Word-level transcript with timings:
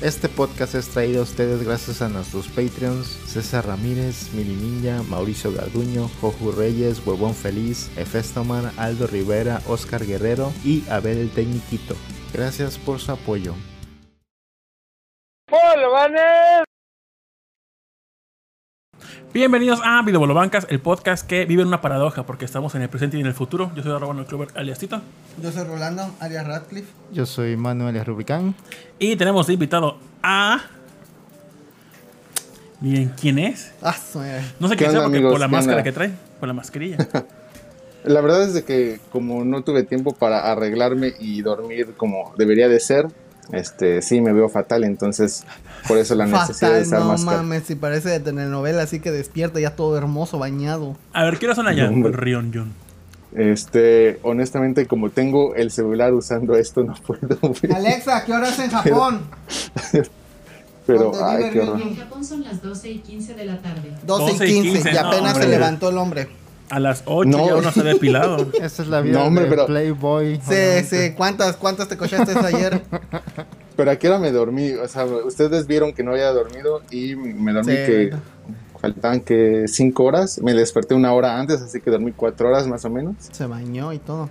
Este 0.00 0.30
podcast 0.30 0.74
es 0.76 0.88
traído 0.88 1.20
a 1.20 1.24
ustedes 1.24 1.62
gracias 1.62 2.00
a 2.00 2.08
nuestros 2.08 2.48
Patreons 2.48 3.06
César 3.06 3.66
Ramírez, 3.66 4.32
Mili 4.32 4.54
Ninja, 4.54 5.02
Mauricio 5.02 5.52
Garduño, 5.52 6.08
Joju 6.22 6.52
Reyes, 6.52 7.06
Huevón 7.06 7.34
Feliz, 7.34 7.90
Efestoman, 7.98 8.72
Aldo 8.78 9.06
Rivera, 9.06 9.60
Oscar 9.68 10.06
Guerrero 10.06 10.54
y 10.64 10.88
Abel 10.88 11.18
el 11.18 11.30
Tecniquito. 11.30 11.96
Gracias 12.32 12.78
por 12.78 12.98
su 12.98 13.12
apoyo. 13.12 13.54
Bienvenidos 19.32 19.80
a 19.84 20.02
Video 20.02 20.26
Bancas, 20.34 20.66
el 20.70 20.80
podcast 20.80 21.24
que 21.24 21.44
vive 21.44 21.62
en 21.62 21.68
una 21.68 21.80
paradoja 21.80 22.24
porque 22.24 22.44
estamos 22.44 22.74
en 22.74 22.82
el 22.82 22.88
presente 22.88 23.16
y 23.16 23.20
en 23.20 23.28
el 23.28 23.34
futuro. 23.34 23.70
Yo 23.76 23.82
soy 23.84 23.92
Arroba 23.92 24.24
Cluber 24.24 24.48
alias 24.56 24.80
Tito. 24.80 25.00
Yo 25.40 25.52
soy 25.52 25.62
Rolando, 25.64 26.10
alias 26.18 26.44
Radcliffe. 26.44 26.88
Yo 27.12 27.24
soy 27.26 27.56
Manuel 27.56 28.04
Rubicán. 28.04 28.56
Y 28.98 29.14
tenemos 29.14 29.46
de 29.46 29.52
invitado 29.52 29.98
a. 30.20 30.60
Miren, 32.80 33.12
¿quién 33.20 33.38
es? 33.38 33.72
Ah. 33.82 33.94
No 34.58 34.66
sé 34.68 34.74
¿Qué 34.74 34.78
quién 34.78 34.90
sea 34.90 35.00
onda, 35.00 35.02
porque 35.04 35.16
amigos? 35.18 35.32
por 35.32 35.40
la 35.40 35.46
¿Qué 35.46 35.52
máscara 35.52 35.76
onda? 35.76 35.84
que 35.84 35.92
trae, 35.92 36.10
por 36.40 36.48
la 36.48 36.54
mascarilla. 36.54 36.96
La 38.04 38.22
verdad 38.22 38.44
es 38.44 38.54
de 38.54 38.64
que 38.64 38.98
como 39.12 39.44
no 39.44 39.62
tuve 39.62 39.82
tiempo 39.82 40.14
para 40.14 40.50
arreglarme 40.50 41.12
y 41.20 41.42
dormir 41.42 41.92
como 41.98 42.32
debería 42.38 42.66
de 42.66 42.80
ser, 42.80 43.06
este 43.52 44.02
sí 44.02 44.20
me 44.20 44.32
veo 44.32 44.48
fatal, 44.48 44.84
entonces 44.84 45.44
por 45.88 45.98
eso 45.98 46.14
la 46.14 46.26
necesidad 46.26 46.72
de 46.74 46.84
Fatal, 46.84 46.86
usar 46.86 47.00
no 47.00 47.06
máscara. 47.08 47.36
mames, 47.38 47.64
si 47.64 47.74
parece 47.74 48.08
de 48.10 48.20
telenovela, 48.20 48.82
así 48.82 49.00
que 49.00 49.10
despierta 49.10 49.60
ya 49.60 49.76
todo 49.76 49.96
hermoso, 49.96 50.38
bañado. 50.38 50.96
A 51.12 51.24
ver, 51.24 51.38
¿qué 51.38 51.46
hora 51.46 51.54
son 51.54 51.66
allá? 51.68 51.90
No. 51.90 52.08
Rion 52.08 52.52
Jun. 52.52 52.72
Este, 53.34 54.18
honestamente 54.22 54.86
como 54.86 55.10
tengo 55.10 55.54
el 55.54 55.70
celular 55.70 56.12
usando 56.12 56.56
esto 56.56 56.82
no 56.82 56.94
puedo 57.06 57.38
ver, 57.62 57.72
Alexa, 57.72 58.24
¿qué 58.24 58.32
hora 58.32 58.48
es 58.48 58.58
en 58.58 58.70
Japón? 58.72 59.20
pero 60.86 61.12
¿dónde 61.12 61.18
ay, 61.22 61.52
qué 61.52 61.60
horror. 61.60 61.80
En 61.80 61.96
Japón 61.96 62.24
son 62.24 62.42
las 62.42 62.60
12 62.60 62.90
y 62.90 62.98
15 62.98 63.34
de 63.34 63.44
la 63.44 63.58
tarde. 63.58 63.92
12 64.04 64.24
y 64.24 64.32
12 64.32 64.44
y 64.46 64.52
15, 64.62 64.72
15, 64.72 64.90
y 64.92 64.96
apenas 64.96 65.36
no, 65.36 65.42
se 65.42 65.48
levantó 65.48 65.88
el 65.90 65.98
hombre. 65.98 66.28
A 66.70 66.78
las 66.80 67.02
8 67.06 67.28
No. 67.28 67.46
ya 67.46 67.56
uno 67.56 67.72
se 67.72 67.80
ha 67.80 67.84
depilado. 67.84 68.46
Esta 68.60 68.82
es 68.82 68.88
la 68.88 69.00
vida 69.00 69.18
No, 69.18 69.26
hombre, 69.26 69.44
de 69.44 69.50
pero- 69.50 69.66
Playboy. 69.66 70.36
Sí, 70.36 70.42
obviamente. 70.48 70.84
sí, 71.08 71.14
¿cuántas, 71.16 71.56
cuántas 71.56 71.88
te 71.88 71.96
cochaste 71.96 72.38
ayer? 72.38 72.80
Pero 73.76 73.90
a 73.92 73.96
qué 73.96 74.08
hora 74.08 74.18
me 74.18 74.30
dormí, 74.30 74.72
o 74.72 74.86
sea, 74.88 75.04
ustedes 75.06 75.66
vieron 75.66 75.94
que 75.94 76.02
no 76.02 76.10
había 76.12 76.30
dormido 76.32 76.82
y 76.90 77.16
me 77.16 77.52
dormí 77.52 77.72
Sí. 77.72 77.76
que 77.78 78.12
faltaban 78.78 79.20
que 79.20 79.64
cinco 79.68 80.04
horas, 80.04 80.38
me 80.42 80.52
desperté 80.52 80.94
una 80.94 81.12
hora 81.14 81.38
antes, 81.38 81.62
así 81.62 81.80
que 81.80 81.90
dormí 81.90 82.12
cuatro 82.12 82.48
horas 82.48 82.66
más 82.66 82.84
o 82.84 82.90
menos. 82.90 83.14
Se 83.32 83.46
bañó 83.46 83.92
y 83.94 83.98
todo. 83.98 84.28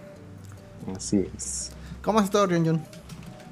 Así 0.95 1.27
es. 1.35 1.71
¿Cómo 2.03 2.19
has 2.19 2.25
estado, 2.25 2.45
Ryun 2.47 2.79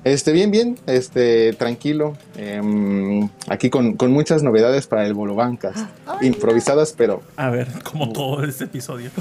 Este, 0.03 0.31
bien, 0.31 0.51
bien, 0.51 0.77
este, 0.85 1.53
tranquilo. 1.53 2.15
em, 2.37 3.29
aquí 3.49 3.69
con, 3.69 3.93
con 3.93 4.11
muchas 4.11 4.43
novedades 4.43 4.87
para 4.87 5.05
el 5.05 5.13
Bolo 5.13 5.35
Bancas. 5.35 5.75
Improvisadas, 6.21 6.93
pero 6.95 7.21
A 7.35 7.49
ver, 7.49 7.67
como 7.83 8.11
todo 8.13 8.43
este 8.43 8.65
episodio. 8.65 9.11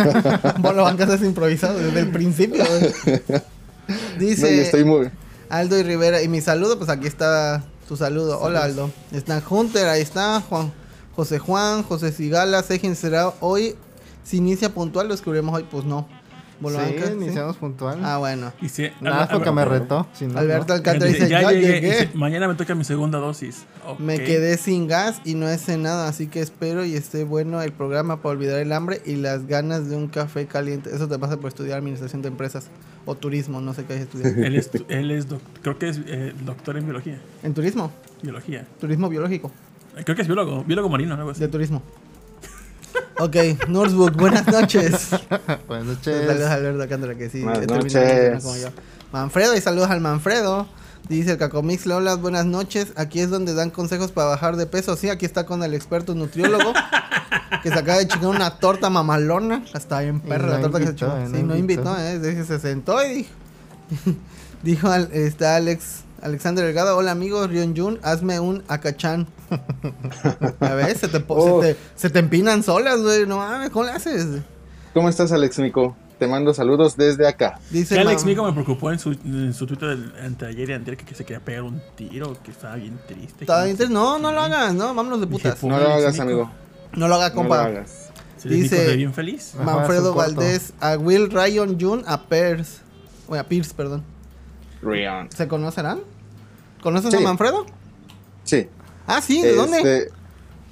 Bolo 0.58 0.82
Bancas 0.82 1.10
es 1.10 1.22
improvisado 1.22 1.78
desde 1.78 2.00
el 2.00 2.10
principio. 2.10 2.64
no, 3.88 4.18
Dice 4.18 4.54
y 4.54 4.58
estoy 4.60 4.84
muy. 4.84 5.10
Aldo 5.48 5.78
y 5.78 5.82
Rivera. 5.82 6.22
Y 6.22 6.28
mi 6.28 6.40
saludo, 6.40 6.76
pues 6.76 6.90
aquí 6.90 7.06
está 7.06 7.64
tu 7.88 7.96
saludo. 7.96 8.40
Hola, 8.40 8.64
Aldo. 8.64 8.90
Está 9.12 9.42
Hunter, 9.48 9.88
ahí 9.88 10.02
está. 10.02 10.40
Juan, 10.40 10.72
José 11.14 11.38
Juan, 11.38 11.82
José 11.82 12.12
Sigala, 12.12 12.62
Sejin 12.62 12.96
será 12.96 13.32
hoy. 13.40 13.76
Si 14.24 14.38
inicia 14.38 14.74
puntual, 14.74 15.08
lo 15.08 15.14
escribiremos 15.14 15.54
hoy, 15.54 15.66
pues 15.70 15.84
no. 15.84 16.08
Bolo 16.58 16.78
Sí, 16.80 16.94
iniciamos 17.12 17.56
puntual. 17.58 17.98
Ah, 18.02 18.16
bueno. 18.18 18.52
Y 18.62 18.68
si- 18.70 18.88
Nada, 19.00 19.24
a- 19.24 19.28
porque 19.28 19.50
me 19.52 19.64
retó. 19.64 20.06
si 20.14 20.26
no, 20.26 20.38
Alberto. 20.38 20.72
Alcántara 20.72 21.10
dice, 21.10 21.28
ya, 21.28 21.50
llegué. 21.50 21.66
llegué. 21.80 21.90
Dice, 21.90 22.10
Mañana 22.14 22.48
me 22.48 22.54
toca 22.54 22.74
mi 22.74 22.84
segunda 22.84 23.18
dosis. 23.18 23.64
Me 23.98 24.18
quedé 24.22 24.56
sin 24.56 24.88
gas 24.88 25.20
y 25.24 25.34
no 25.34 25.52
hice 25.52 25.76
nada, 25.76 26.08
así 26.08 26.26
que 26.28 26.40
espero 26.40 26.84
y 26.84 26.94
esté 26.94 27.24
bueno 27.24 27.60
el 27.62 27.72
programa 27.72 28.22
para 28.22 28.32
olvidar 28.32 28.58
el 28.60 28.72
hambre 28.72 29.02
y 29.04 29.16
las 29.16 29.46
ganas 29.46 29.88
de 29.90 29.96
un 29.96 30.08
café 30.08 30.46
caliente. 30.46 30.90
Eso 30.94 31.08
te 31.08 31.18
pasa 31.18 31.36
por 31.36 31.48
estudiar 31.48 31.78
administración 31.78 32.22
de 32.22 32.28
empresas 32.28 32.68
o 33.04 33.14
turismo, 33.14 33.60
no 33.60 33.74
sé 33.74 33.84
qué 33.84 33.92
hay 33.94 34.00
estudiar. 34.00 34.32
Él 34.38 34.56
es, 34.56 34.70
él 34.88 35.10
es 35.10 35.28
doc- 35.28 35.40
creo 35.62 35.78
que 35.78 35.88
es 35.90 36.00
eh, 36.06 36.32
doctor 36.44 36.76
en 36.78 36.84
biología. 36.84 37.20
¿En 37.42 37.52
turismo? 37.54 37.92
Biología. 38.22 38.66
Turismo 38.80 39.08
biológico, 39.08 39.52
Creo 40.04 40.14
que 40.16 40.22
es 40.22 40.28
biólogo, 40.28 40.64
biólogo 40.64 40.88
marino, 40.88 41.14
algo 41.14 41.30
así. 41.30 41.40
de 41.40 41.48
turismo. 41.48 41.82
Ok, 43.18 43.36
Nursebook, 43.68 44.12
buenas 44.16 44.46
noches. 44.46 45.08
Buenas 45.68 45.98
Saludos 46.02 46.06
a 46.08 46.10
noches. 46.30 46.46
Alberto 46.50 46.82
Alcántara, 46.82 47.14
que 47.14 47.30
sí, 47.30 47.42
Buenas 47.42 47.66
termina 47.66 47.82
noches. 47.82 48.44
como 48.44 48.56
yo. 48.56 48.68
Manfredo, 49.12 49.56
y 49.56 49.60
saludos 49.60 49.90
al 49.90 50.00
Manfredo. 50.00 50.68
Dice 51.08 51.32
el 51.32 51.38
Cacomix, 51.38 51.86
Lolas, 51.86 52.20
buenas 52.20 52.44
noches. 52.46 52.88
Aquí 52.96 53.20
es 53.20 53.30
donde 53.30 53.54
dan 53.54 53.70
consejos 53.70 54.10
para 54.12 54.28
bajar 54.28 54.56
de 54.56 54.66
peso. 54.66 54.96
Sí, 54.96 55.08
aquí 55.08 55.24
está 55.24 55.46
con 55.46 55.62
el 55.62 55.72
experto 55.72 56.14
nutriólogo. 56.14 56.72
que 57.62 57.70
se 57.70 57.78
acaba 57.78 57.98
de 57.98 58.08
chingar 58.08 58.28
una 58.30 58.50
torta 58.58 58.90
mamalona. 58.90 59.64
Está 59.72 60.00
bien 60.00 60.20
perra 60.20 60.46
no 60.48 60.52
la 60.54 60.60
torta 60.60 60.78
que 60.80 60.86
se 60.88 60.94
chingó. 60.96 61.16
eh, 61.16 61.26
Sí, 61.32 61.42
no 61.42 61.56
invitó, 61.56 61.82
invitó. 61.96 61.96
eh. 62.28 62.44
Se 62.44 62.58
sentó 62.58 63.02
y 63.06 63.14
dijo. 63.14 63.30
dijo 64.62 64.88
al- 64.90 65.10
está 65.12 65.56
Alex. 65.56 66.00
Alexander 66.22 66.64
Delgado, 66.64 66.96
hola 66.96 67.10
amigos, 67.12 67.48
Rion 67.50 67.76
Jun, 67.76 67.98
hazme 68.02 68.40
un 68.40 68.62
acachán. 68.68 69.26
A 70.60 70.74
ver, 70.74 70.96
se 70.96 71.08
te, 71.08 71.22
Oh. 71.28 71.62
se 71.62 71.74
te, 71.74 71.80
se 71.94 72.10
te 72.10 72.18
empinan 72.18 72.62
solas, 72.62 73.00
güey. 73.02 73.26
No 73.26 73.36
mames, 73.38 73.70
¿cómo 73.70 73.84
le 73.84 73.92
haces? 73.92 74.26
¿Cómo 74.94 75.08
estás, 75.08 75.30
Alex 75.32 75.58
Mico? 75.58 75.96
Te 76.18 76.26
mando 76.26 76.54
saludos 76.54 76.96
desde 76.96 77.28
acá. 77.28 77.60
Dice 77.70 77.98
Alex 78.00 78.24
Mico 78.24 78.42
me 78.42 78.52
preocupó 78.52 78.90
en 78.90 78.98
su, 78.98 79.12
en 79.12 79.52
su 79.52 79.66
Twitter 79.66 79.90
del, 79.90 80.12
entre 80.24 80.48
ayer 80.48 80.70
y 80.70 80.72
anterior 80.72 80.96
que, 80.96 81.04
que 81.04 81.14
se 81.14 81.24
quería 81.26 81.44
pegar 81.44 81.62
un 81.62 81.82
tiro, 81.94 82.36
que 82.42 82.50
estaba 82.50 82.76
bien 82.76 82.98
triste. 83.06 83.44
Estaba 83.44 83.64
bien 83.64 83.76
triste. 83.76 83.92
No, 83.92 84.18
no 84.18 84.32
lo 84.32 84.40
hagas, 84.40 84.72
no, 84.74 84.94
vámonos 84.94 85.20
de 85.20 85.26
putas. 85.26 85.58
"Fu- 85.58 85.68
No 85.68 85.78
lo 85.78 85.92
hagas, 85.92 86.12
Mico". 86.14 86.22
amigo. 86.22 86.50
No 86.94 87.08
lo 87.08 87.16
haga, 87.16 87.28
No 87.28 87.34
lo 87.34 87.40
compa. 87.42 87.64
hagas. 87.64 88.08
Dice- 88.42 88.96
bien 88.96 89.12
feliz. 89.12 89.52
Ajá, 89.54 89.64
Manfredo 89.64 90.14
corto. 90.14 90.34
Valdés, 90.36 90.72
a 90.80 90.96
Will 90.96 91.30
Ryan 91.30 91.78
Jun, 91.78 92.04
a 92.06 92.22
Pierce. 92.22 92.78
Bueno, 93.28 93.42
a 93.42 93.46
Pierce, 93.48 93.74
perdón. 93.74 94.02
Rion. 94.86 95.28
¿Se 95.30 95.48
conocerán? 95.48 96.00
¿Conoces 96.82 97.10
Sí. 97.10 97.16
a 97.16 97.20
Manfredo? 97.20 97.66
Sí. 98.44 98.68
Ah, 99.06 99.20
sí, 99.20 99.42
¿de 99.42 99.54
dónde? 99.54 99.78
Este, 99.78 100.08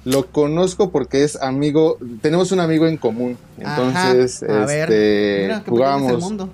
Lo 0.05 0.27
conozco 0.27 0.91
porque 0.91 1.23
es 1.23 1.35
amigo, 1.41 1.97
tenemos 2.21 2.51
un 2.51 2.59
amigo 2.59 2.85
en 2.87 2.97
común. 2.97 3.37
Entonces, 3.57 4.43
Ajá, 4.43 4.63
a 4.63 4.65
ver. 4.67 4.91
este, 4.91 5.41
Mira, 5.43 5.63
el 6.09 6.17
mundo. 6.19 6.49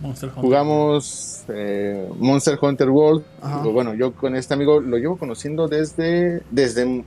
Monster 0.00 0.28
Hunter. 0.28 0.42
jugamos 0.42 1.42
eh, 1.48 2.08
Monster 2.18 2.58
Hunter 2.60 2.88
World. 2.88 3.24
Ajá. 3.42 3.58
Bueno, 3.58 3.94
yo 3.94 4.12
con 4.14 4.34
este 4.36 4.54
amigo 4.54 4.80
lo 4.80 4.96
llevo 4.96 5.16
conociendo 5.18 5.66
desde, 5.68 6.42
desde 6.50 7.04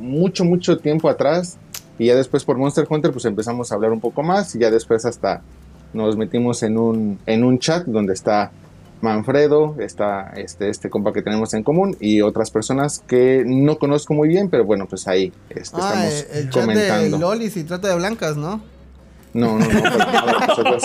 mucho, 0.00 0.44
mucho 0.44 0.78
tiempo 0.78 1.08
atrás. 1.08 1.58
Y 1.98 2.06
ya 2.06 2.16
después 2.16 2.44
por 2.44 2.56
Monster 2.56 2.86
Hunter, 2.88 3.12
pues 3.12 3.24
empezamos 3.26 3.70
a 3.70 3.74
hablar 3.76 3.92
un 3.92 4.00
poco 4.00 4.22
más. 4.22 4.54
Y 4.56 4.58
ya 4.58 4.70
después 4.70 5.04
hasta 5.04 5.42
nos 5.92 6.16
metimos 6.16 6.62
en 6.62 6.78
un, 6.78 7.18
en 7.26 7.44
un 7.44 7.58
chat 7.58 7.84
donde 7.84 8.14
está 8.14 8.50
Manfredo, 9.02 9.76
está 9.80 10.32
este, 10.36 10.68
este 10.68 10.90
compa 10.90 11.12
que 11.12 11.22
tenemos 11.22 11.54
en 11.54 11.62
común 11.62 11.96
y 12.00 12.20
otras 12.20 12.50
personas 12.50 13.02
que 13.06 13.42
no 13.46 13.78
conozco 13.78 14.12
muy 14.14 14.28
bien, 14.28 14.50
pero 14.50 14.64
bueno, 14.64 14.86
pues 14.86 15.08
ahí 15.08 15.32
este, 15.48 15.78
Ah, 15.80 16.06
estamos 16.06 16.26
el, 16.32 16.38
el 16.38 16.50
chat 16.50 16.66
de. 16.68 17.18
Lolis 17.18 17.56
y 17.56 17.64
trata 17.64 17.88
de 17.88 17.94
blancas, 17.96 18.36
¿no? 18.36 18.60
No, 19.32 19.58
no, 19.58 19.64
no, 19.64 19.68
pero 19.82 19.96
nada, 19.98 20.46
nosotros 20.48 20.82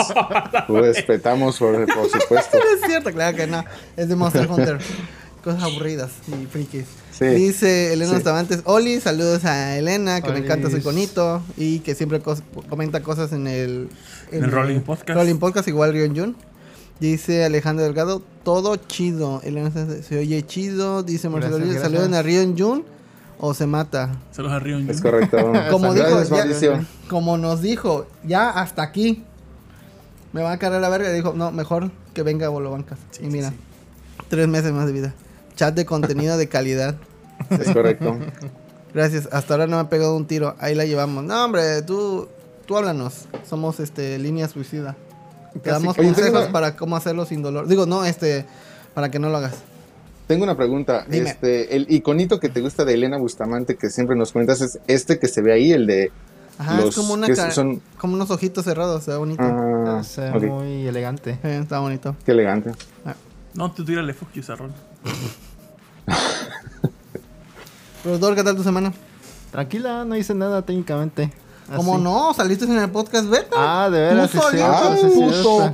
respetamos, 0.70 1.58
por, 1.58 1.86
por 1.88 2.10
supuesto. 2.22 2.58
Es 2.58 2.86
cierto, 2.88 3.12
claro 3.12 3.36
que 3.36 3.48
no. 3.48 3.64
Es 3.98 4.08
de 4.08 4.16
Monster 4.16 4.48
Hunter. 4.50 4.78
Cosas 5.44 5.64
aburridas 5.64 6.12
y 6.28 6.46
frikis. 6.48 6.86
Sí. 7.12 7.26
Dice 7.26 7.94
Elena 7.94 8.12
Sí. 8.12 8.18
Estavantes, 8.18 8.62
Oli, 8.66 9.00
saludos 9.00 9.46
a 9.46 9.78
Elena, 9.78 10.22
que 10.22 10.32
me 10.32 10.40
encanta 10.40 10.70
su 10.70 10.78
iconito 10.78 11.42
y 11.58 11.80
que 11.80 11.96
siempre 11.96 12.22
cos- 12.22 12.42
comenta 12.70 13.02
cosas 13.02 13.32
en 13.32 13.48
el, 13.48 13.90
En 14.32 14.44
el 14.44 14.52
Rolling 14.52 14.80
Podcast. 14.82 15.18
Rolling 15.18 15.38
Podcast, 15.38 15.68
igual 15.68 15.94
Rion 15.94 16.16
Jun. 16.16 16.36
Dice 17.00 17.44
Alejandro 17.44 17.84
Delgado, 17.86 18.22
todo 18.44 18.76
chido. 18.78 19.42
Se, 20.04 20.18
oye 20.18 20.46
chido. 20.46 21.04
Dice 21.04 21.30
Marcelo 21.30 21.58
gracias. 21.58 21.82
saluden 21.82 22.14
a 22.14 22.22
Rion 22.22 22.58
Jun 22.58 22.86
o 23.40 23.54
se 23.54 23.68
mata. 23.68 24.16
Saludos 24.32 24.56
a 24.56 24.60
Rion. 24.60 24.90
Es 24.90 25.02
correcto. 25.02 25.38
Como 25.72 25.94
dijo, 25.94 26.24
ya- 26.24 26.86
como 27.10 27.38
nos 27.38 27.62
dijo, 27.62 28.08
ya 28.24 28.50
hasta 28.50 28.82
aquí. 28.84 29.24
Me 30.32 30.42
va 30.42 30.54
a 30.54 30.58
cargar 30.58 30.82
la 30.82 30.90
verga. 30.90 31.12
Dijo, 31.12 31.34
no, 31.34 31.52
mejor 31.52 31.92
que 32.14 32.24
venga 32.24 32.48
Bolo 32.50 32.72
Bancas. 32.72 32.98
y 33.22 33.28
mira, 33.28 33.54
tres 34.30 34.48
meses 34.48 34.72
más 34.72 34.86
de 34.88 34.94
vida. 34.94 35.14
Chat 35.56 35.76
de 35.76 35.86
contenido 35.86 36.38
de 36.38 36.48
calidad. 36.48 36.96
Es 37.50 37.70
correcto. 37.72 38.18
Gracias. 38.94 39.28
Hasta 39.34 39.54
ahora 39.54 39.68
no 39.68 39.76
me 39.78 39.82
ha 39.84 39.90
pegado 39.90 40.16
un 40.16 40.26
tiro. 40.26 40.56
Ahí 40.60 40.74
la 40.76 40.86
llevamos. 40.86 41.24
No, 41.26 41.44
hombre, 41.46 41.82
tú, 41.82 42.28
tú 42.66 42.78
háblanos. 42.78 43.26
Somos 43.48 43.80
este 43.82 44.18
línea 44.18 44.48
suicida. 44.48 44.96
Te 45.64 45.70
damos 45.70 45.98
Oye, 45.98 46.08
consejos 46.08 46.44
una- 46.44 46.52
para 46.52 46.76
cómo 46.76 46.96
hacerlo 46.96 47.26
sin 47.26 47.42
dolor. 47.42 47.68
Digo, 47.68 47.86
no, 47.86 48.06
este, 48.06 48.46
para 48.94 49.10
que 49.10 49.20
no 49.20 49.30
lo 49.30 49.38
hagas. 49.38 49.56
Tengo 50.28 50.44
una 50.44 50.58
pregunta. 50.58 51.06
Dime. 51.08 51.30
Este, 51.30 51.76
el 51.76 51.88
iconito 51.92 52.40
que 52.40 52.50
te 52.50 52.62
gusta 52.62 52.84
de 52.86 52.94
Elena 52.96 53.18
Bustamante 53.18 53.76
que 53.78 53.90
siempre 53.90 54.16
nos 54.16 54.32
comentas 54.32 54.62
es 54.62 54.80
este 54.88 55.20
que 55.20 55.28
se 55.28 55.42
ve 55.42 55.54
ahí, 55.54 55.72
el 55.72 55.86
de 55.88 56.12
Ajá, 56.58 56.78
los 56.78 56.90
es 56.90 56.96
como 56.96 57.14
una 57.14 57.28
que 57.28 57.36
cara- 57.36 57.52
son 57.52 57.82
como 57.98 58.16
unos 58.16 58.32
ojitos 58.32 58.66
cerrados, 58.66 59.02
está 59.02 59.18
bonito. 59.18 59.44
ah, 59.44 60.02
ok, 60.36 60.44
muy 60.44 60.88
elegante. 60.88 61.38
Está 61.44 61.80
bonito. 61.80 62.16
qué 62.26 62.32
elegante. 62.32 62.72
No, 63.54 63.72
tú 63.72 63.86
tírale 63.86 64.14
fuck 64.14 64.34
you, 64.34 64.44
Sarrón. 64.44 64.74
Productor, 68.04 68.36
¿qué 68.36 68.44
tal 68.44 68.56
tu 68.56 68.64
semana? 68.64 68.94
Tranquila, 69.52 70.06
no 70.06 70.16
hice 70.16 70.34
nada 70.36 70.62
técnicamente. 70.62 71.32
¿Cómo 71.76 71.96
Así. 71.96 72.04
no? 72.04 72.34
¿Saliste 72.34 72.66
en 72.66 72.78
el 72.78 72.90
podcast 72.92 73.28
beta? 73.30 73.56
Ah, 73.58 73.90
de 73.90 74.00
veras, 74.00 74.30
Tú 74.32 74.38
sí, 74.38 74.44
solito, 74.44 75.14
puto. 75.14 75.32
cierto. 75.32 75.74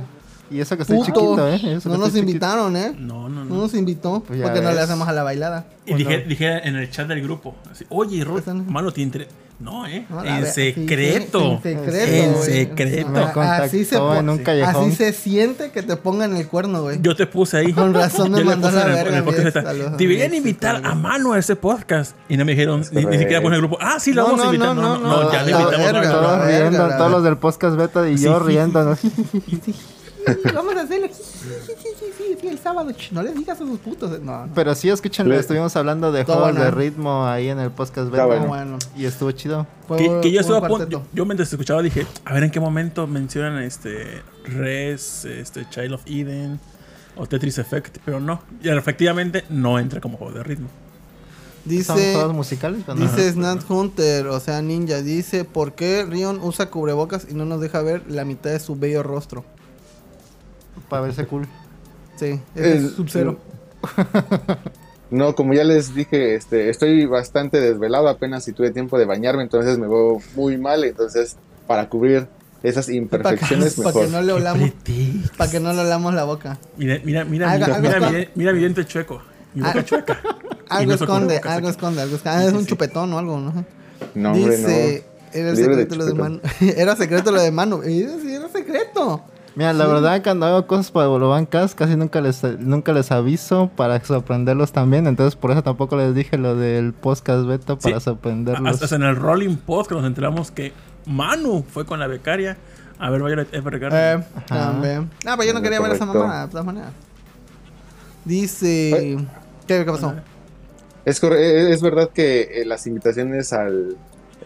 Y 0.50 0.60
eso 0.60 0.76
que 0.76 0.82
estoy 0.82 0.98
Puto. 0.98 1.06
chiquito, 1.06 1.48
¿eh? 1.48 1.76
Eso 1.76 1.88
no 1.88 1.96
nos 1.96 2.08
chiquito. 2.08 2.28
invitaron, 2.28 2.76
¿eh? 2.76 2.94
No, 2.98 3.28
no, 3.28 3.44
No 3.44 3.54
no. 3.54 3.62
nos 3.62 3.74
invitó. 3.74 4.22
Pues 4.26 4.40
porque 4.42 4.60
no 4.60 4.70
le 4.72 4.80
hacemos 4.80 5.08
a 5.08 5.12
la 5.12 5.22
bailada. 5.22 5.64
Y 5.86 5.94
dije, 5.94 6.18
dije 6.28 6.66
en 6.68 6.76
el 6.76 6.90
chat 6.90 7.08
del 7.08 7.22
grupo, 7.22 7.54
así, 7.70 7.84
oye, 7.88 8.22
Ro, 8.24 8.32
Pues, 8.34 8.46
mano, 8.54 8.90
te 8.92 9.00
interesa. 9.00 9.30
No, 9.62 9.86
¿eh? 9.86 10.04
No, 10.10 10.24
la 10.24 10.36
en 10.38 10.42
ver- 10.42 10.52
secreto. 10.52 11.60
sí, 11.62 11.68
en 11.68 11.84
secreto. 11.84 12.12
En 12.12 12.42
secreto. 12.42 13.30
Ah, 13.36 13.56
Así 13.62 13.84
se, 13.84 13.94
en 13.94 14.00
po- 14.00 14.10
un 14.32 14.38
callejón. 14.38 14.86
así 14.88 14.96
se 14.96 15.12
siente 15.12 15.70
que 15.70 15.82
te 15.82 15.96
pongan 15.96 16.36
el 16.36 16.48
cuerno, 16.48 16.82
güey. 16.82 16.98
Yo 17.00 17.14
te 17.14 17.26
puse 17.26 17.58
ahí. 17.58 17.72
Con 17.72 17.94
razón 17.94 18.32
me 18.32 18.42
mandó 18.42 18.68
puse 18.68 18.80
la 18.80 19.00
en 19.00 19.14
el- 19.14 19.22
verga, 19.22 19.90
Deberían 19.96 20.34
invitar 20.34 20.80
a 20.84 20.94
mano 20.96 21.32
a 21.34 21.38
ese 21.38 21.54
podcast. 21.54 22.16
Y 22.28 22.36
no 22.36 22.44
me 22.44 22.52
dijeron, 22.52 22.82
ni, 22.92 23.04
ni 23.04 23.18
siquiera 23.18 23.38
en 23.44 23.52
el 23.52 23.58
grupo. 23.60 23.78
Ah, 23.80 23.98
sí, 24.00 24.12
lo 24.12 24.22
No, 24.22 24.28
vamos 24.30 24.42
a 24.42 24.46
invitar. 24.46 24.74
no, 24.74 24.82
No, 24.82 24.98
no, 24.98 24.98
no, 24.98 25.22
no, 25.24 25.32
ya 25.32 25.40
no, 25.40 25.46
le 25.46 25.52
la 25.52 25.60
invitamos. 25.60 25.92
la 26.04 26.96
Todos 26.98 26.98
la 26.98 27.08
los 27.08 27.24
del 27.24 27.36
podcast 27.38 27.76
beta 27.76 28.08
y 28.08 28.18
yo 28.18 28.38
riendo. 28.40 28.96
Vamos 30.54 30.76
a 30.76 30.80
hacerlo. 30.82 31.08
Sí, 31.08 31.22
sí, 31.66 31.72
sí, 31.98 32.06
sí, 32.16 32.36
sí, 32.40 32.48
el 32.48 32.58
sábado. 32.58 32.90
No 33.10 33.22
les 33.22 33.34
digas 33.34 33.60
a 33.60 33.64
sus 33.64 33.78
putos. 33.80 34.20
No, 34.20 34.46
no. 34.46 34.52
Pero 34.54 34.74
sí, 34.74 34.88
escúchenlo, 34.88 35.34
Le- 35.34 35.40
estuvimos 35.40 35.74
hablando 35.76 36.12
de 36.12 36.24
juegos 36.24 36.44
bueno. 36.52 36.60
de 36.64 36.70
ritmo 36.70 37.26
ahí 37.26 37.48
en 37.48 37.58
el 37.58 37.70
podcast 37.70 38.10
bueno. 38.10 38.78
Y 38.96 39.04
estuvo 39.06 39.30
chido. 39.32 39.66
Fue- 39.88 39.98
Que, 39.98 40.20
que 40.22 40.32
yo 40.32 40.40
estuve. 40.40 40.60
Yo, 40.88 41.02
yo 41.12 41.24
mientras 41.26 41.50
escuchaba 41.52 41.82
dije, 41.82 42.06
a 42.24 42.34
ver 42.34 42.44
en 42.44 42.50
qué 42.50 42.60
momento 42.60 43.06
mencionan 43.06 43.62
este 43.62 44.22
Res, 44.44 45.24
este 45.24 45.68
Child 45.68 45.94
of 45.94 46.02
Eden 46.06 46.60
o 47.16 47.26
Tetris 47.26 47.58
Effect, 47.58 47.98
pero 48.04 48.20
no. 48.20 48.40
Y 48.62 48.68
efectivamente 48.68 49.44
no 49.50 49.78
entra 49.78 50.00
como 50.00 50.16
juego 50.18 50.32
de 50.32 50.42
ritmo. 50.42 50.68
Son 51.64 51.70
Dice, 51.70 52.14
juegos 52.14 52.34
musicales. 52.34 52.82
pero 52.84 52.98
no. 52.98 53.04
dice 53.06 53.30
Snat 53.30 53.70
Hunter, 53.70 54.26
o 54.26 54.40
sea, 54.40 54.60
ninja. 54.62 55.00
Dice, 55.00 55.44
¿por 55.44 55.74
qué 55.74 56.04
Rion 56.04 56.40
usa 56.42 56.70
cubrebocas 56.70 57.26
y 57.30 57.34
no 57.34 57.44
nos 57.44 57.60
deja 57.60 57.80
ver 57.82 58.02
la 58.08 58.24
mitad 58.24 58.50
de 58.50 58.58
su 58.58 58.74
bello 58.74 59.02
rostro? 59.04 59.44
Para 60.88 61.02
verse 61.02 61.26
cool. 61.26 61.46
Sí, 62.16 62.40
es 62.54 62.92
Sub-Zero. 62.92 63.38
No, 65.10 65.34
como 65.34 65.52
ya 65.52 65.62
les 65.62 65.94
dije, 65.94 66.34
este, 66.36 66.70
estoy 66.70 67.04
bastante 67.04 67.60
desvelado 67.60 68.08
apenas 68.08 68.44
si 68.44 68.52
tuve 68.54 68.70
tiempo 68.70 68.98
de 68.98 69.04
bañarme, 69.04 69.42
entonces 69.42 69.76
me 69.76 69.86
veo 69.86 70.22
muy 70.34 70.56
mal, 70.56 70.84
entonces 70.84 71.36
para 71.66 71.90
cubrir 71.90 72.28
esas 72.62 72.88
imperfecciones 72.88 73.74
Para 73.74 73.92
que 73.92 73.98
mejor. 73.98 74.10
no 74.10 74.22
le 74.22 74.32
olamos, 74.32 74.70
para 75.36 75.50
que 75.50 75.60
no 75.60 75.74
le 75.74 75.80
olamos 75.82 76.14
la 76.14 76.24
boca. 76.24 76.58
Mira, 76.78 76.98
mira, 77.04 77.26
mira, 77.26 77.50
Algo- 77.52 77.66
mira, 77.66 77.74
algo 77.76 77.82
mira, 77.82 77.98
está- 77.98 78.10
mi, 78.10 78.28
mira 78.36 78.52
mi 78.54 78.58
diente 78.60 78.86
chueco. 78.86 79.20
Mi 79.52 79.60
boca 79.60 79.80
Ah, 79.80 79.84
chueca. 79.84 80.18
Algo 80.70 80.88
no 80.88 80.94
esconde, 80.94 81.40
algo 81.44 81.68
esconde, 81.68 82.00
algo 82.00 82.16
esconde. 82.16 82.38
Ah, 82.38 82.44
es 82.46 82.52
un 82.54 82.60
sí. 82.60 82.66
chupetón 82.68 83.12
o 83.12 83.18
algo, 83.18 83.38
¿no? 83.38 83.66
No, 84.14 84.32
hombre, 84.32 84.56
Dice, 84.56 85.04
era 85.34 85.50
el 85.50 85.56
Libre 85.56 85.76
de 85.76 85.82
secreto 85.82 85.96
lo 85.96 86.06
de. 86.06 86.14
Manu. 86.14 86.40
era 86.60 86.96
secreto 86.96 87.30
lo 87.32 87.42
de 87.42 87.50
Manu. 87.50 87.82
Era 87.82 88.48
secreto. 88.48 89.22
Mira, 89.54 89.72
la 89.72 89.86
verdad 89.86 90.22
cuando 90.22 90.46
hago 90.46 90.66
cosas 90.66 90.90
para 90.90 91.08
Bolobancas 91.08 91.74
casi 91.74 91.94
nunca 91.96 92.20
les, 92.20 92.42
nunca 92.60 92.92
les 92.92 93.10
aviso 93.12 93.70
para 93.76 94.02
sorprenderlos 94.04 94.72
también. 94.72 95.06
Entonces 95.06 95.36
por 95.36 95.50
eso 95.50 95.62
tampoco 95.62 95.96
les 95.96 96.14
dije 96.14 96.38
lo 96.38 96.56
del 96.56 96.92
podcast 96.94 97.46
beta 97.46 97.76
para 97.76 97.98
Sí. 98.00 98.04
sorprenderlos. 98.04 98.82
Hasta 98.82 98.96
en 98.96 99.02
el 99.02 99.16
Rolling 99.16 99.56
Post 99.56 99.88
que 99.90 99.94
nos 99.94 100.04
enteramos 100.04 100.50
que 100.50 100.72
Manu 101.06 101.64
fue 101.68 101.84
con 101.84 102.00
la 102.00 102.06
becaria 102.06 102.56
a 102.98 103.10
ver 103.10 103.22
Violet 103.22 103.52
Evergarden. 103.52 104.20
Eh, 104.20 104.24
también. 104.46 105.10
No, 105.24 105.36
pero 105.36 105.44
yo 105.44 105.52
no 105.54 105.60
quería 105.62 105.80
ver 105.80 105.92
esa 105.92 106.06
correcto. 106.06 106.26
mamá, 106.28 106.42
de 106.46 106.50
todas 106.50 106.64
maneras. 106.66 106.92
Dice. 108.24 109.18
¿Qué, 109.66 109.78
qué 109.84 109.84
pasó? 109.84 110.14
Es, 111.04 111.22
eh, 111.22 111.72
es 111.72 111.82
verdad 111.82 112.10
que 112.14 112.60
eh, 112.62 112.64
las 112.64 112.86
invitaciones 112.86 113.52
al 113.52 113.96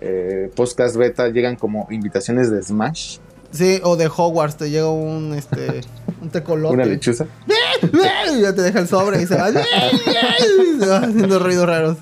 eh, 0.00 0.50
podcast 0.56 0.96
beta 0.96 1.28
llegan 1.28 1.56
como 1.56 1.86
invitaciones 1.90 2.50
de 2.50 2.62
Smash, 2.62 3.18
Sí, 3.56 3.80
o 3.82 3.96
de 3.96 4.06
Hogwarts 4.14 4.56
te 4.56 4.70
llega 4.70 4.88
un 4.90 5.34
este 5.34 5.80
un 6.22 6.30
tecolote. 6.30 6.74
una 6.74 6.84
lechuza. 6.84 7.26
Y 8.36 8.40
ya 8.42 8.54
te 8.54 8.62
deja 8.62 8.80
el 8.80 8.88
sobre 8.88 9.22
y 9.22 9.26
se 9.26 9.36
va. 9.36 9.50
y 9.50 10.80
se 10.80 10.86
va 10.86 10.98
haciendo 10.98 11.38
ruidos 11.38 11.66
raros. 11.66 11.98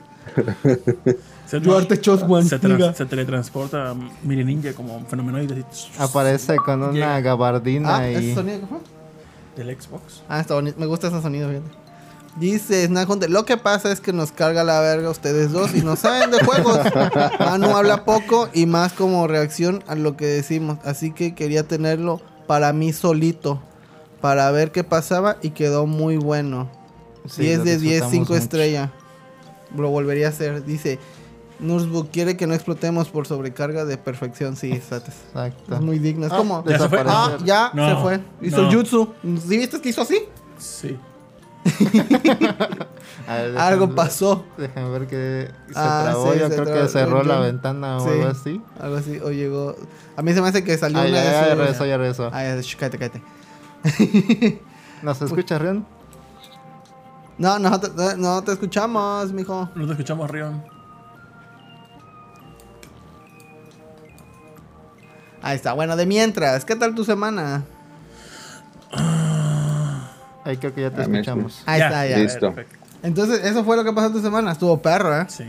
se, 1.47 1.61
se, 2.49 2.59
tra- 2.61 2.95
se 2.95 3.07
teletransporta 3.07 3.91
a 3.91 3.95
Miri 4.23 4.45
Ninja 4.45 4.73
como 4.73 4.97
un 4.97 5.07
fenomenoide 5.07 5.65
Aparece 5.99 6.57
con 6.57 6.83
una 6.83 6.93
Llega. 6.93 7.21
gabardina 7.21 7.97
Ah, 7.99 8.11
y... 8.11 8.15
¿ese 8.17 8.35
sonido 8.35 8.61
qué 8.61 8.67
fue? 8.67 8.79
del 9.65 9.81
Xbox. 9.81 10.23
Ah, 10.29 10.41
está 10.41 10.55
bonito. 10.55 10.79
Me 10.81 10.87
gusta 10.87 11.07
ese 11.09 11.21
sonido, 11.23 11.49
fíjate. 11.49 11.69
Dice 12.37 12.85
Snack 12.87 13.09
Hunter, 13.09 13.31
lo 13.31 13.45
que 13.45 13.57
pasa 13.57 13.93
es 13.93 14.01
que 14.01 14.13
nos 14.13 14.33
carga 14.33 14.65
la 14.65 14.81
verga 14.81 15.09
ustedes 15.09 15.53
dos 15.53 15.73
y 15.75 15.83
no 15.83 15.95
saben 15.95 16.33
de 16.33 16.43
juegos. 16.45 16.81
Manu 17.39 17.77
habla 17.77 18.05
poco 18.05 18.49
y 18.53 18.67
más 18.67 18.93
como 18.93 19.29
reacción 19.29 19.85
a 19.87 19.95
lo 19.95 20.17
que 20.17 20.27
decimos. 20.27 20.79
Así 20.85 21.13
que 21.13 21.35
quería 21.37 21.63
tenerlo 21.69 22.21
para 22.49 22.73
mí 22.73 22.93
solito. 22.93 23.63
Para 24.21 24.51
ver 24.51 24.73
qué 24.73 24.83
pasaba 24.85 25.37
y 25.43 25.51
quedó 25.51 25.87
muy 25.87 26.17
bueno. 26.17 26.69
Sí, 27.29 27.43
10 27.43 27.59
lo 27.59 27.65
de 27.65 27.71
10, 27.71 27.81
disfrutamos 27.83 28.11
5 28.13 28.25
mucho. 28.33 28.37
estrella. 28.43 28.93
Lo 29.77 29.91
volvería 29.91 30.27
a 30.27 30.31
hacer. 30.31 30.65
Dice, 30.65 30.99
Nursbook 31.61 32.11
quiere 32.11 32.37
que 32.37 32.47
no 32.47 32.55
explotemos 32.55 33.09
por 33.11 33.27
sobrecarga 33.27 33.85
de 33.85 33.97
perfección. 33.99 34.57
Sí, 34.57 34.73
exacto. 34.73 35.13
Es 35.71 35.81
muy 35.81 35.99
digno. 36.01 36.27
Es 36.27 36.33
Ah, 36.33 36.37
como... 36.39 36.65
Ya 36.65 36.79
se 36.79 36.89
fue. 36.89 37.03
Ah, 37.07 37.37
ya 37.45 37.71
No, 37.75 37.89
se 37.97 38.03
fue. 38.03 38.21
Hizo 38.41 38.63
no. 38.63 38.73
jutsu. 38.73 39.13
¿Sí 39.47 39.57
viste 39.59 39.81
que 39.81 39.91
hizo 39.91 40.01
así? 40.03 40.19
Sí. 40.59 40.97
Ver, 43.27 43.57
Algo 43.59 43.95
pasó. 43.95 44.45
Déjenme 44.59 44.91
ver 44.91 45.07
que 45.07 45.51
se 45.69 45.73
Ah, 45.77 46.03
trabó. 46.05 46.33
sí, 46.33 46.39
Yo 46.41 46.49
se 46.49 46.55
creo 46.55 46.65
trabó. 46.67 46.83
que 46.83 46.89
cerró 46.89 47.23
la 47.23 47.39
ventana 47.41 47.97
o 47.97 48.01
Sí. 48.01 48.11
algo 48.11 48.27
así. 48.29 48.63
Algo 48.79 48.97
así. 48.97 49.19
O 49.21 49.31
llegó... 49.31 49.75
A 50.17 50.23
mí 50.23 50.33
se 50.35 50.43
me 50.43 50.49
hace 50.49 50.63
que 50.63 50.77
salió 50.77 50.99
Ah, 50.99 51.03
una 51.03 51.11
ya, 51.11 51.21
de 51.21 51.25
ya, 51.31 51.49
ya 51.49 51.55
regresó, 51.55 51.87
ya 51.87 51.97
regresó. 51.97 52.31
Ah, 52.33 52.43
ya, 52.45 52.61
cállate, 52.79 52.99
cállate. 52.99 53.23
¿Nos 55.03 55.23
escucha, 55.23 55.59
Rion? 55.59 55.87
No, 57.39 57.59
no, 57.59 57.81
te, 57.81 57.89
no, 57.91 58.15
no 58.17 58.45
te 58.45 58.53
escuchamos, 58.53 59.33
mijo. 59.33 59.69
No 59.75 59.87
te 59.87 59.93
escuchamos, 59.93 60.31
Rion. 60.31 60.63
Ahí 65.43 65.57
está. 65.57 65.73
Bueno, 65.73 65.97
de 65.97 66.07
mientras, 66.07 66.65
¿qué 66.65 66.77
tal 66.77 66.95
tu 66.95 67.05
semana? 67.05 67.65
Ahí 70.45 70.57
creo 70.59 70.75
que 70.75 70.83
ya 70.83 70.91
te 70.91 71.01
Ah, 71.01 71.05
escuchamos. 71.05 71.63
Ahí 71.67 71.81
está, 71.81 72.07
ya. 72.07 72.19
Listo. 72.19 72.53
Perfecto. 72.55 72.77
Entonces, 73.03 73.45
eso 73.45 73.65
fue 73.65 73.77
lo 73.77 73.85
que 73.85 73.93
pasó 73.93 74.11
tu 74.11 74.21
semana. 74.21 74.53
Estuvo 74.53 74.81
perro, 74.81 75.19
¿eh? 75.21 75.25
Sí. 75.29 75.45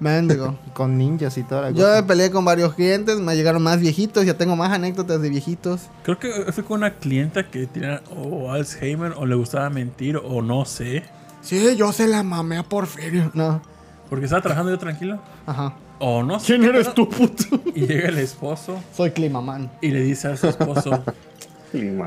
Mendigo. 0.00 0.58
Con 0.74 0.96
ninjas 0.96 1.36
y 1.38 1.42
toda 1.42 1.62
la 1.62 1.70
Yo 1.70 1.84
me 1.86 1.90
cosa. 1.92 2.06
peleé 2.06 2.30
con 2.30 2.44
varios 2.44 2.74
clientes, 2.74 3.18
me 3.18 3.36
llegaron 3.36 3.62
más 3.62 3.80
viejitos, 3.80 4.24
ya 4.24 4.34
tengo 4.34 4.56
más 4.56 4.72
anécdotas 4.72 5.20
de 5.20 5.28
viejitos. 5.28 5.82
Creo 6.04 6.18
que 6.18 6.30
fue 6.52 6.64
con 6.64 6.78
una 6.78 6.94
clienta 6.94 7.50
que 7.50 7.66
tenía 7.66 8.00
o 8.16 8.50
Alzheimer 8.50 9.12
o 9.16 9.26
le 9.26 9.34
gustaba 9.34 9.68
mentir 9.68 10.16
o 10.16 10.40
no 10.40 10.64
sé. 10.64 11.04
Sí, 11.42 11.76
yo 11.76 11.92
se 11.92 12.06
la 12.08 12.22
mamé 12.22 12.56
a 12.56 12.62
Porfirio. 12.62 13.30
No, 13.34 13.60
Porque 14.08 14.24
estaba 14.24 14.40
trabajando 14.42 14.70
yo 14.72 14.78
tranquilo. 14.78 15.20
ajá. 15.46 15.74
O 16.02 16.22
no 16.22 16.40
sé. 16.40 16.46
¿Quién 16.46 16.64
eres 16.64 16.94
tú, 16.94 17.06
puto? 17.10 17.44
Y 17.74 17.86
llega 17.86 18.08
el 18.08 18.16
esposo 18.18 18.82
Soy 18.96 19.10
Climaman. 19.10 19.70
y 19.82 19.88
le 19.90 20.00
dice 20.00 20.28
a 20.28 20.36
su 20.38 20.46
esposo, 20.48 21.04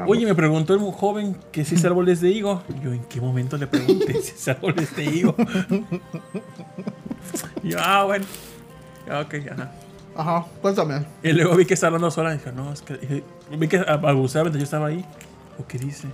Oye, 0.08 0.26
me 0.26 0.36
preguntó 0.36 0.74
el 0.74 0.80
joven 0.92 1.38
que 1.52 1.64
si 1.66 1.76
es 1.76 1.86
árboles 1.86 2.20
de 2.22 2.30
higo. 2.30 2.62
Y 2.78 2.84
yo, 2.84 2.94
¿en 2.94 3.04
qué 3.06 3.22
momento 3.22 3.58
le 3.58 3.68
pregunté 3.68 4.14
si 4.22 4.32
es 4.32 4.48
árboles 4.48 4.96
de 4.96 5.06
higo? 5.06 5.36
yo, 7.64 7.78
ah, 7.80 8.04
bueno. 8.06 8.26
Ah, 9.10 9.22
ok, 9.22 9.34
ajá. 9.52 9.72
Ajá, 10.16 10.46
cuéntame. 10.62 11.06
Y 11.24 11.32
luego 11.32 11.56
vi 11.56 11.66
que 11.66 11.74
estaba 11.74 11.90
hablando 11.90 12.12
sola 12.12 12.34
y 12.34 12.38
dije, 12.38 12.52
no, 12.52 12.72
es 12.72 12.82
que... 12.82 13.24
vi 13.58 13.68
que 13.68 13.78
abusaba 13.88 14.44
mientras 14.44 14.60
yo 14.60 14.64
estaba 14.66 14.88
ahí. 14.88 15.04
¿O 15.60 15.66
qué 15.66 15.78
dice? 15.80 16.08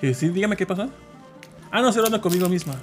Y 0.00 0.08
yo, 0.08 0.14
sí, 0.14 0.28
dígame 0.28 0.56
qué 0.56 0.66
pasó. 0.66 0.88
Ah, 1.70 1.82
no, 1.82 1.88
estoy 1.88 2.00
hablando 2.04 2.20
conmigo 2.22 2.48
misma. 2.48 2.74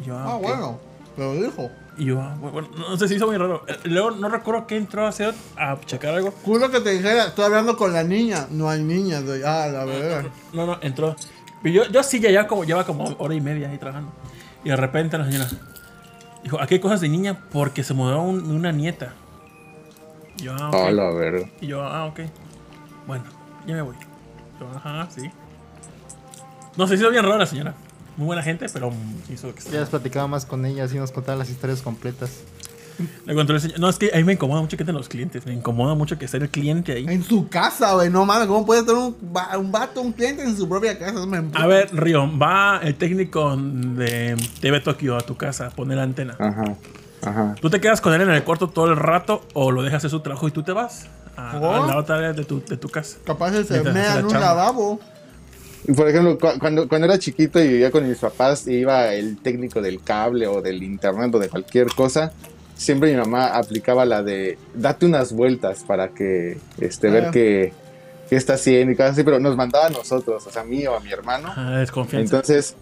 Y 0.00 0.06
yo, 0.06 0.16
ah, 0.16 0.24
Ah, 0.26 0.34
ok. 0.36 0.42
bueno, 0.42 0.78
lo 1.16 1.34
dijo. 1.34 1.70
Y 2.00 2.06
yo, 2.06 2.20
ah, 2.22 2.34
bueno, 2.40 2.66
no 2.76 2.96
sé 2.96 3.08
si 3.08 3.16
hizo 3.16 3.26
muy 3.26 3.36
raro. 3.36 3.62
Eh, 3.68 3.76
Luego 3.84 4.12
no 4.12 4.30
recuerdo 4.30 4.66
qué 4.66 4.76
entró 4.76 5.04
a 5.04 5.08
hacer, 5.10 5.34
a 5.58 5.78
checar 5.84 6.14
algo. 6.14 6.32
Juro 6.44 6.70
que 6.70 6.80
te 6.80 6.92
dijera, 6.92 7.26
estoy 7.26 7.44
hablando 7.44 7.76
con 7.76 7.92
la 7.92 8.02
niña. 8.02 8.46
No 8.50 8.70
hay 8.70 8.82
niña, 8.82 9.20
doy. 9.20 9.42
Ah, 9.44 9.66
la 9.70 9.84
verdad. 9.84 10.24
No, 10.54 10.64
no, 10.66 10.78
entró. 10.80 11.14
Pero 11.62 11.74
yo, 11.84 11.90
yo 11.92 12.02
sí, 12.02 12.18
ya, 12.18 12.30
ya 12.30 12.46
como, 12.46 12.64
lleva 12.64 12.86
como 12.86 13.04
hora 13.18 13.34
y 13.34 13.40
media 13.42 13.68
ahí 13.68 13.76
trabajando. 13.76 14.12
Y 14.64 14.70
de 14.70 14.76
repente 14.76 15.18
la 15.18 15.26
señora 15.26 15.46
dijo, 16.42 16.58
aquí 16.58 16.74
hay 16.74 16.80
cosas 16.80 17.02
de 17.02 17.10
niña 17.10 17.38
porque 17.52 17.84
se 17.84 17.92
mudó 17.92 18.22
un- 18.22 18.50
una 18.50 18.72
nieta. 18.72 19.12
Y 20.38 20.44
yo, 20.44 20.54
ah, 20.58 20.68
ok. 20.70 20.74
A 20.74 20.90
la 20.92 21.10
verga. 21.10 21.46
Y 21.60 21.66
yo, 21.66 21.82
ah, 21.84 22.06
ok. 22.06 22.20
Bueno, 23.06 23.24
ya 23.66 23.74
me 23.74 23.82
voy. 23.82 23.96
Yo, 24.58 24.70
ajá, 24.74 25.06
sí. 25.10 25.30
No 26.78 26.86
sé, 26.86 26.94
hizo 26.94 27.10
bien 27.10 27.24
raro 27.24 27.36
la 27.36 27.44
señora. 27.46 27.74
Muy 28.20 28.26
buena 28.26 28.42
gente, 28.42 28.66
pero 28.70 28.92
hizo 29.32 29.54
que 29.54 29.62
Ya 29.72 29.80
les 29.80 29.88
platicaba 29.88 30.28
más 30.28 30.44
con 30.44 30.66
ella, 30.66 30.84
así 30.84 30.98
nos 30.98 31.10
contaba 31.10 31.38
las 31.38 31.48
historias 31.48 31.80
completas. 31.80 32.30
Le 33.24 33.34
controlé 33.34 33.56
el 33.56 33.62
señor. 33.62 33.80
No, 33.80 33.88
es 33.88 33.96
que 33.96 34.10
ahí 34.12 34.22
me 34.24 34.34
incomoda 34.34 34.60
mucho 34.60 34.76
que 34.76 34.82
estén 34.82 34.94
los 34.94 35.08
clientes. 35.08 35.46
Me 35.46 35.54
incomoda 35.54 35.94
mucho 35.94 36.18
que 36.18 36.26
esté 36.26 36.36
el 36.36 36.50
cliente 36.50 36.92
ahí. 36.92 37.06
En 37.08 37.24
su 37.24 37.48
casa, 37.48 37.94
güey. 37.94 38.10
No 38.10 38.26
mames, 38.26 38.46
¿cómo 38.46 38.66
puede 38.66 38.82
tener 38.82 39.00
un, 39.00 39.16
un 39.58 39.72
vato, 39.72 40.02
un 40.02 40.12
cliente 40.12 40.42
en 40.42 40.54
su 40.54 40.68
propia 40.68 40.98
casa? 40.98 41.24
Me. 41.24 41.42
A 41.54 41.66
ver, 41.66 41.88
Río, 41.94 42.30
va 42.38 42.78
el 42.82 42.94
técnico 42.94 43.56
de 43.56 44.36
TV 44.60 44.80
Tokio 44.80 45.16
a 45.16 45.22
tu 45.22 45.38
casa 45.38 45.68
a 45.68 45.70
poner 45.70 45.96
la 45.96 46.02
antena. 46.02 46.36
Ajá. 46.38 46.76
Ajá. 47.22 47.54
¿Tú 47.58 47.70
te 47.70 47.80
quedas 47.80 48.02
con 48.02 48.12
él 48.12 48.20
en 48.20 48.28
el 48.28 48.44
cuarto 48.44 48.68
todo 48.68 48.90
el 48.90 48.96
rato 48.96 49.46
o 49.54 49.70
lo 49.70 49.82
dejas 49.82 49.96
hacer 49.98 50.10
su 50.10 50.20
trabajo 50.20 50.46
y 50.46 50.50
tú 50.50 50.62
te 50.62 50.72
vas 50.72 51.06
a, 51.38 51.52
a 51.52 51.86
la 51.86 51.96
otra 51.96 52.16
área 52.16 52.34
de 52.34 52.44
tu, 52.44 52.62
de 52.62 52.76
tu 52.76 52.90
casa? 52.90 53.16
Capaz 53.24 53.52
se 53.52 53.60
hace 53.60 53.82
mea 53.92 54.18
en 54.18 54.26
un 54.26 54.30
chamba. 54.30 54.46
lavabo. 54.48 55.00
Por 55.96 56.08
ejemplo, 56.08 56.38
cu- 56.38 56.58
cuando, 56.58 56.88
cuando 56.88 57.06
era 57.06 57.18
chiquito 57.18 57.62
y 57.62 57.68
vivía 57.68 57.90
con 57.90 58.06
mis 58.08 58.18
papás, 58.18 58.66
iba 58.68 59.12
el 59.14 59.38
técnico 59.38 59.80
del 59.80 60.02
cable 60.02 60.46
o 60.46 60.60
del 60.60 60.82
internet 60.82 61.34
o 61.34 61.38
de 61.38 61.48
cualquier 61.48 61.88
cosa. 61.88 62.32
Siempre 62.74 63.10
mi 63.12 63.16
mamá 63.18 63.46
aplicaba 63.46 64.04
la 64.04 64.22
de 64.22 64.56
date 64.74 65.06
unas 65.06 65.32
vueltas 65.32 65.82
para 65.86 66.08
que 66.08 66.58
este, 66.80 67.08
Ah. 67.08 67.10
ver 67.12 67.30
qué, 67.30 67.72
qué 68.28 68.36
está 68.36 68.54
haciendo 68.54 68.92
y 68.92 68.96
cosas 68.96 69.12
así, 69.12 69.22
pero 69.24 69.38
nos 69.40 69.56
mandaba 69.56 69.86
a 69.86 69.90
nosotros, 69.90 70.46
o 70.46 70.50
sea, 70.50 70.62
a 70.62 70.64
mí 70.64 70.86
o 70.86 70.94
a 70.96 71.00
mi 71.00 71.10
hermano. 71.10 71.52
Ah, 71.56 71.78
desconfianza. 71.78 72.36
Entonces, 72.36 72.74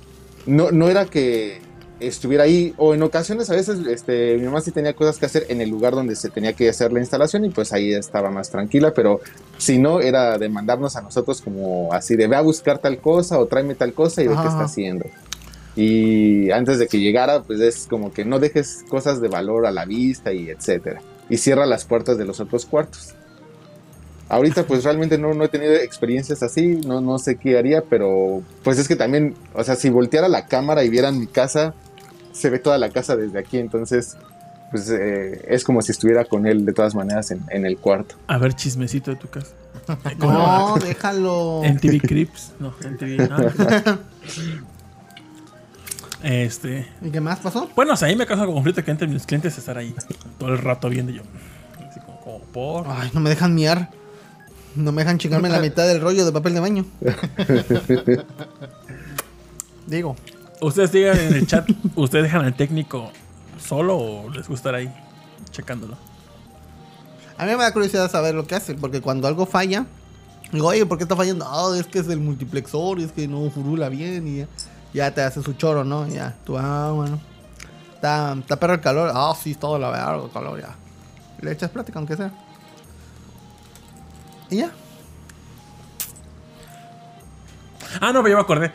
no, 0.46 0.70
no 0.70 0.88
era 0.88 1.04
que 1.06 1.60
estuviera 2.00 2.44
ahí, 2.44 2.74
o 2.76 2.94
en 2.94 3.02
ocasiones 3.02 3.50
a 3.50 3.54
veces 3.54 3.80
este, 3.86 4.36
mi 4.36 4.44
mamá 4.44 4.60
sí 4.60 4.70
tenía 4.70 4.94
cosas 4.94 5.18
que 5.18 5.26
hacer 5.26 5.46
en 5.48 5.60
el 5.60 5.68
lugar 5.70 5.94
donde 5.94 6.16
se 6.16 6.30
tenía 6.30 6.52
que 6.52 6.68
hacer 6.68 6.92
la 6.92 7.00
instalación 7.00 7.44
y 7.44 7.50
pues 7.50 7.72
ahí 7.72 7.92
estaba 7.92 8.30
más 8.30 8.50
tranquila, 8.50 8.92
pero 8.94 9.20
si 9.58 9.78
no 9.78 10.00
era 10.00 10.38
de 10.38 10.48
mandarnos 10.48 10.96
a 10.96 11.02
nosotros 11.02 11.40
como 11.40 11.92
así 11.92 12.16
de 12.16 12.26
ve 12.26 12.36
a 12.36 12.40
buscar 12.40 12.78
tal 12.78 12.98
cosa 12.98 13.38
o 13.38 13.46
tráeme 13.46 13.74
tal 13.74 13.92
cosa 13.92 14.22
y 14.22 14.28
ve 14.28 14.34
qué 14.34 14.48
está 14.48 14.64
haciendo. 14.64 15.06
Y 15.76 16.50
antes 16.50 16.78
de 16.80 16.88
que 16.88 16.98
llegara, 16.98 17.42
pues 17.42 17.60
es 17.60 17.86
como 17.88 18.12
que 18.12 18.24
no 18.24 18.40
dejes 18.40 18.84
cosas 18.88 19.20
de 19.20 19.28
valor 19.28 19.64
a 19.64 19.70
la 19.70 19.84
vista 19.84 20.32
y 20.32 20.50
etcétera. 20.50 21.00
Y 21.30 21.36
cierra 21.36 21.66
las 21.66 21.84
puertas 21.84 22.18
de 22.18 22.24
los 22.24 22.40
otros 22.40 22.66
cuartos. 22.66 23.14
Ahorita 24.28 24.66
pues 24.66 24.84
realmente 24.84 25.16
no, 25.16 25.32
no 25.32 25.44
he 25.44 25.48
tenido 25.48 25.72
experiencias 25.74 26.42
así, 26.42 26.80
no, 26.84 27.00
no 27.00 27.18
sé 27.18 27.36
qué 27.36 27.56
haría, 27.56 27.82
pero 27.82 28.42
pues 28.62 28.78
es 28.78 28.86
que 28.86 28.96
también, 28.96 29.34
o 29.54 29.64
sea, 29.64 29.74
si 29.74 29.88
volteara 29.88 30.28
la 30.28 30.46
cámara 30.46 30.84
y 30.84 30.90
vieran 30.90 31.18
mi 31.18 31.26
casa, 31.26 31.74
se 32.38 32.50
ve 32.50 32.58
toda 32.58 32.78
la 32.78 32.90
casa 32.90 33.16
desde 33.16 33.38
aquí, 33.38 33.58
entonces 33.58 34.16
pues 34.70 34.90
eh, 34.90 35.46
es 35.48 35.64
como 35.64 35.80
si 35.80 35.92
estuviera 35.92 36.24
con 36.26 36.46
él 36.46 36.66
de 36.66 36.72
todas 36.72 36.94
maneras 36.94 37.30
en, 37.30 37.42
en 37.50 37.64
el 37.64 37.78
cuarto. 37.78 38.16
A 38.26 38.36
ver, 38.38 38.54
chismecito 38.54 39.10
de 39.10 39.16
tu 39.16 39.28
casa. 39.28 39.52
¿cómo 40.18 40.32
No, 40.32 40.76
déjalo. 40.76 41.62
En 41.64 41.78
TV 41.78 42.00
Crips. 42.00 42.52
No, 42.58 42.74
en 42.84 42.96
TV. 42.98 43.28
ah. 43.30 43.98
Este. 46.22 46.86
¿Y 47.00 47.10
qué 47.10 47.20
más 47.20 47.38
pasó? 47.38 47.70
Bueno, 47.76 47.92
o 47.94 47.96
sea, 47.96 48.08
ahí 48.08 48.16
me 48.16 48.26
causa 48.26 48.44
conflicto 48.44 48.84
que 48.84 48.90
entre 48.90 49.06
mis 49.06 49.24
clientes 49.24 49.56
estar 49.56 49.78
ahí 49.78 49.94
todo 50.38 50.50
el 50.50 50.58
rato 50.58 50.88
viendo 50.88 51.12
yo. 51.12 51.22
Así 51.88 52.00
como, 52.00 52.20
como 52.20 52.38
por. 52.40 52.86
Ay, 52.88 53.10
no 53.14 53.20
me 53.20 53.30
dejan 53.30 53.54
miar. 53.54 53.88
No 54.74 54.92
me 54.92 55.02
dejan 55.02 55.18
chingarme 55.18 55.48
la 55.48 55.60
mitad 55.62 55.86
del 55.86 56.00
rollo 56.00 56.26
de 56.26 56.32
papel 56.32 56.54
de 56.54 56.60
baño. 56.60 56.84
Digo. 59.86 60.16
Ustedes 60.60 60.90
digan 60.92 61.18
en 61.18 61.34
el 61.34 61.46
chat, 61.46 61.68
¿ustedes 61.94 62.24
dejan 62.24 62.44
al 62.44 62.54
técnico 62.54 63.12
solo 63.64 63.96
o 63.96 64.30
les 64.30 64.48
gusta 64.48 64.70
estar 64.70 64.74
ahí 64.74 64.92
checándolo? 65.50 65.96
A 67.36 67.44
mí 67.44 67.52
me 67.52 67.58
da 67.58 67.72
curiosidad 67.72 68.10
saber 68.10 68.34
lo 68.34 68.46
que 68.46 68.56
hace, 68.56 68.74
porque 68.74 69.00
cuando 69.00 69.28
algo 69.28 69.46
falla, 69.46 69.86
digo, 70.50 70.66
oye, 70.66 70.84
¿por 70.84 70.98
qué 70.98 71.04
está 71.04 71.14
fallando? 71.14 71.46
Ah, 71.48 71.76
es 71.78 71.86
que 71.86 72.00
es 72.00 72.08
el 72.08 72.18
multiplexor, 72.18 72.98
es 72.98 73.12
que 73.12 73.28
no 73.28 73.48
furula 73.50 73.88
bien 73.88 74.26
y 74.26 74.38
ya, 74.38 74.48
ya 74.92 75.14
te 75.14 75.22
hace 75.22 75.42
su 75.42 75.52
choro, 75.52 75.84
¿no? 75.84 76.08
Ya, 76.08 76.34
tú, 76.44 76.58
ah, 76.58 76.90
bueno. 76.92 77.20
Está, 77.94 78.32
está 78.38 78.58
perro 78.58 78.74
el 78.74 78.80
calor. 78.80 79.12
Ah, 79.14 79.32
sí, 79.40 79.54
todo 79.54 79.78
la 79.78 79.90
verga, 79.90 80.24
el 80.24 80.30
calor, 80.30 80.60
ya. 80.60 80.74
Le 81.40 81.52
echas 81.52 81.70
plática, 81.70 81.98
aunque 82.00 82.16
sea. 82.16 82.32
Y 84.50 84.58
ya. 84.58 84.72
Ah, 88.00 88.12
no, 88.12 88.22
pero 88.22 88.28
yo 88.28 88.36
me 88.36 88.42
acordé. 88.42 88.72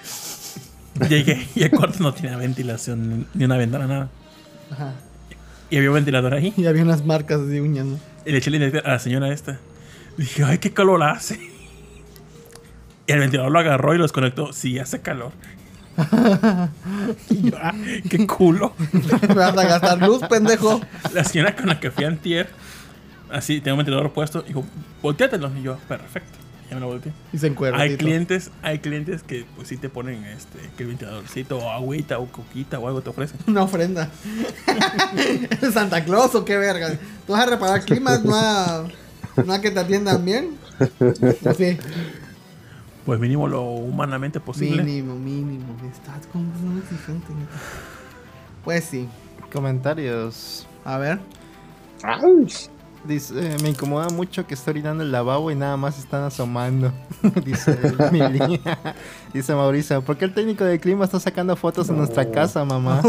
Llegué 1.10 1.48
y 1.56 1.64
el 1.64 1.72
cuarto 1.72 2.00
no 2.02 2.14
tenía 2.14 2.38
ventilación 2.38 3.28
ni 3.34 3.46
una 3.46 3.58
ventana, 3.58 3.88
nada. 3.88 4.10
Ajá. 4.72 4.94
Y 5.70 5.78
había 5.78 5.90
un 5.90 5.96
ventilador 5.96 6.34
ahí. 6.36 6.54
Y 6.56 6.66
había 6.68 6.84
unas 6.84 7.04
marcas 7.04 7.48
de 7.48 7.62
uñas, 7.62 7.86
¿no? 7.86 8.00
Y 8.26 8.32
le 8.32 8.38
eché 8.38 8.82
a 8.86 8.90
la 8.90 9.00
señora 9.00 9.34
esta. 9.34 9.60
Dije, 10.18 10.44
ay, 10.44 10.60
qué 10.60 10.72
calor 10.72 11.02
hace. 11.02 11.40
Y 13.08 13.12
el 13.12 13.20
ventilador 13.20 13.52
lo 13.52 13.60
agarró 13.60 13.96
y 13.96 13.98
lo 13.98 14.04
desconectó. 14.04 14.54
Sí, 14.54 14.78
hace 14.78 15.02
calor. 15.02 15.32
y 17.30 17.50
yo, 17.50 17.58
ah, 17.62 17.74
qué 18.10 18.28
culo. 18.28 18.74
Me 19.28 19.34
vas 19.34 19.58
a 19.58 19.64
gastar 19.64 20.08
luz, 20.08 20.22
pendejo. 20.30 20.80
La 21.12 21.24
señora 21.24 21.56
con 21.56 21.68
la 21.68 21.80
que 21.80 21.92
fui 21.92 22.06
antier, 22.06 22.50
así, 23.32 23.60
tenía 23.60 23.74
un 23.74 23.80
ventilador 23.80 24.12
puesto, 24.14 24.42
dijo, 24.44 24.64
volteátelo. 25.02 25.52
Y 25.58 25.64
yo, 25.64 25.78
perfecto. 25.88 26.43
Ya 26.74 26.80
me 26.80 26.82
lo 26.82 26.88
volteé. 26.88 27.14
Y 27.32 27.38
se 27.38 27.46
encuentra. 27.48 27.80
Hay 27.80 27.98
clientes, 27.98 28.50
hay 28.64 28.80
clientes 28.80 29.22
que 29.22 29.46
pues 29.56 29.68
sí 29.68 29.78
te 29.78 29.90
ponen 29.90 30.24
este, 30.24 30.58
que 30.76 30.84
el 30.84 30.90
ventiladorcito 30.90 31.60
o 31.60 31.70
agüita 31.70 32.18
o 32.18 32.26
coquita 32.26 32.80
o 32.80 32.88
algo 32.88 33.02
te 33.02 33.12
ofrecen. 33.12 33.38
Una 33.48 33.62
ofrenda. 33.62 34.10
¿Es 35.62 35.74
Santa 35.76 36.04
Claus 36.04 36.34
o 36.34 36.44
qué 36.44 36.58
verga? 36.58 36.98
¿Tú 37.28 37.34
vas 37.34 37.44
a 37.44 37.50
reparar 37.52 37.86
climas? 37.86 38.24
¿No 38.24 38.34
a, 38.36 38.88
no 39.46 39.54
a 39.54 39.62
que 39.62 39.70
te 39.70 39.80
atiendan 39.80 40.26
bien? 40.26 40.58
Pues 40.98 41.58
sí. 41.58 41.78
Pues 43.06 43.20
mínimo 43.20 43.48
lo 43.48 43.62
humanamente 43.62 44.40
posible. 44.40 44.82
Mínimo, 44.84 45.16
mínimo. 45.16 45.78
Estás 45.92 46.26
como 46.32 46.46
muy 46.46 46.80
exigente. 46.80 47.28
Pues 48.64 48.84
sí. 48.86 49.08
Comentarios. 49.52 50.66
A 50.84 50.98
ver. 50.98 51.20
¡Ay! 52.02 52.48
Dice, 53.04 53.34
eh, 53.38 53.58
me 53.62 53.70
incomoda 53.70 54.08
mucho 54.10 54.48
que 54.48 54.54
esté 54.54 54.72
orinando 54.72 55.04
el 55.04 55.12
lavabo 55.12 55.52
y 55.52 55.56
nada 55.56 55.76
más 55.76 56.00
están 56.00 56.24
asomando. 56.24 56.92
Dice 57.44 57.78
Mili. 58.12 58.62
Dice 59.34 59.54
Mauricio, 59.54 60.02
¿por 60.02 60.18
qué 60.18 60.26
el 60.26 60.34
técnico 60.34 60.64
de 60.64 60.80
clima 60.80 61.04
está 61.04 61.20
sacando 61.20 61.56
fotos 61.58 61.90
en 61.90 61.98
nuestra 61.98 62.30
casa, 62.32 62.64
mamá? 62.64 63.02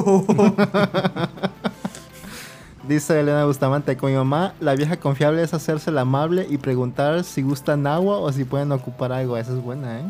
Dice 2.88 3.20
Elena 3.20 3.44
Bustamante, 3.44 3.96
con 3.96 4.10
mi 4.10 4.16
mamá, 4.16 4.54
la 4.60 4.74
vieja 4.74 4.96
confiable 4.96 5.42
es 5.42 5.54
hacerse 5.54 5.92
la 5.92 6.00
amable 6.02 6.46
y 6.50 6.58
preguntar 6.58 7.22
si 7.22 7.42
gustan 7.42 7.86
agua 7.86 8.18
o 8.18 8.32
si 8.32 8.44
pueden 8.44 8.72
ocupar 8.72 9.12
algo. 9.12 9.36
Esa 9.36 9.52
es 9.52 9.62
buena, 9.62 10.00
¿eh? 10.00 10.04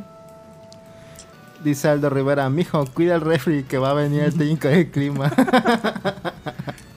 Dice 1.62 1.88
Aldo 1.88 2.10
Rivera, 2.10 2.48
mijo, 2.50 2.84
cuida 2.86 3.14
el 3.14 3.20
refri 3.20 3.64
que 3.64 3.78
va 3.78 3.90
a 3.90 3.94
venir 3.94 4.22
el 4.22 4.36
técnico 4.36 4.68
de 4.68 4.90
clima. 4.90 5.32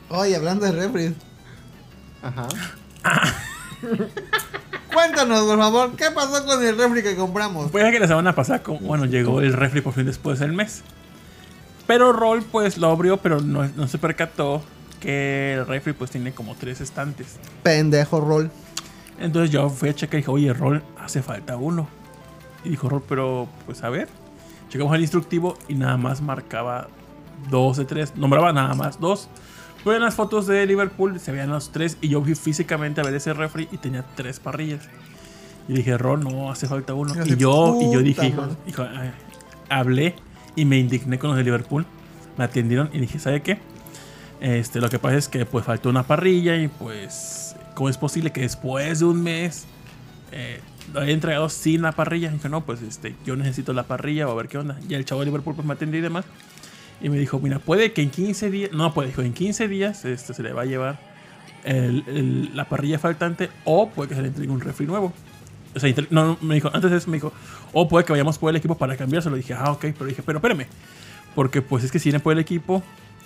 Oye, 0.09 0.35
hablando 0.35 0.65
de 0.65 0.71
refri. 0.71 1.15
Ajá. 2.21 2.47
Cuéntanos, 4.93 5.41
por 5.45 5.57
favor, 5.57 5.95
¿qué 5.95 6.11
pasó 6.11 6.45
con 6.45 6.63
el 6.65 6.77
refri 6.77 7.03
que 7.03 7.15
compramos? 7.15 7.71
Pues 7.71 7.85
es 7.85 7.91
que 7.91 7.99
la 7.99 8.07
semana 8.07 8.33
pasada, 8.33 8.63
bueno, 8.81 9.05
llegó 9.05 9.41
el 9.41 9.53
refri 9.53 9.81
por 9.81 9.93
fin 9.93 10.05
después 10.05 10.39
del 10.39 10.53
mes. 10.53 10.81
Pero 11.85 12.11
Roll 12.13 12.43
pues 12.43 12.77
lo 12.77 12.87
abrió, 12.87 13.17
pero 13.17 13.39
no, 13.39 13.67
no 13.75 13.87
se 13.87 13.97
percató 13.97 14.61
que 14.99 15.53
el 15.53 15.67
refri 15.67 15.93
pues 15.93 16.11
tiene 16.11 16.33
como 16.33 16.55
tres 16.55 16.81
estantes. 16.81 17.37
Pendejo 17.63 18.19
rol. 18.19 18.51
Entonces 19.19 19.51
yo 19.51 19.69
fui 19.69 19.89
a 19.89 19.95
checar 19.95 20.15
y 20.15 20.17
dije, 20.17 20.31
oye, 20.31 20.53
Roll, 20.53 20.83
hace 20.99 21.21
falta 21.21 21.57
uno. 21.57 21.87
Y 22.63 22.69
dijo 22.69 22.89
Roll, 22.89 23.03
pero 23.07 23.47
pues 23.65 23.83
a 23.83 23.89
ver. 23.89 24.09
Llegamos 24.71 24.93
al 24.93 25.01
instructivo 25.01 25.57
y 25.67 25.75
nada 25.75 25.97
más 25.97 26.21
marcaba 26.21 26.89
dos 27.49 27.77
de 27.77 27.85
tres. 27.85 28.15
Nombraba 28.15 28.51
nada 28.51 28.73
más 28.75 28.99
dos. 28.99 29.29
Pero 29.87 29.95
en 29.99 30.03
las 30.03 30.15
fotos 30.15 30.47
de 30.47 30.65
Liverpool 30.65 31.17
se 31.17 31.31
veían 31.31 31.49
los 31.49 31.71
tres 31.71 31.97
y 32.01 32.09
yo 32.09 32.21
fui 32.21 32.35
físicamente 32.35 32.99
a 32.99 33.05
ver 33.05 33.15
ese 33.15 33.31
refri 33.33 33.69
y 33.71 33.77
tenía 33.77 34.03
tres 34.17 34.37
parrillas. 34.37 34.81
Y 35.69 35.75
dije, 35.75 35.97
Roll, 35.97 36.25
no, 36.25 36.51
hace 36.51 36.67
falta 36.67 36.93
uno. 36.93 37.13
Y 37.15 37.19
dije, 37.19 37.37
yo, 37.37 37.79
y 37.81 37.93
yo 37.93 38.01
dije, 38.01 38.15
"Puta 38.15 38.27
hijo, 38.27 38.41
madre". 38.41 38.55
hijo, 38.67 38.83
ay, 38.83 39.11
hablé 39.69 40.15
y 40.57 40.65
me 40.65 40.77
indigné 40.77 41.17
con 41.17 41.29
los 41.29 41.37
de 41.37 41.45
Liverpool. 41.45 41.85
Me 42.37 42.43
atendieron 42.43 42.89
y 42.91 42.99
dije, 42.99 43.17
¿sabe 43.17 43.41
qué? 43.41 43.59
Este, 44.41 44.81
lo 44.81 44.89
que 44.89 44.99
pasa 44.99 45.15
es 45.15 45.29
que 45.29 45.45
pues 45.45 45.63
faltó 45.63 45.87
una 45.87 46.03
parrilla 46.03 46.57
y 46.57 46.67
pues, 46.67 47.55
¿cómo 47.73 47.87
es 47.87 47.97
posible 47.97 48.33
que 48.33 48.41
después 48.41 48.99
de 48.99 49.05
un 49.05 49.23
mes 49.23 49.67
eh, 50.33 50.59
lo 50.93 50.99
haya 50.99 51.13
entregado 51.13 51.47
sin 51.47 51.81
la 51.81 51.93
parrilla? 51.93 52.27
Y 52.27 52.33
dije, 52.33 52.49
no, 52.49 52.59
pues 52.65 52.81
este, 52.81 53.15
yo 53.25 53.37
necesito 53.37 53.71
la 53.71 53.83
parrilla 53.83 54.27
o 54.27 54.31
a 54.31 54.35
ver 54.35 54.49
qué 54.49 54.57
onda. 54.57 54.77
Y 54.89 54.95
el 54.95 55.05
chavo 55.05 55.21
de 55.21 55.27
Liverpool 55.27 55.55
pues 55.55 55.65
me 55.65 55.75
atendió 55.75 55.97
y 55.97 56.03
demás. 56.03 56.25
Y 57.01 57.09
me 57.09 57.17
dijo, 57.17 57.39
mira, 57.39 57.59
puede 57.59 57.91
que 57.93 58.01
en 58.01 58.09
15 58.09 58.49
días, 58.49 58.71
no, 58.71 58.93
pues 58.93 59.07
dijo, 59.09 59.21
en 59.21 59.33
15 59.33 59.67
días 59.67 60.03
este, 60.05 60.33
se 60.33 60.41
le 60.43 60.51
va 60.53 60.63
a 60.63 60.65
llevar 60.65 60.99
el- 61.63 62.03
el- 62.07 62.55
la 62.55 62.65
parrilla 62.65 62.97
faltante 62.99 63.49
o 63.65 63.89
puede 63.89 64.09
que 64.09 64.15
se 64.15 64.21
le 64.21 64.29
entregue 64.29 64.51
un 64.51 64.61
refri 64.61 64.85
nuevo. 64.87 65.13
O 65.75 65.79
sea, 65.79 65.93
no, 66.09 66.37
me 66.41 66.55
dijo, 66.55 66.71
antes 66.73 66.89
de 66.89 66.97
eso 66.97 67.09
me 67.11 67.17
dijo, 67.17 67.31
o 67.73 67.87
puede 67.87 68.03
que 68.05 68.13
vayamos 68.13 68.37
por 68.39 68.49
el 68.49 68.55
equipo 68.55 68.75
para 68.77 68.95
cambiárselo. 68.97 69.35
Dije, 69.35 69.53
ah, 69.53 69.71
ok, 69.71 69.81
pero 69.97 70.05
dije, 70.05 70.23
pero 70.25 70.39
espérame. 70.39 70.65
Porque 71.35 71.61
pues 71.61 71.83
es 71.83 71.91
que 71.91 71.99
si 71.99 72.09
viene 72.09 72.19
por 72.19 72.33
el 72.33 72.39
equipo, 72.39 72.81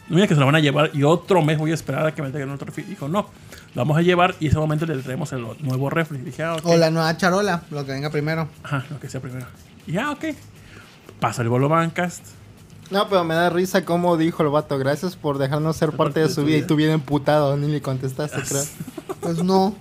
no 0.10 0.16
mira 0.16 0.28
que 0.28 0.34
se 0.34 0.40
lo 0.42 0.46
van 0.48 0.56
a 0.56 0.60
llevar 0.60 0.90
y 0.94 1.04
otro 1.04 1.42
mes 1.42 1.58
voy 1.58 1.72
a 1.72 1.76
esperar 1.76 2.06
a 2.06 2.14
que 2.14 2.22
me 2.22 2.30
traigan 2.30 2.50
otro 2.50 2.66
refri. 2.66 2.84
Dijo, 2.84 3.08
no, 3.08 3.22
lo 3.74 3.82
vamos 3.82 3.98
a 3.98 4.02
llevar 4.02 4.36
y 4.42 4.48
ese 4.48 4.58
momento 4.58 4.86
le 4.86 4.98
traemos 5.02 5.32
el 5.32 5.46
nuevo 5.62 5.90
refri. 5.90 6.18
Dije, 6.18 6.44
ah, 6.44 6.56
ok. 6.56 6.66
O 6.66 6.76
la 6.76 6.90
nueva 6.90 7.16
charola, 7.16 7.64
lo 7.72 7.86
que 7.86 7.94
venga 7.94 8.10
primero. 8.10 8.50
Ajá, 8.64 8.84
lo 8.90 9.00
que 9.00 9.08
sea 9.08 9.22
primero. 9.22 9.46
Y 9.88 9.94
ya, 9.94 10.12
ok. 10.12 10.26
Pasa 11.22 11.42
el 11.44 11.48
bolo 11.48 11.70
Bancast. 11.70 12.26
No, 12.92 13.08
pero 13.08 13.24
me 13.24 13.34
da 13.34 13.50
risa 13.50 13.86
cómo 13.86 14.18
dijo 14.18 14.44
el 14.44 14.50
vato. 14.50 14.78
Gracias 14.78 15.16
por 15.16 15.38
dejarnos 15.38 15.78
ser 15.78 15.92
parte 15.94 16.20
de 16.20 16.30
su 16.30 16.44
vida. 16.44 16.58
Y 16.58 16.64
tú 16.64 16.76
bien 16.76 16.92
emputado, 16.92 17.56
ni 17.58 17.68
le 17.68 17.82
contestaste, 17.82 18.42
creo. 18.48 18.64
Pues 19.22 19.44
no. 19.44 19.76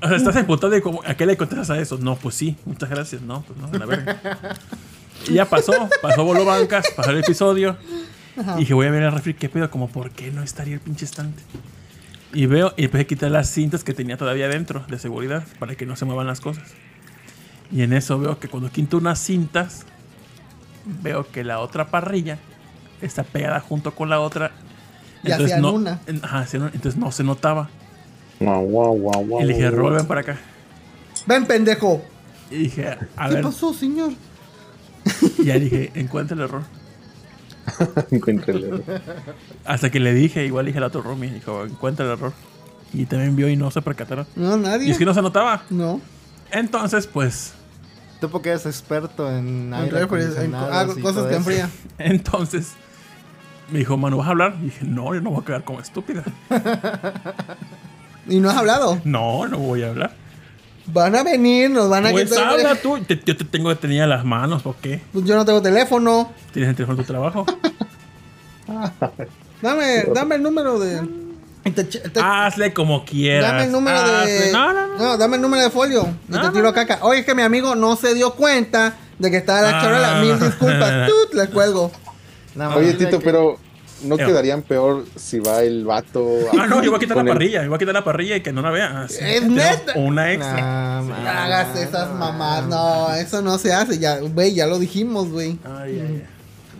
O 0.00 0.06
sea, 0.06 0.16
estás 0.16 0.36
emputado 0.36 0.70
de 0.70 0.80
cómo, 0.80 1.02
¿a 1.04 1.14
qué 1.14 1.26
le 1.26 1.36
contestas 1.36 1.70
a 1.70 1.78
eso? 1.78 1.98
No, 1.98 2.16
pues 2.16 2.36
sí, 2.36 2.56
muchas 2.64 2.88
gracias. 2.88 3.20
No, 3.20 3.42
pues 3.42 3.58
no, 3.58 3.66
a 3.66 3.78
la 3.78 3.86
verga. 3.86 4.20
Y 5.28 5.34
ya 5.34 5.44
pasó, 5.44 5.72
pasó 6.00 6.24
Bolo 6.24 6.44
Bancas, 6.44 6.86
pasó 6.96 7.10
el 7.10 7.18
episodio. 7.18 7.76
Y 8.56 8.60
dije, 8.60 8.74
voy 8.74 8.86
a 8.86 8.90
ver 8.90 9.02
el 9.02 9.12
refri, 9.12 9.34
¿qué 9.34 9.48
pedo? 9.48 9.68
Como, 9.70 9.88
¿por 9.88 10.10
qué 10.10 10.30
no 10.30 10.42
estaría 10.42 10.74
el 10.74 10.80
pinche 10.80 11.04
estante? 11.04 11.42
Y 12.32 12.46
veo, 12.46 12.72
y 12.76 12.84
empecé 12.84 13.02
a 13.02 13.06
quitar 13.06 13.30
las 13.30 13.50
cintas 13.50 13.82
que 13.82 13.94
tenía 13.94 14.16
todavía 14.16 14.48
dentro 14.48 14.84
de 14.88 14.98
seguridad 14.98 15.44
para 15.58 15.74
que 15.74 15.86
no 15.86 15.96
se 15.96 16.04
muevan 16.04 16.26
las 16.26 16.40
cosas. 16.40 16.64
Y 17.72 17.82
en 17.82 17.92
eso 17.92 18.18
veo 18.18 18.38
que 18.38 18.48
cuando 18.48 18.70
quito 18.70 18.98
unas 18.98 19.18
cintas, 19.18 19.84
veo 20.84 21.26
que 21.30 21.44
la 21.44 21.60
otra 21.60 21.88
parrilla 21.88 22.38
está 23.00 23.22
pegada 23.24 23.60
junto 23.60 23.94
con 23.94 24.08
la 24.10 24.20
otra. 24.20 24.50
Y 25.24 25.30
hacían 25.32 25.62
no, 25.62 25.72
una. 25.72 26.00
en- 26.06 26.24
ajá, 26.24 26.40
hacían 26.40 26.62
una. 26.64 26.72
entonces 26.74 26.98
no 27.00 27.10
se 27.12 27.24
notaba. 27.24 27.68
Guau, 28.40 28.64
guau, 28.66 28.98
guau, 28.98 29.26
guau, 29.26 29.42
Y 29.42 29.46
le 29.46 29.54
dije. 29.54 29.70
Rol, 29.70 29.94
ven 29.94 30.06
para 30.06 30.20
acá. 30.20 30.38
Ven, 31.26 31.44
pendejo. 31.46 32.02
Y 32.50 32.56
dije, 32.56 32.96
a 33.16 33.28
¿Qué 33.28 33.34
ver, 33.34 33.42
pasó, 33.42 33.74
señor? 33.74 34.12
y 35.38 35.44
ya 35.44 35.58
dije, 35.58 35.90
encuentra 35.94 36.34
el 36.36 36.42
error. 36.42 36.62
Encuéntrele. 38.10 38.82
Hasta 39.64 39.90
que 39.90 40.00
le 40.00 40.14
dije, 40.14 40.44
igual 40.46 40.66
dije 40.66 40.78
al 40.78 40.84
otro 40.84 41.02
Romy, 41.02 41.28
dijo, 41.28 41.64
encuentra 41.64 42.06
el 42.06 42.12
error. 42.12 42.32
Y 42.94 43.04
también 43.04 43.36
vio 43.36 43.48
y 43.48 43.56
no 43.56 43.70
se 43.70 43.82
percataron. 43.82 44.26
No, 44.36 44.56
Y 44.56 44.60
nadie. 44.60 44.90
es 44.90 44.96
que 44.98 45.04
no 45.04 45.12
se 45.12 45.20
notaba. 45.20 45.64
No. 45.68 46.00
Entonces, 46.50 47.06
pues, 47.06 47.52
Tú 48.20 48.28
porque 48.30 48.48
eres 48.50 48.66
experto 48.66 49.30
en 49.30 49.72
En 49.72 49.74
aire 49.74 50.06
refri, 50.06 50.22
en 50.22 50.50
co- 50.50 50.56
ah, 50.58 50.80
acondicionados 50.80 50.98
y 50.98 51.02
cosas 51.02 51.14
todo 51.16 51.28
que 51.28 51.36
enfrían. 51.36 51.70
entonces, 51.98 52.72
me 53.70 53.78
dijo, 53.80 53.96
mano, 53.96 54.16
¿vas 54.16 54.26
a 54.26 54.30
hablar? 54.30 54.56
Y 54.60 54.64
dije, 54.64 54.84
no, 54.84 55.14
yo 55.14 55.20
no 55.20 55.30
voy 55.30 55.42
a 55.42 55.44
quedar 55.44 55.64
como 55.64 55.80
estúpida. 55.80 56.24
Y 58.30 58.40
no 58.40 58.50
has 58.50 58.56
hablado. 58.58 59.00
No, 59.04 59.46
no 59.48 59.56
voy 59.58 59.82
a 59.84 59.88
hablar. 59.88 60.12
Van 60.86 61.16
a 61.16 61.22
venir, 61.22 61.70
nos 61.70 61.88
van 61.88 62.04
a 62.06 62.10
Pues 62.10 62.28
quitar- 62.30 62.48
habla 62.48 62.74
tú. 62.74 62.98
Te- 63.00 63.18
yo 63.24 63.34
te 63.36 63.44
tengo 63.46 63.70
detenida 63.70 64.06
las 64.06 64.22
manos, 64.24 64.62
¿por 64.62 64.74
qué? 64.76 65.00
Pues 65.14 65.24
yo 65.24 65.34
no 65.34 65.46
tengo 65.46 65.62
teléfono. 65.62 66.30
¿Tienes 66.52 66.68
el 66.70 66.76
teléfono 66.76 66.98
de 66.98 67.04
tu 67.04 67.06
trabajo? 67.10 67.46
Dame, 69.62 70.04
dame 70.14 70.34
el 70.36 70.42
número 70.42 70.78
de. 70.78 71.00
Te 71.70 72.20
Hazle 72.20 72.72
como 72.72 73.04
quieras. 73.04 73.50
dame 73.52 73.64
el 73.64 73.72
número 73.72 73.96
Hazle- 73.98 74.26
de. 74.26 74.52
No, 74.52 74.72
no, 74.72 74.86
no. 74.98 75.16
dame 75.18 75.36
el 75.36 75.42
número 75.42 75.62
de 75.62 75.70
folio. 75.70 76.06
Y 76.28 76.32
No, 76.32 76.42
te 76.42 76.50
tiro 76.56 76.72
caca. 76.72 76.98
Oye, 77.02 77.20
es 77.20 77.26
que 77.26 77.34
mi 77.34 77.42
amigo 77.42 77.74
no 77.74 77.96
se 77.96 78.14
dio 78.14 78.32
cuenta 78.34 78.94
de 79.18 79.30
que 79.30 79.36
estaba 79.38 79.62
la 79.62 79.78
Ah, 79.78 79.82
charola. 79.82 80.20
Mil 80.20 80.38
no. 80.38 80.46
disculpas. 80.46 81.08
Tut, 81.08 81.34
le 81.34 81.46
cuelgo. 81.48 81.90
Oye, 82.76 82.94
Tito, 82.94 83.18
que- 83.18 83.24
pero 83.24 83.56
¿no 84.04 84.16
Eo. 84.18 84.26
quedarían 84.26 84.62
peor 84.62 85.04
si 85.16 85.38
va 85.38 85.62
el 85.62 85.84
vato? 85.84 86.26
Ah, 86.58 86.66
no, 86.66 86.82
yo 86.82 86.90
voy 86.90 86.96
a 86.96 87.00
quitar 87.00 87.16
la 87.16 87.22
el- 87.22 87.28
parrilla. 87.28 87.62
Yo 87.62 87.68
voy 87.68 87.76
a 87.76 87.78
quitar 87.78 87.94
la 87.94 88.04
parrilla 88.04 88.36
y 88.36 88.40
que 88.42 88.52
no 88.52 88.62
la 88.62 88.70
vea. 88.70 89.02
Así, 89.02 89.16
Es 89.20 89.40
tengo 89.40 89.54
neta. 89.56 89.92
Una 89.96 90.32
extra. 90.32 91.00
No 91.02 91.08
man. 91.08 91.26
hagas 91.26 91.76
esas 91.76 92.12
mamás. 92.14 92.66
No, 92.66 93.12
eso 93.14 93.42
no 93.42 93.58
se 93.58 93.72
hace. 93.72 93.98
Ya, 93.98 94.18
güey, 94.18 94.54
ya 94.54 94.66
lo 94.66 94.78
dijimos, 94.78 95.28
güey. 95.30 95.58
Ay, 95.64 96.00
ay, 96.00 96.00
ay. 96.00 96.24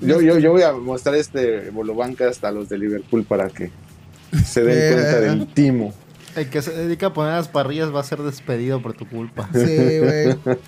Yo, 0.00 0.21
yo, 0.21 0.38
yo 0.38 0.52
voy 0.52 0.62
a 0.62 0.73
mostrar 0.73 1.16
este 1.16 1.71
Bolobancas 1.71 2.42
a 2.45 2.52
los 2.52 2.68
de 2.68 2.78
Liverpool 2.78 3.25
para 3.25 3.49
que 3.49 3.73
se 4.44 4.62
den 4.62 4.94
cuenta 4.94 5.20
del 5.20 5.47
timo. 5.54 5.92
El 6.37 6.49
que 6.50 6.62
se 6.62 6.70
dedica 6.73 7.06
a 7.08 7.12
poner 7.14 7.35
las 7.35 7.49
parrillas 7.49 7.92
va 7.94 8.00
a 8.00 8.04
ser 8.04 8.23
despedido 8.23 8.80
por 8.80 8.92
tu 8.94 9.08
culpa. 9.08 9.49
Sí, 9.52 9.99
güey. 9.99 10.38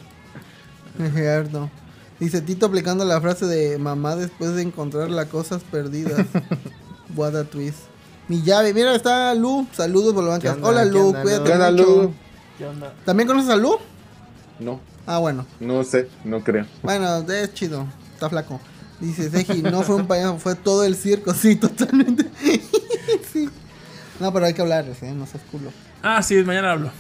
Es 0.99 1.15
cierto. 1.15 1.71
Dice 2.19 2.43
Tito 2.43 2.67
aplicando 2.67 3.05
la 3.05 3.21
frase 3.21 3.47
de 3.47 3.79
mamá 3.79 4.17
después 4.17 4.55
de 4.55 4.63
encontrar 4.63 5.09
las 5.11 5.27
cosas 5.27 5.63
perdidas. 5.71 6.27
What 7.17 7.37
a 7.37 7.45
twist. 7.45 7.79
Mi 8.29 8.43
llave, 8.43 8.75
mira, 8.75 8.95
está 8.95 9.35
Lu. 9.35 9.67
Saludos, 9.73 10.13
Bolobancas. 10.13 10.59
Hola, 10.61 10.85
¿Qué 10.85 10.91
Lu, 10.91 11.07
onda, 11.09 11.23
cuídate 11.23 11.45
¿Qué 11.45 11.53
onda. 11.53 11.71
Lu? 11.71 12.13
¿Qué 12.59 12.67
onda? 12.67 12.93
¿También 13.07 13.27
conoces 13.27 13.51
a 13.51 13.57
Lu? 13.57 13.77
No, 14.59 14.81
Ah, 15.07 15.19
bueno. 15.19 15.47
no 15.61 15.83
sé, 15.85 16.09
no 16.25 16.45
creo. 16.45 16.67
Bueno, 16.83 17.19
es 17.33 17.55
chido. 17.55 17.87
Está 18.15 18.29
flaco. 18.29 18.61
Dice 19.01 19.31
Seji, 19.31 19.63
no 19.63 19.83
fue 19.83 19.95
un 19.97 20.07
payaso, 20.07 20.39
fue 20.39 20.55
todo 20.55 20.85
el 20.85 20.95
circo. 20.97 21.33
Sí, 21.33 21.57
totalmente. 21.57 22.27
Sí. 24.21 24.25
No, 24.25 24.33
pero 24.33 24.47
hay 24.47 24.55
que 24.55 24.63
hablar, 24.63 24.85
¿eh? 24.89 25.13
No 25.15 25.27
seas 25.27 25.43
culo. 25.51 25.71
Ah, 26.03 26.23
sí, 26.23 26.37
mañana 26.45 26.73
hablo. 26.73 26.91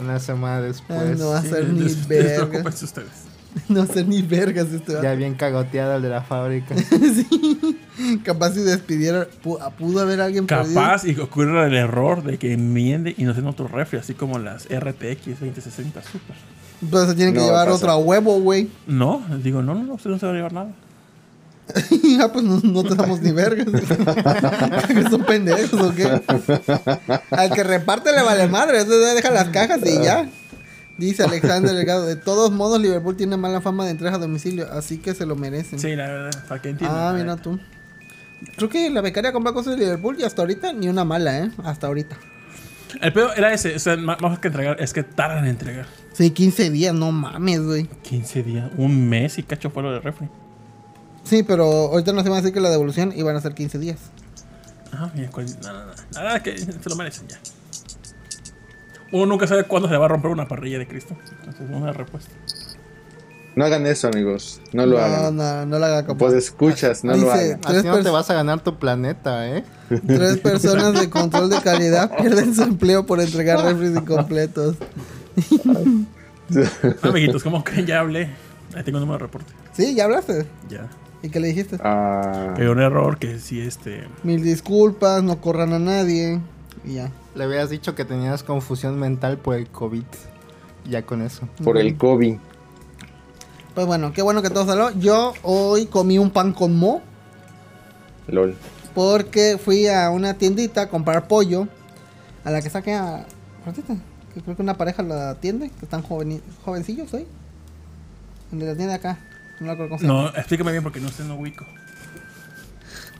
Una 0.00 0.18
semana 0.20 0.56
Ah, 0.56 0.60
después. 0.62 1.18
no 1.18 1.28
va 1.30 1.38
a 1.38 1.42
Sí, 1.42 1.48
ser 1.48 1.64
des- 1.66 1.72
ni 1.74 1.82
des- 1.82 2.08
verga. 2.08 2.28
despreocúpense 2.30 2.84
ustedes. 2.84 3.08
No 3.70 3.78
va 3.78 3.84
a 3.84 3.94
ser 3.94 4.06
ni 4.06 4.20
vergas 4.20 4.66
este. 4.70 4.92
Ya 5.02 5.14
bien 5.14 5.34
cagoteado 5.34 5.96
el 5.96 6.02
de 6.02 6.10
la 6.10 6.20
fábrica. 6.22 6.74
sí. 6.90 8.20
Capaz 8.22 8.52
si 8.52 8.60
despidieron, 8.60 9.26
pu- 9.42 9.58
pudo 9.76 10.00
haber 10.00 10.20
alguien 10.20 10.46
perdido. 10.46 10.74
Capaz 10.80 11.04
y 11.06 11.14
que 11.14 11.22
ocurra 11.22 11.66
el 11.66 11.74
error 11.74 12.22
de 12.22 12.36
que 12.38 12.52
enmiende 12.52 13.14
y 13.16 13.24
nos 13.24 13.34
den 13.36 13.46
otro 13.46 13.66
refri, 13.68 13.98
así 13.98 14.12
como 14.12 14.38
las 14.38 14.64
RTX 14.68 15.40
2060 15.40 16.02
Super. 16.02 17.06
Se 17.08 17.14
tienen 17.14 17.32
que 17.32 17.40
No, 17.40 17.46
llevar 17.46 17.64
pasa. 17.68 17.76
otro 17.78 17.90
a 17.92 17.96
huevo, 17.96 18.38
güey. 18.40 18.68
No, 18.86 19.22
digo, 19.42 19.62
no, 19.62 19.74
no, 19.74 19.84
no, 19.84 19.94
usted 19.94 20.10
no 20.10 20.18
se 20.18 20.26
va 20.26 20.32
a 20.32 20.34
llevar 20.34 20.52
nada. 20.52 20.68
ya, 22.18 22.32
pues 22.32 22.44
no, 22.44 22.60
no 22.62 22.82
te 22.84 22.94
damos 22.94 23.20
ni 23.20 23.32
vergas. 23.32 23.66
¿Que 24.86 25.02
¿Son 25.10 25.24
pendejos 25.24 25.80
o 25.80 25.94
qué? 25.94 26.20
Al 27.30 27.50
que 27.52 27.64
reparte 27.64 28.12
le 28.12 28.22
vale 28.22 28.46
madre. 28.46 28.84
Deja 28.84 29.30
las 29.30 29.48
cajas 29.48 29.80
y 29.84 30.02
ya. 30.02 30.28
Dice 30.96 31.24
Alexander 31.24 31.74
Delgado. 31.74 32.06
De 32.06 32.16
todos 32.16 32.52
modos, 32.52 32.80
Liverpool 32.80 33.16
tiene 33.16 33.36
mala 33.36 33.60
fama 33.60 33.84
de 33.84 33.90
entrega 33.90 34.14
a 34.16 34.18
domicilio. 34.18 34.70
Así 34.72 34.98
que 34.98 35.14
se 35.14 35.26
lo 35.26 35.36
merecen. 35.36 35.78
Sí, 35.78 35.94
la 35.96 36.06
verdad, 36.06 36.44
para 36.48 36.62
que 36.62 36.70
entiendan. 36.70 36.98
ah, 36.98 37.12
mira 37.16 37.36
tú. 37.36 37.58
Creo 38.56 38.68
que 38.68 38.90
la 38.90 39.00
becaria 39.00 39.32
compra 39.32 39.52
cosas 39.52 39.76
de 39.76 39.84
Liverpool 39.84 40.16
y 40.18 40.24
hasta 40.24 40.42
ahorita 40.42 40.72
ni 40.72 40.88
una 40.88 41.04
mala, 41.04 41.38
¿eh? 41.38 41.50
Hasta 41.64 41.86
ahorita. 41.86 42.16
El 43.00 43.12
pedo 43.12 43.34
era 43.34 43.52
ese, 43.52 43.74
o 43.74 43.78
sea, 43.78 43.96
más 43.96 44.38
que 44.38 44.48
entregar, 44.48 44.76
es 44.80 44.92
que 44.92 45.02
tardan 45.02 45.44
en 45.44 45.50
entregar. 45.50 45.86
Sí, 46.12 46.30
15 46.30 46.70
días, 46.70 46.94
no 46.94 47.12
mames, 47.12 47.60
güey. 47.60 47.88
15 48.02 48.42
días, 48.42 48.70
un 48.76 49.08
mes 49.08 49.38
y 49.38 49.42
cacho 49.42 49.70
fue 49.70 49.82
lo 49.82 49.92
del 49.92 50.02
refri. 50.02 50.28
Sí, 51.26 51.42
pero 51.42 51.64
ahorita 51.64 52.12
no 52.12 52.22
se 52.22 52.28
va 52.30 52.36
a 52.36 52.40
decir 52.40 52.54
que 52.54 52.60
la 52.60 52.70
devolución 52.70 53.12
iban 53.16 53.34
a 53.36 53.40
ser 53.40 53.54
15 53.54 53.78
días. 53.78 53.98
Ajá, 54.92 55.10
mira, 55.14 55.28
cuál- 55.30 55.46
no, 55.62 55.72
no, 55.72 55.86
no. 55.86 55.92
Verdad 56.14 56.42
que 56.42 56.56
se 56.56 56.88
lo 56.88 56.96
merecen 56.96 57.26
ya. 57.28 57.38
Uno 59.12 59.26
nunca 59.26 59.46
sabe 59.46 59.64
cuándo 59.64 59.88
se 59.88 59.92
le 59.92 59.98
va 59.98 60.06
a 60.06 60.08
romper 60.08 60.30
una 60.30 60.46
parrilla 60.48 60.78
de 60.78 60.86
Cristo. 60.86 61.16
Entonces, 61.40 61.66
una 61.70 61.92
respuesta. 61.92 62.30
No 63.54 63.64
hagan 63.64 63.86
eso, 63.86 64.08
amigos. 64.08 64.60
No 64.72 64.84
lo 64.84 64.98
no, 64.98 65.04
hagan. 65.04 65.36
no, 65.36 65.66
no 65.66 65.78
la 65.78 65.86
haga 65.86 66.02
capaz. 66.02 66.18
Pues 66.18 66.34
escuchas, 66.34 67.04
no 67.04 67.12
lo 67.12 67.18
Dice- 67.18 67.30
hagan. 67.30 67.60
Tres 67.60 67.78
Así 67.78 67.86
no 67.88 68.02
te 68.02 68.10
vas 68.10 68.28
a 68.30 68.34
ganar 68.34 68.60
tu 68.62 68.78
planeta, 68.78 69.48
¿eh? 69.48 69.64
Tres 70.06 70.38
personas 70.38 70.92
de 71.00 71.08
control 71.10 71.48
de 71.50 71.60
calidad 71.62 72.14
pierden 72.16 72.54
su 72.54 72.62
empleo 72.62 73.06
por 73.06 73.20
entregar 73.20 73.64
refres 73.64 73.96
incompletos. 73.96 74.76
Amiguitos, 77.02 77.42
¿cómo 77.42 77.64
creen? 77.64 77.86
Ya 77.86 78.00
hablé. 78.00 78.30
Ahí 78.74 78.82
tengo 78.84 78.98
un 78.98 79.04
número 79.04 79.18
de 79.18 79.24
reporte. 79.26 79.52
Sí, 79.72 79.94
ya 79.94 80.04
hablaste. 80.04 80.46
Ya. 80.68 80.88
¿Y 81.26 81.30
qué 81.30 81.40
le 81.40 81.48
dijiste? 81.48 81.76
Ah, 81.82 82.54
un 82.56 82.80
error 82.80 83.18
que 83.18 83.40
sí, 83.40 83.60
este. 83.60 84.04
Mil 84.22 84.44
disculpas, 84.44 85.24
no 85.24 85.40
corran 85.40 85.72
a 85.72 85.78
nadie. 85.80 86.40
Y 86.84 86.94
ya. 86.94 87.10
Le 87.34 87.42
habías 87.44 87.68
dicho 87.68 87.96
que 87.96 88.04
tenías 88.04 88.44
confusión 88.44 88.96
mental 89.00 89.38
por 89.38 89.56
el 89.56 89.66
COVID. 89.68 90.04
Ya 90.88 91.02
con 91.02 91.22
eso. 91.22 91.48
por 91.64 91.78
el 91.78 91.96
COVID. 91.96 92.36
Pues 93.74 93.86
bueno, 93.88 94.12
qué 94.12 94.22
bueno 94.22 94.40
que 94.40 94.50
todo 94.50 94.66
salió. 94.66 94.90
Yo 95.00 95.34
hoy 95.42 95.86
comí 95.86 96.16
un 96.18 96.30
pan 96.30 96.52
con 96.52 96.78
mo. 96.78 97.02
LOL. 98.28 98.54
Porque 98.94 99.58
fui 99.58 99.88
a 99.88 100.08
una 100.10 100.34
tiendita 100.34 100.82
a 100.82 100.88
comprar 100.88 101.26
pollo. 101.26 101.66
A 102.44 102.52
la 102.52 102.62
que 102.62 102.70
saqué 102.70 102.94
a. 102.94 103.26
Que 104.32 104.42
creo 104.42 104.54
que 104.54 104.62
una 104.62 104.76
pareja 104.78 105.02
la 105.02 105.30
atiende. 105.30 105.70
Que 105.70 105.86
están 105.86 106.04
joveni- 106.04 106.40
jovencillos 106.64 107.12
hoy. 107.12 107.26
De 108.52 108.64
la 108.64 108.76
tienda 108.76 108.94
acá. 108.94 109.18
No. 109.60 109.74
No, 110.00 110.28
explícame 110.28 110.72
bien 110.72 110.82
porque 110.82 111.00
no 111.00 111.08
sé, 111.08 111.24
no 111.24 111.36
ubico. 111.36 111.66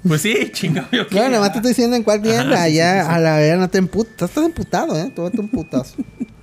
Pues 0.07 0.23
sí, 0.23 0.35
chingado. 0.53 0.89
Yo 0.93 1.07
Claro, 1.09 1.31
nada 1.31 1.41
más 1.41 1.53
te 1.53 1.59
estoy 1.59 1.71
diciendo 1.71 1.97
en 1.97 2.03
cuál 2.03 2.23
tienda. 2.23 2.55
Ajá, 2.55 2.67
sí, 2.67 2.73
Allá, 2.81 3.03
sí, 3.03 3.09
sí. 3.09 3.15
a 3.15 3.19
la 3.19 3.37
vera, 3.37 3.57
no 3.57 3.69
te 3.69 3.79
emputas. 3.79 4.29
Estás 4.31 4.45
emputado, 4.45 4.99
¿eh? 4.99 5.11
Tómate 5.15 5.41
un 5.41 5.49
putazo. 5.49 5.97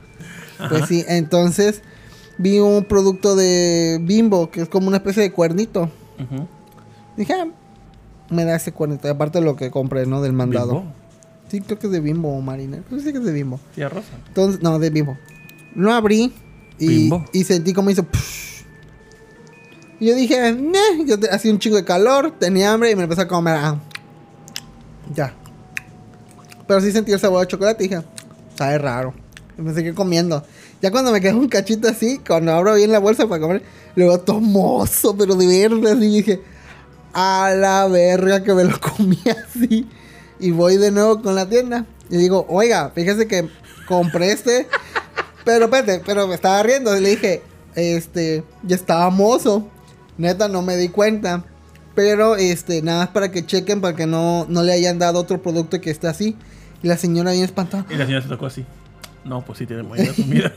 pues 0.70 0.88
sí, 0.88 1.06
entonces 1.08 1.82
vi 2.38 2.60
un 2.60 2.84
producto 2.86 3.36
de 3.36 4.00
Bimbo 4.02 4.50
que 4.50 4.62
es 4.62 4.70
como 4.70 4.88
una 4.88 4.98
especie 4.98 5.24
de 5.24 5.32
cuernito. 5.32 5.90
Dije, 7.18 7.34
ah, 7.34 7.48
me 8.30 8.46
da 8.46 8.56
ese 8.56 8.72
cuernito. 8.72 9.08
Aparte 9.10 9.40
de 9.40 9.46
lo 9.46 9.56
que 9.56 9.70
compré, 9.70 10.06
¿no? 10.06 10.22
Del 10.22 10.34
mandado. 10.34 10.80
Bimbo. 10.82 10.94
Sí, 11.50 11.62
creo 11.62 11.78
que 11.78 11.88
es 11.88 11.94
de 11.94 12.00
Bimbo 12.00 12.36
o 12.36 12.42
Marina. 12.42 12.82
Creo 12.88 12.98
que 12.98 13.06
sí 13.06 13.12
que 13.12 13.20
es 13.20 13.24
de 13.26 13.32
Bimbo. 13.34 13.60
Tía 13.76 13.90
Rosa. 13.90 14.08
Entonces, 14.28 14.62
no, 14.64 14.80
de 14.80 14.90
Bimbo. 14.90 15.18
Lo 15.76 15.94
abrí 15.94 16.34
y, 16.80 16.88
Bimbo. 16.88 17.26
y 17.32 17.44
sentí 17.44 17.74
como 17.74 17.92
hizo. 17.92 18.04
psh. 18.04 18.53
Y 20.04 20.08
yo 20.08 20.16
dije, 20.16 20.52
"Neh", 20.52 21.06
yo 21.06 21.16
hacía 21.32 21.50
un 21.50 21.60
chingo 21.60 21.78
de 21.78 21.86
calor, 21.86 22.34
tenía 22.38 22.74
hambre 22.74 22.92
y 22.92 22.96
me 22.98 23.04
empecé 23.04 23.22
a 23.22 23.28
comer. 23.30 23.56
ah, 23.58 23.80
ya. 25.16 25.34
Pero 26.68 26.82
sí 26.82 26.92
sentí 26.92 27.14
el 27.14 27.22
sabor 27.22 27.40
de 27.40 27.48
chocolate 27.48 27.86
y 27.86 27.88
dije, 27.88 28.04
sabe 28.54 28.80
raro. 28.80 29.14
Y 29.58 29.62
me 29.62 29.74
seguí 29.74 29.94
comiendo. 29.94 30.44
Ya 30.82 30.92
cuando 30.92 31.14
me 31.14 31.22
quedó 31.22 31.38
un 31.38 31.48
cachito 31.48 31.88
así, 31.88 32.20
cuando 32.28 32.52
abro 32.52 32.76
bien 32.76 32.92
la 32.92 33.00
bolsa 33.00 33.28
para 33.28 33.40
comer, 33.40 33.64
luego 33.96 34.20
tomoso, 34.20 35.16
pero 35.16 35.36
de 35.36 35.48
verde, 35.48 35.92
así 35.92 36.04
y 36.04 36.18
dije, 36.18 36.42
a 37.14 37.54
la 37.56 37.88
verga 37.88 38.44
que 38.44 38.54
me 38.54 38.66
lo 38.66 38.78
comí 38.82 39.20
así. 39.56 39.88
Y 40.38 40.52
voy 40.52 40.76
de 40.76 40.92
nuevo 40.92 41.22
con 41.22 41.34
la 41.36 41.48
tienda. 41.48 41.86
Y 42.10 42.18
digo, 42.18 42.46
oiga, 42.50 42.92
fíjese 42.94 43.26
que 43.26 43.48
compré 43.88 44.34
este. 44.34 44.68
Pero 45.46 45.64
espérate, 45.66 46.02
pero 46.06 46.28
me 46.28 46.36
estaba 46.36 46.62
riendo. 46.62 46.94
Y 46.98 47.00
le 47.00 47.10
dije, 47.12 47.42
este, 47.76 48.44
ya 48.64 48.76
estaba 48.76 49.10
mozo. 49.10 49.70
Neta, 50.18 50.48
no 50.48 50.62
me 50.62 50.78
di 50.78 50.90
cuenta. 50.90 51.44
Pero, 51.96 52.36
este, 52.36 52.82
nada 52.82 53.00
más 53.06 53.10
para 53.10 53.32
que 53.32 53.46
chequen, 53.46 53.82
para 53.82 53.96
que 53.96 54.08
no, 54.08 54.46
no 54.50 54.64
le 54.64 54.74
hayan 54.74 54.98
dado 55.00 55.20
otro 55.20 55.42
producto 55.42 55.80
que 55.80 55.92
esté 55.92 56.08
así. 56.08 56.36
Y 56.82 56.88
la 56.88 56.98
señora 56.98 57.32
bien 57.32 57.44
espantada. 57.44 57.86
Y 57.90 57.96
la 57.96 58.06
señora 58.06 58.24
se 58.24 58.30
tocó 58.30 58.48
así. 58.48 58.66
No, 59.24 59.46
pues 59.46 59.60
sí 59.60 59.66
tiene 59.66 59.84
buena 59.84 60.12
comida. 60.14 60.52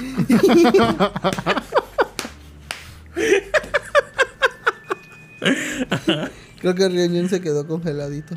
Creo 6.60 6.74
que 6.74 6.88
Ryujin 6.88 7.28
se 7.28 7.40
quedó 7.40 7.66
congeladito. 7.66 8.36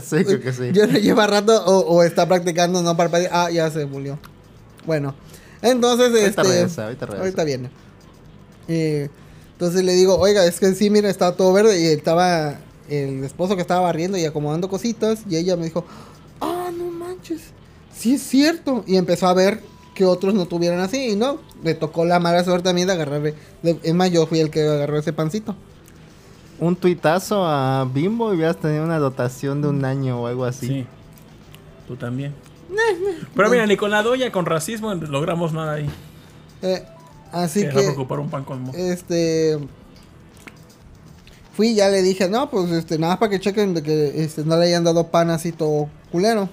Sí, 0.00 0.24
creo 0.24 0.40
que 0.40 0.52
sí. 0.52 0.70
Yo 0.72 0.86
no 0.86 0.98
lleva 0.98 1.26
rato 1.26 1.64
o, 1.66 1.80
o 1.96 2.02
está 2.02 2.26
practicando 2.26 2.82
no 2.82 2.96
parpadear. 2.96 3.30
Ah, 3.34 3.50
ya 3.50 3.70
se 3.70 3.84
murió. 3.84 4.18
Bueno, 4.86 5.14
entonces 5.60 6.08
Ahorita 6.08 6.26
este. 6.28 6.42
regresa, 6.42 6.84
ahorita 6.84 7.06
regresa. 7.06 7.22
ahorita 7.24 7.44
viene. 7.44 7.70
Eh, 8.68 9.08
entonces 9.52 9.84
le 9.84 9.92
digo, 9.92 10.16
oiga, 10.18 10.44
es 10.46 10.58
que 10.60 10.74
sí, 10.74 10.90
mira, 10.90 11.08
estaba 11.10 11.36
todo 11.36 11.52
verde 11.52 11.80
y 11.80 11.86
estaba 11.86 12.58
el 12.88 13.22
esposo 13.24 13.54
que 13.56 13.62
estaba 13.62 13.80
barriendo 13.80 14.18
y 14.18 14.24
acomodando 14.24 14.68
cositas 14.68 15.20
y 15.28 15.36
ella 15.36 15.56
me 15.56 15.64
dijo, 15.64 15.84
ah, 16.40 16.70
no 16.76 16.86
manches, 16.90 17.40
sí 17.94 18.14
es 18.14 18.22
cierto. 18.22 18.84
Y 18.86 18.96
empezó 18.96 19.28
a 19.28 19.34
ver 19.34 19.60
que 19.94 20.04
otros 20.04 20.34
no 20.34 20.46
tuvieran 20.46 20.80
así 20.80 21.10
y 21.10 21.16
no, 21.16 21.38
le 21.62 21.74
tocó 21.74 22.04
la 22.04 22.18
mala 22.18 22.42
suerte 22.44 22.68
a 22.70 22.72
mí 22.72 22.84
de 22.84 22.92
agarrar. 22.92 23.20
de- 23.22 23.34
es 23.82 23.94
más, 23.94 24.10
yo 24.10 24.26
fui 24.26 24.40
el 24.40 24.50
que 24.50 24.62
agarró 24.62 24.98
ese 24.98 25.12
pancito. 25.12 25.54
Un 26.58 26.76
tuitazo 26.76 27.44
a 27.46 27.88
Bimbo 27.92 28.32
y 28.32 28.36
hubieras 28.36 28.56
tenido 28.56 28.84
una 28.84 28.98
dotación 28.98 29.62
de 29.62 29.68
un 29.68 29.84
año 29.84 30.20
o 30.22 30.26
algo 30.26 30.44
así. 30.44 30.66
Sí. 30.66 30.86
Tú 31.88 31.96
también. 31.96 32.32
Pero 33.36 33.50
mira, 33.50 33.66
ni 33.66 33.76
con 33.76 33.90
la 33.90 34.02
doña, 34.02 34.30
con 34.32 34.46
racismo, 34.46 34.94
logramos 34.94 35.52
nada 35.52 35.74
ahí. 35.74 35.90
Eh, 36.62 36.84
así 37.32 37.68
que 37.68 37.78
un 37.78 38.30
pan 38.30 38.44
con. 38.44 38.70
Este. 38.74 39.58
Fui 41.54 41.68
y 41.68 41.74
ya 41.74 41.88
le 41.88 42.00
dije, 42.02 42.28
no, 42.28 42.48
pues 42.48 42.70
este, 42.70 42.98
nada 42.98 43.18
para 43.18 43.30
que 43.30 43.40
chequen 43.40 43.74
de 43.74 43.82
que 43.82 44.22
este, 44.24 44.42
no 44.44 44.56
le 44.56 44.66
hayan 44.66 44.84
dado 44.84 45.08
pan 45.08 45.28
así 45.30 45.52
todo 45.52 45.88
culero. 46.10 46.48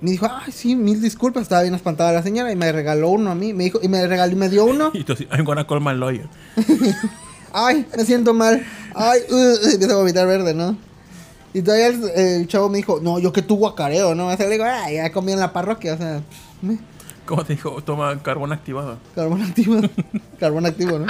Me 0.00 0.12
dijo, 0.12 0.26
ay, 0.30 0.52
sí, 0.52 0.74
mil 0.76 1.02
disculpas, 1.02 1.42
estaba 1.42 1.62
bien 1.62 1.74
espantada 1.74 2.12
la 2.12 2.22
señora 2.22 2.50
y 2.52 2.56
me 2.56 2.70
regaló 2.72 3.10
uno 3.10 3.30
a 3.30 3.34
mí. 3.34 3.52
Me 3.52 3.64
dijo, 3.64 3.80
y 3.82 3.88
me 3.88 4.06
regaló 4.06 4.32
y 4.32 4.36
me 4.36 4.48
dio 4.48 4.64
uno. 4.64 4.90
Y 4.94 5.04
tú 5.04 5.14
I'm 5.32 5.44
gonna 5.44 5.66
call 5.66 5.80
my 5.80 5.92
lawyer. 5.94 6.28
Ay, 7.52 7.86
me 7.96 8.04
siento 8.04 8.32
mal. 8.32 8.64
Ay, 8.94 9.20
uh, 9.30 9.34
uh, 9.34 9.70
empieza 9.72 9.94
a 9.94 9.96
vomitar 9.98 10.26
verde, 10.26 10.54
¿no? 10.54 10.76
Y 11.52 11.62
todavía 11.62 11.88
el, 11.88 12.10
el 12.10 12.46
chavo 12.46 12.68
me 12.68 12.78
dijo, 12.78 13.00
no, 13.02 13.18
yo 13.18 13.32
que 13.32 13.42
tú 13.42 13.56
guacareo, 13.56 14.14
¿no? 14.14 14.28
O 14.28 14.36
sea, 14.36 14.46
le 14.46 14.52
digo, 14.52 14.64
ay, 14.64 14.96
ya 14.96 15.10
comí 15.12 15.32
en 15.32 15.40
la 15.40 15.52
parroquia, 15.52 15.94
o 15.94 15.98
sea, 15.98 16.22
me- 16.62 16.78
¿Cómo 17.28 17.44
te 17.44 17.52
dijo? 17.54 17.82
Toma 17.82 18.18
carbón 18.22 18.52
activado. 18.52 18.96
carbón 19.14 19.42
activo. 19.42 19.80
carbón 20.40 20.64
activo, 20.64 20.98
¿no? 20.98 21.06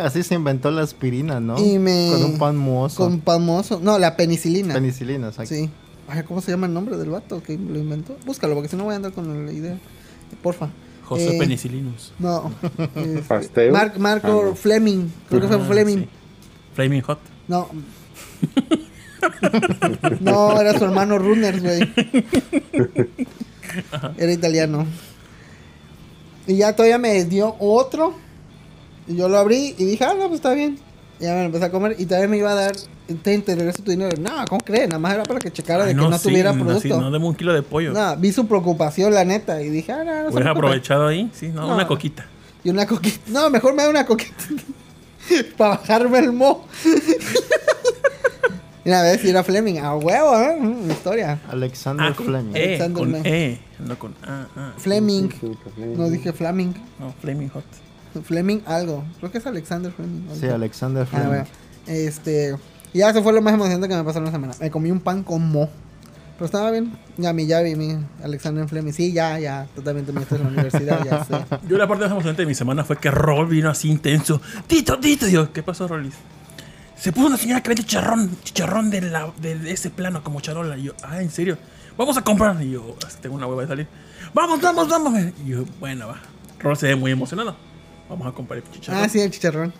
Así 0.00 0.22
se 0.22 0.36
inventó 0.36 0.70
la 0.70 0.82
aspirina, 0.82 1.40
¿no? 1.40 1.58
Y 1.58 1.78
me- 1.80 2.10
Con 2.12 2.22
un 2.24 2.38
pan 2.38 2.56
mozo. 2.56 3.02
Con 3.02 3.20
pamoso. 3.20 3.80
No, 3.82 3.98
la 3.98 4.16
penicilina. 4.16 4.72
Penicilina, 4.74 5.28
exacto. 5.28 5.52
Sí. 5.52 5.68
Ay, 6.06 6.22
¿cómo 6.22 6.40
se 6.40 6.52
llama 6.52 6.66
el 6.68 6.74
nombre 6.74 6.96
del 6.96 7.10
vato 7.10 7.42
que 7.42 7.58
lo 7.58 7.76
inventó? 7.78 8.16
Búscalo, 8.24 8.54
porque 8.54 8.68
si 8.68 8.76
no 8.76 8.84
voy 8.84 8.92
a 8.92 8.96
andar 8.96 9.12
con 9.12 9.46
la 9.46 9.52
idea. 9.52 9.76
Porfa. 10.42 10.68
José 11.06 11.34
Eh, 11.34 11.38
Penicillinus. 11.38 12.12
No. 12.20 12.52
Este. 13.40 13.72
Mar- 13.72 13.98
Marco 13.98 14.42
Ah, 14.44 14.48
no. 14.50 14.54
Fleming. 14.54 15.08
Creo 15.28 15.40
que 15.40 15.48
fue 15.48 15.56
Ah, 15.56 15.64
Fleming. 15.66 15.98
sí. 15.98 16.08
Flaming 16.74 17.00
Hot. 17.02 17.18
No. 17.48 17.68
no, 20.20 20.60
era 20.60 20.78
su 20.78 20.84
hermano 20.84 21.18
Runners, 21.18 21.62
güey. 21.62 21.80
Era 24.18 24.32
italiano. 24.32 24.86
Y 26.46 26.56
ya 26.56 26.74
todavía 26.74 26.98
me 26.98 27.24
dio 27.24 27.56
otro. 27.58 28.14
Y 29.06 29.16
yo 29.16 29.28
lo 29.28 29.38
abrí 29.38 29.74
y 29.78 29.84
dije, 29.84 30.04
ah, 30.04 30.14
no, 30.14 30.28
pues 30.28 30.34
está 30.34 30.52
bien. 30.54 30.78
Y 31.20 31.24
ya 31.24 31.32
me 31.32 31.40
lo 31.40 31.44
empecé 31.46 31.64
a 31.66 31.70
comer 31.70 31.94
y 31.98 32.06
todavía 32.06 32.28
me 32.28 32.38
iba 32.38 32.50
a 32.50 32.54
dar, 32.54 32.72
te, 33.22 33.38
te 33.38 33.54
regreso 33.54 33.82
tu 33.82 33.90
dinero. 33.90 34.16
No, 34.20 34.44
¿cómo 34.48 34.60
crees? 34.60 34.88
Nada 34.88 34.98
más 34.98 35.14
era 35.14 35.22
para 35.22 35.38
que 35.38 35.50
checara 35.52 35.84
de 35.84 35.90
Ay, 35.90 35.96
que 35.96 36.00
no 36.02 36.18
sí, 36.18 36.28
tuviera 36.28 36.52
producto. 36.52 36.80
sí, 36.80 36.88
no, 36.88 37.10
deme 37.10 37.26
un 37.26 37.34
kilo 37.34 37.52
de 37.52 37.62
pollo. 37.62 37.92
No, 37.92 38.16
vi 38.16 38.32
su 38.32 38.46
preocupación, 38.46 39.14
la 39.14 39.24
neta. 39.24 39.62
Y 39.62 39.68
dije, 39.70 39.92
ah, 39.92 40.02
no, 40.04 40.22
no 40.24 40.28
Hubieras 40.30 40.50
aprovechado 40.56 41.06
ahí, 41.06 41.30
sí, 41.32 41.48
no, 41.48 41.66
No. 41.68 41.74
una 41.74 41.86
coquita. 41.86 42.26
Y 42.64 42.70
una 42.70 42.86
coquita. 42.86 43.18
No, 43.28 43.48
mejor 43.50 43.74
me 43.74 43.82
da 43.84 43.90
una 43.90 44.04
coquita. 44.06 44.44
Para 45.56 45.76
bajarme 45.76 46.18
el 46.18 46.32
mo. 46.32 46.66
Mira, 48.84 49.00
a 49.00 49.02
ver 49.02 49.18
si 49.18 49.30
era 49.30 49.42
Fleming. 49.42 49.78
A 49.78 49.94
huevo, 49.96 50.38
¿eh? 50.40 50.56
Mm, 50.60 50.90
historia. 50.90 51.40
Alexander 51.50 52.06
Ah, 52.06 52.14
con 52.14 52.26
Fleming. 52.26 52.52
E, 52.54 52.64
Alexander 52.64 52.92
con 53.02 53.08
Fleming. 53.10 53.24
E, 53.32 53.58
no 53.80 53.98
con 53.98 54.14
A, 54.26 54.46
A. 54.56 54.72
Fleming. 54.76 55.28
Sí, 55.30 55.38
sí, 55.76 55.82
No 55.96 56.10
dije 56.10 56.32
Fleming. 56.32 56.72
No, 56.98 57.14
Flaming 57.20 57.48
Hot. 57.50 57.64
Fleming 58.24 58.60
algo. 58.66 59.04
Creo 59.18 59.32
que 59.32 59.38
es 59.38 59.46
Alexander 59.46 59.90
Fleming. 59.90 60.28
Sí, 60.38 60.46
Alexander 60.46 61.02
Ah, 61.02 61.06
Fleming. 61.06 61.28
bueno. 61.28 61.44
Este. 61.86 62.56
Ya 62.92 63.10
eso 63.10 63.22
fue 63.22 63.32
lo 63.32 63.42
más 63.42 63.54
emocionante 63.54 63.88
que 63.88 63.94
me 63.96 64.04
pasó 64.04 64.18
en 64.18 64.26
la 64.26 64.30
semana. 64.30 64.54
Me 64.60 64.70
comí 64.70 64.90
un 64.90 65.00
pan 65.00 65.22
con 65.24 65.50
mo. 65.50 65.68
Pero 66.36 66.46
estaba 66.46 66.70
bien. 66.70 66.92
Ya 67.16 67.32
mi, 67.32 67.46
ya 67.46 67.60
vi 67.62 67.74
mi 67.76 67.96
Alexander 68.22 68.68
Fleming. 68.68 68.92
Sí, 68.92 69.12
ya, 69.12 69.38
ya. 69.38 69.66
Totalmente 69.74 70.12
me 70.12 70.20
estás 70.22 70.38
en 70.38 70.44
la 70.46 70.50
universidad, 70.52 71.04
ya 71.04 71.24
sé. 71.24 71.34
Yo 71.68 71.76
la 71.78 71.88
parte 71.88 72.04
más 72.04 72.12
emocionante 72.12 72.42
de 72.42 72.46
mi 72.46 72.54
semana 72.54 72.84
fue 72.84 72.96
que 72.98 73.10
Rol 73.10 73.46
vino 73.48 73.70
así 73.70 73.88
intenso. 73.90 74.40
Tito, 74.66 74.98
Tito. 74.98 75.26
Y 75.28 75.32
yo, 75.32 75.52
¿qué 75.52 75.62
pasó, 75.62 75.88
Rolis? 75.88 76.14
Se 77.04 77.12
puso 77.12 77.26
una 77.26 77.36
señora 77.36 77.62
que 77.62 77.68
vende 77.68 77.82
chicharrón, 77.82 78.34
chicharrón 78.44 78.88
de, 78.88 79.02
la, 79.02 79.30
de, 79.36 79.70
ese 79.70 79.90
plano 79.90 80.24
como 80.24 80.40
charola. 80.40 80.78
Y 80.78 80.84
yo, 80.84 80.94
ah, 81.02 81.20
¿en 81.20 81.30
serio? 81.30 81.58
Vamos 81.98 82.16
a 82.16 82.22
comprar. 82.22 82.56
Y 82.62 82.70
yo, 82.70 82.96
"Ah, 83.04 83.08
tengo 83.20 83.36
una 83.36 83.46
hueva 83.46 83.60
de 83.60 83.68
salir. 83.68 83.86
Vamos, 84.32 84.58
vamos, 84.62 84.88
vamos. 84.88 85.12
Y 85.44 85.50
yo, 85.50 85.66
bueno, 85.80 86.08
va. 86.08 86.16
Rol 86.60 86.78
se 86.78 86.86
ve 86.86 86.96
muy 86.96 87.10
emocionado. 87.10 87.54
Vamos 88.08 88.26
a 88.26 88.32
comprar 88.32 88.56
el 88.60 88.70
chicharrón. 88.70 89.02
Ah, 89.02 89.08
sí, 89.10 89.20
el 89.20 89.30
chicharrón. 89.30 89.74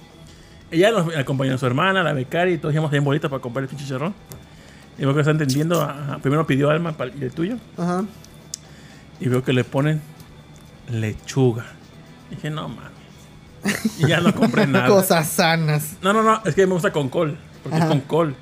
Ella 0.71 0.91
nos 0.91 1.17
acompañó 1.17 1.55
a 1.55 1.57
su 1.57 1.65
hermana, 1.65 2.03
la 2.03 2.13
becaria, 2.13 2.57
y 2.57 2.59
todos 2.59 2.75
íbamos 2.75 2.91
bien 2.91 3.03
bolitas 3.03 3.31
para 3.31 3.41
comprar 3.41 3.63
el 3.63 3.71
pinche 3.71 3.87
chicharrón. 3.87 4.15
Y 4.99 5.07
veo 5.07 5.15
que 5.15 5.21
está 5.21 5.31
entendiendo. 5.31 5.81
ajá, 5.81 6.19
Primero 6.19 6.47
pidió 6.47 6.69
Alma 6.69 6.95
y 7.19 7.25
el 7.25 7.33
tuyo. 7.33 7.57
Ajá. 7.79 8.05
Y 9.19 9.29
veo 9.31 9.43
que 9.43 9.55
le 9.55 9.65
ponen 9.65 10.03
lechuga. 10.91 11.65
Y 12.31 12.35
dije, 12.35 12.51
no 12.51 12.69
mames. 12.69 12.94
Y 13.99 14.09
ya 14.09 14.21
no 14.21 14.35
compré 14.35 14.67
nada. 14.69 14.89
Cosas 14.89 15.29
sanas. 15.29 15.97
No, 16.03 16.13
no, 16.13 16.23
no. 16.23 16.41
Es 16.45 16.55
que 16.55 16.67
me 16.67 16.73
gusta 16.75 16.93
con 16.93 17.09
col. 17.09 17.37
Porque 17.63 17.77
Ajá. 17.77 17.87
es 17.87 17.91
con 17.91 18.01
col. 18.01 18.37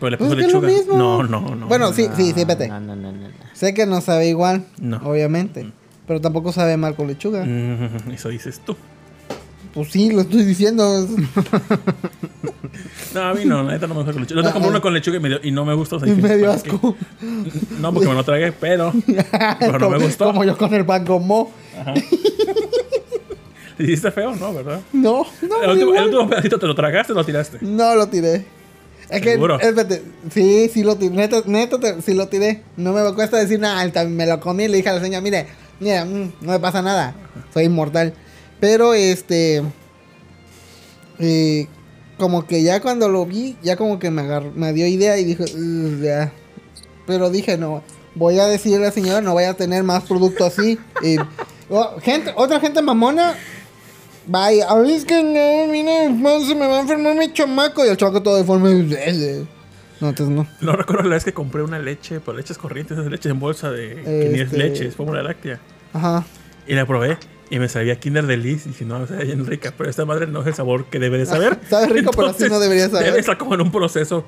Pero 0.00 0.10
le 0.10 0.16
Pues 0.18 0.30
es 0.30 0.36
que 0.36 0.42
es 0.46 0.52
lo 0.52 0.60
lechuga. 0.60 0.78
mismo. 0.80 0.98
No, 0.98 1.22
no, 1.22 1.54
no. 1.54 1.66
Bueno, 1.68 1.92
sí, 1.92 2.08
sí, 2.16 2.32
sí, 2.32 2.40
espérate. 2.40 2.68
No, 2.68 2.80
no, 2.80 2.96
no, 2.96 3.12
no. 3.12 3.28
Sé 3.52 3.72
que 3.74 3.86
no 3.86 4.00
sabe 4.00 4.28
igual, 4.28 4.64
No. 4.80 4.96
obviamente. 5.04 5.70
Pero 6.06 6.20
tampoco 6.20 6.52
sabe 6.52 6.76
mal 6.76 6.96
con 6.96 7.06
lechuga. 7.06 7.44
Mm, 7.44 8.10
eso 8.12 8.28
dices 8.28 8.60
tú. 8.64 8.76
Pues 9.72 9.90
sí, 9.90 10.10
lo 10.10 10.20
estoy 10.22 10.44
diciendo. 10.44 11.06
No, 13.14 13.20
a 13.22 13.32
mí 13.34 13.44
no, 13.46 13.62
la 13.62 13.72
neta 13.72 13.86
no 13.86 13.94
me 13.94 14.00
gusta 14.00 14.12
con 14.12 14.22
lechuga. 14.22 14.42
Yo 14.42 14.46
te 14.48 14.52
compré 14.52 14.70
uno 14.70 14.80
con 14.82 14.92
lechuga 14.92 15.16
y 15.16 15.20
me, 15.20 15.28
dio- 15.30 15.40
y 15.42 15.50
no 15.50 15.64
me 15.64 15.72
gustó. 15.74 15.96
o 15.96 16.00
sea, 16.00 16.08
Y 16.08 16.16
me 16.16 16.36
dio 16.36 16.48
¿para 16.48 16.62
qué? 16.62 16.68
asco. 16.70 16.96
No, 17.80 17.92
porque 17.92 18.08
me 18.08 18.14
lo 18.14 18.24
tragué, 18.24 18.52
pero. 18.52 18.92
Pero 19.60 19.78
no 19.78 19.88
me 19.90 19.98
gustó. 19.98 20.26
Como 20.26 20.44
yo 20.44 20.58
con 20.58 20.74
el 20.74 20.84
pan 20.84 21.06
con 21.06 21.26
mo. 21.26 21.52
¿Le 23.78 23.84
hiciste 23.86 24.10
feo? 24.10 24.34
No, 24.36 24.52
¿verdad? 24.54 24.80
No, 24.92 25.24
no, 25.42 25.62
El 25.62 25.70
último, 25.70 25.94
el 25.94 26.04
último 26.04 26.28
pedacito 26.28 26.58
te 26.58 26.66
lo 26.66 26.74
tragaste 26.74 27.12
o 27.12 27.16
lo 27.16 27.24
tiraste. 27.24 27.58
No 27.60 27.94
lo 27.94 28.06
tiré. 28.08 28.44
Es 29.08 29.20
que, 29.20 29.32
¿Seguro? 29.32 29.60
espérate, 29.60 30.02
sí, 30.32 30.70
sí 30.72 30.82
lo 30.82 30.96
tiré, 30.96 31.14
neta, 31.14 31.42
te- 31.78 32.00
sí 32.02 32.14
lo 32.14 32.28
tiré. 32.28 32.62
No 32.76 32.92
me 32.92 33.12
cuesta 33.14 33.36
decir 33.36 33.60
nada, 33.60 34.04
me 34.06 34.26
lo 34.26 34.40
comí 34.40 34.64
y 34.64 34.68
le 34.68 34.76
dije 34.78 34.88
a 34.88 34.94
la 34.94 35.00
señora, 35.00 35.20
mire, 35.20 35.46
mira, 35.80 36.04
mm, 36.04 36.32
no 36.40 36.52
me 36.52 36.58
pasa 36.60 36.80
nada, 36.80 37.14
soy 37.52 37.64
inmortal. 37.64 38.14
Pero, 38.60 38.94
este, 38.94 39.62
eh, 41.18 41.66
como 42.18 42.46
que 42.46 42.62
ya 42.62 42.80
cuando 42.80 43.08
lo 43.08 43.26
vi, 43.26 43.56
ya 43.62 43.76
como 43.76 43.98
que 43.98 44.10
me, 44.10 44.22
agar- 44.22 44.52
me 44.54 44.72
dio 44.72 44.86
idea 44.86 45.18
y 45.18 45.24
dije, 45.24 45.44
"Ugh, 45.44 46.00
ya. 46.02 46.32
Pero 47.06 47.30
dije, 47.30 47.58
no, 47.58 47.82
voy 48.14 48.38
a 48.38 48.46
decirle 48.46 48.78
a 48.78 48.80
la 48.88 48.92
señora, 48.92 49.20
no 49.20 49.32
voy 49.32 49.44
a 49.44 49.54
tener 49.54 49.82
más 49.82 50.04
producto 50.04 50.44
así. 50.44 50.78
Y, 51.02 51.16
oh, 51.68 51.96
gente, 52.00 52.32
otra 52.36 52.60
gente 52.60 52.80
mamona, 52.80 53.34
Vaya, 54.26 54.68
a 54.70 54.78
ver, 54.78 54.90
es 54.90 55.04
que 55.04 55.22
no, 55.22 55.72
mira, 55.72 56.06
se 56.46 56.54
me 56.54 56.66
va 56.66 56.78
a 56.78 56.80
enfermar 56.80 57.16
mi 57.16 57.32
chamaco. 57.32 57.84
Y 57.84 57.88
el 57.88 57.96
chamaco 57.96 58.22
todo 58.22 58.36
deforme. 58.36 58.72
No, 60.00 60.08
entonces 60.08 60.28
no. 60.34 60.46
No 60.60 60.72
recuerdo 60.76 61.04
la 61.08 61.14
vez 61.16 61.24
que 61.24 61.32
compré 61.32 61.62
una 61.62 61.78
leche, 61.78 62.20
pero 62.20 62.36
leches 62.36 62.58
corrientes, 62.58 62.96
esas 62.98 63.10
leches 63.10 63.30
en 63.30 63.40
bolsa 63.40 63.70
de. 63.70 63.94
que 63.96 64.28
ni 64.32 64.40
es 64.40 64.46
Este- 64.46 64.58
leche, 64.58 64.86
es 64.88 64.96
fórmula 64.96 65.22
láctea. 65.22 65.60
Ajá. 65.92 66.24
Y 66.66 66.74
la 66.74 66.86
probé 66.86 67.18
y 67.50 67.58
me 67.58 67.68
sabía 67.68 67.98
Kinder 67.98 68.26
Delice. 68.26 68.68
Y 68.68 68.72
dije, 68.72 68.84
no, 68.84 68.98
o 69.00 69.06
sea, 69.06 69.18
bien 69.18 69.44
rica, 69.46 69.74
pero 69.76 69.90
esta 69.90 70.04
madre 70.04 70.26
no 70.26 70.40
es 70.42 70.46
el 70.48 70.54
sabor 70.54 70.86
que 70.86 70.98
debe 70.98 71.18
de 71.18 71.26
saber. 71.26 71.58
Sabe 71.68 71.86
rico, 71.88 72.10
pero 72.12 72.28
así 72.28 72.48
no 72.48 72.58
debería 72.60 72.88
saber. 72.88 73.06
Debe 73.06 73.20
estar 73.20 73.36
como 73.38 73.54
en 73.54 73.60
un 73.60 73.70
proceso 73.72 74.24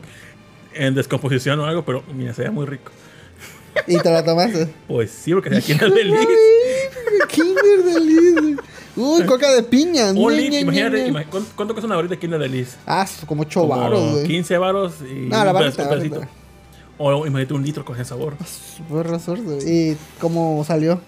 en 0.74 0.94
descomposición 0.94 1.58
o 1.60 1.66
algo, 1.66 1.84
pero 1.84 2.02
mira, 2.14 2.34
sabía 2.34 2.50
muy 2.50 2.66
rico. 2.66 2.90
Y 3.88 3.98
te 3.98 4.10
la 4.10 4.24
tomaste. 4.24 4.68
Pues 4.86 5.10
sí, 5.10 5.32
porque 5.32 5.48
era 5.48 5.60
Kinder 5.60 5.90
Delice. 5.92 6.28
Kinder 7.28 7.82
Delice. 7.84 8.56
Uy, 8.96 9.24
coca 9.24 9.50
de 9.52 9.62
piña. 9.62 10.12
Un 10.12 10.32
Ñe, 10.32 10.60
imagínate, 10.60 11.12
¿cuánto, 11.30 11.74
cuesta 11.74 11.86
una 11.86 11.96
barrita 11.96 12.14
aquí 12.14 12.26
en 12.26 12.32
la 12.32 12.38
Delis? 12.38 12.76
Ah, 12.86 13.06
como 13.26 13.42
8 13.42 13.60
Como 13.60 13.76
baros, 13.76 14.12
güey. 14.12 14.26
15 14.26 14.58
varos 14.58 14.94
y 15.02 15.28
la 15.28 15.40
un 15.40 15.54
la 15.54 15.70
pedacito. 15.70 16.20
O 16.96 17.26
imagínate 17.26 17.54
un 17.54 17.64
litro 17.64 17.84
con 17.84 17.96
ese 17.96 18.04
sabor. 18.04 18.36
Fue 18.88 19.02
razón, 19.02 19.44
güey. 19.44 19.68
¿Y 19.68 19.96
cómo 20.20 20.64
salió? 20.64 21.00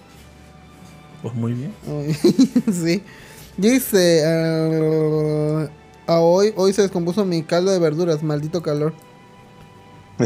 Pues 1.23 1.35
muy 1.35 1.53
bien. 1.53 1.73
Sí. 2.73 3.03
Dice, 3.57 4.23
ah, 4.27 5.69
a 6.07 6.21
hoy, 6.21 6.53
hoy 6.57 6.73
se 6.73 6.83
descompuso 6.83 7.25
mi 7.25 7.43
caldo 7.43 7.71
de 7.71 7.79
verduras, 7.79 8.23
maldito 8.23 8.63
calor. 8.63 8.95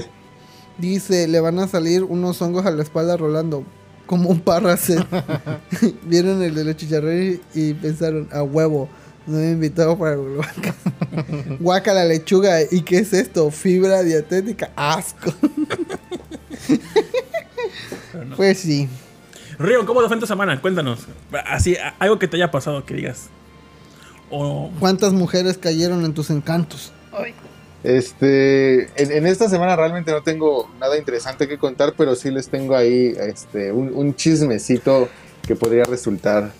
Dice, 0.79 1.29
le 1.29 1.41
van 1.41 1.59
a 1.59 1.69
salir 1.69 2.03
unos 2.03 2.41
hongos 2.43 2.67
a 2.67 2.71
la 2.71 2.83
espalda 2.83 3.17
rolando, 3.17 3.65
como 4.11 4.29
un 4.29 4.41
parraset. 4.41 5.07
Vieron 6.03 6.43
el 6.43 6.53
de 6.53 6.65
los 6.65 6.77
chicharrones 6.77 7.39
y 7.55 7.75
pensaron, 7.75 8.29
a 8.33 8.43
huevo, 8.43 8.89
no 9.25 9.39
me 9.39 9.47
he 9.47 9.51
invitado 9.53 9.97
para 9.97 10.15
el 10.15 10.35
guaca. 10.35 10.75
Guaca 11.61 11.95
la 11.95 12.05
lechuga, 12.05 12.57
¿y 12.69 12.83
qué 12.83 12.99
es 12.99 13.13
esto? 13.13 13.53
Fibra 13.53 14.03
dietética, 14.03 14.73
asco. 14.75 15.33
Pues 18.37 18.59
sí. 18.59 18.89
Río, 19.61 19.87
¿cómo 19.87 20.01
te 20.03 20.09
fue 20.09 20.17
en 20.17 20.21
tu 20.21 20.27
semana? 20.27 20.61
Cuéntanos. 20.61 21.07
Así, 21.47 21.77
algo 22.01 22.19
que 22.19 22.27
te 22.27 22.37
haya 22.37 22.51
pasado 22.51 22.85
que 22.85 22.95
digas. 22.95 23.29
O 24.29 24.73
¿Cuántas 24.81 25.13
mujeres 25.13 25.57
cayeron 25.57 26.05
en 26.05 26.15
tus 26.15 26.31
encantos? 26.31 26.93
Este, 27.83 28.83
en, 29.03 29.11
en 29.11 29.27
esta 29.27 29.49
semana 29.49 29.75
realmente 29.75 30.13
no 30.13 30.23
tengo 30.23 30.69
nada 30.79 30.99
interesante 30.99 31.49
que 31.49 31.57
contar, 31.59 31.95
pero 31.97 32.15
sí 32.15 32.31
les 32.31 32.49
tengo 32.49 32.77
ahí 32.77 33.15
este, 33.19 33.73
un, 33.73 33.93
un 33.95 34.15
chismecito 34.15 35.09
que 35.47 35.57
podría 35.57 35.85
resultar 35.85 36.53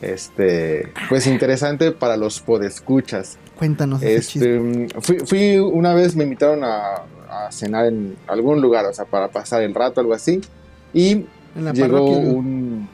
este, 0.00 0.92
pues 1.08 1.26
interesante 1.26 1.92
para 1.92 2.16
los 2.16 2.40
podescuchas. 2.40 3.38
Cuéntanos 3.58 4.02
ese. 4.02 4.16
Este, 4.16 5.00
fui, 5.00 5.18
fui 5.26 5.58
una 5.58 5.94
vez, 5.94 6.16
me 6.16 6.24
invitaron 6.24 6.64
a, 6.64 7.02
a 7.28 7.52
cenar 7.52 7.86
en 7.86 8.16
algún 8.26 8.60
lugar, 8.60 8.86
o 8.86 8.92
sea, 8.94 9.04
para 9.04 9.28
pasar 9.28 9.62
el 9.62 9.74
rato, 9.74 10.00
algo 10.00 10.14
así, 10.14 10.40
y 10.94 11.26
En 11.54 11.64
la 11.64 11.72
llegó 11.72 11.98
parroquia. 11.98 12.16
un, 12.16 12.88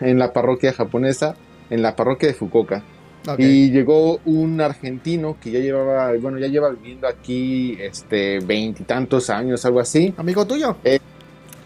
en 0.00 0.18
la 0.18 0.32
parroquia 0.32 0.72
japonesa, 0.72 1.36
en 1.70 1.82
la 1.82 1.96
parroquia 1.96 2.28
de 2.28 2.34
Fukuoka. 2.34 2.82
Ok. 3.26 3.38
Y 3.38 3.70
llegó 3.70 4.20
un 4.24 4.60
argentino 4.60 5.36
que 5.40 5.52
ya 5.52 5.60
llevaba, 5.60 6.12
bueno, 6.20 6.38
ya 6.38 6.48
lleva 6.48 6.70
viviendo 6.70 7.06
aquí 7.06 7.78
este 7.80 8.40
veintitantos 8.40 9.30
años, 9.30 9.64
algo 9.64 9.80
así. 9.80 10.12
Amigo 10.16 10.44
tuyo. 10.44 10.76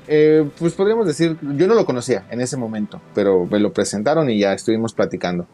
Eh, 0.09 0.49
pues 0.59 0.75
podríamos 0.75 1.07
decir, 1.07 1.37
yo 1.57 1.67
no 1.67 1.75
lo 1.75 1.85
conocía 1.85 2.27
en 2.31 2.41
ese 2.41 2.57
momento, 2.57 3.01
pero 3.15 3.47
me 3.47 3.59
lo 3.59 3.73
presentaron 3.73 4.29
y 4.31 4.39
ya 4.39 4.53
estuvimos 4.53 4.93
platicando. 4.93 5.47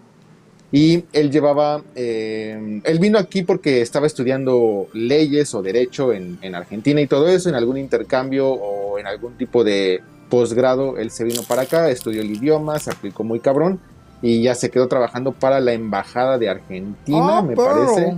Y 0.73 1.05
él 1.13 1.31
llevaba, 1.31 1.83
eh, 1.95 2.81
él 2.83 2.99
vino 2.99 3.19
aquí 3.19 3.43
porque 3.43 3.81
estaba 3.83 4.07
estudiando 4.07 4.89
leyes 4.95 5.55
o 5.55 5.63
derecho 5.63 6.13
en, 6.13 6.39
en 6.43 6.55
Argentina 6.55 7.01
y 7.01 7.07
todo 7.07 7.29
eso, 7.29 7.49
en 7.49 7.55
algún 7.55 7.77
intercambio 7.77 8.49
o 8.49 8.99
en 8.99 9.07
algún 9.07 9.35
tipo 9.35 9.65
de 9.65 10.01
posgrado, 10.29 10.97
él 10.97 11.11
se 11.11 11.25
vino 11.25 11.43
para 11.43 11.63
acá, 11.63 11.91
estudió 11.91 12.23
el 12.23 12.31
idioma, 12.31 12.79
se 12.79 12.91
aplicó 12.91 13.23
muy 13.23 13.39
cabrón 13.39 13.81
y 14.23 14.43
ya 14.43 14.55
se 14.55 14.71
quedó 14.71 14.89
trabajando 14.89 15.33
para 15.33 15.61
la 15.61 15.73
embajada 15.73 16.39
de 16.39 16.49
Argentina, 16.49 17.39
Ah, 17.39 17.43
me 17.43 17.55
parece, 17.57 18.15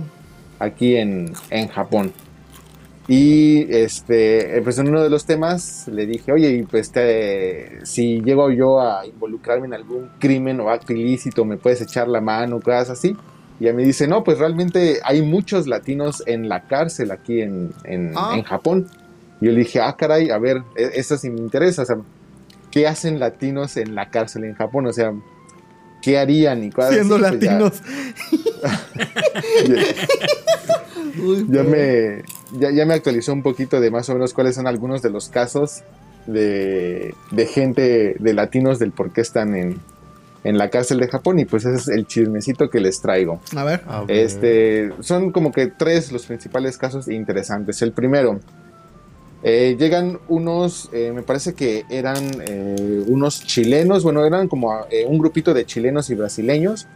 aquí 0.59 0.95
en, 0.95 1.33
en 1.49 1.67
Japón. 1.67 2.13
Y 3.07 3.67
este, 3.71 4.61
pues 4.63 4.79
en 4.79 4.89
uno 4.89 5.03
de 5.03 5.11
los 5.11 5.25
temas 5.25 5.87
le 5.87 6.07
dije, 6.07 6.31
oye, 6.31 6.65
pues 6.69 6.91
te- 6.91 7.85
si 7.85 8.21
llego 8.21 8.49
yo 8.49 8.79
a 8.81 9.05
involucrarme 9.05 9.67
en 9.67 9.75
algún 9.75 10.09
crimen 10.19 10.59
o 10.59 10.69
acto 10.69 10.91
ilícito, 10.93 11.45
¿me 11.45 11.57
puedes 11.57 11.81
echar 11.81 12.07
la 12.07 12.19
mano, 12.19 12.59
cosas 12.59 12.89
así? 12.89 13.15
Y 13.59 13.65
ella 13.65 13.73
me 13.75 13.83
dice, 13.83 14.07
no, 14.07 14.23
pues 14.23 14.39
realmente 14.39 14.99
hay 15.03 15.21
muchos 15.21 15.67
latinos 15.67 16.23
en 16.25 16.49
la 16.49 16.63
cárcel 16.67 17.11
aquí 17.11 17.41
en, 17.41 17.73
en, 17.83 18.13
Ah. 18.15 18.31
en 18.35 18.41
Japón. 18.43 18.87
Y 19.39 19.45
yo 19.45 19.51
le 19.51 19.59
dije, 19.59 19.79
ah, 19.81 19.95
caray, 19.95 20.31
a 20.31 20.39
ver, 20.39 20.63
e- 20.75 20.91
eso 20.95 21.15
sí 21.15 21.29
me 21.29 21.39
interesa, 21.39 21.83
o 21.83 21.85
sea, 21.85 21.97
¿qué 22.71 22.87
hacen 22.87 23.19
latinos 23.19 23.77
en 23.77 23.93
la 23.93 24.09
cárcel 24.09 24.45
en 24.45 24.55
Japón? 24.55 24.87
O 24.87 24.93
sea, 24.93 25.13
¿qué 26.05 26.17
harían? 26.19 26.63
Y 26.63 26.69
cosas 26.71 26.93
Siendo 26.93 27.15
así, 27.15 27.23
pues 27.37 27.41
ya- 27.41 27.51
latinos. 27.59 27.81
Uy, 31.21 31.45
ya 31.49 31.63
perro. 31.63 31.69
me, 31.69 32.23
ya, 32.59 32.71
ya 32.71 32.85
me 32.85 32.93
actualizó 32.93 33.33
un 33.33 33.41
poquito 33.43 33.79
de 33.79 33.89
más 33.91 34.09
o 34.09 34.13
menos 34.13 34.33
cuáles 34.33 34.55
son 34.55 34.67
algunos 34.67 35.01
de 35.01 35.09
los 35.09 35.29
casos 35.29 35.81
de, 36.27 37.13
de 37.31 37.45
gente, 37.47 38.15
de 38.19 38.33
latinos, 38.33 38.79
del 38.79 38.91
por 38.91 39.11
qué 39.13 39.21
están 39.21 39.55
en, 39.55 39.79
en 40.43 40.57
la 40.57 40.69
cárcel 40.69 40.99
de 40.99 41.07
Japón. 41.07 41.39
Y 41.39 41.45
pues 41.45 41.65
ese 41.65 41.77
es 41.77 41.87
el 41.87 42.05
chismecito 42.05 42.69
que 42.69 42.79
les 42.79 43.01
traigo. 43.01 43.39
A 43.55 43.63
ver. 43.63 43.81
A 43.87 44.01
ver. 44.01 44.17
Este, 44.17 44.91
son 45.01 45.31
como 45.31 45.51
que 45.51 45.67
tres 45.67 46.11
los 46.11 46.25
principales 46.25 46.77
casos 46.77 47.07
interesantes. 47.07 47.81
El 47.81 47.91
primero, 47.93 48.39
eh, 49.47 49.75
llegan 49.77 50.19
unos, 50.27 50.89
eh, 50.91 51.11
me 51.13 51.21
parece 51.21 51.53
que 51.53 51.85
eran 51.87 52.17
eh, 52.47 53.03
unos 53.05 53.45
chilenos, 53.45 54.03
bueno, 54.03 54.25
eran 54.25 54.47
como 54.47 54.73
eh, 54.89 55.05
un 55.07 55.19
grupito 55.19 55.53
de 55.53 55.67
chilenos 55.67 56.09
y 56.09 56.15
brasileños 56.15 56.87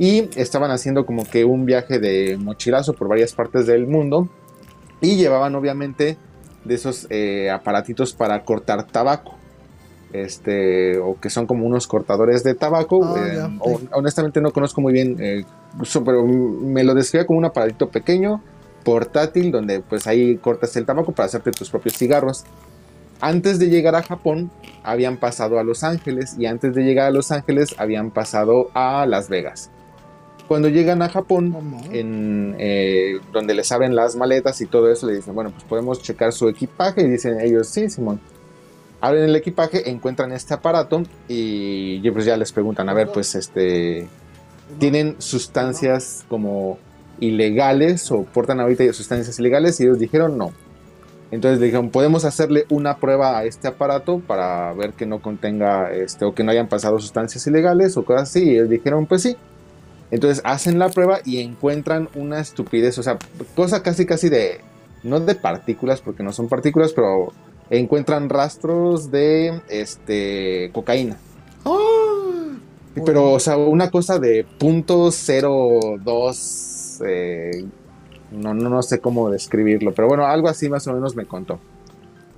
y 0.00 0.28
estaban 0.34 0.72
haciendo 0.72 1.06
como 1.06 1.24
que 1.24 1.44
un 1.44 1.64
viaje 1.64 2.00
de 2.00 2.36
mochilazo 2.38 2.94
por 2.94 3.06
varias 3.06 3.32
partes 3.34 3.68
del 3.68 3.86
mundo 3.86 4.28
y 5.00 5.14
llevaban 5.14 5.54
obviamente 5.54 6.16
de 6.64 6.74
esos 6.74 7.06
eh, 7.08 7.50
aparatitos 7.50 8.12
para 8.12 8.42
cortar 8.42 8.84
tabaco. 8.88 9.36
Este, 10.12 10.98
o 10.98 11.18
que 11.20 11.30
son 11.30 11.46
como 11.46 11.64
unos 11.64 11.86
cortadores 11.86 12.42
de 12.42 12.54
tabaco. 12.54 13.02
Ah, 13.04 13.48
eh, 13.64 13.78
sí. 13.78 13.88
honestamente 13.92 14.40
no 14.40 14.50
conozco 14.50 14.80
muy 14.80 14.92
bien, 14.92 15.16
pero 16.04 16.26
me 16.26 16.82
lo 16.82 16.94
describía 16.94 17.26
como 17.26 17.38
un 17.38 17.44
aparatito 17.46 17.88
pequeño, 17.88 18.42
portátil, 18.84 19.50
donde 19.50 19.80
pues 19.80 20.06
ahí 20.06 20.36
cortas 20.36 20.76
el 20.76 20.86
tabaco 20.86 21.12
para 21.12 21.26
hacerte 21.26 21.50
tus 21.52 21.70
propios 21.70 21.96
cigarros. 21.96 22.44
Antes 23.20 23.58
de 23.58 23.68
llegar 23.68 23.94
a 23.94 24.02
Japón, 24.02 24.50
habían 24.82 25.16
pasado 25.16 25.58
a 25.58 25.64
Los 25.64 25.84
Ángeles 25.84 26.36
y 26.38 26.46
antes 26.46 26.74
de 26.74 26.82
llegar 26.82 27.06
a 27.06 27.10
Los 27.12 27.30
Ángeles 27.30 27.74
habían 27.78 28.10
pasado 28.10 28.70
a 28.74 29.06
Las 29.06 29.28
Vegas. 29.28 29.70
Cuando 30.48 30.68
llegan 30.68 31.02
a 31.02 31.08
Japón, 31.08 31.54
en, 31.92 32.56
eh, 32.58 33.20
donde 33.32 33.54
les 33.54 33.70
abren 33.70 33.94
las 33.94 34.16
maletas 34.16 34.60
y 34.60 34.66
todo 34.66 34.90
eso, 34.90 35.06
le 35.06 35.14
dicen, 35.14 35.34
bueno, 35.34 35.50
pues 35.50 35.64
podemos 35.64 36.02
checar 36.02 36.32
su 36.32 36.48
equipaje. 36.48 37.02
Y 37.02 37.08
dicen 37.08 37.40
ellos, 37.40 37.68
sí, 37.68 37.88
Simón. 37.88 38.20
Abren 39.00 39.24
el 39.24 39.36
equipaje, 39.36 39.88
encuentran 39.88 40.32
este 40.32 40.54
aparato 40.54 41.04
y 41.26 42.10
pues 42.10 42.24
ya 42.24 42.36
les 42.36 42.52
preguntan, 42.52 42.88
a 42.88 42.94
ver, 42.94 43.08
pues 43.12 43.34
este, 43.34 44.08
¿tienen 44.78 45.16
sustancias 45.18 46.24
como 46.28 46.78
ilegales 47.22 48.10
o 48.10 48.24
portan 48.24 48.60
ahorita 48.60 48.92
sustancias 48.92 49.38
ilegales? 49.38 49.80
Y 49.80 49.84
ellos 49.84 49.98
dijeron 49.98 50.36
no. 50.36 50.52
Entonces 51.30 51.60
le 51.60 51.66
dijeron, 51.66 51.88
podemos 51.88 52.26
hacerle 52.26 52.66
una 52.68 52.98
prueba 52.98 53.38
a 53.38 53.44
este 53.44 53.66
aparato 53.66 54.20
para 54.20 54.70
ver 54.74 54.92
que 54.92 55.06
no 55.06 55.22
contenga, 55.22 55.90
este, 55.90 56.26
o 56.26 56.34
que 56.34 56.44
no 56.44 56.50
hayan 56.50 56.68
pasado 56.68 57.00
sustancias 57.00 57.46
ilegales 57.46 57.96
o 57.96 58.04
cosas 58.04 58.28
así. 58.28 58.44
Y 58.44 58.50
ellos 58.50 58.68
dijeron, 58.68 59.06
pues 59.06 59.22
sí. 59.22 59.36
Entonces 60.10 60.42
hacen 60.44 60.78
la 60.78 60.90
prueba 60.90 61.20
y 61.24 61.40
encuentran 61.40 62.10
una 62.14 62.38
estupidez, 62.38 62.98
o 62.98 63.02
sea, 63.02 63.16
cosa 63.56 63.82
casi 63.82 64.04
casi 64.04 64.28
de, 64.28 64.60
no 65.02 65.20
de 65.20 65.34
partículas, 65.34 66.02
porque 66.02 66.22
no 66.22 66.34
son 66.34 66.50
partículas, 66.50 66.92
pero 66.92 67.32
encuentran 67.70 68.28
rastros 68.28 69.10
de, 69.10 69.62
este, 69.70 70.68
cocaína. 70.74 71.16
¡Ah! 71.64 72.58
Pero, 73.06 73.32
o 73.32 73.40
sea, 73.40 73.56
una 73.56 73.90
cosa 73.90 74.18
de 74.18 74.44
.02, 74.58 76.71
eh, 77.06 77.64
no, 78.30 78.54
no, 78.54 78.68
no 78.68 78.82
sé 78.82 79.00
cómo 79.00 79.30
describirlo, 79.30 79.92
pero 79.92 80.08
bueno, 80.08 80.26
algo 80.26 80.48
así 80.48 80.68
más 80.68 80.86
o 80.86 80.94
menos 80.94 81.14
me 81.14 81.26
contó. 81.26 81.60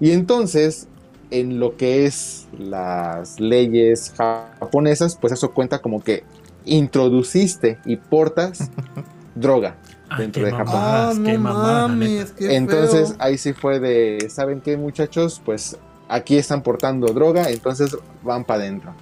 Y 0.01 0.11
entonces, 0.11 0.89
en 1.31 1.61
lo 1.61 1.77
que 1.77 2.07
es 2.07 2.47
las 2.59 3.41
leyes 3.41 4.13
japonesas, 4.17 5.17
pues 5.17 5.33
eso 5.33 5.53
cuenta 5.53 5.81
como 5.81 6.03
que 6.03 6.25
introduciste 6.65 7.79
y 7.85 7.97
portas 7.97 8.71
droga. 9.35 9.77
Ah, 10.09 10.19
dentro 10.19 10.43
qué 10.43 10.51
de 10.51 10.57
Japón. 10.57 10.75
Ah, 10.77 11.13
no 11.17 11.39
mames, 11.39 12.35
Entonces 12.39 13.11
feo. 13.11 13.17
ahí 13.21 13.39
sí 13.39 13.53
fue 13.53 13.81
de, 13.81 14.29
¿saben 14.31 14.61
qué 14.61 14.77
muchachos? 14.77 15.41
Pues 15.45 15.79
aquí 16.09 16.37
están 16.37 16.63
portando 16.63 17.07
droga, 17.09 17.51
entonces 17.51 17.97
van 18.23 18.45
para 18.45 18.63
adentro. 18.63 18.95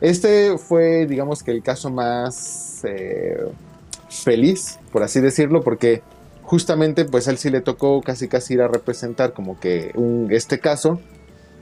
Este 0.00 0.56
fue, 0.58 1.06
digamos 1.06 1.42
que 1.42 1.50
el 1.50 1.62
caso 1.62 1.90
más 1.90 2.80
eh, 2.84 3.38
feliz, 4.08 4.78
por 4.92 5.02
así 5.02 5.20
decirlo, 5.20 5.62
porque 5.62 6.02
justamente 6.42 7.04
pues 7.04 7.28
a 7.28 7.30
él 7.30 7.38
sí 7.38 7.50
le 7.50 7.60
tocó 7.60 8.00
casi 8.02 8.28
casi 8.28 8.54
ir 8.54 8.62
a 8.62 8.68
representar 8.68 9.32
como 9.32 9.60
que 9.60 9.92
un, 9.94 10.28
este 10.30 10.58
caso 10.60 11.00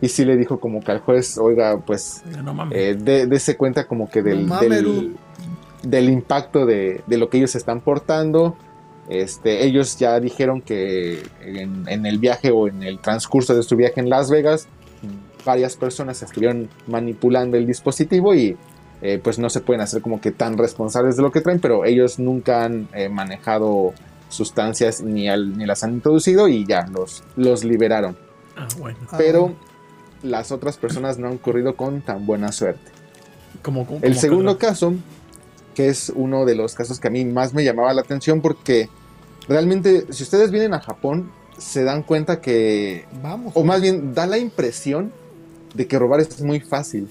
y 0.00 0.08
sí 0.08 0.24
le 0.24 0.36
dijo 0.36 0.60
como 0.60 0.82
que 0.82 0.92
al 0.92 1.00
juez, 1.00 1.38
oiga, 1.38 1.78
pues 1.78 2.22
No 2.44 2.68
eh, 2.70 2.94
de, 2.98 3.26
dese 3.26 3.56
cuenta 3.56 3.86
como 3.86 4.10
que 4.10 4.22
del, 4.22 4.46
No 4.46 4.60
del, 4.60 5.16
del 5.82 6.10
impacto 6.10 6.66
de, 6.66 7.02
de 7.06 7.16
lo 7.16 7.30
que 7.30 7.38
ellos 7.38 7.54
están 7.54 7.80
portando. 7.80 8.56
Este, 9.08 9.64
ellos 9.64 9.96
ya 9.98 10.18
dijeron 10.20 10.60
que 10.60 11.22
en, 11.40 11.88
en 11.88 12.06
el 12.06 12.18
viaje 12.18 12.50
o 12.50 12.68
en 12.68 12.82
el 12.82 12.98
transcurso 12.98 13.54
de 13.54 13.62
su 13.62 13.76
viaje 13.76 14.00
en 14.00 14.10
Las 14.10 14.30
Vegas, 14.30 14.68
varias 15.44 15.76
personas 15.76 16.22
estuvieron 16.22 16.68
manipulando 16.86 17.56
el 17.56 17.66
dispositivo 17.66 18.34
y 18.34 18.56
eh, 19.02 19.20
pues 19.22 19.38
no 19.38 19.50
se 19.50 19.60
pueden 19.60 19.80
hacer 19.82 20.00
como 20.02 20.20
que 20.20 20.30
tan 20.32 20.56
responsables 20.58 21.16
de 21.16 21.22
lo 21.22 21.30
que 21.32 21.40
traen, 21.40 21.60
pero 21.60 21.84
ellos 21.84 22.18
nunca 22.18 22.64
han 22.64 22.88
eh, 22.94 23.08
manejado 23.08 23.92
sustancias 24.28 25.02
ni, 25.02 25.28
al- 25.28 25.56
ni 25.56 25.66
las 25.66 25.84
han 25.84 25.94
introducido 25.94 26.48
y 26.48 26.64
ya 26.66 26.86
los, 26.88 27.22
los 27.36 27.62
liberaron. 27.64 28.16
Ah, 28.56 28.66
bueno. 28.78 28.98
Ah, 29.10 29.14
Pero 29.18 29.54
las 30.22 30.50
otras 30.50 30.76
personas 30.78 31.18
no 31.18 31.28
han 31.28 31.38
corrido 31.38 31.76
con 31.76 32.00
tan 32.00 32.26
buena 32.26 32.50
suerte. 32.52 32.90
Como, 33.62 33.86
como- 33.86 33.98
El 33.98 34.10
como 34.12 34.20
segundo 34.20 34.58
caso, 34.58 34.94
que 35.74 35.88
es 35.88 36.10
uno 36.14 36.44
de 36.46 36.54
los 36.54 36.74
casos 36.74 36.98
que 36.98 37.08
a 37.08 37.10
mí 37.10 37.24
más 37.24 37.52
me 37.54 37.64
llamaba 37.64 37.92
la 37.92 38.00
atención 38.00 38.40
porque 38.40 38.88
realmente 39.48 40.06
si 40.12 40.22
ustedes 40.22 40.50
vienen 40.50 40.74
a 40.74 40.80
Japón 40.80 41.30
se 41.58 41.84
dan 41.84 42.02
cuenta 42.02 42.40
que, 42.40 43.04
Vamos. 43.22 43.52
o 43.54 43.62
más 43.64 43.80
bien 43.80 44.12
da 44.14 44.26
la 44.26 44.38
impresión 44.38 45.12
de 45.74 45.86
que 45.86 45.98
robar 45.98 46.20
es 46.20 46.40
muy 46.42 46.60
fácil. 46.60 47.08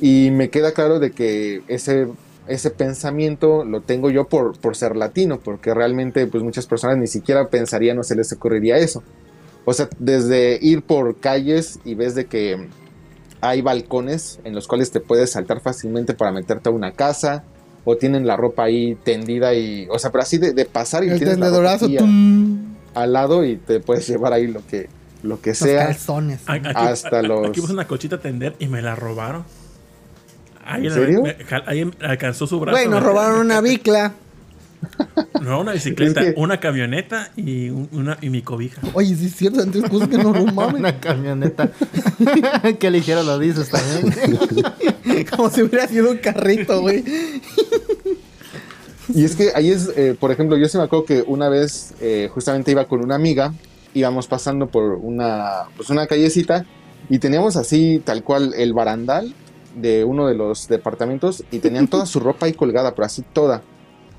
Y 0.00 0.30
me 0.30 0.50
queda 0.50 0.72
claro 0.72 0.98
de 0.98 1.10
que 1.12 1.62
ese, 1.68 2.06
ese 2.48 2.70
pensamiento 2.70 3.64
lo 3.64 3.80
tengo 3.80 4.10
yo 4.10 4.24
por, 4.28 4.58
por 4.58 4.76
ser 4.76 4.94
latino, 4.96 5.38
porque 5.40 5.72
realmente 5.72 6.26
pues 6.26 6.42
muchas 6.44 6.66
personas 6.66 6.98
ni 6.98 7.06
siquiera 7.06 7.48
pensarían 7.48 7.98
o 7.98 8.02
se 8.02 8.14
les 8.14 8.32
ocurriría 8.32 8.76
eso. 8.76 9.02
O 9.64 9.72
sea, 9.72 9.88
desde 9.98 10.58
ir 10.60 10.82
por 10.82 11.16
calles 11.16 11.80
y 11.84 11.94
ves 11.94 12.14
de 12.14 12.26
que 12.26 12.68
hay 13.40 13.62
balcones 13.62 14.38
en 14.44 14.54
los 14.54 14.68
cuales 14.68 14.90
te 14.90 15.00
puedes 15.00 15.32
saltar 15.32 15.60
fácilmente 15.60 16.14
para 16.14 16.30
meterte 16.32 16.68
a 16.68 16.72
una 16.72 16.92
casa, 16.92 17.44
o 17.88 17.96
tienen 17.96 18.26
la 18.26 18.36
ropa 18.36 18.64
ahí 18.64 18.96
tendida 19.04 19.54
y, 19.54 19.86
o 19.90 19.98
sea, 19.98 20.10
pero 20.10 20.22
así 20.22 20.38
de, 20.38 20.52
de 20.52 20.64
pasar 20.64 21.04
y 21.04 21.08
el 21.08 21.18
tienes 21.18 21.38
la 21.38 21.50
ropa 21.50 21.74
aquí 21.74 21.96
a- 21.98 23.00
al 23.00 23.12
lado 23.12 23.44
y 23.44 23.56
te 23.56 23.78
puedes 23.80 24.08
llevar 24.08 24.32
ahí 24.32 24.46
lo 24.48 24.66
que, 24.66 24.88
lo 25.22 25.40
que 25.40 25.50
Los 25.50 25.58
sea. 25.58 25.86
calzones. 25.86 26.40
Aquí, 26.46 26.66
hasta 26.74 27.22
los- 27.22 27.48
aquí 27.48 27.60
puse 27.60 27.72
una 27.72 27.86
cochita 27.86 28.16
a 28.16 28.20
tender 28.20 28.56
y 28.58 28.66
me 28.68 28.82
la 28.82 28.96
robaron. 28.96 29.44
Ahí 30.66 30.86
¿En 30.86 30.92
serio? 30.92 31.22
me- 31.22 31.36
ahí 31.66 31.90
alcanzó 32.02 32.46
su 32.46 32.58
brazo. 32.60 32.76
Güey, 32.76 32.88
nos 32.88 33.00
me- 33.00 33.06
robaron 33.06 33.40
una 33.40 33.60
bicla. 33.60 34.12
No, 35.40 35.60
una 35.60 35.72
bicicleta, 35.72 36.20
Es 36.22 36.34
que- 36.34 36.40
una 36.40 36.58
camioneta 36.60 37.30
y, 37.36 37.68
un- 37.70 37.88
una, 37.92 38.18
y 38.20 38.30
mi 38.30 38.42
cobija. 38.42 38.80
Oye, 38.94 39.14
sí 39.16 39.26
es 39.26 39.36
cierto, 39.36 39.60
antes 39.62 39.82
cosas 39.88 40.08
que 40.08 40.18
nos 40.18 40.36
robaban. 40.36 40.76
Una 40.76 40.98
camioneta. 40.98 41.70
Qué 42.78 42.90
ligero 42.90 43.22
lo 43.22 43.38
dices 43.38 43.68
también. 43.70 44.14
Como 45.36 45.50
si 45.50 45.62
hubiera 45.62 45.86
sido 45.88 46.10
un 46.10 46.18
carrito, 46.18 46.80
güey. 46.80 47.04
Y 49.14 49.24
es 49.24 49.36
que 49.36 49.50
ahí 49.54 49.70
es, 49.70 49.90
eh, 49.96 50.16
por 50.18 50.32
ejemplo, 50.32 50.56
yo 50.56 50.68
sí 50.68 50.78
me 50.78 50.84
acuerdo 50.84 51.04
que 51.04 51.22
una 51.26 51.48
vez 51.48 51.94
eh, 52.00 52.28
justamente 52.32 52.72
iba 52.72 52.86
con 52.86 53.02
una 53.04 53.14
amiga, 53.14 53.54
íbamos 53.94 54.26
pasando 54.26 54.66
por 54.66 54.94
una, 54.94 55.64
pues 55.76 55.90
una 55.90 56.06
callecita 56.06 56.66
y 57.08 57.18
teníamos 57.20 57.56
así 57.56 58.02
tal 58.04 58.24
cual 58.24 58.52
el 58.56 58.72
barandal 58.72 59.32
de 59.76 60.04
uno 60.04 60.26
de 60.26 60.34
los 60.34 60.66
departamentos 60.68 61.44
y 61.50 61.60
tenían 61.60 61.86
toda 61.86 62.06
su 62.06 62.18
ropa 62.18 62.46
ahí 62.46 62.52
colgada, 62.52 62.94
pero 62.94 63.06
así 63.06 63.22
toda. 63.32 63.62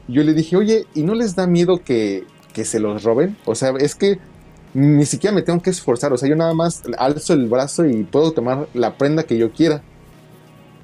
Yo 0.08 0.24
le 0.24 0.34
dije, 0.34 0.56
oye, 0.56 0.86
¿y 0.94 1.04
no 1.04 1.16
les 1.16 1.36
da 1.36 1.48
miedo 1.48 1.84
que, 1.84 2.24
que 2.54 2.64
se 2.64 2.80
los 2.80 3.04
roben? 3.04 3.36
O 3.46 3.56
sea, 3.56 3.74
es 3.80 3.96
que 3.96 4.20
ni 4.74 5.06
siquiera 5.06 5.36
me 5.36 5.42
tengo 5.42 5.62
que 5.62 5.72
esforzar, 5.72 6.14
o 6.14 6.18
sea, 6.18 6.30
yo 6.30 6.36
nada 6.36 6.54
más 6.54 6.84
alzo 6.98 7.34
el 7.34 7.48
brazo 7.48 7.86
y 7.86 8.04
puedo 8.04 8.32
tomar 8.32 8.68
la 8.74 8.96
prenda 8.98 9.24
que 9.24 9.38
yo 9.38 9.52
quiera. 9.52 9.82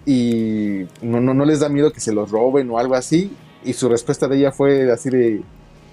Y 0.05 0.85
no, 1.01 1.21
no, 1.21 1.33
no 1.33 1.45
les 1.45 1.61
da 1.61 1.69
miedo 1.69 1.93
que 1.93 2.01
se 2.01 2.13
los 2.13 2.31
roben 2.31 2.69
o 2.71 2.79
algo 2.79 2.95
así. 2.95 3.31
Y 3.63 3.73
su 3.73 3.87
respuesta 3.87 4.27
de 4.27 4.37
ella 4.37 4.51
fue 4.51 4.91
así 4.91 5.09
de, 5.09 5.41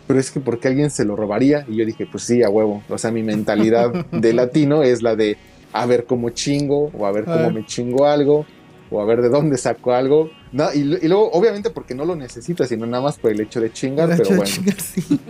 pero 0.09 0.19
es 0.19 0.33
que 0.33 0.41
porque 0.41 0.67
alguien 0.67 0.91
se 0.91 1.05
lo 1.05 1.15
robaría. 1.15 1.65
Y 1.69 1.77
yo 1.77 1.85
dije, 1.85 2.09
pues 2.11 2.25
sí, 2.25 2.43
a 2.43 2.49
huevo. 2.49 2.83
O 2.89 2.99
sea, 2.99 3.13
mi 3.13 3.23
mentalidad 3.23 3.93
de 4.11 4.33
latino 4.35 4.83
es 4.83 5.03
la 5.03 5.15
de 5.15 5.37
a 5.73 5.87
ver 5.87 6.05
cómo 6.07 6.31
chingo, 6.31 6.91
o 6.99 7.07
a 7.07 7.13
ver 7.13 7.25
cómo 7.25 7.51
me 7.51 7.65
chingo 7.65 8.07
algo, 8.07 8.45
o 8.91 9.01
a 9.01 9.05
ver 9.05 9.23
de 9.23 9.29
dónde 9.29 9.57
saco 9.57 9.93
algo. 9.93 10.31
No, 10.53 10.73
y, 10.75 10.79
y 10.81 11.09
luego, 11.09 11.31
obviamente, 11.33 11.71
porque 11.71 11.95
no 11.95 12.05
lo 12.05 12.17
necesito, 12.17 12.65
sino 12.65 12.87
nada 12.87 13.03
más 13.03 13.19
por 13.19 13.31
el 13.31 13.41
hecho 13.41 13.61
de 13.61 13.73
chingar, 13.73 14.09
pero 14.09 14.31
de 14.31 14.37
bueno. 14.37 14.45
chingar, 14.45 14.81
sí. 14.81 15.21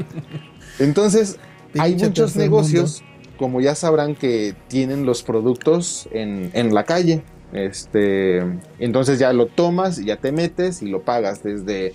Entonces, 0.78 1.38
hay 1.78 1.94
muchos 1.96 2.36
negocios, 2.36 3.02
como 3.38 3.60
ya 3.60 3.74
sabrán, 3.74 4.14
que 4.14 4.54
tienen 4.68 5.04
los 5.06 5.22
productos 5.22 6.08
en, 6.12 6.50
en 6.54 6.74
la 6.74 6.84
calle. 6.84 7.22
Este, 7.52 8.38
entonces 8.78 9.18
ya 9.18 9.32
lo 9.32 9.46
tomas 9.46 9.98
y 9.98 10.04
ya 10.04 10.16
te 10.16 10.30
metes 10.30 10.82
y 10.82 10.86
lo 10.86 11.02
pagas 11.02 11.42
desde 11.42 11.94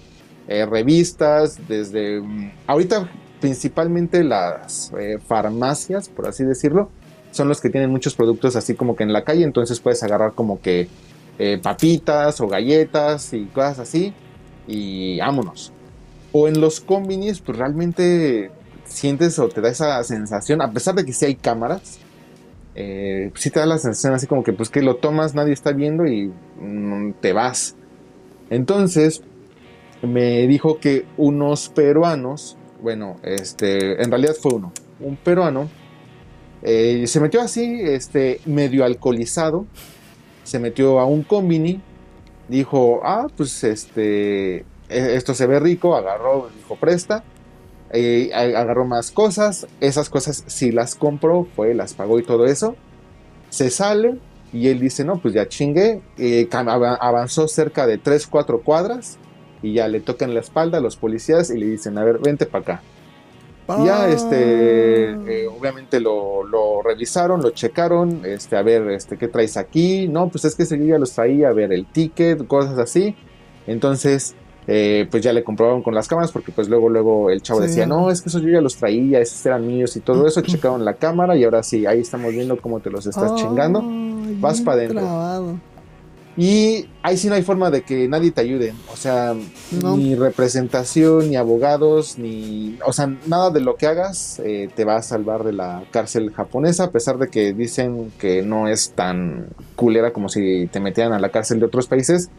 eh, 0.49 0.65
revistas, 0.65 1.59
desde... 1.69 2.19
mm, 2.19 2.51
ahorita 2.67 3.09
principalmente 3.39 4.23
las 4.23 4.91
eh, 4.99 5.17
farmacias, 5.25 6.09
por 6.09 6.27
así 6.27 6.43
decirlo, 6.43 6.89
son 7.31 7.47
los 7.47 7.61
que 7.61 7.69
tienen 7.69 7.89
muchos 7.89 8.15
productos 8.15 8.55
así 8.55 8.75
como 8.75 8.95
que 8.95 9.03
en 9.03 9.13
la 9.13 9.23
calle, 9.23 9.43
entonces 9.43 9.79
puedes 9.79 10.03
agarrar 10.03 10.33
como 10.33 10.61
que 10.61 10.89
eh, 11.39 11.59
papitas 11.61 12.39
o 12.41 12.47
galletas 12.47 13.33
y 13.33 13.45
cosas 13.45 13.79
así 13.79 14.13
y 14.67 15.19
vámonos. 15.19 15.71
O 16.31 16.47
en 16.47 16.59
los 16.59 16.81
combinis, 16.81 17.39
pues 17.39 17.57
realmente 17.57 18.51
sientes 18.85 19.39
o 19.39 19.47
te 19.49 19.61
da 19.61 19.69
esa 19.69 20.03
sensación, 20.03 20.61
a 20.61 20.71
pesar 20.71 20.95
de 20.95 21.05
que 21.05 21.13
sí 21.13 21.25
hay 21.25 21.35
cámaras, 21.35 21.99
eh, 22.75 23.31
sí 23.35 23.49
te 23.49 23.59
da 23.59 23.65
la 23.65 23.77
sensación 23.77 24.13
así 24.13 24.27
como 24.27 24.43
que 24.43 24.51
pues 24.51 24.69
que 24.69 24.81
lo 24.81 24.97
tomas, 24.97 25.33
nadie 25.33 25.53
está 25.53 25.71
viendo 25.71 26.05
y 26.05 26.31
mm, 26.59 27.13
te 27.21 27.33
vas. 27.33 27.75
Entonces, 28.49 29.23
me 30.01 30.45
dijo 30.47 30.79
que 30.79 31.05
unos 31.17 31.69
peruanos, 31.69 32.57
bueno, 32.81 33.15
este, 33.23 34.01
en 34.03 34.11
realidad 34.11 34.35
fue 34.39 34.53
uno, 34.53 34.71
un 34.99 35.15
peruano, 35.15 35.69
eh, 36.61 37.05
se 37.07 37.19
metió 37.19 37.41
así, 37.41 37.79
este, 37.81 38.41
medio 38.45 38.85
alcoholizado, 38.85 39.65
se 40.45 40.59
metió 40.59 40.99
a 40.99 41.05
un 41.05 41.23
combini, 41.23 41.81
dijo, 42.47 43.01
ah, 43.03 43.27
pues 43.35 43.63
este, 43.63 44.57
eh, 44.57 44.63
esto 44.89 45.33
se 45.33 45.47
ve 45.47 45.59
rico, 45.59 45.95
agarró, 45.95 46.49
dijo, 46.55 46.75
presta, 46.75 47.23
eh, 47.91 48.31
agarró 48.33 48.85
más 48.85 49.11
cosas, 49.11 49.67
esas 49.81 50.09
cosas 50.09 50.43
sí 50.47 50.71
las 50.71 50.95
compró, 50.95 51.47
fue, 51.55 51.73
las 51.73 51.93
pagó 51.93 52.19
y 52.19 52.23
todo 52.23 52.45
eso, 52.45 52.75
se 53.49 53.69
sale 53.69 54.19
y 54.53 54.67
él 54.67 54.79
dice, 54.79 55.03
no, 55.03 55.17
pues 55.17 55.33
ya 55.33 55.47
chingué, 55.47 56.01
eh, 56.17 56.47
avanzó 56.51 57.47
cerca 57.47 57.87
de 57.87 57.97
3, 57.97 58.27
4 58.27 58.61
cuadras 58.61 59.17
y 59.63 59.73
ya 59.73 59.87
le 59.87 59.99
tocan 59.99 60.33
la 60.35 60.41
espalda 60.41 60.77
a 60.77 60.81
los 60.81 60.95
policías 60.95 61.49
y 61.49 61.57
le 61.57 61.65
dicen, 61.65 61.97
a 61.97 62.03
ver, 62.03 62.19
vente 62.19 62.45
para 62.45 62.61
acá. 62.61 62.81
Ya, 63.67 64.07
este, 64.09 65.11
eh, 65.11 65.47
obviamente 65.47 65.99
lo, 65.99 66.43
lo 66.43 66.81
revisaron, 66.83 67.41
lo 67.41 67.49
checaron, 67.49 68.21
este, 68.23 68.57
a 68.57 68.61
ver, 68.61 68.89
este, 68.91 69.17
¿qué 69.17 69.27
traes 69.27 69.57
aquí? 69.57 70.07
No, 70.07 70.29
pues 70.29 70.45
es 70.45 70.55
que 70.55 70.63
ese 70.63 70.77
ya 70.85 70.99
los 70.99 71.11
traía, 71.13 71.49
a 71.49 71.53
ver, 71.53 71.73
el 71.73 71.85
ticket, 71.87 72.45
cosas 72.47 72.77
así. 72.77 73.15
Entonces, 73.65 74.35
eh, 74.67 75.07
pues 75.09 75.23
ya 75.23 75.33
le 75.33 75.43
comprobaron 75.43 75.81
con 75.81 75.95
las 75.95 76.07
cámaras, 76.07 76.31
porque 76.31 76.51
pues 76.51 76.69
luego, 76.69 76.89
luego 76.89 77.29
el 77.31 77.41
chavo 77.41 77.61
Sí. 77.61 77.67
decía, 77.67 77.85
no, 77.87 78.11
es 78.11 78.21
que 78.21 78.29
esos 78.29 78.41
yo 78.43 78.49
ya 78.49 78.61
los 78.61 78.75
traía, 78.77 79.19
esos 79.19 79.43
eran 79.45 79.65
míos 79.65 79.95
y 79.95 79.99
todo 80.01 80.27
eso, 80.27 80.41
checaron 80.41 80.85
la 80.85 80.93
cámara 80.93 81.35
y 81.35 81.43
ahora 81.43 81.63
sí, 81.63 81.85
ahí 81.87 82.01
estamos 82.01 82.31
viendo 82.33 82.57
cómo 82.61 82.79
te 82.79 82.89
los 82.91 83.07
estás 83.07 83.33
chingando. 83.35 83.81
Vas 84.39 84.55
bien 84.57 84.65
pa' 84.65 84.75
dentro. 84.75 84.99
trabado. 84.99 85.55
Y 86.37 86.87
ahí 87.01 87.15
sí 87.15 87.29
no 87.29 87.35
hay 87.35 87.43
forma 87.43 87.71
de 87.71 87.83
que 87.83 88.09
nadie 88.09 88.31
te 88.31 88.41
ayude. 88.41 88.73
O 88.91 88.97
sea, 88.97 89.33
No. 89.81 89.95
ni 89.95 90.15
representación, 90.15 91.29
ni 91.29 91.37
abogados, 91.37 92.17
ni. 92.17 92.77
O 92.85 92.91
sea, 92.91 93.07
nada 93.25 93.51
de 93.51 93.61
lo 93.61 93.75
que 93.77 93.87
hagas 93.87 94.41
eh, 94.43 94.69
te 94.75 94.83
va 94.83 94.97
a 94.97 95.01
salvar 95.01 95.45
de 95.45 95.53
la 95.53 95.83
cárcel 95.91 96.33
japonesa, 96.33 96.85
a 96.85 96.91
pesar 96.91 97.17
de 97.19 97.29
que 97.29 97.53
dicen 97.53 98.11
que 98.19 98.41
no 98.41 98.67
es 98.67 98.91
tan 98.91 99.47
culera 99.77 100.11
como 100.11 100.27
si 100.27 100.67
te 100.67 100.81
metieran 100.81 101.13
a 101.13 101.19
la 101.19 101.29
cárcel 101.29 101.59
de 101.61 101.67
otros 101.67 101.87
países. 101.87 102.29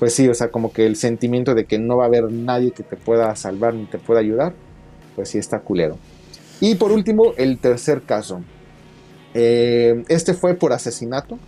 Pues 0.00 0.14
sí, 0.14 0.28
o 0.28 0.34
sea, 0.34 0.50
como 0.50 0.72
que 0.72 0.86
el 0.86 0.96
sentimiento 0.96 1.54
de 1.54 1.64
que 1.64 1.78
no 1.78 1.96
va 1.96 2.04
a 2.04 2.06
haber 2.08 2.30
nadie 2.32 2.72
que 2.72 2.82
te 2.82 2.96
pueda 2.96 3.34
salvar 3.36 3.74
ni 3.74 3.84
te 3.86 3.98
pueda 3.98 4.20
ayudar, 4.20 4.52
pues 5.14 5.28
sí 5.28 5.38
está 5.38 5.60
culero. 5.60 5.96
Y 6.60 6.74
por 6.74 6.90
último, 6.90 7.34
el 7.36 7.58
tercer 7.58 8.02
caso. 8.02 8.40
Eh, 9.34 10.04
este 10.08 10.34
fue 10.34 10.54
por 10.54 10.72
asesinato 10.72 11.38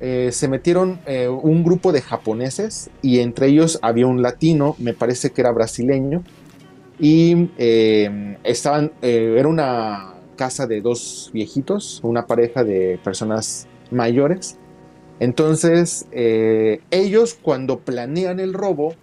eh, 0.00 0.30
se 0.32 0.46
metieron 0.46 1.00
eh, 1.06 1.28
un 1.28 1.64
grupo 1.64 1.90
de 1.90 2.00
japoneses 2.00 2.88
y 3.02 3.18
entre 3.18 3.48
ellos 3.48 3.78
había 3.82 4.06
un 4.06 4.22
latino, 4.22 4.76
me 4.78 4.94
parece 4.94 5.30
que 5.30 5.40
era 5.40 5.50
brasileño, 5.50 6.22
y 7.00 7.50
eh, 7.58 8.38
estaban, 8.44 8.92
era 9.02 9.48
una 9.48 10.14
casa 10.36 10.66
de 10.66 10.80
dos 10.80 11.30
viejitos, 11.32 12.00
una 12.02 12.26
pareja 12.26 12.64
de 12.64 12.98
personas 13.02 13.66
mayores. 13.90 14.56
Entonces, 15.20 16.06
ellos 16.12 17.38
cuando 17.40 17.80
planean 17.80 18.40
el 18.40 18.52
robo, 18.52 18.94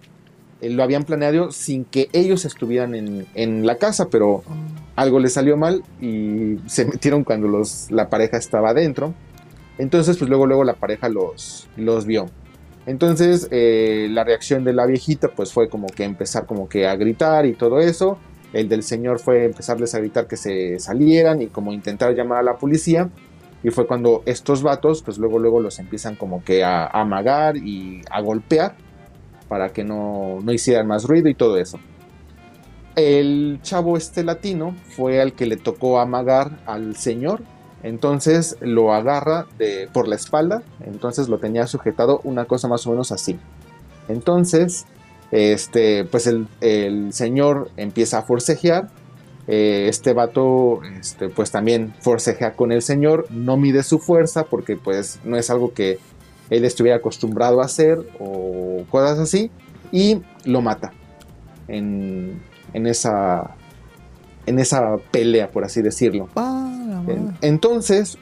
lo 0.62 0.82
habían 0.82 1.04
planeado 1.04 1.52
sin 1.52 1.84
que 1.84 2.08
ellos 2.12 2.44
estuvieran 2.44 2.94
en, 2.94 3.26
en 3.34 3.66
la 3.66 3.76
casa, 3.76 4.08
pero 4.10 4.42
algo 4.94 5.18
les 5.20 5.34
salió 5.34 5.56
mal 5.58 5.82
y 6.00 6.56
se 6.66 6.86
metieron 6.86 7.22
cuando 7.22 7.48
los, 7.48 7.90
la 7.90 8.08
pareja 8.08 8.38
estaba 8.38 8.70
adentro. 8.70 9.14
Entonces, 9.78 10.16
pues 10.16 10.28
luego, 10.28 10.46
luego 10.46 10.64
la 10.64 10.74
pareja 10.74 11.08
los, 11.08 11.68
los 11.76 12.06
vio. 12.06 12.26
Entonces, 12.86 13.48
eh, 13.50 14.08
la 14.10 14.24
reacción 14.24 14.64
de 14.64 14.72
la 14.72 14.86
viejita, 14.86 15.28
pues 15.28 15.52
fue 15.52 15.68
como 15.68 15.88
que 15.88 16.04
empezar 16.04 16.46
como 16.46 16.68
que 16.68 16.86
a 16.86 16.96
gritar 16.96 17.46
y 17.46 17.54
todo 17.54 17.80
eso. 17.80 18.18
El 18.52 18.68
del 18.68 18.82
señor 18.82 19.18
fue 19.18 19.44
empezarles 19.44 19.94
a 19.94 19.98
gritar 19.98 20.26
que 20.28 20.36
se 20.36 20.78
salieran 20.78 21.42
y 21.42 21.48
como 21.48 21.72
intentar 21.72 22.14
llamar 22.14 22.38
a 22.38 22.42
la 22.42 22.56
policía. 22.56 23.10
Y 23.62 23.70
fue 23.70 23.86
cuando 23.86 24.22
estos 24.26 24.62
vatos, 24.62 25.02
pues 25.02 25.18
luego, 25.18 25.38
luego 25.38 25.60
los 25.60 25.78
empiezan 25.78 26.14
como 26.14 26.44
que 26.44 26.62
a, 26.62 26.84
a 26.84 27.00
amagar 27.00 27.56
y 27.56 28.02
a 28.10 28.20
golpear 28.20 28.76
para 29.48 29.70
que 29.70 29.84
no, 29.84 30.38
no 30.42 30.52
hicieran 30.52 30.86
más 30.86 31.04
ruido 31.04 31.28
y 31.28 31.34
todo 31.34 31.58
eso. 31.58 31.78
El 32.94 33.58
chavo 33.62 33.96
este 33.96 34.24
latino 34.24 34.74
fue 34.88 35.20
al 35.20 35.34
que 35.34 35.46
le 35.46 35.56
tocó 35.56 36.00
amagar 36.00 36.60
al 36.66 36.96
señor. 36.96 37.42
Entonces 37.82 38.56
lo 38.60 38.92
agarra 38.92 39.46
por 39.92 40.08
la 40.08 40.16
espalda. 40.16 40.62
Entonces 40.84 41.28
lo 41.28 41.38
tenía 41.38 41.66
sujetado 41.66 42.20
una 42.24 42.44
cosa 42.46 42.68
más 42.68 42.86
o 42.86 42.90
menos 42.90 43.12
así. 43.12 43.38
Entonces, 44.08 44.86
este, 45.30 46.04
pues 46.04 46.26
el, 46.26 47.12
señor 47.12 47.70
empieza 47.76 48.18
a 48.18 48.22
forcejear. 48.22 48.88
Eh, 49.48 49.86
este 49.88 50.12
vato, 50.12 50.80
este, 50.98 51.28
pues 51.28 51.52
también 51.52 51.94
forcejea 52.00 52.54
con 52.54 52.72
el 52.72 52.82
señor. 52.82 53.26
No 53.30 53.56
mide 53.56 53.82
su 53.82 53.98
fuerza 53.98 54.44
porque 54.44 54.76
pues 54.76 55.20
no 55.24 55.36
es 55.36 55.50
algo 55.50 55.72
que 55.72 55.98
él 56.50 56.64
estuviera 56.64 56.98
acostumbrado 56.98 57.60
a 57.60 57.66
hacer 57.66 57.98
o 58.18 58.84
cosas 58.90 59.18
así. 59.18 59.50
Y 59.92 60.22
lo 60.44 60.62
mata. 60.62 60.92
En, 61.68 62.42
en 62.72 62.86
esa, 62.86 63.54
en 64.46 64.58
esa 64.58 64.96
pelea, 65.10 65.50
por 65.50 65.64
así 65.64 65.82
decirlo. 65.82 66.28
Pa, 66.32 66.75
Entonces, 67.40 68.18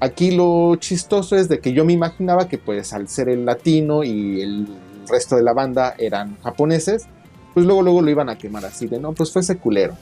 aquí 0.00 0.30
lo 0.30 0.76
chistoso 0.76 1.36
es 1.36 1.48
de 1.48 1.60
que 1.60 1.72
yo 1.72 1.84
me 1.84 1.92
imaginaba 1.92 2.48
que 2.48 2.58
pues 2.58 2.92
al 2.92 3.08
ser 3.08 3.28
el 3.28 3.44
latino 3.44 4.04
y 4.04 4.40
el 4.40 4.68
resto 5.08 5.36
de 5.36 5.42
la 5.42 5.52
banda 5.52 5.94
eran 5.98 6.36
japoneses, 6.42 7.06
pues 7.54 7.66
luego 7.66 7.82
luego 7.82 8.02
lo 8.02 8.10
iban 8.10 8.28
a 8.28 8.38
quemar 8.38 8.64
así 8.64 8.86
de 8.86 8.98
no, 8.98 9.12
pues 9.12 9.32
fue 9.32 9.42
ese 9.42 9.56
culero. 9.56 9.94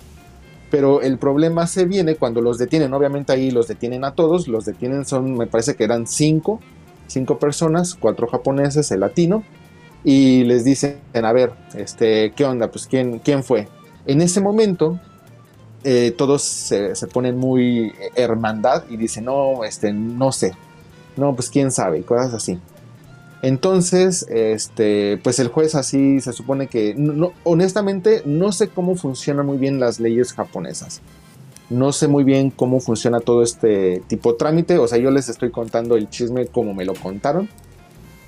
Pero 0.71 1.01
el 1.01 1.19
problema 1.19 1.67
se 1.67 1.85
viene 1.85 2.17
cuando 2.17 2.41
los 2.41 2.59
detienen, 2.59 2.93
obviamente 2.93 3.33
ahí 3.33 3.51
los 3.51 3.69
detienen 3.69 4.05
a 4.05 4.15
todos, 4.15 4.49
los 4.49 4.65
detienen 4.65 5.05
son, 5.05 5.37
me 5.37 5.47
parece 5.47 5.77
que 5.77 5.85
eran 5.85 6.07
cinco, 6.07 6.61
cinco 7.07 7.39
personas, 7.39 7.95
cuatro 7.95 8.27
japoneses, 8.27 8.91
el 8.91 9.01
latino, 9.01 9.45
y 10.03 10.45
les 10.45 10.65
dicen, 10.65 10.99
a 11.15 11.33
ver, 11.33 11.53
este, 11.75 12.33
¿qué 12.33 12.45
onda? 12.45 12.71
Pues 12.71 12.87
quién, 12.87 13.21
quién 13.21 13.45
fue. 13.45 13.69
En 14.07 14.21
ese 14.21 14.41
momento, 14.41 15.01
eh, 15.85 16.13
todos 16.17 16.43
se, 16.43 16.95
se 16.97 17.07
ponen 17.07 17.37
muy 17.39 17.93
hermandad 18.15 18.85
y 18.91 18.97
dicen, 18.97 19.25
no, 19.27 19.65
este, 19.65 19.93
no 19.93 20.33
sé, 20.33 20.55
no, 21.17 21.35
pues 21.35 21.49
quién 21.51 21.71
sabe, 21.71 21.99
y 21.99 22.03
cosas 22.03 22.35
así. 22.35 22.59
Entonces, 23.43 24.27
este, 24.29 25.19
pues 25.23 25.39
el 25.39 25.49
juez 25.49 25.75
así 25.75 26.21
se 26.21 26.33
supone 26.33 26.67
que, 26.69 26.95
no- 26.97 27.33
honestamente, 27.45 28.23
no 28.25 28.51
sé 28.51 28.69
cómo 28.69 28.97
funcionan 28.97 29.47
muy 29.47 29.59
bien 29.59 29.79
las 29.79 30.01
leyes 30.01 30.33
japonesas. 30.33 31.01
No 31.69 31.93
sé 31.93 32.09
muy 32.09 32.25
bien 32.25 32.51
cómo 32.51 32.81
funciona 32.81 33.21
todo 33.21 33.43
este 33.43 34.03
tipo 34.09 34.33
de 34.33 34.39
trámite. 34.39 34.79
O 34.79 34.87
sea, 34.89 34.99
yo 34.99 35.11
les 35.11 35.29
estoy 35.29 35.51
contando 35.51 35.97
el 35.97 36.09
chisme 36.09 36.47
como 36.47 36.75
me 36.75 36.85
lo 36.85 36.95
contaron. 36.95 37.49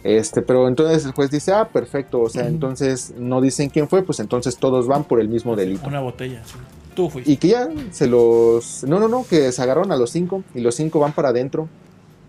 Este, 0.05 0.43
pero 0.43 0.69
entonces 0.69 1.05
el 1.05 1.13
juez 1.13 1.31
dice, 1.31 1.53
ah, 1.53 1.69
perfecto. 1.69 2.21
O 2.21 2.29
sea, 2.29 2.47
entonces 2.47 3.15
no 3.17 3.41
dicen 3.41 3.71
quién 3.71 3.89
fue, 3.89 4.03
pues 4.03 4.21
entonces 4.21 4.57
todos 4.57 4.87
van 4.87 5.05
por 5.05 5.21
el 5.21 5.29
mismo 5.29 5.57
delito. 5.57 5.87
Una 5.89 6.01
botella. 6.01 6.43
sí. 6.45 6.55
Tú 6.99 7.09
fuiste. 7.09 7.31
Y 7.31 7.37
que 7.37 7.47
ya 7.47 7.69
se 7.93 8.09
los... 8.09 8.83
No, 8.83 8.99
no, 8.99 9.07
no, 9.07 9.25
que 9.25 9.53
se 9.53 9.63
agarraron 9.63 9.93
a 9.93 9.97
los 9.97 10.11
cinco 10.11 10.43
y 10.53 10.61
los 10.63 10.75
cinco 10.75 10.99
van 10.99 11.13
para 11.13 11.29
adentro. 11.29 11.69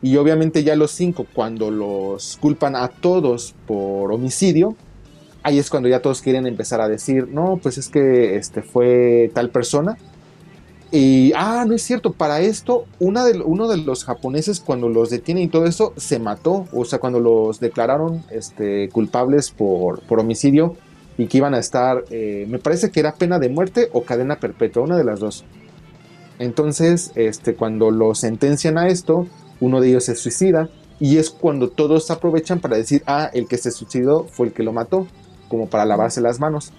Y 0.03 0.15
obviamente 0.17 0.63
ya 0.63 0.75
los 0.75 0.91
cinco, 0.91 1.25
cuando 1.33 1.71
los 1.71 2.37
culpan 2.39 2.75
a 2.75 2.87
todos 2.87 3.55
por 3.65 4.11
homicidio, 4.11 4.75
ahí 5.41 5.57
es 5.57 5.71
cuando 5.71 5.89
ya 5.89 6.03
todos 6.03 6.21
quieren 6.21 6.45
empezar 6.45 6.81
a 6.81 6.87
decir, 6.87 7.27
no, 7.29 7.59
pues 7.63 7.79
es 7.79 7.89
que 7.89 8.35
este 8.35 8.61
fue 8.61 9.31
tal 9.33 9.49
persona. 9.49 9.97
Y, 10.91 11.33
ah, 11.35 11.65
no 11.67 11.73
es 11.73 11.81
cierto, 11.81 12.13
para 12.13 12.39
esto, 12.41 12.85
una 12.99 13.25
de, 13.25 13.41
uno 13.41 13.67
de 13.69 13.77
los 13.77 14.05
japoneses 14.05 14.59
cuando 14.59 14.87
los 14.87 15.09
detienen 15.09 15.45
y 15.45 15.47
todo 15.47 15.65
eso, 15.65 15.93
se 15.97 16.19
mató. 16.19 16.67
O 16.73 16.85
sea, 16.85 16.99
cuando 16.99 17.19
los 17.19 17.59
declararon 17.59 18.23
este, 18.29 18.89
culpables 18.89 19.49
por, 19.49 20.01
por 20.01 20.19
homicidio 20.19 20.75
y 21.19 21.27
que 21.27 21.39
iban 21.39 21.53
a 21.53 21.59
estar, 21.59 22.05
eh, 22.11 22.45
me 22.47 22.59
parece 22.59 22.91
que 22.91 23.01
era 23.01 23.13
pena 23.13 23.39
de 23.39 23.49
muerte 23.49 23.89
o 23.91 24.03
cadena 24.03 24.39
perpetua, 24.39 24.83
una 24.83 24.95
de 24.95 25.03
las 25.03 25.19
dos. 25.19 25.43
Entonces, 26.39 27.11
este, 27.15 27.55
cuando 27.55 27.91
lo 27.91 28.15
sentencian 28.15 28.77
a 28.77 28.87
esto, 28.87 29.27
uno 29.59 29.81
de 29.81 29.89
ellos 29.89 30.05
se 30.05 30.15
suicida 30.15 30.69
y 30.97 31.17
es 31.17 31.29
cuando 31.29 31.67
todos 31.71 32.09
aprovechan 32.09 32.61
para 32.61 32.77
decir, 32.77 33.03
ah, 33.05 33.29
el 33.33 33.49
que 33.49 33.57
se 33.57 33.71
suicidó 33.71 34.27
fue 34.31 34.47
el 34.47 34.53
que 34.53 34.63
lo 34.63 34.71
mató, 34.71 35.07
como 35.49 35.67
para 35.67 35.83
lavarse 35.83 36.21
las 36.21 36.39
manos. 36.39 36.71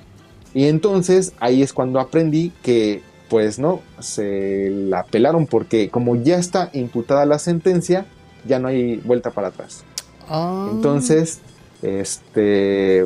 Y 0.55 0.64
entonces 0.68 1.34
ahí 1.38 1.62
es 1.62 1.74
cuando 1.74 2.01
aprendí 2.01 2.51
que, 2.62 3.03
pues 3.28 3.59
no, 3.59 3.80
se 3.99 4.70
la 4.70 5.05
pelaron 5.05 5.47
porque 5.47 5.91
como 5.91 6.16
ya 6.16 6.38
está 6.38 6.70
imputada 6.72 7.26
la 7.26 7.38
sentencia, 7.38 8.07
ya 8.49 8.59
no 8.59 8.68
hay 8.68 8.97
vuelta 8.97 9.32
para 9.32 9.49
atrás. 9.49 9.84
Ah. 10.30 10.70
Entonces, 10.72 11.41
este, 11.82 13.05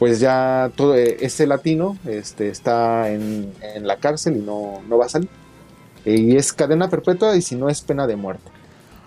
pues 0.00 0.18
ya 0.18 0.72
todo 0.74 0.96
eh, 0.96 1.18
ese 1.20 1.46
latino 1.46 1.96
este, 2.06 2.48
está 2.48 3.08
en, 3.10 3.52
en 3.76 3.86
la 3.86 3.96
cárcel 3.98 4.38
y 4.38 4.40
no, 4.40 4.80
no 4.88 4.98
va 4.98 5.04
a 5.06 5.08
salir. 5.10 5.28
Y 6.04 6.34
es 6.36 6.52
cadena 6.52 6.88
perpetua 6.88 7.36
y 7.36 7.42
si 7.42 7.54
no 7.54 7.68
es 7.68 7.82
pena 7.82 8.06
de 8.08 8.16
muerte. 8.16 8.50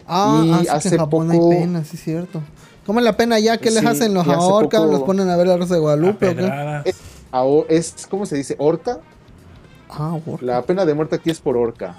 Ah, 0.08 0.44
Y 0.46 0.52
así 0.52 0.64
que 0.64 0.70
hace 0.70 0.90
en 0.90 0.98
Japón 1.00 1.30
poco- 1.32 1.52
hay 1.52 1.58
pena, 1.58 1.84
sí 1.84 1.98
es 1.98 2.04
cierto. 2.04 2.42
¿Cómo 2.86 3.00
es 3.00 3.06
la 3.06 3.18
pena 3.18 3.40
ya? 3.40 3.58
¿Qué 3.58 3.72
les 3.72 3.80
Sí, 3.80 3.86
hacen? 3.88 4.14
¿Los 4.14 4.28
y 4.28 4.30
hace 4.32 4.40
ahorcan? 4.40 4.82
poco- 4.84 4.92
¿Los 4.94 5.02
ponen 5.04 5.30
a 5.30 5.36
ver 5.36 5.48
la 5.48 5.58
Rosa 5.58 5.74
de 5.74 5.80
Guadalupe 5.80 6.28
o 6.30 6.36
qué? 6.36 6.94
Es, 7.70 8.08
¿cómo 8.10 8.26
se 8.26 8.36
dice? 8.38 8.56
Horca. 8.60 9.00
Ah, 9.90 10.18
por- 10.24 10.44
La 10.44 10.62
pena 10.62 10.86
de 10.86 10.94
muerte 10.94 11.16
aquí 11.16 11.32
es 11.32 11.40
por 11.40 11.58
horca. 11.58 11.96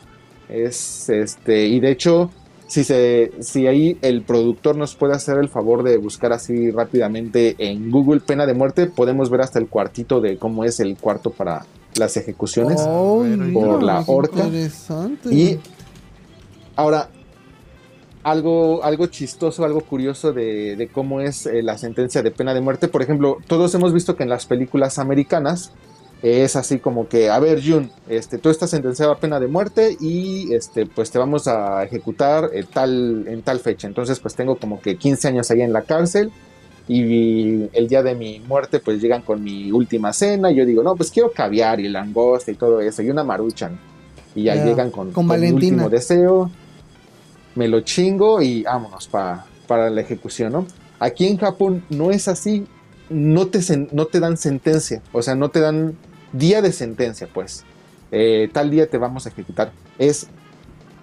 Es 0.49 1.09
este, 1.09 1.67
y 1.67 1.81
de 1.81 1.91
hecho, 1.91 2.31
si 2.67 2.85
se, 2.85 3.33
si 3.41 3.67
ahí 3.67 3.99
el 4.03 4.23
productor 4.23 4.77
nos 4.77 4.95
puede 4.95 5.15
hacer 5.15 5.39
el 5.39 5.49
favor 5.49 5.83
de 5.83 5.99
buscar 5.99 6.33
así 6.33 6.71
rápidamente 6.71 7.57
en 7.59 7.91
Google 7.91 8.21
pena 8.21 8.47
de 8.47 8.55
muerte, 8.55 8.87
podemos 8.87 9.31
ver 9.31 9.43
hasta 9.43 9.59
el 9.59 9.69
cuartito 9.69 10.21
de 10.21 10.39
cómo 10.39 10.65
es 10.65 10.81
el 10.81 10.97
cuarto 10.97 11.31
para 11.31 11.67
las 11.97 12.17
ejecuciones. 12.17 12.81
Oh, 12.87 13.25
por 13.53 13.79
mira, 13.81 13.83
la 13.83 14.05
horca. 14.07 14.49
Y 15.31 15.59
ahora, 16.75 17.09
algo, 18.23 18.83
algo 18.83 19.07
chistoso, 19.07 19.65
algo 19.65 19.83
curioso 19.83 20.33
de, 20.33 20.77
de 20.77 20.89
cómo 20.89 21.21
es 21.21 21.47
eh, 21.47 21.63
la 21.63 21.77
sentencia 21.77 22.23
de 22.23 22.31
pena 22.31 22.55
de 22.55 22.61
muerte. 22.61 22.89
Por 22.89 23.03
ejemplo, 23.03 23.39
todos 23.47 23.75
hemos 23.75 23.93
visto 23.93 24.17
que 24.17 24.23
en 24.23 24.31
las 24.31 24.47
películas 24.47 24.99
americanas 24.99 25.71
es 26.27 26.57
así 26.57 26.79
como 26.79 27.07
que, 27.09 27.29
a 27.29 27.39
ver, 27.39 27.61
Jun, 27.63 27.91
este, 28.09 28.39
tú 28.39 28.49
estás 28.49 28.71
sentenciado 28.71 29.13
a 29.13 29.19
pena 29.19 29.39
de 29.41 29.47
muerte 29.47 29.97
y 30.01 30.55
este, 30.55 30.87
pues 30.87 31.11
te 31.11 31.19
vamos 31.19 31.47
a 31.49 31.85
ejecutar 31.85 32.49
eh, 32.55 32.65
tal, 32.73 33.27
en 33.29 33.43
tal 33.43 33.61
fecha. 33.61 33.87
Entonces, 33.87 34.21
pues 34.21 34.35
tengo 34.35 34.57
como 34.57 34.81
que 34.81 34.97
15 34.97 35.29
años 35.29 35.51
allá 35.51 35.65
en 35.65 35.73
la 35.75 35.83
cárcel 35.83 36.33
y 36.89 37.69
el 37.73 37.89
día 37.89 38.03
de 38.03 38.15
mi 38.15 38.41
muerte 38.41 38.79
pues 38.79 39.01
llegan 39.01 39.23
con 39.23 39.43
mi 39.43 39.73
última 39.73 40.13
cena 40.13 40.51
y 40.51 40.57
yo 40.57 40.67
digo, 40.67 40.83
no, 40.83 40.97
pues 40.97 41.11
quiero 41.11 41.31
caviar 41.33 41.81
y 41.81 41.89
langosta 41.89 42.51
y 42.51 42.55
todo 42.55 42.81
eso 42.81 43.03
y 43.03 43.11
una 43.11 43.25
maruchan. 43.25 43.79
Y 44.35 44.45
ya 44.45 44.55
llegan 44.65 44.91
con, 44.91 45.13
con 45.13 45.27
con 45.27 45.41
mi 45.41 45.47
último 45.57 45.89
deseo, 45.91 46.51
me 47.55 47.69
lo 47.69 47.81
chingo 47.83 48.43
y 48.43 48.63
vámonos 48.65 49.09
pa- 49.09 49.47
para 49.67 49.89
la 49.91 50.01
ejecución, 50.01 50.53
¿no? 50.53 50.67
Aquí 50.99 51.27
en 51.27 51.37
Japón 51.39 51.85
no 51.91 52.11
es 52.11 52.29
así, 52.29 52.67
no 53.11 53.47
te, 53.47 53.61
no 53.93 54.07
te 54.07 54.21
dan 54.21 54.37
sentencia, 54.37 55.03
o 55.13 55.23
sea, 55.23 55.35
no 55.35 55.51
te 55.51 55.61
dan 55.61 55.95
día 56.35 56.61
de 56.61 56.73
sentencia, 56.73 57.29
pues. 57.33 57.65
Eh, 58.11 58.51
tal 58.53 58.71
día 58.71 58.89
te 58.89 58.99
vamos 58.99 59.27
a 59.27 59.31
ejecutar. 59.31 59.73
Es, 59.99 60.29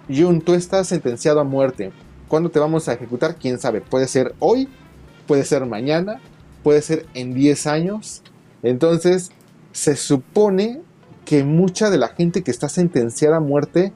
Jun, 0.08 0.40
tú 0.40 0.54
estás 0.54 0.88
sentenciado 0.88 1.40
a 1.40 1.44
muerte. 1.44 1.92
¿Cuándo 2.28 2.50
te 2.50 2.58
vamos 2.58 2.88
a 2.88 2.94
ejecutar? 2.94 3.36
¿Quién 3.36 3.58
sabe? 3.58 3.80
Puede 3.80 4.08
ser 4.08 4.34
hoy, 4.38 4.68
puede 5.26 5.44
ser 5.44 5.66
mañana, 5.66 6.20
puede 6.62 6.80
ser 6.80 7.06
en 7.14 7.34
10 7.34 7.66
años. 7.66 8.22
Entonces, 8.62 9.30
se 9.72 9.96
supone 9.96 10.80
que 11.24 11.44
mucha 11.44 11.90
de 11.90 11.98
la 11.98 12.08
gente 12.08 12.42
que 12.42 12.50
está 12.50 12.68
sentenciada 12.68 13.36
a 13.36 13.40
muerte 13.40 13.92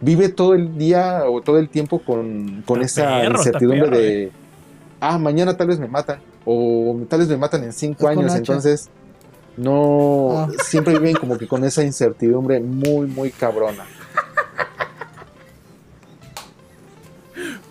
vive 0.00 0.28
todo 0.28 0.54
el 0.54 0.78
día 0.78 1.24
o 1.26 1.40
todo 1.40 1.58
el 1.58 1.68
tiempo 1.68 2.00
con, 2.00 2.64
esa 2.80 3.20
perro, 3.20 3.38
incertidumbre 3.38 3.82
perro, 3.82 3.96
de, 3.98 4.32
ah, 5.00 5.18
mañana 5.18 5.56
tal 5.56 5.68
vez 5.68 5.78
me 5.78 5.88
matan, 5.88 6.20
o 6.44 7.00
tal 7.08 7.20
vez 7.20 7.28
me 7.28 7.36
matan 7.36 7.64
en 7.64 7.72
5 7.72 7.92
Es 7.92 7.98
con 7.98 8.18
años. 8.18 8.34
Entonces, 8.34 8.88
no, 9.62 10.30
Ah. 10.38 10.48
siempre 10.64 10.98
viven 10.98 11.14
como 11.16 11.36
que 11.38 11.46
con 11.46 11.64
esa 11.64 11.82
incertidumbre 11.82 12.60
muy, 12.60 13.06
muy 13.06 13.30
cabrona. 13.30 13.84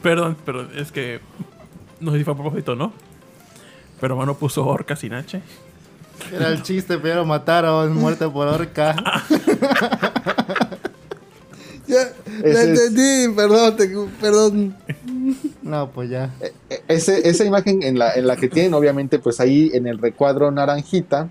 Perdón, 0.02 0.38
perdón, 0.46 0.70
es 0.76 0.92
que 0.92 1.20
no 2.00 2.12
sé 2.12 2.20
si 2.20 2.24
fue 2.24 2.34
a 2.34 2.38
propósito 2.38 2.76
no. 2.76 2.94
Pero 4.00 4.16
mano 4.16 4.34
puso 4.36 4.66
orca 4.66 4.96
sin 4.96 5.14
H. 5.14 5.42
Era 6.34 6.48
el 6.50 6.64
chiste, 6.64 6.98
pero 7.00 7.26
mataron, 7.26 7.94
muerte 7.94 8.28
por 8.30 8.48
orca. 8.48 8.96
Ya, 11.88 12.04
Ese 12.44 12.54
ya 12.54 12.62
es- 12.62 12.68
entendí, 12.94 13.34
perdón, 13.36 13.76
te- 13.76 13.90
perdón. 14.22 14.76
No, 15.64 15.90
pues 15.90 16.08
ya. 16.12 16.30
E- 16.40 16.54
ese- 16.88 17.28
esa 17.28 17.46
imagen 17.46 17.82
en 17.82 17.98
la, 17.98 18.14
en 18.14 18.28
la 18.28 18.36
que 18.36 18.48
tienen, 18.48 18.76
obviamente, 18.76 19.18
pues 19.18 19.40
ahí 19.40 19.72
en 19.74 19.88
el 19.88 19.98
recuadro 19.98 20.52
naranjita, 20.52 21.30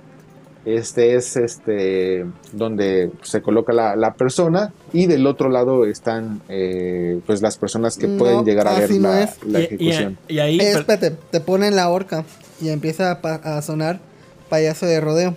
este 0.77 1.15
es 1.15 1.37
este 1.37 2.27
donde 2.53 3.11
se 3.23 3.41
coloca 3.43 3.73
la, 3.73 3.97
la 3.97 4.15
persona 4.15 4.73
y 4.93 5.07
del 5.07 5.27
otro 5.27 5.49
lado 5.49 5.85
están 5.87 6.41
eh, 6.49 7.21
pues 7.27 7.41
las 7.43 7.57
personas 7.59 7.97
que 7.97 8.07
No, 8.09 8.19
pueden 8.19 8.45
llegar 8.45 8.69
a 8.69 8.79
ver 8.79 8.91
no 8.93 9.09
la, 9.09 9.23
es. 9.23 9.43
la 9.45 9.61
Y- 9.61 9.63
y- 9.63 9.65
ejecución. 9.67 10.19
Y, 10.29 10.39
ahí. 10.41 10.61
Eh, 10.61 10.71
espérate, 10.73 11.13
te 11.31 11.41
ponen 11.41 11.77
la 11.77 11.89
horca 11.89 12.25
y 12.61 12.69
empieza 12.71 13.11
a, 13.11 13.21
pa- 13.21 13.41
a 13.43 13.63
sonar 13.63 14.01
payaso 14.49 14.87
de 14.87 15.01
rodeo. 15.01 15.37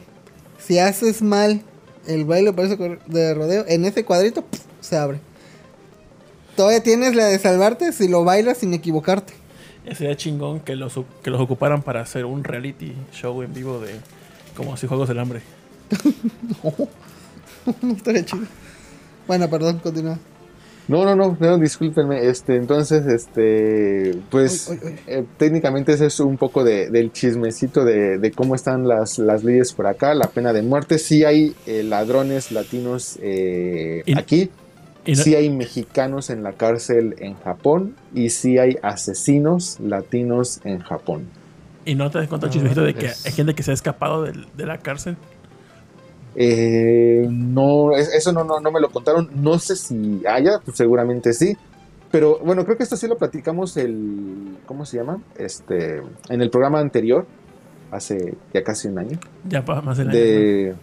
Si 0.60 0.80
haces 0.80 1.22
mal 1.22 1.62
el 2.08 2.26
baile 2.26 2.52
payaso 2.54 2.78
de 3.08 3.34
rodeo, 3.34 3.66
en 3.68 3.86
ese 3.86 4.04
cuadrito 4.06 4.44
se 4.80 4.98
abre. 4.98 5.20
Todavía 6.56 6.84
tienes 6.84 7.16
la 7.16 7.26
de 7.26 7.40
salvarte 7.40 7.92
si 7.94 8.08
lo 8.08 8.24
bailas 8.24 8.58
sin 8.60 8.74
equivocarte. 8.74 9.34
Sería 9.96 10.16
chingón 10.16 10.60
que 10.60 10.76
los, 10.76 11.00
que 11.24 11.30
los 11.32 11.42
ocuparan 11.42 11.82
para 11.82 12.02
hacer 12.02 12.26
un 12.26 12.44
reality 12.44 12.94
show 13.12 13.42
en 13.42 13.54
vivo 13.54 13.80
de. 13.80 13.96
Como 14.56 14.76
si 14.78 14.88
Juegos 14.88 15.08
del 15.08 15.20
Hambre. 15.20 15.42
No 17.82 17.94
estaría 17.94 18.26
chido. 18.26 18.44
Bueno, 19.28 19.48
perdón, 19.50 19.80
continúa. 19.80 20.18
No, 20.88 21.06
no, 21.06 21.16
no, 21.16 21.38
no, 21.40 21.58
discúlpenme. 21.60 22.26
Este, 22.28 22.56
entonces, 22.56 23.06
este, 23.06 24.18
pues 24.32 24.68
Uy, 24.68 24.80
uy, 24.84 24.90
uy. 24.94 25.00
eh, 25.08 25.24
técnicamente 25.38 25.94
ese 25.94 26.08
es 26.08 26.20
un 26.20 26.38
poco 26.38 26.64
de, 26.64 26.90
del 26.90 27.12
chismecito 27.14 27.86
de, 27.86 28.18
de 28.18 28.32
cómo 28.32 28.56
están 28.56 28.88
las, 28.88 29.20
las 29.20 29.44
leyes 29.44 29.74
por 29.74 29.86
acá. 29.86 30.16
La 30.16 30.28
pena 30.30 30.54
de 30.54 30.64
muerte, 30.64 30.98
sí 30.98 31.24
hay 31.24 31.56
eh, 31.68 31.84
ladrones 31.84 32.52
latinos 32.52 33.20
eh, 33.22 34.02
Y- 34.08 34.18
aquí, 34.18 34.50
Y 35.06 35.12
no- 35.14 35.24
sí 35.24 35.36
hay 35.36 35.50
mexicanos 35.52 36.30
en 36.32 36.42
la 36.42 36.54
cárcel 36.54 37.16
en 37.20 37.36
Japón 37.36 37.96
y 38.16 38.32
sí 38.32 38.58
hay 38.58 38.78
asesinos 38.82 39.80
latinos 39.80 40.62
en 40.66 40.80
Japón. 40.80 41.28
Y 41.86 41.96
no 41.96 42.10
te 42.12 42.20
das 42.20 42.28
cuenta 42.28 42.48
el 42.48 42.54
chismecito 42.54 42.84
de 42.84 42.94
que 42.94 43.08
es- 43.08 43.26
hay 43.26 43.32
gente 43.32 43.56
que 43.56 43.64
se 43.64 43.72
ha 43.72 43.74
escapado 43.74 44.24
del- 44.24 44.48
de, 44.56 44.66
la 44.66 44.78
cárcel. 44.80 45.18
Eh, 46.36 47.28
no, 47.30 47.96
es- 47.96 48.14
eso 48.14 48.32
no, 48.32 48.44
no, 48.44 48.60
no 48.60 48.72
me 48.72 48.80
lo 48.80 48.90
contaron. 48.90 49.30
No 49.36 49.60
sé 49.60 49.76
si 49.76 50.22
haya, 50.28 50.60
pues 50.64 50.78
seguramente 50.78 51.34
sí. 51.34 51.58
Pero 52.12 52.40
bueno, 52.40 52.66
creo 52.66 52.78
que 52.78 52.84
esto 52.84 52.98
sí 52.98 53.08
lo 53.08 53.18
platicamos 53.18 53.76
el. 53.78 54.58
¿Cómo 54.66 54.86
se 54.86 54.98
llama? 54.98 55.20
Este. 55.38 56.02
En 56.30 56.42
el 56.42 56.50
programa 56.50 56.80
anterior, 56.80 57.26
hace 57.90 58.36
ya 58.54 58.64
casi 58.64 58.88
un 58.90 59.00
año. 59.00 59.20
Ya 59.48 59.62
más 59.62 59.98
del 59.98 60.10
año. 60.10 60.18
De. 60.20 60.76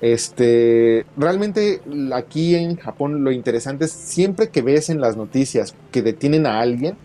Este. 0.00 1.06
Realmente 1.16 1.80
aquí 2.12 2.54
en 2.56 2.76
Japón 2.76 3.24
lo 3.24 3.30
interesante 3.32 3.84
es 3.86 3.92
siempre 3.92 4.48
que 4.48 4.60
ves 4.62 4.90
en 4.90 5.00
las 5.00 5.16
noticias 5.16 5.74
que 5.92 6.02
detienen 6.02 6.46
a 6.46 6.60
alguien. 6.60 6.96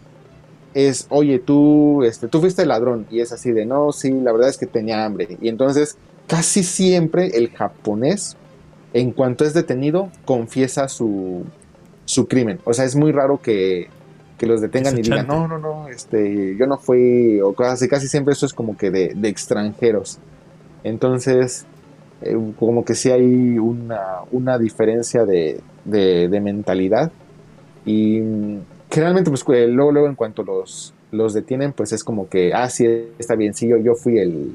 Es, 0.73 1.07
oye, 1.09 1.39
tú, 1.39 2.03
este, 2.03 2.27
tú 2.27 2.39
fuiste 2.39 2.61
el 2.61 2.67
ladrón. 2.69 3.07
Y 3.09 3.21
es 3.21 3.31
así 3.31 3.51
de, 3.51 3.65
no, 3.65 3.91
sí, 3.91 4.11
la 4.11 4.31
verdad 4.31 4.49
es 4.49 4.57
que 4.57 4.67
tenía 4.67 5.03
hambre. 5.05 5.37
Y 5.41 5.49
entonces, 5.49 5.97
casi 6.27 6.63
siempre 6.63 7.27
el 7.37 7.49
japonés, 7.49 8.37
en 8.93 9.11
cuanto 9.11 9.45
es 9.45 9.53
detenido, 9.53 10.09
confiesa 10.25 10.87
su, 10.87 11.43
su 12.05 12.27
crimen. 12.27 12.59
O 12.65 12.73
sea, 12.73 12.85
es 12.85 12.95
muy 12.95 13.11
raro 13.11 13.41
que, 13.41 13.87
que 14.37 14.45
los 14.45 14.61
detengan 14.61 14.93
y 14.97 15.01
digan, 15.01 15.27
no, 15.27 15.47
no, 15.47 15.57
no, 15.59 15.87
este, 15.89 16.55
yo 16.57 16.67
no 16.67 16.77
fui, 16.77 17.39
o 17.41 17.55
así. 17.63 17.87
Casi 17.87 18.07
siempre 18.07 18.33
eso 18.33 18.45
es 18.45 18.53
como 18.53 18.77
que 18.77 18.91
de, 18.91 19.13
de 19.15 19.27
extranjeros. 19.29 20.19
Entonces, 20.83 21.65
eh, 22.21 22.37
como 22.59 22.85
que 22.85 22.95
sí 22.95 23.09
hay 23.11 23.57
una, 23.57 24.19
una 24.31 24.57
diferencia 24.57 25.25
de, 25.25 25.59
de- 25.85 26.27
de 26.29 26.39
mentalidad. 26.41 27.11
Y 27.85 28.19
generalmente, 28.89 29.29
pues 29.29 29.43
eh, 29.49 29.67
luego, 29.67 29.91
luego 29.91 30.07
en 30.07 30.15
cuanto 30.15 30.43
los, 30.43 30.93
los 31.11 31.33
detienen, 31.33 31.73
pues 31.73 31.91
es 31.93 32.03
como 32.03 32.29
que, 32.29 32.53
ah, 32.53 32.69
sí, 32.69 32.85
está 33.17 33.35
bien, 33.35 33.53
sí, 33.53 33.67
yo, 33.67 33.77
yo 33.77 33.95
fui 33.95 34.19
el, 34.19 34.51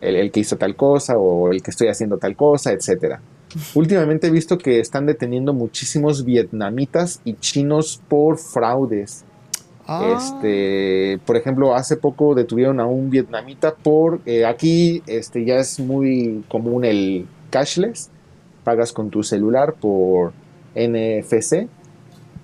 el, 0.00 0.16
el 0.16 0.30
que 0.32 0.40
hizo 0.40 0.56
tal 0.56 0.76
cosa 0.76 1.16
o 1.18 1.50
el 1.52 1.62
que 1.62 1.70
estoy 1.70 1.88
haciendo 1.88 2.18
tal 2.18 2.36
cosa, 2.36 2.72
etcétera. 2.72 3.20
Últimamente 3.74 4.26
he 4.26 4.30
visto 4.30 4.58
que 4.58 4.80
están 4.80 5.06
deteniendo 5.06 5.52
muchísimos 5.54 6.24
vietnamitas 6.24 7.20
y 7.24 7.34
chinos 7.34 8.00
por 8.08 8.38
fraudes. 8.38 9.24
Ah, 9.86 10.16
Este, 10.16 11.20
por 11.26 11.36
ejemplo, 11.36 11.74
hace 11.74 11.96
poco 11.96 12.34
detuvieron 12.34 12.80
a 12.80 12.86
un 12.86 13.10
vietnamita 13.10 13.74
por 13.74 14.20
eh, 14.26 14.44
aquí 14.46 15.02
este 15.06 15.44
ya 15.44 15.56
es 15.56 15.78
muy 15.78 16.42
común 16.48 16.84
el 16.84 17.26
cashless, 17.50 18.10
pagas 18.64 18.92
con 18.92 19.10
tu 19.10 19.22
celular 19.22 19.74
por 19.74 20.32
NFC. 20.74 21.68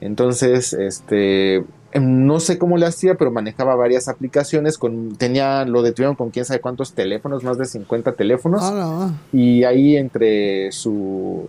Entonces, 0.00 0.72
este 0.72 1.56
em, 1.92 2.26
no 2.26 2.40
sé 2.40 2.58
cómo 2.58 2.76
le 2.76 2.86
hacía, 2.86 3.16
pero 3.16 3.30
manejaba 3.30 3.74
varias 3.74 4.08
aplicaciones 4.08 4.78
con 4.78 5.16
tenía 5.16 5.64
lo 5.64 5.82
detuvieron 5.82 6.14
con 6.16 6.30
quién 6.30 6.44
sabe 6.44 6.60
cuántos 6.60 6.92
teléfonos, 6.94 7.42
más 7.44 7.58
de 7.58 7.64
50 7.66 8.12
teléfonos. 8.12 8.62
no. 8.72 9.12
Y 9.32 9.64
ahí 9.64 9.96
entre 9.96 10.72
su... 10.72 11.48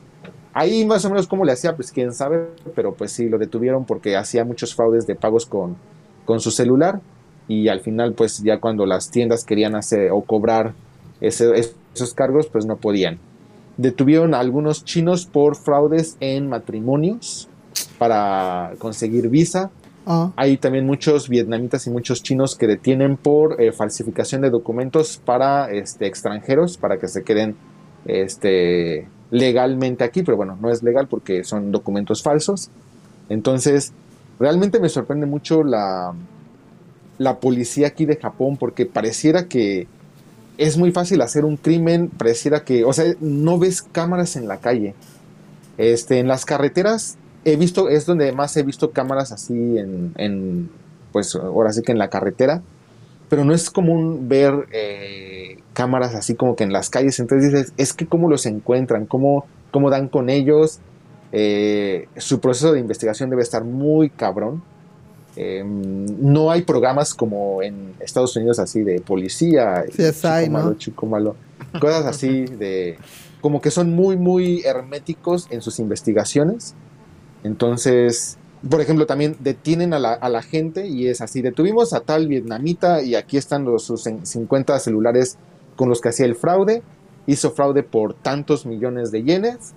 Ahí 0.53 0.83
más 0.85 1.05
o 1.05 1.09
menos 1.09 1.27
cómo 1.27 1.45
le 1.45 1.53
hacía, 1.53 1.77
pues 1.77 1.91
quién 1.93 2.11
sabe, 2.13 2.47
pero 2.75 2.93
pues 2.93 3.11
sí, 3.13 3.29
lo 3.29 3.37
detuvieron 3.37 3.85
porque 3.85 4.17
hacía 4.17 4.43
muchos 4.43 4.75
fraudes 4.75 5.07
de 5.07 5.15
pagos 5.15 5.45
con, 5.45 5.77
con 6.25 6.41
su 6.41 6.51
celular 6.51 6.99
y 7.47 7.69
al 7.69 7.79
final 7.79 8.13
pues 8.13 8.43
ya 8.43 8.59
cuando 8.59 8.85
las 8.85 9.11
tiendas 9.11 9.45
querían 9.45 9.75
hacer 9.75 10.11
o 10.11 10.21
cobrar 10.23 10.73
ese- 11.21 11.57
esos 11.93 12.13
cargos 12.13 12.47
pues 12.47 12.65
no 12.65 12.75
podían. 12.75 13.17
Detuvieron 13.77 14.33
a 14.33 14.39
algunos 14.39 14.83
chinos 14.83 15.25
por 15.25 15.55
fraudes 15.55 16.17
en 16.19 16.49
matrimonios 16.49 17.47
para 17.97 18.73
conseguir 18.79 19.29
visa. 19.29 19.71
Ah, 20.05 20.31
Hay 20.35 20.57
también 20.57 20.85
muchos 20.85 21.29
vietnamitas 21.29 21.85
y 21.85 21.91
muchos 21.91 22.23
chinos 22.23 22.55
que 22.55 22.67
detienen 22.67 23.17
por 23.17 23.61
eh, 23.61 23.71
falsificación 23.71 24.41
de 24.41 24.49
documentos 24.49 25.21
para 25.23 25.71
este, 25.71 26.07
extranjeros, 26.07 26.77
para 26.77 26.97
que 26.97 27.07
se 27.07 27.23
queden 27.23 27.55
este, 28.05 29.07
legalmente 29.29 30.03
aquí, 30.03 30.23
pero 30.23 30.37
bueno, 30.37 30.57
no 30.59 30.71
es 30.71 30.81
legal 30.81 31.07
porque 31.07 31.43
son 31.43 31.71
documentos 31.71 32.23
falsos. 32.23 32.69
Entonces, 33.29 33.93
realmente 34.39 34.79
me 34.79 34.89
sorprende 34.89 35.27
mucho 35.27 35.63
la, 35.63 36.13
la 37.17 37.39
policía 37.39 37.87
aquí 37.87 38.05
de 38.05 38.17
Japón 38.17 38.57
porque 38.57 38.85
pareciera 38.85 39.45
que 39.47 39.87
es 40.57 40.77
muy 40.77 40.91
fácil 40.91 41.21
hacer 41.21 41.45
un 41.45 41.57
crimen, 41.57 42.09
pareciera 42.09 42.63
que, 42.63 42.83
o 42.83 42.93
sea, 42.93 43.05
no 43.19 43.57
ves 43.57 43.81
cámaras 43.81 44.35
en 44.35 44.47
la 44.47 44.57
calle. 44.57 44.95
Este, 45.77 46.19
en 46.19 46.27
las 46.27 46.45
carreteras 46.45 47.17
he 47.45 47.55
visto, 47.55 47.89
es 47.89 48.05
donde 48.05 48.31
más 48.31 48.55
he 48.57 48.63
visto 48.63 48.91
cámaras 48.91 49.31
así 49.31 49.77
en, 49.77 50.13
en, 50.17 50.69
pues 51.11 51.35
ahora 51.35 51.71
sí 51.73 51.81
que 51.81 51.91
en 51.91 51.97
la 51.97 52.09
carretera, 52.09 52.61
pero 53.29 53.45
no 53.45 53.53
es 53.53 53.69
común 53.69 54.27
ver 54.27 54.67
eh, 54.71 55.57
cámaras 55.73 56.15
así 56.15 56.35
como 56.35 56.55
que 56.55 56.63
en 56.63 56.73
las 56.73 56.89
calles, 56.89 57.19
entonces 57.19 57.51
dices, 57.51 57.73
es 57.77 57.93
que 57.93 58.05
cómo 58.05 58.29
los 58.29 58.45
encuentran, 58.45 59.05
cómo, 59.05 59.45
cómo 59.71 59.89
dan 59.89 60.07
con 60.09 60.29
ellos, 60.29 60.79
Eh, 61.33 62.09
su 62.17 62.41
proceso 62.41 62.73
de 62.73 62.81
investigación 62.81 63.29
debe 63.29 63.41
estar 63.41 63.63
muy 63.63 64.09
cabrón. 64.09 64.61
Eh, 65.37 65.63
no 65.63 66.51
hay 66.51 66.63
programas 66.63 67.13
como 67.13 67.61
en 67.63 67.93
Estados 68.01 68.35
Unidos 68.35 68.59
así 68.59 68.83
de 68.83 68.99
policía, 68.99 69.85
CSI, 69.87 70.11
chico 70.11 70.51
malo, 70.51 70.69
¿no? 70.69 70.73
chico 70.77 71.05
malo, 71.05 71.35
cosas 71.79 72.05
así 72.05 72.43
de 72.47 72.97
como 73.39 73.61
que 73.61 73.71
son 73.71 73.95
muy 73.95 74.17
muy 74.17 74.61
herméticos 74.65 75.47
en 75.51 75.61
sus 75.61 75.79
investigaciones. 75.79 76.75
Entonces, 77.43 78.37
por 78.69 78.81
ejemplo, 78.81 79.05
también 79.05 79.35
detienen 79.39 79.93
a 79.93 79.99
la, 79.99 80.41
gente 80.41 80.87
y 80.87 81.07
es 81.07 81.21
así, 81.21 81.41
detuvimos 81.41 81.93
a 81.93 82.01
tal 82.01 82.27
vietnamita 82.27 83.01
y 83.01 83.15
aquí 83.15 83.37
están 83.37 83.65
los, 83.65 83.83
sus 83.83 84.05
en- 84.07 84.25
50 84.25 84.77
celulares 84.79 85.37
con 85.75 85.89
los 85.89 86.01
que 86.01 86.09
hacía 86.09 86.25
el 86.25 86.35
fraude, 86.35 86.83
hizo 87.25 87.51
fraude 87.51 87.83
por 87.83 88.13
tantos 88.13 88.65
millones 88.65 89.11
de 89.11 89.23
yenes 89.23 89.73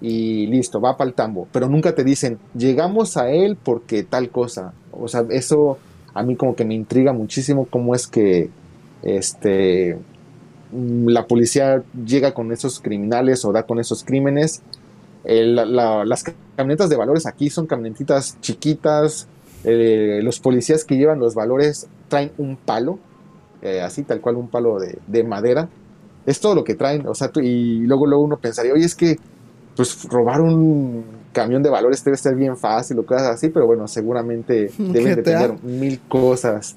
y 0.00 0.46
listo, 0.48 0.80
va 0.80 0.96
para 0.96 1.08
el 1.08 1.14
tambo. 1.14 1.48
Pero 1.52 1.68
nunca 1.68 1.94
te 1.94 2.04
dicen, 2.04 2.38
llegamos 2.54 3.16
a 3.16 3.30
él 3.30 3.56
porque 3.56 4.02
tal 4.02 4.28
cosa. 4.30 4.74
O 4.92 5.08
sea, 5.08 5.24
eso 5.30 5.78
a 6.12 6.22
mí 6.22 6.36
como 6.36 6.54
que 6.54 6.64
me 6.64 6.74
intriga 6.74 7.12
muchísimo 7.12 7.66
cómo 7.70 7.94
es 7.94 8.06
que 8.06 8.50
este, 9.02 9.98
la 10.72 11.26
policía 11.26 11.82
llega 12.04 12.34
con 12.34 12.52
esos 12.52 12.80
criminales 12.80 13.44
o 13.44 13.52
da 13.52 13.64
con 13.64 13.78
esos 13.78 14.04
crímenes. 14.04 14.62
El- 15.26 15.54
la- 15.56 16.04
las 16.04 16.24
camionetas 16.56 16.88
de 16.88 16.96
valores 16.96 17.26
aquí 17.26 17.50
son 17.50 17.66
camionetitas 17.66 18.38
chiquitas. 18.40 19.26
eh, 19.68 20.20
los 20.22 20.38
policías 20.38 20.84
que 20.84 20.96
llevan 20.96 21.18
los 21.18 21.34
valores 21.34 21.88
traen 22.08 22.30
un 22.38 22.56
palo, 22.56 22.98
eh, 23.62 23.80
así 23.80 24.04
tal 24.04 24.20
cual 24.20 24.36
un 24.36 24.46
palo 24.48 24.78
de, 24.78 24.96
de 25.08 25.24
madera. 25.24 25.68
Es 26.24 26.38
todo 26.38 26.54
lo 26.54 26.62
que 26.62 26.74
traen. 26.76 27.04
O 27.08 27.14
sea, 27.14 27.28
tú- 27.28 27.40
y 27.40 27.80
luego, 27.86 28.06
luego 28.06 28.22
uno 28.22 28.36
pensaría, 28.36 28.72
oye, 28.72 28.84
es 28.84 28.94
que 28.94 29.16
pues 29.74 30.04
robar 30.08 30.40
un 30.40 31.04
camión 31.32 31.62
de 31.64 31.68
valores 31.70 32.04
debe 32.04 32.16
ser 32.16 32.34
bien 32.36 32.56
fácil 32.56 32.98
o 33.00 33.04
cosas 33.06 33.26
así, 33.28 33.48
pero 33.48 33.66
bueno, 33.66 33.88
seguramente 33.88 34.70
deben 34.92 35.16
de 35.16 35.22
tener 35.22 35.50
mil 35.64 36.00
cosas 36.08 36.76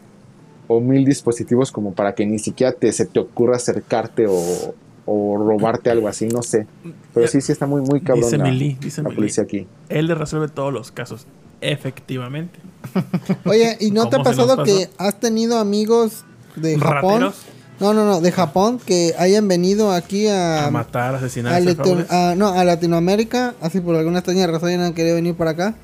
o 0.68 0.80
mil 0.80 1.06
dispositivos 1.06 1.72
como 1.72 1.94
para 1.94 2.14
que 2.16 2.26
ni 2.26 2.40
siquiera 2.40 2.72
te, 2.74 2.92
se 2.92 3.06
te 3.06 3.20
ocurra 3.20 3.56
acercarte 3.58 4.26
o, 4.28 4.74
o 5.12 5.38
robarte 5.38 5.90
algo 5.90 6.08
así, 6.08 6.28
no 6.28 6.44
sé. 6.44 6.68
Pero 7.14 7.28
sí, 7.28 7.42
sí 7.42 7.52
está 7.52 7.66
muy, 7.66 7.82
muy 7.82 8.02
cabrón 8.02 8.26
Dice 8.26 8.38
la, 8.38 8.44
Mili, 8.46 8.78
dice 8.80 9.02
la 9.02 9.10
Mili. 9.10 9.16
policía 9.16 9.44
aquí. 9.44 9.66
Él 9.90 10.06
le 10.08 10.14
resuelve 10.16 10.48
todos 10.50 10.72
los 10.72 10.92
casos. 10.92 11.26
Efectivamente. 11.62 12.60
Oye, 13.46 13.78
¿y 13.80 13.92
no 13.92 14.10
te 14.10 14.16
ha 14.18 14.20
¿Cómo 14.20 14.32
se 14.32 14.38
nos 14.38 14.48
pasado 14.48 14.64
que 14.66 14.90
has 14.98 15.20
tenido 15.20 15.58
amigos 15.58 16.24
de 16.56 16.78
Japón 16.78 17.14
Rateros. 17.22 17.36
No, 17.80 17.94
no, 17.94 18.06
no, 18.06 18.20
de 18.20 18.32
Japón, 18.34 18.80
que 18.86 19.14
hayan 19.18 19.48
venido 19.48 19.94
aquí 19.94 20.28
a... 20.28 20.66
A 20.68 20.72
matar, 20.72 21.16
asesinar, 21.16 21.54
a 21.54 21.56
hacer 21.58 21.78
Latino- 21.78 22.06
fraudes. 22.06 22.12
a- 22.12 22.36
no, 22.36 22.50
a 22.50 22.64
Latinoamérica, 22.66 23.56
así 23.62 23.80
por 23.80 23.96
alguna 23.96 24.20
extraña 24.20 24.48
razón 24.48 24.70
ya 24.72 24.78
no 24.78 24.84
han 24.84 24.94
querido 24.94 25.16
venir 25.16 25.36
para 25.36 25.52
acá. 25.52 25.76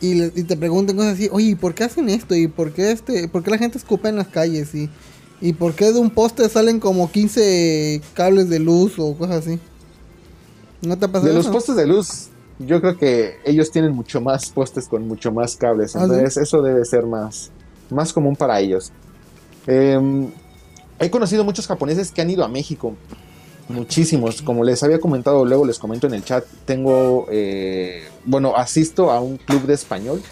Y, 0.00 0.14
le- 0.14 0.32
y 0.36 0.44
te 0.44 0.56
preguntan 0.56 0.96
cosas 0.96 1.14
así, 1.14 1.28
oye, 1.32 1.48
¿y 1.48 1.54
por 1.56 1.74
qué 1.74 1.84
hacen 1.84 2.08
esto? 2.08 2.36
¿Y 2.36 2.46
por 2.46 2.72
qué, 2.72 2.92
este, 2.92 3.26
por 3.28 3.42
qué 3.42 3.50
la 3.50 3.58
gente 3.58 3.78
escupe 3.78 4.08
en 4.08 4.16
las 4.16 4.28
calles? 4.28 4.74
¿Y, 4.76 4.88
¿Y 5.40 5.52
por 5.52 5.74
qué 5.74 5.92
de 5.92 5.98
un 5.98 6.10
poste 6.10 6.48
salen 6.48 6.80
como 6.80 7.10
15 7.10 8.00
cables 8.14 8.48
de 8.48 8.58
luz 8.58 8.98
o 8.98 9.14
cosas 9.14 9.46
así? 9.46 9.58
¿No 10.82 10.98
te 10.98 11.06
ha 11.06 11.08
pasado 11.08 11.28
De 11.28 11.34
los 11.34 11.48
postes 11.48 11.76
de 11.76 11.86
luz, 11.86 12.28
yo 12.58 12.80
creo 12.80 12.96
que 12.96 13.38
ellos 13.44 13.70
tienen 13.70 13.92
mucho 13.92 14.20
más 14.20 14.50
postes 14.50 14.88
con 14.88 15.06
mucho 15.08 15.32
más 15.32 15.56
cables. 15.56 15.96
¿Ah, 15.96 16.00
sí? 16.00 16.04
Entonces, 16.04 16.36
eso 16.36 16.62
debe 16.62 16.84
ser 16.84 17.06
más, 17.06 17.50
más 17.90 18.12
común 18.12 18.36
para 18.36 18.60
ellos. 18.60 18.92
Em, 19.66 20.30
he 20.98 21.10
conocido 21.10 21.44
muchos 21.44 21.66
japoneses 21.66 22.10
que 22.10 22.22
han 22.22 22.30
ido 22.30 22.44
a 22.44 22.48
México. 22.48 22.94
Muchísimos. 23.68 24.42
Como 24.42 24.62
les 24.62 24.82
había 24.82 25.00
comentado, 25.00 25.44
luego 25.44 25.64
les 25.64 25.78
comento 25.78 26.06
en 26.06 26.14
el 26.14 26.24
chat. 26.24 26.44
Tengo, 26.66 27.26
eh, 27.30 28.04
bueno, 28.24 28.54
asisto 28.56 29.10
a 29.10 29.20
un 29.20 29.38
club 29.38 29.62
de 29.66 29.74
español. 29.74 30.22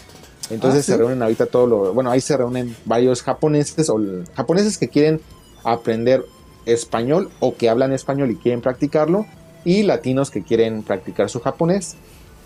Entonces 0.53 0.81
Ah, 0.81 0.83
¿sí? 0.83 0.91
se 0.91 0.97
reúnen 0.97 1.21
ahorita 1.21 1.45
todos 1.47 1.69
los, 1.69 1.93
bueno, 1.93 2.11
ahí 2.11 2.21
se 2.21 2.37
reúnen 2.37 2.75
varios 2.85 3.21
japoneses 3.23 3.89
o 3.89 3.99
japoneses 4.35 4.77
que 4.77 4.87
quieren 4.87 5.19
aprender 5.63 6.25
español 6.65 7.29
o 7.39 7.55
que 7.55 7.69
hablan 7.69 7.91
español 7.93 8.31
y 8.31 8.35
quieren 8.35 8.61
practicarlo 8.61 9.25
y 9.65 9.83
latinos 9.83 10.31
que 10.31 10.43
quieren 10.43 10.83
practicar 10.83 11.29
su 11.29 11.39
japonés. 11.39 11.95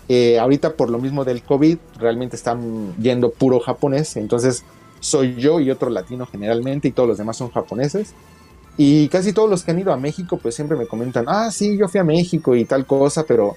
Eh, 0.08 0.38
ahorita 0.38 0.74
por 0.74 0.88
lo 0.88 0.98
mismo 0.98 1.24
del 1.24 1.42
COVID 1.42 1.76
realmente 1.98 2.36
están 2.36 2.94
yendo 2.96 3.30
puro 3.30 3.60
japonés, 3.60 4.16
entonces 4.16 4.64
soy 5.00 5.34
yo 5.36 5.60
y 5.60 5.70
otro 5.70 5.90
latino 5.90 6.26
generalmente 6.26 6.88
y 6.88 6.92
todos 6.92 7.08
los 7.08 7.18
demás 7.18 7.36
son 7.36 7.50
japoneses. 7.50 8.14
Y 8.76 9.08
casi 9.08 9.32
todos 9.32 9.50
los 9.50 9.64
que 9.64 9.72
han 9.72 9.80
ido 9.80 9.92
a 9.92 9.96
México 9.96 10.38
pues 10.40 10.54
siempre 10.54 10.76
me 10.78 10.86
comentan, 10.86 11.24
ah, 11.28 11.50
sí, 11.50 11.76
yo 11.76 11.88
fui 11.88 12.00
a 12.00 12.04
México 12.04 12.54
y 12.54 12.64
tal 12.64 12.86
cosa, 12.86 13.24
pero 13.24 13.56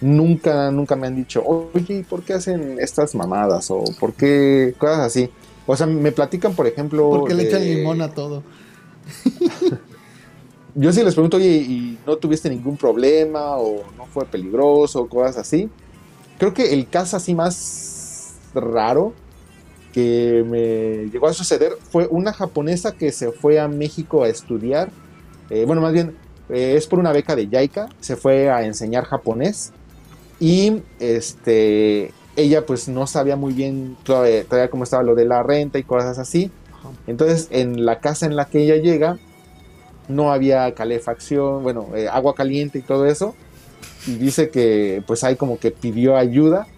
nunca, 0.00 0.70
nunca 0.70 0.96
me 0.96 1.06
han 1.08 1.16
dicho, 1.16 1.42
oye, 1.44 1.98
¿y 1.98 2.04
por 2.04 2.24
qué 2.24 2.34
hacen 2.34 2.78
estas 2.80 3.14
mamadas? 3.14 3.70
O 3.70 3.96
por 3.98 4.14
qué 4.16 4.74
cosas 4.78 5.00
así. 5.00 5.34
O 5.66 5.76
sea, 5.76 5.86
me 5.86 6.12
platican, 6.12 6.54
por 6.54 6.66
ejemplo... 6.66 7.04
¿Por 7.10 7.24
qué 7.24 7.34
le 7.34 7.42
de- 7.42 7.44
echan 7.44 7.66
limón 7.66 8.00
a 8.02 8.14
todo? 8.14 8.44
yo 10.74 10.92
sí 10.92 11.02
les 11.02 11.14
pregunto, 11.14 11.36
oye, 11.38 11.56
¿y 11.56 12.02
no 12.06 12.18
tuviste 12.18 12.50
ningún 12.50 12.78
problema 12.78 13.56
o 13.58 13.92
no 13.92 14.06
fue 14.06 14.28
peligroso 14.30 15.02
o 15.02 15.08
cosas 15.08 15.38
así? 15.38 15.74
Creo 16.38 16.54
que 16.54 16.74
el 16.74 16.90
caso 16.90 17.16
así 17.16 17.34
más 17.34 18.40
raro 18.54 19.20
que 19.92 20.44
me 20.46 21.10
llegó 21.10 21.28
a 21.28 21.34
suceder 21.34 21.72
fue 21.82 22.08
una 22.10 22.32
japonesa 22.34 22.96
que 22.96 23.12
se 23.12 23.32
fue 23.32 23.60
a 23.60 23.68
México 23.68 24.24
a 24.24 24.28
estudiar. 24.30 24.94
eh, 25.48 25.64
bueno, 25.66 25.82
más 25.82 25.92
bien, 25.94 26.20
eh, 26.48 26.76
es 26.76 26.86
por 26.88 26.98
una 27.00 27.12
beca 27.12 27.36
de 27.36 27.48
JICA, 27.48 27.94
se 28.00 28.16
fue 28.16 28.50
a 28.50 28.64
enseñar 28.66 29.04
japonés 29.06 29.74
y 30.40 30.82
este 31.00 32.12
ella 32.36 32.64
pues 32.64 32.88
no 32.88 33.06
sabía 33.06 33.34
muy 33.34 33.52
bien 33.52 33.96
todavía, 34.04 34.44
todavía 34.44 34.70
cómo 34.70 34.84
estaba 34.84 35.02
lo 35.02 35.16
de 35.16 35.24
la 35.24 35.42
renta 35.42 35.78
y 35.78 35.82
cosas 35.82 36.18
así. 36.18 36.52
Entonces, 37.08 37.48
en 37.50 37.84
la 37.84 37.98
casa 37.98 38.26
en 38.26 38.36
la 38.36 38.46
que 38.46 38.62
ella 38.62 38.76
llega, 38.76 39.18
no 40.06 40.32
había 40.32 40.72
calefacción, 40.74 41.64
bueno, 41.64 41.88
eh, 41.96 42.08
agua 42.08 42.36
caliente 42.36 42.78
y 42.78 42.82
todo 42.82 43.06
eso. 43.06 43.34
Y 44.06 44.14
dice 44.14 44.50
que 44.50 45.02
pues 45.06 45.24
ahí 45.24 45.34
como 45.34 45.58
que 45.58 45.72
pidió 45.72 46.16
ayuda 46.16 46.68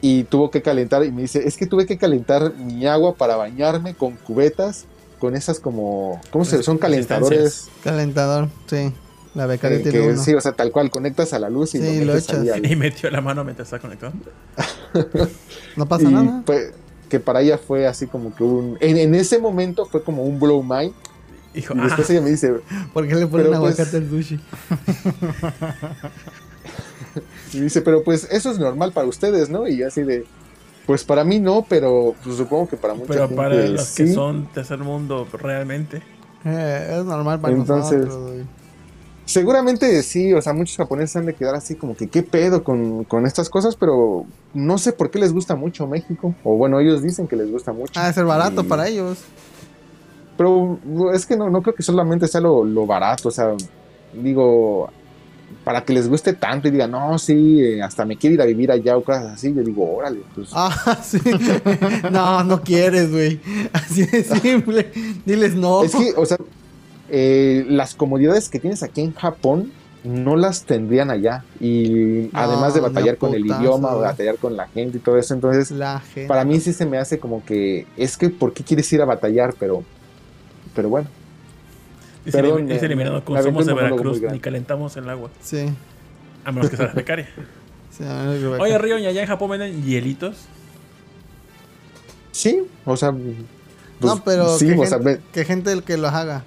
y 0.00 0.24
tuvo 0.24 0.50
que 0.50 0.62
calentar 0.62 1.04
y 1.04 1.12
me 1.12 1.22
dice, 1.22 1.46
es 1.46 1.56
que 1.56 1.66
tuve 1.66 1.86
que 1.86 1.96
calentar 1.96 2.54
mi 2.54 2.86
agua 2.86 3.14
para 3.14 3.36
bañarme 3.36 3.94
con 3.94 4.16
cubetas, 4.16 4.86
con 5.20 5.36
esas 5.36 5.60
como, 5.60 6.20
¿cómo 6.30 6.44
se 6.44 6.62
Son 6.64 6.76
calentadores. 6.76 7.68
Calentador, 7.84 8.48
sí. 8.66 8.92
La 9.34 9.46
becaria 9.46 9.82
tiene 9.82 9.98
que 9.98 10.08
uno. 10.08 10.22
sí, 10.22 10.34
o 10.34 10.40
sea, 10.40 10.52
tal 10.52 10.72
cual, 10.72 10.90
conectas 10.90 11.32
a 11.32 11.38
la 11.38 11.48
luz 11.50 11.74
y 11.74 11.78
Sí, 11.78 11.98
lo 12.00 12.06
lo 12.06 12.12
metes 12.14 12.28
ahí 12.30 12.42
echas. 12.48 12.56
al- 12.56 12.66
Y 12.72 12.76
metió 12.76 13.10
la 13.10 13.20
mano 13.20 13.44
mientras 13.44 13.66
está 13.68 13.78
conectado. 13.78 14.12
No 15.76 15.86
pasa 15.86 16.04
y, 16.04 16.12
nada. 16.12 16.42
pues, 16.44 16.72
que 17.08 17.20
para 17.20 17.40
ella 17.40 17.56
fue 17.58 17.86
así 17.86 18.06
como 18.06 18.34
que 18.34 18.42
un... 18.42 18.76
En, 18.80 18.96
en 18.96 19.14
ese 19.14 19.38
momento 19.38 19.86
fue 19.86 20.02
como 20.02 20.24
un 20.24 20.40
blow 20.40 20.62
mind. 20.62 20.92
Dijo, 21.54 21.74
Y 21.74 21.78
ah, 21.78 21.84
después 21.84 22.10
ella 22.10 22.20
me 22.20 22.30
dice, 22.30 22.52
¿Por 22.92 23.06
qué 23.06 23.14
le 23.14 23.26
ponen 23.26 23.46
pues- 23.46 23.56
aguacate 23.56 23.96
al 23.96 24.08
sushi? 24.10 24.40
Y 27.52 27.60
dice, 27.60 27.80
pero 27.82 28.02
pues 28.04 28.28
eso 28.30 28.50
es 28.50 28.58
normal 28.58 28.92
para 28.92 29.06
ustedes, 29.06 29.48
¿no? 29.48 29.66
Y 29.66 29.78
yo 29.78 29.88
así 29.88 30.02
de, 30.02 30.24
pues 30.86 31.04
para 31.04 31.24
mí 31.24 31.40
no, 31.40 31.64
pero 31.68 32.14
pues, 32.22 32.36
supongo 32.36 32.68
que 32.68 32.76
para 32.76 32.94
mucha 32.94 33.08
pero 33.08 33.22
gente 33.22 33.36
para 33.36 33.54
los 33.54 33.94
que 33.94 34.12
son 34.12 34.46
tercer 34.52 34.78
mundo 34.80 35.26
realmente. 35.32 36.02
Eh, 36.44 36.96
es 37.00 37.04
normal 37.04 37.40
para 37.40 37.54
Entonces- 37.54 38.04
nosotros. 38.06 38.46
Seguramente 39.28 40.02
sí, 40.02 40.32
o 40.32 40.40
sea, 40.40 40.54
muchos 40.54 40.78
japoneses 40.78 41.14
han 41.16 41.26
de 41.26 41.34
quedar 41.34 41.54
así 41.54 41.74
como 41.74 41.94
que 41.94 42.08
qué 42.08 42.22
pedo 42.22 42.64
con, 42.64 43.04
con 43.04 43.26
estas 43.26 43.50
cosas, 43.50 43.76
pero 43.76 44.24
no 44.54 44.78
sé 44.78 44.92
por 44.92 45.10
qué 45.10 45.18
les 45.18 45.34
gusta 45.34 45.54
mucho 45.54 45.86
México. 45.86 46.34
O 46.44 46.56
bueno, 46.56 46.80
ellos 46.80 47.02
dicen 47.02 47.28
que 47.28 47.36
les 47.36 47.50
gusta 47.50 47.74
mucho. 47.74 47.92
Ah, 47.96 48.06
de 48.06 48.14
ser 48.14 48.24
barato 48.24 48.62
Y- 48.62 48.64
para 48.64 48.88
ellos. 48.88 49.18
Pero 50.38 50.78
es 51.12 51.26
que 51.26 51.36
no, 51.36 51.50
no 51.50 51.60
creo 51.60 51.74
que 51.74 51.82
solamente 51.82 52.26
sea 52.26 52.40
lo, 52.40 52.64
lo 52.64 52.86
barato, 52.86 53.28
o 53.28 53.30
sea, 53.30 53.52
digo, 54.14 54.88
para 55.62 55.84
que 55.84 55.92
les 55.92 56.08
guste 56.08 56.32
tanto 56.32 56.68
y 56.68 56.70
digan, 56.70 56.90
no, 56.92 57.18
sí, 57.18 57.60
eh, 57.60 57.82
hasta 57.82 58.06
me 58.06 58.16
quiero 58.16 58.34
ir 58.34 58.40
a 58.40 58.46
vivir 58.46 58.70
allá 58.72 58.96
o 58.96 59.04
cosas 59.04 59.26
así, 59.26 59.52
yo 59.52 59.62
digo, 59.62 59.94
órale, 59.96 60.20
pues... 60.34 60.48
Ah, 60.54 60.98
sí. 61.04 61.18
no, 62.10 62.44
no 62.44 62.62
quieres, 62.62 63.10
güey. 63.10 63.40
Así 63.74 64.06
de 64.06 64.24
simple. 64.24 64.90
Diles 65.26 65.54
no. 65.54 65.82
Es 65.82 65.94
que, 65.94 66.14
o 66.16 66.24
sea, 66.24 66.38
eh, 67.10 67.64
las 67.68 67.94
comodidades 67.94 68.48
que 68.48 68.58
tienes 68.60 68.82
aquí 68.82 69.00
en 69.00 69.12
Japón 69.14 69.72
no 70.04 70.36
las 70.36 70.64
tendrían 70.64 71.10
allá. 71.10 71.44
Y 71.60 72.30
además 72.32 72.74
de 72.74 72.80
batallar 72.80 73.16
con 73.18 73.34
el 73.34 73.44
idioma, 73.44 73.94
o 73.94 74.00
batallar 74.00 74.36
con 74.36 74.56
la 74.56 74.68
gente 74.68 74.98
y 74.98 75.00
todo 75.00 75.18
eso, 75.18 75.34
entonces, 75.34 75.70
La 75.70 76.00
gente. 76.00 76.28
para 76.28 76.44
mí 76.44 76.60
sí 76.60 76.72
se 76.72 76.86
me 76.86 76.98
hace 76.98 77.18
como 77.18 77.44
que, 77.44 77.86
es 77.96 78.16
que, 78.16 78.30
¿por 78.30 78.52
qué 78.52 78.62
quieres 78.64 78.90
ir 78.92 79.02
a 79.02 79.04
batallar? 79.04 79.54
Pero, 79.58 79.82
pero 80.74 80.88
bueno. 80.88 81.08
Dice, 82.24 82.38
Perdón, 82.42 82.68
elim- 82.68 82.82
eliminado 82.82 83.24
con 83.24 83.42
somos 83.42 83.66
de 83.66 83.74
Veracruz, 83.74 84.20
ni 84.30 84.38
calentamos 84.38 84.96
el 84.96 85.08
agua. 85.08 85.30
Sí. 85.42 85.66
A 86.44 86.52
menos 86.52 86.70
que 86.70 86.76
seas 86.76 86.94
becaria. 86.94 87.28
sí 87.90 88.04
a. 88.04 88.30
Oye, 88.60 88.78
Río, 88.78 88.98
¿y 88.98 89.06
allá 89.06 89.22
en 89.22 89.26
Japón 89.28 89.50
venden 89.50 89.82
hielitos? 89.82 90.46
Sí, 92.32 92.62
o 92.84 92.96
sea... 92.96 93.12
pues, 93.12 94.14
no, 94.14 94.22
pero 94.24 94.56
sí, 94.58 94.68
que, 94.68 94.78
o 94.78 94.86
sea, 94.86 94.98
gente, 94.98 95.20
que 95.32 95.44
gente 95.44 95.72
el 95.72 95.82
que 95.82 95.96
los 95.96 96.12
haga. 96.12 96.44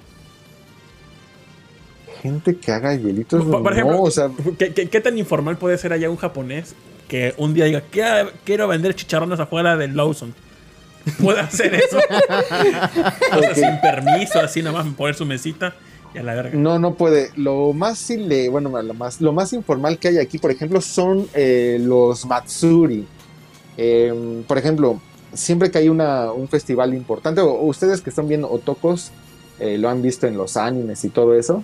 Gente 2.22 2.56
que 2.58 2.72
haga 2.72 2.94
hielitos, 2.96 3.44
Por- 3.44 3.64
por 3.64 3.76
no, 3.78 4.02
o 4.04 4.12
sea, 4.12 4.30
¿Qué, 4.58 4.74
qué, 4.74 4.88
qué 4.88 5.02
tan 5.02 5.18
informal 5.18 5.58
puede 5.58 5.78
ser 5.78 5.94
allá 5.94 6.10
un 6.10 6.18
japonés 6.18 6.76
que 7.08 7.34
un 7.38 7.54
día 7.54 7.66
diga, 7.66 7.82
"Quiero- 7.92 8.32
vender 8.68 8.96
chicharrones 8.96 9.40
afuera 9.40 9.76
del 9.76 9.96
Lawson? 9.96 10.34
¿Puede 11.22 11.40
hacer 11.40 11.74
eso? 11.74 11.98
o 13.38 13.40
sea, 13.42 13.56
sin 13.56 13.82
permiso, 13.82 14.40
así 14.40 14.62
nada 14.62 14.84
más 14.84 14.94
poner 14.96 15.16
su 15.16 15.26
mesita 15.26 15.74
y 16.14 16.20
a 16.20 16.24
la 16.24 16.36
verga. 16.36 16.52
No, 16.54 16.78
no 16.78 16.94
puede. 16.96 17.32
Lo 17.36 17.74
más 17.74 17.98
bueno, 18.50 18.70
lo 18.82 18.94
más, 18.94 19.20
lo 19.22 19.34
más 19.34 19.52
informal 19.54 19.98
que 19.98 20.10
hay 20.10 20.18
aquí, 20.20 20.38
por 20.38 20.52
ejemplo, 20.52 20.80
son 20.82 21.28
eh, 21.34 21.78
los 21.82 22.26
Matsuri. 22.26 23.08
Eh, 23.78 24.44
por 24.48 24.58
ejemplo, 24.58 25.02
siempre 25.34 25.72
que 25.72 25.80
hay 25.80 25.90
una, 25.90 26.32
un 26.32 26.48
festival 26.48 26.94
importante, 26.94 27.42
o, 27.42 27.50
o 27.52 27.66
ustedes 27.66 28.02
que 28.02 28.10
están 28.10 28.28
viendo 28.28 28.50
Otokos, 28.52 29.12
eh, 29.60 29.78
lo 29.78 29.90
han 29.90 30.02
visto 30.02 30.28
en 30.28 30.38
los 30.38 30.56
animes 30.58 31.04
y 31.06 31.10
todo 31.10 31.34
eso. 31.36 31.64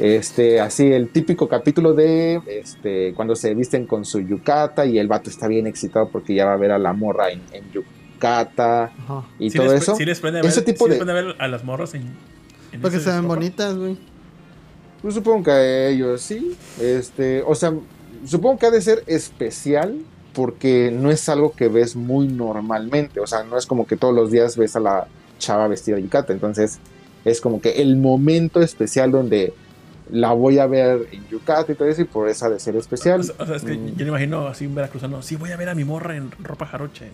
Este, 0.00 0.60
así 0.60 0.90
el 0.92 1.10
típico 1.10 1.46
capítulo 1.46 1.92
de 1.92 2.40
este, 2.46 3.12
cuando 3.14 3.36
se 3.36 3.54
visten 3.54 3.86
con 3.86 4.04
su 4.06 4.20
yukata 4.20 4.86
y 4.86 4.98
el 4.98 5.06
vato 5.08 5.28
está 5.28 5.46
bien 5.46 5.66
excitado 5.66 6.08
porque 6.08 6.34
ya 6.34 6.46
va 6.46 6.54
a 6.54 6.56
ver 6.56 6.70
a 6.72 6.78
la 6.78 6.94
morra 6.94 7.30
en, 7.30 7.42
en 7.52 7.70
yukata 7.70 8.84
Ajá. 8.84 9.24
y 9.38 9.50
Sí 9.50 9.58
todo 9.58 9.72
les, 9.72 9.82
eso. 9.82 9.94
sí 9.96 10.06
les 10.06 10.18
prende 10.20 10.38
a 10.38 10.42
ver, 10.42 10.50
Ese 10.50 10.62
tipo 10.62 10.86
sí 10.86 10.90
les 10.92 10.98
de- 10.98 11.04
prende 11.04 11.20
a 11.20 11.24
ver 11.24 11.36
a 11.38 11.48
las 11.48 11.64
morras 11.64 11.92
en. 11.94 12.04
en 12.72 12.80
Porque 12.80 12.98
se 12.98 13.10
ven 13.10 13.28
bonitas, 13.28 13.76
güey. 13.76 13.98
Pues 15.02 15.14
supongo 15.14 15.44
que 15.44 15.50
a 15.50 15.88
ellos 15.88 16.22
sí. 16.22 16.56
Este, 16.80 17.42
o 17.46 17.54
sea, 17.54 17.74
supongo 18.24 18.58
que 18.58 18.66
ha 18.66 18.70
de 18.70 18.80
ser 18.80 19.02
especial 19.06 19.98
porque 20.32 20.90
no 20.92 21.10
es 21.10 21.28
algo 21.28 21.52
que 21.52 21.68
ves 21.68 21.94
muy 21.96 22.26
normalmente. 22.26 23.20
O 23.20 23.26
sea, 23.26 23.42
no 23.44 23.58
es 23.58 23.66
como 23.66 23.86
que 23.86 23.96
todos 23.96 24.14
los 24.14 24.30
días 24.30 24.56
ves 24.56 24.76
a 24.76 24.80
la 24.80 25.08
chava 25.38 25.68
vestida 25.68 25.96
de 25.96 26.02
yukata. 26.02 26.32
Entonces, 26.32 26.78
es 27.24 27.40
como 27.42 27.60
que 27.60 27.82
el 27.82 27.96
momento 27.96 28.60
especial 28.62 29.10
donde 29.10 29.52
la 30.12 30.32
voy 30.32 30.58
a 30.58 30.66
ver 30.66 31.08
en 31.12 31.26
yukata 31.28 31.72
y 31.72 31.74
todo 31.74 31.88
eso, 31.88 32.02
y 32.02 32.04
por 32.04 32.28
eso 32.28 32.46
ha 32.46 32.50
de 32.50 32.60
ser 32.60 32.76
especial. 32.76 33.20
O 33.20 33.22
sea, 33.24 33.34
o 33.38 33.46
sea, 33.46 33.56
es 33.56 33.62
que 33.64 33.74
Mm. 33.76 33.96
yo 33.96 34.04
me 34.04 34.08
imagino 34.08 34.46
así 34.48 34.66
un 34.66 34.74
veracruzano. 34.74 35.22
Sí, 35.22 35.36
voy 35.36 35.50
a 35.52 35.56
ver 35.56 35.68
a 35.68 35.74
mi 35.74 35.84
morra 35.84 36.16
en 36.16 36.30
ropa 36.42 36.66
jaroche. 36.66 37.08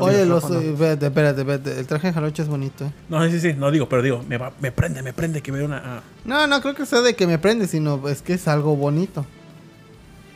Oye, 0.00 0.24
los, 0.24 0.42
ropa, 0.42 0.54
¿no? 0.54 0.60
eh, 0.60 0.70
espérate, 0.72 1.06
espérate, 1.06 1.40
espérate. 1.42 1.80
El 1.80 1.86
traje 1.86 2.06
de 2.06 2.12
jarocha 2.14 2.42
es 2.42 2.48
bonito, 2.48 2.84
eh. 2.86 2.90
No, 3.10 3.28
sí, 3.28 3.40
sí, 3.40 3.52
no 3.52 3.70
digo, 3.70 3.88
pero 3.88 4.00
digo, 4.02 4.22
me, 4.28 4.38
va- 4.38 4.52
me 4.60 4.72
prende, 4.72 5.02
me 5.02 5.12
prende 5.12 5.42
que 5.42 5.52
veo 5.52 5.66
una. 5.66 5.82
ah, 5.84 6.00
No, 6.24 6.46
no 6.46 6.60
creo 6.62 6.74
que 6.74 6.86
sea 6.86 7.02
de 7.02 7.14
que 7.14 7.26
me 7.26 7.38
prende, 7.38 7.66
sino 7.66 8.08
es 8.08 8.22
que 8.22 8.34
es 8.34 8.48
algo 8.48 8.74
bonito. 8.76 9.26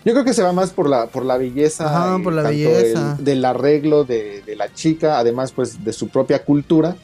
Yo 0.04 0.12
creo 0.12 0.24
que 0.24 0.32
se 0.32 0.42
va 0.42 0.52
más 0.52 0.70
por 0.70 0.88
la, 0.88 1.06
por 1.06 1.24
la 1.24 1.36
belleza. 1.36 1.84
Ajá, 1.86 2.18
por 2.22 2.32
la 2.32 2.42
tanto 2.42 2.56
belleza. 2.56 3.16
el- 3.18 3.24
del 3.24 3.44
arreglo 3.44 4.04
de, 4.04 4.42
de 4.46 4.56
la 4.56 4.72
chica, 4.72 5.18
además 5.18 5.52
pues 5.52 5.82
de 5.84 5.92
su 5.92 6.08
propia 6.08 6.42
cultura. 6.44 6.96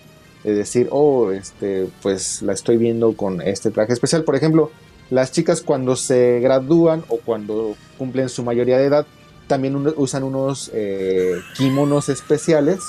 De 0.47 0.55
decir, 0.55 0.89
oh, 0.91 1.31
este, 1.33 1.89
pues 2.03 2.41
la 2.43 2.53
estoy 2.55 2.77
viendo 2.79 3.13
con 3.15 3.41
este 3.43 3.71
traje 3.71 3.93
especial. 3.93 4.25
Por 4.25 4.37
ejemplo, 4.37 4.71
las 5.11 5.33
chicas 5.33 5.61
cuando 5.61 5.97
se 5.97 6.41
gradúan 6.41 7.05
o 7.09 7.19
cuando 7.19 7.77
cumplen 7.99 8.29
su 8.29 8.43
mayoría 8.43 8.79
de 8.79 8.87
edad, 8.87 9.07
también 9.47 9.77
usan 9.97 10.23
unos 10.25 10.71
eh, 10.75 11.35
kimonos 11.57 12.09
especiales. 12.09 12.81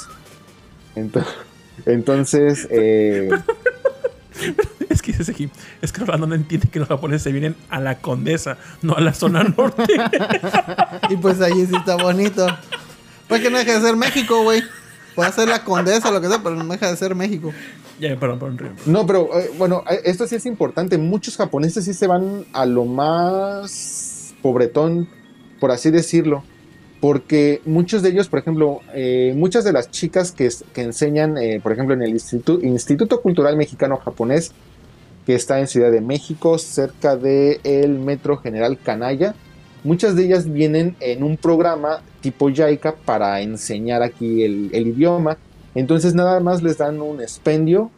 Ento- 0.96 1.26
Entonces, 1.86 2.68
eh, 2.72 3.30
Es 4.90 5.02
que 5.02 5.12
dice 5.14 5.32
aquí, 5.32 5.50
es 5.82 5.92
que 5.92 6.04
Orlando 6.04 6.28
no 6.28 6.36
entiende 6.36 6.68
que 6.70 6.80
los 6.80 6.88
japoneses 6.88 7.24
se 7.24 7.32
vienen 7.32 7.56
a 7.70 7.80
la 7.80 8.00
condesa, 8.00 8.58
no 8.84 8.94
a 8.96 9.02
la 9.02 9.14
zona 9.14 9.44
norte. 9.44 9.84
Y 11.10 11.18
pues 11.18 11.42
ahí 11.42 11.66
sí 11.66 11.76
está 11.76 11.96
bonito. 11.96 12.46
Pues 13.28 13.42
que 13.42 13.50
no 13.50 13.58
deja 13.58 13.74
de 13.80 13.82
ser 13.82 13.96
México, 13.96 14.44
güey. 14.44 14.62
Puede 15.18 15.32
ser 15.32 15.48
la 15.48 15.64
condesa 15.64 16.10
o 16.10 16.12
lo 16.12 16.22
que 16.22 16.28
sea, 16.28 16.44
pero 16.44 16.56
no 16.56 16.64
deja 16.72 16.92
de 16.92 16.96
ser 16.96 17.16
México. 17.16 17.52
ya, 18.00 18.16
perdón, 18.20 18.38
perdón, 18.38 18.58
perdón. 18.58 18.76
No, 18.86 19.08
pero 19.08 19.28
eh, 19.40 19.50
bueno, 19.58 19.84
eh, 19.90 20.02
esto 20.06 20.28
sí 20.28 20.36
es 20.36 20.46
importante. 20.46 21.00
Muchos 21.00 21.38
japoneses 21.38 21.86
sí 21.86 21.96
se 21.96 22.06
van 22.06 22.46
a 22.54 22.68
lo 22.68 22.86
más 22.86 24.36
pobretón, 24.44 25.10
por 25.60 25.72
así 25.72 25.90
decirlo. 25.90 26.44
Porque 27.02 27.62
muchos 27.66 28.04
de 28.04 28.10
ellos, 28.10 28.30
por 28.30 28.38
ejemplo, 28.38 28.82
eh, 28.94 29.34
muchas 29.36 29.64
de 29.64 29.74
las 29.74 29.90
chicas 29.90 30.32
que, 30.32 30.52
enseñan, 30.76 31.36
eh, 31.40 31.60
por 31.64 31.72
ejemplo, 31.72 31.96
en 31.96 32.04
el 32.04 32.12
Instituto, 32.12 32.64
Instituto 32.64 33.20
Cultural 33.20 33.58
Mexicano 33.58 33.98
Japonés, 33.98 34.52
que 35.26 35.34
está 35.34 35.60
en 35.60 35.66
Ciudad 35.66 35.92
de 35.92 36.02
México, 36.02 36.60
cerca 36.60 37.16
del 37.16 37.60
el 37.64 37.98
Metro 37.98 38.38
General 38.38 38.78
Canalla, 38.78 39.34
muchas 39.88 40.16
de 40.16 40.26
ellas 40.26 40.52
vienen 40.52 40.96
en 41.00 41.24
un 41.24 41.38
programa 41.38 42.02
tipo 42.22 42.50
JICA 42.50 42.96
para 43.06 43.42
enseñar 43.42 44.04
aquí 44.04 44.44
el, 44.44 44.70
idioma. 44.74 45.38
Entonces 45.76 46.14
nada 46.14 46.40
más 46.42 46.62
les 46.62 46.78
dan 46.78 47.02
un 47.02 47.22
expendio 47.22 47.90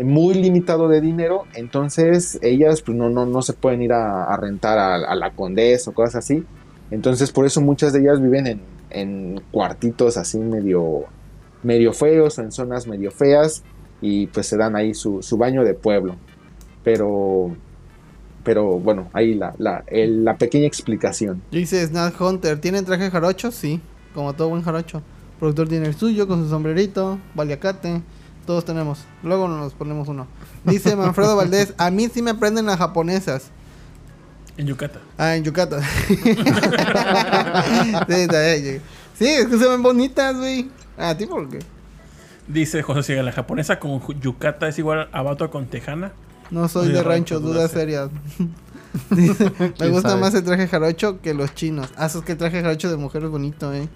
muy 0.00 0.34
limitado 0.34 0.88
de 0.88 1.00
dinero, 1.00 1.44
entonces 1.54 2.38
ellas 2.42 2.82
pues, 2.82 2.96
no, 2.96 3.10
no, 3.10 3.26
no 3.26 3.42
se 3.42 3.52
pueden 3.52 3.82
ir 3.82 3.92
a, 3.92 4.36
rentar 4.36 4.78
a, 4.78 4.94
a 4.96 5.14
la 5.14 5.30
Condesa 5.32 5.90
o 5.90 5.94
cosas 5.94 6.16
así. 6.16 6.44
Entonces 6.90 7.30
por 7.30 7.44
eso 7.46 7.60
muchas 7.60 7.92
de 7.92 8.00
ellas 8.00 8.20
viven 8.20 8.46
en, 8.46 8.60
en 8.90 9.40
cuartitos 9.50 10.16
así 10.16 10.38
medio, 10.38 11.04
medio 11.62 11.92
feos 11.92 12.38
o 12.38 12.42
en 12.42 12.52
zonas 12.52 12.86
medio 12.86 13.10
feas 13.10 13.62
y 14.00 14.28
pues 14.28 14.46
se 14.46 14.56
dan 14.56 14.76
ahí 14.76 14.94
su, 14.94 15.22
su 15.22 15.36
baño 15.36 15.62
de 15.64 15.74
pueblo. 15.74 16.16
Pero, 16.82 17.56
pero 18.44 18.78
bueno, 18.78 19.08
ahí 19.12 19.34
la, 19.34 19.54
la, 19.58 19.82
el- 19.88 20.24
la 20.24 20.36
pequeña 20.36 20.66
explicación. 20.66 21.42
Dice 21.50 21.84
Snap 21.86 22.20
Hunter, 22.20 22.60
¿tienen 22.60 22.84
traje 22.84 23.10
jarocho? 23.10 23.50
Sí, 23.50 23.80
como 24.14 24.32
todo 24.34 24.50
buen 24.50 24.62
jarocho. 24.62 24.98
El 24.98 25.38
productor 25.40 25.68
tiene 25.68 25.86
el 25.86 25.94
suyo 25.94 26.28
con 26.28 26.42
su 26.44 26.48
sombrerito, 26.50 27.18
baliacate. 27.34 28.02
Todos 28.46 28.64
tenemos. 28.64 29.00
Luego 29.22 29.48
nos 29.48 29.72
ponemos 29.74 30.06
uno. 30.08 30.26
Dice 30.64 30.94
Manfredo 30.96 31.34
Valdés, 31.36 31.74
a 31.78 31.90
mí 31.90 32.08
sí 32.12 32.20
me 32.22 32.30
aprenden 32.32 32.66
las 32.66 32.76
japonesas. 32.78 33.50
En 34.56 34.66
Yucatán. 34.66 35.02
Ah, 35.18 35.34
en 35.34 35.42
Yucatán. 35.44 35.80
sí, 36.08 36.14
está 38.14 38.42
bien. 38.42 38.80
Sí, 39.18 39.26
es 39.26 39.46
que 39.46 39.58
se 39.58 39.68
ven 39.68 39.82
bonitas, 39.82 40.36
güey. 40.36 40.68
Ah, 40.96 41.10
¿A 41.10 41.16
ti 41.16 41.26
por 41.26 41.48
qué? 41.48 41.58
Dice 42.46 42.82
José 42.82 43.02
Siga, 43.02 43.22
la 43.22 43.32
japonesa 43.32 43.78
con 43.80 44.00
Yucata 44.20 44.68
es 44.68 44.78
igual 44.78 45.08
a 45.12 45.22
vato 45.22 45.50
con 45.50 45.66
tejana. 45.66 46.12
No 46.50 46.68
soy 46.68 46.88
de 46.88 46.94
de 46.94 47.02
rancho, 47.02 47.36
rancho, 47.36 47.40
dudas 47.40 47.70
serias. 47.70 48.10
Dice, 49.10 49.50
me 49.58 49.72
¿Quién 49.72 49.90
gusta 49.92 50.10
sabe? 50.10 50.20
más 50.20 50.34
el 50.34 50.44
traje 50.44 50.68
jarocho 50.68 51.20
que 51.20 51.34
los 51.34 51.54
chinos. 51.54 51.88
Ah, 51.96 52.06
eso 52.06 52.18
es 52.20 52.24
que 52.24 52.32
el 52.32 52.38
traje 52.38 52.60
jarocho 52.62 52.90
de 52.90 52.96
mujer 52.96 53.24
es 53.24 53.30
bonito, 53.30 53.72
eh. 53.72 53.88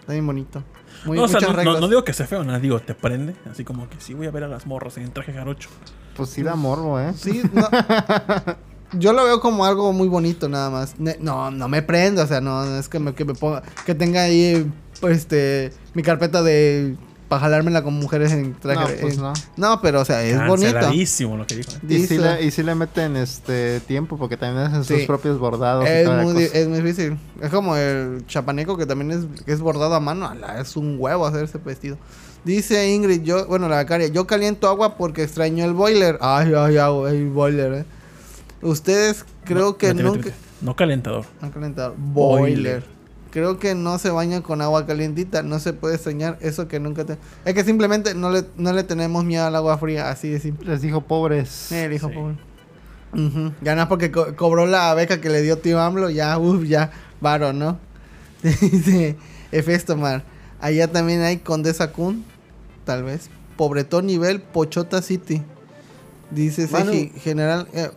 Está 0.00 0.12
bien 0.12 0.26
bonito. 0.26 0.62
Muy, 1.04 1.18
no, 1.18 1.24
o 1.24 1.28
sea, 1.28 1.40
no, 1.40 1.48
no- 1.48 1.52
reglas. 1.52 1.80
no 1.80 1.88
digo 1.88 2.04
que 2.04 2.12
sea 2.14 2.26
feo, 2.26 2.42
nada, 2.42 2.58
digo, 2.58 2.80
te 2.80 2.94
prende. 2.94 3.34
Así 3.50 3.64
como 3.64 3.88
que 3.90 4.00
sí 4.00 4.14
voy 4.14 4.26
a 4.26 4.30
ver 4.30 4.44
a 4.44 4.48
las 4.48 4.66
morras 4.66 4.96
en 4.96 5.12
traje 5.12 5.32
jarocho. 5.32 5.68
Pues 6.16 6.30
sí 6.30 6.42
da 6.42 6.54
morbo, 6.54 6.98
¿eh? 6.98 7.12
Sí, 7.14 7.42
no. 7.52 7.68
Yo 8.92 9.12
lo 9.12 9.24
veo 9.24 9.40
como 9.40 9.64
algo 9.66 9.92
muy 9.92 10.08
bonito 10.08 10.48
nada 10.48 10.70
más. 10.70 10.94
No, 10.98 11.50
no 11.50 11.68
me 11.68 11.82
prendo, 11.82 12.22
o 12.22 12.26
sea, 12.26 12.40
no, 12.40 12.64
no 12.64 12.78
es 12.78 12.88
que 12.88 12.98
me, 13.00 13.14
que 13.14 13.24
me 13.24 13.34
ponga, 13.34 13.62
que 13.84 13.94
tenga 13.96 14.22
ahí, 14.22 14.70
pues, 15.00 15.18
este, 15.18 15.72
mi 15.92 16.02
carpeta 16.02 16.42
de 16.42 16.96
para 17.28 17.40
jalármela 17.40 17.82
con 17.82 17.94
mujeres 17.94 18.32
en 18.32 18.54
traje. 18.54 18.94
No, 18.94 19.00
pues 19.00 19.18
no. 19.18 19.32
No, 19.56 19.80
pero 19.80 20.00
o 20.00 20.04
sea, 20.04 20.22
es 20.22 20.36
bonito. 20.46 20.78
Lo 20.80 21.46
que 21.46 21.56
dijo. 21.56 21.72
¿eh? 21.72 21.78
Y 21.88 22.06
si, 22.06 22.18
le, 22.18 22.44
y 22.44 22.50
si 22.50 22.62
le 22.62 22.74
meten 22.74 23.16
este 23.16 23.80
tiempo 23.80 24.16
porque 24.16 24.36
también 24.36 24.66
hacen 24.66 24.84
sus 24.84 24.98
Sí. 25.00 25.06
propios 25.06 25.38
bordados 25.38 25.84
y 25.84 25.88
Es 25.88 26.04
toda 26.04 26.22
muy, 26.22 26.34
cosa. 26.34 26.58
es 26.58 26.68
muy 26.68 26.80
difícil. 26.80 27.18
Es 27.40 27.50
como 27.50 27.76
el 27.76 28.24
chapaneco 28.26 28.76
que 28.76 28.86
también 28.86 29.10
es, 29.10 29.42
que 29.44 29.52
es 29.52 29.60
bordado 29.60 29.94
a 29.94 30.00
mano. 30.00 30.28
Ala, 30.28 30.60
es 30.60 30.76
un 30.76 30.96
huevo 30.98 31.26
hacer 31.26 31.44
ese 31.44 31.58
vestido. 31.58 31.96
Dice 32.44 32.88
Ingrid, 32.94 33.22
yo, 33.22 33.46
bueno, 33.46 33.68
la 33.68 33.78
becaria, 33.78 34.06
yo 34.06 34.26
caliento 34.26 34.68
agua 34.68 34.96
porque 34.96 35.24
extraño 35.24 35.64
el 35.64 35.72
boiler. 35.72 36.18
Ay, 36.20 36.52
ay, 36.56 36.76
ay, 36.76 36.92
el 37.08 37.28
boiler, 37.30 37.72
eh. 37.74 37.84
Ustedes 38.62 39.24
creo 39.44 39.70
No, 39.70 39.76
que 39.76 39.94
nunca... 39.94 40.30
No 40.60 40.74
calentador. 40.76 41.24
Han 41.42 41.50
calentado. 41.50 41.94
Boiler. 41.98 42.82
Boiler. 42.82 42.95
Creo 43.36 43.58
que 43.58 43.74
no 43.74 43.98
se 43.98 44.08
bañan 44.08 44.40
con 44.40 44.62
agua 44.62 44.86
calientita. 44.86 45.42
No 45.42 45.58
se 45.58 45.74
puede 45.74 45.96
extrañar 45.96 46.38
eso 46.40 46.68
que 46.68 46.80
nunca 46.80 47.04
te... 47.04 47.18
Es 47.44 47.52
que 47.52 47.64
simplemente 47.64 48.14
no 48.14 48.30
le, 48.30 48.46
no 48.56 48.72
le 48.72 48.82
tenemos 48.82 49.26
miedo 49.26 49.44
al 49.44 49.54
agua 49.54 49.76
fría. 49.76 50.08
Así 50.08 50.30
de 50.30 50.40
simple. 50.40 50.66
Les 50.70 50.80
dijo 50.80 51.02
pobres. 51.02 51.70
Eh, 51.70 51.84
el 51.84 51.92
hijo 51.92 52.08
Sí. 52.08 52.14
pobre. 52.14 52.36
Ujú. 53.12 53.52
Ya 53.60 53.74
nada 53.74 53.90
porque 53.90 54.10
co- 54.10 54.34
cobró 54.36 54.64
la 54.64 54.94
beca 54.94 55.20
que 55.20 55.28
le 55.28 55.42
dio 55.42 55.58
tío 55.58 55.78
AMLO. 55.82 56.08
Ya, 56.08 56.38
uff, 56.38 56.64
ya, 56.64 56.90
varo, 57.20 57.52
¿no? 57.52 57.78
Dice 58.42 59.16
Efestomar. 59.52 60.24
Allá 60.58 60.90
también 60.90 61.20
hay 61.20 61.36
Condesa 61.36 61.92
Kun. 61.92 62.24
Tal 62.86 63.02
vez. 63.02 63.28
Pobretón 63.58 64.06
nivel 64.06 64.40
Pochota 64.40 65.02
City. 65.02 65.42
Dice 66.30 66.68
Manu. 66.68 66.90
Seji, 66.90 67.12
general... 67.20 67.68
eh, 67.74 67.90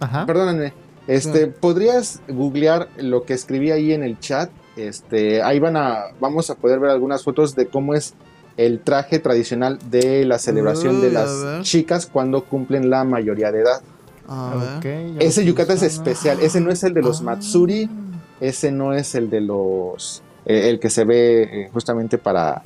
Ajá. 0.00 0.24
Perdóname. 0.24 0.72
Este, 1.08 1.46
¿podrías 1.48 2.20
googlear 2.28 2.88
lo 2.98 3.24
que 3.24 3.32
escribí 3.34 3.70
ahí 3.72 3.92
en 3.92 4.02
el 4.04 4.20
chat? 4.20 4.50
Este, 4.76 5.42
ahí 5.42 5.58
van 5.58 5.76
a, 5.76 6.04
vamos 6.20 6.50
a 6.50 6.54
poder 6.54 6.78
ver 6.78 6.90
algunas 6.90 7.24
fotos 7.24 7.56
de 7.56 7.66
cómo 7.66 7.94
es 7.94 8.14
el 8.56 8.80
traje 8.80 9.18
tradicional 9.18 9.78
de 9.90 10.24
la 10.24 10.38
celebración 10.38 11.00
de 11.00 11.10
las 11.10 11.62
chicas 11.62 12.06
cuando 12.06 12.44
cumplen 12.44 12.90
la 12.90 13.04
mayoría 13.04 13.50
de 13.50 13.60
edad. 13.60 13.80
a 14.28 14.54
ver. 14.54 14.76
Ok, 14.76 15.18
ya 15.20 15.26
Ese 15.26 15.40
lo 15.42 15.48
yukata 15.48 15.72
es 15.72 15.82
especial, 15.82 16.38
ese 16.42 16.60
no 16.60 16.70
es 16.70 16.84
el 16.84 16.92
de 16.92 17.00
los 17.02 17.20
Ah. 17.20 17.24
Matsuri, 17.24 17.88
ese 18.40 18.70
no 18.70 18.92
es 18.92 19.14
el 19.14 19.30
de 19.30 19.40
los, 19.40 20.22
eh, 20.44 20.68
el 20.68 20.78
que 20.78 20.90
se 20.90 21.04
ve 21.04 21.42
eh, 21.42 21.70
justamente 21.72 22.18
para, 22.18 22.62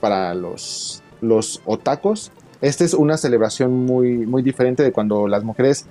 para 0.00 0.34
los, 0.34 1.02
los 1.20 1.60
otacos. 1.66 2.32
Esta 2.62 2.84
es 2.84 2.94
una 2.94 3.16
celebración 3.16 3.72
muy, 3.84 4.18
muy 4.18 4.40
diferente 4.42 4.82
de 4.84 4.92
cuando 4.92 5.26
las 5.26 5.42
mujeres 5.44 5.86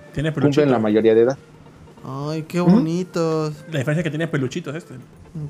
cumplen 0.55 0.71
la 0.71 0.79
mayoría 0.79 1.13
de 1.13 1.21
edad. 1.21 1.37
Ay, 2.03 2.43
qué 2.43 2.59
bonitos. 2.59 3.53
La 3.71 3.77
diferencia 3.79 3.99
es 3.99 4.03
que 4.03 4.09
tiene 4.09 4.27
peluchitos 4.27 4.75
este. 4.75 4.95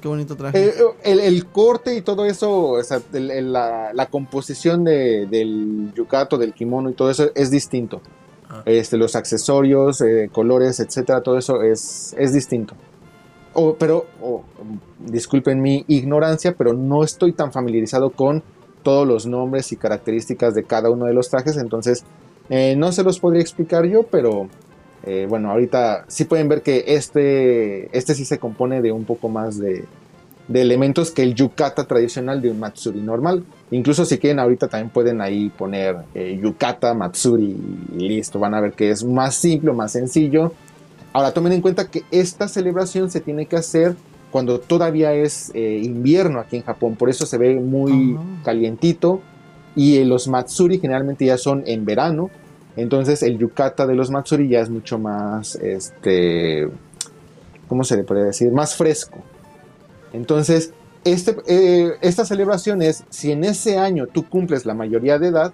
Qué 0.01 0.07
bonito 0.07 0.35
traje. 0.35 0.67
Eh, 0.69 0.73
el, 1.03 1.19
el 1.21 1.45
corte 1.47 1.95
y 1.95 2.01
todo 2.01 2.25
eso, 2.25 2.71
o 2.71 2.83
sea, 2.83 3.01
el- 3.13 3.31
el- 3.31 3.53
la, 3.53 3.91
la 3.93 4.05
composición 4.07 4.83
de- 4.83 5.27
del 5.27 5.91
yucato, 5.95 6.37
del 6.37 6.53
kimono 6.53 6.89
y 6.89 6.93
todo 6.93 7.09
eso 7.09 7.31
es 7.35 7.49
distinto. 7.51 8.01
Ah. 8.49 8.63
Este, 8.65 8.97
los 8.97 9.15
accesorios, 9.15 10.01
eh, 10.01 10.29
colores, 10.31 10.79
etcétera, 10.81 11.21
todo 11.21 11.37
eso 11.37 11.61
es, 11.63 12.13
es 12.17 12.33
distinto. 12.33 12.75
O, 13.53 13.75
pero, 13.75 14.05
o, 14.21 14.43
disculpen 14.99 15.61
mi 15.61 15.83
ignorancia, 15.87 16.53
pero 16.57 16.73
no 16.73 17.03
estoy 17.03 17.31
tan 17.33 17.51
familiarizado 17.51 18.09
con 18.11 18.43
todos 18.83 19.07
los 19.07 19.25
nombres 19.25 19.71
y 19.71 19.77
características 19.77 20.53
de 20.53 20.63
cada 20.63 20.89
uno 20.89 21.05
de 21.05 21.13
los 21.13 21.29
trajes, 21.29 21.55
entonces 21.57 22.03
eh, 22.49 22.75
no 22.77 22.91
se 22.91 23.03
los 23.03 23.19
podría 23.19 23.41
explicar 23.41 23.85
yo, 23.85 24.03
pero 24.03 24.47
eh, 25.05 25.25
bueno, 25.27 25.51
ahorita 25.51 26.05
sí 26.07 26.25
pueden 26.25 26.47
ver 26.49 26.61
que 26.61 26.83
este, 26.87 27.95
este 27.97 28.13
sí 28.13 28.25
se 28.25 28.39
compone 28.39 28.81
de 28.81 28.91
un 28.91 29.05
poco 29.05 29.29
más 29.29 29.57
de, 29.57 29.85
de 30.47 30.61
elementos 30.61 31.11
que 31.11 31.23
el 31.23 31.33
yukata 31.33 31.85
tradicional 31.85 32.41
de 32.41 32.51
un 32.51 32.59
matsuri 32.59 33.01
normal. 33.01 33.43
Incluso 33.71 34.05
si 34.05 34.17
quieren 34.17 34.39
ahorita 34.39 34.67
también 34.67 34.89
pueden 34.89 35.21
ahí 35.21 35.49
poner 35.49 35.97
eh, 36.13 36.39
yukata 36.41 36.93
matsuri 36.93 37.55
y 37.97 38.07
listo, 38.07 38.39
van 38.39 38.53
a 38.53 38.61
ver 38.61 38.73
que 38.73 38.89
es 38.89 39.03
más 39.03 39.35
simple, 39.35 39.71
más 39.73 39.91
sencillo. 39.91 40.53
Ahora 41.13 41.33
tomen 41.33 41.53
en 41.53 41.61
cuenta 41.61 41.89
que 41.89 42.03
esta 42.11 42.47
celebración 42.47 43.09
se 43.09 43.21
tiene 43.21 43.45
que 43.45 43.57
hacer 43.57 43.95
cuando 44.31 44.59
todavía 44.59 45.13
es 45.13 45.51
eh, 45.53 45.81
invierno 45.83 46.39
aquí 46.39 46.55
en 46.55 46.63
Japón, 46.63 46.95
por 46.95 47.09
eso 47.09 47.25
se 47.25 47.37
ve 47.37 47.55
muy 47.55 48.17
calientito 48.45 49.21
y 49.75 49.97
eh, 49.97 50.05
los 50.05 50.29
matsuri 50.29 50.79
generalmente 50.79 51.25
ya 51.25 51.37
son 51.37 51.63
en 51.65 51.83
verano, 51.83 52.29
entonces 52.75 53.21
el 53.23 53.37
yukata 53.37 53.85
de 53.85 53.95
los 53.95 54.09
matsuri 54.11 54.47
ya 54.47 54.61
es 54.61 54.69
mucho 54.69 54.97
más, 54.97 55.55
este, 55.55 56.69
¿cómo 57.67 57.83
se 57.83 57.97
le 57.97 58.03
podría 58.03 58.25
decir? 58.25 58.51
Más 58.51 58.75
fresco. 58.75 59.19
Entonces, 60.13 60.73
este, 61.03 61.35
eh, 61.47 61.93
esta 62.01 62.25
celebración 62.25 62.81
es, 62.81 63.03
si 63.09 63.31
en 63.31 63.43
ese 63.43 63.77
año 63.77 64.07
tú 64.07 64.27
cumples 64.27 64.65
la 64.65 64.73
mayoría 64.73 65.19
de 65.19 65.27
edad, 65.29 65.53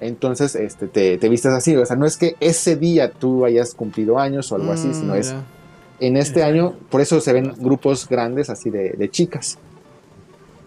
entonces 0.00 0.54
este, 0.54 0.88
te, 0.88 1.18
te 1.18 1.28
vistes 1.28 1.52
así. 1.52 1.76
O 1.76 1.84
sea, 1.86 1.96
no 1.96 2.06
es 2.06 2.16
que 2.16 2.36
ese 2.40 2.76
día 2.76 3.10
tú 3.10 3.44
hayas 3.44 3.74
cumplido 3.74 4.18
años 4.18 4.50
o 4.52 4.56
algo 4.56 4.72
así, 4.72 4.88
Mm, 4.88 4.94
sino 4.94 5.14
es 5.14 5.30
ya. 5.32 5.44
en 6.00 6.16
este 6.16 6.42
año, 6.42 6.68
año. 6.68 6.78
por 6.90 7.00
eso 7.00 7.20
se 7.20 7.32
ven 7.32 7.52
grupos 7.58 8.08
grandes 8.08 8.50
así 8.50 8.70
de, 8.70 8.90
de 8.90 9.10
chicas. 9.10 9.58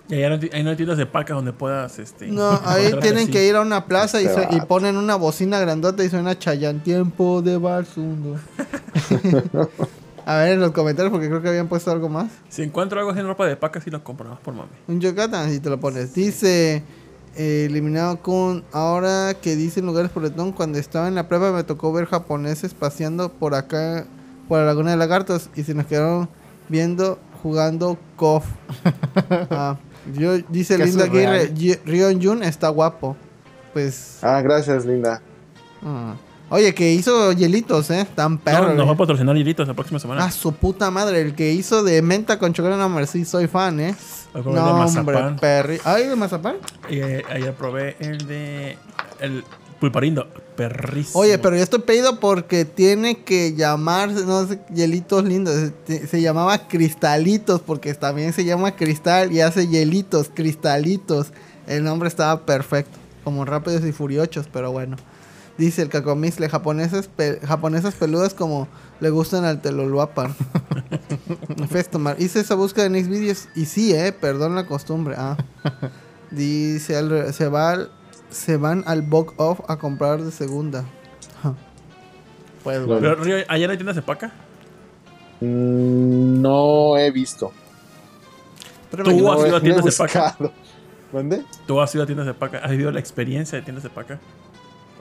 Y 0.10 0.16
ahí 0.16 0.30
no, 0.30 0.36
hay- 0.42 0.50
ahí 0.54 0.64
no 0.64 0.70
hay 0.72 0.76
tiendas 0.76 0.98
de 0.98 1.06
pacas 1.06 1.36
donde 1.36 1.54
puedas. 1.54 1.98
Este, 2.00 2.28
No, 2.28 2.60
ahí 2.66 2.92
tienen 3.02 3.24
así. 3.24 3.32
que 3.32 3.48
ir 3.48 3.56
a 3.56 3.62
una 3.62 3.86
plaza 3.86 4.22
y, 4.22 4.26
Este 4.26 4.42
se- 4.44 4.48
y 4.52 4.56
vato. 4.58 4.68
ponen 4.68 4.98
una 4.98 5.16
bocina 5.16 5.60
grandota 5.60 6.04
y 6.04 6.10
suena 6.10 6.38
Chayanne. 6.38 6.80
Tiempo 6.82 7.42
de 7.42 7.58
Barzundo. 7.58 8.38
a 10.26 10.36
ver 10.38 10.54
en 10.54 10.60
los 10.60 10.72
comentarios 10.72 11.12
porque 11.12 11.28
creo 11.28 11.42
que 11.42 11.50
habían 11.50 11.68
puesto 11.68 11.92
algo 11.92 12.10
más. 12.10 12.30
Si 12.50 12.62
encuentro 12.62 13.00
algo 13.00 13.12
en 13.16 13.26
ropa 13.26 13.46
de 13.48 13.56
pacas, 13.56 13.84
sí 13.84 13.90
lo 13.90 14.04
compro, 14.04 14.26
nada 14.26 14.36
más 14.36 14.44
por 14.44 14.54
mami. 14.54 14.70
Un 14.88 15.00
Yucatán, 15.02 15.50
si 15.52 15.60
te 15.60 15.70
lo 15.70 15.80
pones. 15.80 16.14
Dice, 16.14 16.84
eh, 17.36 17.66
eliminado 17.70 18.22
con, 18.22 18.64
ahora 18.72 19.34
que 19.42 19.56
dicen 19.56 19.86
lugares 19.86 20.12
por 20.12 20.24
letón, 20.24 20.52
cuando 20.52 20.78
estaba 20.78 21.08
en 21.08 21.16
la 21.16 21.28
prueba 21.28 21.52
me 21.52 21.64
tocó 21.64 21.92
ver 21.94 22.06
japoneses 22.06 22.74
paseando 22.74 23.32
por 23.32 23.56
acá, 23.56 24.06
por 24.48 24.60
la 24.60 24.66
laguna 24.66 24.92
de 24.92 24.98
lagartos, 24.98 25.50
y 25.56 25.64
se 25.64 25.74
nos 25.74 25.86
quedaron 25.86 26.28
viendo 26.70 27.18
jugando 27.42 27.98
KOF. 28.18 28.46
Ah, 29.50 29.78
yo, 30.18 30.38
dice 30.50 30.78
Qué 30.78 30.86
Linda. 30.86 31.06
Aguirre, 31.06 31.54
"Ye- 31.54 31.80
Rion 31.86 32.22
Jun 32.22 32.44
está 32.44 32.70
guapo. 32.70 33.16
Pues... 33.74 34.20
Ah, 34.22 34.42
gracias, 34.42 34.86
Linda. 34.86 35.22
ah. 35.84 36.16
Oye, 36.54 36.74
que 36.76 36.92
hizo 36.92 37.32
hielitos, 37.32 37.90
¿eh? 37.92 38.06
Tan 38.14 38.38
perro. 38.38 38.64
No, 38.64 38.68
nos 38.72 38.80
va 38.80 38.84
güey. 38.84 38.96
a 38.96 38.98
patrocinar 38.98 39.38
hilitos 39.38 39.66
la 39.66 39.74
próxima 39.74 40.00
semana. 40.00 40.26
Ah, 40.26 40.32
su 40.32 40.52
puta 40.52 40.92
madre, 40.92 41.22
el 41.22 41.34
que 41.34 41.54
hizo 41.54 41.82
de 41.82 42.02
menta 42.02 42.38
con 42.40 42.52
chocolate, 42.52 42.78
no, 42.78 43.06
sí, 43.06 43.24
soy 43.24 43.48
fan, 43.48 43.80
¿eh? 43.80 43.96
El 44.36 44.44
No, 44.44 44.52
de 44.86 45.00
hombre, 45.00 45.18
perri... 45.40 45.78
¿Ay, 45.86 46.08
de 46.08 46.16
mazapán? 46.18 46.58
Y 46.90 46.98
eh, 47.00 47.24
ayer 47.30 47.54
probé 47.54 47.96
el 48.02 48.28
de. 48.28 48.78
El 49.22 49.46
pulparindo. 49.82 50.30
Perrísimo. 50.56 51.20
Oye, 51.20 51.38
pero 51.40 51.58
yo 51.58 51.64
estoy 51.64 51.80
pedido 51.82 52.20
porque 52.22 52.64
tiene 52.64 53.24
que 53.24 53.54
llamarse, 53.56 54.26
no 54.26 54.48
sé, 54.48 54.60
hielitos 54.74 55.26
lindos. 55.26 55.72
Se, 55.88 56.08
se 56.08 56.22
llamaba 56.22 56.68
cristalitos 56.70 57.60
porque 57.62 57.94
también 57.96 58.32
se 58.32 58.46
llama 58.46 58.76
cristal 58.78 59.34
y 59.34 59.42
hace 59.42 59.68
hielitos, 59.68 60.30
cristalitos. 60.34 61.34
El 61.68 61.84
nombre 61.84 62.08
estaba 62.08 62.46
perfecto, 62.46 62.98
como 63.26 63.44
rápidos 63.44 63.84
y 63.84 63.92
furiosos, 63.92 64.48
pero 64.54 64.72
bueno. 64.72 64.96
Dice 65.58 65.82
el 65.82 65.90
cacomisle, 65.90 66.48
japoneses, 66.50 67.08
pe- 67.08 67.40
japonesas 67.46 67.94
peludas 67.94 68.34
como 68.34 68.68
le 69.00 69.10
gustan 69.10 69.44
al 69.46 69.62
teloluapan. 69.62 70.34
Festomar, 71.70 72.16
hice 72.20 72.40
esa 72.40 72.56
búsqueda 72.56 72.86
en 72.86 72.96
Xvideos 73.04 73.48
y 73.56 73.66
sí, 73.66 73.94
eh, 73.94 74.12
perdón 74.12 74.56
la 74.56 74.66
costumbre. 74.66 75.16
Ah. 75.18 75.38
Dice, 76.32 77.34
se 77.34 77.48
va 77.50 77.72
al- 77.72 77.92
se 78.32 78.58
van 78.58 78.84
al 78.88 79.02
box 79.04 79.34
off 79.38 79.60
a 79.68 79.78
comprar 79.78 80.22
de 80.22 80.32
segunda. 80.32 80.84
Pues 82.64 82.86
bueno. 82.86 83.02
Pero, 83.02 83.16
Río, 83.16 83.38
¿ayer 83.48 83.70
hay 83.70 83.78
tiendas 83.78 83.96
de 83.96 84.02
paca? 84.04 84.32
Mm, 85.40 86.42
no 86.42 86.98
he 86.98 87.10
visto. 87.12 87.52
Pero 88.92 89.04
Tú 89.04 89.10
has 89.32 89.40
No 89.40 89.46
he- 89.46 89.48
ido 89.48 89.58
a 89.58 89.62
tiendas 89.62 89.86
de 89.86 89.92
paca. 89.92 90.38
¿Dónde? 91.12 91.44
¿Tú 91.66 91.82
has 91.82 91.94
ido 91.96 92.04
a 92.04 92.06
tiendas 92.06 92.28
de 92.28 92.34
paca? 92.34 92.60
¿Has 92.60 92.72
vivido 92.72 92.92
la 92.92 93.00
experiencia 93.00 93.58
de 93.58 93.64
tiendas 93.64 93.84
de 93.84 93.90
paca? 93.90 94.20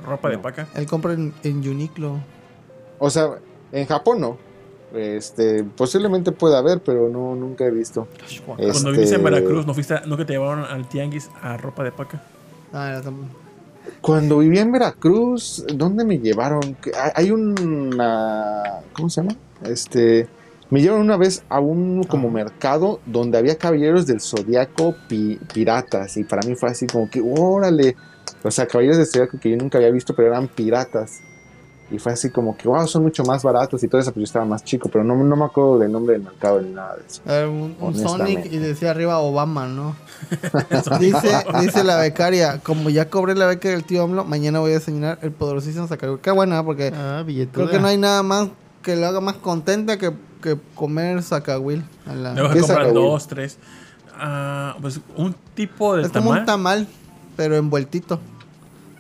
¿Ropa 0.07 0.31
de 0.31 0.39
paca? 0.39 0.69
Él 0.75 0.87
compra 0.87 1.13
en, 1.13 1.35
en 1.43 1.59
Uniqlo. 1.69 2.19
O 2.99 3.11
sea, 3.11 3.33
en 3.73 3.87
Japón 3.87 4.21
no. 4.21 4.39
Este, 4.95 5.63
posiblemente 5.63 6.33
pueda 6.33 6.59
haber, 6.59 6.81
pero 6.81 7.09
no, 7.11 7.35
nunca 7.37 7.65
he 7.67 7.71
visto. 7.71 8.09
Cuando 8.47 8.65
Este- 8.67 8.91
viviste 8.91 9.15
en 9.17 9.23
Veracruz, 9.25 9.67
¿no 9.67 9.75
fuiste, 9.75 10.01
no 10.07 10.17
que 10.17 10.25
te 10.25 10.33
llevaron 10.33 10.65
al 10.65 10.89
tianguis 10.89 11.31
a 11.43 11.57
ropa 11.59 11.85
de 11.85 11.93
paca? 11.93 12.23
Ah, 12.73 12.89
era 12.91 13.03
tam- 13.03 13.29
Cuando 14.01 14.39
vivía 14.39 14.63
en 14.63 14.73
Veracruz, 14.73 15.65
¿dónde 15.75 16.05
me 16.05 16.19
llevaron? 16.19 16.77
Hay- 17.15 17.31
una. 17.31 18.63
¿Cómo 18.93 19.09
se 19.11 19.23
llama? 19.23 19.35
Este. 19.63 20.29
Me 20.71 20.81
llevaron 20.81 21.05
una 21.05 21.17
vez 21.17 21.43
a 21.49 21.59
un 21.59 22.05
como 22.05 22.29
Ah. 22.29 22.33
mercado 22.33 23.01
donde 23.05 23.39
había 23.39 23.59
caballeros 23.59 24.07
del 24.07 24.21
zodiaco 24.21 24.95
pi- 25.09 25.41
piratas. 25.53 26.17
Y 26.17 26.23
para 26.25 26.47
mí 26.47 26.55
fue 26.55 26.71
así 26.71 26.87
como 26.87 27.11
que, 27.11 27.21
órale. 27.21 27.97
O 28.45 28.51
sea, 28.53 28.67
caballeros 28.67 28.97
del 28.99 29.07
zodiaco 29.07 29.39
que 29.41 29.51
yo 29.51 29.57
nunca 29.57 29.79
había 29.79 29.91
visto, 29.91 30.15
pero 30.15 30.29
eran 30.29 30.47
piratas. 30.47 31.21
Y 31.91 31.99
fue 31.99 32.13
así 32.13 32.31
como 32.31 32.57
que, 32.57 32.69
wow, 32.69 32.87
son 32.87 33.03
mucho 33.03 33.25
más 33.25 33.43
baratos 33.43 33.83
y 33.83 33.89
todo 33.89 34.01
eso, 34.01 34.13
pero 34.13 34.21
yo 34.21 34.25
estaba 34.27 34.45
más 34.45 34.63
chico. 34.63 34.89
Pero 34.93 35.03
no, 35.03 35.17
no 35.17 35.35
me 35.35 35.45
acuerdo 35.45 35.77
del 35.81 35.91
nombre 35.91 36.13
del 36.15 36.23
mercado 36.23 36.61
ni 36.61 36.71
nada 36.71 36.95
de 36.97 37.03
eso. 37.05 37.21
Era 37.27 37.49
un, 37.49 37.75
un 37.81 37.95
Sonic 37.97 38.47
y 38.53 38.59
decía 38.59 38.93
arriba 38.93 39.19
Obama, 39.19 39.67
¿no? 39.67 39.97
dice, 41.01 41.45
dice 41.61 41.85
la 41.85 41.97
becaria, 41.97 42.61
como 42.63 42.91
ya 42.91 43.09
cobré 43.11 43.35
la 43.35 43.47
beca 43.47 43.69
del 43.69 43.85
tío 43.85 44.03
AMLO, 44.05 44.25
mañana 44.25 44.59
voy 44.61 44.73
a 44.73 44.75
desayunar 44.75 45.19
el 45.23 45.33
poderosísimo 45.33 45.87
Zacarías. 45.87 46.19
Qué 46.23 46.31
buena, 46.31 46.63
porque 46.65 46.93
Ah, 46.95 47.25
creo 47.53 47.69
que 47.71 47.79
no 47.79 47.87
hay 47.89 47.97
nada 47.99 48.23
más 48.23 48.49
que 48.83 48.97
lo 48.97 49.07
haga 49.07 49.21
más 49.21 49.37
contenta 49.37 49.99
que, 49.99 50.13
que 50.43 50.57
comer 50.75 51.23
Zacahuil. 51.23 51.85
a 52.07 52.15
la- 52.15 52.35
Luego 52.35 52.49
¿Qué 52.49 52.55
que 52.55 52.61
es 52.61 52.67
compran 52.67 52.87
Zacahuil? 52.89 53.11
dos, 53.11 53.29
tres. 53.29 53.59
Ah, 54.19 54.77
pues 54.81 55.01
un 55.17 55.35
tipo 55.55 55.97
de 55.97 56.03
Es 56.03 56.09
como 56.11 56.31
un 56.31 56.45
tamal. 56.45 56.85
tamal, 56.85 56.89
pero 57.37 57.57
envueltito. 57.57 58.21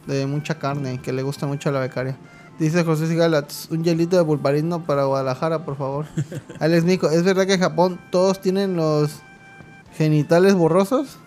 De 0.06 0.26
mucha 0.26 0.58
carne, 0.58 1.00
que 1.02 1.12
le 1.12 1.22
gusta 1.22 1.46
mucho 1.46 1.68
a 1.68 1.72
la 1.72 1.80
becaria. 1.80 2.16
Dice 2.58 2.84
José 2.84 3.06
Sigala, 3.06 3.42
"Tss, 3.46 3.68
un 3.70 3.84
hielito 3.84 4.16
de 4.18 4.24
pulparindo 4.24 4.80
para 4.80 5.04
Guadalajara, 5.04 5.60
por 5.64 5.76
favor. 5.76 6.06
Alex 6.60 6.84
Nico, 6.84 7.08
¿es 7.10 7.22
verdad 7.22 7.46
que 7.46 7.54
en 7.54 7.60
Japón 7.60 8.00
todos 8.10 8.40
tienen 8.40 8.76
los 8.76 9.20
genitales 10.00 10.54
borrosos? 10.54 11.18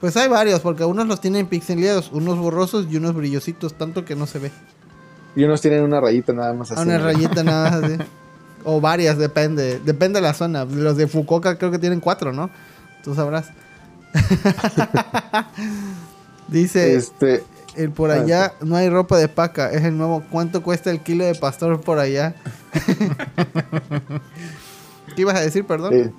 Pues 0.00 0.16
hay 0.16 0.28
varios, 0.28 0.58
porque 0.58 0.84
unos 0.84 1.06
los 1.06 1.20
tienen 1.20 1.46
pixeleados, 1.46 2.10
unos 2.10 2.36
borrosos 2.36 2.88
y 2.90 2.96
unos 2.96 3.14
brillositos, 3.14 3.74
tanto 3.74 4.04
que 4.04 4.16
no 4.16 4.26
se 4.26 4.40
ve. 4.40 4.50
Y 5.36 5.44
unos 5.44 5.60
tienen 5.60 5.84
una 5.84 6.00
rayita 6.00 6.32
nada 6.32 6.52
más 6.52 6.72
así. 6.72 6.80
A 6.80 6.82
una 6.82 6.98
¿no? 6.98 7.04
rayita 7.04 7.44
nada 7.44 7.70
más 7.70 7.84
así. 7.84 7.96
O 8.64 8.80
varias, 8.80 9.18
depende. 9.18 9.78
Depende 9.78 10.18
de 10.18 10.22
la 10.26 10.34
zona. 10.34 10.64
Los 10.64 10.96
de 10.96 11.06
Fukuoka 11.06 11.56
creo 11.58 11.70
que 11.70 11.78
tienen 11.78 12.00
cuatro, 12.00 12.32
¿no? 12.32 12.50
Tú 13.04 13.14
sabrás. 13.14 13.50
Dice... 16.48 16.96
Este, 16.96 17.44
El 17.76 17.92
por 17.92 18.10
Ah, 18.10 18.14
allá 18.14 18.54
no 18.60 18.74
hay 18.74 18.90
ropa 18.90 19.16
de 19.16 19.28
paca, 19.28 19.70
es 19.70 19.84
el 19.84 19.96
nuevo. 19.96 20.24
¿Cuánto 20.28 20.64
cuesta 20.64 20.90
el 20.90 20.98
kilo 21.00 21.24
de 21.24 21.36
pastor 21.36 21.80
por 21.80 22.00
allá? 22.00 22.34
¿Qué 25.14 25.22
ibas 25.22 25.36
a 25.36 25.40
decir, 25.40 25.64
perdón? 25.64 25.94
Eh, 25.94 26.12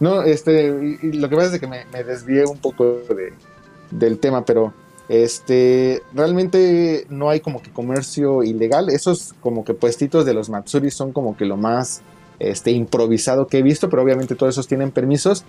no, 0.00 0.22
este, 0.22 0.68
y- 1.02 1.06
y 1.08 1.12
lo 1.12 1.28
que 1.28 1.36
pasa 1.36 1.54
es 1.54 1.60
que 1.60 1.66
me, 1.66 1.84
me 1.92 2.04
desvié 2.04 2.44
un 2.44 2.58
poco 2.58 2.84
de, 3.08 3.32
del 3.90 4.18
tema, 4.18 4.44
pero 4.44 4.72
este, 5.08 6.02
realmente 6.14 7.06
no 7.08 7.30
hay 7.30 7.40
como 7.40 7.62
que 7.62 7.70
comercio 7.70 8.42
ilegal. 8.42 8.88
Esos 8.90 9.34
como 9.40 9.64
que 9.64 9.74
puestitos 9.74 10.26
de 10.26 10.34
los 10.34 10.48
Matsuri 10.50 10.90
son 10.90 11.12
como 11.12 11.36
que 11.36 11.44
lo 11.44 11.56
más 11.56 12.02
este, 12.38 12.72
improvisado 12.72 13.46
que 13.46 13.58
he 13.58 13.62
visto, 13.62 13.88
pero 13.88 14.02
obviamente 14.02 14.34
todos 14.34 14.54
esos 14.54 14.66
tienen 14.68 14.90
permisos. 14.90 15.44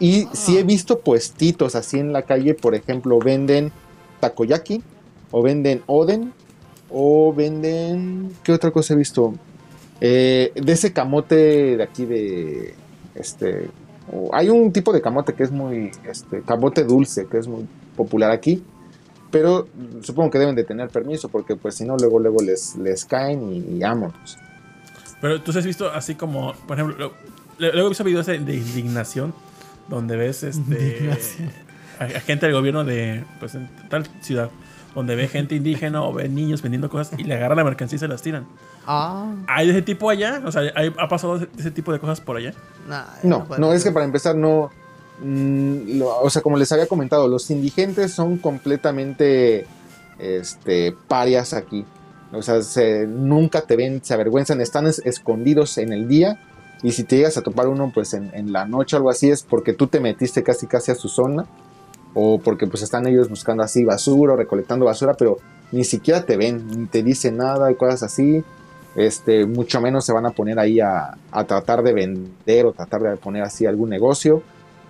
Y 0.00 0.26
sí 0.32 0.58
he 0.58 0.64
visto 0.64 0.98
puestitos 1.00 1.76
así 1.76 1.98
en 1.98 2.12
la 2.12 2.22
calle, 2.22 2.54
por 2.54 2.74
ejemplo, 2.74 3.18
venden 3.20 3.70
takoyaki, 4.20 4.82
o 5.30 5.42
venden 5.42 5.82
oden, 5.86 6.32
o 6.90 7.32
venden... 7.32 8.32
¿Qué 8.42 8.52
otra 8.52 8.70
cosa 8.72 8.94
he 8.94 8.96
visto? 8.96 9.34
Eh, 10.00 10.52
de 10.56 10.72
ese 10.72 10.92
camote 10.92 11.76
de 11.76 11.82
aquí 11.82 12.04
de... 12.06 12.74
Este, 13.14 13.68
o- 14.10 14.30
hay 14.34 14.48
un 14.48 14.72
tipo 14.72 14.92
de 14.92 15.00
camote 15.02 15.34
que 15.34 15.42
es 15.42 15.50
muy... 15.50 15.90
Este, 16.08 16.40
camote 16.42 16.84
dulce, 16.84 17.26
que 17.26 17.38
es 17.38 17.46
muy 17.46 17.66
popular 17.96 18.30
aquí. 18.30 18.62
Pero 19.30 19.66
supongo 20.02 20.30
que 20.30 20.38
deben 20.38 20.54
de 20.54 20.64
tener 20.64 20.88
permiso, 20.90 21.28
porque 21.30 21.56
pues 21.56 21.74
si 21.76 21.84
no, 21.84 21.96
luego, 21.96 22.18
luego 22.18 22.42
les, 22.42 22.76
les 22.76 23.04
caen 23.06 23.50
y, 23.52 23.58
y 23.76 23.78
vámonos. 23.80 24.36
Pero 25.22 25.40
tú 25.40 25.52
has 25.56 25.64
visto 25.64 25.90
así 25.90 26.14
como, 26.16 26.52
por 26.66 26.78
ejemplo, 26.78 27.12
luego 27.58 27.86
he 27.86 27.88
visto 27.88 28.04
videos 28.04 28.26
de, 28.26 28.38
de 28.40 28.56
indignación 28.56 29.32
donde 29.88 30.16
ves 30.16 30.42
este 30.42 31.10
a, 31.98 32.04
a 32.04 32.08
gente 32.20 32.46
del 32.46 32.54
gobierno 32.54 32.84
de 32.84 33.24
pues 33.40 33.54
en 33.54 33.68
tal 33.88 34.06
ciudad 34.20 34.50
donde 34.94 35.16
ve 35.16 35.28
gente 35.28 35.54
indígena 35.54 36.02
o 36.02 36.12
ve 36.12 36.28
niños 36.28 36.60
vendiendo 36.60 36.88
cosas 36.90 37.18
y 37.18 37.24
le 37.24 37.34
agarran 37.34 37.56
la 37.56 37.64
mercancía 37.64 37.96
y 37.96 38.00
se 38.00 38.08
las 38.08 38.20
tiran. 38.22 38.46
Ah, 38.86 39.32
¿Hay 39.46 39.66
de 39.66 39.72
ese 39.72 39.82
tipo 39.82 40.10
allá? 40.10 40.42
O 40.44 40.50
sea, 40.52 40.62
¿hay- 40.74 40.92
¿ha 40.98 41.08
pasado 41.08 41.36
ese, 41.36 41.48
ese 41.58 41.70
tipo 41.70 41.92
de 41.92 41.98
cosas 42.00 42.20
por 42.20 42.36
allá? 42.36 42.52
nah, 42.88 43.04
No, 43.22 43.46
no, 43.58 43.72
es 43.72 43.84
que 43.84 43.92
para 43.92 44.04
empezar 44.04 44.34
no... 44.34 44.70
mm, 45.20 45.98
lo- 45.98 46.18
o 46.20 46.30
sea, 46.30 46.42
como 46.42 46.56
les 46.56 46.70
había 46.72 46.86
comentado, 46.86 47.28
los 47.28 47.48
indigentes 47.50 48.12
son 48.12 48.38
completamente 48.38 49.66
este, 50.18 50.94
parias 51.08 51.52
aquí. 51.54 51.84
O 52.32 52.42
sea, 52.42 52.62
se- 52.62 53.06
nunca 53.06 53.60
te 53.62 53.76
ven, 53.76 54.00
se 54.04 54.14
avergüenzan, 54.14 54.60
están 54.60 54.86
es- 54.86 55.00
escondidos 55.04 55.78
en 55.78 55.92
el 55.92 56.08
día. 56.08 56.40
Y 56.82 56.92
si 56.92 57.04
te 57.04 57.16
llegas 57.16 57.36
a 57.36 57.42
topar 57.42 57.68
uno, 57.68 57.92
pues 57.94 58.12
en, 58.14 58.30
en 58.34 58.52
la 58.52 58.64
noche 58.64 58.96
o 58.96 58.98
algo 58.98 59.10
así, 59.10 59.30
es 59.30 59.42
porque 59.44 59.72
tú 59.72 59.86
te 59.86 60.00
metiste 60.00 60.42
casi 60.42 60.66
casi 60.66 60.90
a 60.90 60.94
su 60.96 61.08
zona. 61.08 61.46
O 62.14 62.38
porque 62.40 62.66
pues 62.66 62.82
están 62.82 63.06
ellos 63.06 63.28
buscando 63.28 63.62
así 63.62 63.84
basura 63.84 64.32
o 64.34 64.36
recolectando 64.36 64.84
basura, 64.84 65.14
pero 65.14 65.38
ni 65.70 65.84
siquiera 65.84 66.24
te 66.26 66.36
ven, 66.36 66.66
ni 66.68 66.86
te 66.86 67.02
dicen 67.02 67.36
nada 67.38 67.70
y 67.70 67.74
cosas 67.76 68.02
así. 68.02 68.44
Este, 68.94 69.46
mucho 69.46 69.80
menos 69.80 70.04
se 70.04 70.12
van 70.12 70.26
a 70.26 70.30
poner 70.30 70.58
ahí 70.58 70.80
a, 70.80 71.16
a 71.30 71.44
tratar 71.44 71.82
de 71.82 71.92
vender 71.92 72.66
o 72.66 72.72
tratar 72.72 73.00
de 73.02 73.16
poner 73.16 73.42
así 73.42 73.64
algún 73.66 73.88
negocio. 73.90 74.42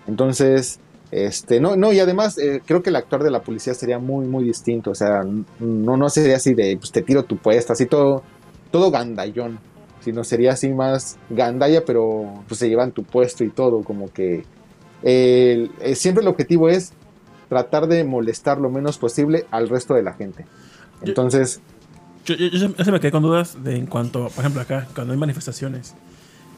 Entonces, 0.07 0.81
este, 1.13 1.61
no, 1.61 1.77
no, 1.77 1.93
y 1.93 2.01
además 2.01 2.39
eh, 2.39 2.63
creo 2.65 2.83
que 2.83 2.91
el 2.91 2.97
actor 2.97 3.23
de 3.23 3.31
la 3.31 3.43
policía 3.43 3.75
sería 3.75 3.99
muy, 3.99 4.27
muy 4.27 4.45
distinto. 4.45 4.91
O 4.91 4.95
sea, 4.95 5.23
no, 5.61 5.97
no 5.97 6.09
sería 6.09 6.37
así 6.37 6.55
de, 6.55 6.77
pues 6.79 6.91
te 6.91 7.03
tiro 7.03 7.25
tu 7.25 7.37
puesto, 7.37 7.73
así 7.73 7.87
todo, 7.87 8.23
todo 8.71 8.91
gandallón. 8.91 9.59
Sino 10.01 10.25
sería 10.25 10.55
así 10.55 10.69
más 10.71 11.17
gandalla, 11.31 11.85
pero 11.85 12.43
pues 12.49 12.59
se 12.59 12.69
llevan 12.69 12.91
tu 12.91 13.05
puesto 13.05 13.45
y 13.45 13.51
todo, 13.51 13.85
como 13.85 14.13
que 14.13 14.43
eh, 15.05 15.69
siempre 15.95 16.23
el 16.23 16.29
objetivo 16.29 16.69
es 16.69 16.93
tratar 17.49 17.87
de 17.87 18.03
molestar 18.03 18.59
lo 18.59 18.69
menos 18.69 18.99
posible 18.99 19.47
al 19.53 19.69
resto 19.69 19.95
de 19.95 20.03
la 20.03 20.15
gente. 20.15 20.45
Entonces, 21.03 21.59
Yo, 21.59 21.72
yo- 22.25 22.35
yo 22.37 22.59
se- 22.59 22.75
yo 22.77 22.85
se 22.85 22.93
me 22.93 23.01
quedé 23.01 23.11
con 23.11 23.23
dudas 23.23 23.63
de 23.65 23.77
en 23.77 23.87
cuanto, 23.87 24.29
por 24.29 24.39
ejemplo, 24.41 24.61
acá, 24.61 24.87
cuando 24.95 25.13
hay 25.13 25.19
manifestaciones 25.19 25.95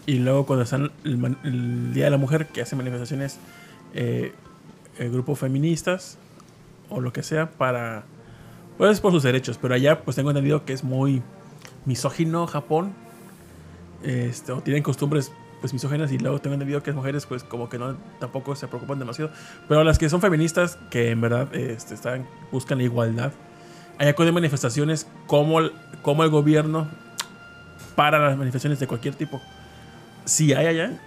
y 0.07 0.19
luego 0.19 0.45
cuando 0.47 0.65
están 0.65 0.91
el, 1.05 1.37
el 1.45 1.95
Día 1.95 2.05
de 2.07 2.11
la 2.11 2.19
Mujer, 2.19 2.47
que 2.49 2.61
hace 2.62 2.77
manifestaciones 2.77 3.39
eh, 3.95 4.33
grupos 4.99 5.39
feministas 5.39 6.19
o 6.91 7.01
lo 7.01 7.12
que 7.12 7.23
sea 7.23 7.51
para, 7.51 8.05
pues 8.79 9.01
por 9.01 9.12
sus 9.12 9.23
derechos, 9.23 9.59
pero 9.61 9.75
allá 9.75 10.03
pues 10.05 10.17
tengo 10.17 10.31
entendido 10.31 10.65
que 10.65 10.73
es 10.73 10.85
muy 10.85 11.23
misógino 11.87 12.47
Japón, 12.47 12.93
este, 14.03 14.53
o 14.53 14.61
tienen 14.61 14.83
costumbres 14.83 15.33
pues 15.61 15.73
misóginas 15.73 16.12
y 16.12 16.19
luego 16.19 16.41
tengo 16.41 16.55
entendido 16.55 16.83
que 16.83 16.91
las 16.91 16.97
mujeres 16.97 17.25
pues 17.25 17.43
como 17.43 17.71
que 17.71 17.79
no 17.79 17.97
tampoco 18.21 18.55
se 18.55 18.69
preocupan 18.69 18.99
demasiado, 18.99 19.31
pero 19.69 19.83
las 19.83 19.99
que 19.99 20.11
son 20.11 20.21
feministas 20.21 20.77
que 20.91 21.11
en 21.11 21.23
verdad 21.23 21.55
este, 21.55 21.95
están 21.95 22.27
buscan 22.53 22.79
la 22.79 22.85
igualdad 22.85 23.33
hay 23.99 24.09
acuerdo 24.09 24.29
de 24.31 24.35
manifestaciones 24.35 25.07
como 25.27 25.61
el, 25.61 25.73
como 26.03 26.25
el 26.25 26.31
gobierno 26.31 26.89
para 27.95 28.19
las 28.19 28.37
manifestaciones 28.37 28.81
de 28.81 28.87
cualquier 28.87 29.15
tipo. 29.15 29.41
Si 30.25 30.53
hay 30.53 30.67
allá, 30.67 30.99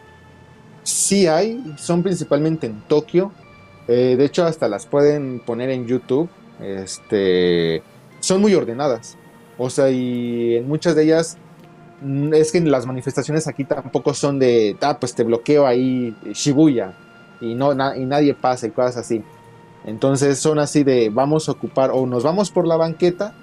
sí 0.84 1.28
hay, 1.28 1.74
son 1.78 2.04
principalmente 2.04 2.68
en 2.68 2.82
Tokio. 2.88 3.32
Eh, 3.88 4.16
de 4.18 4.26
hecho, 4.26 4.46
hasta 4.46 4.68
las 4.68 4.86
pueden 4.86 5.40
poner 5.40 5.70
en 5.70 5.88
YouTube. 5.88 6.30
Este, 6.62 7.82
son 8.20 8.42
muy 8.42 8.54
ordenadas. 8.56 9.18
O 9.58 9.70
sea, 9.70 9.90
y 9.90 10.56
en 10.56 10.68
muchas 10.68 10.96
de 10.96 11.04
ellas 11.04 11.38
mm, 12.02 12.34
es 12.34 12.52
que 12.52 12.62
las 12.62 12.86
manifestaciones 12.86 13.48
aquí 13.48 13.64
tampoco 13.66 14.14
son 14.14 14.40
de, 14.40 14.78
ah, 14.82 14.98
pues 15.00 15.16
te 15.16 15.24
bloqueo 15.24 15.66
ahí 15.66 16.16
Shibuya 16.34 16.94
y 17.42 17.56
no 17.56 17.74
na- 17.74 17.98
y 17.98 18.06
nadie 18.06 18.34
pasa 18.34 18.68
y 18.68 18.72
cosas 18.72 18.98
así. 18.98 19.24
Entonces 19.88 20.38
son 20.38 20.60
así 20.60 20.84
de 20.84 21.10
vamos 21.10 21.48
a 21.48 21.54
ocupar 21.54 21.92
o 21.92 22.06
nos 22.06 22.22
vamos 22.22 22.52
por 22.52 22.68
la 22.68 22.76
banqueta 22.76 23.34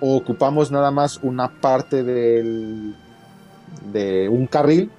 o 0.00 0.16
ocupamos 0.16 0.70
nada 0.70 0.92
más 0.92 1.18
una 1.22 1.60
parte 1.60 2.04
del 2.04 2.94
de 3.92 4.28
un 4.28 4.46
carril 4.46 4.90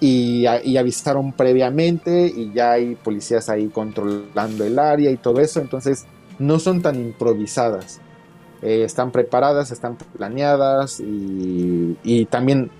y, 0.00 0.46
y 0.64 0.76
avisaron 0.76 1.32
previamente 1.32 2.28
y 2.28 2.52
ya 2.54 2.72
hay 2.72 2.94
policías 2.94 3.48
ahí 3.48 3.66
controlando 3.66 4.64
el 4.64 4.78
área 4.78 5.10
y 5.10 5.16
todo 5.16 5.40
eso, 5.40 5.60
entonces 5.60 6.06
no 6.38 6.60
son 6.60 6.82
tan 6.82 6.94
improvisadas. 6.94 8.00
Eh, 8.62 8.84
están 8.84 9.10
preparadas, 9.10 9.72
están 9.72 9.96
planeadas 9.96 11.00
y 11.00 12.26
también 12.26 12.70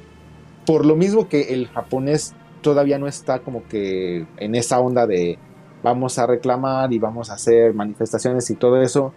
por 0.65 0.87
lo 0.87 0.95
mismo 0.95 1.29
que 1.29 1.55
el 1.55 1.67
japonés 1.67 2.35
todavía 2.61 2.99
no 2.99 3.09
está 3.09 3.41
como 3.41 3.67
que 3.69 4.27
en 4.37 4.55
esa 4.55 4.79
onda 4.79 5.07
de 5.07 5.39
vamos 5.83 6.19
a 6.19 6.27
reclamar 6.27 6.93
y 6.93 6.99
vamos 6.99 7.31
a 7.31 7.35
hacer 7.35 7.75
manifestaciones 7.75 8.51
y 8.51 8.55
todo 8.55 8.81
eso. 8.81 9.13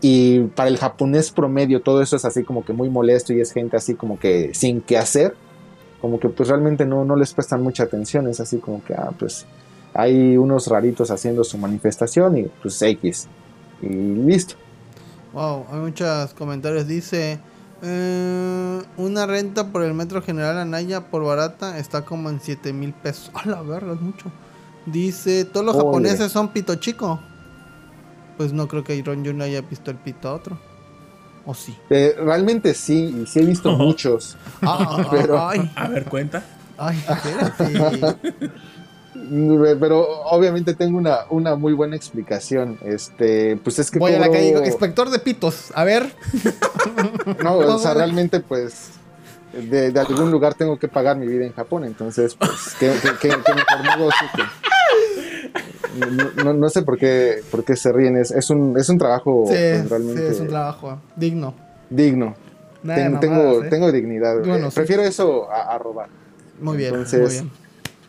Y 0.00 0.40
para 0.40 0.68
el 0.68 0.78
japonés 0.78 1.30
promedio 1.30 1.80
todo 1.80 2.02
eso 2.02 2.16
es 2.16 2.24
así 2.24 2.42
como 2.42 2.64
que 2.64 2.72
muy 2.72 2.90
molesto 2.90 3.32
y 3.32 3.40
es 3.40 3.52
gente 3.52 3.76
así 3.76 3.94
como 3.94 4.18
que 4.18 4.52
sin 4.52 4.80
qué 4.80 4.98
hacer 4.98 5.34
como 6.02 6.18
que 6.18 6.28
pues 6.28 6.48
realmente 6.48 6.84
no, 6.84 7.04
no 7.04 7.14
les 7.14 7.32
prestan 7.32 7.62
mucha 7.62 7.84
atención, 7.84 8.26
es 8.26 8.40
así 8.40 8.58
como 8.58 8.82
que, 8.84 8.92
ah, 8.92 9.12
pues 9.16 9.46
hay 9.94 10.36
unos 10.36 10.66
raritos 10.66 11.12
haciendo 11.12 11.44
su 11.44 11.56
manifestación 11.58 12.38
y 12.38 12.42
pues 12.60 12.82
X. 12.82 13.28
Y 13.80 13.86
listo. 13.88 14.56
Wow, 15.32 15.64
hay 15.70 15.78
muchos 15.78 16.34
comentarios. 16.34 16.88
Dice: 16.88 17.38
eh, 17.82 18.82
Una 18.96 19.26
renta 19.26 19.68
por 19.70 19.84
el 19.84 19.94
metro 19.94 20.22
general 20.22 20.58
Anaya 20.58 21.08
por 21.08 21.24
barata 21.24 21.78
está 21.78 22.04
como 22.04 22.30
en 22.30 22.40
7 22.40 22.72
mil 22.72 22.92
pesos. 22.92 23.30
A 23.34 23.48
la 23.48 23.62
verga, 23.62 23.92
es 23.92 24.00
mucho. 24.00 24.24
Dice: 24.86 25.44
Todos 25.44 25.66
los 25.66 25.74
Oye. 25.76 25.84
japoneses 25.84 26.32
son 26.32 26.48
pito 26.48 26.74
chico. 26.76 27.20
Pues 28.36 28.52
no 28.52 28.66
creo 28.68 28.82
que 28.82 28.96
Iron 28.96 29.24
Jun 29.24 29.40
haya 29.42 29.60
visto 29.60 29.90
el 29.90 29.96
pito 29.98 30.28
a 30.28 30.34
otro. 30.34 30.58
¿O 31.44 31.54
sí? 31.54 31.76
Eh, 31.90 32.14
realmente 32.18 32.72
sí, 32.74 33.22
y 33.22 33.26
sí 33.26 33.40
he 33.40 33.44
visto 33.44 33.70
muchos. 33.72 34.36
Ah, 34.62 35.06
Pero- 35.10 35.46
ay, 35.46 35.70
a 35.76 35.88
ver, 35.88 36.04
cuenta. 36.06 36.42
ay, 36.78 36.98
espérate. 37.08 38.50
Pero 39.80 40.22
obviamente 40.24 40.74
tengo 40.74 40.98
una, 40.98 41.18
una 41.30 41.54
muy 41.54 41.72
buena 41.74 41.94
explicación. 41.96 42.78
Este, 42.82 43.56
pues 43.58 43.78
es 43.78 43.90
que 43.90 43.98
Voy 43.98 44.14
a 44.14 44.18
la 44.18 44.30
calle 44.30 44.54
Inspector 44.66 45.10
de 45.10 45.18
pitos. 45.18 45.70
A 45.74 45.84
ver. 45.84 46.14
No, 47.42 47.56
o 47.58 47.78
sea, 47.78 47.94
realmente 47.94 48.40
pues 48.40 48.90
de, 49.52 49.90
de 49.90 50.00
algún 50.00 50.30
lugar 50.30 50.54
tengo 50.54 50.78
que 50.78 50.88
pagar 50.88 51.16
mi 51.16 51.26
vida 51.26 51.44
en 51.44 51.52
Japón, 51.52 51.84
entonces 51.84 52.34
pues 52.34 52.74
qué, 52.78 52.92
qué- 53.02 53.10
qué- 53.20 53.36
qué 53.44 53.54
mejor 53.54 53.98
negocio 53.98 54.26
que- 54.34 54.42
no, 55.98 56.44
no- 56.44 56.52
no 56.54 56.68
sé 56.70 56.82
por 56.82 56.98
qué, 56.98 57.42
por 57.50 57.64
qué 57.64 57.76
se 57.76 57.92
ríen, 57.92 58.16
es, 58.16 58.30
es, 58.30 58.48
un, 58.50 58.76
es 58.78 58.88
un 58.88 58.98
trabajo 58.98 59.44
Sí, 59.46 59.52
pues, 59.54 59.82
sí, 59.82 59.88
realmente 59.88 60.28
es 60.28 60.40
un 60.40 60.48
trabajo 60.48 60.98
digno. 61.16 61.54
digno. 61.90 62.34
Nada 62.82 62.96
Ten- 62.98 63.12
mamadas, 63.12 63.20
tengo, 63.20 63.64
¿eh? 63.64 63.68
tengo 63.68 63.92
dignidad. 63.92 64.38
Bueno, 64.40 64.66
eh, 64.66 64.70
sí. 64.70 64.74
Prefiero 64.74 65.02
eso 65.02 65.48
a, 65.50 65.74
a 65.74 65.78
robar. 65.78 66.08
Muy 66.60 66.76
bien, 66.78 66.94
entonces, 66.94 67.20
muy 67.20 67.30
bien. 67.30 67.50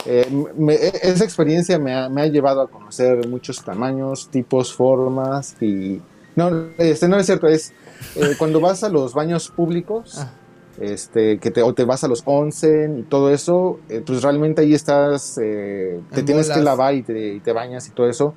Eh, 0.06 0.52
me- 0.58 0.74
e- 0.76 1.00
esa 1.04 1.24
experiencia 1.24 1.78
me 1.78 1.94
ha, 1.94 2.10
me 2.10 2.22
ha 2.24 2.28
llevado 2.28 2.62
a 2.62 2.68
conocer 2.70 3.28
muchos 3.28 3.64
tamaños, 3.64 4.30
tipos, 4.30 4.74
formas 4.74 5.56
y... 5.62 6.02
No, 6.36 6.50
este 6.80 7.08
no 7.08 7.18
es 7.20 7.26
cierto, 7.28 7.48
es 7.48 7.72
eh, 8.16 8.34
cuando 8.40 8.60
vas 8.60 8.84
a 8.84 8.90
los 8.90 9.14
baños 9.14 9.50
públicos, 9.50 10.16
Ah. 10.20 10.32
Este, 10.80 11.40
que 11.40 11.52
te, 11.52 11.62
o 11.62 11.74
te 11.74 11.86
vas 11.86 12.04
a 12.04 12.08
los 12.08 12.24
onsen 12.26 13.00
y 13.00 13.04
todo 13.04 13.32
eso, 13.32 13.80
eh, 13.90 14.02
pues 14.06 14.22
realmente 14.22 14.62
ahí 14.62 14.74
estás, 14.74 15.38
eh, 15.42 16.00
te 16.12 16.22
En 16.22 16.26
tienes 16.26 16.50
que 16.50 16.62
lavar 16.62 16.96
y 16.96 17.04
te, 17.04 17.36
y 17.36 17.40
te 17.40 17.52
bañas 17.54 17.88
y 17.88 17.92
todo 17.92 18.10
eso, 18.10 18.34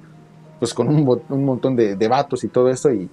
pues 0.59 0.75
con 0.75 0.89
un, 0.89 1.23
un 1.29 1.45
montón 1.45 1.77
de, 1.77 1.97
de 1.97 2.09
vatos 2.09 2.45
y 2.45 2.49
todo 2.49 2.69
eso 2.69 2.93
y, 2.93 3.09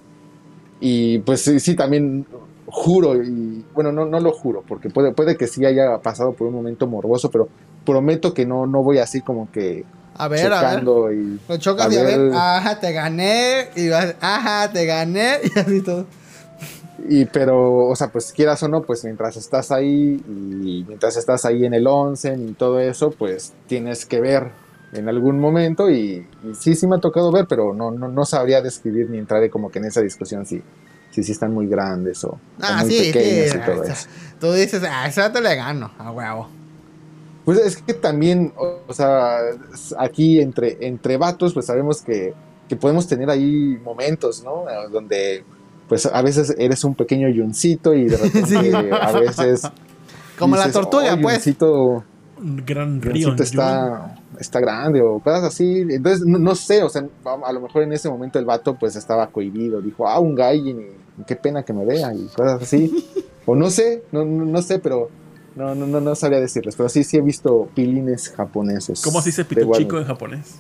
y 0.79 1.19
pues 1.19 1.41
sí, 1.41 1.59
sí, 1.59 1.75
también 1.75 2.25
juro, 2.67 3.21
y 3.21 3.63
bueno, 3.73 3.91
no, 3.91 4.05
no 4.05 4.19
lo 4.19 4.31
juro, 4.31 4.63
porque 4.67 4.89
puede, 4.89 5.11
puede 5.11 5.37
que 5.37 5.47
sí 5.47 5.65
haya 5.65 5.99
pasado 5.99 6.33
por 6.33 6.47
un 6.47 6.53
momento 6.53 6.87
morboso, 6.87 7.29
pero 7.29 7.47
prometo 7.85 8.33
que 8.33 8.45
no, 8.45 8.65
no 8.65 8.81
voy 8.83 8.97
así 8.97 9.21
como 9.21 9.51
que 9.51 9.83
A 10.15 10.27
ver, 10.27 10.51
a 10.51 10.75
ver. 10.75 10.83
y... 11.13 11.39
Lo 11.47 11.57
chocas 11.57 11.87
A 11.87 11.93
y 11.93 11.97
a 11.97 12.03
ver, 12.03 12.19
ver. 12.19 12.31
ajá, 12.33 12.79
te 12.79 12.91
gané. 12.93 13.69
Y 13.75 13.89
vas, 13.89 14.15
ajá, 14.21 14.71
te 14.71 14.85
gané. 14.85 15.37
Y 15.55 15.59
así 15.59 15.81
todo. 15.81 16.05
Y 16.97 17.25
pero, 17.25 17.87
o 17.87 17.95
sea, 17.95 18.11
pues 18.11 18.31
quieras 18.31 18.61
o 18.63 18.67
no, 18.67 18.83
pues 18.83 19.03
mientras 19.03 19.35
estás 19.35 19.71
ahí 19.71 20.21
y 20.27 20.85
mientras 20.87 21.17
estás 21.17 21.43
ahí 21.45 21.65
en 21.65 21.73
el 21.73 21.87
onsen 21.87 22.47
y 22.49 22.53
todo 22.53 22.79
eso, 22.79 23.11
pues 23.11 23.53
tienes 23.67 24.05
que 24.05 24.21
ver 24.21 24.51
en 24.91 25.09
algún 25.09 25.39
momento 25.39 25.89
y, 25.89 26.27
y 26.43 26.55
sí, 26.55 26.75
sí 26.75 26.85
me 26.87 26.97
ha 26.97 26.99
tocado 26.99 27.31
ver, 27.31 27.47
pero 27.47 27.73
no, 27.73 27.91
no, 27.91 28.07
no 28.09 28.25
sabría 28.25 28.61
describir 28.61 29.09
ni 29.09 29.17
entraré 29.17 29.49
como 29.49 29.71
que 29.71 29.79
en 29.79 29.85
esa 29.85 30.01
discusión 30.01 30.45
si, 30.45 30.61
si, 31.09 31.23
sí 31.23 31.31
están 31.31 31.51
muy 31.53 31.67
grandes 31.67 32.23
o, 32.23 32.29
o 32.29 32.39
Ah, 32.61 32.83
muy 32.83 32.91
sí, 32.91 33.11
pequeños 33.11 33.49
sí. 33.49 33.57
y 33.57 33.61
todo 33.61 33.81
o 33.81 33.85
sea, 33.85 33.93
eso. 33.93 34.09
Tú 34.39 34.51
dices, 34.53 34.83
ah, 34.87 35.07
ese 35.07 35.27
te 35.31 35.41
le 35.41 35.55
gano, 35.55 35.91
a 35.97 36.11
huevo. 36.11 36.49
Pues 37.45 37.57
es 37.59 37.77
que 37.77 37.93
también, 37.93 38.53
o, 38.55 38.83
o 38.87 38.93
sea, 38.93 39.39
aquí 39.97 40.39
entre, 40.39 40.77
entre 40.87 41.17
vatos, 41.17 41.53
pues 41.53 41.65
sabemos 41.65 42.01
que, 42.01 42.33
que 42.69 42.75
podemos 42.77 43.07
tener 43.07 43.29
ahí 43.29 43.77
momentos, 43.83 44.43
¿no? 44.43 44.69
Eh, 44.69 44.87
Donde, 44.91 45.43
pues 45.93 46.07
a 46.07 46.21
veces 46.23 46.55
eres 46.57 46.83
un 46.83 46.95
pequeño 46.95 47.29
yuncito 47.29 47.93
y 47.93 48.05
de 48.05 48.17
repente 48.17 48.47
Sí. 48.61 48.71
a 48.91 49.11
veces... 49.11 49.61
Como 50.39 50.55
la 50.55 50.71
tortuga, 50.71 51.13
"Oh, 51.13 51.21
pues. 51.21 51.35
Yuncito, 51.45 52.03
Un 52.39 52.63
gran 52.65 52.99
río. 52.99 53.27
Yuncito 53.27 53.43
está, 53.43 54.15
está 54.39 54.59
grande 54.59 54.99
o 55.01 55.19
cosas 55.19 55.43
así. 55.43 55.85
Entonces, 55.87 56.25
no, 56.25 56.39
no 56.39 56.55
sé, 56.55 56.81
o 56.81 56.89
sea, 56.89 57.05
a 57.45 57.53
lo 57.53 57.61
mejor 57.61 57.83
en 57.83 57.93
ese 57.93 58.09
momento 58.09 58.39
el 58.39 58.45
vato 58.45 58.73
pues 58.73 58.95
estaba 58.95 59.27
cohibido. 59.27 59.79
Dijo, 59.81 60.07
ah, 60.07 60.19
un 60.19 60.33
gaijin 60.33 60.79
y 61.19 61.23
qué 61.25 61.35
pena 61.35 61.61
que 61.61 61.73
me 61.73 61.85
vea 61.85 62.11
y 62.15 62.25
cosas 62.35 62.63
así. 62.63 63.07
o 63.45 63.55
no 63.55 63.69
sé, 63.69 64.03
no, 64.11 64.25
no, 64.25 64.45
no 64.45 64.61
sé, 64.63 64.79
pero 64.79 65.09
no, 65.55 65.75
no, 65.75 65.85
no, 65.85 66.01
no 66.01 66.15
sabría 66.15 66.39
decirles. 66.39 66.75
Pero 66.75 66.89
sí, 66.89 67.03
sí 67.03 67.17
he 67.17 67.21
visto 67.21 67.69
pilines 67.75 68.29
japoneses. 68.35 69.01
¿Cómo 69.03 69.21
se 69.21 69.29
dice 69.29 69.43
de 69.43 69.49
pito 69.49 69.67
Guadalupe. 69.67 69.83
chico 69.87 69.99
en 69.99 70.05
japonés? 70.07 70.55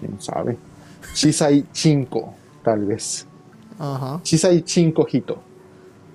¿Quién 0.00 0.20
sabe? 0.20 0.56
Shisai 1.14 1.64
chinko, 1.72 2.34
tal 2.64 2.84
vez. 2.84 3.28
Ajá. 3.78 4.20
Shisai 4.24 4.62
chinko 4.62 5.06
hito. 5.10 5.42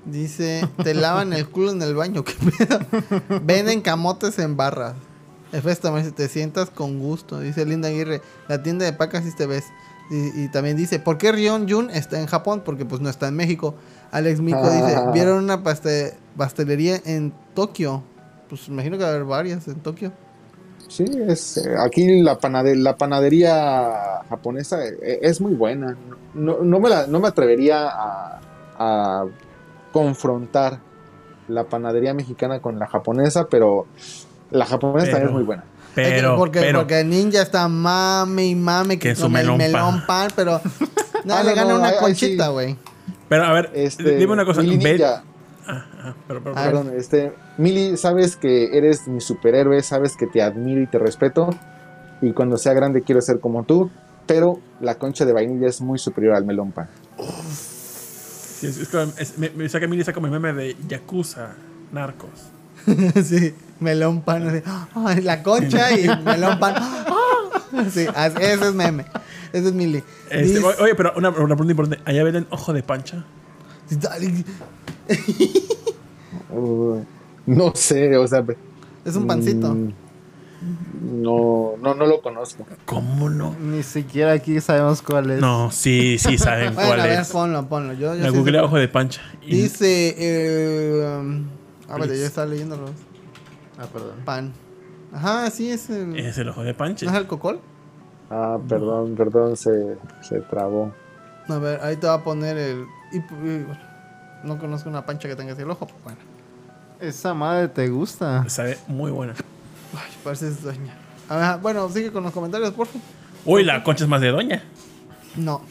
Dice, 0.05 0.68
te 0.84 0.93
lavan 0.93 1.34
el 1.34 1.47
culo 1.49 1.72
en 1.72 1.82
el 1.82 1.93
baño, 1.93 2.24
qué 2.24 2.34
pedo. 2.34 2.80
Venden 3.43 3.82
camotes 3.82 4.39
en 4.39 4.55
barras. 4.57 4.95
Efésame 5.51 6.03
si 6.03 6.12
te 6.12 6.28
sientas 6.30 6.70
con 6.70 6.99
gusto. 6.99 7.39
Dice 7.39 7.66
Linda 7.66 7.89
Aguirre, 7.89 8.22
la 8.47 8.64
tienda 8.64 8.86
de 8.86 8.93
pacas 8.93 9.24
si 9.26 9.36
te 9.36 9.45
ves. 9.45 9.66
Y, 10.10 10.43
y 10.45 10.47
también 10.51 10.76
dice, 10.78 10.99
¿por 10.99 11.18
qué 11.18 11.32
Rion 11.32 11.70
Jun 11.70 11.89
está 11.91 12.20
en 12.20 12.26
Japón? 12.26 12.64
Porque 12.66 12.86
pues 12.86 13.01
no 13.01 13.10
está 13.10 13.28
en 13.28 13.36
México. 13.36 13.76
Alex 14.12 14.39
Mico 14.41 14.62
dice. 14.72 14.97
¿vieron 15.14 15.43
una 15.43 15.64
paste- 15.64 16.16
pastelería 16.38 16.99
en 17.05 17.34
Tokio? 17.53 18.03
Pues 18.47 18.68
imagino 18.68 18.97
que 18.97 19.03
va 19.03 19.10
a 19.10 19.14
haber 19.14 19.26
varias 19.26 19.68
en 19.68 19.76
Tokio. 19.76 20.12
Sí, 20.90 21.06
es, 21.28 21.58
eh, 21.58 21.76
aquí 21.80 22.22
la, 22.22 22.38
panade- 22.40 22.76
la 22.76 22.98
panadería 22.98 24.22
japonesa 24.28 24.84
eh, 24.86 25.20
es 25.22 25.40
muy 25.40 25.54
buena. 25.54 25.96
No, 26.34 26.58
no 26.64 26.80
me, 26.80 26.90
la- 26.90 27.08
no 27.08 27.20
me 27.22 27.28
atrevería 27.30 27.88
a, 27.88 28.40
a 28.78 29.26
confrontar 29.94 30.80
la 31.48 31.64
panadería 31.64 32.14
mexicana 32.14 32.60
con 32.60 32.78
la 32.80 32.88
japonesa, 32.88 33.48
pero 33.48 33.86
La 34.52 34.66
japonesa 34.66 35.12
también 35.12 35.28
es 35.30 35.34
muy 35.34 35.44
buena. 35.44 35.64
Pero, 35.96 36.36
porque, 36.38 36.60
pero, 36.60 36.80
porque 36.80 37.04
Ninja 37.04 37.42
está 37.42 37.68
mame 37.68 38.46
y 38.48 38.56
mame 38.56 38.98
Que 39.00 39.10
que 39.10 39.16
su 39.16 39.24
con 39.24 39.36
el 39.36 39.44
melón 39.44 39.58
melón 39.58 39.96
pan. 40.06 40.08
pan, 40.08 40.32
pero 40.36 40.62
no, 41.26 41.34
Ah, 41.36 41.44
le 41.44 41.50
no, 41.52 41.56
gana 41.56 41.70
no, 41.74 41.80
una 41.80 41.88
ahí 41.90 41.96
conchita, 42.00 42.46
sí. 42.48 42.52
güey. 42.52 42.78
pero, 43.28 43.44
a 43.46 43.54
ver, 43.54 43.72
Este, 43.74 44.16
dime 44.18 44.34
una 44.34 44.46
cosa. 44.46 44.62
Ve- 44.62 45.04
Ah, 45.72 45.86
ah, 46.03 46.13
pero, 46.28 46.41
pero, 46.43 46.55
Ah, 46.57 46.63
perdón, 46.65 46.91
este, 46.97 47.32
Mili, 47.57 47.95
sabes 47.95 48.36
que 48.36 48.76
eres 48.78 49.07
mi 49.07 49.22
superhéroe, 49.22 49.82
sabes 49.84 50.15
que 50.17 50.26
te 50.28 50.41
admiro 50.41 50.82
y 50.82 50.88
te 50.88 50.97
respeto. 50.97 51.49
Y 52.22 52.34
cuando 52.34 52.57
sea 52.57 52.74
grande 52.74 53.03
quiero 53.03 53.22
ser 53.22 53.39
como 53.39 53.63
tú. 53.63 53.89
Pero 54.26 54.59
la 54.80 54.95
concha 54.95 55.26
de 55.26 55.34
vainilla 55.34 55.67
es 55.67 55.80
muy 55.82 55.97
superior 55.99 56.36
al 56.36 56.45
melón 56.45 56.72
pan. 56.72 56.88
sí, 58.59 58.67
es, 58.67 58.78
es 58.78 58.93
es- 59.17 59.38
me, 59.38 59.49
me 59.51 59.67
saca 59.70 59.88
Mili 59.88 60.03
saca 60.03 60.20
mi 60.20 60.30
meme 60.30 60.53
de 60.53 60.76
Yakuza, 60.88 61.51
Narcos. 61.91 62.30
sí, 63.24 63.53
melón 63.80 64.22
pan. 64.22 64.47
así, 64.47 64.61
ay, 64.95 65.22
la 65.22 65.41
concha 65.43 65.91
y 65.97 66.07
melón 66.26 66.59
pan. 66.59 66.76
sí, 67.91 68.05
as- 68.15 68.36
ese 68.36 68.67
es 68.70 68.74
meme. 68.74 69.05
Ese 69.53 69.67
es 69.70 69.74
Mili. 69.74 70.03
Este, 70.30 70.59
oye, 70.59 70.93
pero 70.95 71.13
una, 71.15 71.30
una 71.30 71.55
pregunta 71.55 71.72
importante. 71.72 72.03
¿Allá 72.05 72.24
venden 72.24 72.45
ojo 72.51 72.72
de 72.74 72.84
pancha? 72.84 73.24
No 77.45 77.72
sé, 77.76 78.16
o 78.18 78.28
sea. 78.28 78.43
Es 79.05 79.16
un 79.16 79.26
pancito. 79.28 79.74
mm, 79.74 79.93
No, 81.24 81.74
no, 81.82 81.95
no 81.95 82.05
lo 82.05 82.22
conozco. 82.22 82.66
¿Cómo 82.86 83.30
no? 83.30 83.55
Ni 83.60 83.82
siquiera 83.84 84.34
aquí 84.34 84.60
sabemos 84.62 85.01
cuál 85.01 85.32
es. 85.32 85.41
No, 85.41 85.72
sí, 85.72 86.18
sí 86.20 86.38
saben 86.38 86.74
Bueno, 86.76 86.89
cuál 86.89 86.99
a 86.99 87.03
ver, 87.05 87.20
es. 87.22 87.30
ponlo, 87.30 87.68
ponlo. 87.68 87.93
Yo, 87.93 88.14
yo 88.16 88.22
La 88.24 88.30
sí 88.32 88.38
googlea 88.38 88.64
ojo 88.64 88.78
de 88.78 88.88
pancha. 88.88 89.22
Y- 89.41 89.62
Dice, 89.64 90.16
eh, 90.18 91.18
um, 91.20 91.45
a 91.89 91.97
ver, 91.97 92.10
yo 92.10 92.14
estaba 92.26 92.45
leyéndolo. 92.47 92.86
Ah, 93.78 93.88
perdón. 93.91 94.18
Pan. 94.26 94.53
Ajá, 95.14 95.49
sí, 95.49 95.72
es 95.72 95.89
el. 95.89 96.20
Es 96.20 96.38
el 96.38 96.49
ojo 96.49 96.64
de 96.64 96.74
pancha. 96.74 97.05
¿No 97.05 97.12
es 97.14 97.18
el 97.18 97.26
cocol? 97.28 97.60
Ah, 98.30 98.60
perdón, 98.68 99.16
perdón, 99.16 99.57
se, 99.57 99.97
se 100.22 100.39
trabó. 100.41 100.93
A 101.47 101.57
ver, 101.57 101.80
ahí 101.82 101.95
te 101.95 102.05
va 102.05 102.16
a 102.16 102.24
poner 102.24 102.57
el. 102.57 102.86
No 104.44 104.58
conozco 104.58 104.90
una 104.90 105.06
pancha 105.06 105.28
que 105.28 105.36
tenga 105.36 105.54
así 105.54 105.62
el 105.62 105.70
ojo. 105.70 105.88
pues 105.88 106.02
Bueno, 106.04 106.20
Esa 107.00 107.34
madre 107.34 107.68
te 107.68 107.88
gusta. 107.90 108.48
Sabe 108.50 108.78
muy 108.88 109.12
buena. 109.12 109.34
ay, 109.94 110.12
parece 110.24 110.50
es 110.50 110.64
doña. 110.64 110.96
Ajá, 111.28 111.58
bueno, 111.58 111.90
sigue 111.90 112.12
con 112.12 112.24
los 112.24 112.32
comentarios, 112.34 112.72
por 112.72 112.88
favor. 112.88 113.02
Uy, 113.46 113.64
la 113.64 113.84
concha 113.84 114.04
es 114.04 114.10
más 114.10 114.22
de 114.22 114.30
doña. 114.30 114.64
No. 115.36 115.62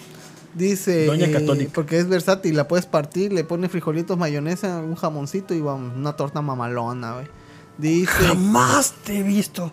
Dice. 0.54 1.06
Doña 1.06 1.26
eh, 1.26 1.32
Católica. 1.32 1.70
Porque 1.74 1.98
es 1.98 2.08
versátil, 2.08 2.56
la 2.56 2.66
puedes 2.68 2.86
partir, 2.86 3.32
le 3.32 3.44
pones 3.44 3.70
frijolitos, 3.70 4.16
mayonesa, 4.16 4.78
un 4.78 4.94
jamoncito 4.94 5.54
y 5.54 5.60
vamos, 5.60 5.94
una 5.96 6.14
torta 6.14 6.40
mamalona, 6.42 7.14
güey. 7.14 7.26
Dice. 7.76 8.10
Jamás 8.26 8.94
te 9.04 9.18
he 9.18 9.22
visto. 9.22 9.70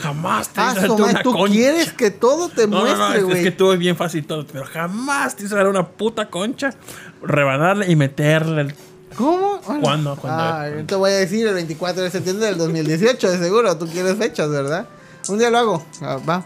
Jamás 0.00 0.48
te 0.50 0.60
Ah, 0.60 0.74
madre, 0.74 0.88
tú 1.22 1.32
concha. 1.32 1.52
quieres 1.52 1.92
que 1.92 2.10
todo 2.10 2.48
te 2.48 2.66
No, 2.66 2.84
no, 2.84 2.90
no, 2.90 2.96
muestre, 2.96 3.18
es, 3.18 3.24
güey. 3.24 3.36
es 3.38 3.42
que 3.44 3.50
todo 3.50 3.72
es 3.72 3.78
bien 3.78 3.96
fácil 3.96 4.26
todo, 4.26 4.46
pero 4.46 4.64
jamás 4.66 5.36
te 5.36 5.44
hizo 5.44 5.56
dar 5.56 5.66
una 5.68 5.86
puta 5.86 6.28
concha, 6.28 6.74
rebanarle 7.22 7.90
y 7.90 7.96
meterle 7.96 8.60
el... 8.62 8.74
¿Cómo? 9.16 9.58
¿Cuándo? 9.64 10.16
¿Cuándo? 10.16 10.20
Ah, 10.26 10.66
te 10.86 10.94
voy 10.94 11.10
a 11.10 11.14
decir 11.14 11.46
el 11.46 11.54
24 11.54 12.02
de 12.02 12.10
septiembre 12.10 12.46
del 12.48 12.58
2018, 12.58 13.30
de 13.30 13.38
seguro. 13.38 13.78
Tú 13.78 13.86
quieres 13.86 14.16
fechas, 14.16 14.50
¿verdad? 14.50 14.86
Un 15.30 15.38
día 15.38 15.48
lo 15.50 15.58
hago. 15.58 15.86
Ah, 16.02 16.18
va. 16.28 16.44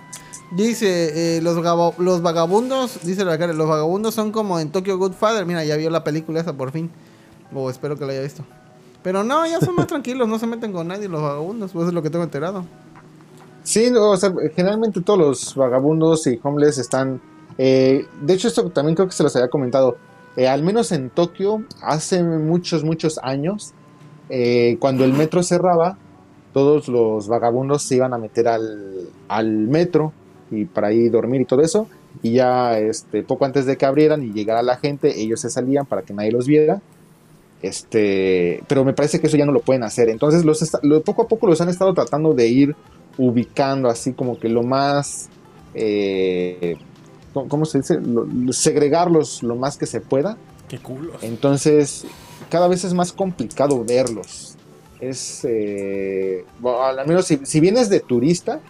Dice, 0.52 1.36
eh, 1.36 1.42
los, 1.42 1.56
los 1.98 2.22
vagabundos, 2.22 3.00
dice 3.02 3.24
la 3.24 3.38
cara, 3.38 3.52
los 3.52 3.68
vagabundos 3.68 4.14
son 4.14 4.30
como 4.30 4.60
en 4.60 4.70
Tokyo 4.70 4.98
Godfather. 4.98 5.46
Mira, 5.46 5.64
ya 5.64 5.76
vio 5.76 5.90
la 5.90 6.04
película 6.04 6.40
esa 6.40 6.52
por 6.52 6.70
fin. 6.70 6.90
O 7.52 7.68
espero 7.70 7.96
que 7.98 8.04
la 8.06 8.12
haya 8.12 8.22
visto. 8.22 8.44
Pero 9.02 9.24
no, 9.24 9.44
ya 9.46 9.58
son 9.60 9.74
más 9.74 9.86
tranquilos, 9.88 10.28
no 10.28 10.38
se 10.38 10.46
meten 10.46 10.72
con 10.72 10.86
nadie 10.86 11.08
los 11.08 11.22
vagabundos. 11.22 11.72
Pues 11.72 11.88
es 11.88 11.92
lo 11.94 12.02
que 12.02 12.10
tengo 12.10 12.22
enterado. 12.24 12.64
Sí, 13.62 13.92
generalmente 14.54 15.00
todos 15.02 15.18
los 15.18 15.54
vagabundos 15.54 16.26
y 16.26 16.38
homeless 16.42 16.78
están. 16.78 17.20
eh, 17.58 18.06
de 18.22 18.32
hecho, 18.34 18.48
esto 18.48 18.70
también 18.70 18.96
creo 18.96 19.06
que 19.08 19.14
se 19.14 19.22
los 19.22 19.34
había 19.36 19.48
comentado. 19.50 19.96
eh, 20.36 20.46
al 20.48 20.62
menos 20.62 20.92
en 20.92 21.10
Tokio, 21.10 21.64
hace 21.82 22.22
muchos, 22.22 22.84
muchos 22.84 23.18
años, 23.22 23.72
eh, 24.28 24.76
cuando 24.80 25.04
el 25.04 25.12
metro 25.12 25.42
cerraba, 25.42 25.98
todos 26.52 26.88
los 26.88 27.28
vagabundos 27.28 27.82
se 27.82 27.96
iban 27.96 28.14
a 28.14 28.18
meter 28.18 28.46
al, 28.48 29.48
metro 29.68 30.12
y 30.50 30.64
para 30.66 30.88
ahí 30.88 31.08
dormir 31.08 31.40
y 31.42 31.44
todo 31.46 31.62
eso. 31.62 31.88
Y 32.22 32.32
ya 32.34 32.78
este, 32.78 33.22
poco 33.22 33.44
antes 33.44 33.66
de 33.66 33.76
que 33.76 33.86
abrieran 33.86 34.22
y 34.22 34.32
llegara 34.32 34.62
la 34.62 34.76
gente, 34.76 35.20
ellos 35.20 35.40
se 35.40 35.50
salían 35.50 35.84
para 35.86 36.02
que 36.02 36.14
nadie 36.14 36.32
los 36.32 36.46
viera. 36.46 36.80
Este, 37.62 38.62
pero 38.68 38.84
me 38.84 38.94
parece 38.94 39.20
que 39.20 39.26
eso 39.26 39.36
ya 39.36 39.46
no 39.46 39.52
lo 39.52 39.60
pueden 39.60 39.82
hacer. 39.82 40.08
Entonces, 40.08 40.44
los 40.44 40.60
lo- 40.82 41.02
poco 41.02 41.22
a 41.22 41.28
poco 41.28 41.46
los 41.46 41.60
han 41.60 41.68
estado 41.68 41.92
tratando 41.94 42.32
de 42.34 42.48
ir 42.48 42.76
ubicando 43.18 43.88
así 43.88 44.12
como 44.12 44.38
que 44.38 44.48
lo 44.48 44.62
más, 44.62 45.28
eh, 45.74 46.76
¿cómo- 47.34 47.48
¿cómo 47.48 47.64
se 47.64 47.78
dice? 47.78 48.00
Lo- 48.00 48.24
lo- 48.24 48.52
segregarlos 48.52 49.42
lo 49.42 49.56
más 49.56 49.76
que 49.76 49.86
se 49.86 50.00
pueda. 50.00 50.36
Qué 50.68 50.78
culo. 50.78 51.12
Entonces, 51.22 52.04
cada 52.50 52.68
vez 52.68 52.84
es 52.84 52.94
más 52.94 53.12
complicado 53.12 53.84
verlos. 53.84 54.56
Es, 55.00 55.44
eh, 55.48 56.44
bueno, 56.60 56.82
al 56.82 57.06
menos 57.06 57.26
si, 57.26 57.40
si 57.44 57.58
vienes 57.60 57.88
de 57.88 58.00
turista, 58.00 58.60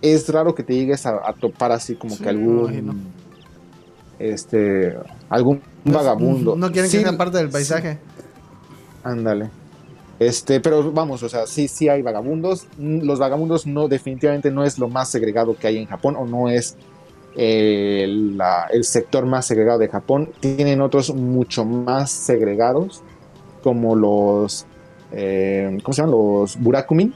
es 0.00 0.28
raro 0.28 0.54
que 0.54 0.62
te 0.62 0.74
llegues 0.74 1.04
a, 1.06 1.20
a 1.28 1.32
topar 1.32 1.72
así 1.72 1.94
como 1.96 2.14
Sí, 2.16 2.22
que 2.22 2.28
algún, 2.28 3.12
este, 4.18 4.96
algún 5.28 5.60
vagabundo. 5.84 6.56
No 6.56 6.70
quieren 6.72 6.90
Sí, 6.90 6.98
que 6.98 7.04
sea 7.04 7.16
parte 7.16 7.38
del 7.38 7.50
paisaje. 7.50 7.98
Ándale. 9.04 9.50
Este, 10.26 10.60
pero 10.60 10.92
vamos, 10.92 11.22
o 11.22 11.28
sea, 11.28 11.46
sí, 11.46 11.68
sí 11.68 11.88
hay 11.88 12.02
vagabundos. 12.02 12.66
Mm, 12.78 13.02
Los 13.02 13.18
vagabundos 13.18 13.66
no, 13.66 13.88
definitivamente 13.88 14.50
no 14.50 14.64
es 14.64 14.78
lo 14.78 14.88
más 14.88 15.08
segregado 15.08 15.56
que 15.56 15.66
hay 15.66 15.78
en 15.78 15.86
Japón, 15.86 16.16
o 16.18 16.26
no 16.26 16.48
es 16.48 16.76
eh, 17.34 18.06
la- 18.36 18.66
el 18.70 18.84
sector 18.84 19.24
más 19.24 19.46
segregado 19.46 19.78
de 19.78 19.88
Japón. 19.88 20.30
Tienen 20.40 20.82
otros 20.82 21.14
mucho 21.14 21.64
más 21.64 22.10
segregados, 22.10 23.02
como 23.62 23.96
los, 23.96 24.66
eh, 25.12 25.78
¿cómo 25.82 25.94
se 25.94 26.02
llaman? 26.02 26.14
Los 26.14 26.60
burakumin. 26.60 27.14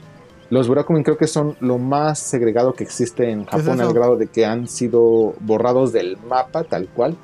Los 0.49 0.67
burakumin 0.67 1.03
creo 1.03 1.17
que 1.17 1.27
son 1.27 1.55
lo 1.59 1.77
más 1.77 2.17
segregado 2.19 2.73
que 2.73 2.83
existe 2.83 3.29
en 3.29 3.41
es 3.41 3.47
Japón, 3.47 3.75
eso? 3.79 3.83
al 3.89 3.93
grado 3.93 4.15
de 4.15 4.25
que 4.27 4.45
han 4.45 4.67
sido 4.67 5.35
borrados 5.41 5.93
del 5.93 6.17
mapa, 6.27 6.63
tal 6.63 6.87
cual. 6.87 7.15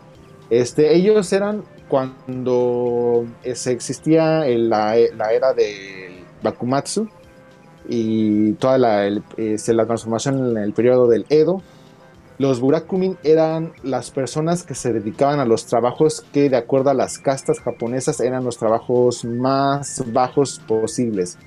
Este, 0.51 0.93
ellos 0.95 1.33
eran 1.33 1.63
cuando 1.93 3.23
eh, 3.43 3.53
se 3.53 3.71
existía 3.71 4.45
la, 4.47 4.97
era 4.97 5.53
del 5.53 6.23
Bakumatsu 6.41 7.07
y 7.87 8.53
toda 8.53 9.07
este, 9.37 9.75
la 9.75 9.85
transformación 9.85 10.57
en 10.57 10.57
el 10.57 10.73
periodo 10.73 11.07
del 11.07 11.27
Edo. 11.29 11.61
Los 12.39 12.61
Burakumin 12.61 13.19
eran 13.23 13.73
las 13.83 14.09
personas 14.09 14.63
que 14.63 14.73
se 14.73 14.91
dedicaban 14.91 15.39
a 15.39 15.45
los 15.45 15.67
trabajos 15.67 16.25
que 16.33 16.49
de 16.49 16.57
acuerdo 16.57 16.89
a 16.89 16.95
las 16.95 17.19
castas 17.19 17.59
japonesas 17.59 18.21
eran 18.21 18.43
los 18.43 18.57
trabajos 18.57 19.23
más 19.23 20.03
bajos 20.11 20.63
posibles, 20.67 21.37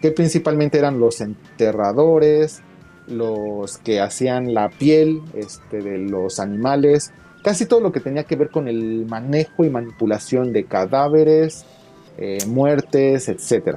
que 0.00 0.12
principalmente 0.12 0.78
eran 0.78 1.00
los 1.00 1.20
enterradores, 1.20 2.62
los 3.08 3.78
que 3.78 4.00
hacían 4.00 4.54
la 4.54 4.68
piel 4.68 5.22
este, 5.34 5.82
de 5.82 5.98
los 5.98 6.38
animales, 6.38 7.12
casi 7.46 7.64
todo 7.64 7.78
lo 7.78 7.92
que 7.92 8.00
tenía 8.00 8.24
que 8.24 8.34
ver 8.34 8.50
con 8.50 8.66
el 8.66 9.06
manejo 9.06 9.64
y 9.64 9.70
manipulación 9.70 10.52
de 10.52 10.64
cadáveres, 10.64 11.64
eh, 12.18 12.38
muertes, 12.48 13.28
etc. 13.28 13.76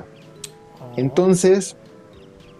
Entonces, 0.98 1.78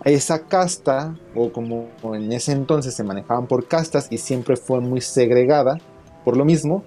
esa 0.06 0.46
casta, 0.46 1.18
o 1.34 1.52
como 1.52 1.88
en 2.14 2.32
ese 2.32 2.52
entonces 2.52 2.94
se 2.94 3.04
manejaban 3.04 3.48
por 3.48 3.68
castas 3.68 4.06
y 4.12 4.20
siempre 4.20 4.56
fue 4.56 4.82
muy 4.82 5.02
segregada, 5.02 5.80
por 6.24 6.38
lo 6.38 6.46
mismo, 6.46 6.84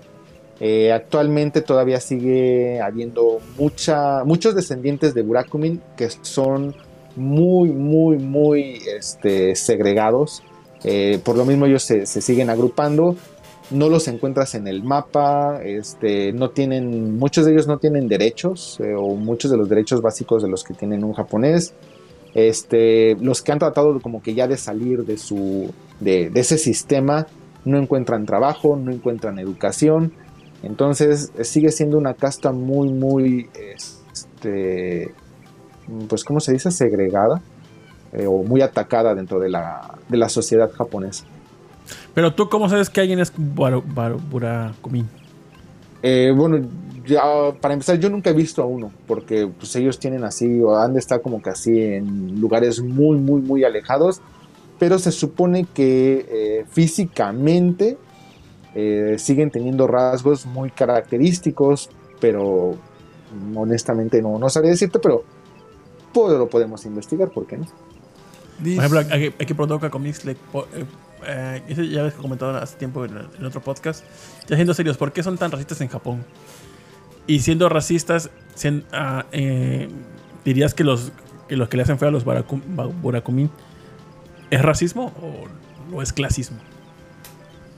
eh, 0.60 0.92
actualmente 0.92 1.60
todavía 1.60 1.98
sigue 1.98 2.80
habiendo 2.80 3.40
mucha, 3.58 4.22
muchos 4.22 4.54
descendientes 4.54 5.14
de 5.14 5.22
Burakumin 5.22 5.82
que 5.96 6.08
son 6.20 6.76
muy, 7.16 7.70
muy, 7.70 8.18
muy 8.18 8.82
este, 8.96 9.56
segregados. 9.56 10.44
Eh, 10.84 11.18
por 11.24 11.36
lo 11.36 11.44
mismo 11.44 11.66
ellos 11.66 11.82
se, 11.82 12.06
se 12.06 12.20
siguen 12.20 12.50
agrupando 12.50 13.16
no 13.72 13.88
los 13.88 14.08
encuentras 14.08 14.54
en 14.54 14.66
el 14.66 14.82
mapa, 14.82 15.60
este, 15.62 16.32
no 16.32 16.50
tienen, 16.50 17.18
muchos 17.18 17.44
de 17.44 17.52
ellos 17.52 17.66
no 17.66 17.78
tienen 17.78 18.08
derechos, 18.08 18.78
eh, 18.80 18.94
o 18.94 19.14
muchos 19.14 19.50
de 19.50 19.56
los 19.56 19.68
derechos 19.68 20.00
básicos 20.02 20.42
de 20.42 20.48
los 20.48 20.64
que 20.64 20.74
tienen 20.74 21.04
un 21.04 21.12
japonés. 21.12 21.74
Este, 22.34 23.16
los 23.20 23.42
que 23.42 23.52
han 23.52 23.58
tratado 23.58 24.00
como 24.00 24.22
que 24.22 24.34
ya 24.34 24.48
de 24.48 24.56
salir 24.56 25.04
de 25.04 25.18
su, 25.18 25.70
de, 26.00 26.30
de 26.30 26.40
ese 26.40 26.58
sistema, 26.58 27.26
no 27.64 27.78
encuentran 27.78 28.26
trabajo, 28.26 28.76
no 28.76 28.90
encuentran 28.90 29.38
educación. 29.38 30.12
Entonces 30.62 31.32
eh, 31.36 31.44
sigue 31.44 31.70
siendo 31.70 31.98
una 31.98 32.14
casta 32.14 32.52
muy, 32.52 32.88
muy, 32.90 33.48
este, 33.54 35.12
pues, 36.08 36.24
¿cómo 36.24 36.40
se 36.40 36.52
dice? 36.52 36.70
Segregada 36.70 37.42
eh, 38.12 38.26
o 38.26 38.42
muy 38.42 38.62
atacada 38.62 39.14
dentro 39.14 39.40
de 39.40 39.48
la, 39.48 39.98
de 40.08 40.16
la 40.16 40.28
sociedad 40.28 40.70
japonesa. 40.70 41.24
Pero 42.14 42.34
tú, 42.34 42.48
¿cómo 42.48 42.68
sabes 42.68 42.90
que 42.90 43.00
alguien 43.00 43.18
es 43.20 43.32
burakumin? 43.36 45.08
Eh, 46.02 46.32
bueno, 46.36 46.58
ya, 47.06 47.22
para 47.60 47.74
empezar, 47.74 47.98
yo 47.98 48.10
nunca 48.10 48.30
he 48.30 48.32
visto 48.32 48.62
a 48.62 48.66
uno, 48.66 48.92
porque 49.06 49.46
pues 49.58 49.74
ellos 49.76 49.98
tienen 49.98 50.24
así, 50.24 50.60
o 50.60 50.76
han 50.76 50.92
de 50.94 50.98
estar 50.98 51.22
como 51.22 51.40
que 51.40 51.50
así 51.50 51.80
en 51.80 52.40
lugares 52.40 52.80
muy, 52.82 53.16
muy, 53.18 53.40
muy 53.40 53.64
alejados, 53.64 54.20
pero 54.78 54.98
se 54.98 55.12
supone 55.12 55.64
que 55.72 56.26
eh, 56.28 56.66
físicamente 56.70 57.96
eh, 58.74 59.16
siguen 59.18 59.50
teniendo 59.50 59.86
rasgos 59.86 60.44
muy 60.44 60.70
característicos, 60.70 61.88
pero 62.20 62.74
honestamente 63.54 64.20
no, 64.20 64.38
no 64.38 64.50
sabría 64.50 64.72
decirte, 64.72 64.98
pero 64.98 65.24
pues, 66.12 66.36
lo 66.36 66.48
podemos 66.48 66.84
investigar, 66.84 67.30
¿por 67.30 67.46
qué 67.46 67.58
no? 67.58 67.66
Por 68.60 68.84
ejemplo, 68.84 69.00
aquí, 69.00 69.26
aquí 69.40 69.54
Prodoca 69.54 69.88
Comics, 69.88 70.24
le 70.24 70.34
po- 70.34 70.66
eh, 71.26 71.62
ya 71.90 72.00
habéis 72.00 72.14
comentado 72.14 72.56
hace 72.56 72.76
tiempo 72.76 73.04
en, 73.04 73.44
otro 73.44 73.60
podcast. 73.60 74.04
Ya 74.48 74.56
siendo 74.56 74.74
serios, 74.74 74.96
¿por 74.96 75.12
qué 75.12 75.22
son 75.22 75.38
tan 75.38 75.50
racistas 75.50 75.80
en 75.80 75.88
Japón? 75.88 76.24
Y 77.26 77.40
siendo 77.40 77.68
racistas, 77.68 78.30
ah, 78.92 79.26
eh, 79.32 79.88
dirías 80.44 80.74
que 80.74 80.84
los, 80.84 81.12
que 81.48 81.56
los 81.56 81.68
que 81.68 81.76
le 81.76 81.84
hacen 81.84 81.98
feo 81.98 82.08
a 82.08 82.10
los 82.12 82.24
burakumin 82.24 83.50
es 84.50 84.62
racismo 84.62 85.12
o, 85.20 85.96
o 85.96 86.02
es 86.02 86.12
clasismo. 86.12 86.58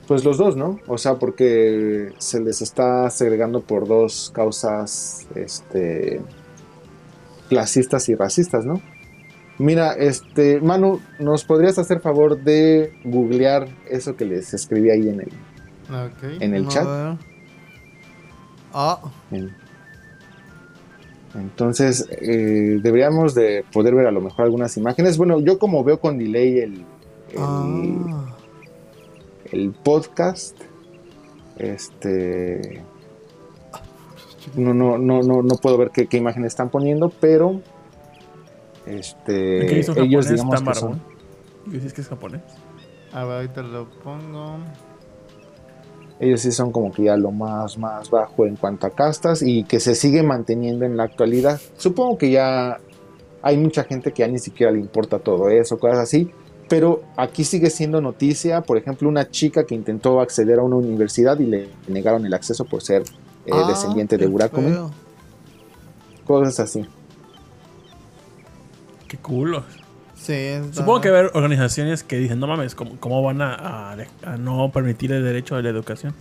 Pues 0.07 0.23
los 0.23 0.37
dos, 0.37 0.55
¿no? 0.55 0.79
O 0.87 0.97
sea, 0.97 1.15
porque 1.15 2.13
se 2.19 2.39
les 2.39 2.61
está 2.61 3.09
segregando 3.09 3.61
por 3.61 3.87
dos 3.87 4.31
causas 4.33 5.27
este, 5.33 6.21
clasistas 7.49 8.07
y 8.09 8.15
racistas, 8.15 8.65
¿no? 8.65 8.81
Mira, 9.57 9.93
este, 9.93 10.59
Manu, 10.59 10.99
¿nos 11.19 11.45
podrías 11.45 11.77
hacer 11.79 12.01
favor 12.01 12.37
de 12.41 12.93
googlear 13.05 13.67
eso 13.89 14.15
que 14.15 14.25
les 14.25 14.53
escribí 14.53 14.89
ahí 14.89 15.07
en 15.09 15.21
el, 15.21 15.31
en 16.41 16.53
el 16.53 16.67
chat? 16.67 16.85
Ah, 18.73 18.99
En- 19.31 19.55
Entonces, 21.35 22.05
eh, 22.11 22.79
deberíamos 22.81 23.33
de 23.33 23.63
poder 23.71 23.95
ver 23.95 24.07
a 24.07 24.11
lo 24.11 24.19
mejor 24.21 24.43
algunas 24.45 24.75
imágenes. 24.77 25.17
Bueno, 25.17 25.39
yo 25.39 25.57
como 25.57 25.83
veo 25.85 25.99
con 26.01 26.17
delay 26.17 26.59
el, 26.59 26.73
el, 26.73 27.37
ah. 27.39 28.35
el 29.51 29.71
podcast, 29.71 30.57
este... 31.57 32.83
No, 34.55 34.73
no, 34.73 34.97
no, 34.97 35.21
no, 35.23 35.41
no 35.41 35.55
puedo 35.55 35.77
ver 35.77 35.89
qué, 35.91 36.05
qué 36.07 36.17
imágenes 36.17 36.47
están 36.53 36.69
poniendo, 36.69 37.09
pero 37.19 37.61
este, 38.85 39.65
que 39.67 39.79
hizo 39.79 39.91
ellos 39.93 40.25
japonés 40.25 40.29
digamos 40.29 40.55
está 40.55 40.71
que 40.71 40.79
son, 40.79 40.89
barbón. 40.91 41.03
¿Y 41.67 41.69
dices 41.71 41.93
que 41.93 42.01
es 42.01 42.07
japonés? 42.07 42.41
A 43.11 43.23
ver, 43.23 43.35
ahorita 43.37 43.61
lo 43.63 43.89
pongo. 44.03 44.57
ellos 46.19 46.41
sí 46.41 46.51
son 46.51 46.71
como 46.71 46.91
que 46.91 47.03
ya 47.03 47.17
lo 47.17 47.31
más, 47.31 47.77
más 47.77 48.09
bajo 48.09 48.45
en 48.45 48.55
cuanto 48.55 48.87
a 48.87 48.89
castas 48.91 49.41
y 49.41 49.63
que 49.63 49.79
se 49.79 49.95
sigue 49.95 50.23
manteniendo 50.23 50.85
en 50.85 50.97
la 50.97 51.03
actualidad. 51.03 51.59
Supongo 51.77 52.17
que 52.17 52.31
ya 52.31 52.79
hay 53.41 53.57
mucha 53.57 53.83
gente 53.83 54.11
que 54.11 54.21
ya 54.21 54.27
ni 54.27 54.39
siquiera 54.39 54.71
le 54.71 54.79
importa 54.79 55.19
todo 55.19 55.49
eso, 55.49 55.77
cosas 55.77 55.99
así. 55.99 56.31
Pero 56.67 57.03
aquí 57.15 57.43
sigue 57.43 57.69
siendo 57.69 58.01
noticia, 58.01 58.61
por 58.61 58.77
ejemplo, 58.77 59.07
una 59.07 59.29
chica 59.29 59.65
que 59.65 59.75
intentó 59.75 60.19
acceder 60.19 60.57
a 60.57 60.63
una 60.63 60.77
universidad 60.77 61.39
y 61.39 61.45
le 61.45 61.69
negaron 61.87 62.25
el 62.25 62.33
acceso 62.33 62.65
por 62.65 62.81
ser 62.81 63.03
eh, 63.45 63.51
Ah, 63.53 63.65
descendiente 63.67 64.17
de 64.17 64.31
qué 64.31 64.49
feo. 64.49 64.91
Cosas 66.25 66.59
así. 66.59 66.85
Qué 69.07 69.17
culo. 69.17 69.63
Sí, 70.15 70.33
está- 70.33 70.73
Supongo 70.73 71.01
que 71.01 71.09
va 71.11 71.17
a 71.17 71.19
haber 71.21 71.31
organizaciones 71.35 72.03
que 72.03 72.17
dicen, 72.17 72.39
no 72.39 72.47
mames, 72.47 72.73
¿cómo, 72.73 72.91
cómo 72.99 73.21
van 73.21 73.41
a, 73.41 73.91
a 73.91 73.95
de- 73.95 74.07
a 74.23 74.37
no 74.37 74.71
permitir 74.71 75.11
el 75.11 75.23
derecho 75.23 75.55
a 75.55 75.61
la 75.61 75.69
educación? 75.69 76.13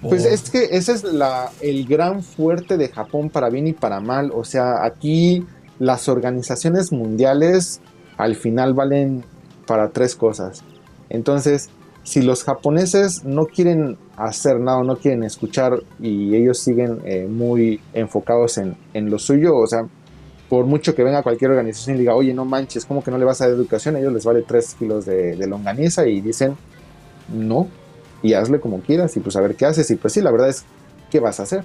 Pues 0.00 0.24
es 0.24 0.50
que 0.50 0.64
ese 0.72 0.92
es 0.92 1.04
la, 1.04 1.50
el 1.60 1.86
gran 1.86 2.22
fuerte 2.24 2.76
de 2.76 2.88
Japón 2.88 3.30
para 3.30 3.48
bien 3.50 3.68
y 3.68 3.72
para 3.72 4.00
mal. 4.00 4.32
O 4.34 4.42
sea, 4.44 4.84
aquí 4.84 5.44
las 5.78 6.08
organizaciones 6.08 6.90
mundiales 6.92 7.80
al 8.16 8.34
final 8.34 8.74
valen 8.74 9.24
para 9.66 9.90
tres 9.90 10.16
cosas. 10.16 10.64
Entonces, 11.08 11.70
si 12.02 12.20
los 12.20 12.42
japoneses 12.42 13.24
no 13.24 13.46
quieren 13.46 13.96
hacer 14.16 14.58
nada, 14.58 14.78
o 14.78 14.84
no 14.84 14.96
quieren 14.96 15.22
escuchar 15.22 15.80
y 16.00 16.34
ellos 16.34 16.58
siguen 16.58 16.98
eh, 17.04 17.28
muy 17.30 17.80
enfocados 17.94 18.58
en, 18.58 18.76
en 18.94 19.08
lo 19.08 19.20
suyo, 19.20 19.56
o 19.56 19.66
sea, 19.68 19.86
por 20.52 20.66
mucho 20.66 20.94
que 20.94 21.02
venga 21.02 21.22
cualquier 21.22 21.50
organización 21.52 21.96
y 21.96 22.00
diga, 22.00 22.14
oye, 22.14 22.34
no 22.34 22.44
manches, 22.44 22.84
¿cómo 22.84 23.02
que 23.02 23.10
no 23.10 23.16
le 23.16 23.24
vas 23.24 23.40
a 23.40 23.46
dar 23.46 23.54
educación? 23.54 23.96
A 23.96 24.00
ellos 24.00 24.12
les 24.12 24.22
vale 24.22 24.42
tres 24.42 24.74
kilos 24.78 25.06
de, 25.06 25.34
de 25.34 25.46
longaniza 25.46 26.06
y 26.06 26.20
dicen, 26.20 26.58
no, 27.32 27.68
y 28.22 28.34
hazle 28.34 28.60
como 28.60 28.80
quieras 28.80 29.16
y 29.16 29.20
pues 29.20 29.34
a 29.36 29.40
ver 29.40 29.54
qué 29.54 29.64
haces. 29.64 29.90
Y 29.90 29.96
pues 29.96 30.12
sí, 30.12 30.20
la 30.20 30.30
verdad 30.30 30.50
es, 30.50 30.66
¿qué 31.10 31.20
vas 31.20 31.40
a 31.40 31.44
hacer? 31.44 31.64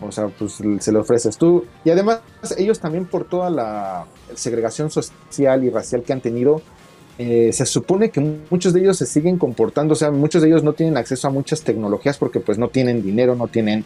O 0.00 0.12
sea, 0.12 0.28
pues 0.28 0.62
se 0.78 0.92
lo 0.92 1.00
ofreces 1.00 1.36
tú. 1.36 1.64
Y 1.84 1.90
además, 1.90 2.20
ellos 2.56 2.78
también 2.78 3.04
por 3.04 3.24
toda 3.24 3.50
la 3.50 4.06
segregación 4.36 4.88
social 4.88 5.64
y 5.64 5.70
racial 5.70 6.04
que 6.04 6.12
han 6.12 6.20
tenido, 6.20 6.62
eh, 7.18 7.52
se 7.52 7.66
supone 7.66 8.10
que 8.10 8.20
muchos 8.48 8.74
de 8.74 8.80
ellos 8.82 8.96
se 8.96 9.06
siguen 9.06 9.38
comportando, 9.38 9.94
o 9.94 9.96
sea, 9.96 10.12
muchos 10.12 10.40
de 10.40 10.46
ellos 10.46 10.62
no 10.62 10.74
tienen 10.74 10.96
acceso 10.98 11.26
a 11.26 11.32
muchas 11.32 11.62
tecnologías 11.62 12.16
porque 12.16 12.38
pues 12.38 12.58
no 12.58 12.68
tienen 12.68 13.02
dinero, 13.02 13.34
no 13.34 13.48
tienen 13.48 13.84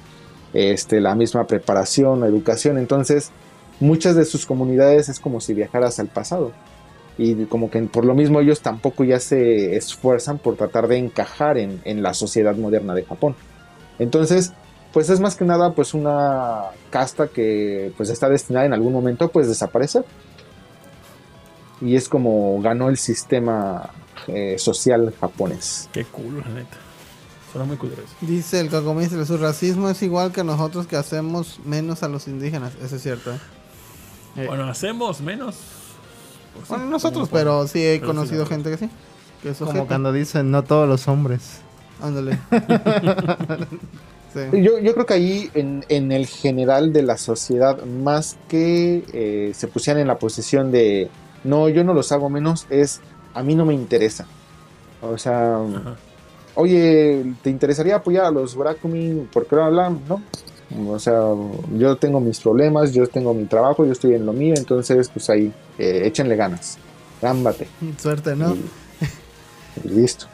este, 0.52 1.00
la 1.00 1.14
misma 1.14 1.46
preparación 1.46 2.24
educación. 2.24 2.76
Entonces, 2.76 3.32
muchas 3.80 4.14
de 4.16 4.24
sus 4.24 4.46
comunidades 4.46 5.08
es 5.08 5.20
como 5.20 5.40
si 5.40 5.54
viajaras 5.54 5.98
al 5.98 6.08
pasado. 6.08 6.52
Y 7.18 7.46
como 7.46 7.70
que 7.70 7.80
por 7.82 8.04
lo 8.04 8.14
mismo 8.14 8.40
ellos 8.40 8.60
tampoco 8.60 9.04
ya 9.04 9.20
se 9.20 9.76
esfuerzan 9.76 10.38
por 10.38 10.56
tratar 10.56 10.86
de 10.86 10.98
encajar 10.98 11.56
en, 11.56 11.80
en 11.84 12.02
la 12.02 12.12
sociedad 12.12 12.54
moderna 12.56 12.94
de 12.94 13.04
Japón. 13.04 13.34
Entonces, 13.98 14.52
pues 14.92 15.10
es 15.10 15.20
más 15.20 15.36
que 15.36 15.44
nada 15.44 15.72
pues 15.72 15.94
una 15.94 16.64
casta 16.90 17.28
que 17.28 17.92
pues 17.96 18.10
está 18.10 18.28
destinada 18.28 18.66
en 18.66 18.74
algún 18.74 18.92
momento 18.92 19.28
pues 19.28 19.48
desaparecer. 19.48 20.04
Y 21.80 21.96
es 21.96 22.08
como 22.08 22.60
ganó 22.62 22.88
el 22.88 22.96
sistema 22.96 23.90
eh, 24.26 24.56
social 24.58 25.12
japonés. 25.20 25.88
Qué 25.92 26.04
culo, 26.04 26.40
la 26.40 26.48
neta. 26.48 26.76
Suena 27.52 27.66
muy 27.66 27.76
eso. 27.76 28.16
Dice 28.22 28.60
el 28.60 28.70
Cacomís, 28.70 29.10
su 29.10 29.36
racismo 29.36 29.88
es 29.88 30.02
igual 30.02 30.32
que 30.32 30.42
nosotros 30.42 30.86
que 30.86 30.96
hacemos 30.96 31.60
menos 31.64 32.02
a 32.02 32.08
los 32.08 32.26
indígenas. 32.26 32.72
Eso 32.82 32.96
es 32.96 33.02
cierto. 33.02 33.32
¿eh? 33.32 33.38
Eh, 34.36 34.46
Bueno, 34.46 34.64
hacemos 34.64 35.20
menos. 35.20 35.56
Pues 36.54 36.68
Bueno, 36.68 36.86
nosotros, 36.86 37.28
pero 37.30 37.66
sí 37.66 37.84
he 37.84 37.96
Pero 37.98 38.06
conocido 38.08 38.46
gente 38.46 38.70
que 38.70 38.78
sí. 38.78 38.90
Que 39.42 39.50
es 39.50 39.58
como 39.58 39.86
cuando 39.86 40.12
dicen, 40.12 40.50
no 40.50 40.64
todos 40.64 40.88
los 40.88 41.06
hombres. 41.08 41.60
Ándale. 42.02 42.38
sí. 44.34 44.62
Yo, 44.62 44.78
yo 44.78 44.94
creo 44.94 45.06
que 45.06 45.14
ahí 45.14 45.50
en, 45.54 45.84
en 45.88 46.12
el 46.12 46.26
general 46.26 46.92
de 46.92 47.02
la 47.02 47.16
sociedad, 47.16 47.82
más 47.84 48.36
que 48.48 49.04
eh, 49.12 49.52
se 49.54 49.68
pusieran 49.68 50.00
en 50.00 50.08
la 50.08 50.18
posición 50.18 50.70
de 50.72 51.08
no, 51.44 51.68
yo 51.68 51.84
no 51.84 51.94
los 51.94 52.10
hago 52.12 52.28
menos, 52.28 52.66
es 52.70 53.00
a 53.34 53.42
mí 53.42 53.54
no 53.54 53.64
me 53.64 53.74
interesa. 53.74 54.26
O 55.02 55.16
sea, 55.18 55.56
Ajá. 55.56 55.96
oye, 56.54 57.34
¿te 57.42 57.50
interesaría 57.50 57.96
apoyar 57.96 58.24
a 58.24 58.30
los 58.30 58.54
Burakumin? 58.54 59.28
¿Por 59.32 59.46
qué 59.46 59.56
no 59.56 59.64
hablan? 59.64 60.00
No. 60.08 60.22
O 60.88 60.98
sea, 60.98 61.20
yo 61.76 61.96
tengo 61.96 62.20
mis 62.20 62.40
problemas, 62.40 62.92
yo 62.92 63.06
tengo 63.06 63.32
mi 63.34 63.44
trabajo, 63.44 63.84
yo 63.84 63.92
estoy 63.92 64.14
en 64.14 64.26
lo 64.26 64.32
mío, 64.32 64.54
entonces 64.56 65.08
pues 65.08 65.30
ahí, 65.30 65.52
eh, 65.78 66.02
échenle 66.04 66.36
ganas. 66.36 66.78
Gámbate. 67.22 67.68
Suerte, 67.98 68.34
¿no? 68.36 68.54
Y, 68.54 68.64
y 69.84 69.88
listo. 69.88 70.26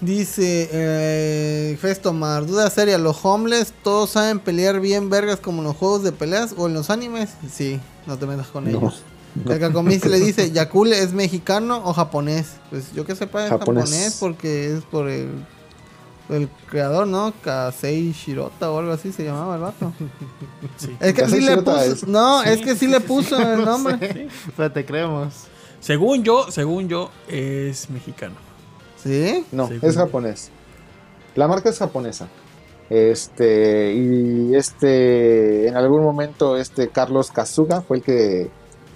Dice 0.00 0.68
eh, 0.70 1.78
Festomar, 1.80 2.44
duda 2.46 2.68
seria, 2.68 2.98
¿los 2.98 3.24
homeless 3.24 3.72
todos 3.82 4.10
saben 4.10 4.38
pelear 4.38 4.80
bien 4.80 5.08
vergas 5.08 5.40
como 5.40 5.58
en 5.58 5.64
los 5.64 5.76
juegos 5.76 6.02
de 6.02 6.12
peleas 6.12 6.54
o 6.58 6.66
en 6.66 6.74
los 6.74 6.90
animes? 6.90 7.30
Sí, 7.50 7.80
no 8.06 8.18
te 8.18 8.26
metas 8.26 8.48
con 8.48 8.64
No, 8.64 8.70
ellos. 8.78 9.02
El 9.48 9.58
Kakomis 9.58 10.04
le 10.04 10.20
dice, 10.20 10.50
¿Yakule 10.52 11.02
es 11.02 11.12
mexicano 11.14 11.80
o 11.84 11.92
japonés? 11.94 12.52
Pues 12.70 12.92
yo 12.92 13.06
que 13.06 13.16
sepa 13.16 13.44
es 13.44 13.50
Japonés. 13.50 13.84
japonés, 13.84 14.16
porque 14.20 14.76
es 14.76 14.84
por 14.84 15.08
el, 15.08 15.28
el 16.30 16.48
creador, 16.70 17.06
¿no? 17.06 17.32
Kasei 17.42 18.12
Shirota 18.12 18.70
o 18.70 18.78
algo 18.78 18.92
así 18.92 19.12
se 19.12 19.24
llamaba 19.24 19.56
el 19.56 19.60
vato. 19.62 19.92
Sí. 20.76 20.96
Es 21.00 21.12
que 21.14 21.22
Kasei 21.22 21.40
sí 21.40 21.46
le 21.46 21.56
puso, 21.58 21.78
es- 21.80 22.06
no, 22.06 22.42
Sí, 22.42 22.48
es 22.50 22.60
que 22.62 22.72
sí, 22.72 22.78
sí, 22.80 22.86
le 22.88 22.98
sí, 22.98 23.04
puso 23.06 23.36
el 23.38 23.64
nombre. 23.64 24.28
Pero 24.56 24.72
te 24.72 24.84
creemos. 24.84 25.34
Según 25.80 26.24
yo, 26.24 26.46
según 26.50 26.88
yo, 26.88 27.10
es 27.28 27.90
mexicano. 27.90 28.34
¿Sí? 29.02 29.44
No, 29.52 29.68
es 29.82 29.96
japonés. 29.96 30.50
La 31.34 31.46
marca 31.46 31.68
es 31.68 31.78
japonesa. 31.78 32.26
Este, 32.88 33.92
y 33.94 34.54
este, 34.54 35.68
en 35.68 35.76
algún 35.76 36.02
momento, 36.02 36.56
este 36.56 36.88
Carlos 36.88 37.30
Kazuga 37.30 37.80
fue 37.82 37.98
el 37.98 38.02
que, 38.02 38.50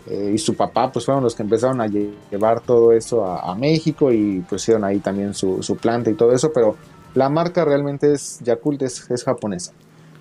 eh, 0.06 0.32
y 0.34 0.38
su 0.38 0.54
papá, 0.54 0.90
pues 0.92 1.04
fueron 1.04 1.24
los 1.24 1.34
que 1.34 1.42
empezaron 1.42 1.80
a 1.80 1.86
lle- 1.86 2.14
llevar 2.30 2.60
todo 2.60 2.92
eso 2.92 3.24
a, 3.24 3.50
a 3.50 3.54
México 3.54 4.12
y 4.12 4.40
pusieron 4.48 4.84
ahí 4.84 4.98
también 5.00 5.34
su, 5.34 5.62
su 5.62 5.76
planta 5.76 6.10
y 6.10 6.14
todo 6.14 6.32
eso, 6.32 6.50
pero 6.54 6.76
la 7.18 7.28
marca 7.28 7.64
realmente 7.64 8.12
es 8.12 8.38
Yakult, 8.44 8.82
es, 8.82 9.10
es 9.10 9.24
japonesa. 9.24 9.72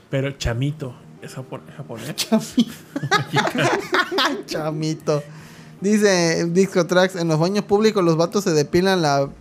Pero 0.10 0.32
Chamito 0.32 0.96
es 1.22 1.36
japo- 1.36 1.62
japonés. 1.76 2.16
Chamito. 4.46 5.24
Dice 5.80 6.46
Disco 6.50 6.86
Tracks, 6.88 7.16
en 7.16 7.28
los 7.28 7.40
baños 7.40 7.64
públicos 7.66 8.04
los 8.04 8.18
vatos 8.18 8.44
se 8.44 8.52
depilan 8.52 9.02
la 9.02 9.30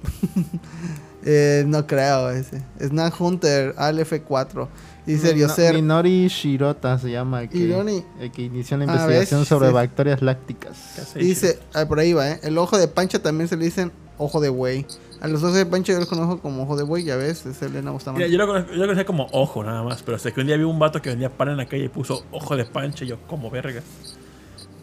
Eh, 1.28 1.64
no 1.66 1.88
creo 1.88 2.30
ese. 2.30 2.62
Snack 2.78 3.20
Hunter, 3.20 3.74
ALF4. 3.74 4.68
Dice 5.06 5.34
Mino- 5.34 5.48
Yoser. 5.48 5.74
Minori 5.74 6.28
Shirota 6.28 7.00
se 7.00 7.10
llama. 7.10 7.48
Que, 7.48 8.02
que 8.32 8.42
inició 8.42 8.76
una 8.76 8.84
Ah, 8.86 8.94
investigación 8.94 9.40
¿ves? 9.40 9.48
sobre 9.48 9.68
Sí. 9.68 9.74
bacterias 9.74 10.22
lácticas. 10.22 11.14
Dice, 11.16 11.58
ah, 11.74 11.84
por 11.86 11.98
ahí 11.98 12.12
va, 12.12 12.30
¿eh? 12.30 12.40
El 12.44 12.56
ojo 12.58 12.78
de 12.78 12.86
pancha 12.86 13.20
también 13.20 13.48
se 13.48 13.56
le 13.56 13.64
dicen 13.64 13.90
ojo 14.18 14.40
de 14.40 14.50
buey. 14.50 14.86
A 15.20 15.28
los 15.28 15.42
ojos 15.42 15.54
de 15.54 15.64
pancha 15.66 15.92
yo 15.92 15.98
los 16.00 16.08
conozco 16.08 16.40
como 16.40 16.64
ojo 16.64 16.76
de 16.76 16.82
buey, 16.82 17.02
ya 17.04 17.16
ves, 17.16 17.46
es 17.46 17.60
Elena 17.62 17.90
Bustamante. 17.90 18.26
Mira, 18.28 18.32
yo 18.32 18.38
lo, 18.44 18.52
conozco- 18.52 18.70
yo 18.72 18.76
lo 18.78 18.82
conocía 18.84 19.06
como 19.06 19.26
ojo 19.32 19.64
nada 19.64 19.82
más, 19.82 20.02
pero 20.02 20.18
sé 20.18 20.32
que 20.32 20.40
un 20.40 20.46
día 20.46 20.56
vi 20.56 20.64
un 20.64 20.78
vato 20.78 21.00
que 21.00 21.08
vendía 21.10 21.30
pan 21.30 21.48
en 21.48 21.56
la 21.56 21.66
calle 21.66 21.84
y 21.84 21.88
puso 21.88 22.24
ojo 22.30 22.56
de 22.56 22.64
pancha 22.64 23.04
y 23.04 23.08
yo 23.08 23.18
como 23.26 23.50
verga. 23.50 23.80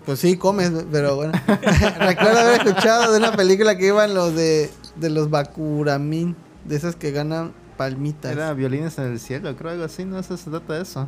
Pues 0.05 0.19
sí, 0.19 0.35
comes, 0.37 0.71
pero 0.91 1.15
bueno. 1.15 1.33
Recuerdo 1.99 2.39
haber 2.39 2.61
escuchado 2.67 3.11
de 3.13 3.19
una 3.19 3.31
película 3.35 3.77
que 3.77 3.87
iban 3.87 4.13
los 4.13 4.35
de, 4.35 4.69
de 4.97 5.09
los 5.09 5.29
Bakuramin, 5.29 6.35
de 6.65 6.75
esas 6.75 6.95
que 6.95 7.11
ganan 7.11 7.53
palmitas. 7.77 8.31
Era 8.31 8.53
violines 8.53 8.97
en 8.97 9.05
el 9.05 9.19
cielo, 9.19 9.55
creo 9.55 9.71
algo 9.71 9.83
así, 9.85 10.03
no 10.03 10.21
sé 10.23 10.35
si 10.37 10.43
se 10.45 10.49
trata 10.49 10.73
de 10.73 10.81
eso. 10.81 11.01
O 11.01 11.07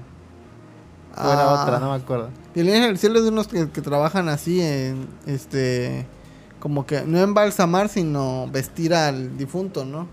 Ah, 1.18 1.34
era 1.34 1.64
otra, 1.64 1.80
no 1.80 1.89
me 1.91 1.95
acuerdo. 1.97 2.30
Violines 2.53 2.80
en 2.84 2.89
el 2.91 2.97
cielo 2.97 3.18
es 3.19 3.23
de 3.23 3.30
unos 3.31 3.47
que, 3.47 3.69
que 3.69 3.81
trabajan 3.81 4.30
así 4.30 4.61
en, 4.61 5.07
este, 5.26 6.06
como 6.66 6.84
que 6.88 7.04
no 7.06 7.20
embalsamar, 7.20 7.90
sino 7.90 8.50
vestir 8.52 8.96
al 8.96 9.38
difunto, 9.38 9.86
¿no? 9.86 10.08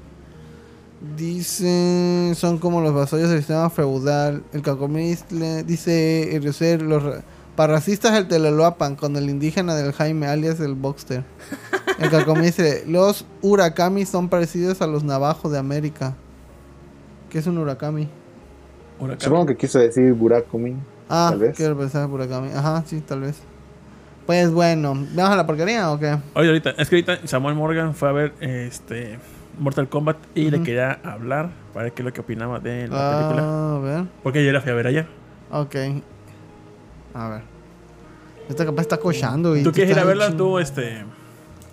Dice, 1.16 2.34
son 2.36 2.58
como 2.58 2.82
los 2.82 2.92
vasallos 2.92 3.30
del 3.30 3.38
sistema 3.38 3.70
feudal. 3.70 4.42
El 4.52 4.60
cacomistle, 4.60 5.62
dice 5.64 6.36
Erioser, 6.36 6.82
los 6.82 7.02
ra- 7.02 7.22
parracistas 7.56 8.12
el 8.18 8.28
Teloloapan 8.28 8.96
con 8.96 9.16
el 9.16 9.30
indígena 9.30 9.74
del 9.74 9.92
Jaime, 9.94 10.26
alias 10.26 10.60
el 10.60 10.74
Boxster. 10.74 11.24
El 11.98 12.10
cacomistle, 12.10 12.84
los 12.86 13.24
Urakami 13.40 14.04
son 14.04 14.28
parecidos 14.28 14.82
a 14.82 14.86
los 14.86 15.04
navajos 15.04 15.50
de 15.52 15.58
América. 15.58 16.14
¿Qué 17.30 17.38
es 17.38 17.46
un 17.46 17.56
Urakami? 17.56 18.08
Huracán. 19.00 19.20
Supongo 19.22 19.46
que 19.46 19.56
quiso 19.56 19.78
decir 19.78 20.12
Burakumi. 20.12 20.76
Ah, 21.08 21.28
Tal 21.30 21.38
vez. 21.38 21.56
quiero 21.56 21.78
pensar 21.78 22.10
Urakami. 22.10 22.50
Ajá, 22.50 22.84
sí, 22.86 23.00
tal 23.00 23.22
vez. 23.22 23.36
Pues 24.26 24.50
bueno, 24.52 24.94
¿vamos 24.94 25.32
a 25.32 25.36
la 25.36 25.46
porquería 25.46 25.90
o 25.90 25.98
qué? 25.98 26.16
Oye, 26.34 26.48
ahorita, 26.48 26.70
es 26.78 26.88
que 26.88 26.96
ahorita 26.96 27.26
Samuel 27.26 27.54
Morgan 27.56 27.94
fue 27.94 28.08
a 28.08 28.12
ver 28.12 28.32
este 28.40 29.18
Mortal 29.58 29.88
Kombat 29.88 30.16
y 30.34 30.50
le 30.50 30.62
quería 30.62 31.00
hablar 31.04 31.50
para 31.72 31.84
ver 31.84 31.92
qué 31.92 32.02
es 32.02 32.06
lo 32.06 32.12
que 32.12 32.20
opinaba 32.20 32.60
de 32.60 32.88
la 32.88 33.18
película. 33.18 33.42
Ah, 33.42 33.76
a 33.76 33.78
ver. 33.80 34.04
Porque 34.22 34.44
yo 34.44 34.52
la 34.52 34.60
fui 34.60 34.70
a 34.70 34.74
ver 34.74 34.86
ayer. 34.86 35.06
Ok. 35.50 35.74
A 37.14 37.28
ver. 37.28 37.42
Esta 38.48 38.64
capaz 38.64 38.82
está 38.82 38.96
cochando 38.98 39.56
y 39.56 39.62
¿Tú 39.62 39.72
quieres 39.72 39.96
ir 39.96 39.98
a 39.98 40.04
verla 40.04 40.36
tú, 40.36 40.58
este. 40.58 41.04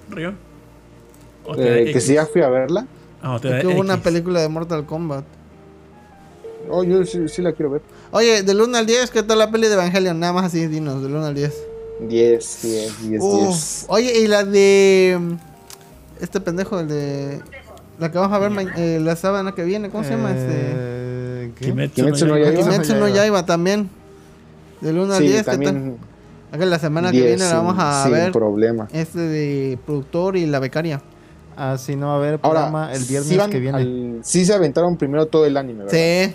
Río? 0.09 0.33
¿O 1.45 1.55
te 1.55 1.89
Eh, 1.89 1.93
que 1.93 2.01
si 2.01 2.15
ya 2.15 2.25
fui 2.25 2.41
a 2.41 2.49
verla. 2.49 2.85
Ah, 3.21 3.35
o 3.35 3.39
te 3.39 3.47
Es 3.49 3.53
da 3.55 3.61
que 3.61 3.67
hubo 3.67 3.81
una 3.81 3.97
película 3.97 4.41
de 4.41 4.49
Mortal 4.49 4.85
Kombat. 4.85 5.25
Oh, 6.69 6.83
yo 6.83 7.03
sí, 7.05 7.27
sí 7.27 7.41
la 7.41 7.53
quiero 7.53 7.71
ver. 7.71 7.81
Oye, 8.11 8.43
del 8.43 8.61
1 8.61 8.77
al 8.77 8.85
10, 8.85 9.11
¿qué 9.11 9.23
tal 9.23 9.39
la 9.39 9.49
peli 9.49 9.67
de 9.67 9.73
Evangelion? 9.73 10.19
Nada 10.19 10.33
más 10.33 10.45
así, 10.45 10.67
dinos, 10.67 11.01
del 11.01 11.15
1 11.15 11.25
al 11.25 11.35
10. 11.35 11.68
10, 12.07 12.59
10, 12.61 13.09
10, 13.09 13.21
Uf. 13.21 13.47
10. 13.47 13.85
Oye, 13.89 14.19
y 14.19 14.27
la 14.27 14.43
de. 14.43 15.17
mm, 15.19 15.33
Este 16.21 16.39
pendejo, 16.39 16.79
el 16.79 16.87
de. 16.87 17.41
La 17.99 18.11
que 18.11 18.17
vamos 18.17 18.33
a 18.33 18.39
ver 18.39 18.51
eh, 18.77 18.99
la 19.01 19.15
sábana 19.15 19.53
que 19.53 19.63
viene, 19.63 19.89
¿cómo 19.89 20.03
se 20.03 20.11
llama? 20.11 20.31
Este. 20.31 20.47
Eh, 20.49 21.51
¿qué? 21.55 21.65
Kimetsu, 21.65 21.95
Kimetsu 21.95 22.25
no 22.27 22.37
Yaiba. 22.37 22.61
Kimetsu 22.63 22.95
no 22.95 23.07
Yaiba 23.09 23.45
también. 23.45 23.89
Del 24.81 24.97
1 24.97 25.13
al 25.13 25.19
Sí, 25.21 25.27
10, 25.27 25.37
¿qué 25.39 25.43
tal? 25.43 25.53
también 25.63 25.97
Acá 26.51 26.65
la 26.65 26.79
semana 26.79 27.11
que 27.11 27.17
10 27.17 27.27
viene 27.37 27.43
la 27.51 27.57
vamos 27.57 27.75
a 27.77 28.03
sin, 28.03 28.11
sin 28.13 28.21
ver. 28.23 28.31
problema. 28.31 28.87
Este 28.93 29.19
de 29.19 29.77
productor 29.85 30.37
y 30.37 30.45
la 30.45 30.59
becaria. 30.59 31.01
Ah, 31.57 31.77
sí, 31.77 31.97
no 31.97 32.07
va 32.07 32.13
a 32.13 32.15
haber 32.15 32.39
Ahora, 32.41 32.61
programa 32.61 32.93
el 32.93 33.03
viernes 33.03 33.27
sí 33.27 33.49
que 33.51 33.59
viene. 33.59 33.77
al- 33.77 34.19
sí 34.23 34.45
se 34.45 34.53
aventaron 34.53 34.95
primero 34.95 35.25
todo 35.27 35.45
el 35.45 35.57
anime, 35.57 35.83
¿verdad? 35.83 35.91
Sí. 36.29 36.33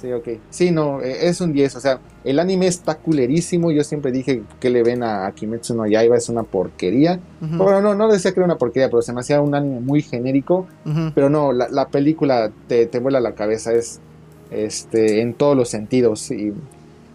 Sí, 0.00 0.12
ok. 0.12 0.28
Sí, 0.50 0.70
no, 0.70 1.00
eh, 1.02 1.28
es 1.28 1.40
un 1.40 1.52
10. 1.52 1.76
O 1.76 1.80
sea, 1.80 2.00
el 2.24 2.38
anime 2.38 2.66
está 2.66 2.96
culerísimo. 2.96 3.70
Yo 3.70 3.84
siempre 3.84 4.12
dije 4.12 4.42
que 4.60 4.70
le 4.70 4.82
ven 4.82 5.02
a, 5.02 5.30
Kimetsu 5.32 5.74
no 5.74 5.86
Yaiba, 5.86 6.16
es 6.16 6.28
una 6.28 6.42
porquería. 6.42 7.20
Bueno, 7.40 7.80
no, 7.82 7.94
no 7.94 8.08
decía 8.10 8.32
que 8.32 8.40
era 8.40 8.46
una 8.46 8.58
porquería, 8.58 8.88
pero 8.88 9.02
se 9.02 9.12
me 9.12 9.20
hacía 9.20 9.40
un 9.40 9.54
anime 9.54 9.80
muy 9.80 10.02
genérico. 10.02 10.66
Pero 11.14 11.28
no, 11.28 11.52
la, 11.52 11.68
la 11.68 11.88
película 11.88 12.50
te, 12.68 12.86
te 12.86 12.98
vuela 12.98 13.20
la 13.20 13.34
cabeza, 13.34 13.72
es 13.72 14.00
este, 14.50 15.20
en 15.20 15.34
todos 15.34 15.56
los 15.56 15.68
sentidos. 15.68 16.30
Y, 16.30 16.52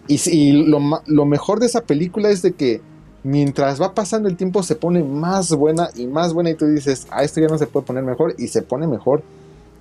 y, 0.08 0.20
y 0.30 0.52
lo, 0.52 0.80
lo 1.06 1.24
mejor 1.24 1.60
de 1.60 1.66
esa 1.66 1.82
película 1.82 2.30
es 2.30 2.42
de 2.42 2.52
que 2.52 2.80
mientras 3.24 3.80
va 3.80 3.94
pasando 3.94 4.28
el 4.28 4.36
tiempo 4.36 4.62
se 4.62 4.74
pone 4.74 5.02
más 5.02 5.54
buena 5.54 5.90
y 5.94 6.06
más 6.06 6.32
buena 6.34 6.50
y 6.50 6.54
tú 6.54 6.66
dices, 6.66 7.06
ah, 7.10 7.22
esto 7.22 7.40
ya 7.40 7.46
no 7.48 7.58
se 7.58 7.66
puede 7.66 7.86
poner 7.86 8.02
mejor 8.04 8.34
y 8.38 8.48
se 8.48 8.62
pone 8.62 8.86
mejor. 8.86 9.22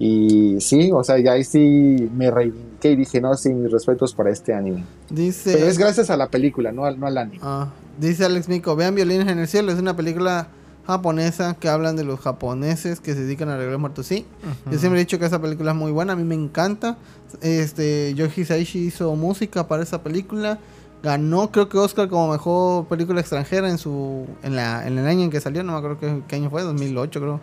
Y 0.04 0.60
sí, 0.62 0.90
o 0.92 1.04
sea, 1.04 1.20
ya 1.20 1.34
ahí 1.34 1.44
sí 1.44 2.10
me 2.16 2.32
reivindiqué 2.32 2.90
y 2.90 2.96
dije, 2.96 3.22
no, 3.22 3.36
sí, 3.38 3.54
mis 3.54 3.72
respetos 3.72 4.16
para 4.16 4.32
este 4.32 4.52
anime. 4.52 4.84
Dice. 5.12 5.54
Pero 5.54 5.68
es 5.68 5.78
gracias 5.78 6.10
a 6.10 6.18
la 6.18 6.28
película, 6.28 6.72
no 6.72 6.86
al, 6.86 7.00
no 7.00 7.06
al 7.06 7.20
anime. 7.20 7.40
Ah, 7.44 7.70
dice 8.00 8.26
Alex 8.26 8.50
Mico, 8.50 8.76
vean 8.76 8.96
Violines 8.96 9.28
en 9.28 9.38
el 9.38 9.48
Cielo, 9.48 9.72
es 9.72 9.78
una 9.78 9.96
película 9.96 10.48
japonesa 10.88 11.56
que 11.60 11.70
hablan 11.70 11.96
de 11.98 12.04
los 12.04 12.20
japoneses 12.20 13.00
que 13.00 13.14
se 13.14 13.22
dedican 13.22 13.50
a 13.50 13.54
arreglar 13.54 13.78
muertos. 13.78 14.08
Sí, 14.08 14.26
yo 14.72 14.80
siempre 14.80 15.00
he 15.00 15.04
dicho 15.04 15.20
que 15.20 15.26
esa 15.26 15.40
película 15.40 15.70
es 15.70 15.78
muy 15.78 15.92
buena, 15.92 16.14
a 16.14 16.16
mí 16.16 16.24
me 16.24 16.34
encanta. 16.34 16.98
Este, 17.42 18.16
Yoji 18.16 18.42
Hisaishi 18.42 18.80
hizo 18.80 19.16
música 19.16 19.68
para 19.68 19.84
esa 19.84 20.02
película. 20.02 20.58
Ganó, 21.04 21.52
creo 21.52 21.68
que 21.68 21.78
Oscar 21.80 22.08
como 22.10 22.32
mejor 22.32 22.86
película 22.86 23.20
extranjera 23.22 23.68
en 23.70 23.80
su 23.80 24.28
en, 24.44 24.56
la, 24.56 24.86
en 24.86 25.00
el 25.00 25.08
año 25.08 25.24
en 25.24 25.32
que 25.32 25.42
salió, 25.42 25.64
no 25.64 25.72
me 25.74 25.80
acuerdo 25.80 26.00
qué, 26.00 26.22
qué 26.28 26.36
año 26.36 26.50
fue, 26.52 26.62
2008 26.62 27.20
creo. 27.20 27.40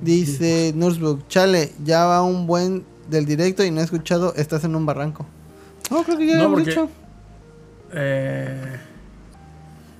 Dice 0.00 0.72
Nursburg, 0.76 1.26
chale, 1.28 1.72
ya 1.84 2.04
va 2.04 2.22
un 2.22 2.46
buen 2.46 2.84
del 3.10 3.26
directo 3.26 3.64
y 3.64 3.70
no 3.72 3.80
he 3.80 3.84
escuchado, 3.84 4.32
estás 4.36 4.62
en 4.64 4.76
un 4.76 4.86
barranco. 4.86 5.26
No, 5.90 6.02
creo 6.04 6.16
que 6.18 6.26
ya 6.26 6.36
No, 6.36 6.44
lo 6.44 6.50
porque- 6.52 6.70
dicho. 6.70 6.88
Eh, 7.92 8.76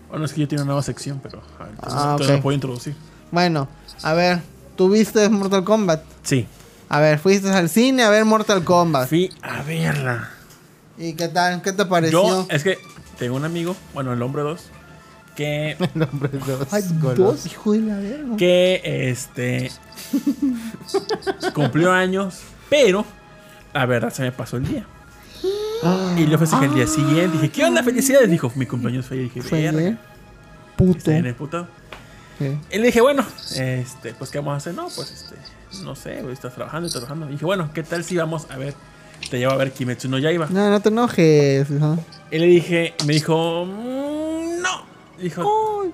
bueno, 0.09 0.25
es 0.25 0.33
que 0.33 0.41
yo 0.43 0.49
tengo 0.49 0.62
una 0.62 0.66
nueva 0.69 0.83
sección, 0.83 1.21
pero 1.23 1.41
a 1.59 1.65
ver, 1.65 1.73
entonces, 1.75 2.01
Ah, 2.01 2.16
la 2.21 2.41
puedo 2.43 2.55
introducir. 2.55 2.95
Bueno, 3.31 3.69
a 4.03 4.12
ver, 4.15 4.41
¿tú 4.77 4.89
viste 4.89 5.29
Mortal 5.29 5.65
Kombat? 5.65 6.03
Sí. 6.23 6.47
A 6.89 7.01
ver, 7.01 7.19
fuiste 7.19 7.51
al 7.51 7.69
cine 7.69 8.05
a 8.05 8.11
ver 8.11 8.25
Mortal 8.25 8.62
Kombat. 8.62 9.09
Fui 9.09 9.33
a 9.43 9.62
verla. 9.62 10.31
¿Y 10.97 11.15
qué 11.15 11.29
tal? 11.29 11.62
¿Qué 11.62 11.73
te 11.73 11.85
pareció? 11.85 12.23
Yo, 12.23 12.47
es 12.51 12.62
que 12.62 12.79
tengo 13.19 13.37
un 13.37 13.45
amigo, 13.45 13.77
bueno, 13.93 14.12
el 14.12 14.23
hombre 14.23 14.43
2, 14.43 14.61
que, 15.35 15.73
El 15.95 16.03
hombre 16.03 16.31
dos. 16.39 16.73
Ay, 16.73 16.83
golos. 17.01 17.19
dos, 17.19 17.47
hijo 17.47 17.73
de 17.73 17.81
la 17.81 17.97
verga. 17.97 18.37
que 18.37 18.81
este 19.11 19.71
cumplió 21.53 21.93
años, 21.93 22.41
pero 22.71 23.05
la 23.73 23.87
verdad 23.87 24.12
se 24.12 24.23
me 24.23 24.33
pasó 24.33 24.57
el 24.57 24.66
día. 24.66 24.87
Y 26.16 26.27
le 26.27 26.35
ofrecí 26.37 26.57
que 26.59 26.65
el 26.66 26.75
día 26.75 26.87
siguiente 26.87 27.33
dije, 27.37 27.51
¿qué 27.51 27.65
onda? 27.65 27.83
Felicidades. 27.83 28.31
Dijo, 28.31 28.51
mi 28.55 28.65
cumpleaños 28.65 29.07
fue. 29.07 29.19
Dije, 29.19 29.43
Fue 29.43 29.62
verga. 29.62 29.79
ayer. 29.79 29.99
Puto. 30.77 30.99
Está 30.99 31.11
bien 31.11 31.27
emputado. 31.27 31.69
Sí. 32.39 32.59
Y 32.71 32.79
le 32.79 32.87
dije, 32.87 33.01
bueno, 33.01 33.25
este, 33.57 34.15
pues, 34.15 34.31
¿qué 34.31 34.39
vamos 34.39 34.55
a 34.55 34.57
hacer? 34.57 34.75
No, 34.75 34.89
pues, 34.95 35.11
este, 35.11 35.37
no 35.85 35.95
sé, 35.95 36.23
güey, 36.23 36.33
estás 36.33 36.55
trabajando, 36.55 36.87
estás 36.87 37.03
trabajando. 37.03 37.29
Y 37.29 37.33
dije, 37.33 37.45
bueno, 37.45 37.71
¿qué 37.75 37.83
tal 37.83 38.03
si 38.03 38.16
vamos 38.16 38.47
a 38.51 38.57
ver, 38.57 38.75
te 39.30 39.38
llevo 39.38 39.52
a 39.52 39.56
ver 39.56 39.72
Kimetsu 39.72 40.09
no 40.09 40.18
Yaiba? 40.18 40.46
No, 40.51 40.70
no 40.70 40.80
te 40.80 40.88
enojes. 40.88 41.70
hijo. 41.70 41.98
Y 42.30 42.38
le 42.38 42.46
dije, 42.46 42.94
me 43.06 43.12
dijo, 43.14 43.64
"Mm, 43.66 44.62
no. 44.62 44.84
Dijo, 45.20 45.84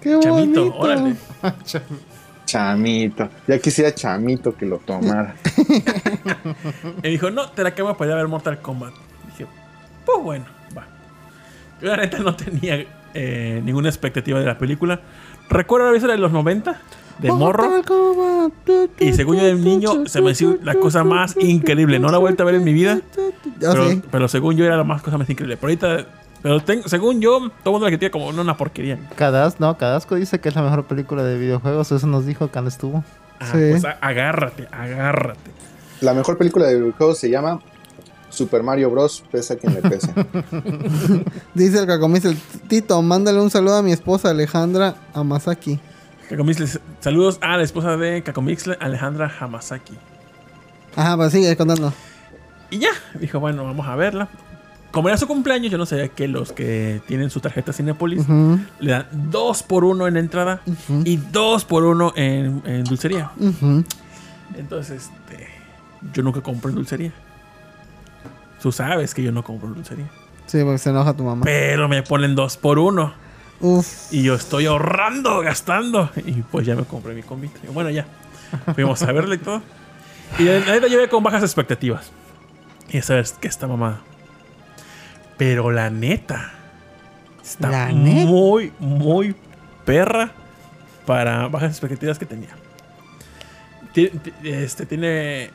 Qué 0.00 0.18
chamito, 0.20 0.60
bonito. 0.60 0.76
órale. 0.78 1.14
Chamito. 2.44 3.28
Ya 3.46 3.58
quisiera 3.58 3.94
Chamito 3.94 4.56
que 4.56 4.64
lo 4.66 4.78
tomara. 4.78 5.34
Y 7.02 7.10
dijo, 7.10 7.30
no, 7.30 7.50
te 7.50 7.62
la 7.62 7.70
acabo 7.70 7.94
para 7.96 8.10
ir 8.10 8.14
a 8.14 8.16
ver 8.16 8.28
Mortal 8.28 8.60
Kombat. 8.60 8.94
Dije, 9.26 9.46
pues 10.06 10.22
bueno, 10.22 10.46
va. 10.76 10.86
Yo 11.82 11.88
la 11.88 11.96
neta 11.98 12.18
no 12.18 12.34
tenía 12.34 12.86
eh, 13.14 13.60
ninguna 13.64 13.88
expectativa 13.90 14.40
de 14.40 14.46
la 14.46 14.56
película. 14.58 15.00
Recuerdo 15.50 15.86
la 15.86 15.92
vez 15.92 16.02
de 16.02 16.16
los 16.16 16.32
90, 16.32 16.80
de 17.18 17.32
morro. 17.32 17.82
Y 18.98 19.12
según 19.12 19.36
yo 19.36 19.44
de 19.44 19.54
niño, 19.54 20.06
se 20.06 20.20
me 20.20 20.30
hizo 20.32 20.56
la 20.62 20.74
cosa 20.76 21.04
más 21.04 21.36
increíble. 21.38 21.98
No 21.98 22.10
la 22.10 22.16
he 22.18 22.20
vuelto 22.20 22.42
a 22.42 22.46
ver 22.46 22.56
en 22.56 22.64
mi 22.64 22.72
vida. 22.72 23.00
Yo 23.60 23.72
Pero, 23.72 23.90
sí. 23.90 24.02
pero 24.10 24.28
según 24.28 24.56
yo 24.56 24.64
era 24.64 24.76
la 24.76 24.84
más 24.84 25.02
cosa 25.02 25.18
más 25.18 25.28
increíble. 25.28 25.56
Pero 25.56 25.68
ahorita, 25.68 26.06
pero 26.42 26.60
tengo- 26.60 26.88
según 26.88 27.20
yo, 27.20 27.38
todo 27.40 27.50
el 27.66 27.70
mundo 27.72 27.86
la 27.86 27.90
critica 27.90 28.10
como 28.10 28.32
no, 28.32 28.42
una 28.42 28.56
porquería. 28.56 28.98
Cadas, 29.16 29.58
no, 29.60 29.76
Cadasco 29.76 30.14
dice 30.14 30.38
que 30.40 30.48
es 30.48 30.54
la 30.54 30.62
mejor 30.62 30.84
película 30.84 31.24
de 31.24 31.38
videojuegos. 31.38 31.90
Eso 31.92 32.06
nos 32.06 32.24
dijo 32.26 32.48
cuando 32.48 32.68
estuvo. 32.68 33.04
Ah, 33.40 33.46
Sí. 33.52 33.58
pues 33.70 33.84
agárrate, 34.00 34.68
agárrate. 34.72 35.50
La 36.00 36.14
mejor 36.14 36.38
película 36.38 36.66
de 36.66 36.76
videojuegos 36.76 37.18
se 37.18 37.28
llama 37.30 37.60
Super 38.30 38.62
Mario 38.62 38.90
Bros. 38.90 39.24
Pesa 39.32 39.56
quien 39.56 39.74
le 39.74 39.82
pese. 39.82 40.12
Dice 41.54 41.78
el 41.80 41.86
Cacomis, 41.86 42.22
Tito, 42.68 43.00
mándale 43.02 43.40
un 43.40 43.50
saludo 43.50 43.76
a 43.76 43.82
mi 43.82 43.92
esposa 43.92 44.30
Alejandra 44.30 44.94
Amasaki. 45.14 45.80
Kakomixle, 46.28 46.66
saludos 47.00 47.38
a 47.40 47.56
la 47.56 47.62
esposa 47.62 47.96
de 47.96 48.22
Kakomixle, 48.22 48.76
Alejandra 48.80 49.32
Hamasaki. 49.40 49.94
Ajá, 50.96 51.16
pues 51.16 51.32
sigue 51.32 51.56
contando. 51.56 51.92
Y 52.70 52.78
ya, 52.78 52.90
dijo, 53.18 53.40
bueno, 53.40 53.64
vamos 53.64 53.86
a 53.86 53.96
verla. 53.96 54.28
Como 54.90 55.08
era 55.08 55.16
su 55.18 55.26
cumpleaños, 55.26 55.70
yo 55.70 55.78
no 55.78 55.86
sabía 55.86 56.08
que 56.08 56.28
los 56.28 56.52
que 56.52 57.00
tienen 57.06 57.30
su 57.30 57.40
tarjeta 57.40 57.72
Cinepolis 57.72 58.20
Ujú, 58.20 58.58
le 58.80 58.90
dan 58.92 59.06
dos 59.12 59.62
por 59.62 59.84
uno 59.84 60.06
en 60.06 60.16
entrada 60.16 60.62
y 61.04 61.16
dos 61.16 61.64
por 61.64 61.84
uno 61.84 62.12
en, 62.16 62.62
en 62.64 62.84
dulcería. 62.84 63.30
Entonces, 64.56 65.10
este, 65.30 65.48
yo 66.12 66.22
nunca 66.22 66.40
compro 66.40 66.70
en 66.70 66.76
dulcería. 66.76 67.12
Tú 68.62 68.72
sabes 68.72 69.14
que 69.14 69.22
yo 69.22 69.30
no 69.30 69.44
compro 69.44 69.68
en 69.68 69.74
dulcería. 69.74 70.08
Sí, 70.46 70.62
porque 70.62 70.78
se 70.78 70.90
enoja 70.90 71.14
tu 71.14 71.22
mamá. 71.22 71.42
Pero 71.44 71.86
me 71.88 72.02
ponen 72.02 72.34
dos 72.34 72.56
por 72.56 72.78
uno. 72.78 73.12
Uf. 73.60 74.12
Y 74.12 74.22
yo 74.22 74.34
estoy 74.34 74.66
ahorrando, 74.66 75.40
gastando. 75.40 76.10
Y 76.16 76.42
pues 76.42 76.66
ya 76.66 76.74
me 76.76 76.84
compré 76.84 77.14
mi. 77.14 77.20
Y 77.20 77.66
Bueno, 77.72 77.90
ya. 77.90 78.06
Fuimos 78.74 79.02
a 79.02 79.12
verle 79.12 79.36
y 79.36 79.38
todo. 79.38 79.62
Y 80.38 80.44
la 80.44 80.60
neta 80.60 80.86
yo 80.86 80.98
iba 80.98 81.08
con 81.08 81.22
bajas 81.22 81.42
expectativas. 81.42 82.10
Y 82.90 83.00
sabes 83.02 83.32
que 83.32 83.48
está 83.48 83.66
mamada. 83.66 84.00
Pero 85.36 85.70
la 85.70 85.90
neta. 85.90 86.52
Está 87.42 87.70
¿La 87.70 87.92
neta? 87.92 88.26
muy, 88.26 88.72
muy 88.78 89.34
perra 89.84 90.32
para 91.06 91.48
bajas 91.48 91.70
expectativas 91.70 92.18
que 92.18 92.26
tenía. 92.26 92.50
Este 94.44 94.86
tiene. 94.86 95.50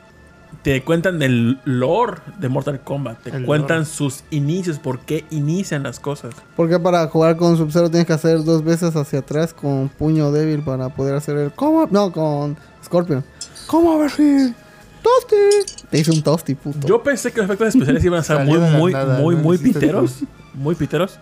Te 0.62 0.82
cuentan 0.84 1.20
del 1.20 1.60
lore 1.66 2.22
de 2.40 2.48
Mortal 2.48 2.80
Kombat. 2.82 3.22
Te 3.24 3.30
El 3.36 3.46
cuentan 3.46 3.80
lore. 3.80 3.90
sus 3.90 4.24
inicios, 4.30 4.80
por 4.80 5.00
qué 5.00 5.26
inician 5.30 5.84
las 5.84 6.00
cosas. 6.00 6.34
Porque 6.56 6.80
para 6.80 7.06
jugar 7.08 7.36
con 7.38 7.58
Sub-Zero 7.58 7.90
tienes 7.90 8.08
que 8.08 8.14
hacer 8.14 8.44
dos 8.44 8.64
veces 8.64 8.96
hacia 8.96 9.20
atrás 9.20 9.54
con 9.54 9.90
puño 9.90 10.32
débil 10.32 10.62
para 10.62 10.90
poder 10.90 11.16
hacer 11.16 11.38
el. 11.38 11.52
¿Cómo? 11.52 11.88
No, 11.92 12.12
con 12.12 12.56
Scorpion. 12.86 13.24
¿Cómo 13.68 13.94
a 13.94 13.98
ver 13.98 14.12
si? 14.12 14.54
¡Tosti! 15.02 15.84
Te 15.90 16.00
hice 16.00 16.12
un 16.12 16.22
tosti, 16.22 16.56
puto. 16.56 16.88
Yo 16.88 17.04
pensé 17.04 17.32
que 17.32 17.38
los 17.42 17.46
efectos 17.46 17.68
especiales 17.70 18.04
iban 18.06 18.20
a 18.20 18.24
ser 18.24 18.40
muy, 18.46 18.58
muy, 18.58 18.94
nada, 18.94 19.20
muy, 19.20 19.36
no 19.36 19.42
muy 19.42 19.58
piteros. 19.58 20.20
Muy 20.54 20.76
piteros. 20.76 21.20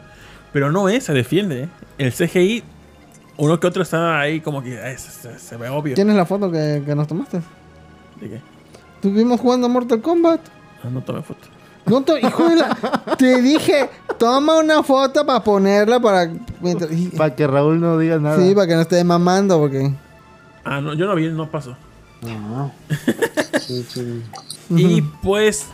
Pero 0.54 0.72
no 0.72 0.88
es, 0.90 1.06
se 1.06 1.14
defiende. 1.14 1.64
¿eh? 1.64 1.70
El 1.98 2.12
CGI, 2.14 2.64
uno 3.38 3.60
que 3.60 3.66
otro 3.66 3.82
está 3.82 4.20
ahí 4.20 4.40
como 4.42 4.62
que 4.62 4.80
ay, 4.80 4.98
se, 4.98 5.10
se- 5.10 5.40
se 5.40 5.58
ve 5.58 5.70
obvio. 5.70 5.96
¿Tienes 5.96 6.16
la 6.16 6.26
foto 6.28 6.52
que, 6.52 6.84
que 6.86 6.94
nos 6.94 7.08
tomaste? 7.08 7.38
¿De 8.20 8.30
qué? 8.30 8.42
Estuvimos 9.02 9.40
jugando 9.40 9.66
a 9.66 9.70
Mortal 9.72 10.00
Kombat. 10.00 10.42
Ah, 10.84 10.88
no 10.92 11.02
tomé 11.02 11.24
foto. 11.24 11.48
No, 11.88 12.02
to- 12.02 12.20
hijo 12.20 12.50
de 12.50 12.58
la... 12.58 13.16
Te 13.18 13.42
dije, 13.42 13.90
toma 14.20 14.60
una 14.60 14.84
foto 14.84 15.26
para 15.26 15.44
ponerla 15.44 16.00
para... 16.00 16.32
Para 17.18 17.36
que 17.36 17.48
Raúl 17.48 17.80
no 17.82 17.98
diga 17.98 18.20
nada. 18.20 18.38
Sí, 18.38 18.54
para 18.54 18.68
que 18.68 18.76
no 18.76 18.82
esté 18.82 19.04
mamando, 19.04 19.58
porque... 19.58 19.92
Ah, 20.64 20.80
no, 20.82 20.94
yo 20.94 21.08
no 21.08 21.16
vi, 21.16 21.30
no 21.30 21.50
pasó. 21.50 21.76
No. 22.22 22.72
Sí, 23.60 23.84
sí. 23.90 24.24
Y 24.70 25.02
pues, 25.02 25.66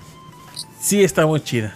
sí 0.79 1.03
está 1.03 1.25
muy 1.25 1.41
chida. 1.41 1.73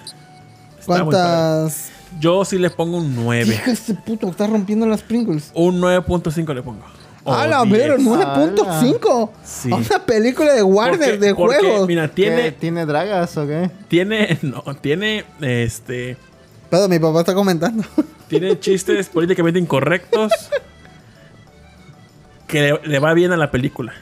Está 0.80 1.04
muy. 1.04 1.14
¿Cuántas...? 1.14 1.92
Yo 2.20 2.46
sí 2.46 2.58
le 2.58 2.70
pongo 2.70 2.98
un 2.98 3.14
9. 3.14 3.46
Hija, 3.54 3.72
este 3.72 3.94
puto 3.94 4.30
está 4.30 4.48
rompiendo 4.48 4.86
las 4.86 5.02
Pringles. 5.02 5.52
Un 5.54 5.82
9.5 5.82 6.54
le 6.54 6.62
pongo. 6.64 6.84
O 7.24 7.34
¡A 7.34 7.46
la 7.46 7.64
10. 7.64 7.70
vera! 7.70 7.98
¡9.5! 7.98 9.30
Sí. 9.44 9.72
A 9.72 9.76
una 9.76 10.06
película 10.06 10.54
de 10.54 10.64
Warner 10.64 10.98
Porque- 11.00 11.18
de 11.18 11.36
porque, 11.36 11.60
juegos. 11.60 11.88
Mira, 11.88 12.08
¿Qué, 12.08 12.14
tiene, 12.16 12.52
¿Tiene 12.52 12.86
dragas 12.86 13.38
o 13.38 13.46
qué? 13.46 13.70
tiene, 13.88 14.40
no, 14.42 14.64
tiene, 14.82 15.26
este, 15.40 16.18
Pero 16.70 16.88
mi 16.90 16.98
papá 17.00 17.20
está 17.20 17.34
comentando. 17.36 17.84
Tiene 18.28 18.60
chistes 18.60 19.10
políticamente 19.10 19.60
incorrectos 19.60 20.32
que 22.48 22.62
le, 22.62 22.80
le 22.88 23.00
va 23.00 23.14
bien 23.14 23.32
a 23.32 23.38
la 23.38 23.52
película. 23.52 23.94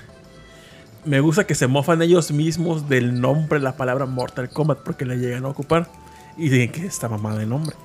Me 1.05 1.19
gusta 1.19 1.45
que 1.47 1.55
se 1.55 1.67
mofan 1.67 2.01
ellos 2.01 2.31
mismos 2.31 2.87
del 2.89 3.19
nombre 3.19 3.59
de 3.59 3.63
la 3.63 3.75
palabra 3.75 4.05
Mortal 4.05 4.49
Kombat 4.49 4.79
porque 4.79 5.05
la 5.05 5.15
llegan 5.15 5.45
a 5.45 5.49
ocupar 5.49 5.87
y 6.37 6.49
dicen 6.49 6.71
que 6.71 6.85
esta 6.85 7.09
mamá 7.09 7.35
de 7.35 7.45
nombre. 7.45 7.75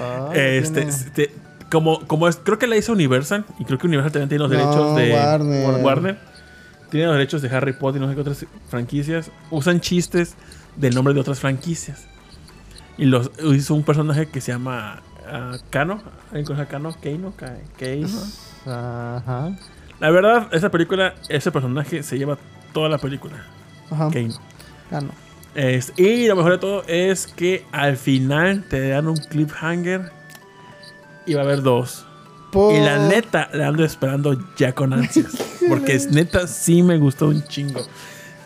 Ah, 0.00 0.30
este, 0.34 0.82
tiene- 0.82 0.90
este, 0.90 1.30
como, 1.74 2.06
como 2.06 2.28
es, 2.28 2.36
creo 2.36 2.56
que 2.58 2.66
la 2.68 2.76
hizo 2.76 2.92
Universal 2.92 3.44
y 3.58 3.64
creo 3.64 3.78
que 3.78 3.86
Universal 3.88 4.12
también 4.12 4.28
tiene 4.28 4.44
los 4.44 4.50
No, 4.52 4.56
derechos 4.58 4.96
de 4.96 5.12
Warner. 5.12 5.84
Warner. 5.84 6.18
Tiene 6.90 7.06
los 7.06 7.16
derechos 7.16 7.42
de 7.42 7.48
Harry 7.54 7.72
Potter 7.72 8.00
y 8.00 8.04
no 8.04 8.08
sé 8.08 8.14
qué 8.14 8.20
otras 8.20 8.46
franquicias. 8.68 9.30
Usan 9.50 9.80
chistes 9.80 10.36
del 10.76 10.94
nombre 10.94 11.12
de 11.14 11.20
otras 11.20 11.40
franquicias. 11.40 12.06
Y 12.96 13.06
los 13.06 13.32
hizo 13.52 13.74
un 13.74 13.82
personaje 13.82 14.26
que 14.28 14.40
se 14.40 14.52
llama 14.52 15.02
ah, 15.28 15.56
Kano. 15.70 16.00
¿Alguien 16.28 16.44
conoce 16.46 16.62
a 16.62 16.66
Kano? 16.66 16.94
Keino, 17.02 17.32
Ka- 17.36 17.56
Keino. 17.76 18.08
Ajá. 18.66 19.56
La 19.98 20.10
verdad, 20.10 20.48
esa 20.52 20.70
película, 20.70 21.14
ese 21.28 21.50
personaje 21.50 22.02
se 22.04 22.16
lleva 22.18 22.38
toda 22.72 22.88
la 22.88 22.98
película. 22.98 23.44
Ajá. 23.90 24.10
Keino. 24.10 24.34
Ah, 24.92 25.00
no. 25.00 25.10
Es- 25.56 25.92
y 25.96 26.28
lo 26.28 26.36
mejor 26.36 26.52
de 26.52 26.58
todo 26.58 26.84
es 26.86 27.26
que 27.26 27.64
al 27.72 27.96
final 27.96 28.64
te 28.70 28.88
dan 28.88 29.08
un 29.08 29.16
cliffhanger 29.16 30.12
y 31.26 31.34
va 31.34 31.42
a 31.42 31.44
haber 31.44 31.62
dos. 31.62 32.04
Por- 32.50 32.74
Y 32.74 32.80
la 32.80 33.08
neta, 33.08 33.48
la 33.52 33.68
ando 33.68 33.84
esperando 33.84 34.36
ya 34.56 34.72
con 34.72 34.92
ansias. 34.92 35.32
Porque 35.68 35.94
es 35.94 36.10
neta, 36.10 36.46
sí 36.46 36.82
me 36.82 36.98
gustó 36.98 37.28
un 37.28 37.42
chingo. 37.44 37.80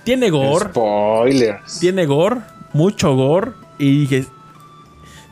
Tiene 0.05 0.31
gore, 0.31 0.71
Spoilers. 0.71 1.81
tiene 1.81 2.07
gore, 2.07 2.37
mucho 2.73 3.15
gore. 3.15 3.53
Y 3.79 4.01
dije. 4.01 4.25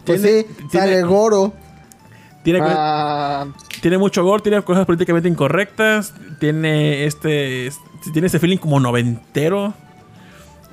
Pues 0.04 0.22
tiene, 0.22 0.42
sí, 0.42 0.48
tiene, 0.70 0.86
sale 0.86 1.02
Goro. 1.02 1.52
tiene, 2.44 2.60
Ah, 2.62 3.46
tiene 3.80 3.98
mucho 3.98 4.22
gore, 4.22 4.42
tiene 4.42 4.60
cosas 4.62 4.84
políticamente 4.86 5.28
incorrectas. 5.28 6.12
Tiene 6.38 7.06
este. 7.06 7.72
Tiene 8.12 8.26
ese 8.28 8.38
feeling 8.38 8.58
como 8.58 8.78
noventero. 8.78 9.72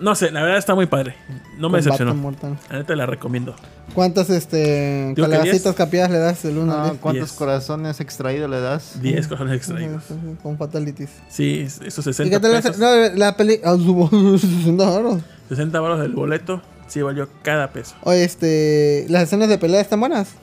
No 0.03 0.15
sé, 0.15 0.31
la 0.31 0.41
verdad 0.41 0.57
está 0.57 0.75
muy 0.75 0.85
padre. 0.85 1.15
No 1.57 1.69
me 1.69 1.77
decepcionó. 1.77 2.13
mortal. 2.13 2.59
La 2.69 2.79
neta 2.79 2.93
la 2.95 3.05
recomiendo. 3.05 3.55
¿Cuántas 3.95 4.29
este, 4.29 5.13
Digo 5.15 5.27
que 5.27 5.31
calabacitas 5.31 5.75
capiadas 5.75 6.11
le 6.11 6.17
das 6.17 6.43
del 6.43 6.57
1 6.57 6.73
Ah, 6.73 6.81
al 6.83 6.89
10? 6.91 6.99
¿Cuántos 7.01 7.29
Diez. 7.29 7.37
corazones 7.37 7.99
extraídos 8.01 8.49
le 8.49 8.59
das? 8.59 9.01
10 9.01 9.27
corazones 9.29 9.55
extraídos. 9.55 10.03
Con 10.41 10.57
fatalities. 10.57 11.09
Sí, 11.29 11.61
esos 11.61 12.05
¿Y 12.05 12.13
60 12.13 12.29
qué 12.35 12.39
tal 12.41 12.51
la, 12.51 12.61
pesos. 12.61 12.77
no, 12.79 12.87
la 13.15 13.37
peli? 13.37 13.61
Ah, 13.63 13.75
subo 13.77 14.09
60 14.37 14.83
varos. 14.89 15.21
60 15.47 15.79
baros 15.79 15.99
del 16.01 16.11
boleto. 16.11 16.61
Sí, 16.87 17.01
valió 17.01 17.29
cada 17.41 17.71
peso. 17.71 17.95
Oye, 18.03 18.25
este, 18.25 19.05
las 19.07 19.23
escenas 19.23 19.47
de 19.47 19.57
pelea 19.57 19.79
están 19.79 20.01
buenas. 20.01 20.33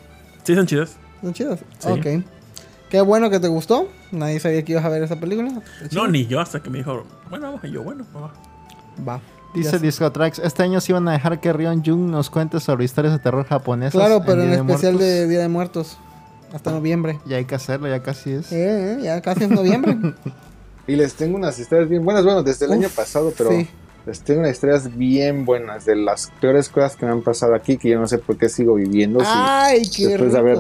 Sí, 0.44 0.54
son 0.54 0.66
chidas. 0.66 0.96
Están 1.16 1.34
chidas. 1.34 1.60
Sí. 1.80 1.88
Ok. 1.88 2.24
Qué 2.88 3.00
bueno 3.02 3.28
que 3.28 3.38
te 3.40 3.48
gustó. 3.48 3.88
Nadie 4.10 4.40
sabía 4.40 4.64
que 4.64 4.72
ibas 4.72 4.84
a 4.86 4.88
ver 4.88 5.02
esa 5.02 5.20
película. 5.20 5.52
No, 5.92 6.08
ni 6.08 6.26
yo 6.26 6.40
hasta 6.40 6.60
que 6.62 6.70
me 6.70 6.78
dijo, 6.78 7.04
bueno, 7.28 7.46
vamos. 7.48 7.60
Y 7.64 7.70
yo, 7.72 7.82
bueno, 7.82 8.06
vamos. 8.14 8.30
Va. 9.06 9.20
Dice 9.54 9.72
Ya 9.72 9.78
sé. 9.78 9.84
Disco 9.84 10.10
Tracks, 10.12 10.38
este 10.38 10.62
año 10.62 10.80
sí 10.80 10.92
iban 10.92 11.08
a 11.08 11.12
dejar 11.12 11.40
que 11.40 11.52
Rion 11.52 11.82
Jung 11.84 12.10
nos 12.10 12.30
cuente 12.30 12.60
sobre 12.60 12.84
historias 12.84 13.12
de 13.14 13.18
terror 13.18 13.44
japonesas. 13.46 13.92
Claro, 13.92 14.22
pero 14.24 14.42
en 14.42 14.50
de 14.50 14.56
especial 14.56 14.92
Muertos. 14.94 15.00
de 15.00 15.28
Día 15.28 15.38
de 15.40 15.48
Muertos. 15.48 15.98
Hasta 16.52 16.70
noviembre. 16.72 17.18
Ya 17.26 17.36
hay 17.36 17.44
que 17.44 17.54
hacerlo, 17.54 17.88
ya 17.88 18.00
casi 18.02 18.32
es. 18.32 18.50
Eh, 18.52 18.94
eh, 18.94 18.98
ya 19.02 19.20
casi 19.20 19.44
es 19.44 19.50
noviembre. 19.50 19.96
y 20.86 20.96
les 20.96 21.14
tengo 21.14 21.36
unas 21.36 21.58
historias 21.58 21.88
bien 21.88 22.04
buenas. 22.04 22.24
Bueno, 22.24 22.42
desde 22.42 22.64
el 22.66 22.72
Uf, 22.72 22.76
año 22.78 22.88
pasado, 22.94 23.32
pero 23.36 23.50
sí. 23.50 23.68
les 24.06 24.20
tengo 24.20 24.40
unas 24.40 24.52
historias 24.52 24.96
bien 24.96 25.44
buenas 25.44 25.84
de 25.84 25.96
las 25.96 26.30
peores 26.40 26.68
cosas 26.68 26.96
que 26.96 27.06
me 27.06 27.12
han 27.12 27.22
pasado 27.22 27.54
aquí, 27.54 27.76
que 27.76 27.88
yo 27.90 27.98
no 28.00 28.06
sé 28.08 28.18
por 28.18 28.36
qué 28.36 28.48
sigo 28.48 28.74
viviendo. 28.74 29.20
si- 29.20 29.26
Ay, 29.32 29.82
qué 29.94 30.08
después 30.08 30.32
de 30.32 30.38
haber 30.38 30.58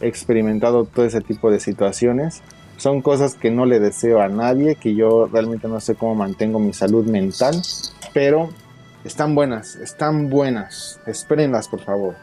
experimentado 0.00 0.84
todo 0.84 1.04
ese 1.04 1.20
tipo 1.20 1.50
de 1.50 1.60
situaciones. 1.60 2.42
Son 2.76 3.02
cosas 3.02 3.34
que 3.34 3.50
no 3.50 3.66
le 3.66 3.80
deseo 3.80 4.20
a 4.20 4.28
nadie, 4.28 4.76
que 4.76 4.94
yo 4.94 5.26
realmente 5.26 5.66
no 5.66 5.80
sé 5.80 5.96
cómo 5.96 6.14
mantengo 6.14 6.60
mi 6.60 6.72
salud 6.72 7.04
mental, 7.06 7.60
pero 8.18 8.48
están 9.04 9.36
buenas, 9.36 9.76
están 9.76 10.28
buenas. 10.28 11.00
Espérenlas, 11.06 11.68
por 11.68 11.78
favor. 11.80 12.16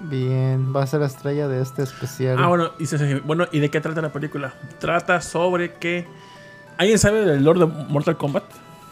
Bien, 0.00 0.74
va 0.74 0.82
a 0.82 0.86
ser 0.86 1.00
la 1.00 1.06
estrella 1.06 1.48
de 1.48 1.60
este 1.60 1.82
especial. 1.82 2.38
Ah, 2.40 2.46
bueno, 2.48 2.70
y, 2.78 2.86
se- 2.86 3.20
bueno, 3.20 3.44
¿y 3.52 3.60
de 3.60 3.68
qué 3.68 3.78
trata 3.82 4.00
la 4.00 4.10
película? 4.10 4.54
Trata 4.78 5.20
sobre 5.20 5.74
que... 5.74 6.06
¿Alguien 6.78 6.98
sabe 6.98 7.26
del 7.26 7.44
Lord 7.44 7.58
de 7.58 7.66
Mortal 7.66 8.16
Kombat? 8.16 8.44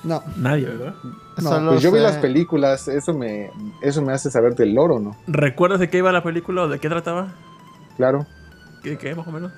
No, 0.04 0.22
Nadie, 0.36 0.66
¿verdad? 0.66 0.94
no, 1.38 1.42
Solo 1.42 1.70
Pues 1.70 1.82
yo 1.82 1.90
vi 1.90 2.00
las 2.00 2.18
películas, 2.18 2.86
eso 2.86 3.14
me, 3.14 3.50
eso 3.80 4.02
me 4.02 4.12
hace 4.12 4.30
saber 4.30 4.54
del 4.54 4.74
loro, 4.74 4.98
¿no? 4.98 5.16
¿Recuerdas 5.26 5.80
de 5.80 5.88
qué 5.88 5.98
iba 5.98 6.12
la 6.12 6.22
película 6.22 6.64
o 6.64 6.68
de 6.68 6.78
qué 6.80 6.90
trataba? 6.90 7.28
Claro. 7.96 8.26
¿Qué, 8.82 8.98
qué 8.98 9.14
más 9.14 9.26
o 9.26 9.32
menos? 9.32 9.52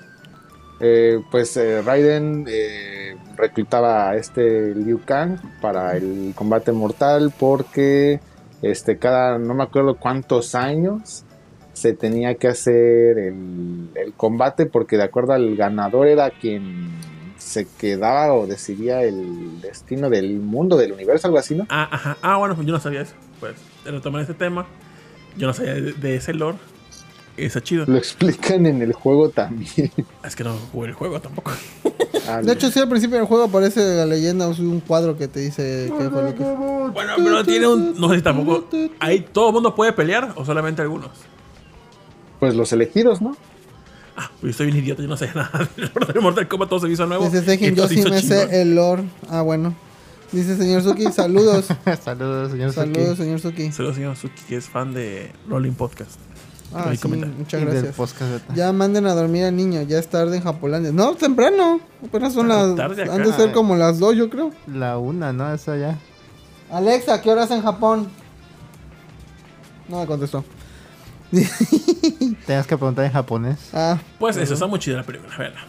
Eh, 0.79 1.21
pues 1.31 1.55
eh, 1.55 1.81
Raiden 1.81 2.45
eh, 2.49 3.15
reclutaba 3.37 4.09
a 4.09 4.15
este 4.17 4.75
Liu 4.75 5.01
Kang 5.05 5.37
para 5.61 5.95
el 5.95 6.33
combate 6.35 6.73
mortal 6.73 7.33
porque 7.39 8.19
este 8.61 8.97
cada 8.97 9.37
no 9.37 9.53
me 9.53 9.63
acuerdo 9.63 9.95
cuántos 9.95 10.53
años 10.53 11.23
se 11.71 11.93
tenía 11.93 12.35
que 12.35 12.49
hacer 12.49 13.17
el, 13.17 14.13
combate 14.17 14.65
porque 14.65 14.97
de 14.97 15.03
acuerdo 15.03 15.33
al 15.33 15.55
ganador 15.55 16.07
era 16.07 16.29
quien 16.29 16.89
se 17.37 17.67
quedaba 17.77 18.33
o 18.33 18.47
decidía 18.47 19.03
el 19.03 19.61
destino 19.61 20.09
del 20.09 20.39
mundo, 20.39 20.77
del 20.77 20.93
universo, 20.93 21.27
algo 21.27 21.37
así, 21.37 21.53
¿no? 21.53 21.65
Ah, 21.69 21.89
ajá. 21.91 22.17
Ah, 22.21 22.37
bueno, 22.37 22.55
yo 22.63 22.71
no 22.71 22.79
sabía 22.79 23.01
eso. 23.01 23.13
Pues, 23.41 23.55
retomar 23.83 24.21
este 24.21 24.33
tema. 24.33 24.65
Yo 25.35 25.47
no 25.47 25.53
sabía 25.53 25.73
de, 25.73 25.91
de 25.91 26.15
ese 26.15 26.33
lore. 26.33 26.57
Está 27.37 27.61
chido. 27.61 27.85
Lo 27.87 27.97
explican 27.97 28.65
en 28.65 28.81
el 28.81 28.93
juego 28.93 29.29
también. 29.29 29.91
Es 30.23 30.35
que 30.35 30.43
no 30.43 30.55
jugué 30.71 30.89
el 30.89 30.93
juego 30.93 31.19
tampoco. 31.19 31.51
Ah, 32.27 32.41
De 32.41 32.53
hecho, 32.53 32.71
sí, 32.71 32.79
al 32.79 32.89
principio 32.89 33.17
del 33.17 33.27
juego 33.27 33.43
aparece 33.43 33.97
la 33.97 34.05
leyenda, 34.07 34.47
o 34.47 34.49
un 34.49 34.79
cuadro 34.79 35.15
que 35.15 35.27
te 35.27 35.41
dice 35.41 35.91
qué 35.95 36.09
fue 36.09 36.23
lo 36.23 36.33
que... 36.33 36.43
Bueno, 36.43 37.13
pero 37.17 37.43
tiene 37.43 37.67
un... 37.67 37.99
No 37.99 38.09
sé 38.09 38.15
si 38.15 38.21
tampoco... 38.23 38.67
¿Ahí 38.99 39.19
todo 39.31 39.49
el 39.49 39.53
mundo 39.53 39.75
puede 39.75 39.93
pelear 39.93 40.33
o 40.35 40.43
solamente 40.43 40.81
algunos? 40.81 41.11
pues 42.39 42.55
los 42.55 42.71
elegidos, 42.73 43.21
¿no? 43.21 43.35
Ah, 44.17 44.31
pues 44.39 44.53
yo 44.53 44.57
soy 44.57 44.71
bien 44.71 44.83
idiota, 44.83 45.01
yo 45.01 45.07
no 45.07 45.17
sé 45.17 45.29
nada 45.35 45.69
del 45.75 45.91
lore 45.93 46.13
de 46.13 46.19
Mortal 46.19 46.47
Kombat, 46.47 46.69
todo 46.69 46.79
se 46.79 46.89
hizo 46.89 47.05
nuevo. 47.05 47.25
Dice 47.25 47.43
Sejin, 47.43 47.75
yo 47.75 47.87
sí 47.87 48.01
me 48.01 48.21
sé 48.21 48.61
el 48.61 48.75
lore. 48.75 49.03
Ah, 49.29 49.41
bueno. 49.41 49.75
Dice 50.31 50.57
señor 50.57 50.81
Suki, 50.81 51.11
saludos. 51.11 51.67
Saludos, 52.03 52.51
señor 52.51 52.73
saludos, 52.73 53.09
Suki. 53.09 53.17
señor 53.17 53.39
Suki. 53.39 53.71
Saludos, 53.71 53.95
señor 53.95 54.15
Suki, 54.17 54.41
que 54.49 54.55
es 54.57 54.67
fan 54.67 54.93
de 54.93 55.31
Rolling 55.47 55.73
Podcast. 55.73 56.19
Ah, 56.73 56.91
sí, 56.93 57.07
muchas 57.07 57.61
gracias. 57.61 57.95
Ya 58.53 58.73
manden 58.73 59.05
a 59.05 59.13
dormir 59.13 59.45
al 59.45 59.55
niño, 59.55 59.81
ya 59.83 59.97
es 59.99 60.07
tarde 60.09 60.37
en 60.37 60.43
Japolandia. 60.43 60.91
No, 60.91 61.15
temprano. 61.15 61.79
Apenas 62.05 62.33
son 62.33 62.47
Tarde- 62.49 62.75
las. 62.97 62.99
acá. 63.07 63.13
Han 63.15 63.23
de 63.23 63.31
ser 63.33 63.51
como 63.53 63.75
las 63.75 63.99
dos, 63.99 64.15
yo 64.15 64.29
creo. 64.29 64.51
La 64.67 64.97
una, 64.97 65.31
¿no? 65.31 65.53
Esa 65.53 65.77
ya. 65.77 65.97
Alexa, 66.71 67.21
¿qué 67.21 67.31
horas 67.31 67.49
en 67.51 67.61
Japón? 67.61 68.09
No 69.87 69.99
me 69.99 70.05
contestó. 70.07 70.43
Tenías 72.45 72.67
que 72.67 72.77
preguntar 72.77 73.05
en 73.05 73.11
japonés. 73.11 73.57
Ah, 73.73 73.97
Pues 74.19 74.35
eso, 74.37 74.53
está 74.53 74.67
muy 74.67 74.79
chida 74.79 74.97
la 74.97 75.03
película, 75.03 75.35
véanla. 75.37 75.61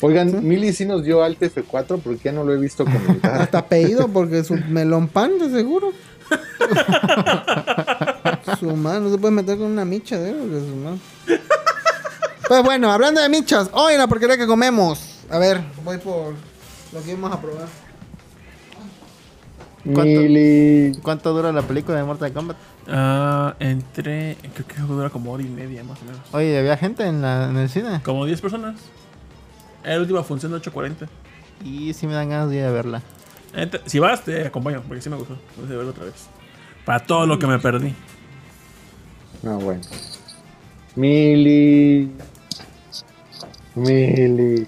Oigan, 0.00 0.46
Mili 0.46 0.72
sí 0.72 0.84
nos 0.84 1.04
dio 1.04 1.22
Alt 1.22 1.40
F4 1.40 2.00
porque 2.02 2.20
ya 2.24 2.32
no 2.32 2.44
lo 2.44 2.52
he 2.54 2.58
visto 2.58 2.84
comentar. 2.84 3.42
hasta 3.42 3.64
pedido 3.66 4.08
porque 4.08 4.42
su 4.44 4.54
melón 4.68 5.08
pan, 5.08 5.38
de 5.38 5.50
seguro. 5.50 5.92
su 8.54 8.76
no 8.76 9.10
se 9.10 9.18
puede 9.18 9.34
meter 9.34 9.58
con 9.58 9.66
una 9.66 9.84
micha 9.84 10.18
de 10.18 10.32
su 10.32 10.76
mano. 10.76 10.98
Pues 12.48 12.62
bueno, 12.62 12.92
hablando 12.92 13.20
de 13.20 13.28
michas, 13.28 13.70
hoy 13.72 13.94
en 13.94 13.98
la 13.98 14.06
porquería 14.06 14.36
que 14.36 14.46
comemos. 14.46 15.24
A 15.30 15.38
ver, 15.38 15.60
voy 15.84 15.98
por 15.98 16.34
lo 16.92 17.02
que 17.02 17.10
íbamos 17.10 17.32
a 17.32 17.40
probar. 17.40 17.66
¿Cuánto? 19.82 20.20
Mili. 20.20 20.98
¿Cuánto 21.02 21.32
dura 21.32 21.52
la 21.52 21.62
película 21.62 21.98
de 21.98 22.04
Mortal 22.04 22.32
Kombat? 22.32 22.56
Ah, 22.88 23.54
entre. 23.58 24.36
Creo 24.54 24.66
que 24.66 24.80
dura 24.82 25.10
como 25.10 25.32
hora 25.32 25.42
y 25.42 25.48
media 25.48 25.82
más 25.84 26.00
o 26.02 26.04
menos. 26.04 26.20
Oye, 26.32 26.58
¿había 26.58 26.76
gente 26.76 27.04
en, 27.04 27.22
la, 27.22 27.50
en 27.50 27.56
el 27.56 27.68
cine? 27.68 28.00
Como 28.04 28.24
10 28.24 28.40
personas. 28.40 28.76
Era 29.82 29.96
la 29.96 30.00
última 30.02 30.22
función 30.22 30.52
de 30.52 30.58
8.40. 30.58 31.08
Y 31.64 31.94
sí 31.94 32.06
me 32.06 32.14
dan 32.14 32.28
ganas 32.28 32.50
de 32.50 32.56
ir 32.56 32.64
a 32.64 32.70
verla. 32.70 33.02
Si 33.86 33.98
vas, 33.98 34.22
te 34.22 34.46
acompaño, 34.46 34.82
porque 34.86 35.00
sí 35.00 35.08
me 35.08 35.16
gustó. 35.16 35.36
Voy 35.56 35.66
a 35.66 35.76
verlo 35.76 35.90
otra 35.90 36.04
vez. 36.04 36.26
Para 36.84 37.00
todo 37.00 37.26
lo 37.26 37.38
que 37.38 37.46
me 37.46 37.58
perdí. 37.58 37.94
No, 39.42 39.58
bueno. 39.58 39.82
Mili. 40.94 42.10
Mili. 43.74 44.66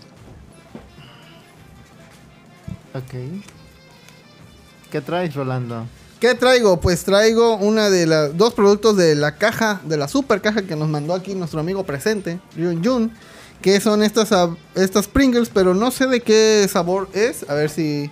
Ok. 2.94 3.42
¿Qué 4.90 5.00
traes, 5.00 5.34
Rolando? 5.34 5.86
¿Qué 6.20 6.34
traigo? 6.34 6.80
Pues 6.80 7.04
traigo 7.04 7.56
una 7.56 7.90
de 7.90 8.06
las 8.06 8.36
dos 8.36 8.52
productos 8.52 8.96
de 8.96 9.14
la 9.14 9.36
caja, 9.36 9.80
de 9.84 9.96
la 9.96 10.08
super 10.08 10.40
caja 10.40 10.62
que 10.62 10.74
nos 10.74 10.88
mandó 10.88 11.14
aquí 11.14 11.34
nuestro 11.34 11.60
amigo 11.60 11.84
presente, 11.84 12.40
Ryun 12.56 12.84
Jun, 12.84 13.12
que 13.62 13.80
son 13.80 14.02
estas, 14.02 14.32
ah, 14.32 14.54
estas 14.74 15.06
Pringles, 15.06 15.48
pero 15.48 15.74
no 15.74 15.90
sé 15.90 16.06
de 16.08 16.20
qué 16.20 16.66
sabor 16.68 17.08
es. 17.12 17.48
A 17.48 17.54
ver 17.54 17.70
si, 17.70 18.10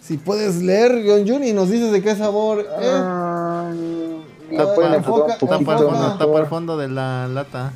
si 0.00 0.16
puedes 0.16 0.62
leer, 0.62 0.92
Ryun 0.92 1.26
Jun, 1.28 1.44
y 1.44 1.52
nos 1.52 1.70
dices 1.70 1.90
de 1.90 2.00
qué 2.02 2.14
sabor 2.14 2.60
es. 2.60 2.66
Ah, 2.70 3.72
Tapa 4.56 4.94
el 4.96 5.02
fondo, 5.04 5.26
poquito? 5.38 6.16
tapa 6.18 6.38
el 6.40 6.46
fondo 6.46 6.76
de 6.76 6.88
la 6.88 7.28
lata. 7.28 7.72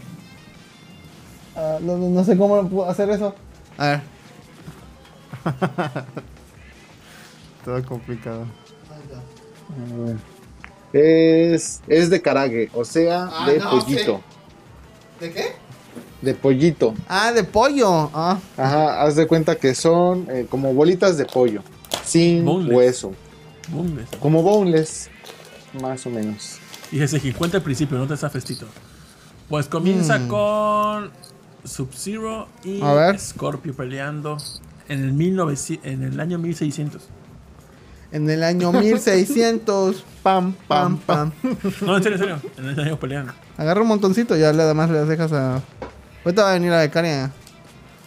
Ah, 1.57 1.79
no, 1.81 1.97
no- 1.97 2.09
no 2.11 2.25
sé 2.25 2.37
cómo 2.37 2.69
puedo 2.69 2.89
hacer 2.91 3.09
eso. 3.11 3.35
A 3.79 3.87
ver. 3.89 4.01
Todo 7.65 7.83
complicado. 7.85 8.45
Es, 10.93 11.81
es 11.89 12.11
de 12.11 12.21
karage, 12.23 12.71
o 12.75 12.85
sea, 12.85 13.29
Ah, 13.33 13.47
de 13.51 13.59
no, 13.59 13.71
pollito. 13.71 14.21
¿De 15.21 15.33
qué? 15.33 15.45
De 16.23 16.35
pollito. 16.35 16.95
Ah, 17.09 17.33
de 17.33 17.43
pollo. 17.45 18.11
Ah, 18.15 18.39
Ajá, 18.57 19.03
haz 19.03 19.17
de 19.17 19.27
cuenta 19.27 19.57
que 19.57 19.75
son 19.75 20.27
eh, 20.31 20.47
como 20.49 20.73
bolitas 20.73 21.17
de 21.17 21.25
pollo, 21.25 21.63
sin 22.05 22.45
Boneless. 22.45 22.75
hueso. 22.77 23.13
Como 24.21 24.43
boneless, 24.43 25.11
más 25.81 26.07
o 26.07 26.11
menos. 26.11 26.59
Fíjese 26.95 27.21
que 27.21 27.33
cuenta 27.33 27.57
al 27.57 27.65
principio, 27.65 27.99
no 27.99 28.07
te 28.07 28.16
festito. 28.16 28.66
Pues 29.49 29.66
comienza 29.66 30.16
Mm. 30.16 30.29
con 30.29 31.11
Sub-Zero 31.65 32.47
y 32.62 32.81
A 32.81 32.95
ver. 32.95 33.19
Scorpio 33.19 33.75
peleando 33.75 34.37
en 34.87 35.03
el, 35.03 35.12
1900 35.12 35.85
en 35.85 36.05
el 36.05 36.21
año 36.21 36.39
1600. 36.39 37.03
en 38.12 38.31
el 38.31 38.45
año 38.45 38.71
1600. 38.71 40.05
Pam, 40.23 40.53
pam, 40.69 40.99
pam. 40.99 41.33
No, 41.81 41.97
en 41.97 42.03
serio, 42.05 42.16
en 42.16 42.19
serio. 42.21 42.41
En 42.59 42.69
el 42.69 42.79
año 42.79 42.97
peleando. 43.01 43.33
Agarra 43.57 43.83
un 43.83 43.89
montoncito 43.89 44.37
y 44.37 44.41
ya 44.41 44.53
le 44.53 44.62
además 44.62 44.89
le 44.89 45.05
dejas 45.05 45.33
a. 45.33 45.61
Ahorita 46.25 46.45
va 46.45 46.51
a 46.51 46.55
venir 46.55 46.71
la 46.71 46.79
becaria. 46.79 47.33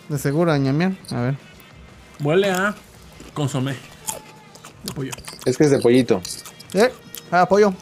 De 0.07 0.17
seguro 0.17 0.53
a 0.53 0.57
ñamear. 0.57 0.93
A 1.11 1.19
ver. 1.23 1.35
Huele 2.23 2.51
a 2.51 2.73
consomé 3.33 3.75
de 4.85 4.93
pollo. 4.93 5.11
Es 5.45 5.57
que 5.57 5.65
es 5.65 5.71
de 5.71 5.79
pollito. 5.79 6.21
Eh, 6.73 6.89
ah, 7.31 7.45
pollo. 7.49 7.73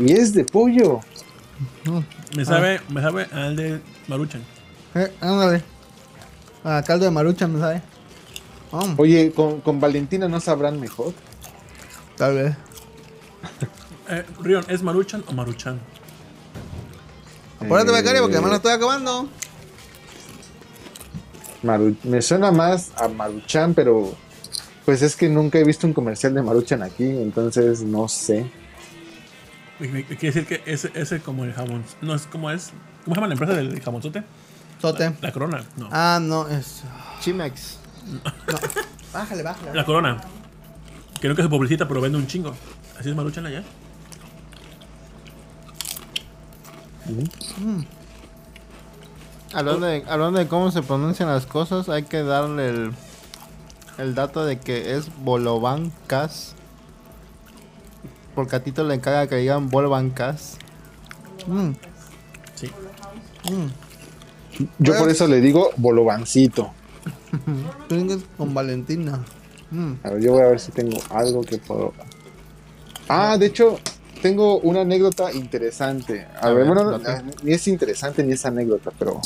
Y 0.00 0.12
es 0.12 0.32
de 0.32 0.44
pollo. 0.44 1.00
Me 2.36 2.44
sabe, 2.44 2.80
me 2.88 3.00
sabe 3.02 3.26
al 3.32 3.54
de 3.54 3.80
Maruchan. 4.08 4.42
Eh, 4.94 5.12
ándale. 5.20 5.62
Ah, 6.64 6.82
caldo 6.86 7.04
de 7.04 7.10
marucha, 7.10 7.46
¿me 7.46 7.58
sabe? 7.60 7.82
Oh, 8.70 8.86
Oye, 8.98 9.32
con, 9.32 9.60
con 9.60 9.80
Valentina 9.80 10.28
no 10.28 10.40
sabrán 10.40 10.80
mejor. 10.80 11.12
tal 12.16 12.34
vez. 12.34 12.56
Eh, 14.12 14.24
Rion, 14.40 14.64
¿es 14.66 14.82
Maruchan 14.82 15.22
o 15.28 15.32
Maruchan? 15.32 15.78
Apúrate, 17.60 17.92
becaria, 17.92 18.20
porque 18.20 18.34
Eh, 18.34 18.38
además 18.38 18.50
lo 18.50 18.56
estoy 18.56 18.72
acabando. 18.72 19.28
Maru- 21.62 21.96
me 22.02 22.20
suena 22.20 22.50
más 22.50 22.90
a 22.96 23.06
Maruchan, 23.06 23.72
pero 23.72 24.12
pues 24.84 25.02
es 25.02 25.14
que 25.14 25.28
nunca 25.28 25.60
he 25.60 25.64
visto 25.64 25.86
un 25.86 25.92
comercial 25.92 26.34
de 26.34 26.42
Maruchan 26.42 26.82
aquí, 26.82 27.04
entonces 27.04 27.82
no 27.82 28.08
sé. 28.08 28.50
Quiere 29.80 30.16
decir 30.20 30.46
que 30.46 30.62
ese 30.66 30.90
es 30.94 31.22
como 31.22 31.44
el 31.44 31.54
jamón. 31.54 31.84
No 32.02 32.14
es 32.14 32.26
como 32.26 32.50
es. 32.50 32.72
¿Cómo 33.04 33.14
se 33.14 33.20
llama 33.20 33.28
la 33.28 33.34
empresa 33.34 33.54
del 33.54 33.80
jamonzote? 33.80 34.22
Sote. 34.80 35.14
La 35.20 35.32
corona. 35.32 35.64
No. 35.76 35.88
Ah, 35.90 36.18
no, 36.20 36.46
es. 36.48 36.82
Chimex. 37.20 37.78
Bájale, 39.12 39.42
bájale. 39.42 39.74
La 39.74 39.84
corona. 39.84 40.20
Que 41.20 41.28
nunca 41.28 41.42
se 41.42 41.48
publicita, 41.48 41.88
pero 41.88 42.00
vende 42.00 42.18
un 42.18 42.26
chingo. 42.26 42.54
Así 42.98 43.08
es 43.08 43.16
Maruchan 43.16 43.46
allá. 43.46 43.62
Hablando 49.52 49.86
de, 49.86 50.04
hablando 50.08 50.38
de 50.38 50.46
cómo 50.46 50.70
se 50.70 50.82
pronuncian 50.82 51.28
las 51.28 51.46
cosas, 51.46 51.88
hay 51.88 52.04
que 52.04 52.22
darle 52.22 52.68
el, 52.68 52.92
el 53.98 54.14
dato 54.14 54.44
de 54.44 54.60
que 54.60 54.94
es 54.94 55.08
Bolovancas. 55.22 56.54
Porque 58.34 58.56
a 58.56 58.62
Tito 58.62 58.84
le 58.84 58.94
encarga 58.94 59.26
que 59.26 59.36
digan 59.36 59.68
Bolovancas. 59.68 60.56
Mm, 61.46 61.70
Sí. 62.54 62.70
mm. 63.50 64.66
Yo 64.78 64.98
por 64.98 65.08
eso 65.08 65.26
le 65.26 65.40
digo 65.40 65.70
bolovancito. 65.76 66.72
Con 68.36 68.52
Valentina. 68.52 69.24
Mm. 69.70 69.92
A 70.02 70.10
ver, 70.10 70.20
yo 70.22 70.32
voy 70.32 70.42
a 70.42 70.48
ver 70.48 70.60
si 70.60 70.72
tengo 70.72 70.98
algo 71.10 71.40
que 71.42 71.58
puedo. 71.58 71.94
Ah, 73.08 73.38
de 73.38 73.46
hecho, 73.46 73.78
tengo 74.20 74.58
una 74.58 74.82
anécdota 74.82 75.32
interesante. 75.32 76.26
A, 76.40 76.48
A 76.48 76.52
ver, 76.52 76.66
ver, 76.66 76.74
bueno, 76.74 76.96
eh, 76.96 77.22
ni 77.42 77.52
es 77.52 77.66
interesante 77.68 78.22
ni 78.22 78.32
es 78.32 78.44
anécdota, 78.44 78.90
pero 78.98 79.20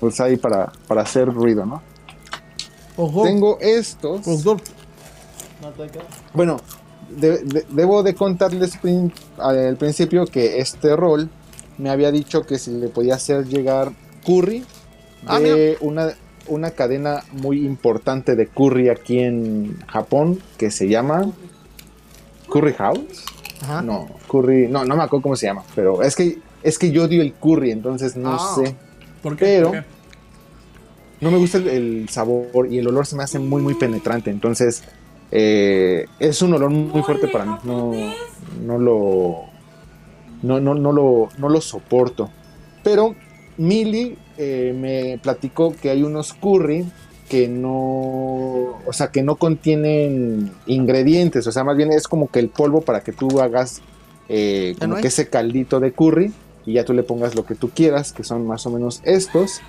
pues 0.00 0.18
ahí 0.20 0.36
para, 0.36 0.72
para 0.88 1.02
hacer 1.02 1.32
ruido, 1.32 1.64
¿no? 1.64 1.82
Ojo. 2.96 3.22
Tengo 3.22 3.58
estos. 3.60 4.26
Bueno, 6.34 6.58
de- 7.16 7.38
de- 7.44 7.64
debo 7.70 8.02
de 8.02 8.14
contarles 8.14 8.76
prin- 8.76 9.12
al 9.38 9.76
principio 9.76 10.26
que 10.26 10.58
este 10.60 10.94
rol 10.96 11.28
me 11.78 11.90
había 11.90 12.10
dicho 12.10 12.42
que 12.42 12.58
se 12.58 12.70
le 12.70 12.88
podía 12.88 13.14
hacer 13.16 13.46
llegar 13.46 13.92
curry 14.24 14.64
Ah, 15.26 15.38
de 15.38 15.76
una, 15.80 16.12
una 16.48 16.70
cadena 16.72 17.22
muy 17.32 17.64
importante 17.64 18.34
de 18.34 18.48
curry 18.48 18.88
aquí 18.88 19.20
en 19.20 19.78
Japón 19.86 20.40
que 20.58 20.70
se 20.72 20.88
llama 20.88 21.30
Curry 22.52 22.72
House. 22.74 23.24
Ajá. 23.62 23.82
No, 23.82 24.08
curry, 24.28 24.66
no, 24.68 24.84
no 24.84 24.96
me 24.96 25.04
acuerdo 25.04 25.22
cómo 25.22 25.36
se 25.36 25.46
llama, 25.46 25.62
pero 25.76 26.02
es 26.02 26.16
que 26.16 26.38
es 26.64 26.78
que 26.78 26.90
yo 26.90 27.04
odio 27.04 27.22
el 27.22 27.32
curry, 27.34 27.70
entonces 27.70 28.16
no 28.16 28.34
Ah. 28.34 28.54
sé. 28.56 28.74
¿Por 29.22 29.36
qué? 29.36 29.44
Pero- 29.44 29.68
¿Por 29.70 29.80
qué? 29.80 29.86
no 31.20 31.30
me 31.30 31.38
gusta 31.38 31.58
el, 31.58 31.68
el 31.68 32.08
sabor 32.08 32.66
y 32.68 32.78
el 32.78 32.88
olor 32.88 33.06
se 33.06 33.14
me 33.14 33.22
hace 33.22 33.38
muy 33.38 33.62
muy 33.62 33.74
penetrante 33.74 34.30
entonces 34.30 34.82
eh, 35.32 36.06
es 36.20 36.42
un 36.42 36.52
olor 36.54 36.70
muy 36.70 37.02
fuerte 37.02 37.26
para 37.28 37.44
mí 37.46 37.56
no, 37.64 37.92
no 38.64 38.78
lo 38.78 39.44
no, 40.42 40.60
no, 40.60 40.74
no 40.74 40.92
lo 40.92 41.28
no 41.38 41.48
lo 41.48 41.60
soporto 41.60 42.30
pero 42.84 43.14
Mili 43.56 44.16
eh, 44.38 44.74
me 44.78 45.18
platicó 45.18 45.74
que 45.74 45.90
hay 45.90 46.02
unos 46.02 46.32
curry 46.34 46.84
que 47.28 47.48
no 47.48 47.72
o 48.84 48.92
sea 48.92 49.08
que 49.10 49.22
no 49.22 49.36
contienen 49.36 50.52
ingredientes 50.66 51.46
o 51.46 51.52
sea 51.52 51.64
más 51.64 51.76
bien 51.76 51.92
es 51.92 52.08
como 52.08 52.28
que 52.30 52.38
el 52.40 52.48
polvo 52.50 52.82
para 52.82 53.00
que 53.02 53.12
tú 53.12 53.40
hagas 53.40 53.80
eh, 54.28 54.74
¿Ya 54.78 54.86
como 54.86 55.00
que 55.00 55.08
ese 55.08 55.28
caldito 55.28 55.80
de 55.80 55.92
curry 55.92 56.32
y 56.66 56.74
ya 56.74 56.84
tú 56.84 56.92
le 56.92 57.02
pongas 57.02 57.34
lo 57.34 57.44
que 57.44 57.56
tú 57.56 57.70
quieras, 57.70 58.12
que 58.12 58.22
son 58.22 58.46
más 58.46 58.64
o 58.66 58.70
menos 58.70 59.00
estos, 59.04 59.60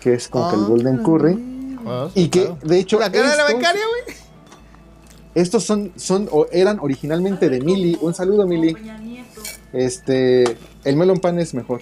que 0.00 0.14
es 0.14 0.28
como 0.28 0.48
que 0.48 0.56
el 0.56 0.62
Ah, 0.62 0.66
Golden 0.68 0.96
Curry. 1.02 1.76
Ah, 1.86 2.08
Y 2.14 2.28
que, 2.28 2.40
claro. 2.46 2.58
de 2.64 2.78
hecho, 2.78 2.98
La 2.98 3.12
cara 3.12 3.30
de 3.30 3.36
la 3.36 3.42
estos- 3.42 3.58
becaria, 3.58 3.82
güey. 3.86 4.16
Estos 5.34 5.64
son, 5.64 5.92
son 5.96 6.28
o 6.30 6.46
eran 6.52 6.78
originalmente 6.80 7.48
de 7.48 7.60
Mili. 7.60 7.96
Un 8.00 8.14
saludo, 8.14 8.46
Mili. 8.46 8.76
Este, 9.72 10.44
el 10.84 10.96
melon 10.96 11.18
pan 11.18 11.38
es 11.38 11.54
mejor. 11.54 11.80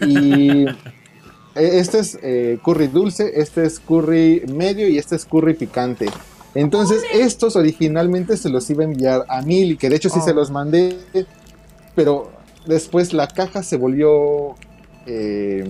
Y 0.00 0.66
este 1.54 1.98
es 2.00 2.18
eh, 2.22 2.58
curry 2.62 2.88
dulce, 2.88 3.40
este 3.40 3.64
es 3.64 3.80
curry 3.80 4.42
medio 4.52 4.88
y 4.88 4.98
este 4.98 5.16
es 5.16 5.24
curry 5.24 5.54
picante. 5.54 6.06
Entonces, 6.54 7.02
estos 7.12 7.56
originalmente 7.56 8.36
se 8.36 8.48
los 8.48 8.68
iba 8.70 8.82
a 8.84 8.86
enviar 8.86 9.24
a 9.28 9.42
Mili, 9.42 9.76
que 9.76 9.88
de 9.88 9.96
hecho 9.96 10.08
sí 10.08 10.20
Oh. 10.20 10.24
se 10.24 10.34
los 10.34 10.50
mandé, 10.50 10.98
pero 11.96 12.30
después 12.66 13.12
la 13.12 13.26
caja 13.26 13.62
se 13.62 13.76
volvió 13.76 14.54
eh, 15.06 15.64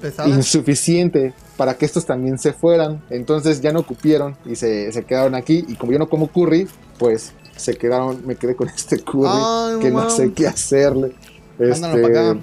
Pesada. 0.00 0.28
insuficiente 0.28 1.34
para 1.56 1.74
que 1.74 1.84
estos 1.84 2.06
también 2.06 2.38
se 2.38 2.52
fueran. 2.52 3.02
Entonces 3.10 3.60
ya 3.60 3.72
no 3.72 3.84
cupieron 3.84 4.36
y 4.46 4.56
se, 4.56 4.90
se 4.92 5.04
quedaron 5.04 5.34
aquí. 5.34 5.64
Y 5.68 5.74
como 5.74 5.92
yo 5.92 5.98
no 5.98 6.08
como 6.08 6.28
curry, 6.28 6.66
pues 6.98 7.32
se 7.56 7.74
quedaron, 7.76 8.26
me 8.26 8.36
quedé 8.36 8.56
con 8.56 8.68
este 8.74 9.00
curry 9.00 9.28
Ay, 9.30 9.78
que 9.80 9.90
no 9.90 10.08
sé 10.10 10.32
qué 10.32 10.46
hacerle. 10.46 11.12
Este, 11.58 11.86
acá. 11.86 12.38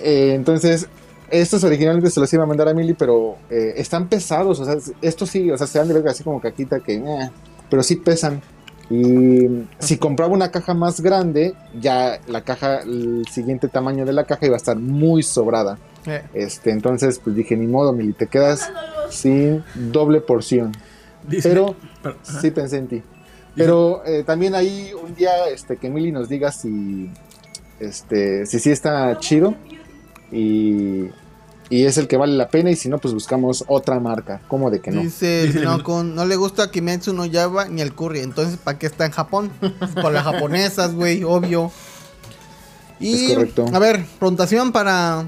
eh, 0.00 0.32
entonces, 0.34 0.88
estos 1.30 1.62
originalmente 1.64 2.10
se 2.10 2.18
los 2.20 2.32
iba 2.32 2.42
a 2.42 2.46
mandar 2.46 2.68
a 2.68 2.74
Mili, 2.74 2.94
pero 2.94 3.36
eh, 3.50 3.74
están 3.76 4.08
pesados. 4.08 4.58
O 4.60 4.64
sea, 4.64 4.76
estos 5.02 5.30
sí, 5.30 5.50
o 5.50 5.56
sea, 5.56 5.66
se 5.66 5.78
dan 5.78 5.88
de 5.88 5.94
ver 5.94 6.08
así 6.08 6.24
como 6.24 6.40
caquita 6.40 6.80
que, 6.80 6.96
eh, 6.96 7.30
pero 7.70 7.82
sí 7.82 7.96
pesan. 7.96 8.42
Y 8.88 9.66
si 9.78 9.98
compraba 9.98 10.32
una 10.32 10.50
caja 10.50 10.72
más 10.74 11.00
grande, 11.00 11.54
ya 11.80 12.20
la 12.28 12.42
caja, 12.42 12.82
el 12.82 13.24
siguiente 13.30 13.68
tamaño 13.68 14.04
de 14.04 14.12
la 14.12 14.24
caja 14.24 14.46
iba 14.46 14.54
a 14.54 14.58
estar 14.58 14.76
muy 14.76 15.22
sobrada. 15.22 15.78
Eh, 16.06 16.22
Este, 16.34 16.70
entonces, 16.70 17.18
pues 17.18 17.34
dije, 17.34 17.56
ni 17.56 17.66
modo, 17.66 17.92
Mili, 17.92 18.12
te 18.12 18.28
quedas 18.28 18.70
sin 19.10 19.64
doble 19.74 20.20
porción. 20.20 20.72
Pero 21.42 21.74
sí 22.22 22.50
pensé 22.52 22.78
en 22.78 22.86
ti. 22.86 23.02
Pero 23.56 24.04
eh, 24.04 24.22
también 24.22 24.54
ahí 24.54 24.92
un 24.92 25.14
día 25.14 25.48
este, 25.48 25.78
que 25.78 25.90
Mili 25.90 26.12
nos 26.12 26.28
diga 26.28 26.52
si, 26.52 27.10
este, 27.80 28.46
si 28.46 28.60
sí 28.60 28.70
está 28.70 29.18
chido 29.18 29.54
y, 30.30 31.06
y 31.68 31.84
es 31.84 31.98
el 31.98 32.06
que 32.08 32.16
vale 32.16 32.34
la 32.36 32.48
pena 32.48 32.70
y 32.70 32.76
si 32.76 32.88
no, 32.88 32.98
pues 32.98 33.12
buscamos 33.14 33.64
otra 33.66 33.98
marca. 34.00 34.40
¿Cómo 34.48 34.70
de 34.70 34.80
que 34.80 34.90
no? 34.90 35.00
Dice, 35.02 35.50
no, 35.62 35.82
con, 35.82 36.14
no 36.14 36.24
le 36.24 36.36
gusta 36.36 36.70
Kimetsu 36.70 37.12
no 37.12 37.26
Yaiba 37.26 37.66
ni 37.68 37.80
el 37.82 37.92
curry. 37.94 38.20
Entonces, 38.20 38.56
¿para 38.56 38.78
qué 38.78 38.86
está 38.86 39.04
en 39.06 39.12
Japón? 39.12 39.50
Por 40.00 40.12
las 40.12 40.24
japonesas, 40.24 40.94
güey, 40.94 41.24
obvio. 41.24 41.72
Y, 43.00 43.26
Es 43.26 43.34
correcto. 43.34 43.66
a 43.72 43.78
ver, 43.78 44.04
preguntación 44.18 44.72
para 44.72 45.26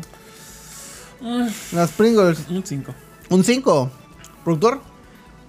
Mm, 1.20 1.48
las 1.72 1.90
Pringles. 1.90 2.38
un 2.48 2.62
5. 2.64 2.94
Un 3.30 3.42
5. 3.44 3.90
¿Productor? 4.44 4.80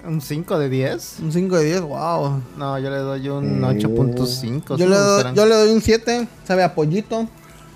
¿Un 0.04 0.20
5 0.20 0.58
de 0.58 0.68
10? 0.70 1.18
Un 1.22 1.32
5 1.32 1.58
de 1.58 1.66
10, 1.66 1.82
wow. 1.82 2.42
No, 2.58 2.80
yo 2.80 2.90
le 2.90 2.98
doy 2.98 3.30
un 3.30 3.60
Mm. 3.62 3.64
8.5. 3.66 4.78
Yo 4.78 4.78
sí 4.78 4.84
le, 4.84 4.90
me 4.90 4.96
doy, 4.96 5.14
gustarán. 5.14 5.36
yo 5.36 5.46
le 5.46 5.56
doy 5.56 5.72
un 5.72 5.82
7. 5.82 6.28
Sabe 6.48 6.64
a 6.64 6.74
pollito. 6.74 7.28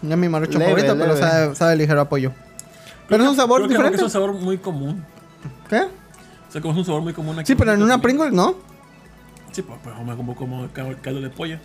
No 0.01 0.11
es 0.13 0.17
mi 0.17 0.27
marucho 0.27 0.57
Leve, 0.57 0.71
favorito, 0.83 0.97
pero 0.97 1.15
sabe, 1.17 1.55
sabe 1.55 1.75
ligero 1.75 2.01
a 2.01 2.09
pollo. 2.09 2.31
Pero 3.07 3.23
es 3.23 3.29
un 3.29 3.35
sabor 3.35 3.57
Creo 3.59 3.67
que 3.67 3.73
diferente. 3.73 3.97
es 3.97 4.03
un 4.03 4.09
sabor 4.09 4.33
muy 4.33 4.57
común. 4.57 5.03
¿Qué? 5.69 5.81
O 5.81 6.51
sea, 6.51 6.61
como 6.61 6.73
es 6.73 6.79
un 6.79 6.85
sabor 6.85 7.01
muy 7.01 7.13
común 7.13 7.39
aquí. 7.39 7.47
Sí, 7.47 7.55
pero 7.55 7.73
en 7.73 7.81
una 7.83 7.99
Pringles 8.01 8.31
¿no? 8.31 8.55
Sí, 9.51 9.61
pues, 9.61 9.79
pues 9.83 9.95
como, 9.95 10.15
como, 10.15 10.35
como 10.35 10.67
cal- 10.73 10.99
caldo 11.01 11.21
de 11.21 11.29
pollo. 11.29 11.57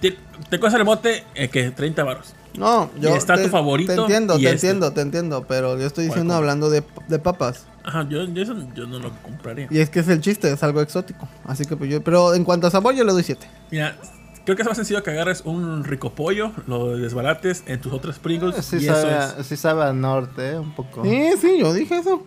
Te, 0.00 0.16
te 0.50 0.58
cuesta 0.60 0.78
el 0.78 0.84
mote 0.84 1.24
eh, 1.34 1.48
que 1.48 1.70
30 1.70 2.02
baros. 2.04 2.34
No, 2.58 2.90
Y 2.98 3.02
yo. 3.02 3.16
está 3.16 3.36
te, 3.36 3.44
tu 3.44 3.48
favorito 3.48 3.94
Te 3.94 4.00
entiendo, 4.00 4.34
y 4.38 4.42
te 4.42 4.50
este. 4.52 4.66
entiendo, 4.68 4.92
te 4.92 5.00
entiendo. 5.00 5.44
Pero 5.48 5.78
yo 5.78 5.86
estoy 5.86 6.06
¿Cuál, 6.06 6.14
diciendo 6.16 6.34
hablando 6.34 6.68
de, 6.70 6.82
de 7.08 7.18
papas. 7.18 7.64
Ajá, 7.84 8.06
yo, 8.08 8.24
yo 8.24 8.42
eso 8.42 8.54
yo 8.74 8.86
no 8.86 8.98
lo 8.98 9.10
compraría. 9.22 9.68
Y 9.70 9.78
es 9.78 9.90
que 9.90 10.00
es 10.00 10.08
el 10.08 10.20
chiste, 10.20 10.52
es 10.52 10.62
algo 10.62 10.80
exótico. 10.80 11.28
Así 11.44 11.64
que 11.64 11.76
pues 11.76 11.88
yo. 11.90 12.02
Pero 12.02 12.34
en 12.34 12.44
cuanto 12.44 12.66
a 12.66 12.70
sabor, 12.70 12.94
yo 12.94 13.04
le 13.04 13.12
doy 13.12 13.22
7. 13.22 13.48
Mira, 13.70 13.96
creo 14.44 14.56
que 14.56 14.62
es 14.62 14.68
más 14.68 14.76
sencillo 14.76 15.02
que 15.02 15.10
agarres 15.10 15.42
un 15.44 15.84
rico 15.84 16.12
pollo, 16.14 16.52
lo 16.66 16.96
desbarates 16.96 17.62
en 17.66 17.80
tus 17.80 17.92
otras 17.92 18.18
Pringles. 18.18 18.56
Sí 18.64 18.76
y 18.76 18.84
sabe, 18.86 19.00
eso 19.18 19.40
es. 19.40 19.46
sí 19.46 19.56
sabe 19.56 19.84
a 19.84 19.92
norte, 19.92 20.50
eh, 20.52 20.58
un 20.58 20.74
poco. 20.74 21.04
Sí, 21.04 21.30
sí, 21.40 21.58
yo 21.60 21.72
dije 21.72 21.96
eso. 21.98 22.24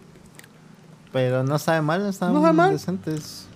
Pero 1.12 1.44
no 1.44 1.58
sabe 1.60 1.82
mal, 1.82 2.06
están 2.06 2.34
No 2.34 2.42
sabe 2.42 2.54
mal. 2.54 2.72
decentes. 2.72 3.48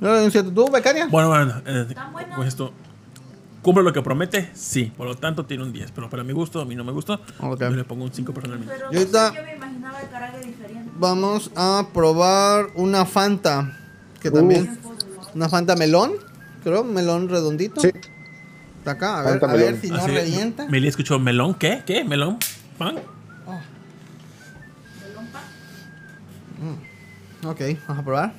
Un 0.00 0.30
7. 0.30 0.50
¿Tú, 0.54 0.70
becaria? 0.70 1.06
Bueno, 1.06 1.28
bueno, 1.28 1.54
eh, 1.66 1.86
pues 2.34 2.48
esto. 2.48 2.72
¿Cumple 3.62 3.82
lo 3.82 3.92
que 3.92 4.00
promete? 4.02 4.50
Sí. 4.54 4.92
Por 4.96 5.08
lo 5.08 5.16
tanto, 5.16 5.44
tiene 5.44 5.64
un 5.64 5.72
10. 5.72 5.90
Pero 5.90 6.08
para 6.08 6.22
mi 6.22 6.32
gusto, 6.32 6.60
a 6.60 6.64
mí 6.64 6.76
no 6.76 6.84
me 6.84 6.92
gustó. 6.92 7.14
Ok. 7.40 7.60
Yo 7.60 7.70
le 7.70 7.84
pongo 7.84 8.04
un 8.04 8.12
5 8.12 8.32
personalmente. 8.32 8.72
Pero 8.76 8.92
Yo 8.92 9.00
sé, 9.00 9.06
yo 9.36 9.42
me 9.42 9.56
imaginaba 9.56 10.00
el 10.00 10.08
carácter 10.08 10.44
diferente. 10.46 10.90
Vamos 10.98 11.50
a 11.56 11.86
probar 11.92 12.66
una 12.76 13.04
Fanta. 13.06 13.76
Que 14.20 14.30
también. 14.30 14.78
Una 15.34 15.48
Fanta 15.48 15.74
melón. 15.76 16.12
Creo, 16.66 16.82
melón 16.82 17.28
redondito. 17.28 17.80
Sí. 17.80 17.92
Está 18.78 18.90
acá, 18.90 19.20
a 19.20 19.22
ver, 19.22 19.30
Fanta 19.38 19.46
a 19.46 19.54
ver 19.54 19.66
melón. 19.66 19.80
si 19.80 19.88
no 19.88 19.96
Así, 19.98 20.10
revienta. 20.10 20.66
Meli 20.66 20.88
escuchó 20.88 21.16
melón. 21.20 21.54
¿Qué? 21.54 21.84
¿Qué? 21.86 22.02
¿Melón? 22.02 22.38
¿Pan? 22.76 22.96
Ok, 27.44 27.60
vamos 27.86 28.02
a 28.02 28.04
probar. 28.04 28.34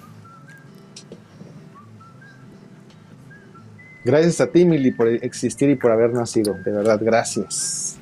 Gracias 4.04 4.42
a 4.42 4.48
ti, 4.48 4.66
Mili, 4.66 4.92
por 4.92 5.08
existir 5.08 5.70
y 5.70 5.76
por 5.76 5.94
haber 5.94 6.12
nacido. 6.12 6.54
De 6.66 6.72
verdad, 6.74 7.00
gracias. 7.02 7.96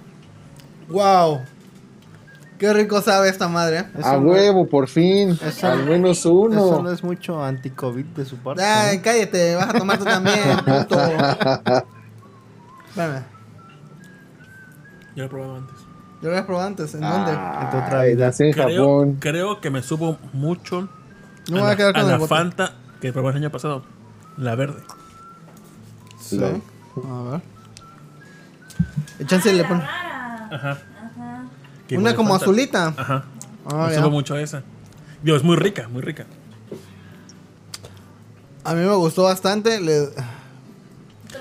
¡Wow! 0.89 1.41
Qué 2.57 2.71
rico 2.73 3.01
sabe 3.01 3.27
esta 3.29 3.47
madre. 3.49 3.85
Eso 3.97 4.07
a 4.07 4.13
no- 4.17 4.29
huevo, 4.29 4.67
por 4.67 4.87
fin. 4.87 5.37
Eso- 5.43 5.67
Al 5.67 5.85
menos 5.85 6.19
Eso 6.19 6.29
no 6.49 6.67
uno. 6.79 6.91
es 6.91 7.03
mucho 7.03 7.43
anti-COVID 7.43 8.05
de 8.05 8.25
su 8.25 8.37
parte. 8.37 8.63
Ay, 8.63 8.97
¿no? 8.97 9.03
cállate, 9.03 9.55
vas 9.55 9.69
a 9.69 9.73
tomar 9.73 9.97
tú 9.97 10.05
también, 10.05 10.37
puto. 10.65 10.99
Espérame. 12.89 13.23
Yo 15.15 15.23
lo 15.23 15.25
he 15.25 15.29
probado 15.29 15.55
antes. 15.57 15.75
Yo 16.21 16.29
lo 16.29 16.35
había 16.35 16.45
probado 16.45 16.67
antes. 16.67 16.93
¿En 16.95 17.01
dónde? 17.01 17.31
En 17.31 17.69
tu 17.71 17.77
otra 17.77 18.03
vida. 18.03 18.31
en 18.37 18.51
Creo, 18.53 18.69
Japón. 18.77 19.17
creo 19.19 19.61
que 19.61 19.69
me 19.69 19.81
subo 19.83 20.17
mucho 20.33 20.87
No 21.49 21.55
me 21.55 21.59
a 21.59 21.61
voy 21.61 21.67
a 21.67 21.69
la, 21.71 21.75
quedar 21.77 21.89
a 21.89 21.93
con 21.99 22.07
la 22.07 22.13
el 22.13 22.19
bote. 22.19 22.29
Fanta 22.29 22.71
que 23.01 23.11
probé 23.13 23.31
el 23.31 23.35
año 23.37 23.49
pasado. 23.51 23.83
La 24.37 24.55
verde. 24.55 24.81
Sí. 26.19 26.41
A 26.43 27.31
ver. 27.31 27.41
El 29.19 29.27
chance 29.27 29.53
le 29.53 29.63
pone. 29.65 29.83
Ajá. 29.83 30.77
Que 31.87 31.97
Una 31.97 32.15
como 32.15 32.29
Fanta. 32.29 32.45
azulita. 32.45 32.93
Ajá. 32.97 33.25
Ah, 33.65 33.85
me 33.87 33.93
ya. 33.93 33.99
subo 33.99 34.11
mucho 34.11 34.33
a 34.35 34.41
esa. 34.41 34.63
Dios, 35.23 35.37
es 35.37 35.43
muy 35.43 35.55
rica, 35.55 35.87
muy 35.87 36.01
rica. 36.01 36.25
A 38.63 38.73
mí 38.73 38.81
me 38.81 38.95
gustó 38.95 39.23
bastante. 39.23 39.79
Le, 39.79 40.09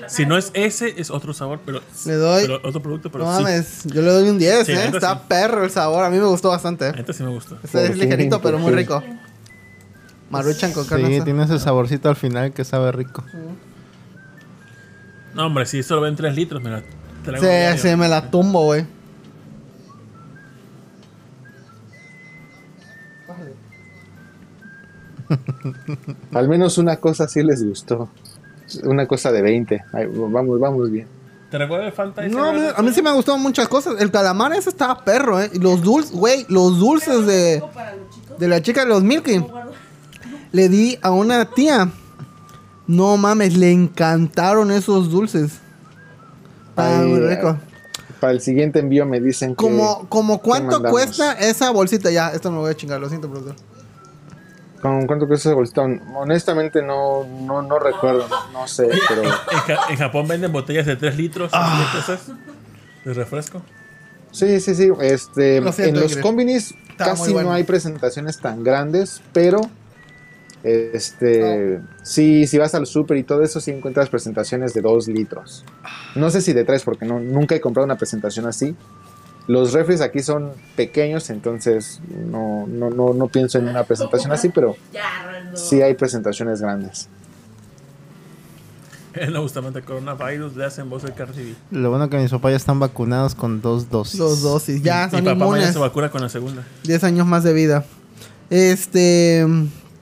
Si 0.09 0.27
no 0.27 0.37
es 0.37 0.51
ese, 0.55 0.95
es 1.01 1.11
otro 1.11 1.33
sabor, 1.33 1.61
pero. 1.65 1.81
Le 2.05 2.15
doy- 2.15 2.43
pero 2.43 2.61
otro 2.65 2.83
producto, 2.83 3.11
pero 3.11 3.25
no 3.25 3.37
sí. 3.37 3.43
mames, 3.43 3.85
yo 3.85 4.03
le 4.03 4.11
doy 4.11 4.29
un 4.29 4.39
10, 4.39 4.67
Sí, 4.67 4.73
¿eh? 4.73 4.87
Está 4.93 5.15
sí. 5.15 5.21
perro 5.29 5.65
el 5.65 5.71
sabor. 5.71 6.05
A 6.05 6.11
mí 6.11 6.19
me 6.19 6.27
gustó 6.27 6.51
bastante. 6.51 6.93
Neta 6.93 7.13
sí 7.13 7.23
me 7.23 7.31
gustó. 7.31 7.59
Este 7.63 7.87
es 7.87 7.97
ligerito, 7.97 8.41
pero 8.43 8.59
muy 8.59 8.73
rico. 8.73 9.03
Maruchan 10.31 10.73
con 10.73 10.85
carne. 10.87 11.19
Sí, 11.19 11.25
tiene 11.25 11.45
ese 11.45 11.59
saborcito 11.59 12.09
al 12.09 12.17
final 12.17 12.53
que 12.53 12.65
sabe 12.65 12.93
rico. 12.93 13.25
No, 15.35 15.47
hombre, 15.47 15.67
si 15.67 15.83
solo 15.83 16.03
ven 16.03 16.17
3 16.17 16.35
litros, 16.35 16.63
me 16.63 16.71
la 16.71 16.83
traigo 17.25 17.45
Sí, 17.77 17.89
sí, 17.89 17.97
me 17.97 18.09
la 18.09 18.31
tumbo, 18.31 18.65
güey. 18.65 18.87
Al 26.33 26.49
menos 26.49 26.79
una 26.79 26.97
cosa 26.97 27.29
sí 27.29 27.43
les 27.43 27.65
gustó. 27.65 28.09
Una 28.85 29.07
cosa 29.07 29.31
de 29.31 29.43
20. 29.43 29.85
Ay, 29.93 30.07
vamos, 30.07 30.59
vamos 30.59 30.91
bien. 30.91 31.07
¿Te 31.51 31.59
recuerda 31.59 31.87
el 31.87 31.93
Fanta 31.93 32.27
No, 32.27 32.45
a 32.45 32.53
mí, 32.53 32.61
verde? 32.61 32.75
a 32.77 32.83
mí 32.83 32.93
sí 32.93 33.03
me 33.03 33.13
gustaron 33.13 33.41
muchas 33.41 33.69
cosas. 33.69 34.01
El 34.01 34.11
calamar 34.11 34.53
ese 34.55 34.71
estaba 34.71 35.05
perro, 35.05 35.41
¿eh? 35.41 35.51
Y 35.53 35.59
los 35.59 35.83
dulces, 35.83 36.13
güey, 36.13 36.47
los 36.49 36.79
dulces 36.79 37.27
de, 37.27 37.63
de 38.39 38.49
la 38.49 38.61
chica 38.61 38.81
de 38.83 38.89
los 38.89 39.03
Milky. 39.03 39.45
Le 40.53 40.69
di 40.69 40.99
a 41.03 41.11
una 41.11 41.45
tía. 41.45 41.91
No 42.87 43.17
mames, 43.17 43.57
le 43.57 43.71
encantaron 43.71 44.71
esos 44.71 45.11
dulces. 45.11 45.61
Está 46.71 47.01
Ay, 47.01 47.07
muy 47.07 47.21
rico. 47.21 47.57
Para 48.21 48.33
el 48.33 48.41
siguiente 48.41 48.79
envío 48.79 49.07
me 49.07 49.21
dicen 49.21 49.51
que... 49.51 49.57
Como, 49.57 50.09
como 50.09 50.41
cuánto 50.41 50.83
cuesta 50.83 51.33
esa 51.35 51.71
bolsita. 51.71 52.11
Ya, 52.11 52.31
esto 52.31 52.51
me 52.51 52.59
voy 52.59 52.71
a 52.71 52.75
chingar, 52.75 53.01
lo 53.01 53.09
siento, 53.09 53.29
productor. 53.31 53.57
¿Con 54.85 55.07
cuánto 55.07 55.27
cuesta 55.27 55.49
esa 55.49 55.57
bolsita? 55.57 55.81
Honestamente 56.15 56.83
no, 56.83 57.25
no, 57.25 57.63
no 57.63 57.79
recuerdo, 57.79 58.29
no, 58.29 58.51
no 58.53 58.69
sé, 58.69 58.87
pero... 59.09 59.23
En, 59.25 59.31
Ja- 59.31 59.81
en 59.89 59.97
Japón 59.97 60.29
venden 60.29 60.53
botellas 60.53 60.85
de 60.85 60.97
3 60.97 61.17
litros 61.17 61.51
Ah. 61.55 61.91
de 63.03 63.15
refresco. 63.15 63.63
Sí, 64.31 64.61
sí, 64.61 64.75
sí. 64.75 64.91
Este, 65.01 65.63
Lo 65.63 65.73
siento, 65.73 66.01
en 66.01 66.03
los 66.03 66.17
combinis 66.19 66.75
casi 66.99 67.33
bueno. 67.33 67.49
no 67.49 67.55
hay 67.55 67.65
presentaciones 67.65 68.39
tan 68.41 68.63
grandes, 68.63 69.23
pero 69.33 69.63
Este, 70.63 71.81
sí, 72.03 72.47
si 72.47 72.59
vas 72.59 72.75
al 72.75 72.87
súper 72.87 73.17
y 73.19 73.23
todo 73.23 73.43
eso, 73.43 73.61
sí 73.61 73.71
encuentras 73.71 74.09
presentaciones 74.09 74.73
de 74.75 74.81
2 74.83 75.09
litros. 75.09 75.65
No 76.15 76.29
sé 76.31 76.41
si 76.41 76.53
de 76.53 76.65
3, 76.65 76.83
porque 76.85 77.05
no, 77.07 77.21
nunca 77.21 77.55
he 77.55 77.61
comprado 77.61 77.85
una 77.85 77.97
presentación 77.97 78.47
así. 78.47 78.75
Los 79.47 79.73
refres 79.73 80.01
aquí 80.01 80.21
son 80.21 80.53
pequeños, 80.77 81.29
entonces 81.31 82.01
no, 82.09 82.67
no, 82.67 82.89
no, 82.91 83.13
no 83.13 83.29
pienso 83.29 83.59
en 83.59 83.69
una 83.69 83.85
presentación 83.85 84.33
así, 84.33 84.49
pero 84.49 84.75
Ya, 84.93 85.03
sí 85.55 85.83
hay 85.83 85.95
presentaciones 85.95 86.61
grandes. 86.61 87.09
En 89.17 89.33
Bustamante 89.35 89.81
coronavirus 89.81 90.57
le 90.57 90.65
hacen 90.65 90.91
voz 90.91 91.05
al 91.05 91.15
Cardi. 91.15 91.55
Lo 91.71 91.89
bueno 91.91 92.11
que 92.11 92.17
mis 92.17 92.33
papás 92.33 92.51
ya 92.51 92.57
están 92.57 92.81
vacunados 92.81 93.37
con 93.37 93.61
dos 93.63 93.89
dosis. 93.89 94.19
Dos 94.19 94.43
dosis. 94.43 94.83
Ya, 94.83 95.05
Mi 95.07 95.11
son 95.13 95.21
papá 95.25 95.35
mañana 95.37 95.57
inmunes. 95.59 95.73
se 95.73 95.79
vacuna 95.79 96.11
con 96.11 96.21
la 96.21 96.29
segunda. 96.29 96.65
10 96.83 97.05
años 97.05 97.25
más 97.25 97.45
de 97.45 97.53
vida. 97.53 97.85
Este. 98.51 99.47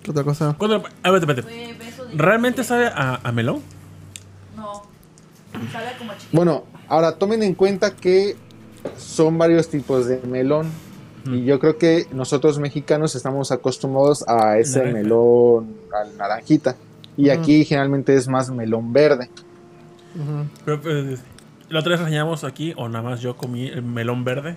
¿Qué 0.02 0.10
otra 0.10 0.24
cosa? 0.24 0.54
¿Cuándo? 0.58 0.82
A 1.02 1.10
ver, 1.10 1.20
espérate. 1.22 1.76
¿Realmente 2.14 2.64
sabe 2.64 2.86
a, 2.86 3.20
a 3.22 3.32
melón? 3.32 3.60
No. 4.56 4.82
Sabe 5.70 5.88
como 5.98 6.12
chiquito. 6.14 6.30
Bueno, 6.32 6.64
ahora 6.88 7.12
tomen 7.18 7.42
en 7.42 7.54
cuenta 7.54 7.94
que 7.94 8.36
son 8.96 9.38
varios 9.38 9.68
tipos 9.68 10.06
de 10.06 10.20
melón. 10.22 10.68
Y 11.24 11.44
yo 11.44 11.60
creo 11.60 11.78
que 11.78 12.06
nosotros 12.12 12.58
mexicanos 12.58 13.14
estamos 13.14 13.52
acostumbrados 13.52 14.24
a 14.28 14.58
ese 14.58 14.78
Naranja. 14.80 14.98
melón, 14.98 15.76
al 15.94 16.16
naranjita. 16.16 16.74
Y 17.16 17.28
aquí 17.30 17.64
generalmente 17.64 18.14
es 18.16 18.26
más 18.26 18.50
melón 18.50 18.92
verde. 18.92 19.30
Ujú. 20.16 20.46
Pero, 20.64 20.80
pues, 20.80 21.20
la 21.68 21.78
otra 21.78 21.90
vez 21.92 22.00
reseñamos 22.00 22.42
aquí, 22.42 22.72
o 22.76 22.88
nada 22.88 23.04
más 23.08 23.20
yo 23.20 23.36
comí 23.36 23.68
el 23.68 23.82
melón 23.82 24.24
verde 24.24 24.56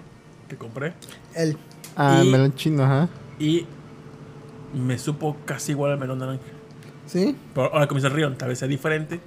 que 0.50 0.56
compré. 0.58 0.94
El. 1.36 1.56
Ah, 1.96 2.22
Y- 2.24 2.32
melón 2.32 2.56
chino, 2.56 2.84
ajá. 2.84 3.10
Y 3.40 3.66
me 4.74 4.98
supo 4.98 5.38
casi 5.46 5.74
igual 5.74 5.92
al 5.92 6.00
melón 6.00 6.18
naranja. 6.20 6.42
¿Sí? 7.06 7.36
Pero 7.54 7.72
ahora 7.74 7.88
comí 7.88 8.02
el 8.02 8.10
río, 8.12 8.34
tal 8.36 8.50
vez 8.50 8.58
sea 8.60 8.68
diferente. 8.68 9.20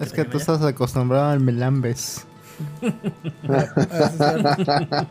Es 0.00 0.12
que 0.12 0.22
tú 0.24 0.30
allá. 0.30 0.38
estás 0.38 0.62
acostumbrado 0.62 1.30
al 1.30 1.40
melambes. 1.40 2.24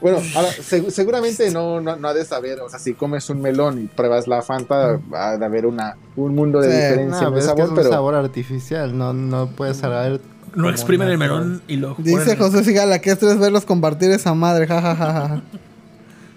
Bueno, 0.00 0.18
ahora 0.34 0.48
seg- 0.50 0.90
seguramente 0.90 1.50
no, 1.50 1.80
no, 1.80 1.96
no 1.96 2.08
ha 2.08 2.14
de 2.14 2.26
saber, 2.26 2.60
o 2.60 2.68
sea, 2.68 2.78
si 2.78 2.92
comes 2.92 3.30
un 3.30 3.40
melón 3.40 3.84
y 3.84 3.86
pruebas 3.86 4.28
la 4.28 4.42
Fanta, 4.42 5.00
va 5.12 5.30
a 5.30 5.32
haber 5.32 5.64
una, 5.64 5.96
un 6.16 6.34
mundo 6.34 6.60
de 6.60 6.68
Sí, 6.70 6.76
diferencia 6.76 7.22
No, 7.22 7.28
en 7.28 7.32
el 7.34 7.38
es 7.38 7.44
que 7.46 7.50
es 7.52 7.56
sabor, 7.56 7.68
un 7.70 7.74
pero 7.74 7.90
sabor 7.90 8.14
artificial. 8.14 8.98
No, 8.98 9.14
no 9.14 9.46
puedes 9.48 9.78
saber. 9.78 10.20
No 10.54 10.68
exprimen 10.68 11.08
el 11.08 11.16
melón 11.16 11.62
y 11.68 11.76
lo 11.76 11.94
Dice 11.98 12.36
ponen- 12.36 12.38
José 12.38 12.64
Sigala 12.64 12.98
que 12.98 13.10
esto 13.12 13.30
es 13.32 13.38
verlos 13.38 13.64
compartir 13.64 14.10
esa 14.10 14.34
madre, 14.34 14.66
jajajaja. 14.66 15.40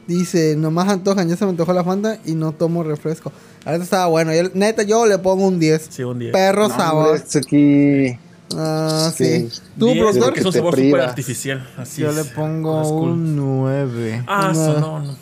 Dice, 0.07 0.55
nomás 0.57 0.87
antojan, 0.87 1.27
ya 1.27 1.35
se 1.35 1.43
me 1.43 1.51
antojó 1.51 1.73
la 1.73 1.83
fanta 1.83 2.19
y 2.23 2.35
no 2.35 2.53
tomo 2.53 2.83
refresco. 2.83 3.33
Ahorita 3.65 3.83
estaba 3.83 4.05
bueno. 4.05 4.33
Yo- 4.33 4.49
neta, 4.53 4.83
yo 4.83 5.05
le 5.05 5.17
pongo 5.17 5.45
un 5.45 5.59
10. 5.59 5.87
Sí, 5.89 6.03
un 6.03 6.19
día. 6.19 6.31
Perro 6.31 6.69
no, 6.69 6.75
sabor. 6.77 7.17
hombre, 7.19 8.17
Ah, 8.55 9.11
Sí. 9.15 9.49
sí. 9.49 9.61
¿Tú, 9.77 9.93
productor? 9.93 10.23
porque 10.25 10.39
es 10.39 10.45
un 10.45 10.51
Que 10.51 10.57
sabor 10.59 10.75
súper 10.75 11.01
artificial. 11.01 11.69
Así 11.77 12.01
Yo 12.01 12.09
es. 12.11 12.15
le 12.15 12.23
pongo 12.25 12.81
cool. 12.83 13.09
un 13.09 13.35
9. 13.35 14.23
Ah, 14.27 14.51
No. 14.53 14.61
eso 14.69 14.79
no, 14.79 14.99
no. 15.01 15.15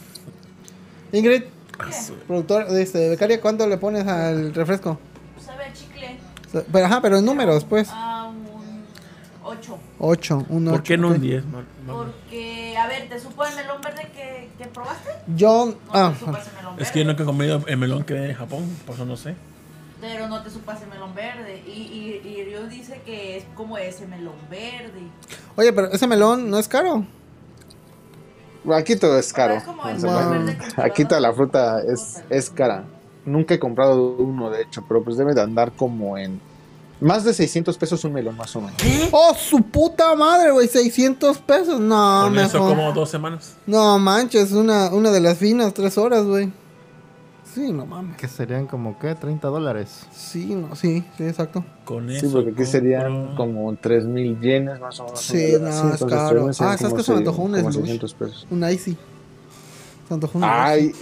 Ingrid, 1.11 1.43
Ah, 1.77 1.89
productor, 2.27 2.67
este, 2.77 3.09
becaria, 3.09 3.41
¿cuánto 3.41 3.67
le 3.67 3.77
pones 3.77 4.07
al 4.07 4.53
refresco? 4.53 4.97
Sabe 5.45 5.65
a 5.65 5.73
chicle. 5.73 6.17
Pero, 6.71 6.85
ajá, 6.85 7.01
pero 7.01 7.17
en 7.17 7.25
números, 7.25 7.65
pues. 7.65 7.89
A 7.91 8.29
un 8.29 8.45
8. 9.43 9.77
8, 9.99 10.45
un 10.49 10.65
¿Por 10.65 10.73
8. 10.75 10.83
qué 10.83 10.97
no 10.97 11.09
un 11.09 11.19
10? 11.21 11.43
No, 11.45 11.61
no. 11.85 11.97
Porque, 11.97 12.77
a 12.77 12.87
ver, 12.87 13.09
¿te 13.09 13.19
supo 13.19 13.43
el 13.45 13.55
melón 13.55 13.81
verde 13.81 14.09
que, 14.13 14.49
que 14.57 14.65
probaste? 14.69 15.09
Yo, 15.35 15.65
No 15.65 15.75
ah, 15.91 16.13
te 16.13 16.19
supo 16.25 16.37
ese 16.37 16.51
melón 16.55 16.75
verde. 16.75 16.83
Es 16.83 16.91
que 16.91 16.99
yo 16.99 17.05
nunca 17.05 17.23
he 17.23 17.25
comido 17.25 17.61
el 17.67 17.77
melón 17.77 18.03
que 18.03 18.17
hay 18.17 18.29
en 18.29 18.35
Japón, 18.35 18.69
por 18.85 18.95
eso 18.95 19.05
no 19.05 19.17
sé. 19.17 19.35
Pero 20.07 20.27
no 20.27 20.43
te 20.43 20.49
supo 20.51 20.71
ese 20.71 20.85
melón 20.85 21.15
verde. 21.15 21.63
Y, 21.65 21.71
y, 21.71 22.21
y 22.27 22.43
Ryo 22.45 22.67
dice 22.67 23.01
que 23.05 23.37
es 23.37 23.45
como 23.55 23.77
ese 23.77 24.05
melón 24.05 24.35
verde. 24.49 25.01
oye, 25.55 25.73
pero 25.73 25.91
ese 25.91 26.05
melón 26.05 26.49
no 26.49 26.59
es 26.59 26.67
caro. 26.67 27.05
aquí 28.71 28.95
todo 28.95 29.17
es 29.17 29.33
caro. 29.33 29.55
Es. 29.55 30.03
Aquí 30.77 31.05
toda 31.05 31.19
la 31.21 31.33
fruta 31.33 31.81
es, 31.81 32.21
es 32.29 32.49
cara. 32.49 32.85
Nunca 33.25 33.55
he 33.55 33.59
comprado 33.59 34.15
uno, 34.17 34.51
de 34.51 34.61
hecho, 34.61 34.83
pero 34.87 35.03
pues 35.03 35.17
debe 35.17 35.33
de 35.33 35.41
andar 35.41 35.71
como 35.71 36.17
en 36.17 36.39
más 37.01 37.23
de 37.23 37.33
600 37.33 37.75
pesos 37.77 38.03
un 38.05 38.13
melón, 38.13 38.37
más 38.37 38.55
o 38.55 38.61
menos. 38.61 38.75
Oh, 39.11 39.33
su 39.35 39.61
puta 39.63 40.13
madre, 40.15 40.51
güey, 40.51 40.67
600 40.67 41.39
pesos. 41.39 41.79
No, 41.79 42.21
Con 42.25 42.37
eso 42.39 42.59
mejor. 42.59 42.75
como 42.77 42.91
dos 42.93 43.09
semanas. 43.09 43.55
No 43.65 43.97
manches, 43.97 44.51
una, 44.51 44.89
una 44.93 45.09
de 45.11 45.19
las 45.19 45.37
finas, 45.39 45.73
tres 45.73 45.97
horas, 45.97 46.23
güey. 46.25 46.51
Sí, 47.55 47.71
no 47.71 47.85
mames. 47.85 48.17
Que 48.17 48.27
serían 48.27 48.67
como, 48.67 48.99
¿qué? 48.99 49.15
30 49.15 49.47
dólares. 49.47 50.01
Sí, 50.11 50.53
no, 50.53 50.75
sí, 50.75 51.05
sí, 51.17 51.23
exacto. 51.23 51.63
Con 51.85 52.09
eso. 52.09 52.27
Sí, 52.27 52.31
porque 52.33 52.51
aquí 52.51 52.65
serían 52.65 53.29
compro- 53.29 53.35
como 53.37 53.75
3 53.79 54.05
mil 54.05 54.37
yenes 54.41 54.79
más 54.81 54.99
o 54.99 55.05
menos. 55.05 55.21
Sí, 55.21 55.53
no, 55.61 55.93
es 55.93 56.03
caro. 56.03 56.47
Ah, 56.49 56.53
¿sabes 56.53 56.93
qué 56.93 57.01
se 57.03 57.11
me 57.13 57.19
antojó? 57.19 57.43
Un 57.43 57.55
slush. 57.57 57.73
600 57.75 58.13
pesos. 58.13 58.47
Un 58.51 58.69
icy. 58.69 58.97
Se 60.07 60.13
antojó 60.13 60.37
un 60.37 60.43
Ay, 60.45 60.87
icy. 60.87 60.99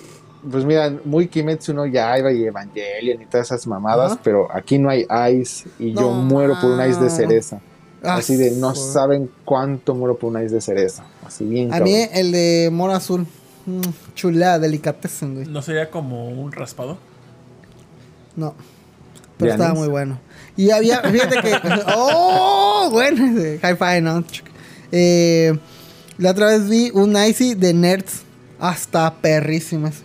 pues 0.52 0.64
mira, 0.64 0.94
muy 1.06 1.28
Kimetsu 1.28 1.74
no 1.74 1.86
Yaiba 1.88 2.32
y 2.32 2.44
Evangelion 2.46 3.22
y 3.22 3.26
todas 3.26 3.48
esas 3.48 3.66
mamadas, 3.66 4.20
pero 4.24 4.48
aquí 4.54 4.78
no 4.78 4.90
hay 4.90 5.08
ice 5.42 5.68
y 5.80 5.94
yo 5.94 6.12
muero 6.12 6.56
por 6.62 6.70
un 6.72 6.88
ice 6.90 7.00
de 7.02 7.10
cereza. 7.10 7.60
Ah, 8.04 8.16
Así 8.16 8.36
de 8.36 8.52
no 8.52 8.76
saben 8.76 9.30
cuánto 9.46 9.96
muero 9.96 10.18
por 10.18 10.36
un 10.36 10.44
ice 10.44 10.56
de 10.56 10.62
cereza. 10.62 11.04
Así 11.26 11.46
bien 11.46 11.74
A 11.74 11.80
mí 11.80 11.94
cabrón. 11.94 12.10
el 12.18 12.32
de 12.32 12.70
mora 12.72 12.98
azul. 12.98 13.26
Mm, 13.65 13.81
chulada, 14.15 14.60
delicatessen, 14.60 15.35
güey. 15.35 15.45
¿No 15.48 15.61
sería 15.61 15.90
como 15.90 16.30
un 16.30 16.52
raspado? 16.52 16.98
No. 18.35 18.53
Pero 19.38 19.48
¿De 19.49 19.52
estaba 19.52 19.69
anís? 19.72 19.80
muy 19.80 19.88
bueno. 19.90 20.19
Y 20.56 20.69
había, 20.72 21.02
fíjate 21.02 21.40
que. 21.41 21.60
¡Oh! 21.95 22.90
Bueno, 22.91 23.26
ese 23.40 23.60
high 23.60 23.76
five, 23.77 24.02
¿no? 24.02 24.23
Eh, 24.91 25.57
la 26.18 26.31
otra 26.31 26.48
vez 26.48 26.69
vi 26.69 26.91
un 26.94 27.15
icy 27.18 27.56
de 27.56 27.73
nerds. 27.73 28.22
Hasta 28.60 29.14
perrísimas. 29.15 30.03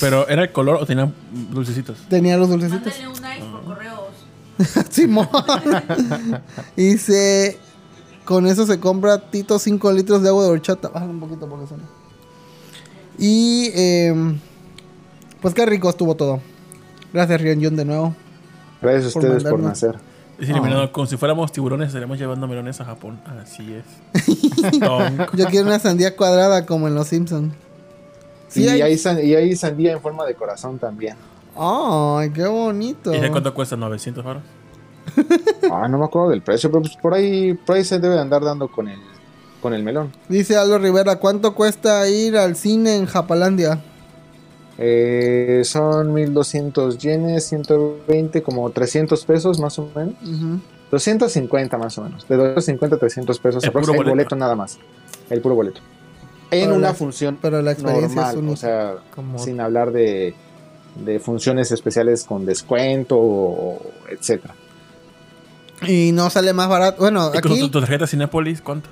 ¿Pero 0.00 0.26
era 0.26 0.42
el 0.44 0.52
color 0.52 0.76
o 0.76 0.86
tenía 0.86 1.12
dulcecitos? 1.50 1.98
Tenía 2.08 2.38
los 2.38 2.48
dulcecitos. 2.48 2.86
Mándale 2.86 3.08
un 3.08 3.14
ice 3.44 3.52
por 3.52 3.64
correos. 3.64 4.86
Simón. 4.90 5.28
y 6.76 6.96
se. 6.96 7.58
Con 8.24 8.46
eso 8.46 8.66
se 8.66 8.78
compra 8.80 9.30
Tito 9.30 9.58
5 9.58 9.92
litros 9.92 10.22
de 10.22 10.28
agua 10.30 10.44
de 10.44 10.50
horchata. 10.50 10.88
Bájale 10.88 11.10
un 11.12 11.20
poquito 11.20 11.46
porque 11.48 11.66
suena. 11.66 11.84
Y. 13.18 13.70
em, 13.74 14.38
pues 15.40 15.54
qué 15.54 15.66
rico 15.66 15.90
estuvo 15.90 16.14
todo. 16.14 16.40
Gracias, 17.12 17.40
Rion 17.40 17.62
Jun, 17.62 17.76
de 17.76 17.84
nuevo. 17.84 18.14
Gracias 18.80 19.10
a 19.10 19.20
por 19.20 19.24
ustedes 19.24 19.44
por 19.44 19.60
nacer. 19.60 19.98
Es 20.38 20.48
eliminado, 20.48 20.90
como 20.90 21.06
si 21.06 21.16
fuéramos 21.16 21.52
tiburones, 21.52 21.88
estaríamos 21.88 22.18
llevando 22.18 22.48
melones 22.48 22.80
a 22.80 22.84
Japón. 22.84 23.20
Así 23.40 23.74
es. 23.74 24.32
Yo 24.80 25.46
quiero 25.50 25.66
una 25.66 25.78
sandía 25.78 26.16
cuadrada 26.16 26.66
como 26.66 26.88
en 26.88 26.94
Los 26.94 27.08
Simpsons. 27.08 27.54
Sí, 28.48 28.64
y, 28.64 28.68
hay- 28.68 28.82
hay... 28.82 28.98
san- 28.98 29.24
y 29.24 29.34
hay 29.34 29.54
sandía 29.56 29.92
en 29.92 30.00
forma 30.00 30.24
de 30.26 30.34
corazón 30.34 30.78
también. 30.78 31.16
¡Ay, 31.56 32.30
qué 32.30 32.46
bonito! 32.46 33.14
¿Y 33.14 33.20
de 33.20 33.30
cuánto 33.30 33.52
cuesta? 33.54 33.76
¿900 33.76 34.22
baros? 34.24 34.42
Ah, 35.70 35.86
no 35.88 35.98
me 35.98 36.04
acuerdo 36.06 36.30
del 36.30 36.42
precio, 36.42 36.70
pero 36.70 36.82
pues 36.82 36.96
por 36.96 37.14
ahí, 37.14 37.54
por 37.54 37.76
ahí 37.76 37.84
se 37.84 37.98
debe 37.98 38.18
andar 38.18 38.42
dando 38.42 38.68
con 38.68 38.88
el, 38.88 38.98
con 39.62 39.72
el 39.74 39.82
melón. 39.84 40.12
Dice 40.28 40.56
Aldo 40.56 40.78
Rivera, 40.78 41.16
¿cuánto 41.16 41.54
cuesta 41.54 42.06
ir 42.08 42.36
al 42.36 42.56
cine 42.56 42.96
en 42.96 43.06
Japalandia? 43.06 43.80
Eh, 44.78 45.62
son 45.64 46.12
1200 46.12 46.98
yenes, 46.98 47.46
120, 47.48 48.42
como 48.42 48.68
300 48.70 49.24
pesos 49.24 49.58
más 49.60 49.78
o 49.78 49.88
menos. 49.94 50.14
Ujú. 50.22 50.60
250 50.90 51.78
más 51.78 51.96
o 51.98 52.02
menos. 52.04 52.26
De 52.28 52.36
250 52.36 52.96
a 52.96 52.98
300 52.98 53.38
pesos. 53.38 53.64
El 53.64 53.70
puro 53.72 53.84
el 53.84 53.96
boleto. 53.96 54.10
boleto 54.10 54.36
nada 54.36 54.56
más. 54.56 54.78
El 55.30 55.40
puro 55.40 55.54
boleto. 55.54 55.80
En 56.50 56.64
Pero 56.66 56.74
una 56.76 56.88
la- 56.88 56.94
función 56.94 57.38
Pero 57.40 57.62
la 57.62 57.72
experiencia 57.72 58.30
es 58.30 58.36
única. 58.36 58.52
o 58.52 58.56
sea, 58.56 58.94
Como 59.14 59.38
sin 59.38 59.60
hablar 59.60 59.90
de, 59.92 60.34
de 61.02 61.18
funciones 61.20 61.70
especiales 61.72 62.24
con 62.24 62.44
descuento 62.44 63.16
o, 63.18 63.80
etcétera. 64.10 64.54
y 65.86 66.12
no 66.12 66.28
sale 66.28 66.52
más 66.52 66.68
barato. 66.68 67.00
Bueno, 67.00 67.28
¿Y 67.32 67.40
con 67.40 67.42
tu, 67.42 67.48
aquí... 67.52 67.60
tu 67.70 67.80
tarjeta 67.80 68.06
Cinépolis 68.06 68.60
cuánto? 68.60 68.88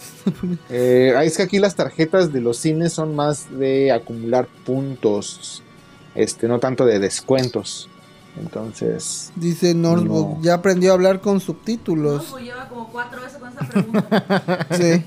Eh, 0.70 1.14
es 1.24 1.36
que 1.36 1.42
aquí 1.44 1.58
las 1.58 1.74
tarjetas 1.74 2.32
de 2.32 2.40
los 2.40 2.56
cines 2.58 2.92
son 2.92 3.14
más 3.16 3.46
de 3.58 3.90
acumular 3.92 4.46
puntos, 4.64 5.62
este, 6.14 6.46
no 6.48 6.58
tanto 6.58 6.84
de 6.86 6.98
descuentos. 6.98 7.88
Entonces, 8.38 9.32
Dice 9.34 9.74
Northbook, 9.74 10.38
No. 10.38 10.42
ya 10.42 10.54
aprendió 10.54 10.90
a 10.92 10.94
hablar 10.94 11.20
con 11.20 11.40
subtítulos. 11.40 12.26
pues 12.30 12.44
lleva 12.44 12.68
como 12.68 12.88
cuatro 12.92 13.20
veces 13.22 13.38
con 13.38 13.48
esa 13.50 13.68
pregunta. 13.68 14.66
Sí. 14.76 15.04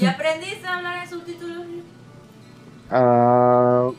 ¿Ya 0.00 0.10
aprendiste 0.10 0.66
a 0.66 0.76
hablar 0.76 1.04
en 1.04 1.10
subtítulos? 1.10 1.56
ah, 2.90 3.90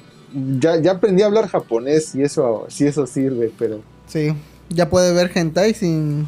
ya, 0.59 0.77
ya 0.81 0.91
aprendí 0.91 1.23
a 1.23 1.25
hablar 1.25 1.47
japonés 1.47 2.13
y 2.15 2.23
eso, 2.23 2.65
sí 2.69 2.85
eso 2.85 3.05
sirve, 3.07 3.51
pero 3.57 3.81
Sí. 4.07 4.33
Ya 4.69 4.89
puede 4.89 5.11
ver 5.13 5.31
hentai 5.35 5.73
sin, 5.73 6.27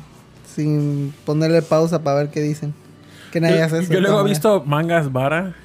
sin 0.56 1.14
ponerle 1.26 1.62
pausa 1.62 2.02
para 2.04 2.18
ver 2.18 2.30
qué 2.30 2.42
dicen. 2.42 2.74
Que 3.34 3.42
nadie 3.42 3.58
Yo, 3.58 3.66
hace 3.66 3.80
eso. 3.80 3.92
yo 3.92 4.00
luego 4.00 4.22
he 4.22 4.24
visto 4.26 4.64
mangas 4.64 5.12
vara 5.12 5.56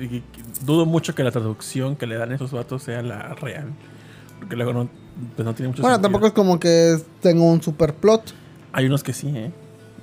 y- 0.00 0.22
dudo 0.66 0.86
mucho 0.86 1.14
que 1.14 1.22
la 1.22 1.30
traducción 1.30 1.94
que 1.94 2.06
le 2.08 2.16
dan 2.16 2.32
esos 2.32 2.50
vatos 2.50 2.82
sea 2.82 3.00
la 3.02 3.34
real. 3.36 3.66
Porque 4.40 4.56
luego 4.56 4.72
no, 4.72 4.88
pues 5.36 5.46
no 5.46 5.54
tiene 5.54 5.68
mucho 5.68 5.82
Bueno, 5.82 5.94
sentido. 5.96 6.02
tampoco 6.10 6.26
es 6.26 6.32
como 6.32 6.58
que 6.58 6.96
tengo 7.20 7.44
un 7.44 7.62
super 7.62 7.94
plot. 7.94 8.34
Hay 8.72 8.86
unos 8.86 9.04
que 9.04 9.12
sí, 9.12 9.28
¿eh? 9.28 9.52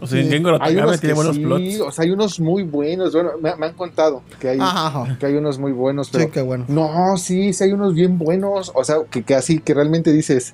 O 0.02 0.08
sea, 0.08 0.24
Sí. 0.24 0.30
Gengo 0.30 0.58
Hay 0.62 0.78
unos 0.78 1.02
tiene 1.02 1.14
buenos 1.14 1.36
sí, 1.36 1.44
plots. 1.44 1.82
o 1.82 1.92
sea, 1.92 2.06
hay 2.06 2.12
unos 2.12 2.40
muy 2.40 2.64
buenos. 2.64 3.12
Bueno, 3.12 3.32
me, 3.42 3.54
me 3.58 3.66
han 3.66 3.74
contado 3.74 4.24
que 4.40 4.48
hay, 4.48 4.58
Ajá, 4.62 5.18
que 5.20 5.26
hay 5.26 5.34
unos 5.36 5.60
muy 5.60 5.74
buenos, 5.74 6.10
pero 6.10 6.24
Sí, 6.24 6.32
qué 6.32 6.42
bueno. 6.42 6.64
no, 6.70 7.18
sí, 7.18 7.52
sí 7.52 7.66
hay 7.66 7.74
unos 7.74 7.94
bien 7.96 8.18
buenos. 8.18 8.72
O 8.76 8.84
sea, 8.86 8.96
que, 9.12 9.24
que 9.24 9.36
así, 9.36 9.60
que 9.60 9.74
realmente 9.74 10.14
dices, 10.14 10.54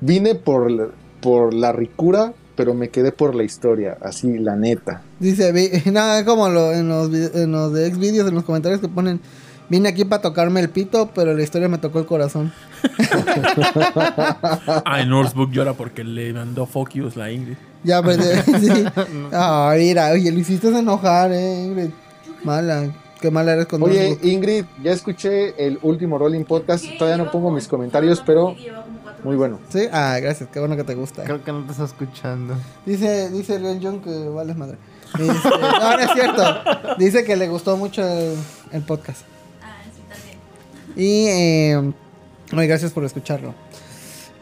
vine 0.00 0.34
por, 0.34 0.92
por 1.20 1.54
la 1.54 1.70
ricura, 1.70 2.32
pero 2.56 2.74
me 2.74 2.88
quedé 2.90 3.12
por 3.12 3.34
la 3.34 3.42
historia, 3.44 3.96
así, 4.02 4.38
la 4.38 4.56
neta. 4.56 5.02
Dice, 5.18 5.52
vi- 5.52 5.70
nada, 5.90 6.20
es 6.20 6.24
como 6.24 6.48
lo- 6.48 6.72
en, 6.72 6.88
los, 6.88 7.12
en 7.34 7.52
los 7.52 7.72
de 7.72 7.90
Xvideos, 7.92 8.28
en 8.28 8.34
los 8.34 8.44
comentarios 8.44 8.80
que 8.80 8.88
ponen, 8.88 9.20
vine 9.68 9.88
aquí 9.88 10.04
para 10.04 10.22
tocarme 10.22 10.60
el 10.60 10.68
pito, 10.70 11.10
pero 11.14 11.34
la 11.34 11.42
historia 11.42 11.68
me 11.68 11.78
tocó 11.78 11.98
el 11.98 12.06
corazón. 12.06 12.52
Ah, 14.84 15.00
en 15.00 15.08
Northbook 15.10 15.50
llora 15.50 15.72
porque 15.74 16.04
le 16.04 16.32
mandó 16.32 16.66
focus 16.66 17.16
la 17.16 17.30
Ingrid. 17.30 17.56
Ya, 17.84 18.02
pues, 18.02 18.18
eh, 18.18 18.42
sí. 18.60 18.84
Ah, 19.32 19.74
mira, 19.76 20.10
oye, 20.12 20.30
lo 20.30 20.38
hiciste 20.38 20.68
enojar, 20.68 21.32
eh, 21.32 21.64
Ingrid. 21.64 21.90
Mala, 22.44 22.92
qué 23.20 23.30
mala 23.30 23.52
eres 23.52 23.66
con 23.66 23.82
Oye. 23.82 24.18
Ingrid, 24.22 24.64
ya 24.82 24.92
escuché 24.92 25.54
el 25.64 25.78
último 25.82 26.18
Rolling 26.18 26.44
Podcast. 26.44 26.84
Todavía 26.98 27.22
no 27.24 27.30
pongo 27.30 27.50
mis 27.50 27.68
comentarios, 27.68 28.22
pero 28.24 28.54
muy 29.24 29.36
bueno. 29.36 29.58
Sí, 29.70 29.86
ah, 29.92 30.18
gracias, 30.20 30.48
qué 30.52 30.58
bueno 30.58 30.76
que 30.76 30.84
te 30.84 30.94
gusta. 30.94 31.24
Creo 31.24 31.42
que 31.44 31.52
no 31.52 31.64
te 31.64 31.72
está 31.72 31.84
escuchando. 31.84 32.54
Dice, 32.86 33.30
dice 33.30 33.58
Leon 33.58 33.80
John 33.82 34.00
que 34.02 34.28
vales 34.28 34.56
madre. 34.56 34.76
Este, 35.18 35.48
no, 35.50 35.96
no 35.96 35.98
es 35.98 36.10
cierto. 36.12 36.42
Dice 36.98 37.24
que 37.24 37.36
le 37.36 37.48
gustó 37.48 37.76
mucho 37.76 38.02
el, 38.06 38.34
el 38.72 38.82
podcast. 38.82 39.20
Ah, 39.62 39.76
sí, 39.94 40.00
también. 40.08 40.38
Y 40.96 41.26
eh, 41.28 41.92
ay, 42.52 42.66
gracias 42.66 42.92
por 42.92 43.04
escucharlo. 43.04 43.54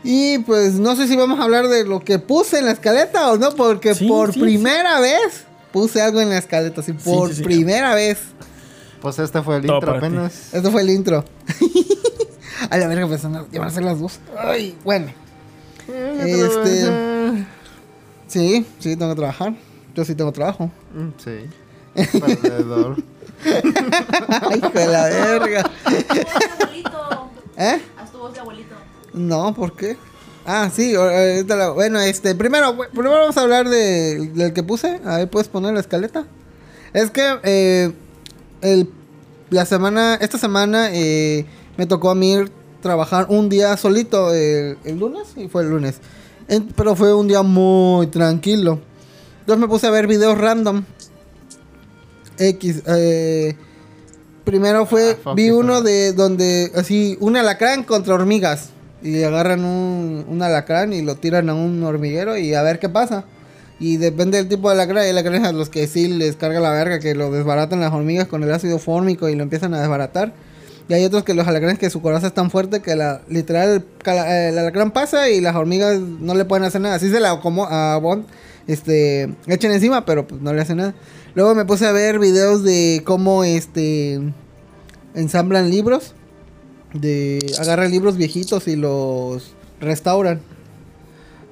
Y 0.02 0.38
pues 0.40 0.74
no 0.74 0.96
sé 0.96 1.08
si 1.08 1.16
vamos 1.16 1.38
a 1.40 1.42
hablar 1.42 1.68
de 1.68 1.84
lo 1.84 2.00
que 2.00 2.18
puse 2.18 2.58
en 2.60 2.64
la 2.66 2.70
escaleta 2.72 3.30
o 3.32 3.36
no, 3.36 3.50
porque 3.54 3.94
Sí, 3.94 4.06
por 4.08 4.32
sí, 4.32 4.40
primera 4.40 4.98
vez 5.00 5.44
puse 5.72 6.00
algo 6.00 6.20
en 6.22 6.30
la 6.30 6.38
escaleta, 6.38 6.82
sí, 6.82 6.92
por 6.94 7.28
sí, 7.30 7.36
sí. 7.36 7.42
primera 7.42 7.94
vez. 7.94 8.18
Pues 9.02 9.18
este 9.18 9.42
fue 9.42 9.56
el 9.56 9.66
Todo 9.66 9.76
intro 9.76 9.88
para 9.92 10.00
ti. 10.00 10.06
apenas. 10.06 10.54
Esto 10.54 10.70
fue 10.70 10.82
el 10.82 10.90
intro. 10.90 11.24
a 12.68 12.76
la 12.78 12.86
verga, 12.88 13.06
pues 13.06 13.22
van 13.22 13.46
a 13.62 13.70
ser 13.70 13.82
las 13.84 14.00
dos. 14.00 14.18
Ay, 14.36 14.76
bueno. 14.84 15.12
Este. 15.88 17.46
Sí, 18.28 18.66
sí, 18.78 18.96
tengo 18.96 19.12
que 19.12 19.16
trabajar. 19.18 19.54
Yo 19.94 20.04
sí 20.04 20.14
tengo 20.14 20.32
trabajo. 20.32 20.70
Mm, 20.94 21.08
Sí. 21.22 22.18
Perdedor. 22.20 23.02
Ay, 23.44 24.58
hijo 24.58 24.68
de 24.70 24.86
la 24.86 25.04
verga. 25.04 25.70
Abuelito. 25.84 27.30
¿Eh? 27.56 27.80
Haz 27.98 28.12
tu 28.12 28.18
voz 28.18 28.32
de 28.34 28.40
abuelito. 28.40 28.74
No, 29.12 29.52
¿por 29.54 29.74
qué? 29.74 29.96
Ah, 30.46 30.70
sí, 30.72 30.94
bueno, 31.74 32.00
este, 32.00 32.34
primero, 32.34 32.76
primero 32.92 33.10
vamos 33.18 33.36
a 33.36 33.42
hablar 33.42 33.68
de, 33.68 34.30
del 34.34 34.52
que 34.52 34.62
puse. 34.62 35.00
A 35.04 35.16
ver, 35.18 35.28
¿puedes 35.30 35.48
poner 35.48 35.74
la 35.74 35.80
escaleta? 35.80 36.24
Es 36.92 37.10
que 37.10 37.38
eh, 37.42 37.92
el, 38.62 38.90
la 39.50 39.66
semana, 39.66 40.14
esta 40.14 40.38
semana 40.38 40.90
eh, 40.92 41.44
me 41.80 41.86
tocó 41.86 42.10
a 42.10 42.14
mí 42.14 42.32
ir 42.32 42.50
trabajar 42.82 43.24
un 43.30 43.48
día 43.48 43.74
solito, 43.78 44.34
el, 44.34 44.76
el 44.84 44.98
lunes, 44.98 45.28
y 45.34 45.48
fue 45.48 45.62
el 45.62 45.70
lunes. 45.70 45.94
En- 46.46 46.66
pero 46.76 46.94
fue 46.94 47.14
un 47.14 47.26
día 47.26 47.40
muy 47.42 48.06
tranquilo. 48.08 48.78
Entonces 49.40 49.60
me 49.62 49.66
puse 49.66 49.86
a 49.86 49.90
ver 49.90 50.06
videos 50.06 50.36
random. 50.36 50.82
X, 52.38 52.82
eh, 52.86 53.56
primero 54.44 54.84
fue, 54.84 55.16
Ah, 55.24 55.32
vi 55.34 55.48
uno 55.50 55.80
de 55.80 56.12
donde, 56.12 56.70
así, 56.74 57.16
un 57.20 57.38
alacrán 57.38 57.82
contra 57.84 58.12
hormigas. 58.14 58.68
Y 59.02 59.22
agarran 59.22 59.64
un, 59.64 60.26
un 60.28 60.42
alacrán 60.42 60.92
y 60.92 61.00
lo 61.00 61.14
tiran 61.16 61.48
a 61.48 61.54
un 61.54 61.82
hormiguero 61.82 62.36
y 62.36 62.52
a 62.52 62.60
ver 62.62 62.78
qué 62.78 62.90
pasa. 62.90 63.24
Y 63.78 63.96
depende 63.96 64.36
del 64.36 64.48
tipo 64.48 64.68
de 64.68 64.74
alacrán. 64.74 65.04
Hay 65.04 65.10
alacranes 65.10 65.44
a 65.44 65.52
los 65.52 65.70
que 65.70 65.86
sí 65.86 66.08
les 66.08 66.36
carga 66.36 66.60
la 66.60 66.72
verga, 66.72 66.98
que 67.00 67.14
lo 67.14 67.30
desbaratan 67.30 67.80
las 67.80 67.90
hormigas 67.94 68.28
con 68.28 68.42
el 68.42 68.52
ácido 68.52 68.78
fórmico 68.78 69.30
y 69.30 69.34
lo 69.34 69.42
empiezan 69.42 69.72
a 69.72 69.80
desbaratar. 69.80 70.34
Y 70.90 70.94
hay 70.94 71.04
otros 71.04 71.22
que 71.22 71.34
los 71.34 71.46
alacranes 71.46 71.78
que 71.78 71.88
su 71.88 72.02
coraza 72.02 72.26
es 72.26 72.34
tan 72.34 72.50
fuerte 72.50 72.80
que 72.80 72.96
la 72.96 73.22
literal 73.28 73.84
el 74.04 74.58
alacrán 74.58 74.90
pasa 74.90 75.30
y 75.30 75.40
las 75.40 75.54
hormigas 75.54 76.00
no 76.00 76.34
le 76.34 76.44
pueden 76.44 76.64
hacer 76.64 76.80
nada. 76.80 76.96
Así 76.96 77.08
se 77.10 77.20
la 77.20 77.38
como 77.38 77.66
a 77.66 77.96
Bond, 77.98 78.26
este, 78.66 79.32
echen 79.46 79.70
encima, 79.70 80.04
pero 80.04 80.26
pues 80.26 80.42
no 80.42 80.52
le 80.52 80.60
hacen 80.60 80.78
nada. 80.78 80.96
Luego 81.34 81.54
me 81.54 81.64
puse 81.64 81.86
a 81.86 81.92
ver 81.92 82.18
videos 82.18 82.64
de 82.64 83.02
cómo 83.04 83.44
este 83.44 84.18
ensamblan 85.14 85.70
libros, 85.70 86.16
de 86.92 87.38
agarran 87.60 87.92
libros 87.92 88.16
viejitos 88.16 88.66
y 88.66 88.74
los 88.74 89.54
restauran. 89.80 90.40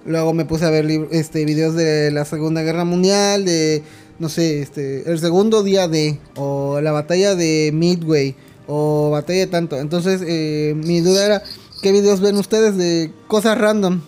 Luego 0.05 0.35
me 0.35 0.47
puse 0.47 0.65
a 0.65 0.71
ver 0.71 0.85
este 1.13 1.45
videos 1.45 1.77
de 1.77 2.11
la 2.11 2.25
Segunda 2.25 2.63
Guerra 2.63 2.85
Mundial, 2.85 3.45
de 3.45 3.85
no 4.19 4.31
sé, 4.31 4.63
este 4.63 5.09
el 5.09 5.21
segundo 5.21 5.63
día 5.63 5.87
de 5.87 6.19
o 6.35 6.81
la 6.81 6.91
batalla 6.91 7.37
de 7.37 7.71
Midway 7.73 8.35
o 8.69 9.11
batalla 9.11 9.41
de 9.41 9.47
tanto. 9.49 9.77
Entonces, 9.77 10.23
eh, 10.25 10.75
mi 10.77 11.01
duda 11.01 11.25
era 11.25 11.43
¿qué 11.83 11.91
videos 11.91 12.21
ven 12.21 12.37
ustedes 12.37 12.77
de 12.77 13.11
cosas 13.27 13.59
random? 13.59 14.01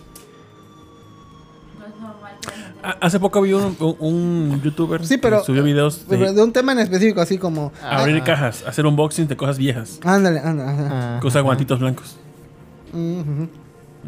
Ah, 2.83 2.97
Hace 3.03 3.21
poco 3.21 3.43
vi 3.43 3.53
un, 3.53 3.77
un- 3.79 3.97
un 4.01 4.63
youtuber 4.63 5.05
Sí, 5.07 5.19
pero- 5.19 5.41
que 5.41 5.45
subió 5.47 5.63
videos 5.63 6.09
de 6.09 6.33
De, 6.33 6.43
un 6.43 6.53
tema 6.53 6.73
en 6.73 6.79
específico 6.79 7.21
así 7.21 7.37
como 7.37 7.73
abrir 7.83 8.23
cajas, 8.23 8.65
hacer 8.67 8.87
unboxing 8.87 9.29
de 9.29 9.37
cosas 9.37 9.59
viejas. 9.59 10.01
ándale, 10.03 10.41
ándale. 10.41 10.71
Ah, 10.91 11.21
usa 11.23 11.43
guantitos 11.43 11.79
blancos. 11.79 12.17
Ujú. 12.93 13.49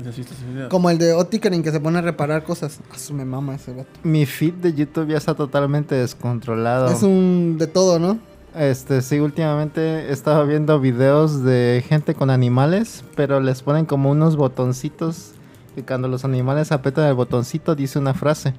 ¿Has 0.08 0.16
visto 0.16 0.32
ese 0.32 0.46
video? 0.46 0.68
Como 0.70 0.88
el 0.88 0.96
de 0.96 1.12
Otikering 1.12 1.62
que 1.62 1.70
se 1.70 1.80
pone 1.80 1.98
a 1.98 2.00
reparar 2.00 2.44
cosas. 2.44 2.80
Ah, 2.90 2.98
su 2.98 3.12
me 3.12 3.26
mama 3.26 3.54
ese 3.56 3.74
vato. 3.74 3.90
Mi 4.04 4.24
feed 4.24 4.54
de 4.54 4.72
YouTube 4.72 5.08
ya 5.10 5.18
está 5.18 5.34
totalmente 5.34 5.94
descontrolado. 5.94 6.88
Es 6.90 7.02
un 7.02 7.56
de 7.58 7.66
todo, 7.66 7.98
¿no? 7.98 8.18
Este, 8.54 9.00
sí, 9.00 9.18
últimamente 9.18 9.80
he 9.80 10.12
estado 10.12 10.46
viendo 10.46 10.78
videos 10.78 11.42
de 11.42 11.82
gente 11.88 12.14
con 12.14 12.28
animales, 12.28 13.02
pero 13.16 13.40
les 13.40 13.62
ponen 13.62 13.86
como 13.86 14.10
unos 14.10 14.36
botoncitos 14.36 15.32
y 15.74 15.82
cuando 15.82 16.06
los 16.06 16.26
animales 16.26 16.70
aprietan 16.70 17.06
el 17.06 17.14
botoncito 17.14 17.74
dice 17.74 17.98
una 17.98 18.12
frase. 18.12 18.52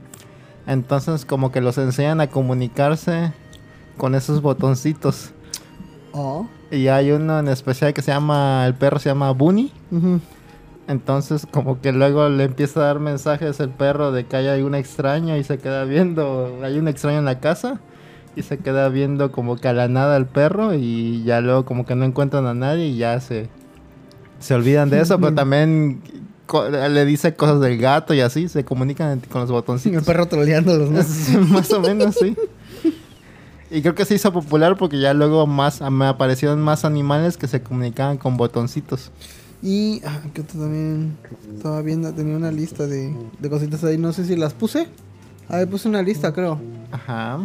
Entonces 0.66 1.26
como 1.26 1.52
que 1.52 1.62
los 1.62 1.78
enseñan 1.78 2.22
a 2.22 2.28
comunicarse 2.28 3.34
con 3.98 4.16
esos 4.16 4.42
botoncitos. 4.42 5.32
Oh. 6.12 6.48
Y 6.72 6.88
hay 6.88 7.12
uno 7.12 7.38
en 7.38 7.48
especial 7.48 7.94
que 7.94 8.02
se 8.02 8.12
llama, 8.12 8.66
el 8.66 8.74
perro 8.74 8.98
se 8.98 9.10
llama 9.10 9.30
Bunny. 9.30 9.72
Entonces 10.88 11.46
como 11.46 11.82
que 11.82 11.92
luego 11.92 12.30
le 12.30 12.46
empieza 12.46 12.80
a 12.80 12.86
dar 12.86 13.00
mensajes 13.00 13.60
el 13.60 13.70
perro 13.70 14.12
de 14.12 14.26
que 14.26 14.38
hay 14.38 14.64
un 14.64 14.74
extraño 14.74 15.38
y 15.38 15.44
se 15.44 15.60
queda 15.60 15.84
viendo, 15.84 16.62
hay 16.64 16.80
un 16.80 16.88
extraño 16.88 17.20
en 17.20 17.26
la 17.26 17.40
casa 17.40 17.80
y 18.36 18.42
se 18.44 18.58
queda 18.58 18.90
viendo 18.90 19.32
como 19.32 19.58
que 19.58 19.68
a 19.68 19.74
la 19.74 19.88
nada 19.88 20.18
el 20.18 20.26
perro 20.26 20.74
y 20.74 21.24
ya 21.24 21.42
luego 21.42 21.66
como 21.66 21.86
que 21.86 21.96
no 21.96 22.06
encuentran 22.06 22.46
a 22.46 22.54
nadie 22.54 22.88
y 22.88 22.98
ya 22.98 23.20
se, 23.20 23.50
se 24.40 24.54
olvidan 24.54 24.90
de 24.90 25.02
eso, 25.02 25.20
pero 25.20 25.34
también 25.34 26.02
le 26.90 27.06
dice 27.06 27.36
cosas 27.36 27.60
del 27.62 27.78
gato 27.78 28.14
y 28.14 28.22
así, 28.22 28.48
se 28.50 28.64
comunican 28.66 29.20
con 29.22 29.42
los 29.42 29.50
El 29.50 29.56
botoncitos. 29.56 30.04
perro 30.04 30.28
troleándolos, 30.28 30.90
¿no? 30.90 31.48
Más 31.48 31.72
o 31.72 31.80
menos, 31.80 32.16
sí. 32.16 32.36
Y 33.72 33.82
creo 33.82 33.96
que 33.96 34.06
se 34.06 34.16
hizo 34.16 34.32
popular 34.32 34.78
porque 34.78 35.00
ya 35.00 35.16
luego 35.16 35.48
más 35.48 35.82
me 35.90 36.06
aparecieron 36.06 36.62
más 36.62 36.86
animales 36.86 37.38
que 37.38 37.48
se 37.48 37.64
comunicaban 37.64 38.18
con 38.18 38.38
botoncitos. 38.38 39.10
Y 39.64 40.02
ah, 40.06 40.20
que 40.34 40.42
otro 40.42 40.60
también 40.60 41.18
estaba 41.56 41.82
viendo, 41.82 42.14
tenía 42.14 42.36
una 42.36 42.52
lista 42.52 42.86
de, 42.86 43.16
de 43.40 43.50
cositas 43.50 43.84
ahí, 43.84 43.98
no 43.98 44.14
sé 44.14 44.26
si 44.26 44.36
las 44.36 44.54
puse. 44.54 44.88
A 45.50 45.58
ver, 45.58 45.70
puse 45.70 45.88
una 45.90 46.04
lista, 46.04 46.34
creo. 46.34 46.60
Ajá. 46.92 47.40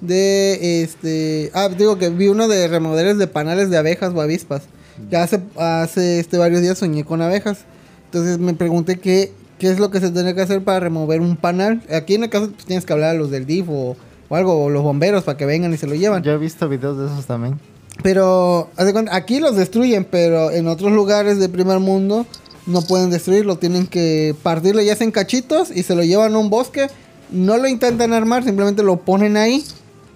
De 0.00 0.82
este. 0.82 1.50
Ah, 1.54 1.68
digo 1.68 1.98
que 1.98 2.08
vi 2.08 2.28
uno 2.28 2.46
de 2.46 2.68
remodelos 2.68 3.18
de 3.18 3.26
panales 3.26 3.70
de 3.70 3.78
abejas 3.78 4.12
o 4.14 4.20
avispas. 4.20 4.62
Ya 5.10 5.22
hace, 5.22 5.40
hace 5.56 6.20
este, 6.20 6.38
varios 6.38 6.62
días 6.62 6.78
soñé 6.78 7.04
con 7.04 7.22
abejas. 7.22 7.64
Entonces 8.06 8.38
me 8.38 8.54
pregunté 8.54 8.98
qué, 8.98 9.32
qué 9.58 9.70
es 9.70 9.78
lo 9.78 9.90
que 9.90 10.00
se 10.00 10.10
tendría 10.10 10.34
que 10.34 10.42
hacer 10.42 10.62
para 10.62 10.80
remover 10.80 11.20
un 11.20 11.36
panal. 11.36 11.82
Aquí 11.92 12.14
en 12.14 12.22
la 12.22 12.30
casa 12.30 12.48
pues, 12.48 12.64
tienes 12.64 12.84
que 12.84 12.92
hablar 12.92 13.10
a 13.10 13.18
los 13.18 13.30
del 13.30 13.46
DIF 13.46 13.68
o, 13.68 13.96
o 14.28 14.36
algo, 14.36 14.64
o 14.64 14.70
los 14.70 14.82
bomberos 14.82 15.24
para 15.24 15.36
que 15.36 15.46
vengan 15.46 15.72
y 15.72 15.76
se 15.76 15.86
lo 15.86 15.94
llevan. 15.94 16.22
Yo 16.22 16.32
he 16.32 16.38
visto 16.38 16.68
videos 16.68 16.98
de 16.98 17.06
esos 17.06 17.26
también. 17.26 17.58
Pero, 18.02 18.70
aquí 19.10 19.40
los 19.40 19.56
destruyen, 19.56 20.04
pero 20.04 20.52
en 20.52 20.68
otros 20.68 20.92
lugares 20.92 21.38
de 21.40 21.48
primer 21.48 21.80
mundo 21.80 22.26
no 22.66 22.82
pueden 22.82 23.10
destruirlo. 23.10 23.56
Tienen 23.58 23.86
que 23.86 24.36
partirlo 24.42 24.80
ya 24.80 24.96
en 25.00 25.10
cachitos 25.10 25.70
y 25.74 25.82
se 25.82 25.94
lo 25.94 26.04
llevan 26.04 26.34
a 26.34 26.38
un 26.38 26.50
bosque. 26.50 26.88
No 27.30 27.58
lo 27.58 27.66
intentan 27.66 28.12
armar, 28.12 28.44
simplemente 28.44 28.82
lo 28.82 28.98
ponen 28.98 29.36
ahí 29.36 29.64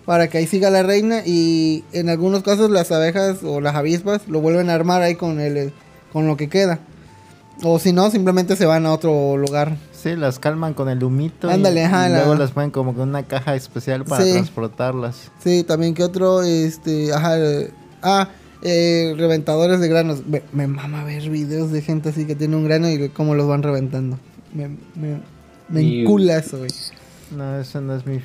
para 0.05 0.29
que 0.29 0.39
ahí 0.39 0.47
siga 0.47 0.71
la 0.71 0.83
reina. 0.83 1.23
Y 1.27 1.85
en 1.93 2.09
algunos 2.09 2.43
casos 2.43 2.71
las 2.71 2.91
abejas 2.93 3.43
o 3.43 3.61
las 3.61 3.75
avispas 3.75 4.29
lo 4.29 4.41
vuelven 4.41 4.71
a 4.71 4.75
armar 4.75 5.03
ahí 5.03 5.15
con, 5.15 5.41
el, 5.41 5.73
con 6.13 6.27
lo 6.27 6.37
que 6.37 6.49
queda. 6.49 6.79
O 7.65 7.79
si 7.79 7.93
no, 7.93 8.11
simplemente 8.11 8.57
se 8.57 8.67
van 8.67 8.87
a 8.87 8.93
otro 8.93 9.37
lugar. 9.37 9.77
Sí, 9.93 10.17
las 10.17 10.39
calman 10.41 10.75
con 10.75 10.89
el 10.89 11.05
humito. 11.05 11.49
y- 11.49 11.53
Ándale, 11.53 11.85
ajá, 11.85 12.09
Y, 12.09 12.13
la- 12.13 12.19
luego 12.19 12.35
las 12.35 12.51
ponen 12.51 12.71
como 12.73 12.93
con 12.95 13.09
una 13.11 13.23
caja 13.23 13.55
especial 13.55 14.05
para 14.05 14.25
Sí. 14.25 14.33
transportarlas. 14.33 15.31
Sí, 15.45 15.63
también 15.63 15.95
que 15.95 16.03
otro, 16.03 16.43
este, 16.43 17.13
ajá, 17.13 17.39
eh, 17.39 17.71
ah, 18.03 18.29
eh, 18.63 19.15
reventadores 19.17 19.79
de 19.81 19.89
granos. 19.89 20.27
Me, 20.27 20.43
me 20.53 20.67
mama 20.67 21.05
ver 21.05 21.29
videos 21.31 21.71
de 21.71 21.83
gente 21.83 22.09
así 22.09 22.25
que 22.27 22.35
tiene 22.35 22.57
un 22.57 22.65
grano 22.65 22.89
y 22.91 23.09
cómo 23.11 23.35
los 23.37 23.47
van 23.47 23.63
reventando. 23.63 24.19
Me, 24.53 24.69
me, 24.97 25.21
me 25.69 25.83
Y- 25.83 26.01
encula 26.01 26.39
eso, 26.39 26.59
güey. 26.59 26.71
No, 27.37 27.61
eso 27.61 27.81
no 27.81 27.95
es 27.95 28.05
mi. 28.05 28.21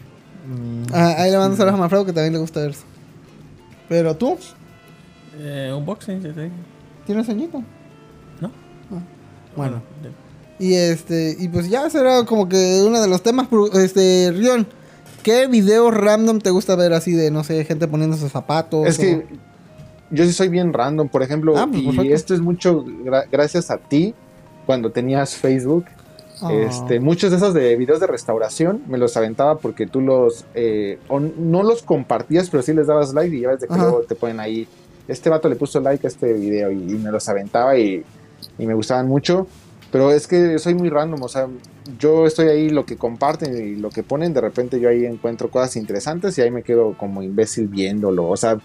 Mi- 0.48 0.86
Ah, 0.94 1.15
ahí 1.18 1.32
le 1.32 1.38
mando 1.38 1.56
saludos 1.57 1.76
a 1.76 1.78
Manfredo 1.82 2.06
que 2.06 2.14
también 2.14 2.34
le 2.34 2.40
gusta 2.40 2.61
ver 2.61 2.72
eso. 2.72 2.84
Pero 3.90 4.15
tú, 4.15 4.38
Eh, 5.40 5.72
unboxing, 5.76 6.22
sí, 6.22 6.30
sí. 6.36 6.49
¿tienes 7.06 7.30
añito? 7.30 7.64
¿No? 8.41 8.52
Bueno. 9.56 9.82
de- 10.03 10.65
Y 10.65 10.74
este, 10.74 11.36
y 11.40 11.48
pues 11.49 11.69
ya 11.69 11.88
será 11.90 12.24
como 12.26 12.49
que 12.49 12.82
uno 12.86 12.99
de 12.99 13.07
los 13.07 13.22
temas, 13.22 13.48
pero, 13.49 13.72
este, 13.74 14.32
Rion, 14.36 14.65
¿qué 15.24 15.45
videos 15.48 15.94
random 15.94 16.40
te 16.40 16.49
gusta 16.49 16.76
ver 16.76 16.94
así 16.94 17.11
de, 17.11 17.30
no 17.30 17.44
sé, 17.44 17.64
gente 17.65 17.88
poniendo 17.88 18.18
sus 18.18 18.32
zapatos? 18.32 18.88
Es 18.88 18.98
o- 18.98 19.02
que 19.02 19.28
yo 20.10 20.24
sí 20.26 20.34
soy 20.34 20.48
bien 20.49 20.74
random, 20.74 21.10
por 21.10 21.22
ejemplo, 21.22 21.56
Ah, 21.57 21.68
pues, 21.69 21.82
y 21.84 21.86
perfecto. 21.86 22.14
esto 22.15 22.34
es 22.34 22.41
mucho 22.41 22.84
gra- 22.84 23.28
gracias 23.32 23.69
a 23.69 23.78
ti 23.78 24.15
cuando 24.65 24.91
tenías 24.91 25.36
Facebook. 25.36 25.86
Este, 26.51 26.99
muchos 26.99 27.31
de 27.31 27.38
esos 27.38 27.53
de 27.53 27.76
videos 27.76 27.99
de 27.99 28.07
restauración 28.07 28.84
me 28.88 28.97
los 28.97 29.18
aventaba 29.18 29.57
porque 29.57 29.88
tú 29.88 30.01
los 30.01 30.45
eh, 30.53 30.99
o 31.07 31.19
no 31.19 31.64
los 31.64 31.81
compartías, 31.81 32.49
pero 32.49 32.61
sí 32.61 32.73
les 32.73 32.88
dabas 32.88 33.14
like 33.14 33.35
y 33.35 33.41
ya 33.41 33.49
ves 33.49 33.61
de 33.61 33.68
que 33.68 33.73
Ajá. 33.73 33.84
luego 33.84 34.01
te 34.01 34.15
ponen 34.15 34.39
ahí. 34.39 34.68
Este 35.07 35.30
vato 35.30 35.49
le 35.49 35.55
puso 35.55 35.80
like 35.80 36.05
a 36.05 36.09
este 36.09 36.34
video 36.34 36.72
y, 36.72 36.76
y 36.76 36.95
me 36.95 37.11
los 37.11 37.27
aventaba 37.27 37.77
y, 37.77 38.03
y 38.57 38.68
me 38.68 38.73
gustaban 38.73 39.07
mucho. 39.07 39.47
Pero 39.91 40.11
es 40.11 40.27
que 40.27 40.59
soy 40.59 40.76
muy 40.76 40.89
random, 40.89 41.23
o 41.23 41.30
sea, 41.30 41.47
yo 41.97 42.26
estoy 42.26 42.49
ahí 42.49 42.69
lo 42.69 42.85
que 42.85 42.97
comparten 42.97 43.55
y 43.55 43.76
lo 43.77 43.89
que 43.89 44.03
ponen, 44.03 44.34
de 44.34 44.41
repente 44.41 44.81
yo 44.81 44.89
ahí 44.89 45.05
encuentro 45.05 45.49
cosas 45.49 45.77
interesantes 45.77 46.38
y 46.38 46.41
ahí 46.41 46.51
me 46.51 46.61
quedo 46.61 46.93
como 46.97 47.23
imbécil 47.23 47.69
viéndolo, 47.69 48.27
o 48.27 48.35
sea, 48.35 48.59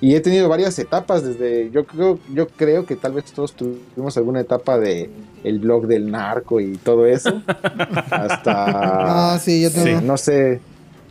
y 0.00 0.14
he 0.14 0.20
tenido 0.20 0.48
varias 0.48 0.78
etapas 0.78 1.22
desde, 1.24 1.70
yo 1.70 1.86
creo, 1.86 2.18
yo 2.34 2.48
creo 2.48 2.84
que 2.86 2.96
tal 2.96 3.12
vez 3.12 3.24
todos 3.32 3.54
tuvimos 3.54 4.16
alguna 4.16 4.40
etapa 4.40 4.78
de 4.78 5.08
el 5.44 5.58
blog 5.58 5.86
del 5.86 6.10
narco 6.10 6.60
y 6.60 6.76
todo 6.76 7.06
eso, 7.06 7.30
hasta, 8.10 9.34
Ah, 9.34 9.38
sí, 9.38 9.62
yo 9.62 9.70
tengo. 9.70 10.00
no 10.02 10.16
sé, 10.16 10.60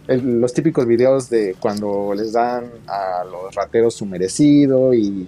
el- 0.07 0.39
los 0.39 0.53
típicos 0.53 0.85
videos 0.85 1.29
de 1.29 1.55
cuando 1.59 2.13
les 2.15 2.33
dan 2.33 2.65
a 2.87 3.23
los 3.25 3.55
rateros 3.55 3.95
su 3.95 4.05
merecido 4.05 4.93
y, 4.93 5.27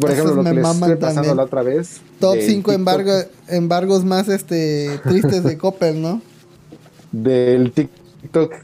por 0.00 0.10
Esos 0.10 0.12
ejemplo, 0.24 0.36
lo 0.36 0.42
me 0.44 0.50
que 0.50 0.56
les 0.62 0.70
estuve 0.70 0.96
pasando 0.96 1.14
también. 1.20 1.36
la 1.36 1.42
otra 1.44 1.62
vez. 1.62 2.00
Top 2.20 2.34
del 2.36 2.46
5 2.46 2.70
TikTok- 2.70 2.74
embargo, 2.74 3.12
embargos 3.48 4.04
más 4.04 4.28
este 4.28 5.00
tristes 5.02 5.42
de 5.44 5.58
Coppel, 5.58 6.00
¿no? 6.00 6.22
Del 7.10 7.72
TikTok 7.72 8.01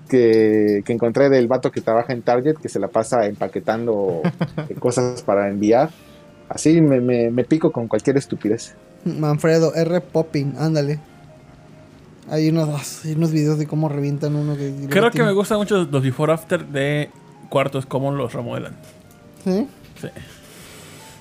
que, 0.09 0.83
que 0.85 0.93
encontré 0.93 1.29
del 1.29 1.49
vato 1.49 1.71
que 1.71 1.81
trabaja 1.81 2.13
en 2.13 2.23
Target, 2.23 2.57
que 2.57 2.69
se 2.69 2.79
la 2.79 2.89
pasa 2.89 3.27
empaquetando 3.27 4.23
cosas 4.79 5.23
para 5.23 5.49
enviar. 5.49 5.91
Así 6.49 6.81
me, 6.81 7.01
me, 7.01 7.31
me 7.31 7.45
pico 7.45 7.73
con 7.73 7.89
cualquier 7.89 8.17
estupidez. 8.17 8.75
Manfredo, 9.05 9.75
R 9.75 10.01
Popping, 10.01 10.55
ándale. 10.59 10.99
Hay 12.31 12.49
unos, 12.49 13.05
hay 13.05 13.13
unos 13.13 13.33
videos 13.33 13.59
de 13.59 13.67
cómo 13.67 13.89
revientan 13.89 14.37
uno 14.37 14.57
que... 14.57 14.87
Creo 14.89 15.11
que 15.11 15.23
me 15.23 15.33
gustan 15.33 15.59
mucho 15.59 15.85
los 15.85 16.03
before 16.03 16.33
after 16.33 16.65
de 16.67 17.11
cuartos, 17.49 17.87
cómo 17.87 18.13
los 18.13 18.33
remodelan. 18.35 18.77
¿Sí? 19.45 19.67
Sí. 20.01 20.09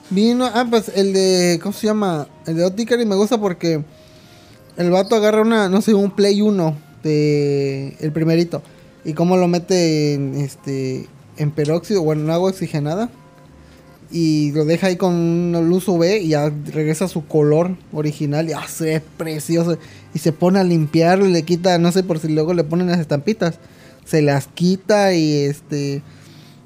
Vino, 0.09 0.45
ah, 0.45 0.65
pues 0.69 0.91
el 0.95 1.13
de, 1.13 1.59
¿cómo 1.61 1.73
se 1.73 1.87
llama? 1.87 2.27
El 2.45 2.57
de 2.57 2.65
Oticary 2.65 3.05
me 3.05 3.15
gusta 3.15 3.37
porque 3.37 3.83
el 4.77 4.91
vato 4.91 5.15
agarra 5.15 5.41
una, 5.41 5.69
no 5.69 5.81
sé, 5.81 5.93
un 5.93 6.11
Play 6.11 6.41
1 6.41 6.86
de 7.07 7.95
el 7.99 8.11
primerito. 8.11 8.61
Y 9.05 9.13
cómo 9.13 9.37
lo 9.37 9.47
mete 9.47 10.13
en, 10.13 10.35
este, 10.35 11.07
en 11.37 11.51
peróxido 11.51 12.01
o 12.01 12.13
en 12.13 12.29
agua 12.29 12.49
oxigenada. 12.49 13.09
Y 14.11 14.51
lo 14.51 14.65
deja 14.65 14.87
ahí 14.87 14.95
con 14.95 15.13
una 15.13 15.61
luz 15.61 15.87
UV 15.87 16.21
y 16.21 16.29
ya 16.29 16.51
regresa 16.71 17.05
a 17.05 17.07
su 17.07 17.25
color 17.25 17.75
original. 17.93 18.49
Y 18.49 18.53
hace 18.53 19.01
precioso. 19.17 19.77
Y 20.13 20.19
se 20.19 20.31
pone 20.31 20.59
a 20.59 20.63
limpiar 20.63 21.19
le 21.19 21.43
quita, 21.43 21.77
no 21.77 21.91
sé 21.91 22.03
por 22.03 22.19
si 22.19 22.27
luego 22.27 22.53
le 22.53 22.63
ponen 22.63 22.87
las 22.87 22.99
estampitas, 22.99 23.59
se 24.05 24.21
las 24.21 24.47
quita 24.47 25.13
y 25.13 25.33
este... 25.43 26.01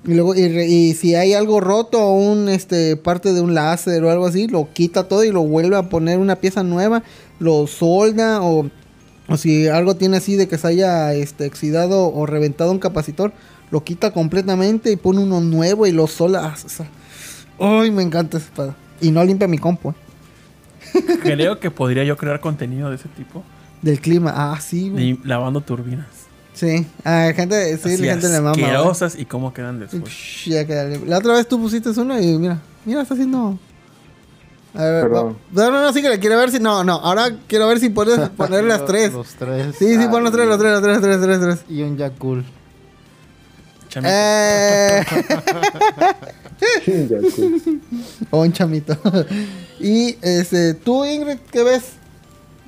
Y 0.03 0.15
luego, 0.15 0.34
y, 0.34 0.41
y 0.41 0.95
si 0.95 1.13
hay 1.13 1.35
algo 1.35 1.59
roto 1.59 2.01
o 2.01 2.13
un 2.15 2.49
este 2.49 2.95
parte 2.97 3.34
de 3.34 3.41
un 3.41 3.53
láser 3.53 4.03
o 4.03 4.09
algo 4.09 4.26
así, 4.26 4.47
lo 4.47 4.73
quita 4.73 5.07
todo 5.07 5.23
y 5.23 5.30
lo 5.30 5.43
vuelve 5.43 5.76
a 5.76 5.89
poner 5.89 6.18
una 6.18 6.38
pieza 6.38 6.63
nueva, 6.63 7.03
lo 7.38 7.68
solda 7.68 8.41
o, 8.41 8.72
o 9.31 9.37
si 9.37 9.67
algo 9.67 9.95
tiene 9.95 10.17
así 10.17 10.35
de 10.35 10.47
que 10.47 10.57
se 10.57 10.67
haya 10.67 11.13
este 11.13 11.47
oxidado 11.47 12.13
o 12.13 12.25
reventado 12.25 12.71
un 12.71 12.79
capacitor, 12.79 13.31
lo 13.71 13.83
quita 13.83 14.11
completamente 14.11 14.91
y 14.91 14.95
pone 14.97 15.19
uno 15.19 15.39
nuevo 15.41 15.87
y 15.87 15.91
lo 15.91 16.07
sola. 16.07 16.41
ah, 16.45 16.55
o 16.65 16.69
sea, 16.69 16.87
Ay, 17.59 17.91
me 17.91 18.03
encanta 18.03 18.37
ese 18.37 18.47
espada. 18.47 18.75
Y 18.99 19.11
no 19.11 19.23
limpia 19.23 19.47
mi 19.47 19.57
compu. 19.57 19.89
eh, 19.91 21.01
Creo 21.23 21.59
que 21.59 21.71
podría 21.71 22.03
yo 22.03 22.17
crear 22.17 22.39
contenido 22.39 22.89
de 22.89 22.95
ese 22.95 23.07
tipo. 23.09 23.43
Del 23.81 23.99
clima. 23.99 24.33
Ah, 24.35 24.59
sí, 24.59 24.89
güey. 24.89 25.13
li- 25.13 25.19
lavando 25.23 25.61
turbinas. 25.61 26.07
Sí. 26.53 26.85
Ah, 27.03 27.31
gente, 27.35 27.77
sí, 27.77 27.93
Así 27.93 28.03
la 28.05 28.11
gente 28.13 28.27
le 28.29 28.41
mama. 28.41 28.51
asquerosas 28.51 29.15
y 29.17 29.25
cómo 29.25 29.53
quedan 29.53 29.79
después. 29.79 30.11
Ya 30.45 30.65
queda. 30.65 30.85
La 31.07 31.17
otra 31.19 31.33
vez 31.33 31.47
tú 31.47 31.59
pusiste 31.59 31.89
uno 31.91 32.19
y 32.19 32.37
mira, 32.37 32.59
mira, 32.85 33.01
está 33.01 33.13
haciendo. 33.13 33.57
A 34.73 34.84
ver, 34.84 35.03
Perdón. 35.03 35.38
No, 35.52 35.69
no, 35.72 35.81
no, 35.81 35.91
sí 35.93 36.02
que 36.02 36.10
le 36.10 36.19
quiero 36.19 36.38
ver 36.38 36.49
si. 36.52 36.60
No, 36.60 36.84
no, 36.84 36.93
ahora 36.93 37.30
quiero 37.48 37.68
ver 37.68 37.80
si 37.80 37.89
puedes 37.89 38.30
poner 38.38 38.64
las 38.64 38.85
tres. 38.85 39.11
Los 39.14 39.27
tres. 39.35 39.76
Sí, 39.77 39.98
sí, 39.98 40.07
pon 40.10 40.23
los 40.23 40.31
tres, 40.31 40.48
los 40.48 40.57
tres, 40.57 40.72
los 40.72 40.81
tres, 40.81 40.93
los 40.93 41.02
tres, 41.02 41.18
los 41.18 41.26
tres, 41.26 41.39
los 41.39 41.60
tres. 41.60 41.65
Y 41.77 41.81
un 41.81 41.98
Yakul. 41.98 42.45
Chamito. 43.89 44.10
Eh, 44.14 45.03
o 48.30 48.39
un 48.41 48.53
chamito. 48.53 48.98
y 49.80 50.18
este, 50.22 50.73
tú, 50.76 51.03
Ingrid, 51.06 51.39
¿qué 51.52 51.64
ves? 51.64 51.84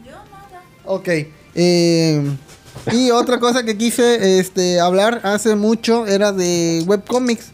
Yo 0.06 0.12
nada. 0.12 0.64
Ok. 0.86 1.08
eh, 1.56 2.38
y 2.92 3.12
otra 3.12 3.40
cosa 3.40 3.64
que 3.64 3.78
quise 3.78 4.40
este, 4.40 4.80
hablar 4.82 5.22
hace 5.24 5.56
mucho 5.56 6.06
era 6.08 6.34
de 6.34 6.84
webcomics. 6.86 7.52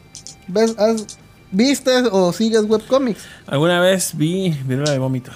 ¿Ves, 0.48 0.74
has- 0.80 1.19
¿Viste 1.52 1.92
o 2.12 2.32
sigues 2.34 2.64
webcomics? 2.64 3.24
Alguna 3.48 3.80
vez 3.82 4.16
vi 4.16 4.50
Viruela 4.66 4.92
de 4.92 5.00
Vómito. 5.00 5.32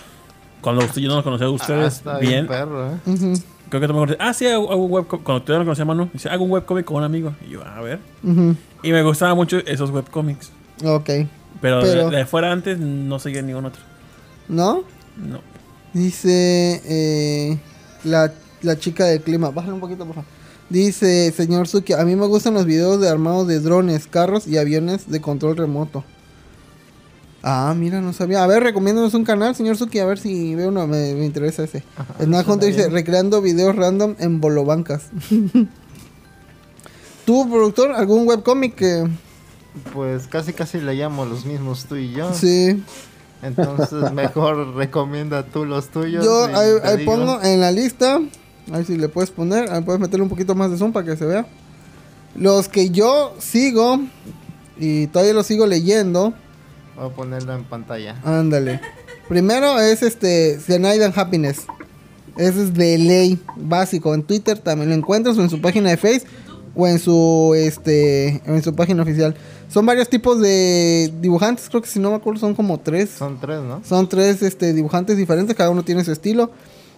Cuando 0.62 0.86
usted, 0.86 1.02
yo 1.02 1.10
no 1.10 1.16
lo 1.18 1.24
conocía 1.24 1.48
a 1.48 1.50
Ah, 1.50 1.54
ustedes 1.54 2.04
bien. 2.22 2.48
perro, 2.48 2.92
¿eh? 2.94 2.98
Creo 3.70 3.82
que 3.82 3.88
tú 3.88 3.94
me 3.94 4.00
conoces. 4.00 4.18
Ah, 4.20 4.34
sí, 4.34 4.46
hago, 4.48 4.72
hago 4.72 4.86
un 4.86 4.92
webcomic. 4.92 5.24
Cuando 5.26 5.40
usted 5.40 5.54
no 5.54 5.60
lo 5.60 5.66
conocía, 5.66 5.86
Manu, 5.86 6.10
dice, 6.14 6.30
hago 6.30 6.44
un 6.46 6.52
webcomic 6.52 6.86
con 6.86 6.98
un 6.98 7.04
amigo. 7.04 7.34
Y 7.46 7.52
yo, 7.52 7.66
a 7.66 7.82
ver. 7.82 8.00
Y 8.84 8.92
me 8.92 9.02
gustaban 9.04 9.36
mucho 9.36 9.58
esos 9.66 9.90
webcomics. 9.90 10.52
Ok. 10.86 11.10
Pero, 11.62 11.80
Pero- 11.82 12.10
De, 12.10 12.18
de 12.18 12.26
fuera 12.26 12.52
antes 12.52 12.78
no 12.80 13.18
seguía 13.20 13.42
ningún 13.42 13.66
otro. 13.66 13.82
¿No? 14.48 14.84
No. 15.18 15.40
Dice 15.94 16.82
eh, 16.86 17.58
la, 18.04 18.32
la 18.62 18.78
chica 18.78 19.06
del 19.06 19.22
clima. 19.22 19.50
Bájale 19.50 19.74
un 19.74 19.80
poquito, 19.80 20.06
por 20.06 20.16
favor. 20.16 20.30
Dice, 20.70 21.32
señor 21.32 21.68
Suki, 21.68 21.94
a 21.94 22.04
mí 22.04 22.16
me 22.16 22.26
gustan 22.26 22.54
los 22.56 22.66
videos 22.66 23.00
de 23.00 23.10
armados 23.10 23.48
de 23.48 23.60
drones, 23.60 24.08
carros 24.08 24.48
y 24.48 24.58
aviones 24.58 25.10
de 25.10 25.22
control 25.22 25.58
remoto. 25.58 26.04
Ah, 27.46 27.74
mira, 27.78 28.00
no 28.00 28.14
sabía. 28.14 28.42
A 28.42 28.48
ver, 28.48 28.64
recomiéndanos 28.64 29.14
un 29.14 29.26
canal, 29.26 29.54
señor 29.54 29.76
Suki, 29.76 30.00
a 30.00 30.06
ver 30.06 30.18
si 30.18 30.56
veo 30.56 30.70
uno, 30.70 30.88
me, 30.88 31.14
me 31.14 31.26
interesa 31.26 31.66
ese. 31.66 31.84
El 32.20 32.30
más 32.30 32.48
Hunter 32.48 32.74
dice, 32.74 32.90
recreando 32.90 33.42
videos 33.42 33.76
random 33.76 34.16
en 34.20 34.40
bolobancas. 34.40 35.10
¿Tú, 37.26 37.50
productor, 37.50 37.92
algún 37.92 38.28
webcomic 38.28 38.76
que... 38.76 39.08
Pues 39.94 40.28
casi 40.28 40.54
casi 40.54 40.80
leíamos 40.80 41.28
los 41.28 41.46
mismos 41.46 41.86
tú 41.86 41.96
y 41.96 42.12
yo. 42.12 42.34
Sí, 42.34 42.84
Entonces 43.42 44.12
mejor 44.14 44.76
recomienda 44.76 45.44
tú 45.44 45.66
los 45.66 45.90
tuyos. 45.90 46.24
yo 46.24 46.50
y 46.50 46.54
ahí, 46.54 47.06
pongo 47.06 47.42
en 47.42 47.60
la 47.60 47.72
lista, 47.72 48.22
a 48.72 48.78
ver 48.78 48.86
si 48.86 48.98
le 48.98 49.10
puedes 49.10 49.30
poner, 49.32 49.72
ahí 49.72 49.82
puedes 49.82 50.00
meterle 50.00 50.24
un 50.24 50.30
poquito 50.30 50.56
más 50.56 50.72
de 50.72 50.78
zoom 50.78 50.92
para 50.92 51.06
que 51.06 51.18
se 51.18 51.26
vea. 51.26 51.46
Los 52.36 52.68
que 52.70 52.90
yo 52.90 53.36
sigo 53.40 54.00
y 54.80 55.08
todavía 55.08 55.34
los 55.34 55.46
sigo 55.48 55.66
leyendo, 55.66 56.34
Voy 56.96 57.08
a 57.08 57.10
ponerlo 57.10 57.54
en 57.56 57.64
pantalla. 57.64 58.16
ándale. 58.24 58.80
Primero 59.28 59.80
es 59.80 60.04
este 60.04 60.60
Cyanide 60.60 61.06
and 61.06 61.18
Happiness. 61.18 61.62
Ese 62.38 62.64
es 62.64 62.74
de 62.74 62.98
ley 62.98 63.40
básico. 63.56 64.14
En 64.14 64.24
Twitter 64.24 64.60
también 64.60 64.90
lo 64.90 64.96
encuentras 64.96 65.38
o 65.38 65.42
en 65.42 65.50
su 65.50 65.60
página 65.62 65.90
de 65.90 65.98
Face 65.98 66.24
o 66.76 66.88
en 66.88 67.00
su 67.00 67.54
este 67.56 68.42
en 68.46 68.62
su 68.64 68.76
página 68.76 69.02
oficial. 69.04 69.36
Son 69.70 69.86
varios 69.86 70.08
tipos 70.08 70.40
de 70.40 71.12
dibujantes, 71.20 71.68
creo 71.68 71.82
que 71.82 71.88
si 71.88 72.00
no 72.00 72.12
me 72.12 72.16
acuerdo 72.18 72.40
son 72.40 72.54
como 72.54 72.80
tres. 72.80 73.10
Son 73.18 73.40
tres, 73.40 73.62
¿no? 73.62 73.82
Son 73.84 74.08
tres 74.08 74.44
este, 74.44 74.74
dibujantes 74.74 75.18
diferentes, 75.18 75.56
cada 75.56 75.72
uno 75.72 75.84
tiene 75.84 76.04
su 76.04 76.12
estilo 76.12 76.52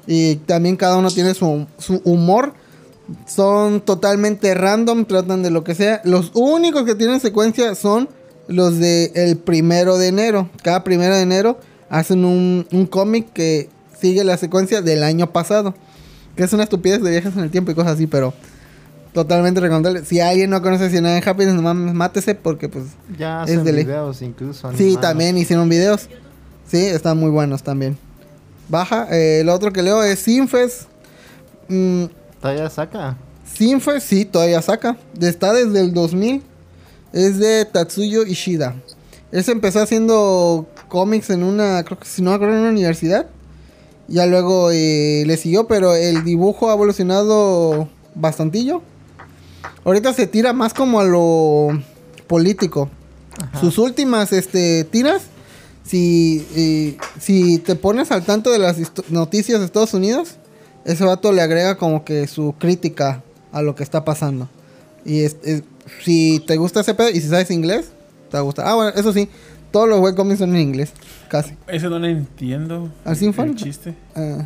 y 0.08 0.36
también 0.36 0.76
cada 0.76 0.98
uno 0.98 1.10
tiene 1.12 1.34
su, 1.34 1.68
su 1.78 2.02
humor. 2.04 2.54
Son 3.28 3.82
totalmente 3.82 4.54
random, 4.56 5.06
tratan 5.06 5.44
de 5.44 5.52
lo 5.52 5.64
que 5.64 5.76
sea. 5.76 6.02
Los 6.04 6.32
únicos 6.34 6.84
que 6.84 6.96
tienen 6.96 7.20
secuencia 7.20 7.76
son 7.76 8.10
los 8.48 8.80
de 8.80 9.12
el 9.16 9.38
primero 9.38 9.98
de 9.98 10.08
enero. 10.08 10.50
Cada 10.64 10.84
primero 10.84 11.16
de 11.16 11.22
enero 11.22 11.60
hacen 11.90 12.26
un, 12.26 12.68
un 12.72 12.86
cómic 12.88 13.32
que 13.34 13.70
sigue 14.00 14.24
la 14.24 14.38
secuencia 14.38 14.82
del 14.82 15.04
año 15.04 15.32
pasado. 15.32 15.76
Que 16.36 16.44
es 16.44 16.54
una 16.54 16.64
estupidez 16.64 17.02
de 17.02 17.12
viajes 17.12 17.36
en 17.36 17.44
el 17.44 17.52
tiempo 17.52 17.72
y 17.72 17.76
cosas 17.76 17.94
así, 17.94 18.08
pero 18.08 18.34
Totalmente 19.16 19.62
recomendable. 19.62 20.04
Si 20.04 20.20
alguien 20.20 20.50
no 20.50 20.62
conoce 20.62 20.90
Cien 20.90 21.06
en 21.06 21.26
Happiness, 21.26 21.56
no 21.56 21.62
mames, 21.62 21.94
mátese 21.94 22.36
porque 22.36 22.68
pues... 22.68 22.84
Ya 23.18 23.46
Es 23.46 23.64
de 23.64 23.72
videos 23.72 24.22
incluso. 24.22 24.70
Sí, 24.74 24.98
también 25.00 25.38
hicieron 25.38 25.70
videos. 25.70 26.10
Sí, 26.68 26.86
están 26.86 27.18
muy 27.18 27.30
buenos 27.30 27.64
también. 27.64 27.98
Baja. 28.70 29.08
eh, 29.12 29.40
el 29.42 29.50
otro 29.50 29.72
que 29.72 29.82
leo 29.84 30.04
es 30.04 30.20
Sinfes. 30.20 30.88
Mm, 31.68 32.06
Todavía 32.42 32.70
saca. 32.70 33.18
Sinfes, 33.54 34.04
sí, 34.04 34.26
todavía 34.26 34.62
saca. 34.62 34.98
Está 35.20 35.54
desde 35.54 35.80
el 35.82 35.94
2000. 35.94 36.44
Es 37.14 37.40
de 37.40 37.66
Tatsuyo 37.66 38.26
Ishida. 38.26 38.76
Él 39.32 39.44
se 39.44 39.52
empezó 39.52 39.82
haciendo 39.82 40.68
cómics 40.88 41.30
en 41.30 41.44
una, 41.44 41.84
creo 41.84 41.98
que 42.00 42.06
si 42.08 42.22
no 42.22 42.30
me 42.32 42.36
acuerdo, 42.36 42.56
en 42.56 42.62
una 42.62 42.70
universidad. 42.72 43.28
Ya 44.08 44.26
luego 44.28 44.70
eh, 44.72 45.24
le 45.26 45.38
siguió, 45.38 45.68
pero 45.68 45.96
el 45.96 46.24
dibujo 46.24 46.70
ha 46.70 46.74
evolucionado 46.74 47.90
bastantillo. 48.14 48.82
Ahorita 49.84 50.14
se 50.14 50.28
tira 50.28 50.54
más 50.54 50.74
como 50.74 51.00
a 51.00 51.04
lo 51.04 51.70
político. 52.28 52.90
Sus 53.60 53.78
últimas 53.78 54.32
este, 54.32 54.84
tiras, 54.86 55.24
si, 55.86 56.98
si 57.20 57.60
te 57.60 57.76
pones 57.76 58.12
al 58.12 58.24
tanto 58.26 58.52
de 58.52 58.60
las 58.60 58.78
noticias 59.10 59.60
de 59.60 59.66
Estados 59.66 59.94
Unidos, 59.94 60.36
ese 60.84 61.04
vato 61.06 61.32
le 61.32 61.42
agrega 61.42 61.78
como 61.78 62.04
que 62.04 62.28
su 62.28 62.54
crítica 62.60 63.24
a 63.52 63.62
lo 63.62 63.76
que 63.76 63.84
está 63.84 64.04
pasando. 64.04 64.50
Y 65.06 65.22
es, 65.22 65.38
es- 65.44 65.64
si 66.04 66.44
te 66.48 66.58
gusta 66.58 66.80
ese 66.82 66.96
pedo 66.96 67.10
y 67.10 67.22
si 67.22 67.30
sabes 67.30 67.52
inglés, 67.52 67.92
te 68.32 68.38
va 68.38 68.40
a 68.40 68.44
gustar. 68.44 68.68
Ah, 68.68 68.74
bueno, 68.76 68.92
eso 68.96 69.14
sí, 69.14 69.30
todos 69.72 69.88
los 69.88 70.00
webcomics 70.00 70.40
son 70.40 70.56
en 70.56 70.62
inglés, 70.62 70.92
casi. 71.30 71.54
Ese 71.68 71.88
no 71.90 72.00
lo 72.00 72.08
entiendo. 72.08 72.90
¿Al? 73.04 73.16
El 73.22 73.56
chiste. 73.56 73.94
Ah, 74.16 74.44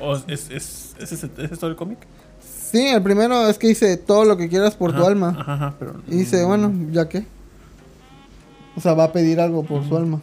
¿O 0.00 0.14
es, 0.16 0.50
es, 0.50 0.94
es, 1.00 1.12
ese- 1.12 1.30
¿Es 1.38 1.58
todo 1.58 1.70
el 1.70 1.76
cómic? 1.76 1.98
sí, 2.70 2.86
el 2.88 3.02
primero 3.02 3.48
es 3.48 3.56
que 3.56 3.68
dice 3.68 3.96
todo 3.96 4.24
lo 4.24 4.36
que 4.36 4.48
quieras 4.48 4.74
por 4.74 4.94
tu 4.94 5.04
alma. 5.04 5.36
Ajá, 5.38 5.54
ajá, 5.54 5.74
pero. 5.78 5.94
Y 6.08 6.16
dice, 6.16 6.42
bueno, 6.44 6.72
¿ya 6.92 7.08
qué? 7.08 7.24
O 8.76 8.80
sea, 8.80 8.94
va 8.94 9.04
a 9.04 9.12
pedir 9.12 9.40
algo 9.40 9.62
por 9.64 9.86
su 9.88 9.96
alma. 9.96 10.20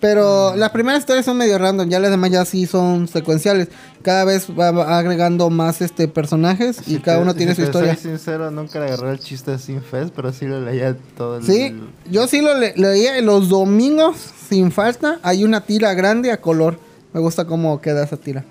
Pero 0.00 0.54
las 0.56 0.70
primeras 0.70 1.00
historias 1.00 1.24
son 1.24 1.38
medio 1.38 1.56
random, 1.56 1.88
ya 1.88 1.98
las 1.98 2.10
demás 2.10 2.30
ya 2.30 2.44
sí 2.44 2.66
son 2.66 3.08
secuenciales. 3.08 3.68
Cada 4.02 4.24
vez 4.24 4.46
va 4.50 4.98
agregando 4.98 5.48
más 5.48 5.80
este 5.80 6.06
personajes 6.06 6.78
y 6.86 6.96
Si 6.96 6.98
cada 7.00 7.16
te- 7.16 7.22
uno 7.22 7.32
si 7.32 7.38
tiene 7.38 7.54
su 7.54 7.62
te 7.62 7.66
historia. 7.68 7.94
Soy 7.96 8.10
sincero, 8.10 8.50
nunca 8.50 8.78
le 8.78 8.86
agarré 8.86 9.12
el 9.12 9.18
chiste 9.18 9.52
de 9.52 9.58
Sin 9.58 9.80
Fest, 9.82 10.12
pero 10.14 10.32
sí 10.32 10.44
lo 10.46 10.60
leía 10.60 10.96
todo 11.16 11.38
el. 11.38 11.44
Sí, 11.44 11.74
yo 12.10 12.28
sí 12.28 12.42
lo 12.42 12.54
le- 12.58 12.74
leía 12.76 13.20
los 13.22 13.48
domingos 13.48 14.16
sin 14.50 14.70
falta. 14.70 15.18
Hay 15.22 15.44
una 15.44 15.62
tira 15.62 15.94
grande 15.94 16.30
a 16.30 16.40
color. 16.42 16.78
Me 17.14 17.20
gusta 17.20 17.46
cómo 17.46 17.80
queda 17.80 18.04
esa 18.04 18.18
tira. 18.18 18.44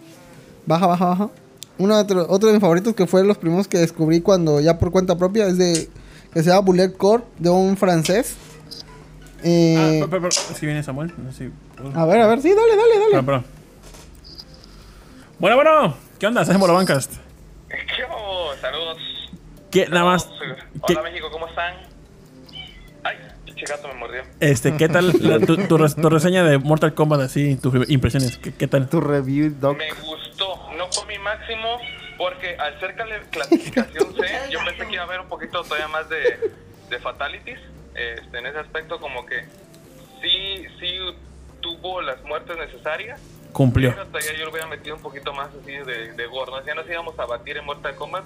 Baja, 0.66 0.88
baja, 0.88 1.06
baja. 1.06 1.30
Uno 1.78 1.96
de 1.96 2.02
otro, 2.02 2.26
otro 2.28 2.48
de 2.48 2.54
mis 2.54 2.62
favoritos 2.62 2.96
que 2.96 3.06
fue 3.06 3.24
los 3.24 3.38
primeros 3.38 3.68
que 3.68 3.78
descubrí 3.78 4.20
cuando 4.22 4.60
ya 4.62 4.80
por 4.80 4.90
cuenta 4.92 5.16
propia 5.18 5.46
es 5.48 5.58
de 5.60 5.90
que 6.34 6.42
se 6.42 6.50
llama 6.50 6.62
Bullet 6.62 6.94
Core 6.98 7.24
de 7.38 7.50
un 7.52 7.78
francés. 7.78 8.34
Eh, 9.44 9.76
Ah, 9.78 9.90
pero, 9.92 10.10
pero, 10.10 10.22
pero, 10.24 10.32
si 10.32 10.66
viene 10.66 10.82
Samuel. 10.84 11.12
No 11.18 11.32
sé 11.32 11.50
si- 11.50 11.54
a 11.98 12.06
ver, 12.06 12.22
a 12.22 12.28
ver, 12.28 12.42
sí, 12.42 12.50
dale, 12.54 12.76
dale, 12.76 13.00
dale. 13.00 13.24
Perdón. 13.24 13.46
Bueno, 15.40 15.56
bueno. 15.58 15.98
¿Qué 16.20 16.28
onda? 16.28 16.42
Hacemos 16.42 16.68
la 16.68 16.74
Bancast. 16.76 17.14
¿Qué? 17.70 17.78
Saludos. 18.62 18.98
¿Qué, 19.70 19.88
nada 19.88 20.06
más. 20.06 20.30
¿qué- 20.88 20.94
Hola 20.94 21.02
México, 21.04 21.30
¿cómo 21.32 21.48
están? 21.48 21.74
Ay, 23.04 23.18
pinche 23.44 23.66
gato 23.68 23.88
me 23.90 23.94
mordió. 23.96 24.22
Este, 24.40 24.76
¿qué 24.78 24.88
tal 24.88 25.14
la- 25.20 25.40
tu, 25.40 25.58
tu 25.58 25.78
res- 25.78 25.96
tu 25.96 26.10
reseña 26.10 26.44
de 26.44 26.58
Mortal 26.58 26.94
Kombat 26.94 27.22
así, 27.22 27.56
tus 27.58 27.74
impresiones? 27.90 28.38
¿Qué, 28.38 28.54
qué 28.54 28.68
tal? 28.68 28.88
Tu 28.90 29.02
review, 29.02 29.54
Doc. 29.60 29.78
Me 29.78 29.92
gustó, 29.92 30.72
no 30.78 30.88
fue 30.92 31.06
mi 31.08 31.20
máximo 31.22 31.78
porque 32.18 32.56
al 32.56 32.80
ser 32.80 32.96
clasificación 33.30 34.16
C, 34.16 34.26
yo 34.52 34.60
pensé 34.66 34.88
que 34.88 34.94
iba 34.94 35.04
a 35.04 35.06
haber 35.06 35.20
un 35.20 35.28
poquito 35.28 35.62
todavía 35.64 35.90
más 35.90 36.08
de, 36.10 36.40
de 36.90 37.00
fatalities. 37.00 37.60
Este, 37.96 38.38
en 38.38 38.46
ese 38.46 38.60
aspecto 38.60 39.00
como 39.00 39.26
que 39.26 39.46
sí, 40.22 40.66
sí 40.80 40.98
tuvo 41.62 42.02
las 42.02 42.22
muertes 42.24 42.58
necesarias. 42.58 43.22
Cumplió. 43.54 43.92
Pero 43.92 44.06
todavía 44.08 44.34
yo 44.38 44.46
lo 44.46 44.52
hubiera 44.52 44.68
metido 44.68 44.96
un 44.98 45.02
poquito 45.02 45.34
más 45.34 45.50
así 45.62 45.72
de, 45.72 46.12
de 46.14 46.26
gordo. 46.28 46.60
Si 46.62 46.68
ya 46.68 46.76
nos 46.76 46.88
íbamos 46.90 47.18
a 47.20 47.26
batir 47.26 47.56
en 47.58 47.66
Mortal 47.66 47.96
Kombat, 47.96 48.26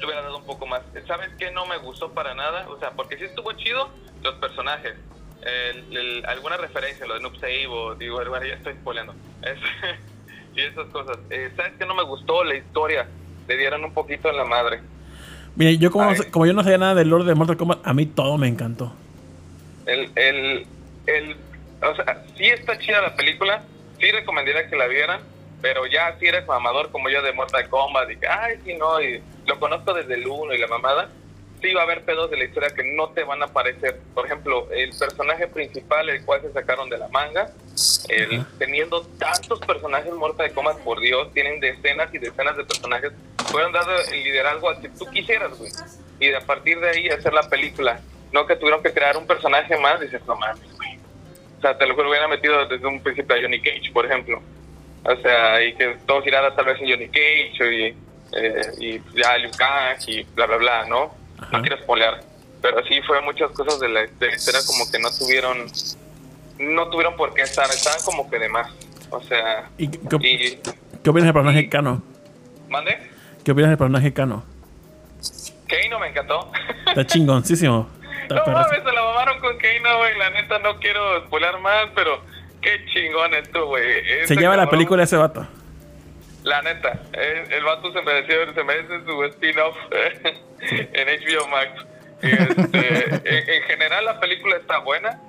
le 0.00 0.04
hubiera 0.06 0.22
dado 0.22 0.38
un 0.38 0.46
poco 0.46 0.66
más. 0.66 0.82
¿Sabes 1.06 1.30
qué? 1.38 1.50
No 1.50 1.66
me 1.66 1.76
gustó 1.78 2.10
para 2.12 2.34
nada. 2.34 2.68
O 2.70 2.78
sea, 2.78 2.92
porque 2.92 3.18
sí 3.18 3.24
estuvo 3.24 3.52
chido 3.52 3.90
los 4.22 4.34
personajes. 4.36 4.94
El- 5.42 5.96
el- 5.96 6.26
alguna 6.26 6.56
referencia, 6.56 7.04
lo 7.06 7.14
de 7.14 7.20
Noob 7.20 7.36
Save 7.36 7.66
o 7.66 7.94
digo, 7.96 8.16
bueno, 8.24 8.44
ya 8.46 8.54
estoy 8.54 8.74
spoileando. 8.74 9.14
Es- 9.42 9.58
y 10.56 10.60
esas 10.62 10.86
cosas. 10.86 11.18
Eh, 11.30 11.52
¿Sabes 11.56 11.72
qué? 11.78 11.84
No 11.84 11.94
me 11.94 12.02
gustó 12.04 12.42
la 12.44 12.54
historia. 12.54 13.06
Le 13.46 13.56
dieron 13.56 13.84
un 13.84 13.92
poquito 13.92 14.30
en 14.30 14.36
la 14.38 14.44
madre. 14.44 14.80
Mire, 15.56 15.76
yo 15.78 15.90
como, 15.90 16.10
no 16.10 16.16
como 16.30 16.46
yo 16.46 16.52
no 16.54 16.62
sabía 16.62 16.78
nada 16.78 16.94
del 16.94 17.08
lore 17.08 17.24
de 17.24 17.34
Mortal 17.34 17.56
Kombat, 17.56 17.86
a 17.86 17.92
mí 17.94 18.06
todo 18.06 18.38
me 18.38 18.48
encantó. 18.48 18.92
El, 19.86 20.10
el, 20.16 20.66
el, 21.06 21.36
o 21.82 21.94
sea, 21.96 22.22
sí 22.36 22.44
está 22.44 22.78
chida 22.78 23.00
la 23.02 23.14
película, 23.16 23.62
sí 24.00 24.10
recomendaría 24.10 24.68
que 24.68 24.76
la 24.76 24.86
vieran, 24.86 25.20
pero 25.60 25.86
ya 25.86 26.16
si 26.18 26.26
eres 26.26 26.46
mamador 26.46 26.90
como 26.90 27.08
yo 27.10 27.20
de 27.22 27.32
Mortal 27.32 27.68
Kombat 27.68 28.10
y 28.10 28.16
que, 28.16 28.26
ay, 28.28 28.56
sí, 28.64 28.74
no, 28.74 29.00
y 29.00 29.20
lo 29.46 29.58
conozco 29.60 29.92
desde 29.92 30.14
el 30.14 30.26
1 30.26 30.54
y 30.54 30.58
la 30.58 30.68
mamada, 30.68 31.08
sí 31.60 31.72
va 31.74 31.82
a 31.82 31.84
haber 31.84 32.02
pedos 32.04 32.30
de 32.30 32.36
la 32.38 32.44
historia 32.44 32.70
que 32.70 32.82
no 32.96 33.10
te 33.10 33.22
van 33.24 33.42
a 33.42 33.46
aparecer. 33.46 34.00
Por 34.14 34.26
ejemplo, 34.26 34.68
el 34.72 34.90
personaje 34.96 35.46
principal, 35.48 36.08
el 36.08 36.24
cual 36.24 36.40
se 36.42 36.52
sacaron 36.52 36.88
de 36.88 36.98
la 36.98 37.08
manga, 37.08 37.50
el- 38.08 38.44
teniendo 38.58 39.02
tantos 39.18 39.60
personajes 39.60 40.12
Mortal 40.14 40.52
Kombat, 40.52 40.78
por 40.78 40.98
Dios, 41.00 41.32
tienen 41.34 41.60
decenas 41.60 42.12
y 42.14 42.18
decenas 42.18 42.56
de 42.56 42.64
personajes, 42.64 43.12
fueron 43.52 43.72
dados 43.72 44.10
el 44.12 44.24
liderazgo 44.24 44.70
a 44.70 44.80
que 44.80 44.88
tú 44.88 45.06
quisieras, 45.10 45.56
güey. 45.58 45.70
Y 46.20 46.28
de 46.28 46.36
a 46.36 46.40
partir 46.40 46.80
de 46.80 46.88
ahí 46.90 47.08
hacer 47.08 47.32
la 47.32 47.48
película. 47.48 48.00
No 48.32 48.46
que 48.46 48.56
tuvieron 48.56 48.82
que 48.82 48.92
crear 48.92 49.16
un 49.16 49.26
personaje 49.26 49.76
más, 49.78 50.00
dices, 50.00 50.20
no 50.26 50.34
mames, 50.36 50.62
güey. 50.76 50.98
O 51.58 51.60
sea, 51.60 51.76
te 51.78 51.86
lo 51.86 51.94
hubieran 51.94 52.30
metido 52.30 52.66
desde 52.66 52.86
un 52.86 53.00
principio 53.02 53.36
a 53.36 53.40
Johnny 53.40 53.60
Cage, 53.60 53.92
por 53.92 54.06
ejemplo. 54.06 54.42
O 55.04 55.16
sea, 55.16 55.62
y 55.62 55.74
que 55.74 55.96
todo 56.06 56.22
girara 56.22 56.54
tal 56.54 56.64
vez 56.64 56.80
en 56.80 56.90
Johnny 56.90 57.08
Cage 57.08 57.74
y, 57.74 57.96
eh, 58.32 58.62
y 58.80 59.00
ya 59.20 59.36
Liu 59.38 59.50
Kang 59.56 59.98
y 60.06 60.22
bla, 60.34 60.46
bla, 60.46 60.56
bla, 60.56 60.84
¿no? 60.86 61.14
Ajá. 61.38 61.56
No 61.58 61.60
quiero 61.62 61.76
spoilear. 61.78 62.20
Pero 62.62 62.84
sí 62.86 63.00
fue 63.02 63.20
muchas 63.20 63.50
cosas 63.50 63.78
de 63.80 63.88
la, 63.88 64.00
de 64.02 64.26
la 64.28 64.34
historia 64.34 64.60
como 64.66 64.90
que 64.90 64.98
no 65.00 65.10
tuvieron, 65.10 65.66
no 66.58 66.88
tuvieron 66.90 67.16
por 67.16 67.34
qué 67.34 67.42
estar, 67.42 67.66
estaban 67.70 68.00
como 68.04 68.30
que 68.30 68.38
de 68.38 68.48
más. 68.48 68.70
O 69.10 69.20
sea, 69.22 69.68
¿Y 69.76 69.88
qué, 69.88 69.98
qué- 70.08 70.16
y... 70.28 70.60
qué 71.02 71.10
opinas 71.10 71.24
del 71.24 71.32
personaje 71.34 71.68
Kano? 71.68 72.02
¿Mande? 72.68 73.10
¿Qué 73.44 73.50
opinas 73.52 73.70
del 73.70 73.78
personaje 73.78 74.12
Kano? 74.12 74.44
Keino 75.66 75.98
me 75.98 76.08
encantó. 76.08 76.50
Está 76.86 77.06
chingoncísimo. 77.06 77.88
Está 78.22 78.36
No 78.36 78.46
mames, 78.52 78.82
se 78.84 78.92
la 78.92 79.02
mamaron 79.02 79.40
con 79.40 79.58
Keino, 79.58 79.98
güey. 79.98 80.16
La 80.18 80.30
neta 80.30 80.58
no 80.60 80.78
quiero 80.78 81.24
spoiler 81.26 81.58
más, 81.58 81.88
pero 81.94 82.20
qué 82.60 82.84
chingón 82.92 83.34
esto, 83.34 83.66
güey. 83.66 84.26
Se 84.26 84.36
lleva 84.36 84.56
la 84.56 84.70
película 84.70 85.02
ese 85.02 85.16
vato. 85.16 85.46
La 86.44 86.60
neta, 86.62 87.00
el, 87.12 87.52
el 87.52 87.64
vato 87.64 87.92
se 87.92 88.02
mereció, 88.02 88.52
se 88.52 88.64
merece 88.64 89.04
su 89.04 89.24
spin-off 89.24 89.76
en 90.60 91.06
HBO 91.06 91.48
Max. 91.48 91.86
Este, 92.20 93.14
en, 93.24 93.48
en 93.48 93.62
general 93.62 94.04
la 94.04 94.18
película 94.18 94.56
está 94.56 94.78
buena, 94.78 95.20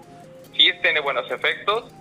sí 0.56 0.72
tiene 0.81 0.99
buenos 1.02 1.30
efectos, 1.30 1.91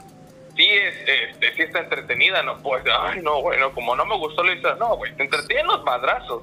sí 0.57 0.69
es, 0.69 0.95
este, 1.07 1.55
sí 1.55 1.63
está 1.63 1.81
entretenida, 1.81 2.43
no 2.43 2.59
pues, 2.63 2.85
ay 2.87 3.21
no, 3.23 3.41
bueno, 3.43 3.73
como 3.73 3.97
no 3.97 4.05
me 4.07 4.17
gustó 4.17 4.43
la 4.43 4.55
historia, 4.55 4.77
no, 4.79 4.97
güey, 4.97 5.15
te 5.17 5.25
entretienen 5.25 5.67
los 5.67 5.83
madrazos. 5.85 6.43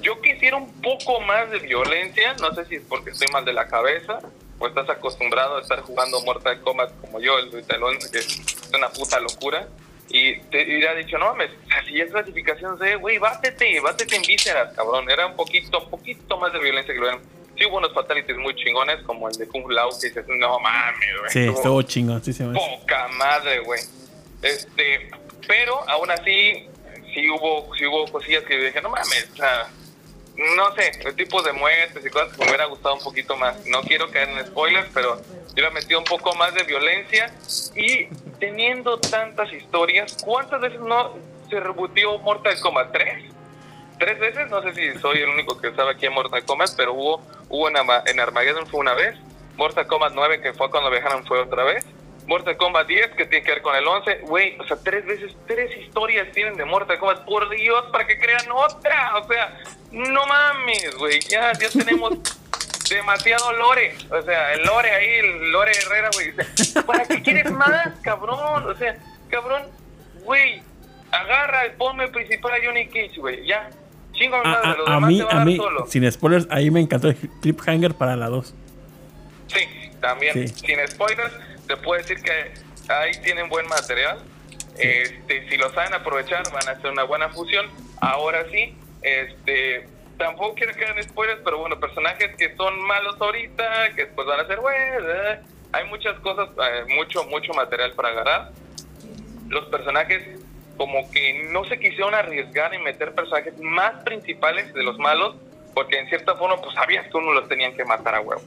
Yo 0.00 0.20
quisiera 0.20 0.56
un 0.56 0.80
poco 0.82 1.20
más 1.20 1.50
de 1.50 1.58
violencia, 1.58 2.34
no 2.40 2.54
sé 2.54 2.64
si 2.66 2.76
es 2.76 2.82
porque 2.88 3.10
estoy 3.10 3.28
mal 3.32 3.44
de 3.44 3.52
la 3.52 3.66
cabeza 3.66 4.18
o 4.58 4.66
estás 4.66 4.88
acostumbrado 4.88 5.56
a 5.56 5.60
estar 5.60 5.80
jugando 5.80 6.20
Mortal 6.22 6.60
Kombat 6.60 6.90
como 7.00 7.20
yo, 7.20 7.38
el 7.38 7.66
talón, 7.66 7.96
que 8.12 8.18
es 8.18 8.70
una 8.74 8.88
puta 8.88 9.20
locura. 9.20 9.66
Y 10.08 10.38
te 10.42 10.62
hubiera 10.64 10.94
dicho, 10.94 11.18
no 11.18 11.26
mames, 11.26 11.50
si 11.86 12.00
es 12.00 12.10
clasificación 12.10 12.78
C, 12.78 12.94
güey, 12.96 13.18
bátete, 13.18 13.80
bátete 13.80 14.16
en 14.16 14.22
vísceras, 14.22 14.72
cabrón. 14.74 15.10
Era 15.10 15.26
un 15.26 15.34
poquito, 15.34 15.82
un 15.82 15.90
poquito 15.90 16.38
más 16.38 16.52
de 16.52 16.60
violencia 16.60 16.94
que 16.94 17.00
lo 17.00 17.08
eran. 17.08 17.20
Sí 17.58 17.64
hubo 17.66 17.78
unos 17.78 17.92
fatalities 17.92 18.36
muy 18.36 18.54
chingones, 18.54 19.02
como 19.04 19.28
el 19.28 19.36
de 19.36 19.48
Kung 19.48 19.70
Lao, 19.70 19.90
que 20.00 20.08
dices, 20.08 20.24
no 20.28 20.58
mames, 20.60 21.18
güey. 21.18 21.30
Sí, 21.30 21.40
estuvo 21.40 21.56
estuvo 21.56 21.82
chingoncísimo. 21.82 22.52
ese. 22.52 22.78
Poca 22.78 23.08
madre, 23.08 23.60
güey. 23.60 23.80
Este, 24.42 25.10
pero 25.46 25.88
aún 25.88 26.10
así, 26.10 26.68
sí 27.14 27.30
hubo, 27.30 27.74
sí 27.76 27.86
hubo 27.86 28.06
cosillas 28.12 28.44
que 28.44 28.58
dije, 28.58 28.82
no 28.82 28.90
mames, 28.90 29.30
o 29.32 29.36
sea, 29.36 29.70
no 30.36 30.74
sé, 30.74 30.92
el 31.04 31.16
tipo 31.16 31.42
de 31.42 31.52
muertes 31.52 32.04
y 32.04 32.10
cosas 32.10 32.32
que 32.32 32.42
me 32.44 32.48
hubiera 32.48 32.66
gustado 32.66 32.94
un 32.96 33.02
poquito 33.02 33.36
más. 33.36 33.64
No 33.66 33.80
quiero 33.82 34.10
caer 34.10 34.28
en 34.28 34.46
spoilers, 34.46 34.88
pero 34.92 35.20
yo 35.54 35.62
le 35.62 35.70
metí 35.70 35.94
un 35.94 36.04
poco 36.04 36.34
más 36.34 36.52
de 36.54 36.64
violencia 36.64 37.32
y 37.74 38.06
teniendo 38.38 38.98
tantas 38.98 39.52
historias, 39.52 40.16
¿cuántas 40.22 40.60
veces 40.60 40.80
no 40.80 41.14
se 41.48 41.58
rebutió 41.58 42.18
Mortal 42.18 42.58
Kombat 42.60 42.92
3? 42.92 43.35
Tres 43.98 44.18
veces, 44.18 44.50
no 44.50 44.62
sé 44.62 44.74
si 44.74 44.98
soy 44.98 45.18
el 45.18 45.30
único 45.30 45.58
que 45.60 45.72
sabe 45.74 45.92
aquí 45.92 46.06
en 46.06 46.12
Mortal 46.12 46.44
Kombat, 46.44 46.70
pero 46.76 46.92
hubo, 46.92 47.22
hubo 47.48 47.68
en, 47.68 48.20
Armageddon 48.20 48.66
fue 48.66 48.80
una 48.80 48.94
vez, 48.94 49.16
Mortal 49.56 49.86
Kombat 49.86 50.12
9 50.14 50.42
que 50.42 50.52
fue 50.52 50.70
cuando 50.70 50.90
viajaron 50.90 51.24
fue 51.24 51.40
otra 51.40 51.64
vez, 51.64 51.84
Mortal 52.26 52.56
Kombat 52.56 52.88
10, 52.88 53.10
que 53.12 53.26
tiene 53.26 53.44
que 53.44 53.52
ver 53.52 53.62
con 53.62 53.76
el 53.76 53.86
11. 53.86 54.18
Güey, 54.22 54.58
o 54.58 54.66
sea, 54.66 54.76
tres 54.82 55.06
veces, 55.06 55.32
tres 55.46 55.76
historias 55.76 56.30
tienen 56.32 56.56
de 56.56 56.64
Mortal 56.64 56.98
Kombat. 56.98 57.24
Por 57.24 57.48
Dios, 57.50 57.84
para 57.92 58.06
que 58.06 58.18
crean 58.18 58.50
otra. 58.50 59.16
O 59.16 59.26
sea, 59.28 59.56
no 59.92 60.26
mames, 60.26 60.96
güey. 60.96 61.20
Ya, 61.20 61.52
ya 61.52 61.68
tenemos 61.68 62.14
demasiado 62.90 63.52
lore. 63.52 63.94
O 64.10 64.20
sea, 64.22 64.54
el 64.54 64.62
lore 64.64 64.90
ahí, 64.90 65.14
el 65.20 65.52
lore 65.52 65.70
Herrera, 65.70 66.10
güey. 66.14 66.32
¿Para 66.84 67.06
qué 67.06 67.22
quieres 67.22 67.50
más, 67.52 67.92
cabrón? 68.02 68.70
O 68.70 68.74
sea, 68.74 68.96
cabrón, 69.30 69.62
güey, 70.24 70.62
agarra 71.12 71.64
el 71.66 71.72
ponme 71.72 72.08
principal 72.08 72.54
a 72.54 72.64
Johnny 72.64 72.88
Cage, 72.88 73.18
güey. 73.18 73.46
Ya, 73.46 73.70
chingo 74.16 74.36
a 74.36 74.42
madre, 75.00 75.06
mí, 75.06 75.22
a 75.30 75.44
mí, 75.44 75.56
solo. 75.56 75.86
sin 75.86 76.10
spoilers, 76.10 76.46
ahí 76.50 76.70
me 76.70 76.80
encantó 76.80 77.08
el 77.08 77.16
cliffhanger 77.16 77.94
para 77.94 78.16
la 78.16 78.28
2. 78.28 78.54
Sí, 79.48 79.60
también, 80.00 80.32
Sí. 80.34 80.48
sin 80.48 80.86
spoilers, 80.88 81.32
te 81.66 81.76
puedo 81.76 82.00
decir 82.02 82.20
que 82.22 82.52
ahí 82.92 83.12
tienen 83.22 83.48
buen 83.48 83.66
material. 83.68 84.18
Este, 84.78 85.48
si 85.48 85.56
lo 85.56 85.72
saben 85.72 85.94
aprovechar, 85.94 86.42
van 86.52 86.68
a 86.68 86.72
hacer 86.72 86.90
una 86.90 87.04
buena 87.04 87.28
fusión. 87.30 87.66
Ahora 88.00 88.44
sí, 88.50 88.76
este, 89.02 89.88
tampoco 90.18 90.54
quiero 90.54 90.74
que 90.74 90.84
hagan 90.84 91.02
spoilers, 91.02 91.40
pero 91.44 91.58
bueno, 91.58 91.78
personajes 91.80 92.34
que 92.36 92.54
son 92.56 92.80
malos 92.82 93.16
ahorita, 93.20 93.90
que 93.94 94.04
después 94.04 94.26
van 94.26 94.40
a 94.40 94.46
ser 94.46 94.60
buenos. 94.60 95.02
eh, 95.08 95.40
Hay 95.72 95.84
muchas 95.88 96.18
cosas, 96.20 96.48
eh, 96.58 96.84
mucho, 96.94 97.24
mucho 97.24 97.52
material 97.54 97.92
para 97.92 98.08
agarrar. 98.10 98.52
Los 99.48 99.64
personajes 99.66 100.40
como 100.76 101.10
que 101.10 101.48
no 101.50 101.64
se 101.64 101.78
quisieron 101.78 102.14
arriesgar 102.14 102.74
en 102.74 102.82
meter 102.82 103.14
personajes 103.14 103.58
más 103.58 104.02
principales 104.04 104.72
de 104.74 104.82
los 104.82 104.98
malos, 104.98 105.36
porque 105.74 105.98
en 105.98 106.08
cierta 106.08 106.34
forma 106.36 106.56
pues 106.60 106.74
sabías 106.74 107.06
que 107.08 107.16
uno 107.16 107.32
los 107.32 107.48
tenían 107.48 107.74
que 107.74 107.84
matar 107.84 108.14
a 108.14 108.20
huevo. 108.20 108.42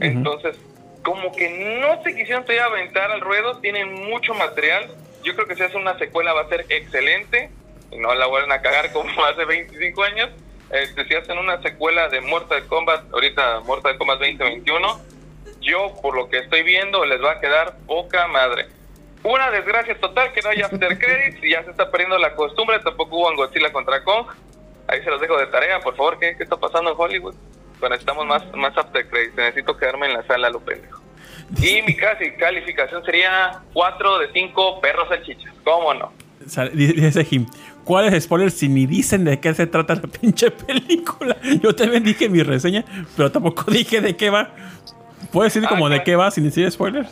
Entonces, 0.00 0.56
como 1.02 1.32
que 1.32 1.48
no 1.80 2.02
se 2.02 2.14
quisieron 2.14 2.44
todavía 2.44 2.64
aventar 2.64 3.10
al 3.10 3.20
ruedo, 3.20 3.58
tienen 3.58 3.92
mucho 3.92 4.34
material. 4.34 4.88
Yo 5.22 5.34
creo 5.34 5.46
que 5.46 5.54
si 5.54 5.62
hace 5.62 5.76
una 5.76 5.98
secuela 5.98 6.32
va 6.32 6.42
a 6.42 6.48
ser 6.48 6.66
excelente 6.68 7.50
y 7.90 7.98
no 7.98 8.14
la 8.14 8.26
vuelven 8.26 8.52
a 8.52 8.60
cagar 8.60 8.92
como 8.92 9.24
hace 9.24 9.44
25 9.44 10.02
años. 10.02 10.30
Este, 10.70 11.04
si 11.06 11.14
hacen 11.14 11.36
una 11.36 11.60
secuela 11.60 12.08
de 12.08 12.20
Mortal 12.22 12.66
Kombat, 12.66 13.12
ahorita 13.12 13.60
Mortal 13.60 13.98
Kombat 13.98 14.20
2021, 14.20 15.00
yo 15.60 15.94
por 16.00 16.16
lo 16.16 16.30
que 16.30 16.38
estoy 16.38 16.62
viendo 16.62 17.04
les 17.04 17.22
va 17.22 17.32
a 17.32 17.40
quedar 17.40 17.76
poca 17.86 18.26
madre. 18.28 18.66
Una 19.24 19.50
desgracia 19.50 19.98
total 20.00 20.32
que 20.32 20.40
no 20.42 20.48
haya 20.50 20.66
after 20.66 20.98
credits 20.98 21.42
y 21.44 21.50
ya 21.50 21.62
se 21.64 21.70
está 21.70 21.90
perdiendo 21.90 22.18
la 22.18 22.34
costumbre, 22.34 22.78
tampoco 22.80 23.16
hubo 23.18 23.30
en 23.30 23.36
Godzilla 23.36 23.72
contra 23.72 24.02
Kong. 24.02 24.26
Ahí 24.88 25.02
se 25.02 25.10
los 25.10 25.20
dejo 25.20 25.38
de 25.38 25.46
tarea, 25.46 25.78
por 25.80 25.94
favor, 25.96 26.18
¿qué, 26.18 26.34
qué 26.36 26.42
está 26.42 26.56
pasando 26.56 26.90
en 26.90 26.96
Hollywood? 26.98 27.34
Pues 27.78 27.90
necesitamos 27.90 28.26
más, 28.26 28.42
más 28.54 28.76
after 28.76 29.08
credits, 29.08 29.36
necesito 29.36 29.76
quedarme 29.76 30.06
en 30.06 30.14
la 30.14 30.26
sala, 30.26 30.50
lo 30.50 30.60
pendejo. 30.60 31.00
Y 31.60 31.82
mi 31.82 31.94
casi 31.94 32.32
calificación 32.32 33.04
sería 33.04 33.60
4 33.72 34.18
de 34.18 34.32
5 34.32 34.80
perros 34.80 35.08
salchichas, 35.08 35.52
¿cómo 35.64 35.94
no? 35.94 36.12
Dice 36.74 37.24
Jim, 37.24 37.46
¿cuáles 37.84 38.24
spoilers 38.24 38.54
si 38.54 38.68
ni 38.68 38.86
dicen 38.86 39.24
de 39.24 39.38
qué 39.38 39.54
se 39.54 39.66
trata 39.68 39.94
la 39.94 40.00
pinche 40.20 40.50
película? 40.50 41.36
Yo 41.62 41.74
también 41.76 42.02
dije 42.02 42.28
mi 42.28 42.42
reseña, 42.42 42.84
pero 43.16 43.30
tampoco 43.30 43.70
dije 43.70 44.00
de 44.00 44.16
qué 44.16 44.30
va. 44.30 44.50
¿Puedes 45.30 45.54
decir 45.54 45.66
Ah, 45.66 45.70
como 45.70 45.88
de 45.88 45.96
claro. 45.96 46.04
qué 46.04 46.16
va 46.16 46.30
sin 46.32 46.44
decir 46.44 46.68
spoilers? 46.70 47.08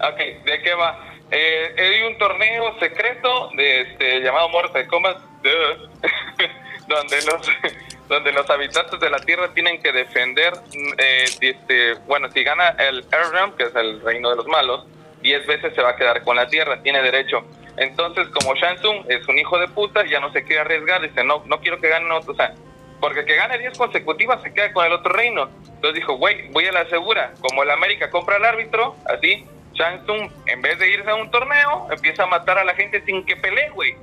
Ok, 0.00 0.18
¿de 0.44 0.62
qué 0.62 0.74
va? 0.74 1.04
Eh, 1.30 1.74
hay 1.78 2.02
un 2.02 2.18
torneo 2.18 2.78
secreto 2.78 3.50
de 3.54 3.82
este 3.82 4.20
llamado 4.20 4.48
Mortal 4.48 4.86
Kombat, 4.86 5.18
donde 6.88 7.22
los 7.22 7.50
donde 8.08 8.32
los 8.32 8.48
habitantes 8.48 8.98
de 8.98 9.10
la 9.10 9.18
Tierra 9.18 9.52
tienen 9.52 9.80
que 9.82 9.92
defender, 9.92 10.54
mm, 10.54 10.92
eh, 10.98 11.24
este, 11.40 11.94
bueno, 12.06 12.30
si 12.30 12.42
gana 12.42 12.70
el 12.78 13.04
Earthrealm, 13.12 13.52
que 13.56 13.64
es 13.64 13.76
el 13.76 14.00
reino 14.00 14.30
de 14.30 14.36
los 14.36 14.46
malos, 14.46 14.86
10 15.20 15.46
veces 15.46 15.74
se 15.74 15.82
va 15.82 15.90
a 15.90 15.96
quedar 15.96 16.22
con 16.22 16.36
la 16.36 16.48
Tierra, 16.48 16.82
tiene 16.82 17.02
derecho. 17.02 17.44
Entonces, 17.76 18.26
como 18.28 18.54
Shang 18.54 18.76
Tsung 18.78 19.04
es 19.08 19.26
un 19.28 19.38
hijo 19.38 19.58
de 19.58 19.68
puta, 19.68 20.04
ya 20.06 20.20
no 20.20 20.32
se 20.32 20.42
quiere 20.42 20.62
arriesgar, 20.62 21.02
dice, 21.02 21.22
no, 21.22 21.42
no 21.46 21.60
quiero 21.60 21.80
que 21.80 21.88
gane 21.88 22.10
otro, 22.10 22.32
o 22.32 22.36
sea, 22.36 22.54
porque 23.00 23.24
que 23.24 23.36
gane 23.36 23.58
10 23.58 23.78
consecutivas 23.78 24.42
se 24.42 24.52
queda 24.52 24.72
con 24.72 24.86
el 24.86 24.92
otro 24.92 25.12
reino. 25.12 25.48
Entonces 25.66 25.94
dijo, 25.94 26.14
güey, 26.14 26.48
voy 26.48 26.66
a 26.66 26.72
la 26.72 26.88
segura. 26.88 27.32
Como 27.40 27.62
el 27.62 27.70
América 27.70 28.10
compra 28.10 28.36
al 28.36 28.44
árbitro, 28.44 28.96
así, 29.06 29.46
Shang 29.78 30.02
Tsung, 30.04 30.30
en 30.46 30.60
vez 30.62 30.78
de 30.78 30.90
irse 30.92 31.08
a 31.10 31.14
un 31.14 31.30
torneo, 31.30 31.86
empieza 31.90 32.24
a 32.24 32.26
matar 32.26 32.58
a 32.58 32.64
la 32.64 32.74
gente 32.74 33.00
sin 33.06 33.24
que 33.24 33.36
pelee, 33.36 33.70
güey. 33.70 33.94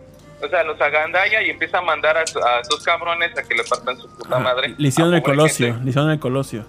O 0.43 0.47
sea, 0.47 0.63
los 0.63 0.79
agandalla 0.81 1.41
y 1.41 1.49
empieza 1.49 1.77
a 1.79 1.81
mandar 1.81 2.17
a, 2.17 2.25
su- 2.27 2.39
a 2.39 2.63
sus 2.63 2.83
cabrones 2.83 3.37
a 3.37 3.43
que 3.43 3.55
le 3.55 3.63
partan 3.63 3.97
su 3.97 4.09
puta 4.17 4.35
Ajá, 4.35 4.39
madre. 4.43 4.73
Le 4.77 4.87
hicieron 4.87 5.13
a 5.13 5.17
el 5.17 5.23
Colosio, 5.23 5.67
gente. 5.67 5.83
le 5.83 5.89
hicieron 5.89 6.11
el 6.11 6.19
Colosio. 6.19 6.65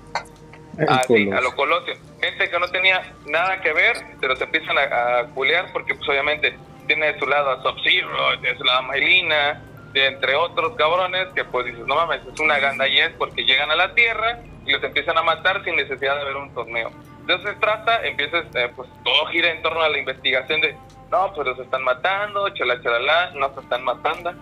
El 0.78 0.86
Ah, 0.88 1.02
sí, 1.06 1.30
a 1.32 1.40
lo 1.40 1.54
colosio. 1.56 1.94
Gente 2.20 2.50
que 2.50 2.58
no 2.58 2.68
tenía 2.68 3.02
nada 3.26 3.60
que 3.62 3.72
ver, 3.72 3.96
se 4.20 4.26
los 4.26 4.38
empiezan 4.40 4.76
a, 4.78 5.20
a 5.20 5.24
culear 5.28 5.72
porque 5.72 5.94
pues 5.94 6.06
obviamente 6.08 6.54
tiene 6.86 7.12
de 7.12 7.18
su 7.18 7.26
lado 7.26 7.50
a 7.50 7.62
Sub-Zero, 7.62 8.10
tiene 8.40 8.50
de 8.52 8.58
su 8.58 8.64
lado 8.64 8.78
a 8.80 8.82
Maylina, 8.82 9.62
de 9.92 10.06
entre 10.06 10.34
otros 10.36 10.74
cabrones 10.76 11.28
que 11.34 11.44
pues 11.44 11.64
dices, 11.66 11.86
no 11.86 11.94
mames, 11.94 12.20
es 12.32 12.38
una 12.38 12.58
gandallez 12.58 13.12
porque 13.18 13.44
llegan 13.44 13.70
a 13.70 13.74
la 13.76 13.94
Tierra 13.94 14.38
y 14.66 14.72
los 14.72 14.82
empiezan 14.84 15.16
a 15.16 15.22
matar 15.22 15.64
sin 15.64 15.76
necesidad 15.76 16.18
de 16.18 16.24
ver 16.24 16.36
un 16.36 16.52
torneo. 16.52 16.90
Entonces 17.28 17.58
trata, 17.60 18.06
empieza, 18.06 18.38
eh, 18.54 18.70
pues 18.76 18.88
todo 19.04 19.26
gira 19.26 19.50
en 19.50 19.60
torno 19.62 19.80
a 19.82 19.88
la 19.88 19.98
investigación 19.98 20.60
de, 20.60 20.76
no, 21.10 21.32
pues 21.34 21.46
los 21.48 21.58
están 21.58 21.82
matando, 21.82 22.48
chala 22.50 22.80
chalala, 22.82 23.30
no 23.34 23.52
se 23.54 23.60
están 23.60 23.82
matando. 23.82 24.32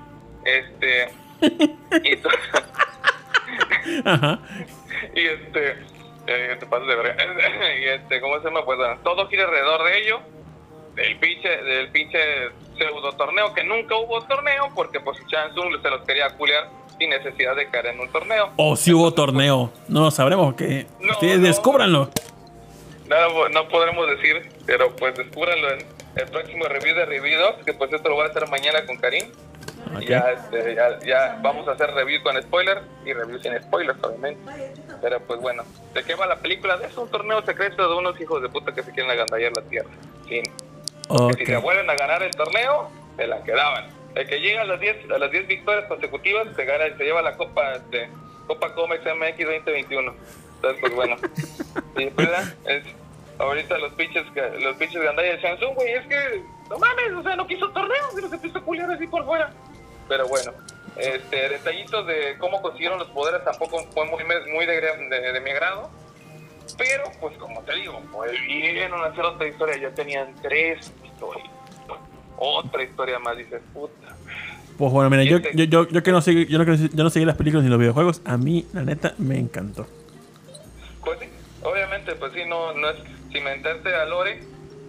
Este, 0.44 1.09
y, 1.40 2.19
Ajá. 4.05 4.39
y 5.15 5.20
este 5.27 5.78
eh, 6.27 6.56
te 6.61 6.66
pasas 6.66 6.86
de 6.89 6.94
verga. 6.97 7.16
y 7.81 7.85
este 7.85 8.20
cómo 8.20 8.39
se 8.39 8.44
llama 8.44 8.65
pues 8.65 8.78
bueno, 8.78 8.98
todo 9.02 9.27
gira 9.28 9.44
alrededor 9.44 9.85
de 9.85 9.98
ello 9.98 10.20
del 10.94 11.19
pinche 11.19 11.48
del 11.48 11.89
pinche 11.90 12.19
pseudo 12.78 13.12
torneo 13.12 13.52
que 13.55 13.65
nunca 13.65 13.97
hubo 13.97 14.20
torneo 14.23 14.69
porque 14.74 15.01
pues 15.01 15.19
Chansung 15.27 15.81
se 15.82 15.90
los 15.90 16.02
quería 16.02 16.28
culear 16.36 16.69
sin 16.98 17.11
necesidad 17.11 17.56
de 17.56 17.69
caer 17.69 17.86
en 17.86 18.01
un 18.01 18.09
torneo 18.12 18.51
O 18.56 18.77
si 18.77 18.93
hubo 18.93 19.12
torneo. 19.12 19.73
No 19.89 20.02
lo 20.02 20.11
sabremos, 20.11 20.55
que 20.55 20.86
No, 21.01 21.12
ustedes 21.12 21.40
no. 21.40 21.47
descúbranlo. 21.48 22.11
No, 23.20 23.49
no 23.49 23.69
podremos 23.69 24.09
decir 24.09 24.49
pero 24.66 24.95
pues 24.97 25.15
descúbranlo 25.15 25.70
en 25.73 25.86
el 26.16 26.28
próximo 26.28 26.65
review 26.66 26.95
de 26.95 27.07
Review 27.07 27.39
2 27.39 27.65
que 27.65 27.74
pues 27.74 27.93
esto 27.93 28.09
lo 28.09 28.16
voy 28.16 28.27
a 28.27 28.31
hacer 28.31 28.49
mañana 28.49 28.85
con 28.86 28.97
Karim 28.99 29.31
Ok. 29.95 30.03
Y 30.03 30.07
ya, 30.07 30.32
este, 30.32 30.74
ya, 30.74 30.99
ya 31.01 31.39
vamos 31.43 31.69
a 31.69 31.73
hacer 31.73 31.93
review 31.93 32.23
con 32.23 32.41
spoilers 32.43 32.82
y 33.05 33.12
review 33.12 33.39
sin 33.41 33.61
spoilers, 33.62 34.03
obviamente. 34.03 34.41
Pero 35.01 35.20
pues 35.20 35.41
bueno, 35.41 35.65
¿de 35.93 36.03
qué 36.03 36.15
va 36.15 36.27
la 36.27 36.36
película? 36.36 36.78
Es 36.85 36.97
un 36.97 37.09
torneo 37.09 37.43
secreto 37.43 37.89
de 37.89 37.95
unos 37.95 38.20
hijos 38.20 38.43
de 38.43 38.49
puta 38.49 38.73
que 38.74 38.82
se 38.82 38.93
quieren 38.93 39.11
agandallar 39.11 39.53
la 39.55 39.62
tierra. 39.62 39.91
Fin. 40.27 40.45
Ok. 41.09 41.36
Si 41.39 41.47
se 41.47 41.57
vuelven 41.59 41.89
a 41.91 41.95
ganar 41.95 42.23
el 42.23 42.31
torneo, 42.31 42.91
se 43.16 43.27
la 43.27 43.43
quedaban. 43.45 43.89
El 44.15 44.27
que 44.27 44.41
llega 44.41 44.62
a 44.62 44.65
las 44.65 44.81
10 44.81 45.11
a 45.11 45.19
las 45.19 45.31
10 45.31 45.49
victorias 45.49 45.85
consecutivas 45.86 46.47
se 46.55 46.65
gana 46.65 46.85
se 46.97 47.05
lleva 47.05 47.20
la 47.20 47.36
copa 47.36 47.78
de 47.91 48.09
Copa 48.47 48.74
Comex 48.74 49.03
MX 49.05 49.39
2021. 49.39 50.15
Entonces 50.57 50.81
pues 50.81 50.95
bueno. 50.95 51.16
y 51.99 52.05
es 52.05 52.85
ahorita 53.39 53.78
los 53.78 53.93
pinches 53.94 54.24
los 54.61 54.77
pinches 54.77 55.02
gandallas 55.02 55.40
de 55.40 55.48
Samsung, 55.48 55.74
güey, 55.74 55.93
es 55.93 56.06
que 56.06 56.43
no 56.70 56.78
mames, 56.78 57.12
o 57.16 57.23
sea, 57.23 57.36
no 57.36 57.47
quiso 57.47 57.69
torneo, 57.70 58.05
y 58.16 58.20
los 58.23 58.32
empezó 58.32 58.59
a 58.59 58.62
culiar 58.62 58.90
así 58.90 59.06
por 59.06 59.24
fuera. 59.24 59.51
Pero 60.09 60.28
bueno, 60.28 60.52
este 60.97 61.48
detallitos 61.48 62.06
de 62.06 62.36
cómo 62.39 62.61
consiguieron 62.62 62.98
los 62.98 63.09
poderes 63.09 63.43
tampoco 63.44 63.78
fue 63.93 64.05
muy 64.06 64.23
muy 64.52 64.66
de, 64.66 64.81
de- 64.81 65.32
de 65.32 65.40
mi 65.40 65.51
agrado. 65.51 65.90
Pero, 66.78 67.05
pues 67.20 67.36
como 67.36 67.61
te 67.62 67.74
digo, 67.77 68.01
pues 68.11 68.32
a 68.32 69.06
hacer 69.06 69.24
otra 69.24 69.47
historia, 69.47 69.77
ya 69.77 69.90
tenían 69.90 70.35
tres 70.43 70.93
historias. 71.05 71.47
Otra 72.36 72.82
historia 72.82 73.19
más, 73.19 73.36
dices, 73.36 73.61
puta. 73.73 74.16
Pues 74.78 74.90
bueno, 74.93 75.09
mira, 75.11 75.23
yo, 75.23 75.36
Este- 75.36 75.52
yo, 75.55 75.65
yo, 75.65 75.89
yo 75.89 76.02
que 76.02 76.11
no 76.11 76.20
seguí, 76.20 76.47
yo, 76.47 76.59
no, 76.59 76.65
yo 76.74 77.05
no 77.05 77.11
seguí 77.11 77.24
las 77.27 77.36
películas 77.36 77.62
ni 77.65 77.70
los 77.70 77.78
videojuegos, 77.78 78.23
a 78.24 78.36
mí, 78.36 78.66
la 78.73 78.82
neta, 78.82 79.15
me 79.19 79.39
encantó. 79.39 79.86
Pues 82.05 82.12
sí, 82.12 82.12
obviamente, 82.12 82.14
pues 82.14 82.32
sí, 82.32 82.44
no, 82.48 82.72
no 82.74 82.90
es 82.90 82.97
cimentarte 83.32 83.94
a 83.94 84.05
Lore. 84.05 84.40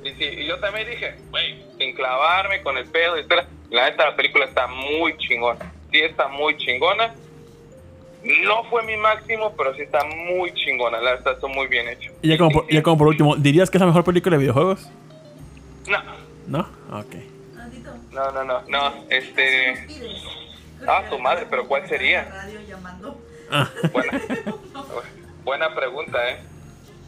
Y, 0.04 0.10
sí, 0.12 0.24
y 0.24 0.48
yo 0.48 0.60
también 0.60 0.90
dije, 0.90 1.16
güey, 1.32 1.64
sin 1.78 1.96
clavarme 1.96 2.62
con 2.62 2.78
el 2.78 2.86
pedo, 2.86 3.18
y 3.18 3.26
tal. 3.28 3.48
La 3.72 3.90
neta, 3.90 4.06
la 4.06 4.16
película 4.16 4.46
está 4.46 4.68
muy 4.68 5.18
chingona. 5.18 5.72
Sí, 5.92 6.00
está 6.00 6.28
muy 6.28 6.56
chingona. 6.58 7.14
No 8.44 8.64
fue 8.66 8.84
mi 8.84 8.98
máximo, 8.98 9.54
pero 9.56 9.76
sí 9.76 9.82
está 9.82 10.04
muy 10.04 10.54
chingona. 10.54 11.00
La 11.00 11.12
verdad, 11.16 11.34
está 11.34 11.48
muy 11.48 11.68
bien 11.68 11.88
hecho. 11.88 12.12
Y 12.22 12.30
ya 12.30 12.38
como, 12.38 12.52
por, 12.52 12.68
ya 12.72 12.84
como 12.84 12.98
por 12.98 13.08
último, 13.08 13.36
¿dirías 13.36 13.70
que 13.70 13.78
es 13.78 13.82
la 13.82 13.88
mejor 13.88 14.04
película 14.04 14.36
de 14.36 14.42
videojuegos? 14.42 14.90
No, 15.88 16.02
¿No? 16.48 16.60
Ok. 16.92 17.16
No, 18.12 18.32
no, 18.32 18.44
no, 18.44 18.62
no. 18.68 18.94
Este. 19.10 19.88
Ah, 20.88 21.04
su 21.10 21.20
madre, 21.20 21.48
pero 21.50 21.68
¿cuál 21.68 21.88
sería? 21.88 22.30
Radio 22.32 22.62
llamando. 22.68 23.20
Ah, 23.52 23.70
Buena, 23.92 24.22
buena 25.44 25.76
pregunta, 25.76 26.30
¿eh? 26.30 26.40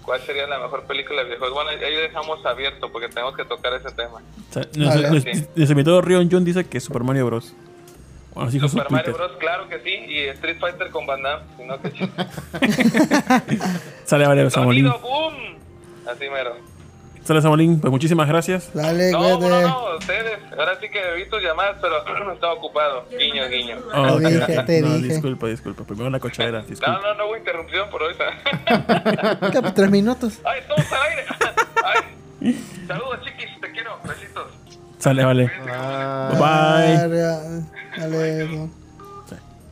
¿Cuál 0.07 0.21
sería 0.21 0.47
la 0.47 0.57
mejor 0.57 0.83
película 0.83 1.19
de 1.19 1.25
videojuegos? 1.25 1.65
Bueno, 1.65 1.69
ahí 1.85 1.95
dejamos 1.95 2.45
abierto 2.45 2.89
porque 2.89 3.09
tenemos 3.09 3.35
que 3.35 3.43
tocar 3.43 3.73
ese 3.73 3.91
tema. 3.91 4.21
o 4.21 4.53
sea, 4.53 4.65
nuestro, 4.73 5.33
Vale. 5.53 5.65
invitado 5.69 6.01
Rion 6.01 6.31
Jun 6.31 6.45
dice 6.45 6.65
que 6.65 6.79
Super 6.79 7.03
Mario 7.03 7.25
Bros. 7.25 7.53
Bueno, 8.33 8.49
su 8.49 8.57
Super 8.69 8.89
Mario 8.89 9.11
Twitter. 9.11 9.27
Bros, 9.27 9.37
claro 9.37 9.67
que 9.67 9.79
sí, 9.79 9.89
y 10.07 10.19
Street 10.29 10.59
Fighter 10.61 10.91
con 10.91 11.05
Van 11.05 11.21
Damme, 11.23 11.43
si 11.57 11.63
no 11.65 11.81
que 11.81 11.91
Sale 14.05 14.27
Mario 14.29 14.49
Samolín. 14.49 14.85
¡Sonido 14.87 15.05
boom! 15.05 15.57
Así 16.09 16.29
mero. 16.29 16.55
Sale 17.27 17.41
Samuelín, 17.41 17.79
pues 17.81 17.91
muchísimas 17.91 18.25
gracias. 18.27 18.69
Dale, 18.73 19.11
No, 19.11 19.19
cuídate. 19.19 19.49
no, 19.49 19.61
no, 19.67 19.97
ustedes. 19.97 20.39
Ahora 20.57 20.79
sí 20.79 20.87
que 20.89 20.99
vi 21.17 21.29
tus 21.29 21.43
llamadas, 21.43 21.75
pero 21.81 22.31
estaba 22.33 22.53
ocupado. 22.53 23.03
Guiño, 23.11 23.49
guiño. 23.49 23.75
Oh, 23.93 24.17
Te 24.17 24.29
dije, 24.29 24.63
te 24.63 24.81
no, 24.81 24.93
dije. 24.95 25.07
disculpa, 25.13 25.47
disculpa. 25.47 25.83
Primero 25.83 26.09
la 26.09 26.19
cochadera, 26.21 26.61
No, 26.61 26.67
disculpa. 26.67 27.01
no, 27.01 27.13
no 27.15 27.27
hubo 27.27 27.35
interrupción 27.37 27.89
por 27.89 28.01
ahorita. 28.03 28.23
¿Qué? 29.51 29.61
Pues, 29.61 29.73
Tres 29.73 29.91
minutos. 29.91 30.39
¡Ay, 30.45 30.61
estamos 30.61 30.85
al 30.91 31.01
aire! 31.09 31.25
Ay. 32.41 32.65
Saludos, 32.87 33.19
chiquis, 33.25 33.59
te 33.61 33.71
quiero. 33.71 33.97
Besitos. 34.07 34.47
Sale, 34.97 35.25
vale. 35.25 35.51
Ah, 35.69 36.29
Bye. 36.31 37.67
Dale, 37.97 38.47
no. 38.47 38.69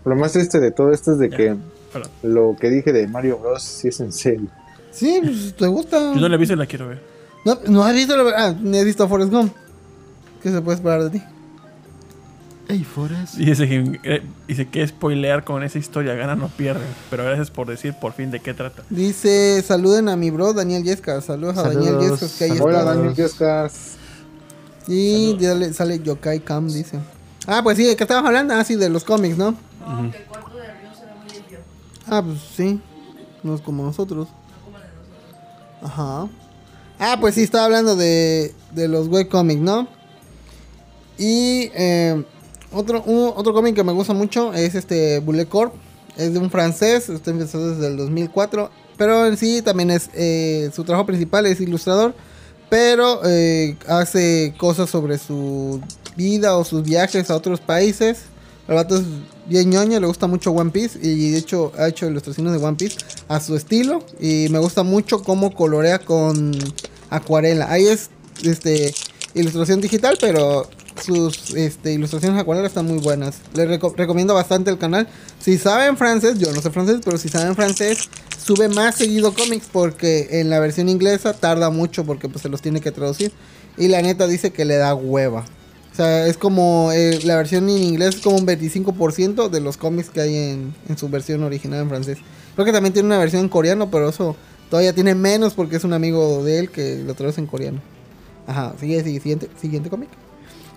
Lo 0.03 0.15
más 0.18 0.34
triste 0.34 0.60
de 0.60 0.72
todo 0.72 0.91
esto 0.91 1.14
es 1.14 1.19
de 1.19 1.30
que 1.30 1.56
lo 2.22 2.56
que 2.60 2.69
dije 2.69 2.91
de 2.91 3.07
Mario 3.07 3.38
Bros. 3.40 3.64
sí 3.64 3.88
es 3.88 3.99
en 4.02 4.11
serio. 4.11 4.49
Sí, 4.91 5.19
pues, 5.23 5.56
¿te 5.56 5.68
gusta? 5.68 5.98
Yo 6.14 6.19
no 6.19 6.27
la 6.27 6.36
he 6.36 6.38
visto 6.38 6.53
y 6.53 6.57
la 6.57 6.65
quiero 6.65 6.90
ver. 6.90 7.15
No, 7.46 7.58
¿no 7.68 7.84
has 7.84 7.94
visto 7.94 8.16
la... 8.18 8.32
Ah, 8.48 8.56
ni 8.60 8.78
has 8.78 8.86
visto 8.86 9.08
Forrest 9.08 9.32
Gump. 9.32 9.54
¿Qué 10.42 10.52
se 10.52 10.62
puede 10.62 10.76
esperar 10.78 11.04
de 11.04 11.10
ti? 11.20 11.24
Hey, 12.68 12.84
Forrest. 12.84 13.38
Y 13.38 13.46
dice 13.46 13.68
que, 13.70 14.00
eh, 14.04 14.24
dice 14.48 14.68
que 14.68 14.88
spoilear 14.88 15.44
con 15.44 15.62
esa 15.64 15.78
historia 15.78 16.16
gana 16.16 16.36
no 16.36 16.48
pierden. 16.50 16.88
Pero 17.12 17.24
gracias 17.24 17.52
por 17.52 17.68
decir 17.68 17.94
por 18.02 18.14
fin 18.14 18.32
de 18.32 18.40
qué 18.40 18.54
trata. 18.56 18.84
Dice, 18.90 19.62
saluden 19.62 20.10
a 20.10 20.16
mi 20.16 20.32
bro 20.32 20.54
Daniel 20.54 20.84
Yesca. 20.84 21.22
Saludos 21.22 21.58
a 21.60 21.64
Daniel 21.70 21.94
Saludos. 21.94 22.20
Yesca, 22.22 22.38
que 22.40 22.44
ahí 22.46 22.58
Saludos. 22.58 22.66
Hola. 22.82 22.84
Daniel 22.84 23.14
Yescas. 23.16 23.92
Y 24.88 25.38
dale- 25.38 25.74
sale 25.74 26.00
Yokai 26.00 26.40
Cam, 26.40 26.68
dice. 26.68 27.00
Ah, 27.46 27.62
pues 27.64 27.78
sí, 27.78 27.84
¿de 27.86 27.96
qué 27.96 28.04
estabas 28.04 28.26
hablando? 28.26 28.56
Ah, 28.56 28.64
sí, 28.64 28.76
de 28.76 28.90
los 28.90 29.04
cómics, 29.04 29.38
¿no? 29.38 29.52
No, 29.52 30.12
que 30.12 30.18
el 30.18 30.24
cuarto 30.26 30.58
de 30.58 30.64
Río 30.64 30.90
se 30.96 31.06
ve 31.06 31.12
muy 31.24 31.30
limpio. 31.34 31.60
Ah, 32.08 32.24
pues 32.24 32.40
sí. 32.56 32.82
No 33.44 33.54
es 33.54 33.62
como 33.62 33.84
nosotros. 33.84 34.28
Ajá. 35.84 36.28
Ah, 37.00 37.18
pues 37.20 37.36
sí, 37.36 37.44
estaba 37.44 37.66
hablando 37.66 37.96
de, 37.96 38.54
de 38.74 38.88
los 38.88 39.08
webcomics, 39.08 39.62
¿no? 39.62 39.88
Y 41.18 41.72
eh, 41.74 42.24
otro, 42.72 43.04
otro 43.06 43.54
cómic 43.54 43.76
que 43.76 43.84
me 43.84 43.94
gusta 43.94 44.14
mucho 44.14 44.54
es 44.54 44.76
este 44.76 45.20
Bullet 45.20 45.46
Corp. 45.46 45.74
Es 46.18 46.34
de 46.34 46.40
un 46.40 46.50
francés, 46.50 47.10
este 47.10 47.32
empezó 47.32 47.74
desde 47.74 47.88
el 47.88 47.98
2004. 47.98 48.70
Pero 48.98 49.26
en 49.26 49.38
sí 49.38 49.62
también 49.62 49.92
es 49.92 50.10
eh, 50.14 50.70
su 50.74 50.84
trabajo 50.84 51.06
principal 51.06 51.46
es 51.46 51.60
ilustrador. 51.60 52.14
Pero 52.70 53.22
eh, 53.26 53.78
hace 53.88 54.54
cosas 54.58 54.90
sobre 54.90 55.18
su 55.18 55.82
vida 56.16 56.58
o 56.58 56.64
sus 56.64 56.84
viajes 56.84 57.30
a 57.30 57.36
otros 57.36 57.60
países. 57.60 58.24
Es 58.68 59.04
bien 59.48 59.70
ñoño, 59.70 60.00
le 60.00 60.08
gusta 60.08 60.28
mucho 60.28 60.52
One 60.52 60.72
Piece. 60.72 61.00
Y 61.02 61.32
de 61.32 61.38
hecho 61.38 61.72
ha 61.78 61.88
hecho 61.88 62.08
ilustraciones 62.08 62.54
de 62.54 62.66
One 62.66 62.78
Piece 62.78 62.98
a 63.28 63.40
su 63.40 63.56
estilo. 63.56 64.04
Y 64.20 64.48
me 64.50 64.60
gusta 64.60 64.84
mucho 64.84 65.22
cómo 65.24 65.54
colorea 65.54 66.00
con 66.00 66.52
acuarela. 67.10 67.72
Ahí 67.72 67.88
es 67.88 68.10
este 68.44 68.94
ilustración 69.34 69.82
digital, 69.82 70.18
pero 70.20 70.68
sus 71.04 71.54
este, 71.56 71.92
ilustraciones 71.94 72.40
acuarela 72.40 72.68
están 72.68 72.86
muy 72.86 73.00
buenas. 73.00 73.36
Les 73.54 73.68
reco- 73.68 73.94
recomiendo 73.96 74.34
bastante 74.34 74.72
el 74.72 74.78
canal. 74.78 75.08
Si 75.40 75.58
saben 75.58 75.98
francés, 75.98 76.40
yo 76.40 76.52
no 76.54 76.62
sé 76.62 76.72
francés, 76.72 77.02
pero 77.04 77.18
si 77.18 77.28
saben 77.30 77.54
francés, 77.56 78.10
sube 78.44 78.70
más 78.70 78.96
seguido 78.96 79.34
cómics 79.34 79.68
porque 79.72 80.28
en 80.40 80.50
la 80.50 80.60
versión 80.60 80.88
inglesa 80.88 81.34
tarda 81.34 81.70
mucho 81.70 82.06
porque 82.06 82.30
pues 82.30 82.42
se 82.44 82.50
los 82.50 82.62
tiene 82.62 82.80
que 82.82 82.92
traducir. 82.92 83.32
Y 83.78 83.90
la 83.90 84.02
neta 84.02 84.26
dice 84.26 84.54
que 84.54 84.64
le 84.64 84.78
da 84.78 84.96
hueva. 84.96 85.44
O 85.96 85.98
sea, 85.98 86.28
es 86.28 86.36
como 86.36 86.92
eh, 86.92 87.22
la 87.24 87.38
versión 87.38 87.70
en 87.70 87.82
inglés 87.82 88.16
es 88.16 88.22
como 88.22 88.36
un 88.36 88.46
25% 88.46 89.48
de 89.48 89.62
los 89.62 89.78
cómics 89.78 90.10
que 90.10 90.20
hay 90.20 90.36
en, 90.36 90.98
su 90.98 91.08
versión 91.08 91.42
original 91.44 91.84
en 91.84 91.88
francés. 91.88 92.18
Creo 92.54 92.66
que 92.66 92.74
también 92.74 92.92
tiene 92.92 93.06
una 93.06 93.18
versión 93.18 93.44
en 93.44 93.48
coreano, 93.48 93.90
pero 93.90 94.10
eso 94.10 94.36
todavía 94.70 94.92
tiene 94.92 95.16
menos 95.16 95.54
porque 95.54 95.78
es 95.78 95.86
un 95.86 95.94
amigo 95.94 96.44
de 96.44 96.60
él 96.60 96.70
que 96.70 96.98
lo 96.98 97.14
traduce 97.14 97.40
en 97.40 97.48
coreano. 97.48 97.80
Ajá, 98.46 98.76
sigue, 98.78 99.02
sigue, 99.06 99.22
siguiente, 99.22 99.50
siguiente 99.62 99.90
cómic. 99.90 100.10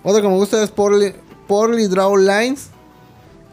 Otro 0.04 0.22
que 0.22 0.28
me 0.28 0.36
gusta 0.36 0.62
es 0.62 0.70
Poorly, 0.70 1.12
Poorly 1.48 1.88
Draw 1.88 2.16
Lines. 2.16 2.68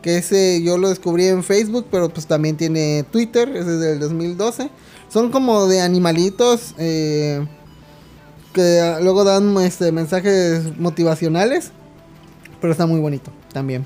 Que 0.04 0.20
ese 0.20 0.62
yo 0.62 0.78
lo 0.78 0.90
descubrí 0.90 1.26
en 1.26 1.44
Facebook, 1.44 1.88
pero 1.90 2.10
pues 2.10 2.28
también 2.28 2.58
tiene 2.58 3.04
Twitter, 3.12 3.50
ese 3.50 3.74
es 3.74 3.80
del 3.80 4.00
2012. 4.02 4.70
Son 5.10 5.32
como 5.32 5.66
de 5.66 5.82
animalitos 5.82 6.76
eh, 6.78 7.44
que 8.56 8.98
luego 9.02 9.26
dan 9.26 9.58
este, 9.58 9.92
mensajes 9.92 10.78
motivacionales. 10.80 11.72
Pero 12.62 12.72
está 12.72 12.88
muy 12.88 13.02
bonito 13.02 13.32
también. 13.52 13.86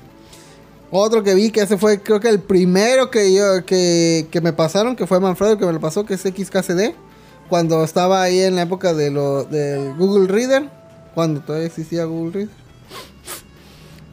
Otro 0.92 1.22
que 1.22 1.34
vi 1.34 1.50
que 1.50 1.60
ese 1.60 1.76
fue 1.76 2.00
creo 2.00 2.20
que 2.20 2.28
el 2.28 2.40
primero 2.40 3.10
que 3.10 3.34
yo 3.34 3.64
que, 3.66 4.26
que 4.30 4.40
me 4.40 4.52
pasaron, 4.52 4.96
que 4.96 5.06
fue 5.06 5.20
Manfredo 5.20 5.58
que 5.58 5.66
me 5.66 5.72
lo 5.72 5.80
pasó, 5.80 6.06
que 6.06 6.14
es 6.14 6.22
XKCD. 6.22 6.94
Cuando 7.48 7.82
estaba 7.82 8.22
ahí 8.22 8.40
en 8.40 8.54
la 8.54 8.62
época 8.62 8.94
de 8.94 9.10
lo, 9.10 9.44
del 9.44 9.92
Google 9.94 10.28
Reader. 10.28 10.70
Cuando 11.14 11.40
todavía 11.40 11.66
existía 11.66 12.04
Google 12.04 12.30
Reader 12.32 12.60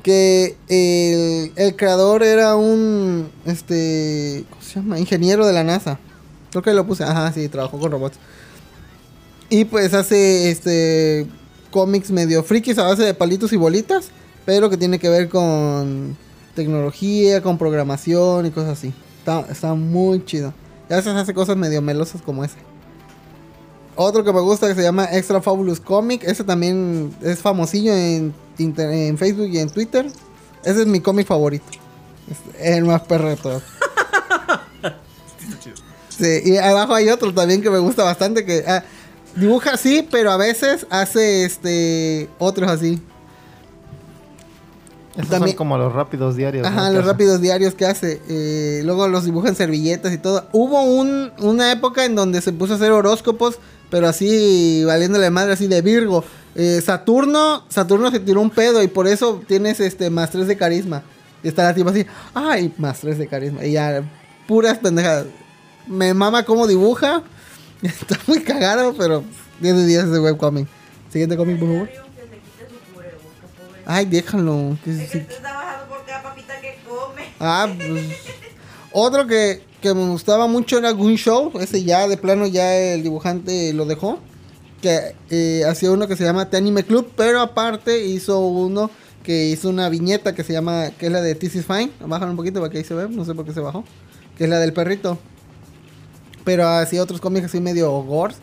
que 0.02 0.56
el, 0.70 1.52
el 1.58 1.76
creador 1.76 2.24
era 2.24 2.56
un 2.56 3.30
este 3.46 4.46
¿cómo 4.50 4.62
se 4.62 4.76
llama? 4.76 5.00
ingeniero 5.00 5.46
de 5.46 5.52
la 5.52 5.66
NASA. 5.66 6.00
Creo 6.50 6.64
que 6.64 6.74
lo 6.74 6.88
puse, 6.88 7.04
ajá, 7.04 7.32
sí, 7.34 7.50
trabajó 7.50 7.78
con 7.78 7.92
robots. 7.92 8.18
Y 9.50 9.66
pues 9.66 9.94
hace 9.94 10.52
este 10.52 11.28
cómics 11.72 12.12
medio 12.12 12.44
frikis 12.44 12.78
a 12.78 12.84
base 12.84 13.04
de 13.04 13.14
palitos 13.14 13.54
y 13.54 13.58
bolitas, 13.58 14.10
pero 14.46 14.70
que 14.70 14.78
tiene 14.78 15.00
que 15.00 15.10
ver 15.10 15.30
con 15.30 16.18
tecnología, 16.56 17.42
con 17.42 17.58
programación 17.58 18.46
y 18.46 18.52
cosas 18.52 18.78
así. 18.78 18.94
Está, 19.20 19.46
está 19.50 19.74
muy 19.74 20.24
chido. 20.26 20.54
Y 20.90 20.94
a 20.94 20.98
veces 20.98 21.14
hace 21.14 21.34
cosas 21.34 21.56
medio 21.56 21.82
melosas 21.82 22.22
como 22.22 22.44
ese. 22.44 22.58
Otro 23.96 24.24
que 24.24 24.32
me 24.32 24.42
gusta 24.42 24.68
que 24.68 24.76
se 24.76 24.84
llama 24.84 25.06
Extra 25.12 25.42
Fabulous 25.42 25.80
Comic. 25.80 26.24
Ese 26.24 26.44
también 26.44 27.16
es 27.22 27.40
famosillo 27.40 27.94
en, 27.94 28.34
en 28.58 29.18
Facebook 29.18 29.48
y 29.48 29.60
en 29.60 29.70
Twitter. 29.70 30.06
Ese 30.64 30.82
es 30.82 30.88
mi 30.88 31.00
cómic 31.00 31.26
favorito. 31.26 31.66
Es 32.30 32.78
el 32.78 32.86
más 32.86 33.02
perro 33.04 33.30
de 33.30 33.38
todos. 33.38 33.64
Sí, 36.18 36.42
y 36.46 36.58
abajo 36.58 36.96
hay 36.96 37.10
otro 37.10 37.32
también 37.32 37.62
que 37.62 37.70
me 37.70 37.78
gusta 37.78 38.04
bastante 38.04 38.44
que 38.44 38.64
ah, 38.68 38.84
dibuja 39.40 39.72
así, 39.72 40.08
pero 40.10 40.32
a 40.32 40.38
veces 40.38 40.86
hace 40.90 41.46
este 41.46 42.30
otros 42.40 42.70
así. 42.70 43.02
Esos 45.16 45.30
También- 45.30 45.52
son 45.54 45.58
como 45.58 45.78
los 45.80 45.94
rápidos 45.94 46.36
diarios. 46.36 46.66
Ajá, 46.68 46.92
los 46.92 47.04
rápidos 47.06 47.42
diarios 47.42 47.74
que 47.74 47.86
hace. 47.88 48.22
Eh, 48.30 48.82
luego 48.86 49.08
los 49.08 49.26
dibuja 49.26 49.50
en 49.50 49.56
servilletas 49.56 50.14
y 50.14 50.20
todo. 50.20 50.48
Hubo 50.52 50.84
un, 50.84 51.32
una 51.40 51.72
época 51.72 52.06
en 52.06 52.14
donde 52.14 52.40
se 52.42 52.54
puso 52.54 52.74
a 52.74 52.76
hacer 52.76 52.92
horóscopos, 52.92 53.58
pero 53.90 54.08
así 54.08 54.84
valiéndole 54.86 55.32
madre, 55.32 55.54
así 55.54 55.66
de 55.68 55.82
Virgo. 55.82 56.24
Eh, 56.54 56.82
Saturno, 56.86 57.64
Saturno 57.68 58.12
se 58.12 58.20
tiró 58.20 58.42
un 58.42 58.52
pedo 58.52 58.84
y 58.84 58.88
por 58.88 59.08
eso 59.08 59.42
tienes 59.48 59.80
este 59.80 60.12
más 60.12 60.30
3 60.30 60.48
de 60.48 60.56
carisma. 60.56 61.02
Y 61.44 61.48
está 61.48 61.64
la 61.64 61.74
tipo 61.74 61.90
así, 61.90 62.06
ay, 62.36 62.72
más 62.78 63.00
3 63.00 63.18
de 63.18 63.28
carisma. 63.28 63.66
Y 63.66 63.72
ya, 63.72 64.04
puras 64.48 64.78
pendejadas. 64.78 65.26
Me 65.88 66.14
mama 66.14 66.44
cómo 66.44 66.68
dibuja. 66.68 67.24
Está 67.82 68.20
muy 68.28 68.42
cagado, 68.42 68.94
pero 68.98 69.24
10 69.60 69.76
de 69.76 69.86
10 69.86 70.12
de 70.12 70.20
webcomic. 70.20 70.68
Siguiente 71.12 71.38
cómic, 71.38 71.60
por 71.60 71.70
favor. 71.70 71.90
Ay, 73.86 74.06
déjalo. 74.06 74.78
que 74.84 74.92
Es 74.92 75.12
que 75.12 75.18
está 75.20 75.54
bajando 75.54 75.88
por 75.88 76.06
cada 76.06 76.22
papita 76.22 76.60
que 76.60 76.76
come. 76.86 77.24
Ah, 77.40 77.68
pues. 77.74 78.04
Otro 78.92 79.26
que, 79.28 79.62
que 79.82 79.94
me 79.94 80.10
gustaba 80.10 80.48
mucho 80.48 80.78
era 80.78 80.92
Goon 80.92 81.16
Show. 81.16 81.54
Ese 81.60 81.84
ya 81.84 82.08
de 82.08 82.18
plano 82.18 82.48
ya 82.48 82.76
el 82.76 83.04
dibujante 83.04 83.72
lo 83.74 83.86
dejó. 83.86 84.20
Que 84.82 85.16
eh, 85.30 85.64
hacía 85.66 85.92
uno 85.92 86.08
que 86.08 86.18
se 86.18 86.26
llama 86.26 86.50
The 86.50 86.58
Anime 86.58 86.84
Club. 86.84 87.10
Pero 87.16 87.40
aparte 87.40 88.06
hizo 88.06 88.40
uno 88.40 88.92
que 89.24 89.46
hizo 89.46 89.70
una 89.70 89.88
viñeta 89.88 90.36
que 90.36 90.44
se 90.44 90.52
llama. 90.52 90.92
Que 91.00 91.06
es 91.06 91.12
la 91.12 91.22
de 91.22 91.36
This 91.36 91.56
is 91.56 91.66
Fine. 91.66 91.92
Bajan 92.02 92.30
un 92.32 92.36
poquito 92.36 92.60
para 92.60 92.70
que 92.70 92.80
ahí 92.80 92.84
se 92.84 92.94
ve. 92.94 93.08
No 93.08 93.24
sé 93.24 93.34
por 93.36 93.46
qué 93.46 93.54
se 93.54 93.62
bajó. 93.62 93.86
Que 94.38 94.44
es 94.44 94.50
la 94.50 94.60
del 94.60 94.74
perrito. 94.74 95.18
Pero 96.48 96.66
hacía 96.66 97.04
otros 97.04 97.20
cómics 97.20 97.48
así 97.48 97.60
medio 97.60 97.92
gores. 98.04 98.38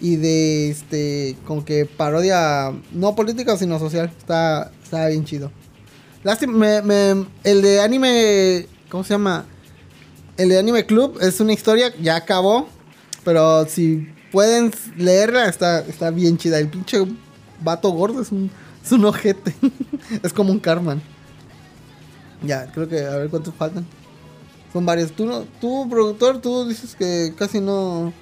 Y 0.00 0.16
de 0.16 0.70
este. 0.70 1.36
Con 1.46 1.64
que 1.64 1.86
parodia. 1.86 2.72
No 2.90 3.14
política 3.14 3.56
sino 3.56 3.78
social. 3.78 4.10
Está, 4.18 4.72
está 4.82 5.06
bien 5.06 5.24
chido. 5.24 5.52
Lástima, 6.24 6.82
el 7.44 7.62
de 7.62 7.80
anime, 7.80 8.66
¿cómo 8.88 9.04
se 9.04 9.14
llama? 9.14 9.46
El 10.36 10.48
de 10.48 10.58
Anime 10.58 10.84
Club 10.84 11.16
es 11.20 11.38
una 11.38 11.52
historia, 11.52 11.92
ya 12.02 12.16
acabó, 12.16 12.68
pero 13.24 13.66
si 13.66 14.08
pueden 14.32 14.72
leerla, 14.96 15.48
está, 15.48 15.78
está 15.80 16.10
bien 16.10 16.36
chida. 16.36 16.58
El 16.58 16.68
pinche 16.68 16.98
vato 17.60 17.90
gordo 17.90 18.20
es 18.20 18.32
un, 18.32 18.50
es 18.84 18.90
un 18.90 19.04
ojete, 19.04 19.54
es 20.22 20.32
como 20.32 20.50
un 20.50 20.58
Carman. 20.58 21.00
Ya, 22.42 22.70
creo 22.72 22.88
que 22.88 23.04
a 23.04 23.16
ver 23.16 23.30
cuántos 23.30 23.54
faltan. 23.54 23.86
Son 24.72 24.84
varios. 24.84 25.12
Tú, 25.12 25.26
no, 25.26 25.44
tú 25.60 25.88
productor, 25.88 26.40
tú 26.40 26.66
dices 26.68 26.94
que 26.94 27.32
casi 27.36 27.60
no... 27.60 28.12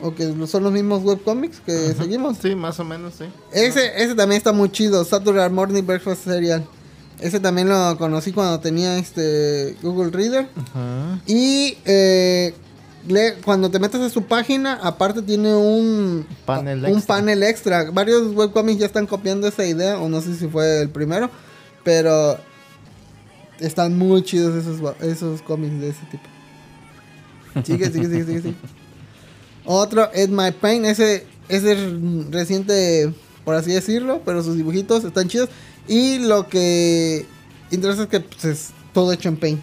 O 0.00 0.14
que 0.14 0.32
son 0.46 0.62
los 0.62 0.72
mismos 0.72 1.02
webcomics 1.02 1.60
que 1.60 1.92
seguimos. 1.94 2.38
Sí, 2.40 2.54
más 2.54 2.78
o 2.78 2.84
menos, 2.84 3.14
sí. 3.18 3.24
Ese, 3.52 4.00
ese 4.00 4.14
también 4.14 4.38
está 4.38 4.52
muy 4.52 4.70
chido, 4.70 5.04
Saturday 5.04 5.50
Morning 5.50 5.82
Breakfast 5.82 6.22
Serial. 6.22 6.64
Ese 7.20 7.40
también 7.40 7.68
lo 7.68 7.98
conocí 7.98 8.30
cuando 8.30 8.60
tenía 8.60 8.96
este 8.96 9.76
Google 9.82 10.10
Reader. 10.12 10.48
Ajá. 10.56 11.18
Y 11.26 11.78
eh, 11.84 12.54
cuando 13.44 13.70
te 13.72 13.80
metes 13.80 14.00
a 14.00 14.08
su 14.08 14.22
página, 14.22 14.74
aparte 14.74 15.22
tiene 15.22 15.54
un 15.54 16.24
Panel 16.46 16.84
un 16.84 16.98
extra. 16.98 17.16
panel 17.16 17.42
extra. 17.42 17.90
Varios 17.90 18.34
webcomics 18.34 18.78
ya 18.78 18.86
están 18.86 19.06
copiando 19.06 19.48
esa 19.48 19.66
idea, 19.66 19.98
o 19.98 20.08
no 20.08 20.20
sé 20.20 20.36
si 20.36 20.46
fue 20.46 20.82
el 20.82 20.90
primero, 20.90 21.28
pero 21.82 22.38
están 23.60 23.96
muy 23.96 24.22
chidos 24.22 24.54
esos, 24.54 24.80
esos 25.00 25.42
cómics 25.42 25.80
de 25.80 25.88
ese 25.90 26.06
tipo. 26.10 26.24
Sigue, 27.64 27.86
sigue, 27.86 28.08
sigue, 28.08 28.24
sigue, 28.24 28.42
sigue. 28.42 28.54
Otro, 29.64 30.10
Ed 30.14 30.30
My 30.30 30.52
Pain, 30.52 30.84
ese, 30.84 31.26
ese 31.48 31.72
es 31.72 32.30
reciente, 32.30 33.12
por 33.44 33.54
así 33.54 33.72
decirlo, 33.72 34.22
pero 34.24 34.42
sus 34.42 34.56
dibujitos 34.56 35.04
están 35.04 35.28
chidos. 35.28 35.50
Y 35.86 36.18
lo 36.18 36.48
que 36.48 37.26
interesa 37.70 38.02
es 38.02 38.08
que 38.08 38.20
pues, 38.20 38.44
es 38.44 38.68
todo 38.92 39.12
hecho 39.12 39.28
en 39.28 39.36
Paint. 39.36 39.60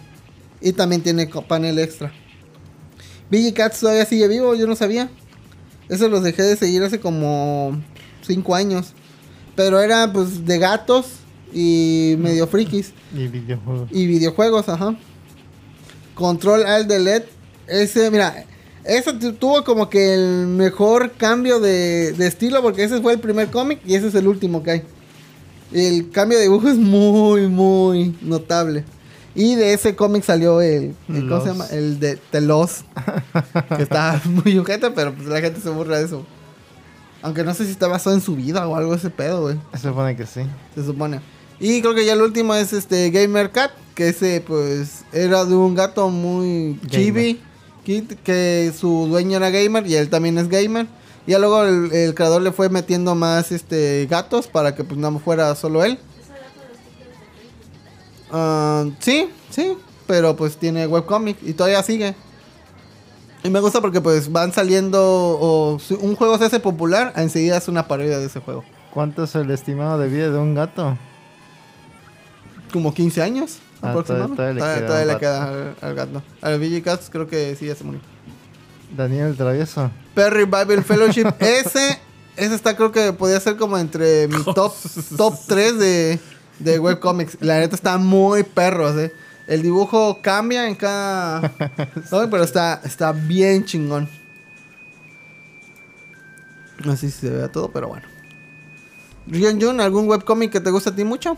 Y 0.60 0.72
también 0.72 1.02
tiene 1.02 1.26
panel 1.26 1.78
extra. 1.78 2.12
Billy 3.30 3.52
Cats 3.52 3.80
todavía 3.80 4.04
sigue 4.04 4.28
vivo, 4.28 4.54
yo 4.54 4.66
no 4.66 4.76
sabía. 4.76 5.10
Eso 5.88 6.08
los 6.08 6.22
dejé 6.22 6.42
de 6.42 6.56
seguir 6.56 6.82
hace 6.82 7.00
como 7.00 7.80
5 8.26 8.54
años. 8.54 8.92
Pero 9.54 9.80
era 9.80 10.12
pues 10.12 10.44
de 10.44 10.58
gatos 10.58 11.06
y 11.58 12.16
medio 12.18 12.46
frikis. 12.46 12.92
Y 13.14 13.28
videojuegos. 13.28 13.88
Y 13.90 14.06
videojuegos, 14.06 14.68
ajá. 14.68 14.94
Control 16.14 16.66
Alt 16.66 16.86
Delete. 16.88 17.28
Ese, 17.66 18.10
mira, 18.10 18.44
ese 18.84 19.12
tu- 19.14 19.32
tuvo 19.32 19.64
como 19.64 19.88
que 19.88 20.14
el 20.14 20.46
mejor 20.46 21.12
cambio 21.12 21.58
de, 21.58 22.12
de 22.12 22.26
estilo 22.26 22.60
porque 22.62 22.84
ese 22.84 23.00
fue 23.00 23.14
el 23.14 23.20
primer 23.20 23.50
cómic 23.50 23.80
y 23.86 23.94
ese 23.94 24.08
es 24.08 24.14
el 24.14 24.28
último 24.28 24.62
que 24.62 24.70
hay. 24.70 24.82
El 25.72 26.10
cambio 26.10 26.38
de 26.38 26.44
dibujo 26.44 26.68
es 26.68 26.76
muy, 26.76 27.48
muy 27.48 28.14
notable. 28.22 28.84
Y 29.34 29.54
de 29.54 29.72
ese 29.74 29.96
cómic 29.96 30.24
salió 30.24 30.60
el, 30.60 30.94
el- 31.08 31.28
¿cómo 31.28 31.40
se 31.42 31.48
llama? 31.48 31.66
El 31.70 31.98
de 32.00 32.18
The 32.30 32.40
Lost. 32.42 32.82
que 33.76 33.82
está 33.82 34.20
muy 34.44 34.56
ojete, 34.58 34.90
pero 34.90 35.14
pues 35.14 35.26
la 35.26 35.40
gente 35.40 35.60
se 35.60 35.70
burla 35.70 35.98
de 35.98 36.04
eso. 36.04 36.24
Aunque 37.22 37.42
no 37.44 37.52
sé 37.54 37.64
si 37.64 37.72
está 37.72 37.88
basado 37.88 38.14
en 38.14 38.22
su 38.22 38.36
vida 38.36 38.68
o 38.68 38.76
algo 38.76 38.94
ese 38.94 39.10
pedo, 39.10 39.40
güey. 39.42 39.56
Se 39.72 39.88
supone 39.88 40.14
que 40.16 40.26
sí. 40.26 40.42
Se 40.74 40.84
supone. 40.84 41.20
Y 41.58 41.80
creo 41.80 41.94
que 41.94 42.04
ya 42.04 42.12
el 42.12 42.22
último 42.22 42.54
es 42.54 42.72
este 42.72 43.10
Gamer 43.10 43.50
Cat, 43.50 43.72
que 43.94 44.08
ese 44.08 44.42
pues 44.46 45.04
era 45.12 45.44
de 45.44 45.54
un 45.54 45.74
gato 45.74 46.10
muy 46.10 46.78
chibi, 46.88 47.40
que, 47.84 48.04
que 48.22 48.72
su 48.78 49.06
dueño 49.06 49.38
era 49.38 49.50
gamer 49.50 49.86
y 49.86 49.94
él 49.94 50.10
también 50.10 50.36
es 50.38 50.48
gamer. 50.48 50.86
Y 51.26 51.32
ya 51.32 51.38
luego 51.38 51.64
el, 51.64 51.92
el 51.92 52.14
creador 52.14 52.42
le 52.42 52.52
fue 52.52 52.68
metiendo 52.68 53.14
más 53.14 53.52
este 53.52 54.06
gatos 54.08 54.46
para 54.46 54.74
que 54.74 54.84
pues 54.84 54.98
no 54.98 55.18
fuera 55.18 55.54
solo 55.54 55.82
él. 55.82 55.98
Ah, 58.30 58.84
sí, 59.00 59.30
sí, 59.50 59.76
pero 60.06 60.36
pues 60.36 60.56
tiene 60.56 60.86
webcomic 60.86 61.38
y 61.42 61.54
todavía 61.54 61.82
sigue. 61.82 62.14
Y 63.44 63.50
me 63.50 63.60
gusta 63.60 63.80
porque 63.80 64.00
pues 64.00 64.30
van 64.30 64.52
saliendo 64.52 65.00
o 65.00 65.78
si 65.78 65.94
un 65.94 66.16
juego 66.16 66.36
se 66.36 66.44
hace 66.44 66.60
popular, 66.60 67.12
enseguida 67.16 67.56
es 67.56 67.68
una 67.68 67.86
parodia 67.86 68.18
de 68.18 68.26
ese 68.26 68.40
juego. 68.40 68.64
¿Cuánto 68.92 69.24
es 69.24 69.34
el 69.34 69.50
estimado 69.50 69.98
de 69.98 70.08
vida 70.08 70.30
de 70.30 70.38
un 70.38 70.54
gato? 70.54 70.98
Como 72.72 72.92
15 72.94 73.22
años 73.22 73.58
Ah, 73.82 73.90
aproximadamente. 73.90 74.36
todavía- 74.36 74.60
todavía 74.62 74.86
Todavía, 74.86 75.12
le 75.14 75.18
queda 75.18 75.38
todavía 75.38 75.52
un 75.52 75.58
le 75.60 75.70
queda 75.70 75.76
al, 75.82 75.88
al 75.90 75.94
gato. 75.94 76.22
Al 76.42 76.58
VG 76.58 76.82
Cats 76.82 77.10
creo 77.10 77.26
que 77.26 77.54
sí 77.56 77.66
ya 77.66 77.74
se 77.74 77.84
murió. 77.84 78.00
Daniel 78.96 79.36
Travieso. 79.36 79.90
Perry 80.14 80.44
Bible 80.44 80.82
Fellowship. 80.86 81.26
ese, 81.40 81.98
ese 82.36 82.54
está 82.54 82.76
creo 82.76 82.90
que 82.92 83.12
podría 83.12 83.38
ser 83.40 83.56
como 83.56 83.76
entre 83.78 84.28
mi 84.28 84.42
top, 84.54 84.72
top 85.16 85.34
3 85.46 85.78
de, 85.78 86.20
de 86.60 86.78
webcomics. 86.78 87.36
La 87.40 87.58
neta 87.58 87.74
está 87.74 87.98
muy 87.98 88.42
perros, 88.44 88.96
eh. 88.96 89.12
El 89.46 89.62
dibujo 89.62 90.20
cambia 90.22 90.66
en 90.68 90.74
cada... 90.74 91.40
No, 92.10 92.28
pero 92.30 92.42
está, 92.42 92.80
está 92.84 93.12
bien 93.12 93.64
chingón. 93.64 94.08
No 96.84 96.96
sé 96.96 97.10
si 97.10 97.20
se 97.20 97.30
vea 97.30 97.48
todo, 97.48 97.70
pero 97.70 97.88
bueno. 97.88 98.06
Rion 99.26 99.60
Jun, 99.60 99.80
¿algún 99.80 100.08
webcomic 100.08 100.52
que 100.52 100.60
te 100.60 100.70
gusta 100.70 100.90
a 100.90 100.94
ti 100.96 101.04
mucho? 101.04 101.36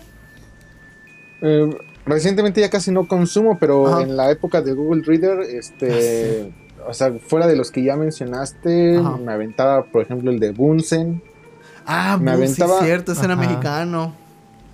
Eh, 1.43 1.71
recientemente 2.07 2.61
ya 2.61 2.71
casi 2.71 2.91
no 2.91 3.07
consumo, 3.07 3.59
pero 3.61 3.87
Ajá. 3.87 4.03
en 4.03 4.17
la 4.17 4.31
época 4.31 4.61
de 4.63 4.73
Google 4.73 5.03
Reader, 5.05 5.41
este, 5.41 6.53
o 6.89 6.93
sea, 6.95 7.13
fuera 7.27 7.47
de 7.47 7.57
los 7.57 7.71
que 7.71 7.83
ya 7.85 7.97
mencionaste, 7.97 8.99
Ajá. 8.99 9.17
me 9.17 9.33
aventaba, 9.33 9.85
por 9.85 10.03
ejemplo, 10.03 10.31
el 10.31 10.39
de 10.41 10.53
Bunsen. 10.53 11.23
Ah, 11.87 12.19
Me 12.21 12.33
sí, 12.33 12.37
aventaba- 12.37 12.81
cierto, 12.83 13.13
ese 13.13 13.25
era 13.25 13.37
mexicano. 13.37 14.15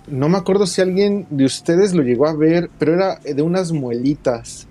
No 0.07 0.29
me 0.29 0.37
acuerdo 0.37 0.67
si 0.67 0.81
alguien 0.81 1.25
de 1.29 1.45
ustedes 1.45 1.93
lo 1.93 2.03
llegó 2.03 2.27
a 2.27 2.35
ver, 2.35 2.69
pero 2.77 2.93
era 2.93 3.15
de 3.17 3.41
unas 3.41 3.71
muelitas. 3.71 4.67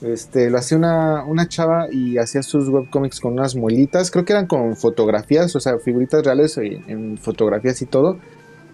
Este, 0.00 0.48
lo 0.48 0.58
hacía 0.58 0.78
una, 0.78 1.24
una 1.24 1.48
chava 1.48 1.88
y 1.92 2.18
hacía 2.18 2.42
sus 2.42 2.68
webcomics 2.68 3.18
con 3.20 3.32
unas 3.34 3.56
muelitas. 3.56 4.10
Creo 4.10 4.24
que 4.24 4.32
eran 4.32 4.46
con 4.46 4.76
fotografías, 4.76 5.54
o 5.56 5.60
sea, 5.60 5.78
figuritas 5.78 6.24
reales 6.24 6.56
en, 6.58 6.84
en 6.88 7.18
fotografías 7.18 7.82
y 7.82 7.86
todo. 7.86 8.18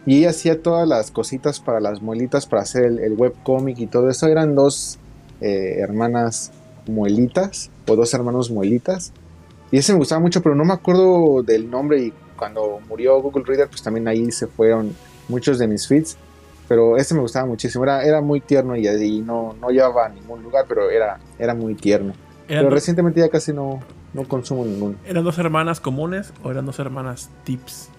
Y 0.07 0.19
ella 0.19 0.31
hacía 0.31 0.63
todas 0.63 0.89
las 0.89 1.11
cositas 1.11 1.61
para 1.61 1.81
las 1.81 2.01
muelitas, 2.01 2.47
para 2.47 2.63
hacer 2.63 2.85
el, 2.85 2.99
el 3.01 3.13
webcomic 3.15 3.79
y 3.81 3.87
todo 3.89 4.09
eso. 4.09 4.29
Eran 4.29 4.55
dos 4.55 4.99
eh, 5.41 5.79
hermanas 5.81 6.53
muelitas, 6.87 7.71
o 7.89 7.97
dos 7.97 8.15
hermanos 8.15 8.51
muelitas. 8.51 9.13
Y 9.73 9.79
ese 9.79 9.93
me 9.93 9.99
gustaba 9.99 10.21
mucho, 10.21 10.43
pero 10.43 10.55
no 10.55 10.65
me 10.65 10.73
acuerdo 10.73 11.43
del 11.43 11.69
nombre. 11.69 12.01
Y 12.01 12.13
cuando 12.37 12.81
murió 12.89 13.21
Google 13.21 13.45
Reader, 13.45 13.69
pues 13.69 13.83
también 13.83 14.07
ahí 14.07 14.31
se 14.31 14.47
fueron 14.47 14.95
muchos 15.29 15.59
de 15.59 15.67
mis 15.67 15.89
feeds. 15.89 16.17
Pero 16.69 16.97
ese 16.97 17.15
me 17.15 17.21
gustaba 17.21 17.47
muchísimo. 17.47 17.85
Era, 17.85 18.05
era 18.05 18.21
muy 18.21 18.41
tierno 18.41 18.77
y, 18.77 18.87
y 18.87 19.21
no, 19.21 19.55
no 19.61 19.71
llevaba 19.71 20.07
a 20.07 20.09
ningún 20.09 20.43
lugar, 20.43 20.67
pero 20.69 20.89
era, 20.89 21.19
era 21.39 21.55
muy 21.55 21.75
tierno. 21.75 22.13
¿Eran, 22.49 22.65
Pero 22.65 22.71
recientemente 22.71 23.21
ya 23.21 23.29
casi 23.29 23.53
no, 23.53 23.81
no 24.15 24.25
consumo 24.25 24.65
ninguno. 24.65 24.97
¿Eran 25.05 25.25
dos 25.25 25.39
hermanas 25.39 25.81
comunes 25.81 26.33
o 26.45 26.51
eran 26.51 26.65
dos 26.65 26.79
hermanas 26.79 27.31
tips? 27.45 27.91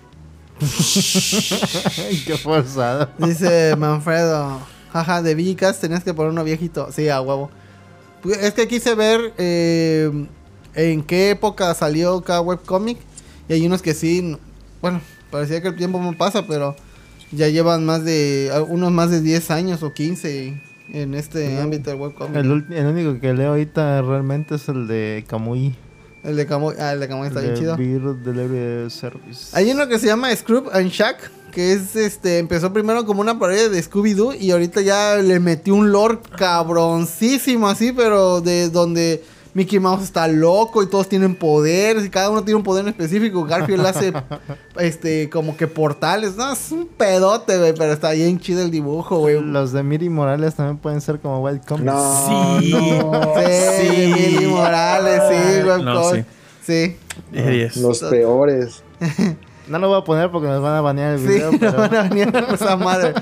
Qué 2.26 2.38
forzado. 2.42 3.10
Dice 3.18 3.76
Manfredo. 3.78 4.60
Jaja, 4.92 5.22
de 5.22 5.36
Vicas 5.36 5.80
tenías 5.80 6.04
que 6.04 6.14
poner 6.14 6.32
uno 6.32 6.44
viejito. 6.44 6.92
Sí, 6.92 7.10
a 7.10 7.22
huevo. 7.22 7.52
Pues, 8.22 8.38
Es 8.40 8.54
que 8.54 8.68
quise 8.68 8.96
ver 8.96 9.34
eh, 9.38 10.28
en 10.74 11.04
qué 11.04 11.32
época 11.32 11.74
salió 11.74 12.22
cada 12.22 12.42
webcomic. 12.42 12.98
Y 13.48 13.54
hay 13.54 13.66
unos 13.66 13.82
que 13.82 13.94
sí. 13.94 14.38
Bueno, 14.82 15.02
parecía 15.32 15.62
que 15.62 15.70
el 15.70 15.76
tiempo 15.76 16.00
no 16.00 16.18
pasa, 16.18 16.46
pero 16.48 16.76
ya 17.32 17.48
llevan 17.50 17.86
más 17.86 18.04
de. 18.04 18.52
Unos 18.68 18.92
más 18.92 19.12
de 19.12 19.22
10 19.22 19.52
años 19.52 19.84
o 19.84 19.94
15 19.94 20.62
en 20.94 21.14
este 21.14 21.60
ámbito 21.60 21.90
del 21.92 22.00
webcomic. 22.00 22.36
El 22.36 22.86
único 22.88 23.20
que 23.20 23.34
leo 23.34 23.50
ahorita 23.50 24.02
realmente 24.02 24.56
es 24.56 24.68
el 24.70 24.88
de 24.88 25.24
Kamui. 25.28 25.76
El 26.24 26.36
de 26.36 26.46
Camuy. 26.46 26.76
Ah, 26.80 26.94
el 26.94 27.00
de 27.00 27.08
Camuy 27.08 27.28
está 27.28 27.40
bien 27.42 27.54
de 27.54 27.60
chido. 27.60 27.78
Beer 27.78 28.02
Delivery 28.02 28.90
Service. 28.90 29.50
Hay 29.54 29.72
uno 29.72 29.88
que 29.88 30.00
se 30.00 30.08
llama 30.08 30.36
Scroob 30.36 30.70
and 30.74 30.90
Shack, 30.90 31.32
que 31.52 31.74
es 31.74 31.96
este, 31.96 32.40
empezó 32.40 32.74
primero 32.74 33.06
como 33.06 33.22
una 33.22 33.40
parodia 33.40 33.70
de 33.70 33.84
Scooby-Doo 33.84 34.36
y 34.40 34.52
ahorita 34.52 34.82
ya 34.82 35.16
le 35.18 35.40
metió 35.40 35.76
un 35.76 35.92
lore 35.92 36.20
cabroncísimo 36.38 37.68
así, 37.68 37.92
pero 37.92 38.42
de 38.42 38.70
donde 38.70 39.24
Mickey 39.58 39.80
Mouse 39.80 40.04
está 40.04 40.28
loco 40.28 40.84
y 40.84 40.88
todos 40.88 41.10
tienen 41.10 41.34
poderes 41.34 42.06
y 42.06 42.12
cada 42.12 42.30
uno 42.30 42.44
tiene 42.44 42.58
un 42.58 42.64
poder 42.64 42.84
en 42.84 42.90
específico. 42.90 43.44
Garfield 43.44 43.84
hace 43.88 44.14
este 44.80 45.32
como 45.32 45.58
que 45.58 45.66
portales, 45.66 46.36
no, 46.36 46.54
es 46.54 46.72
un 46.72 46.86
pedote, 46.86 47.58
güey, 47.58 47.74
pero 47.74 47.92
está 47.92 48.12
bien 48.12 48.40
chido 48.40 48.62
el 48.62 48.70
dibujo, 48.70 49.18
güey. 49.18 49.42
Los 49.42 49.72
de 49.72 49.82
Miri 49.82 50.10
Morales 50.10 50.54
también 50.54 50.78
pueden 50.78 51.02
ser 51.02 51.20
como 51.20 51.42
Wild 51.44 51.66
Comics. 51.66 51.86
No, 51.86 52.60
Sí. 52.62 52.72
no. 52.72 53.12
Sí, 53.36 53.88
Sí. 53.88 54.14
Billy 54.14 54.46
Morales, 54.46 55.22
sí, 55.28 55.62
güey. 55.64 55.82
No, 55.84 56.02
con- 56.04 56.16
sí. 56.18 56.26
sí. 56.64 56.98
10 57.32 57.46
de 57.46 57.52
10. 57.52 57.78
Los 57.78 58.00
peores. 58.02 58.84
No 59.68 59.80
lo 59.80 59.90
voy 59.90 60.00
a 60.00 60.04
poner 60.06 60.32
porque 60.32 60.48
nos 60.48 60.62
van 60.62 60.76
a 60.76 60.82
banear 60.82 61.16
el 61.16 61.20
Sí, 61.20 61.28
video, 61.28 61.52
no 61.52 61.58
pero... 61.60 61.78
van 61.78 61.94
a 61.96 62.02
a 62.04 62.54
esa 62.54 62.78
madre. 62.78 63.14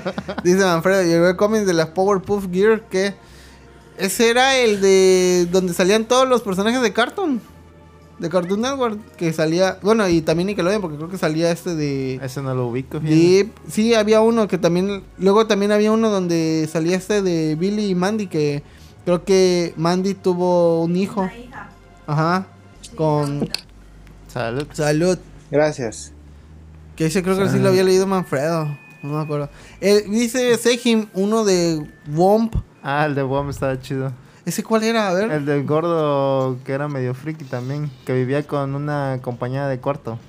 Dice 0.44 0.58
Manfredo, 0.64 1.02
y 1.04 1.10
el 1.10 1.34
cómic 1.34 1.62
de 1.62 1.72
las 1.74 1.86
Powerpuff 1.88 2.46
Gear 2.52 2.82
que 2.82 3.14
ese 3.98 4.30
era 4.30 4.56
el 4.56 4.80
de 4.80 5.48
donde 5.50 5.72
salían 5.74 6.04
todos 6.04 6.28
los 6.28 6.42
personajes 6.42 6.82
de 6.82 6.92
Cartoon. 6.92 7.40
De 8.18 8.30
Cartoon 8.30 8.62
Network, 8.62 8.98
que 9.16 9.32
salía, 9.34 9.78
bueno, 9.82 10.08
y 10.08 10.22
también 10.22 10.46
Nickelodeon, 10.46 10.80
porque 10.80 10.96
creo 10.96 11.10
que 11.10 11.18
salía 11.18 11.50
este 11.50 11.74
de 11.74 12.14
Ese 12.22 12.40
no 12.40 12.54
lo 12.54 12.68
ubico. 12.68 12.98
Deep. 12.98 13.52
Sí, 13.68 13.92
había 13.92 14.22
uno 14.22 14.48
que 14.48 14.56
también, 14.56 15.02
luego 15.18 15.46
también 15.46 15.70
había 15.70 15.92
uno 15.92 16.08
donde 16.08 16.66
salía 16.72 16.96
este 16.96 17.20
de 17.20 17.56
Billy 17.56 17.90
y 17.90 17.94
Mandy, 17.94 18.26
que 18.26 18.62
creo 19.04 19.24
que 19.24 19.74
Mandy 19.76 20.14
tuvo 20.14 20.82
un 20.82 20.96
hijo. 20.96 21.22
Una 21.22 21.36
hija. 21.36 21.70
Ajá, 22.06 22.46
con 22.96 23.48
Salud. 24.28 24.66
salud. 24.72 25.18
Gracias. 25.50 26.12
Que 26.96 27.06
ese 27.06 27.22
creo 27.22 27.38
que 27.38 27.48
sí 27.50 27.58
lo 27.58 27.68
había 27.68 27.84
leído 27.84 28.06
Manfredo. 28.06 28.66
No 29.02 29.18
me 29.18 29.22
acuerdo. 29.22 29.50
Eh, 29.80 30.04
dice 30.08 30.56
Sejim, 30.56 31.06
uno 31.14 31.44
de 31.44 31.86
Womp. 32.14 32.54
Ah, 32.88 33.04
el 33.04 33.16
de 33.16 33.24
Bomb 33.24 33.50
estaba 33.50 33.80
chido. 33.80 34.12
¿Ese 34.44 34.62
cuál 34.62 34.84
era? 34.84 35.08
A 35.08 35.12
ver. 35.12 35.28
El 35.32 35.44
del 35.44 35.66
gordo 35.66 36.56
que 36.64 36.70
era 36.70 36.86
medio 36.86 37.14
friki 37.14 37.42
también, 37.42 37.90
que 38.04 38.12
vivía 38.12 38.46
con 38.46 38.76
una 38.76 39.18
compañía 39.22 39.66
de 39.66 39.80
cuarto. 39.80 40.20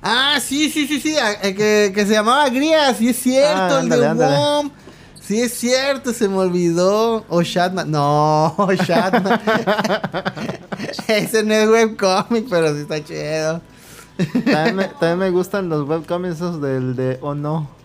Ah, 0.00 0.38
sí, 0.40 0.70
sí, 0.70 0.86
sí, 0.86 1.00
sí. 1.00 1.16
que, 1.42 1.90
que 1.92 2.06
se 2.06 2.12
llamaba 2.12 2.48
Gría, 2.48 2.94
sí 2.94 3.08
es 3.08 3.16
cierto. 3.16 3.78
Ah, 3.78 3.80
el 3.80 3.88
de. 3.88 4.24
Womp. 4.24 4.72
Sí, 5.20 5.40
es 5.42 5.52
cierto, 5.52 6.12
se 6.12 6.28
me 6.28 6.36
olvidó. 6.36 7.24
O 7.28 7.42
Shatman. 7.42 7.90
No, 7.90 8.54
Shatman. 8.86 9.40
Ese 11.08 11.42
no 11.42 11.54
es 11.54 11.68
webcomic, 11.68 12.48
pero 12.48 12.72
sí 12.72 12.82
está 12.82 13.02
chido. 13.02 13.60
También 14.44 14.76
me, 14.76 14.84
también 14.84 15.18
me 15.18 15.30
gustan 15.30 15.68
los 15.68 15.88
webcomics 15.88 16.36
esos 16.36 16.62
del 16.62 16.94
de 16.94 17.18
Oh 17.20 17.34
No. 17.34 17.79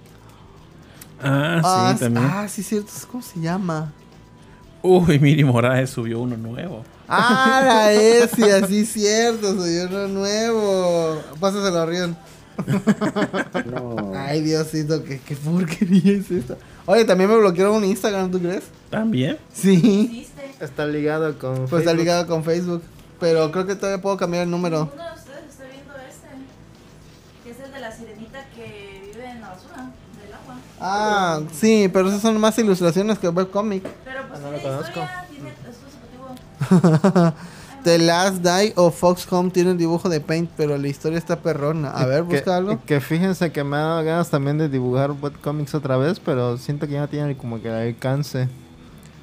Ah, 1.22 1.62
Ah, 1.64 1.94
sí, 1.94 2.00
también. 2.04 2.26
ah, 2.30 2.48
sí, 2.48 2.64
cierto. 2.64 2.92
¿Cómo 3.12 3.24
se 3.24 3.40
llama? 3.40 3.92
Uy, 4.82 5.18
Miri 5.20 5.44
Moraes 5.44 5.90
subió 5.90 6.20
uno 6.20 6.38
nuevo. 6.38 6.84
Ah, 7.08 7.62
la 7.66 7.92
ese, 7.94 8.52
así 8.64 8.86
cierto, 8.86 9.56
soy 9.56 9.78
uno 9.90 10.08
nuevo. 10.08 11.22
Pásaselo 11.40 11.80
a 11.80 11.86
Rion. 11.86 12.18
No. 13.66 14.14
Ay, 14.16 14.42
Diosito, 14.42 15.04
qué, 15.04 15.20
qué 15.20 15.36
porquería 15.36 16.14
es 16.14 16.32
esta. 16.32 16.56
Oye, 16.86 17.04
también 17.06 17.30
me 17.30 17.38
bloquearon 17.38 17.76
un 17.78 17.86
Instagram, 17.86 18.32
¿tú 18.32 18.40
crees? 18.40 18.64
También. 18.90 19.38
Sí. 19.54 19.74
¿Existe? 20.22 20.64
Está 20.66 20.86
ligado 20.86 21.38
con. 21.38 21.56
Pues 21.68 21.82
está 21.82 21.92
Facebook. 21.92 21.98
ligado 21.98 22.28
con 22.28 22.44
Facebook. 22.44 22.84
Pero 23.20 23.52
creo 23.52 23.66
que 23.66 23.76
todavía 23.76 24.02
puedo 24.02 24.18
cambiar 24.18 24.44
el 24.44 24.52
número. 24.52 24.92
Ah, 30.80 31.42
sí, 31.54 31.90
pero 31.92 32.10
esas 32.10 32.22
son 32.22 32.40
más 32.40 32.58
ilustraciones 32.60 33.18
que 33.20 33.30
webcomic. 33.30 33.84
Pero 34.04 34.28
pues 34.28 34.40
Ah, 34.40 34.44
no 34.44 34.52
lo 34.52 34.58
tiene 34.58 34.76
conozco. 34.76 35.00
historia, 35.00 35.26
tiene. 35.30 35.54
The 37.84 38.00
Last 38.00 38.38
Die 38.44 38.74
o 38.78 38.90
Fox 38.90 39.32
Home 39.32 39.52
tienen 39.52 39.78
dibujo 39.78 40.10
de 40.10 40.20
Paint, 40.20 40.50
pero 40.58 40.76
la 40.78 40.88
historia 40.88 41.20
está 41.20 41.36
perrona. 41.38 41.92
A 41.92 42.06
ver, 42.08 42.24
que, 42.24 42.36
busca 42.38 42.58
algo. 42.58 42.80
Que 42.86 43.00
fíjense 43.00 43.52
que 43.52 43.64
me 43.64 43.78
ha 43.78 43.82
dado 43.82 44.04
ganas 44.04 44.30
también 44.32 44.58
de 44.58 44.70
dibujar 44.70 45.12
webcomics 45.12 45.76
otra 45.76 45.96
vez, 45.98 46.20
pero 46.20 46.58
siento 46.58 46.88
que 46.88 46.94
ya 46.94 47.02
no 47.02 47.08
tienen 47.10 47.36
como 47.36 47.62
que 47.62 47.68
el 47.68 47.76
alcance. 47.76 48.48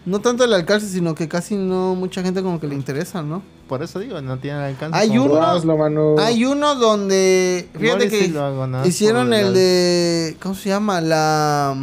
No 0.05 0.21
tanto 0.21 0.43
el 0.45 0.53
alcance, 0.53 0.89
sino 0.89 1.15
que 1.15 1.29
casi 1.29 1.55
no 1.55 1.95
mucha 1.95 2.23
gente 2.23 2.43
como 2.43 2.59
que 2.59 2.67
le 2.67 2.75
interesa, 2.75 3.23
¿no? 3.23 3.43
Por 3.69 3.83
eso 3.85 4.01
digo, 4.01 4.21
no 4.21 4.37
tienen 4.39 4.61
alcance. 4.61 4.99
Hay 4.99 5.17
uno- 5.17 5.35
hazlo. 5.43 6.19
Hay 6.19 6.45
uno 6.45 6.75
donde, 6.75 7.69
fíjate 7.79 8.09
que 8.11 8.25
sí 8.27 8.37
hago, 8.37 8.67
hicieron 8.85 9.33
el- 9.33 9.55
de, 9.55 10.37
¿cómo 10.43 10.55
se 10.57 10.69
llama? 10.71 11.01
La 11.01 11.77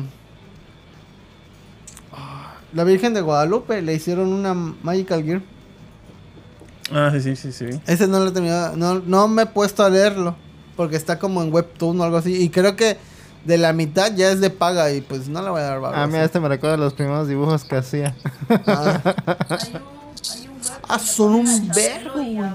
la 2.74 2.84
Virgen 2.84 3.14
de 3.16 3.22
Guadalupe, 3.22 3.82
le 3.82 3.96
hicieron 3.96 4.32
una 4.32 4.54
Magical 4.54 5.24
Gear. 5.24 5.41
Ah, 6.91 7.10
sí, 7.12 7.20
sí, 7.22 7.36
sí, 7.36 7.52
sí. 7.52 7.80
Ese 7.88 8.08
no 8.08 8.20
lo 8.20 8.28
he 8.28 8.32
terminado, 8.32 8.76
no, 8.78 9.00
no 9.00 9.28
me 9.28 9.44
he 9.44 9.46
puesto 9.48 9.84
a 9.84 9.90
leerlo, 9.90 10.36
porque 10.76 10.96
está 10.96 11.18
como 11.18 11.41
en 11.41 11.52
Webtoon 11.54 12.00
o 12.00 12.04
algo 12.04 12.18
así, 12.18 12.36
y 12.44 12.50
creo 12.50 12.76
que 12.76 12.98
de 13.50 13.58
la 13.58 13.74
mitad 13.74 14.14
ya 14.16 14.30
es 14.30 14.42
de 14.42 14.52
paga 14.52 14.92
y 14.92 15.02
pues 15.02 15.28
no 15.28 15.42
le 15.42 15.50
voy 15.50 15.60
a 15.60 15.64
dar 15.64 15.80
valor. 15.80 15.98
Ah, 15.98 16.06
mira, 16.06 16.24
este 16.24 16.40
me 16.40 16.48
recuerda 16.48 16.78
los 16.78 16.94
primeros 16.94 17.28
dibujos 17.28 17.64
que 17.64 17.78
hacía. 17.78 18.16
Ah, 18.68 19.02
Hay 19.08 19.74
un, 19.74 19.82
hay 20.30 20.48
un 20.48 20.60
web 20.62 20.84
Ah, 20.88 21.00
que 21.00 21.06
son 21.08 21.34
un 21.34 21.48
a 21.48 22.52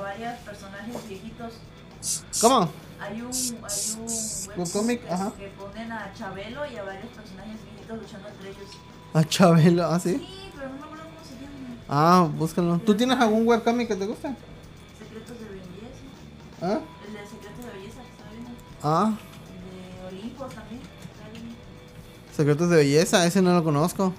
a 0.96 1.08
viejitos. 1.08 1.52
¿Cómo? 2.40 2.68
Hay 3.00 3.20
un, 3.22 3.30
hay 3.32 3.96
un 3.98 4.60
webcomic 4.60 5.10
ajá. 5.10 5.32
que 5.36 5.48
ponen 5.48 5.90
a 5.90 6.12
Chabelo 6.16 6.64
y 6.64 6.76
a 6.76 6.84
varios 6.84 7.08
personajes 7.08 7.56
viejitos 7.64 7.98
luchando 8.00 8.28
entre 8.28 8.50
ellos. 8.50 8.70
A 9.14 9.24
Chabelo, 9.24 9.84
¿ah, 9.86 9.98
sí? 9.98 10.10
Sí, 10.14 10.50
pero 10.56 10.68
no 10.68 10.76
me 10.76 10.84
acuerdo 10.84 11.04
cómo 11.06 11.24
se 11.26 11.34
llama. 11.44 11.82
Ah, 11.88 12.28
búscalo. 12.36 12.78
¿Tú 12.78 12.94
tienes 12.96 13.18
algún 13.18 13.46
webcomic 13.48 13.88
que 13.88 13.96
te 13.96 14.06
guste? 14.06 14.28
Secretos 14.98 15.36
de 15.40 15.44
belleza. 15.46 16.62
¿Ah? 16.62 16.78
El 17.06 17.12
de 17.14 17.18
Secretos 17.26 17.64
de 17.66 17.72
belleza, 17.78 18.00
está 18.00 18.30
viendo. 18.30 18.50
Ah, 18.84 19.12
Secretos 22.36 22.68
de 22.70 22.76
Belleza, 22.76 23.26
ese 23.26 23.40
no 23.42 23.54
lo 23.54 23.62
conozco. 23.62 24.12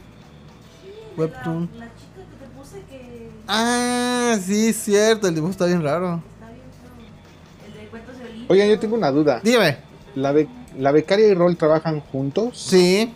Sí, 0.83 0.91
Webtoon. 1.17 1.69
La, 1.73 1.85
la 1.85 1.91
chica 1.95 2.21
que 2.29 2.45
te 2.45 2.51
puse 2.57 2.81
que 2.89 3.29
Ah, 3.47 4.37
sí, 4.43 4.73
cierto, 4.73 5.27
el 5.27 5.35
dibujo 5.35 5.51
está 5.51 5.65
bien 5.65 5.83
raro. 5.83 6.21
está 6.33 6.47
bien 6.51 6.61
feo. 6.81 7.67
El 7.67 7.73
de 7.83 7.87
Cuentos 7.89 8.17
de. 8.17 8.45
Oigan, 8.47 8.69
yo 8.69 8.79
tengo 8.79 8.95
una 8.95 9.11
duda. 9.11 9.41
Dime. 9.43 9.77
¿La, 10.15 10.31
be- 10.31 10.47
¿La 10.77 10.91
becaria 10.91 11.27
y 11.27 11.33
Rol 11.33 11.57
trabajan 11.57 11.99
juntos? 11.99 12.57
Sí, 12.57 13.13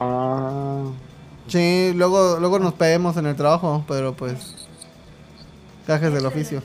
Ah, 0.00 0.84
sí, 1.48 1.92
luego, 1.94 2.38
luego 2.38 2.58
nos 2.60 2.74
peguemos 2.74 3.16
en 3.16 3.26
el 3.26 3.34
trabajo, 3.36 3.84
pero 3.88 4.14
pues... 4.14 4.54
Cajes 5.88 6.12
del 6.12 6.24
oficio. 6.26 6.62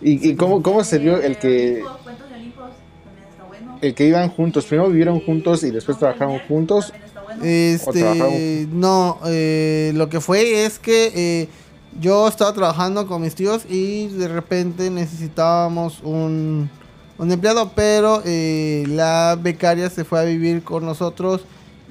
¿Y, 0.00 0.30
y 0.30 0.36
cómo, 0.36 0.62
cómo 0.62 0.84
se 0.84 0.98
dio 0.98 1.20
el 1.20 1.36
que, 1.38 1.82
el 3.86 3.94
que 3.94 4.06
iban 4.06 4.28
juntos? 4.30 4.64
Primero 4.66 4.88
vivieron 4.88 5.20
juntos 5.20 5.62
y 5.62 5.70
después 5.70 5.98
trabajaron 5.98 6.38
juntos. 6.48 6.92
Este, 7.42 8.00
trabajaron. 8.00 8.80
no, 8.80 9.18
eh, 9.26 9.92
lo 9.94 10.08
que 10.08 10.20
fue 10.20 10.64
es 10.64 10.78
que 10.78 11.12
eh, 11.14 11.48
yo 12.00 12.28
estaba 12.28 12.52
trabajando 12.52 13.06
con 13.06 13.22
mis 13.22 13.34
tíos 13.34 13.62
y 13.68 14.08
de 14.08 14.28
repente 14.28 14.90
necesitábamos 14.90 16.00
un, 16.02 16.68
un 17.18 17.32
empleado, 17.32 17.70
pero 17.74 18.22
eh, 18.24 18.84
la 18.88 19.38
becaria 19.40 19.90
se 19.90 20.04
fue 20.04 20.20
a 20.20 20.24
vivir 20.24 20.62
con 20.62 20.84
nosotros 20.84 21.42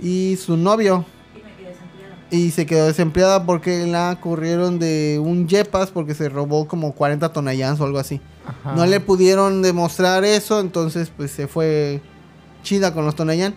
y 0.02 0.38
su 0.38 0.58
novio 0.58 1.06
Y 1.34 1.38
me 1.38 1.56
quedé 1.56 1.70
desempleada. 1.70 2.16
y 2.32 2.52
se 2.52 2.66
quedó 2.66 2.88
desempleada 2.88 3.46
porque 3.46 3.86
la 3.86 4.18
corrieron 4.20 4.80
de 4.80 5.20
un 5.24 5.48
Yepas 5.48 5.92
porque 5.92 6.14
se 6.14 6.30
robó 6.30 6.68
como 6.68 6.94
40 6.94 7.32
tonallans 7.32 7.80
o 7.80 7.86
algo 7.86 8.00
así. 8.00 8.20
Ajá. 8.46 8.76
No 8.76 8.86
le 8.86 9.00
pudieron 9.00 9.62
demostrar 9.62 10.24
eso, 10.26 10.60
entonces 10.60 11.12
pues 11.16 11.32
se 11.32 11.48
fue 11.48 12.02
chida 12.64 12.94
con 12.94 13.06
los 13.06 13.16
Tonayan. 13.16 13.54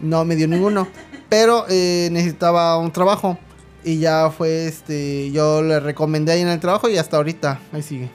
No 0.00 0.24
me 0.24 0.36
dio 0.36 0.46
ninguno, 0.48 0.86
pero 1.28 1.64
eh, 1.68 2.08
necesitaba 2.12 2.76
un 2.78 2.92
trabajo 2.92 3.38
y 3.84 3.98
ya 3.98 4.30
fue 4.30 4.66
este, 4.66 5.30
yo 5.32 5.62
le 5.62 5.80
recomendé 5.80 6.32
ahí 6.32 6.40
en 6.42 6.48
el 6.48 6.60
trabajo 6.60 6.88
y 6.88 6.98
hasta 6.98 7.16
ahorita 7.16 7.60
ahí 7.72 7.82
sigue. 7.82 8.10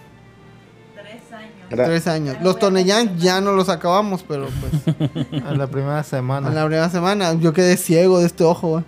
Tres 0.95 1.21
años. 1.31 1.51
Gra- 1.69 1.85
Tres 1.85 2.07
años. 2.07 2.37
Los 2.41 2.59
Tonayan 2.59 3.17
ya 3.17 3.41
no 3.41 3.51
los 3.53 3.69
acabamos, 3.69 4.23
pero 4.27 4.47
pues 4.61 4.97
En 5.31 5.57
la 5.57 5.67
primera 5.67 6.03
semana. 6.03 6.49
en 6.49 6.55
la 6.55 6.65
primera 6.65 6.89
semana 6.89 7.33
yo 7.33 7.51
quedé 7.53 7.75
ciego 7.77 8.19
de 8.19 8.27
este 8.27 8.43
ojo. 8.43 8.69
güey. 8.69 8.83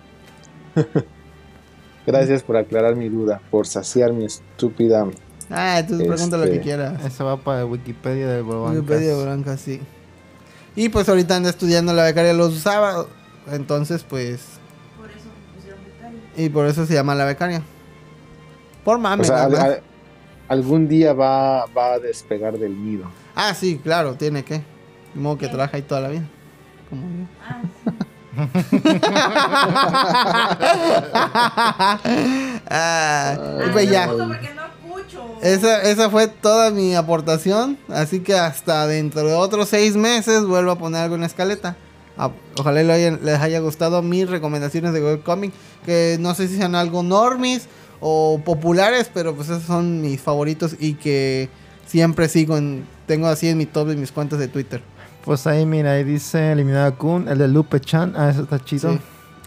Gracias 2.05 2.43
por 2.43 2.55
aclarar 2.57 2.95
mi 2.95 3.09
duda, 3.09 3.41
por 3.49 3.65
saciar 3.67 4.13
mi 4.13 4.25
estúpida. 4.25 5.07
Ah, 5.49 5.79
entonces 5.79 6.07
pregunta 6.07 6.37
lo 6.37 6.43
que 6.45 6.49
Este, 6.53 6.61
quieras. 6.61 7.03
Eso 7.05 7.25
va 7.25 7.37
para 7.37 7.65
Wikipedia 7.65 8.27
del 8.27 8.43
Bobancas. 8.43 8.77
Wikipedia 8.81 9.15
Blanca, 9.15 9.57
sí. 9.57 9.79
Y 10.75 10.89
pues 10.89 11.07
ahorita 11.07 11.35
anda 11.35 11.49
estudiando 11.49 11.93
la 11.93 12.03
becaria 12.03 12.33
los 12.33 12.57
sábados. 12.59 13.07
Entonces, 13.51 14.03
pues. 14.03 14.41
Por 14.97 15.09
eso 15.09 15.19
pusieron 15.55 15.79
becario. 15.85 16.19
Y 16.35 16.49
por 16.49 16.65
eso 16.65 16.85
se 16.85 16.93
llama 16.95 17.13
la 17.15 17.25
becaria. 17.25 17.61
Por 18.83 18.97
O 18.97 18.99
mame, 18.99 19.23
sea, 19.23 19.35
nada 19.35 19.45
al- 19.45 19.51
más. 19.51 19.61
al- 19.63 19.81
algún 20.47 20.87
día 20.87 21.13
va, 21.13 21.65
va 21.67 21.93
a 21.93 21.99
despegar 21.99 22.57
del 22.57 22.83
nido. 22.83 23.05
Ah, 23.35 23.53
sí, 23.53 23.79
claro, 23.83 24.15
tiene 24.15 24.43
que. 24.43 24.55
De 25.13 25.21
modo 25.21 25.37
que 25.37 25.47
trabaja 25.47 25.77
ahí 25.77 25.83
toda 25.83 26.01
la 26.01 26.09
vida. 26.09 26.25
Como 26.89 27.03
yo. 27.03 27.25
Ah, 27.47 27.61
sí. 27.83 27.91
Ah, 32.67 32.69
Ah, 32.69 33.69
pues 33.71 33.85
no 33.87 33.91
ya. 33.93 34.07
no. 34.07 34.64
Esa, 35.45 35.83
esa 35.83 36.09
fue 36.09 36.27
toda 36.27 36.71
mi 36.71 36.95
aportación. 36.95 37.77
Así 37.87 38.21
que 38.21 38.33
hasta 38.33 38.87
dentro 38.87 39.21
de 39.27 39.33
otros 39.35 39.69
seis 39.69 39.95
meses 39.95 40.43
vuelvo 40.43 40.71
a 40.71 40.77
poner 40.79 41.01
algo 41.03 41.13
en 41.13 41.21
la 41.21 41.27
escaleta. 41.27 41.75
Ah, 42.17 42.31
ojalá 42.57 42.81
les 42.81 43.39
haya 43.39 43.59
gustado 43.59 44.01
mis 44.01 44.27
recomendaciones 44.27 44.91
de 44.91 45.03
webcomic. 45.03 45.53
Que 45.85 46.17
no 46.19 46.33
sé 46.33 46.47
si 46.47 46.57
sean 46.57 46.73
algo 46.73 47.03
normis 47.03 47.67
o 47.99 48.41
populares, 48.43 49.11
pero 49.13 49.35
pues 49.35 49.49
esos 49.49 49.63
son 49.63 50.01
mis 50.01 50.19
favoritos 50.19 50.75
y 50.79 50.95
que 50.95 51.49
siempre 51.85 52.27
sigo 52.27 52.57
en, 52.57 52.87
tengo 53.05 53.27
así 53.27 53.47
en 53.47 53.59
mi 53.59 53.67
top 53.67 53.89
de 53.89 53.97
mis 53.97 54.11
cuentas 54.11 54.39
de 54.39 54.47
Twitter. 54.47 54.81
Pues 55.23 55.45
ahí, 55.45 55.65
mira, 55.65 55.91
ahí 55.91 56.03
dice 56.03 56.53
Eliminado 56.53 56.97
Kun, 56.97 57.27
el 57.27 57.37
de 57.37 57.47
Lupe 57.47 57.79
Chan. 57.79 58.15
Ah, 58.17 58.31
eso 58.31 58.43
está 58.43 58.63
chido. 58.63 58.93
Sí. 58.93 58.99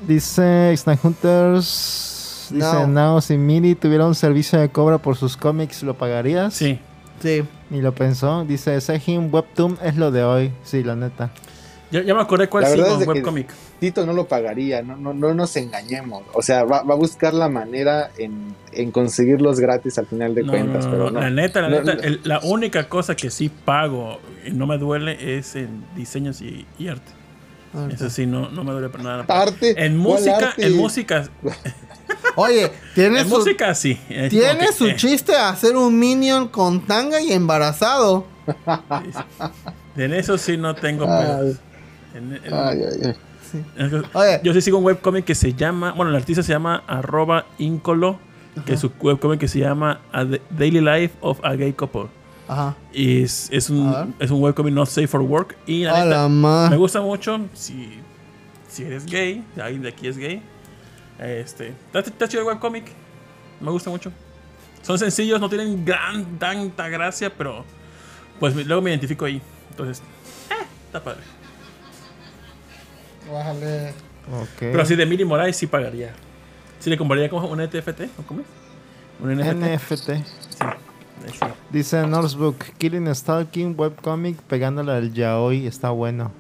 Dice 0.07 0.71
X-Nine 0.73 1.01
Hunters. 1.03 2.18
Dice 2.51 2.67
No. 2.73 2.87
Nao 2.87 3.21
si 3.21 3.37
Miri 3.39 3.75
tuviera 3.75 4.07
un 4.07 4.15
servicio 4.15 4.59
de 4.59 4.69
cobra 4.71 4.99
por 4.99 5.17
sus 5.17 5.37
cómics, 5.37 5.83
¿lo 5.83 5.95
pagarías? 5.95 6.55
Sí. 6.55 6.79
Sí. 7.21 7.43
Ni 7.71 7.83
lo 7.83 7.93
pensó. 7.95 8.45
Dice 8.45 8.81
Sejin 8.81 9.29
Webtoon 9.33 9.79
es 9.83 9.97
lo 9.97 10.11
de 10.11 10.23
hoy. 10.25 10.53
Sí, 10.63 10.83
la 10.85 10.95
neta. 10.97 11.31
Ya, 11.91 12.03
ya 12.03 12.15
me 12.15 12.21
acordé 12.21 12.49
cuál 12.49 12.65
La 12.65 12.71
verdad 12.71 12.85
sigo 12.85 12.95
es 12.97 13.01
de 13.01 13.07
webcomic. 13.15 13.49
Tito 13.81 14.05
no 14.05 14.13
lo 14.13 14.27
pagaría, 14.29 14.83
no, 14.83 14.97
no, 14.97 15.15
no 15.15 15.33
nos 15.35 15.57
engañemos. 15.57 16.23
O 16.35 16.43
sea, 16.43 16.65
va, 16.65 16.83
va 16.83 16.95
a 16.95 16.97
buscar 16.99 17.33
la 17.33 17.49
manera 17.49 18.11
en, 18.19 18.55
en 18.73 18.91
conseguirlos 18.91 19.59
gratis 19.59 19.97
al 19.99 20.07
final 20.07 20.35
de 20.35 20.43
No, 20.43 20.53
cuentas, 20.53 20.85
no, 20.85 20.91
pero 20.91 21.11
no. 21.11 21.21
La 21.21 21.31
neta, 21.31 21.63
la 21.63 21.71
No, 21.71 21.77
neta, 21.81 21.95
no. 21.95 22.03
el- 22.03 22.21
la 22.25 22.41
única 22.41 22.89
cosa 22.91 23.17
que 23.17 23.31
sí 23.31 23.49
pago 23.49 24.21
y 24.47 24.51
no 24.51 24.67
me 24.67 24.77
duele 24.77 25.39
es 25.39 25.57
en 25.57 25.83
diseños 25.97 26.43
y, 26.43 26.67
y 26.79 26.89
arte. 26.89 27.11
Eso 27.91 28.11
sí, 28.11 28.27
no, 28.27 28.49
no 28.51 28.65
me 28.65 28.73
duele 28.73 28.89
para 28.91 29.05
nada. 29.05 29.25
Arte. 29.29 29.71
En 29.83 30.03
¿cuál 30.03 30.15
música, 30.19 30.37
arte? 30.49 30.67
en 30.67 30.77
música, 30.77 31.25
Oye, 32.37 32.71
tiene 32.95 33.21
en 33.21 33.29
su, 33.29 33.37
música 33.39 33.75
sí. 33.75 33.99
Es 34.09 34.31
tiene 34.31 34.67
que, 34.67 34.73
su 34.73 34.87
eh, 34.87 34.97
chiste 34.97 35.35
hacer 35.37 35.77
un 35.77 35.99
minion 35.99 36.49
con 36.49 36.81
tanga 36.87 37.21
y 37.21 37.33
embarazado. 37.33 38.27
En 39.97 40.15
eso 40.15 40.39
sí 40.39 40.57
no 40.57 40.75
tengo 40.75 41.05
Ay. 41.09 41.25
pedos. 41.27 41.57
En- 42.15 42.33
en- 42.45 42.55
Ay, 42.55 42.79
ay, 42.83 43.01
ay. 43.07 43.15
Sí. 43.51 43.59
Es 43.77 43.91
que- 43.91 44.03
Oye. 44.19 44.41
Yo 44.45 44.53
sí 44.53 44.61
sigo 44.61 44.79
un 44.79 44.85
webcomic 44.85 45.25
que 45.25 45.35
se 45.35 45.55
llama, 45.55 45.93
bueno, 45.93 46.11
el 46.11 46.17
artista 46.17 46.43
se 46.43 46.53
llama 46.53 46.83
arroba 46.87 47.47
incolo, 47.59 48.19
que 48.67 48.75
es 48.75 48.81
su 48.81 48.91
webcomic 49.01 49.41
que 49.41 49.49
se 49.49 49.61
llama 49.61 50.01
A 50.13 50.25
Da- 50.25 50.39
Daily 50.51 50.81
Life 50.81 51.15
of 51.21 51.41
a 51.45 51.55
Gay 51.55 51.73
Couple. 51.73 52.07
Ajá. 52.49 52.77
Y 52.93 53.23
es, 53.23 53.49
es, 53.53 53.69
un, 53.71 54.15
es 54.19 54.31
un 54.31 54.43
webcomic 54.43 54.73
not 54.75 54.89
safe 54.89 55.07
for 55.07 55.21
work. 55.21 55.57
Y 55.67 55.85
la 55.85 56.05
neta, 56.05 56.29
me 56.71 56.77
gusta 56.77 57.01
mucho 57.01 57.41
si, 57.55 58.01
si 58.69 58.85
eres 58.85 59.05
gay, 59.07 59.45
si 59.55 59.61
alguien 59.61 59.83
de 59.83 59.89
aquí 59.91 60.09
es 60.09 60.17
gay. 60.17 60.43
Este, 61.19 61.75
está, 61.93 62.29
chido 62.29 62.43
el 62.43 62.49
webcomic. 62.49 62.87
Me 63.61 63.71
gusta 63.71 63.91
mucho. 63.91 64.13
Son 64.83 64.99
sencillos, 64.99 65.41
no 65.41 65.49
tienen 65.49 65.85
gran, 65.85 66.39
tanta 66.39 66.89
gracia, 66.89 67.33
pero 67.37 67.65
pues 68.39 68.55
luego 68.55 68.81
me 68.81 68.91
identifico 68.91 69.25
ahí. 69.25 69.43
Entonces, 69.71 70.03
eh, 70.51 70.65
está 70.87 71.03
padre. 71.03 71.21
Bájale. 73.31 73.91
Ok. 74.33 74.59
Pero 74.61 74.83
así 74.83 74.95
de 74.95 75.07
Miri 75.07 75.25
Moraes 75.25 75.57
sí 75.57 75.67
pagaría. 75.67 76.15
Sí 76.79 76.89
le 76.89 76.97
compraría 76.97 77.29
como 77.29 77.49
un 77.49 77.61
NFT, 77.61 78.03
¿o 78.19 78.23
cómo 78.23 78.41
es? 78.41 78.47
Un 79.21 79.37
NFT. 79.37 79.57
NFT. 79.57 80.07
Sí. 80.07 81.33
sí. 81.33 81.47
Dice 81.71 82.07
Norsebook, 82.07 82.59
Killing 82.79 83.13
Stalking 83.13 83.75
webcomic 83.77 84.41
pegándole 84.43 84.93
al 84.93 85.13
yaoi 85.13 85.67
está 85.67 85.91
bueno. 85.91 86.31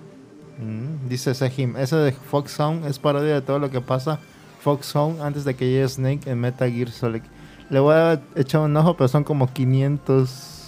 Mm, 0.58 1.08
Dice 1.08 1.34
Sejim, 1.34 1.76
ese 1.76 1.96
de 1.96 2.12
Fox 2.12 2.52
Sound 2.52 2.86
es 2.86 2.98
parodia 2.98 3.34
de 3.34 3.42
todo 3.42 3.58
lo 3.58 3.70
que 3.70 3.80
pasa 3.80 4.20
Fox 4.60 4.86
Sound 4.86 5.20
antes 5.20 5.44
de 5.44 5.54
que 5.54 5.66
llegue 5.66 5.88
Snake 5.88 6.30
en 6.30 6.40
Metal 6.40 6.70
Gear 6.70 6.90
Solid. 6.90 7.22
Le 7.70 7.80
voy 7.80 7.94
a 7.94 8.20
echar 8.34 8.62
un 8.62 8.76
ojo, 8.76 8.96
pero 8.96 9.08
son 9.08 9.24
como 9.24 9.52
500 9.52 10.58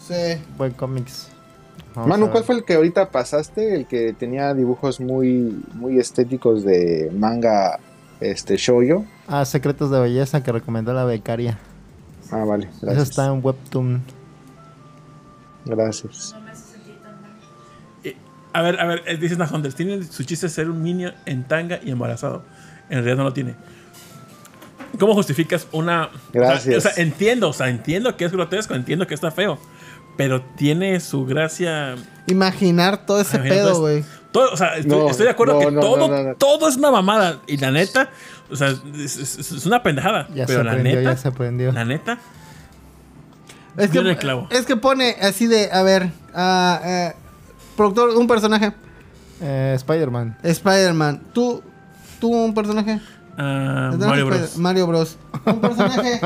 Sí. 0.00 0.42
Vamos 0.58 1.26
a 1.94 2.06
Manu. 2.06 2.30
¿cuál 2.30 2.44
fue 2.44 2.56
el 2.56 2.64
que 2.64 2.74
ahorita 2.74 3.10
pasaste? 3.10 3.74
El 3.74 3.86
que 3.86 4.12
tenía 4.12 4.54
dibujos 4.54 5.00
muy, 5.00 5.62
muy 5.74 5.98
estéticos 5.98 6.64
de 6.64 7.10
manga 7.14 7.78
este 8.20 8.56
shoujo. 8.56 9.04
Ah, 9.28 9.44
Secretos 9.44 9.90
de 9.90 10.00
Belleza 10.00 10.42
que 10.42 10.52
recomendó 10.52 10.92
la 10.92 11.04
becaria. 11.04 11.58
Ah, 12.30 12.44
vale, 12.44 12.66
Eso 12.66 12.86
gracias. 12.86 13.10
está 13.10 13.26
en 13.26 13.44
Webtoon. 13.44 14.02
Gracias. 15.64 16.34
Eh, 18.04 18.16
a 18.52 18.62
ver, 18.62 18.80
a 18.80 18.86
ver, 18.86 19.02
eh, 19.06 19.16
dice 19.16 19.34
Snahonder, 19.34 19.72
tiene 19.72 20.02
su 20.04 20.24
chiste 20.24 20.46
es 20.46 20.52
ser 20.52 20.70
un 20.70 20.82
niño 20.82 21.12
en 21.26 21.46
tanga 21.46 21.80
y 21.82 21.90
embarazado. 21.90 22.42
En 22.90 22.96
realidad 22.96 23.16
no 23.16 23.24
lo 23.24 23.32
tiene. 23.32 23.54
¿Cómo 24.98 25.14
justificas 25.14 25.66
una... 25.72 26.10
Gracias. 26.32 26.76
O 26.76 26.80
sea, 26.80 26.92
entiendo, 27.02 27.48
o 27.48 27.52
sea, 27.52 27.68
entiendo 27.68 28.16
que 28.16 28.24
es 28.24 28.32
grotesco, 28.32 28.74
entiendo 28.74 29.06
que 29.06 29.14
está 29.14 29.30
feo. 29.30 29.58
Pero 30.16 30.42
tiene 30.56 31.00
su 31.00 31.24
gracia... 31.24 31.94
Imaginar 32.26 33.06
todo 33.06 33.20
ese 33.20 33.38
pedo, 33.38 33.80
güey. 33.80 34.04
Todo, 34.32 34.52
o 34.52 34.56
sea, 34.56 34.76
estoy, 34.76 34.98
No, 34.98 35.08
estoy 35.10 35.24
de 35.24 35.30
acuerdo 35.30 35.54
no, 35.54 35.60
que 35.60 35.70
no, 35.70 35.80
todo, 35.80 35.96
no, 35.96 36.08
no, 36.08 36.22
no. 36.30 36.34
todo 36.34 36.68
es 36.68 36.76
una 36.76 36.90
mamada. 36.90 37.38
Y 37.46 37.56
la 37.56 37.70
neta, 37.70 38.10
o 38.50 38.56
sea, 38.56 38.68
es, 38.96 39.16
es- 39.16 39.38
es 39.52 39.66
una 39.66 39.82
pendejada. 39.82 40.28
Ya 40.34 40.46
pero 40.46 40.58
se 40.60 40.64
la 40.64 40.72
aprendió, 40.72 40.96
neta, 40.96 41.10
ya 41.12 41.16
se 41.16 41.28
aprendió. 41.28 41.72
la 41.72 41.84
neta, 41.84 42.18
Es 43.76 43.90
que, 43.90 43.98
el 43.98 44.16
clavo. 44.18 44.46
es 44.50 44.66
que 44.66 44.76
pone 44.76 45.16
así 45.22 45.46
de, 45.46 45.70
a 45.72 45.82
ver, 45.82 46.10
ah, 46.34 46.80
eh, 46.84 47.12
productor, 47.76 48.10
un 48.10 48.26
personaje, 48.26 48.72
Eh, 49.40 49.72
Spider-Man. 49.76 50.36
Spider-Man. 50.42 51.22
¿Tú, 51.32 51.62
tú 52.20 52.28
un 52.32 52.54
personaje? 52.54 53.00
ah, 53.38 53.92
Mario 53.98 54.26
Bros. 54.26 54.56
Mario 54.56 54.86
Bros. 54.86 55.16
Un 55.46 55.60
personaje, 55.60 56.20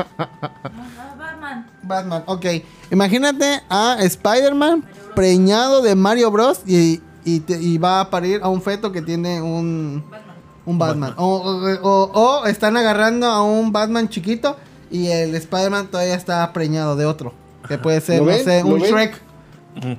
Batman. 1.17 1.67
Batman. 1.83 2.23
Ok, 2.27 2.45
imagínate 2.91 3.61
a 3.69 3.97
Spider-Man 4.01 4.83
preñado 5.15 5.81
de 5.81 5.95
Mario 5.95 6.31
Bros. 6.31 6.61
y, 6.65 7.01
y, 7.23 7.39
te- 7.41 7.61
y 7.61 7.77
va 7.77 8.01
a 8.01 8.09
parir 8.09 8.41
a 8.43 8.49
un 8.49 8.61
feto 8.61 8.91
que 8.91 9.01
tiene 9.01 9.41
un, 9.41 10.03
Batman. 10.09 10.35
un 10.65 10.77
Batman. 10.79 11.13
O, 11.17 11.25
o- 11.37 11.89
o- 11.89 12.11
o 12.41 12.45
están 12.45 12.75
agarrando 12.77 13.27
a 13.27 13.43
un 13.43 13.71
Batman 13.71 14.09
chiquito 14.09 14.57
y 14.91 15.07
el 15.07 15.33
Spider-Man 15.35 15.87
todavía 15.87 16.15
está 16.15 16.51
preñado 16.53 16.95
de 16.95 17.05
otro. 17.05 17.33
Que 17.67 17.77
puede 17.77 17.99
ser, 18.01 18.19
¿Lo 18.19 18.25
no 18.25 18.31
ven? 18.31 18.43
sé, 18.43 18.61
¿Lo 18.61 18.67
un 18.67 18.79
ven? 18.81 18.91
Shrek. 18.91 19.21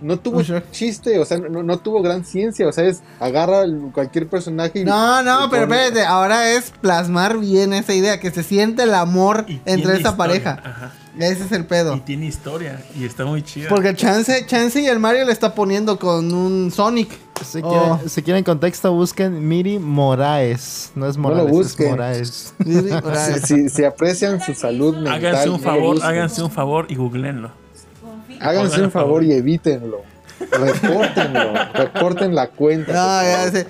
No 0.01 0.19
tuvo 0.19 0.43
chiste, 0.73 1.19
o 1.19 1.25
sea, 1.25 1.39
no, 1.39 1.63
no 1.63 1.79
tuvo 1.79 2.01
gran 2.03 2.25
ciencia, 2.25 2.67
o 2.67 2.73
sea, 2.73 2.85
es 2.85 3.03
agarra 3.21 3.65
cualquier 3.93 4.27
personaje 4.29 4.81
y... 4.81 4.85
No, 4.85 5.23
no, 5.23 5.47
y 5.47 5.49
pero 5.51 5.69
pone- 5.69 5.77
espérate, 5.87 6.07
ahora 6.07 6.53
es 6.53 6.73
plasmar 6.81 7.39
bien 7.39 7.73
esa 7.75 7.93
idea, 7.93 8.19
que 8.19 8.31
se 8.31 8.43
siente 8.43 8.85
el 8.85 8.95
amor 8.95 9.45
Y 9.49 9.61
entre 9.67 9.93
esa 9.93 10.11
historia, 10.11 10.17
pareja. 10.17 10.51
ajá. 10.65 10.93
Ese 11.19 11.45
es 11.45 11.53
el 11.53 11.63
Y 11.63 11.65
pedo. 11.65 12.01
tiene 12.05 12.27
historia. 12.27 12.83
Y 12.95 13.05
está 13.07 13.25
muy 13.25 13.43
chida. 13.43 13.71
Porque 13.71 13.95
Chance, 13.95 14.45
Chance 14.47 14.83
y 14.83 14.87
el 14.87 14.99
Mario 14.99 15.25
le 15.25 15.33
está 15.33 15.55
poniendo 15.55 15.99
con 15.99 16.33
un 16.35 16.71
Sonic. 16.71 17.09
Si, 17.43 17.61
Oh. 17.63 17.69
quieren, 17.71 18.09
si 18.11 18.23
quieren 18.23 18.45
contexto, 18.45 18.93
busquen 18.93 19.47
Miri 19.49 19.79
Moraes. 19.79 20.91
No 20.95 21.07
es 21.07 21.17
lo 21.17 21.23
Morales, 21.23 21.47
es 21.47 21.53
busquen. 21.53 21.91
Moraes. 21.91 22.55
Si, 22.65 23.47
si- 23.47 23.69
si 23.71 23.85
aprecian 23.85 24.41
su 24.43 24.53
salud 24.55 24.95
mental, 24.95 25.15
háganse 25.15 25.49
un 25.51 25.61
no 25.63 25.67
lo 25.73 25.73
favor, 25.79 25.99
háganse 26.03 26.43
un 26.43 26.51
favor 26.51 26.87
y 26.91 26.97
googleenlo. 26.97 27.51
Háganse 28.41 28.83
un 28.83 28.91
favor 28.91 29.25
y 29.25 29.33
evítenlo. 29.33 30.03
Repórtenlo, 30.39 31.55
reporten 31.73 32.35
la 32.35 32.49
cuenta. 32.49 32.93
No, 32.93 33.23
ya 33.23 33.51
sé. 33.51 33.67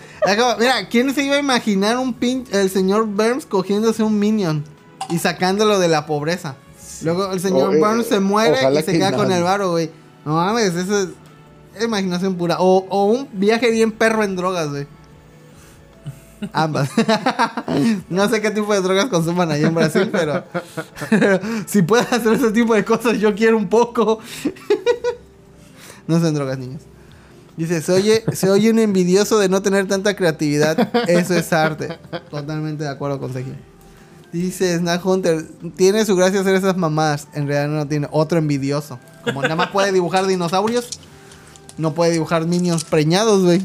Mira, 0.59 0.89
¿quién 0.89 1.15
se 1.15 1.23
iba 1.23 1.37
a 1.37 1.39
imaginar 1.39 1.97
un 1.97 2.13
pin 2.13 2.45
el 2.53 2.71
señor 2.71 3.07
Burns 3.07 3.47
cogiéndose 3.47 4.03
un 4.03 4.19
minion 4.19 4.65
y 5.09 5.19
sacándolo 5.19 5.79
de 5.79 5.89
la 5.89 6.07
pobreza? 6.07 6.57
Luego 7.03 7.33
el 7.33 7.41
señor 7.41 7.71
O, 7.71 7.73
eh, 7.73 7.79
Burns 7.79 8.07
se 8.07 8.21
muere 8.21 8.59
y 8.73 8.77
se 8.77 8.85
que 8.85 8.93
queda 8.93 9.13
con 9.13 9.31
el 9.31 9.43
varo, 9.43 9.71
güey. 9.71 9.91
No 10.25 10.35
mames, 10.35 10.75
eso 10.75 11.03
es 11.03 11.09
imaginación 11.85 12.35
pura. 12.35 12.57
O, 12.59 12.87
o 12.89 13.05
un 13.05 13.29
viaje 13.33 13.71
bien 13.71 13.93
perro 13.93 14.25
en 14.25 14.37
drogas, 14.37 14.69
güey. 14.71 14.87
Ambas. 16.53 16.91
no 18.09 18.29
sé 18.29 18.41
qué 18.41 18.51
tipo 18.51 18.73
de 18.73 18.81
drogas 18.81 19.07
consuman 19.07 19.51
allá 19.51 19.69
en 19.69 19.75
Brasil, 19.75 20.09
pero, 20.13 20.45
si 21.67 21.83
puedes 21.83 22.13
hacer 22.13 22.35
ese 22.35 22.51
tipo 22.53 22.75
de 22.75 22.85
cosas, 22.85 23.19
yo 23.19 23.35
quiero 23.35 23.57
un 23.57 23.69
poco. 23.69 24.21
no 26.07 26.21
son 26.21 26.35
drogas, 26.35 26.59
niños. 26.59 26.83
Dice, 27.57 27.81
se 27.81 27.93
oye, 27.93 28.25
se 28.33 28.51
oye 28.51 28.71
un 28.71 28.79
envidioso 28.79 29.39
de 29.39 29.49
no 29.49 29.63
tener 29.63 29.89
tanta 29.89 30.15
creatividad. 30.15 30.91
Eso 31.09 31.35
es 31.35 31.53
arte. 31.53 31.99
Totalmente 32.31 32.85
de 32.85 32.91
acuerdo 32.91 33.19
con 33.19 33.33
Seji. 33.33 33.53
Dice 34.31 34.77
Snack 34.77 35.05
Hunter, 35.07 35.47
tiene 35.77 36.05
su 36.05 36.15
gracia 36.17 36.41
hacer 36.41 36.55
esas 36.55 36.77
mamadas. 36.77 37.29
En 37.33 37.49
realidad 37.49 37.75
no 37.75 37.89
tiene 37.89 38.09
otro 38.11 38.37
envidioso. 38.39 38.99
Como 39.25 39.41
nada 39.41 39.57
más 39.57 39.71
puede 39.71 39.91
dibujar 39.93 40.27
dinosaurios, 40.27 41.01
no 41.79 41.95
puede 41.95 42.13
dibujar 42.13 42.47
minions 42.47 42.85
preñados, 42.85 43.43
güey. 43.43 43.65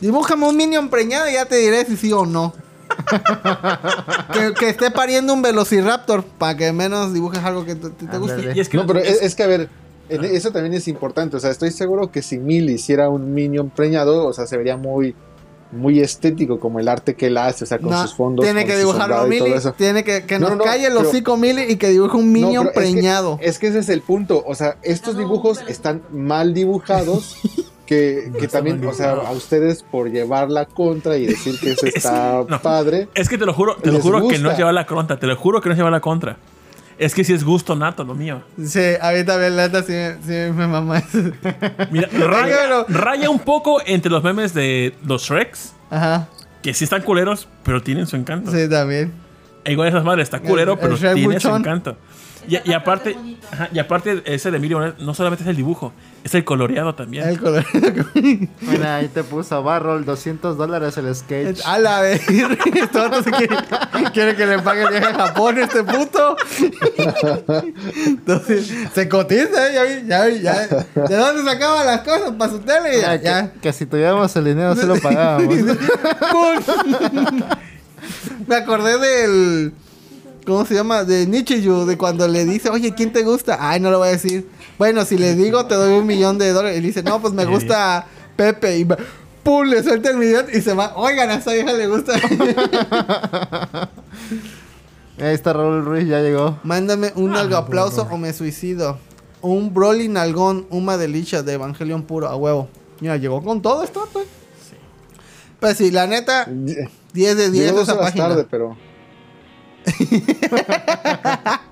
Dibújame 0.00 0.46
un 0.48 0.56
minion 0.56 0.88
preñado 0.88 1.28
y 1.28 1.34
ya 1.34 1.44
te 1.46 1.56
diré 1.56 1.84
si 1.84 1.96
sí 1.96 2.12
o 2.12 2.24
no. 2.26 2.54
que, 4.32 4.52
que 4.58 4.68
esté 4.70 4.90
pariendo 4.90 5.32
un 5.32 5.42
velociraptor 5.42 6.24
para 6.24 6.56
que 6.56 6.72
menos 6.72 7.12
dibujes 7.14 7.42
algo 7.44 7.64
que 7.64 7.74
te, 7.74 7.90
te- 7.90 8.06
te 8.06 8.18
guste. 8.18 8.34
Ándale. 8.34 8.52
Y 8.56 8.60
es 8.60 8.68
que 8.68 8.76
No, 8.76 8.86
pero 8.86 8.98
es, 9.00 9.22
es 9.22 9.34
que 9.34 9.42
a 9.42 9.46
ver, 9.46 9.68
en- 10.08 10.24
eso 10.24 10.50
también 10.50 10.74
es 10.74 10.88
importante. 10.88 11.36
O 11.36 11.40
sea, 11.40 11.50
estoy 11.50 11.70
seguro 11.70 12.10
que 12.10 12.22
si 12.22 12.38
Mil 12.38 12.68
hiciera 12.70 13.08
un 13.08 13.32
minion 13.34 13.70
preñado, 13.70 14.26
o 14.26 14.32
sea, 14.32 14.46
se 14.46 14.56
vería 14.56 14.76
muy, 14.76 15.14
muy 15.72 16.00
estético 16.00 16.58
como 16.58 16.80
el 16.80 16.88
arte 16.88 17.14
que 17.14 17.26
él 17.28 17.36
hace, 17.36 17.62
o 17.64 17.66
sea, 17.66 17.78
con 17.78 17.90
No, 17.90 18.02
sus 18.02 18.14
fondos. 18.14 18.44
tiene 18.44 18.62
con 18.62 18.66
que 18.68 18.72
su 18.72 18.78
dibujarlo 18.80 19.16
sombreado 19.18 19.32
y 19.34 19.38
todo 19.38 19.46
Mili. 19.48 19.58
eso. 19.58 19.72
Tiene 19.74 20.02
que, 20.04 20.24
que 20.24 20.38
No, 20.38 20.48
nos 20.48 20.50
no, 20.50 20.56
no, 20.56 20.64
calle 20.64 20.86
el 20.86 20.96
hocico 20.96 21.36
Mili 21.36 21.62
y 21.62 21.76
que 21.76 21.88
dibuje 21.90 22.16
un 22.16 22.26
No, 22.26 22.32
minion 22.32 22.70
pero 22.74 22.86
es 22.86 22.88
que- 22.88 22.92
preñado. 23.00 23.38
Es 23.40 23.58
que, 23.60 23.68
ese 23.68 23.78
es 23.78 23.88
el 23.88 24.02
punto. 24.02 24.42
O 24.46 24.54
sea, 24.56 24.76
estos 24.82 25.16
dibujos 25.16 25.58
pero- 25.58 25.70
están 25.70 26.02
mal 26.10 26.54
dibujados. 26.54 27.36
Que, 27.90 28.30
que 28.38 28.46
también, 28.46 28.86
o 28.86 28.92
sea, 28.92 29.14
a 29.14 29.32
ustedes 29.32 29.82
por 29.82 30.08
llevar 30.12 30.48
la 30.48 30.64
contra 30.66 31.16
y 31.16 31.26
decir 31.26 31.58
que 31.58 31.72
eso 31.72 31.86
está 31.92 32.44
no. 32.48 32.62
padre. 32.62 33.08
Es 33.16 33.28
que 33.28 33.36
te 33.36 33.44
lo 33.44 33.52
juro, 33.52 33.74
te 33.82 33.90
lo 33.90 33.98
juro 33.98 34.18
que 34.28 34.38
no 34.38 34.44
gusta. 34.44 34.52
es 34.52 34.58
llevar 34.58 34.74
la 34.74 34.86
contra, 34.86 35.18
te 35.18 35.26
lo 35.26 35.34
juro 35.34 35.60
que 35.60 35.68
no 35.68 35.72
es 35.72 35.76
llevar 35.78 35.90
la 35.90 36.00
contra. 36.00 36.36
Es 36.98 37.16
que 37.16 37.24
si 37.24 37.32
es 37.32 37.42
gusto 37.42 37.74
nato 37.74 38.04
lo 38.04 38.14
mío. 38.14 38.42
Sí, 38.64 38.80
a 39.00 39.10
mí 39.10 39.24
también 39.24 39.56
la 39.56 39.66
neta 39.66 39.82
sí, 39.82 39.92
sí 40.22 40.30
me 40.54 40.68
mamá 40.68 40.98
eso. 41.00 41.18
Mira, 41.90 42.08
raya, 42.28 42.84
raya 42.88 43.28
un 43.28 43.40
poco 43.40 43.80
entre 43.84 44.08
los 44.08 44.22
memes 44.22 44.54
de 44.54 44.94
los 45.04 45.22
Shreks, 45.24 45.72
Ajá, 45.90 46.28
que 46.62 46.72
sí 46.74 46.84
están 46.84 47.02
culeros, 47.02 47.48
pero 47.64 47.82
tienen 47.82 48.06
su 48.06 48.14
encanto. 48.14 48.52
sí, 48.52 48.68
también. 48.68 49.12
E 49.64 49.72
igual 49.72 49.88
esas 49.88 50.04
madres, 50.04 50.24
está 50.28 50.38
culero, 50.38 50.74
El- 50.74 50.78
el 50.78 50.82
pero 50.84 50.96
Shrek 50.96 51.14
tiene 51.14 51.40
su 51.40 51.48
buchón. 51.48 51.60
encanto. 51.62 51.96
Y, 52.46 52.54
y 52.54 52.58
parte 52.58 52.74
aparte, 52.74 53.16
ajá, 53.50 53.68
y 53.72 53.78
aparte 53.80 54.22
ese 54.26 54.52
de 54.52 54.58
Emilio 54.58 54.94
no 55.00 55.12
solamente 55.12 55.42
es 55.42 55.48
el 55.50 55.56
dibujo, 55.56 55.92
es 56.22 56.34
el 56.34 56.44
coloreado 56.44 56.94
también. 56.94 57.26
El 57.28 57.40
color. 57.40 57.64
Mira, 58.60 58.96
ahí 58.96 59.08
te 59.08 59.24
puso 59.24 59.62
Barrol, 59.62 60.04
200 60.04 60.56
dólares 60.56 60.98
el 60.98 61.14
sketch. 61.14 61.60
A 61.64 61.78
la 61.78 62.00
vez. 62.00 62.20
Este 62.28 63.30
quiere, 63.32 63.56
quiere 64.12 64.36
que 64.36 64.46
le 64.46 64.58
pague 64.60 64.82
el 64.82 64.90
viaje 64.90 65.06
a 65.06 65.14
Japón, 65.14 65.58
este 65.58 65.82
puto. 65.82 66.36
Entonces, 68.06 68.72
se 68.94 69.08
cotiza, 69.08 69.68
¿eh? 69.68 69.74
Ya 69.74 69.82
vi, 69.84 70.06
ya 70.06 70.26
vi, 70.26 70.40
ya. 70.40 70.66
¿De 71.08 71.16
dónde 71.16 71.50
sacaba 71.50 71.84
las 71.84 72.00
cosas 72.02 72.32
para 72.38 72.50
su 72.50 72.58
tele? 72.60 73.00
Ya, 73.00 73.18
que, 73.18 73.24
ya. 73.24 73.52
que 73.52 73.72
si 73.72 73.86
tuviéramos 73.86 74.34
el 74.36 74.44
dinero, 74.44 74.76
se 74.76 74.86
lo 74.86 74.96
pagábamos. 75.00 75.54
Me 78.46 78.56
acordé 78.56 78.98
del. 78.98 79.72
¿Cómo 80.46 80.66
se 80.66 80.74
llama? 80.74 81.04
De 81.04 81.26
Nichiyu, 81.26 81.86
de 81.86 81.96
cuando 81.96 82.26
le 82.26 82.44
dice, 82.44 82.70
oye, 82.70 82.94
¿quién 82.94 83.12
te 83.12 83.22
gusta? 83.22 83.58
Ay, 83.60 83.80
no 83.80 83.90
lo 83.90 83.98
voy 83.98 84.08
a 84.08 84.12
decir. 84.12 84.48
Bueno, 84.80 85.04
si 85.04 85.18
le 85.18 85.34
digo, 85.34 85.66
te 85.66 85.74
doy 85.74 85.92
un 85.98 86.06
millón 86.06 86.38
de 86.38 86.52
dólares. 86.54 86.78
Y 86.78 86.80
dice, 86.80 87.02
no, 87.02 87.20
pues 87.20 87.34
me 87.34 87.42
Sí. 87.44 87.50
gusta 87.50 88.06
Pepe. 88.34 88.78
Y 88.78 88.84
va, 88.84 88.96
¡Pum! 89.42 89.66
Le 89.66 89.82
suelta 89.82 90.08
el 90.08 90.16
video 90.18 90.44
y 90.50 90.62
se 90.62 90.72
va. 90.72 90.94
Oigan, 90.96 91.28
a 91.28 91.34
esta 91.34 91.52
vieja 91.52 91.74
le 91.74 91.86
gusta. 91.86 92.14
Ahí 95.18 95.34
está 95.34 95.52
Raúl 95.52 95.84
Ruiz, 95.84 96.08
ya 96.08 96.20
llegó. 96.20 96.58
Mándame 96.62 97.12
un 97.14 97.36
algo 97.36 97.56
aplauso 97.58 98.08
o 98.10 98.16
me 98.16 98.32
suicido. 98.32 98.96
Un 99.42 99.74
Broly 99.74 100.08
Nalgón, 100.08 100.66
una 100.70 100.96
delicia 100.96 101.42
de 101.42 101.52
Evangelion 101.52 102.04
puro, 102.04 102.28
a 102.28 102.36
huevo. 102.36 102.68
Mira, 103.00 103.18
llegó 103.18 103.42
con 103.42 103.60
todo 103.60 103.82
esto, 103.84 104.08
pues. 104.14 104.26
Pues 105.60 105.76
sí, 105.76 105.90
la 105.90 106.06
neta, 106.06 106.46
10 106.48 106.88
de 107.36 107.50
10 107.50 107.52
Llegó 107.66 107.80
dos 107.80 107.88
esa 107.90 107.98
página. 108.00 108.28
tarde, 108.28 108.46
pero. 108.50 108.78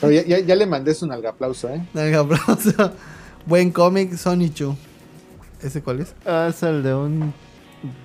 Pero 0.00 0.12
ya, 0.12 0.24
ya- 0.24 0.40
ya 0.40 0.54
le 0.54 0.66
mandé 0.66 0.94
su 0.94 1.06
nalga 1.06 1.30
aplauso, 1.30 1.68
¿eh? 1.68 1.82
Algo 1.94 2.20
aplauso. 2.34 2.92
Buen 3.46 3.70
cómic, 3.70 4.14
Sonichu. 4.16 4.74
¿Ese 5.62 5.82
cuál 5.82 6.00
es? 6.00 6.14
Ah, 6.26 6.48
es 6.50 6.62
el 6.62 6.82
de 6.82 6.94
un 6.94 7.32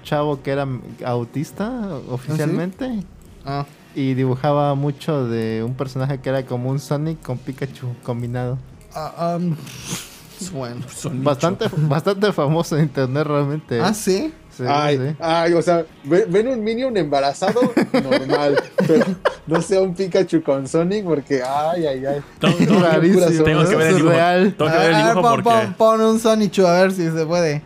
chavo 0.04 0.42
que 0.42 0.52
era 0.52 0.68
autista 1.06 1.70
oficialmente. 2.10 3.04
Ah, 3.46 3.66
Y 3.96 4.14
dibujaba 4.14 4.74
mucho 4.76 5.28
de 5.28 5.64
un 5.66 5.74
personaje 5.74 6.20
que 6.20 6.30
era 6.30 6.46
como 6.46 6.70
un 6.70 6.80
Sonic 6.80 7.22
con 7.22 7.38
Pikachu 7.38 7.88
combinado. 8.04 8.58
ah, 8.94 9.38
um, 9.40 9.56
bueno. 10.54 10.82
Son 10.90 11.24
Bastante, 11.24 11.66
bastante 11.90 12.32
famoso 12.32 12.78
en 12.78 12.84
internet 12.84 13.26
realmente. 13.28 13.78
¿eh? 13.80 13.82
Ah, 13.84 13.94
sí. 13.94 14.34
Sí, 14.56 14.64
ay, 14.68 14.98
sí. 14.98 15.16
ay, 15.20 15.54
o 15.54 15.62
sea, 15.62 15.86
ve- 16.04 16.26
ven 16.28 16.48
un 16.50 16.62
Minion 16.64 16.96
embarazado, 16.98 17.62
normal. 17.94 18.62
pero 18.88 19.06
no 19.48 19.62
sea 19.62 19.80
un 19.82 19.96
Pikachu 19.96 20.44
con 20.44 20.68
Sonic 20.68 21.06
porque, 21.06 21.42
ay, 21.42 21.86
ay, 21.86 22.06
ay. 22.06 22.22
Tengo, 22.40 22.58
tengo- 22.58 22.80
Rarísimo, 22.82 23.44
tengo 23.46 23.64
que 23.68 23.76
ver 23.76 23.88
el 23.88 23.92
es 23.92 23.96
dibujo. 23.96 24.14
real. 24.14 24.56
Tengo 24.58 24.72
que 24.72 24.78
A 24.78 24.80
ver 24.82 24.90
el 24.92 24.96
ver, 24.98 25.06
dibujo 25.06 25.22
pon, 25.22 25.44
porque. 25.44 25.50
pon- 25.68 25.74
pon 25.76 26.02
un 26.02 26.20
Sonichu 26.20 26.66
a 26.68 26.82
ver 26.82 26.92
si 26.92 27.10
se 27.10 27.26
puede. 27.26 27.62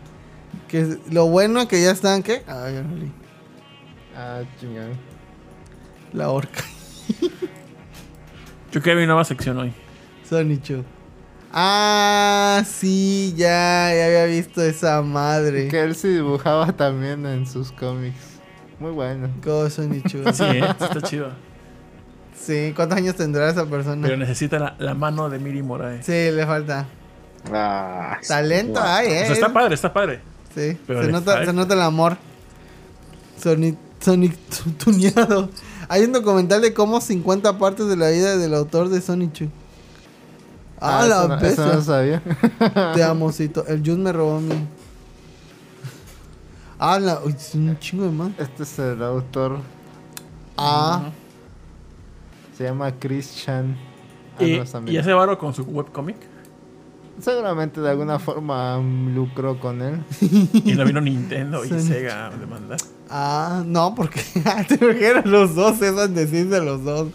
Que 0.67 0.97
lo 1.11 1.27
bueno 1.27 1.67
que 1.67 1.81
ya 1.81 1.91
están, 1.91 2.21
¿qué? 2.23 2.43
Ay. 2.47 2.83
Ah, 4.15 4.41
chingado. 4.59 4.89
La 6.13 6.29
horca. 6.29 6.63
Yo 8.71 8.81
quiero 8.81 8.99
mi 8.99 9.05
nueva 9.05 9.23
sección 9.25 9.57
hoy. 9.57 9.73
Sonichu. 10.29 10.83
Ah, 11.57 12.63
sí, 12.67 13.33
ya, 13.37 13.89
ya 13.95 14.05
había 14.07 14.25
visto 14.25 14.61
esa 14.61 15.01
madre. 15.01 15.69
Que 15.69 15.83
él 15.83 15.95
sí 15.95 16.09
dibujaba 16.09 16.73
también 16.73 17.25
en 17.25 17.47
sus 17.47 17.71
cómics. 17.71 18.17
Muy 18.77 18.91
bueno. 18.91 19.29
Go 19.41 19.69
Sonichu. 19.69 20.17
Sí, 20.33 20.43
¿eh? 20.43 20.61
Sí 20.77 20.83
está 20.83 21.01
chido. 21.01 21.29
Sí, 22.37 22.73
¿cuántos 22.75 22.97
años 22.97 23.15
tendrá 23.15 23.49
esa 23.49 23.65
persona? 23.65 24.01
Pero 24.05 24.17
necesita 24.17 24.59
la, 24.59 24.75
la 24.79 24.93
mano 24.93 25.29
de 25.29 25.39
Miri 25.39 25.63
Moraes. 25.63 26.05
Sí, 26.05 26.11
le 26.11 26.45
falta. 26.45 26.87
Ah, 27.53 28.17
Talento 28.27 28.81
guau. 28.81 28.85
hay, 28.93 29.07
O 29.07 29.11
eh. 29.11 29.23
sea, 29.25 29.33
está 29.33 29.53
padre, 29.53 29.75
está 29.75 29.93
padre. 29.93 30.19
Sí, 30.53 30.77
Pero 30.85 31.03
se 31.05 31.11
nota, 31.11 31.31
falta. 31.35 31.45
se 31.45 31.53
nota 31.53 31.73
el 31.73 31.81
amor. 31.81 32.17
Sonic, 33.41 33.77
Sonic 34.01 34.35
tu- 34.49 34.71
tuneado. 34.71 35.49
Hay 35.87 36.03
un 36.03 36.11
documental 36.11 36.61
de 36.61 36.73
cómo 36.73 36.99
50 36.99 37.57
partes 37.57 37.87
de 37.87 37.95
la 37.95 38.09
vida 38.09 38.37
del 38.37 38.53
autor 38.55 38.89
de 38.89 38.99
Sonichu. 38.99 39.47
Ah, 40.87 40.99
eso 41.05 41.09
la 41.09 41.27
no- 41.27 41.35
eso 41.35 41.41
bestia. 41.45 41.65
no 41.75 41.81
sabía. 41.81 42.21
Te 42.93 43.03
amocito. 43.03 43.65
El 43.67 43.81
Jun 43.85 44.03
me 44.03 44.11
robó 44.11 44.39
mi. 44.39 44.53
Ah, 46.79 46.99
la. 46.99 47.19
Uy, 47.23 47.33
es 47.37 47.55
un 47.55 47.77
chingo 47.79 48.03
de 48.05 48.11
más. 48.11 48.31
Este 48.37 48.63
es 48.63 48.79
el 48.79 49.01
autor. 49.03 49.59
Ah, 50.57 51.09
Se 52.57 52.63
llama 52.65 52.91
Chris 52.99 53.43
Chan. 53.43 53.75
Ah, 54.39 54.43
Y, 54.43 54.57
no, 54.57 54.91
y 54.91 54.97
hace 54.97 55.13
varo 55.13 55.37
con 55.37 55.53
su 55.53 55.63
webcomic. 55.63 56.17
Seguramente 57.21 57.79
de 57.79 57.89
alguna 57.89 58.19
forma 58.19 58.77
lucró 58.77 59.57
con 59.59 59.81
él. 59.81 60.03
Y 60.65 60.73
lo 60.73 60.83
vino 60.85 60.99
Nintendo 60.99 61.63
y. 61.63 61.69
Sega 61.79 62.27
a 62.27 62.29
demandar. 62.31 62.77
ah, 63.09 63.63
no, 63.65 63.95
porque 63.95 64.21
te 64.67 64.75
imaginas 64.83 65.25
los 65.25 65.55
dos, 65.55 65.81
es 65.81 65.95
donde 65.95 66.27
sí 66.27 66.43
de 66.43 66.61
los 66.61 66.83
dos. 66.83 67.07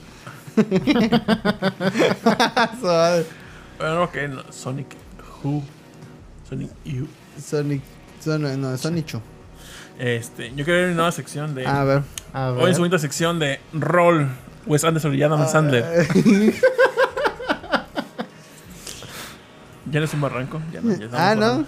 Bueno, 3.81 4.11
que 4.13 4.29
no, 4.29 4.43
Sonic 4.51 4.89
Who. 5.43 5.63
Sonic 6.47 6.71
U. 6.85 7.07
Sonic. 7.41 7.81
Sonic, 8.21 8.59
no, 8.59 8.77
Sonichu. 8.77 9.23
Este, 9.99 10.51
yo 10.55 10.67
quiero 10.67 10.81
ver 10.81 10.85
una 10.89 10.97
nueva 10.97 11.13
sección 11.13 11.55
de. 11.55 11.67
A 11.67 11.85
ver. 11.85 12.03
A 12.35 12.51
Hoy 12.51 12.59
en 12.59 12.65
ver. 12.65 12.75
su 12.75 12.81
bonita 12.81 12.99
sección 12.99 13.39
de 13.39 13.59
Roll. 13.73 14.29
Wes 14.67 14.85
Anderson 14.85 15.15
y 15.15 15.23
Adam 15.23 15.49
Sandler. 15.49 16.07
Ya 19.91 19.99
no 19.99 20.05
es 20.05 20.15
un 20.15 20.21
barranco. 20.21 20.61
Ya 20.73 20.81
no, 20.83 20.91
ya 20.91 21.07
estamos 21.07 21.19
ah, 21.19 21.35
¿no? 21.35 21.67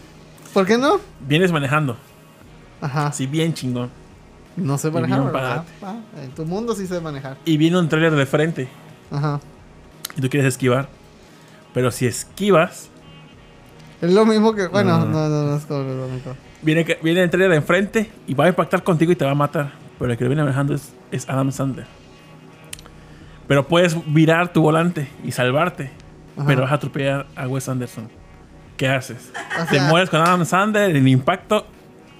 ¿Por 0.54 0.64
qué 0.64 0.78
no? 0.78 1.00
Vienes 1.26 1.50
manejando. 1.50 1.96
Ajá. 2.80 3.08
Así 3.08 3.26
bien 3.26 3.52
chingón. 3.52 3.90
No 4.54 4.78
sé 4.78 4.92
manejar. 4.92 5.32
Ah, 5.34 5.64
en 6.22 6.30
tu 6.30 6.44
mundo 6.44 6.76
sí 6.76 6.86
sé 6.86 7.00
manejar. 7.00 7.36
Y 7.44 7.56
viene 7.56 7.80
un 7.80 7.88
trailer 7.88 8.14
de 8.14 8.26
frente. 8.26 8.68
Ajá. 9.10 9.40
Y 10.16 10.20
tú 10.20 10.30
quieres 10.30 10.54
esquivar. 10.54 10.88
Pero 11.74 11.90
si 11.90 12.06
esquivas, 12.06 12.88
Es 14.00 14.12
lo 14.12 14.26
mismo 14.26 14.52
que. 14.54 14.66
Bueno, 14.66 14.98
No. 14.98 15.04
no, 15.06 15.28
no, 15.28 15.42
no, 15.44 15.56
es 15.56 15.64
como 15.64 15.80
lo 15.84 16.08
mismo. 16.08 16.34
viene, 16.60 16.84
que- 16.84 16.98
viene 17.02 17.26
de 17.28 17.54
enfrente 17.56 18.10
y 18.26 18.34
va 18.34 18.46
a 18.46 18.48
impactar 18.48 18.82
contigo 18.82 19.12
y 19.12 19.16
te 19.16 19.24
va 19.24 19.30
a 19.30 19.34
matar. 19.36 19.72
Pero 19.98 20.10
el 20.10 20.18
que 20.18 20.24
lo 20.24 20.30
viene 20.30 20.42
manejando 20.42 20.74
es, 20.74 20.92
es 21.12 21.28
Adam 21.28 21.52
Sandler. 21.52 21.86
Pero 23.46 23.66
puedes 23.68 23.96
virar 24.12 24.52
tu 24.52 24.60
volante 24.62 25.08
y 25.24 25.32
salvarte. 25.32 25.90
Ajá. 26.36 26.46
Pero 26.46 26.62
vas 26.62 26.72
a 26.72 26.74
atropellar 26.76 27.26
a 27.36 27.46
Wes 27.46 27.68
Anderson. 27.68 28.08
¿Qué 28.76 28.88
haces? 28.88 29.30
O 29.60 29.64
¿Te 29.66 29.76
sea- 29.78 29.88
mueres 29.88 30.10
con 30.10 30.20
Adam 30.20 30.44
Sandler 30.44 30.96
en 30.96 31.06
impacto 31.06 31.66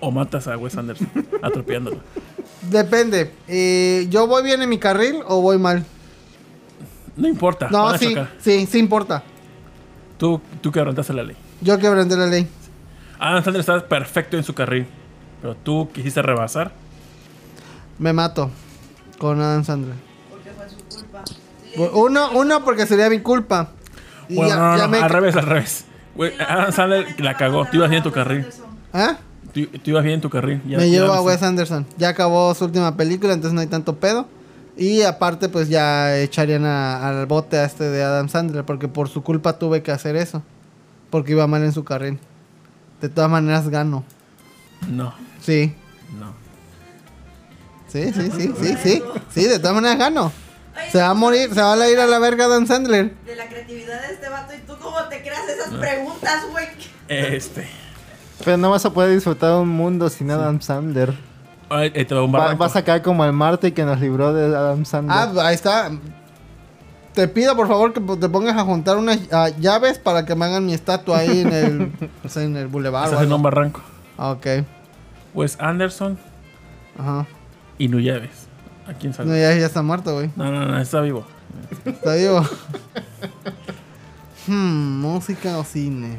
o 0.00 0.10
matas 0.10 0.46
a 0.48 0.56
Wes 0.56 0.76
Anderson 0.76 1.08
atropellándolo? 1.42 1.98
Depende. 2.70 3.32
Eh, 3.48 4.06
¿Yo 4.10 4.26
voy 4.28 4.42
bien 4.44 4.62
en 4.62 4.68
mi 4.68 4.78
carril 4.78 5.16
o 5.26 5.40
voy 5.40 5.58
mal? 5.58 5.84
No 7.16 7.26
importa. 7.28 7.68
No, 7.70 7.96
sí, 7.98 8.10
chocar. 8.10 8.30
sí, 8.38 8.66
sí 8.66 8.78
importa. 8.78 9.22
Tú, 10.22 10.40
tú 10.60 10.70
quebrantaste 10.70 11.12
la 11.12 11.24
ley. 11.24 11.34
Yo 11.62 11.76
quebranté 11.80 12.16
la 12.16 12.26
ley. 12.26 12.46
Adam 13.18 13.42
Sandler 13.42 13.58
está 13.58 13.88
perfecto 13.88 14.36
en 14.36 14.44
su 14.44 14.54
carril. 14.54 14.86
Pero 15.40 15.56
tú 15.56 15.88
quisiste 15.92 16.22
rebasar. 16.22 16.70
Me 17.98 18.12
mato 18.12 18.48
con 19.18 19.40
Adam 19.40 19.64
Sandler. 19.64 19.96
Porque 20.30 20.50
fue 20.50 20.68
su 20.70 20.76
culpa. 20.96 21.24
Uno, 21.98 22.30
uno 22.34 22.64
porque 22.64 22.86
sería 22.86 23.10
mi 23.10 23.18
culpa. 23.18 23.70
Y 24.28 24.36
Bueno, 24.36 24.50
ya- 24.50 24.56
no, 24.60 24.70
no, 24.70 24.76
ya 24.76 24.82
no, 24.84 24.88
me- 24.90 24.98
al 24.98 25.10
revés, 25.10 25.34
al 25.34 25.46
revés. 25.46 25.86
Adam 26.48 26.70
Sandler 26.72 27.20
la 27.20 27.36
cagó. 27.36 27.64
Tú 27.64 27.78
ibas 27.78 27.90
bien 27.90 27.98
en 27.98 28.04
tu 28.04 28.12
carril. 28.12 28.46
¿Ah? 28.92 29.16
Tú, 29.52 29.66
tú 29.66 29.90
ibas 29.90 30.04
bien 30.04 30.14
en 30.14 30.20
tu 30.20 30.30
carril. 30.30 30.62
Ya- 30.68 30.78
me 30.78 30.88
llevo 30.88 31.12
a. 31.12 31.20
Wes 31.20 31.42
Anderson. 31.42 31.84
Ya 31.98 32.10
acabó 32.10 32.54
su 32.54 32.66
última 32.66 32.96
película, 32.96 33.32
entonces 33.32 33.54
no 33.56 33.60
hay 33.60 33.66
tanto 33.66 33.96
pedo. 33.96 34.28
Y 34.76 35.02
aparte, 35.02 35.48
pues 35.48 35.68
ya 35.68 36.16
echarían 36.18 36.64
a- 36.64 37.06
al 37.08 37.26
bote 37.26 37.58
a 37.58 37.64
este 37.64 37.84
de 37.84 38.02
Adam 38.02 38.28
Sandler, 38.28 38.64
porque 38.64 38.88
por 38.88 39.08
su 39.08 39.22
culpa 39.22 39.58
tuve 39.58 39.82
que 39.82 39.90
hacer 39.92 40.16
eso. 40.16 40.42
Porque 41.10 41.32
iba 41.32 41.46
mal 41.46 41.62
en 41.62 41.72
su 41.72 41.84
carril. 41.84 42.18
De 43.00 43.08
todas 43.08 43.30
maneras 43.30 43.68
gano. 43.68 44.02
No, 44.88 45.14
Sí. 45.40 45.74
no. 46.18 46.32
Sí, 47.88 48.10
sí, 48.14 48.30
sí, 48.30 48.54
sí, 48.58 48.76
sí. 48.82 49.02
Sí, 49.34 49.44
de 49.44 49.58
todas 49.58 49.74
maneras 49.74 49.98
gano. 49.98 50.32
Oye, 50.74 50.90
Se 50.90 50.98
va 50.98 51.10
a 51.10 51.14
morir, 51.14 51.52
se 51.52 51.60
va 51.60 51.74
a 51.74 51.88
ir 51.90 51.98
a 51.98 52.06
la 52.06 52.18
verga 52.18 52.46
Adam 52.46 52.66
Sandler. 52.66 53.14
De 53.26 53.36
la 53.36 53.46
creatividad 53.48 54.00
de 54.08 54.14
este 54.14 54.28
vato. 54.30 54.54
¿Y 54.54 54.66
tú 54.66 54.72
cómo 54.80 54.96
te 55.10 55.20
creas 55.20 55.46
esas 55.48 55.74
preguntas, 55.74 56.44
güey? 56.50 56.66
Este. 57.08 57.68
Pero 58.42 58.56
no 58.56 58.70
vas 58.70 58.84
a 58.86 58.90
poder 58.90 59.12
disfrutar 59.14 59.52
un 59.60 59.68
mundo 59.68 60.08
sin 60.08 60.30
Adam 60.30 60.60
Sandler. 60.62 61.12
Va 61.72 62.24
un 62.24 62.34
Va- 62.34 62.38
barranco. 62.38 62.58
vas 62.64 62.76
a 62.76 62.84
caer 62.84 63.02
como 63.02 63.24
el 63.24 63.32
Marte 63.32 63.72
que 63.72 63.84
nos 63.84 64.00
libró 64.00 64.32
de 64.32 64.54
Adam 64.56 64.84
Sandler. 64.84 65.16
Ah, 65.16 65.32
ahí 65.48 65.54
está. 65.54 65.90
Te 67.14 67.28
pido 67.28 67.54
por 67.56 67.68
favor 67.68 67.92
que 67.92 68.00
te 68.00 68.28
pongas 68.28 68.56
a 68.56 68.64
juntar 68.64 68.96
unas 68.96 69.18
ah, 69.32 69.48
llaves 69.60 69.98
para 69.98 70.24
que 70.24 70.34
me 70.34 70.46
hagan 70.46 70.64
mi 70.64 70.72
estatua 70.74 71.18
ahí 71.18 71.40
en 71.40 71.52
el, 71.52 71.92
o 72.24 72.28
sea, 72.28 72.42
en 72.42 72.56
el 72.56 72.68
boulevard. 72.68 73.08
o 73.08 73.12
Estás 73.12 73.26
en 73.26 73.32
un 73.32 73.42
barranco. 73.42 73.80
Ah, 74.16 74.30
ok. 74.30 74.46
Wes 75.34 75.56
Anderson 75.60 76.18
Ajá. 76.98 77.26
y 77.78 77.88
Nuyeves. 77.88 78.46
¿A 78.86 78.94
quién 78.94 79.12
No, 79.12 79.16
sale? 79.18 79.40
ya, 79.40 79.54
ya 79.54 79.66
está 79.66 79.82
muerto, 79.82 80.14
güey. 80.14 80.30
No, 80.36 80.50
no, 80.50 80.64
no, 80.66 80.78
está 80.78 81.00
vivo. 81.00 81.24
Está 81.84 82.14
vivo. 82.14 82.40
hmm, 84.46 85.00
música 85.00 85.58
o 85.58 85.64
cine. 85.64 86.16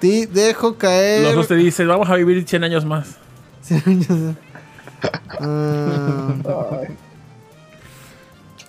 Te 0.00 0.26
dejo 0.26 0.76
caer. 0.76 1.22
Los 1.24 1.34
dos 1.34 1.48
te 1.48 1.56
dicen, 1.56 1.88
vamos 1.88 2.08
a 2.08 2.14
vivir 2.14 2.46
100 2.46 2.64
años 2.64 2.84
más. 2.84 3.16
Ah, 5.40 6.34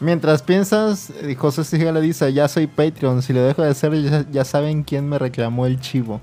Mientras 0.01 0.41
piensas, 0.41 1.11
eh, 1.21 1.35
José 1.35 1.65
Sigala 1.65 1.99
dice, 1.99 2.31
ya 2.31 2.47
soy 2.47 2.67
Patreon. 2.67 3.21
Si 3.21 3.33
lo 3.33 3.41
dejo 3.41 3.63
de 3.63 3.71
hacer, 3.71 3.93
ya, 4.01 4.25
ya 4.31 4.45
saben 4.45 4.83
quién 4.83 5.09
me 5.09 5.19
reclamó 5.19 5.65
el 5.65 5.81
chivo. 5.81 6.21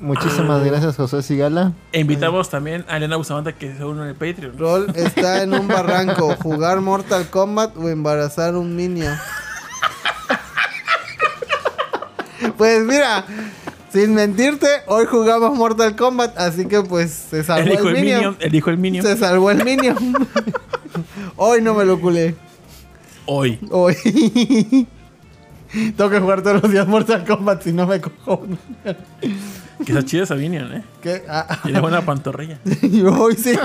Muchísimas 0.00 0.62
gracias, 0.62 0.96
José 0.96 1.22
Sigala. 1.22 1.72
E 1.92 2.00
invitamos 2.00 2.50
también 2.50 2.84
a 2.88 2.98
Elena 2.98 3.16
Bustamante 3.16 3.54
que 3.54 3.74
se 3.74 3.84
une 3.84 4.02
en 4.02 4.08
el 4.08 4.14
Patreon. 4.14 4.58
Rol 4.58 4.92
está 4.94 5.42
en 5.42 5.54
un 5.54 5.66
barranco. 5.66 6.36
Jugar 6.42 6.82
Mortal 6.82 7.30
Kombat 7.30 7.74
o 7.78 7.88
embarazar 7.88 8.54
un 8.54 8.76
niño. 8.76 9.06
Pues 12.56 12.84
mira, 12.84 13.24
Sin 13.92 14.14
mentirte, 14.14 14.68
hoy 14.86 15.06
jugamos 15.06 15.56
Mortal 15.56 15.96
Kombat, 15.96 16.38
así 16.38 16.66
que 16.66 16.80
pues 16.82 17.10
se 17.30 17.42
salvó 17.42 17.72
el, 17.72 17.78
el 17.78 17.84
Minion. 17.84 18.02
Minion. 18.04 18.36
Él 18.38 18.52
dijo 18.52 18.70
el 18.70 18.78
Minion. 18.78 19.04
Se 19.04 19.16
salvó 19.16 19.50
el 19.50 19.64
Minion. 19.64 19.96
hoy 21.36 21.60
no 21.60 21.74
me 21.74 21.84
lo 21.84 22.00
culé. 22.00 22.36
Hoy. 23.26 23.58
Hoy. 23.70 23.96
Tengo 25.96 26.10
que 26.10 26.18
jugar 26.20 26.42
todos 26.42 26.62
los 26.62 26.70
días 26.70 26.86
Mortal 26.86 27.24
Kombat 27.24 27.62
si 27.62 27.72
no 27.72 27.86
me 27.86 28.00
cojo. 28.00 28.44
Que 28.84 29.92
está 29.92 30.04
chida 30.04 30.22
esa 30.22 30.34
Minion, 30.36 30.72
¿eh? 30.72 30.84
¿Qué? 31.02 31.24
Ah, 31.28 31.58
Tiene 31.64 31.80
buena 31.80 32.02
pantorrilla. 32.02 32.58
hoy 33.18 33.34
sí. 33.36 33.58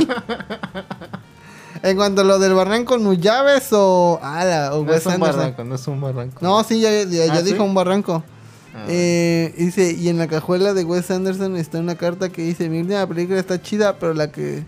en 1.83 1.97
cuanto 1.97 2.21
a 2.21 2.23
lo 2.23 2.39
del 2.39 2.53
barranco, 2.53 2.97
Nuyaves 2.97 3.67
o. 3.73 4.19
Ala, 4.23 4.73
o 4.73 4.83
No 4.83 4.93
es 4.93 5.05
un 5.05 5.13
Anderson. 5.13 5.37
barranco, 5.37 5.63
no 5.63 5.75
es 5.75 5.87
un 5.87 6.01
barranco. 6.01 6.37
No, 6.41 6.63
sí, 6.63 6.79
ya, 6.79 6.89
ya, 7.03 7.25
ya 7.25 7.33
¿Ah, 7.33 7.41
sí? 7.41 7.51
dijo 7.51 7.63
un 7.63 7.73
barranco. 7.75 8.23
Ah. 8.77 8.85
Eh, 8.89 9.53
dice, 9.57 9.93
y 9.93 10.09
en 10.09 10.17
la 10.17 10.27
cajuela 10.27 10.73
de 10.73 10.83
Wes 10.83 11.09
Anderson 11.09 11.55
está 11.55 11.79
una 11.79 11.95
carta 11.95 12.27
que 12.27 12.41
dice, 12.41 12.67
mi 12.67 12.81
última 12.81 13.07
película 13.07 13.39
está 13.39 13.61
chida, 13.61 13.97
pero 13.99 14.13
la 14.13 14.31
que 14.31 14.65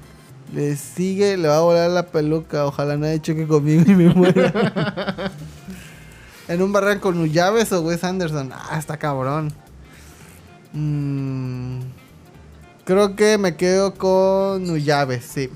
le 0.53 0.77
sigue 0.77 1.35
le 1.35 1.49
va 1.49 1.57
a 1.57 1.61
volar 1.61 1.89
la 1.89 2.05
peluca. 2.07 2.65
Ojalá 2.65 2.95
nadie 2.95 3.21
choque 3.21 3.45
conmigo 3.45 3.83
y 3.85 3.95
me 3.95 4.13
muera. 4.13 5.31
en 6.47 6.61
un 6.61 6.71
barranco, 6.71 7.11
Nuyaves 7.11 7.73
o 7.73 7.81
Wes 7.81 8.05
Anderson. 8.05 8.51
Ah, 8.53 8.77
está 8.79 8.95
cabrón. 8.97 9.51
Mm, 10.71 11.81
creo 12.85 13.15
que 13.15 13.37
me 13.37 13.57
quedo 13.57 13.93
con 13.95 14.65
Nuyaves, 14.65 15.25
sí. 15.25 15.49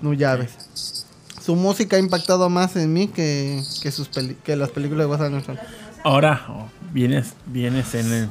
Nuyaves. 0.00 1.06
Su 1.44 1.56
música 1.56 1.96
ha 1.96 1.98
impactado 1.98 2.48
más 2.48 2.76
en 2.76 2.92
mí 2.92 3.08
que, 3.08 3.60
que, 3.82 3.90
sus 3.90 4.08
peli- 4.08 4.36
que 4.44 4.54
las 4.54 4.70
películas 4.70 5.08
de 5.08 5.12
Wes 5.12 5.20
Anderson. 5.20 5.58
Ahora 6.04 6.40
oh, 6.48 6.66
vienes, 6.92 7.34
vienes 7.46 7.94
en 7.94 8.12
el. 8.12 8.28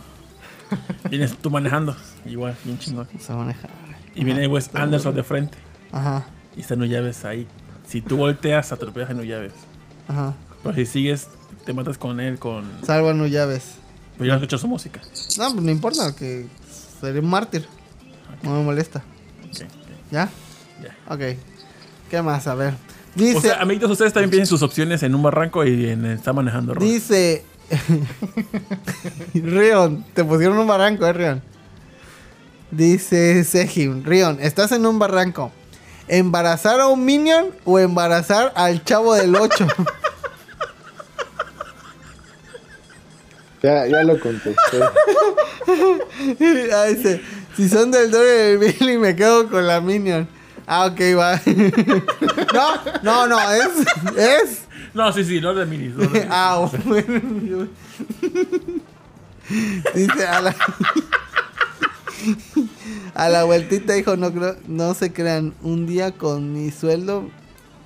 Vienes 1.10 1.36
tú 1.38 1.50
manejando. 1.50 1.96
Igual, 2.26 2.56
bien 2.64 2.80
chingón. 2.80 3.06
Se 3.20 3.34
maneja. 3.34 3.68
Y 4.16 4.24
viene 4.24 4.48
Wes 4.48 4.70
Anderson 4.74 5.14
de 5.14 5.24
frente. 5.24 5.58
Ajá, 5.92 6.26
Y 6.56 6.62
está 6.62 6.78
Nuyaves 6.78 7.26
ahí. 7.26 7.46
Si 7.86 8.02
tú 8.02 8.16
volteas, 8.16 8.72
atropellas 8.72 9.10
a 9.10 9.14
Nuyaves. 9.14 9.52
ajá. 10.08 10.34
Pero 10.64 10.76
si 10.76 10.86
sigues, 10.86 11.28
te 11.66 11.74
matas 11.74 11.98
con 11.98 12.22
él, 12.22 12.40
con. 12.40 12.64
Salvo 12.86 13.10
a 13.10 13.14
Nuyaves. 13.14 13.74
Pero 14.14 14.26
yo 14.28 14.32
no 14.32 14.38
escucho 14.38 14.58
su 14.58 14.68
música. 14.70 15.02
No, 15.38 15.52
pues 15.52 15.62
no 15.62 15.72
importa, 15.72 16.16
que 16.16 16.46
seré 17.02 17.20
un 17.20 17.30
mártir. 17.30 17.68
No 18.44 18.52
me 18.58 18.64
molesta. 18.64 19.00
Ok, 19.50 19.64
ok, 19.64 19.68
¿Ya? 20.12 20.30
ya. 20.82 21.14
Ok. 21.14 21.38
¿Qué 22.10 22.22
más? 22.22 22.48
A 22.48 22.56
ver. 22.56 22.76
Dice. 23.16 23.38
O 23.38 23.42
sea, 23.42 23.62
amiguitos, 23.62 23.92
ustedes 23.92 24.14
también 24.14 24.30
piensen 24.30 24.48
sus 24.48 24.62
opciones 24.62 25.04
en 25.04 25.16
un 25.16 25.22
barranco 25.24 25.66
y 25.66 25.90
en 25.90 26.06
el 26.06 26.12
está 26.14 26.32
manejando. 26.32 26.76
Ron. 26.76 26.88
Dice. 26.88 27.44
Rion, 29.34 30.06
te 30.14 30.24
pusieron 30.24 30.58
un 30.58 30.68
barranco, 30.68 31.06
eh, 31.06 31.14
Rion. 31.14 31.42
Dice 32.72 33.44
Sejim, 33.44 34.04
Rion, 34.04 34.38
estás 34.42 34.72
en 34.72 34.86
un 34.86 35.00
barranco. 35.00 35.52
¿Embarazar 36.08 36.80
a 36.80 36.88
un 36.88 37.06
minion 37.06 37.52
o 37.66 37.80
embarazar 37.80 38.52
al 38.56 38.84
chavo 38.84 39.14
del 39.16 39.36
8? 39.36 39.68
Ya, 43.64 43.86
ya 43.86 44.02
lo 44.02 44.20
contesté. 44.20 44.80
ah, 46.74 46.86
dice, 46.86 47.22
si 47.56 47.70
son 47.70 47.92
del 47.92 48.10
Dory 48.10 48.28
del 48.28 48.58
Billy 48.58 48.98
me 48.98 49.16
quedo 49.16 49.48
con 49.52 49.68
la 49.68 49.80
minion. 49.80 50.28
Ah, 50.66 50.88
ok, 50.88 51.00
va. 51.16 51.40
no, 52.54 52.82
no, 53.04 53.28
no, 53.28 53.52
es. 53.52 53.70
Es. 54.18 54.62
No, 54.94 55.12
sí, 55.14 55.24
sí, 55.24 55.40
Lord 55.40 55.58
de 55.60 55.66
Minis. 55.66 55.96
Lord 55.96 56.12
de 56.12 56.20
Minis. 56.20 56.28
Ah, 56.32 56.68
bueno. 56.86 57.68
Dice 59.96 60.28
a 60.28 60.42
la. 60.42 60.56
A 63.16 63.30
la 63.30 63.44
vueltita, 63.44 63.98
hijo, 63.98 64.16
no, 64.16 64.32
creo- 64.32 64.56
no 64.68 64.94
se 64.94 65.12
crean. 65.12 65.54
Un 65.62 65.88
día 65.88 66.12
con 66.12 66.54
mi 66.54 66.72
sueldo, 66.72 67.30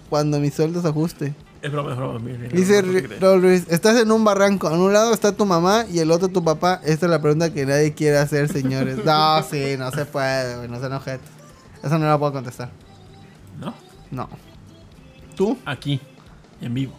cuando 0.09 0.39
mi 0.39 0.51
sueldo 0.51 0.81
se 0.81 0.87
ajuste. 0.89 1.33
Es 1.61 1.71
broma, 1.71 1.91
es 1.91 1.97
broma. 1.97 2.19
mire, 2.19 2.49
Dice 2.49 2.83
no, 3.21 3.37
Ruiz, 3.39 3.65
estás 3.69 3.99
en 3.99 4.11
un 4.11 4.23
barranco. 4.23 4.69
En 4.71 4.79
un 4.79 4.93
lado 4.93 5.13
está 5.13 5.31
tu 5.31 5.45
mamá 5.45 5.85
y 5.91 5.99
el 5.99 6.11
otro 6.11 6.27
tu 6.27 6.43
papá. 6.43 6.79
Esta 6.83 7.05
es 7.07 7.09
la 7.09 7.21
pregunta 7.21 7.51
que 7.53 7.65
nadie 7.65 7.93
quiere 7.93 8.17
hacer, 8.17 8.49
señores. 8.51 9.03
No, 9.03 9.41
sí, 9.43 9.75
no 9.77 9.89
se 9.91 10.05
puede, 10.05 10.57
güey, 10.57 10.67
no 10.69 10.79
se 10.79 10.85
enojen. 10.87 11.19
Eso 11.81 11.97
no 11.97 12.05
la 12.05 12.17
puedo 12.19 12.33
contestar. 12.33 12.69
¿No? 13.59 13.73
No. 14.11 14.29
¿Tú? 15.35 15.57
Aquí, 15.65 15.99
en 16.65 16.73
vivo. 16.73 16.93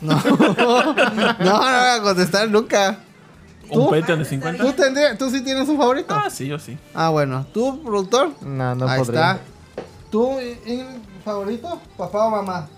No. 0.00 0.14
no, 0.22 1.32
no 1.38 1.58
voy 1.58 1.68
a 1.68 1.98
contestar 2.02 2.48
nunca. 2.48 3.00
¿Un 3.70 3.84
¿Tú? 3.84 3.90
Patreon 3.90 4.20
de 4.20 4.24
50? 4.24 4.64
¿Tú, 4.64 4.72
tendrías, 4.72 5.18
¿Tú 5.18 5.28
sí 5.30 5.42
tienes 5.42 5.68
un 5.68 5.76
favorito? 5.76 6.14
Ah, 6.14 6.30
sí, 6.30 6.46
yo 6.46 6.58
sí. 6.58 6.78
Ah, 6.94 7.08
bueno. 7.10 7.44
¿Tú, 7.52 7.82
productor? 7.82 8.30
No, 8.42 8.74
no 8.74 8.88
Ahí 8.88 9.00
podría. 9.00 9.32
está. 9.32 9.40
¿Tú, 10.10 10.38
favorito? 11.24 11.80
¿Papá 11.96 12.24
o 12.26 12.30
mamá? 12.30 12.68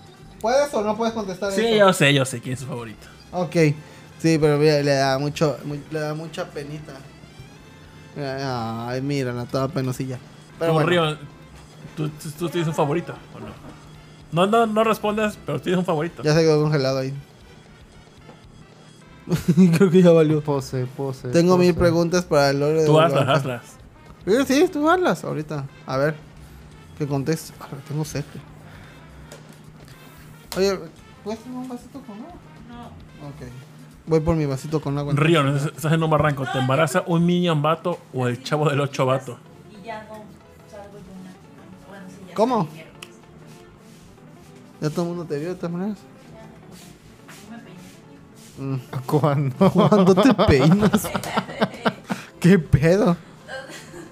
¿Puedes 0.41 0.73
o 0.73 0.81
no 0.81 0.97
puedes 0.97 1.13
contestar 1.13 1.51
Sí, 1.51 1.61
eso? 1.65 1.75
yo 1.77 1.93
sé, 1.93 2.13
yo 2.13 2.25
sé 2.25 2.41
quién 2.41 2.53
es 2.55 2.59
su 2.61 2.65
favorito. 2.65 3.07
Ok. 3.31 3.55
Sí, 4.19 4.37
pero 4.39 4.57
mira, 4.57 4.81
le 4.81 4.93
da 4.95 5.17
mucho, 5.19 5.57
mu- 5.63 5.77
le 5.91 5.99
da 5.99 6.13
mucha 6.13 6.45
penita. 6.49 6.93
Mira, 8.15 8.87
Ay, 8.89 9.01
mira, 9.01 9.31
la 9.31 9.45
toda 9.45 9.67
penosilla. 9.69 10.17
Pero 10.59 10.73
Como 10.73 10.85
bueno, 10.85 10.89
Río, 11.11 11.17
¿tú, 11.95 12.09
tú, 12.09 12.29
tú 12.37 12.49
tienes 12.49 12.67
un 12.67 12.73
favorito 12.75 13.13
o 13.35 13.39
no? 13.39 13.45
No, 14.31 14.47
no, 14.47 14.65
no 14.65 14.83
respondas, 14.83 15.37
pero 15.45 15.59
tienes 15.59 15.79
un 15.79 15.85
favorito. 15.85 16.23
ya 16.23 16.33
se 16.33 16.41
quedó 16.41 16.61
congelado 16.61 16.99
ahí. 16.99 17.13
Creo 19.77 19.89
que 19.89 20.01
ya 20.01 20.11
valió. 20.11 20.41
Pose, 20.41 20.85
pose. 20.85 21.29
Tengo 21.29 21.55
pose. 21.55 21.65
mil 21.65 21.75
preguntas 21.75 22.25
para 22.25 22.49
el 22.49 22.59
lore 22.59 22.81
de 22.81 22.85
Tú 22.85 22.99
hazlas, 22.99 23.27
hazlas. 23.27 23.61
Sí, 24.25 24.33
sí, 24.45 24.67
tú 24.71 24.89
hazlas 24.89 25.23
ahorita. 25.23 25.65
A 25.85 25.97
ver. 25.97 26.15
¿Qué 26.97 27.07
contesto? 27.07 27.53
Ah, 27.59 27.67
tengo 27.87 28.05
sed. 28.05 28.23
Oye, 30.57 30.77
¿puedes 31.23 31.39
tener 31.39 31.57
un 31.57 31.67
vasito 31.67 31.99
con 32.01 32.17
agua? 32.17 32.33
No. 32.69 32.85
Ok. 33.27 33.51
Voy 34.05 34.19
por 34.19 34.35
mi 34.35 34.45
vasito 34.45 34.81
con 34.81 34.97
agua. 34.97 35.13
Río, 35.15 35.43
no, 35.43 35.55
estás 35.55 35.91
en 35.93 36.03
un 36.03 36.09
barranco. 36.09 36.45
¿Te 36.51 36.59
embaraza 36.59 37.03
un 37.07 37.25
minion 37.25 37.61
vato 37.61 37.99
o 38.13 38.27
el 38.27 38.43
chavo 38.43 38.69
del 38.69 38.79
8 38.81 39.05
vato? 39.05 39.39
Y 39.71 39.85
ya 39.85 40.03
no 40.03 40.15
salgo 40.69 40.97
yo 40.97 41.13
una. 41.19 41.31
Bueno, 41.89 42.05
sí, 42.09 42.25
ya 42.27 42.33
¿Cómo? 42.35 42.67
Se. 44.81 44.85
Ya 44.85 44.89
todo 44.89 45.03
el 45.03 45.09
mundo 45.09 45.25
te 45.25 45.37
vio 45.39 45.49
de 45.49 45.55
todas 45.55 45.71
maneras. 45.71 45.97
Mm. 48.57 48.75
¿Cuándo? 49.05 49.71
¿Cuándo 49.71 50.15
te 50.15 50.33
peinas? 50.45 51.07
¿Qué 52.39 52.59
pedo? 52.59 53.15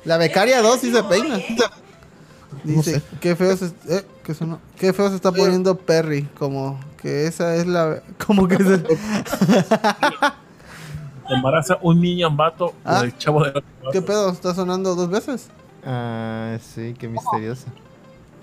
La 0.06 0.18
becaria 0.18 0.62
2 0.62 0.80
sí 0.80 0.92
se 0.92 1.04
peina. 1.04 1.40
Dice, 2.64 3.02
qué 3.22 3.36
feo 3.36 3.56
se, 3.56 3.66
eh, 3.88 4.06
¿qué 4.24 4.34
sonó? 4.34 4.60
Qué 4.78 4.92
feo 4.92 5.10
se 5.10 5.16
está 5.16 5.32
poniendo 5.32 5.76
Perry, 5.78 6.24
como 6.38 6.80
que 7.02 7.28
esa 7.28 7.56
es 7.56 7.68
la 7.68 8.02
como 8.26 8.48
que 8.48 8.56
es 8.56 8.62
el- 8.62 8.84
¿Te 11.28 11.36
embaraza 11.36 11.78
un 11.82 12.00
minion 12.00 12.36
vato 12.36 12.74
Ah. 12.84 13.02
el 13.04 13.16
chavo 13.18 13.44
del 13.44 13.58
8 13.58 13.66
vato? 13.84 13.92
¿Qué 13.92 14.02
pedo? 14.02 14.32
¿Está 14.32 14.56
sonando 14.56 14.96
dos 14.96 15.10
veces? 15.10 15.48
Ah, 15.86 16.58
sí, 16.62 16.96
qué 16.98 17.08
misterioso. 17.08 17.66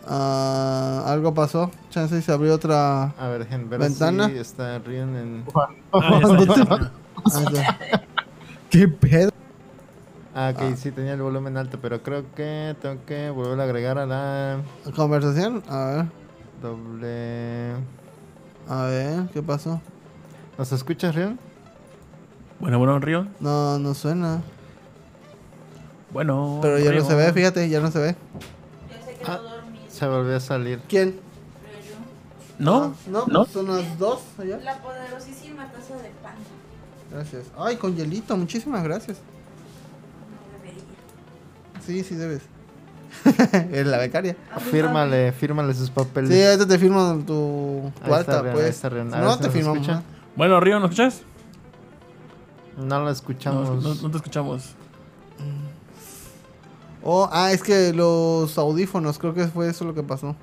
Ah, 0.07 1.03
algo 1.07 1.35
pasó. 1.35 1.71
Chance 1.91 2.19
y 2.19 2.23
se 2.23 2.33
abrió 2.33 2.55
otra. 2.55 3.05
A 3.19 3.29
ver, 3.29 3.41
dejen 3.45 3.69
ver 3.69 3.81
¿Ventana? 3.81 4.29
si 4.29 4.39
está 4.39 4.79
Rion 4.79 5.17
en... 5.17 5.45
Ah, 5.53 5.69
está. 6.39 6.91
Ah. 7.25 8.01
¿Qué 8.71 8.87
pedo? 8.89 9.31
Ah, 10.35 10.53
ok, 10.55 10.77
sí 10.77 10.91
tenía 10.93 11.15
el 11.15 11.23
volumen 11.23 11.57
alto, 11.57 11.79
pero 11.81 12.03
creo 12.03 12.25
que 12.35 12.77
tengo 12.83 13.05
que 13.07 13.31
volver 13.31 13.59
a 13.59 13.63
agregar 13.65 13.99
a 13.99 14.05
la 14.07 14.59
¿Conversación? 14.95 15.63
A 15.69 15.85
ver. 15.87 16.05
doble... 16.63 17.73
A 18.69 18.83
ver, 18.85 19.29
¿qué 19.33 19.43
pasó? 19.43 19.81
¿Nos 20.59 20.73
escuchas, 20.73 21.15
Rion? 21.15 21.39
Bueno, 22.61 22.79
bueno, 22.79 22.99
Río. 22.99 23.27
No, 23.41 23.79
no 23.79 23.95
suena. 23.95 24.41
Bueno. 26.13 26.59
Pero 26.63 26.79
ya 26.79 26.93
no 26.93 27.05
se 27.05 27.15
ve, 27.15 27.33
fíjate, 27.33 27.69
ya 27.69 27.81
no 27.81 27.91
se 27.91 27.99
ve. 27.99 28.17
Ya 28.91 29.03
se 29.05 29.11
Ah. 29.31 29.39
quedó 29.39 29.43
dormido. 29.43 29.56
Se 29.97 30.07
volvió 30.07 30.37
a 30.37 30.41
salir. 30.41 30.81
¿Quién? 30.89 31.19
¿No? 32.59 32.85
Ah, 32.85 32.93
no, 33.09 33.27
¿No? 33.27 33.43
pues 33.45 33.53
son 33.53 33.67
las 33.69 33.99
dos 33.99 34.21
allá. 34.39 34.59
La 34.59 34.79
poderosísima 34.83 35.71
taza 35.71 35.95
de 35.95 36.11
pan. 36.23 36.35
Gracias. 37.11 37.45
Ay, 37.59 37.77
con 37.77 37.95
hielito, 37.97 38.37
muchísimas 38.37 38.83
gracias. 38.85 39.19
No 39.19 40.59
debería. 40.59 40.83
Sí, 41.85 42.03
sí 42.03 42.15
debes. 42.15 42.43
es 43.73 43.87
la 43.87 43.99
becaria. 43.99 44.37
Fírmale, 44.71 45.33
fírmale 45.33 45.73
sus 45.75 45.91
papeles. 45.91 46.31
Sí, 46.31 46.43
ahorita 46.43 46.67
te 46.67 46.79
firmo 46.79 47.23
tu, 47.27 47.91
tu 48.05 48.15
alta, 48.15 48.53
pues. 48.53 48.77
Si 48.77 48.87
no, 48.87 49.37
te. 49.39 49.63
¿no? 49.63 50.03
Bueno, 50.37 50.61
Río, 50.61 50.79
¿nos 50.79 50.91
escuchas? 50.91 51.23
No 52.77 52.99
lo 52.99 53.05
No, 53.05 53.11
escuchamos. 53.11 53.83
no, 53.83 53.95
no 53.95 54.11
te 54.11 54.17
escuchamos. 54.19 54.75
Oh, 57.09 57.29
ah, 57.31 57.53
es 57.53 57.63
que 57.63 57.93
los 57.93 58.59
audífonos, 58.59 59.21
creo 59.21 59.33
que 59.33 59.47
fue 59.47 59.69
eso 59.69 59.85
lo 59.85 59.95
que 59.95 60.03
pasó. 60.03 60.35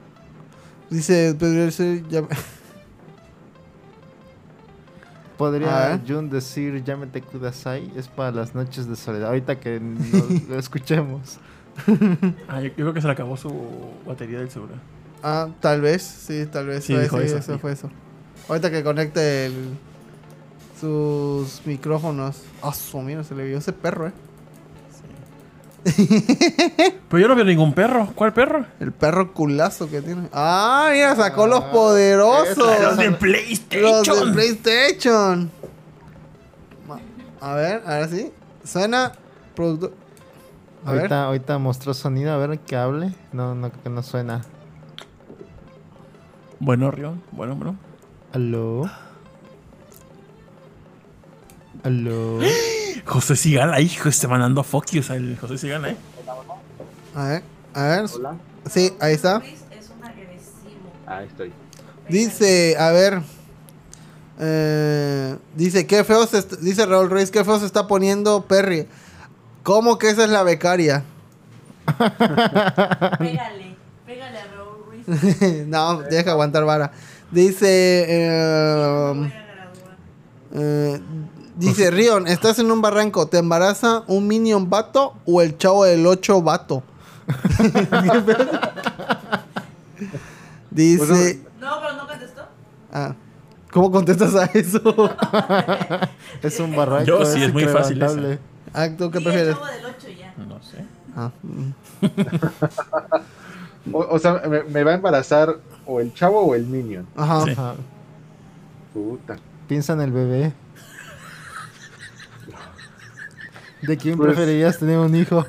Dice, 0.90 1.36
podría 1.38 1.70
ser 1.72 2.08
ya... 2.08 2.26
¿Podría. 5.38 6.02
Jun 6.08 6.30
decir 6.30 6.82
Yamete 6.82 7.22
Kudasai? 7.22 7.92
Es 7.98 8.08
para 8.08 8.32
las 8.32 8.56
noches 8.56 8.88
de 8.88 8.96
soledad. 8.96 9.28
Ahorita 9.28 9.60
que 9.60 9.78
nos 9.82 10.48
lo 10.48 10.58
escuchemos. 10.58 11.38
Ah, 12.48 12.62
yo, 12.62 12.68
yo 12.68 12.76
creo 12.76 12.94
que 12.94 13.02
se 13.02 13.08
le 13.08 13.14
acabó 13.14 13.36
su 13.36 13.52
batería 14.06 14.40
del 14.40 14.50
celular. 14.50 14.78
Ah, 15.22 15.50
tal 15.60 15.82
vez, 15.82 16.02
sí, 16.02 16.46
tal 16.50 16.68
vez. 16.68 16.86
Sí, 16.86 16.94
eso, 16.94 17.60
fue 17.60 17.74
eso. 17.74 17.90
Ahorita 18.48 18.72
que 18.72 18.84
conecte 18.84 19.48
el, 19.48 19.74
sus 20.80 21.62
micrófonos. 21.66 22.42
Ah, 22.62 22.74
su 22.74 23.02
mira, 23.02 23.26
se 23.26 23.36
le 23.36 23.48
vio 23.48 23.58
ese 23.58 23.74
perro, 23.74 24.08
eh. 24.08 24.14
Pero 27.10 27.20
yo 27.22 27.28
no 27.28 27.36
veo 27.36 27.46
ningún 27.46 27.74
perro. 27.74 28.10
¿Cuál 28.16 28.34
perro? 28.34 28.66
El 28.80 28.92
perro 28.92 29.34
culazo 29.34 29.90
que 29.90 30.02
tiene. 30.02 30.30
Ah, 30.32 30.90
mira, 30.94 31.16
sacó 31.16 31.46
los 31.48 31.62
Ah, 31.64 31.72
poderosos. 31.72 32.58
Los 32.58 32.98
de 32.98 33.10
Los 33.10 33.18
PlayStation. 33.20 34.28
de 34.28 34.34
PlayStation. 34.34 35.52
A 37.42 37.56
ver, 37.56 37.82
ahora 37.86 38.08
sí. 38.08 38.32
Suena. 38.64 39.12
Producto. 39.56 39.94
A 40.86 40.92
ver. 40.92 41.00
Ahorita, 41.02 41.24
ahorita 41.26 41.58
mostró 41.58 41.94
sonido, 41.94 42.32
a 42.32 42.38
ver 42.38 42.60
que 42.60 42.76
hable. 42.78 43.14
No, 43.34 43.54
no, 43.56 43.72
que 43.72 43.90
no 43.90 44.02
suena. 44.04 44.42
Bueno, 46.60 46.90
Rion. 46.92 47.22
Bueno, 47.34 47.56
bueno. 47.56 47.76
¿Aló? 48.32 48.90
¿Aló? 51.84 52.40
José 53.06 53.36
Sigala, 53.36 53.80
hijo, 53.82 54.10
está 54.10 54.28
mandando 54.28 54.64
fuck 54.64 54.88
yous 54.92 55.10
al 55.10 55.38
José 55.40 55.58
Sigala, 55.58 55.90
¿eh? 55.90 55.98
A 57.16 57.26
ver, 57.28 57.44
a 57.74 57.84
ver. 57.84 58.06
Hola. 58.16 58.36
Sí, 58.70 58.94
ahí 59.00 59.14
está. 59.14 59.38
Es 59.38 59.90
un 59.96 60.04
agresivo. 60.04 60.92
Ah, 61.06 61.24
estoy. 61.24 61.52
Dice, 62.10 62.76
a 62.78 62.92
ver. 62.92 63.22
eh, 64.40 65.38
dice, 65.56 65.86
qué 65.88 66.04
feo 66.04 66.26
se 66.28 66.42
dice 66.62 66.86
Raúl 66.86 67.10
Ruiz, 67.10 67.30
qué 67.32 67.44
feo 67.44 67.60
se 67.60 67.66
está 67.66 67.88
poniendo 67.88 68.46
Perry. 68.46 68.88
¿Cómo 69.64 69.98
que 69.98 70.10
esa 70.10 70.24
es 70.26 70.30
la 70.30 70.44
becaria? 70.44 71.04
Pégale, 73.20 73.76
pégale 74.06 74.38
a 74.40 74.46
Raúl 74.56 74.86
Ruiz. 74.86 75.08
no, 75.68 76.02
deja 76.02 76.32
aguantar 76.32 76.66
vara. 76.66 76.92
Dice, 77.32 78.06
eh, 78.08 79.14
Voy 79.16 79.26
a 79.28 79.46
graduar. 79.46 79.98
eh, 80.56 81.00
dice 81.56 81.92
Rion, 81.92 82.28
estás 82.28 82.60
en 82.60 82.72
un 82.72 82.82
barranco, 82.82 83.28
¿te 83.28 83.38
embaraza 83.40 84.04
un 84.08 84.28
minion 84.28 84.70
vato 84.70 85.14
o 85.26 85.42
el 85.42 85.58
chavo 85.58 85.84
del 85.86 86.06
8 86.06 86.42
vato? 86.42 86.84
dice, 90.72 91.42
No, 91.60 91.80
pero 91.82 91.94
no 91.98 92.08
contestó. 92.08 92.42
ah, 92.92 93.16
¿cómo 93.72 93.92
contestas 93.92 94.36
a 94.36 94.46
eso? 94.46 94.82
Es 96.42 96.60
un 96.60 96.76
barranco. 96.76 97.06
Yo 97.06 97.26
sí, 97.26 97.42
es 97.44 97.54
muy 97.54 97.66
fácil 97.66 97.98
incrementable. 97.98 98.40
ah, 98.74 98.90
¿tú 98.98 99.10
qué 99.12 99.20
Sí, 99.20 99.24
prefieres? 99.24 99.50
el 99.50 99.56
chavo 99.56 99.66
del 99.68 99.86
8 99.86 100.08
ya. 100.20 100.34
No 100.46 100.62
sé. 100.64 100.86
Ah. 101.16 101.32
O, 103.92 104.00
o 104.00 104.18
sea, 104.18 104.42
me, 104.48 104.64
me 104.64 104.82
va 104.86 104.92
a 104.92 104.94
embarazar 104.94 105.58
o 105.86 106.00
el 106.00 106.14
chavo 106.14 106.40
o 106.40 106.56
el 106.56 106.66
minion. 106.66 107.06
Ajá. 107.18 107.44
Sí. 107.44 107.52
Ajá. 107.52 107.74
Puta. 108.94 109.36
Piensa 109.68 109.92
en 109.92 110.00
el 110.00 110.12
bebé. 110.14 110.54
¿De 113.88 113.98
quién 113.98 114.18
Pues- 114.18 114.34
preferirías 114.34 114.78
tener 114.80 114.98
un 115.00 115.16
hijo? 115.16 115.46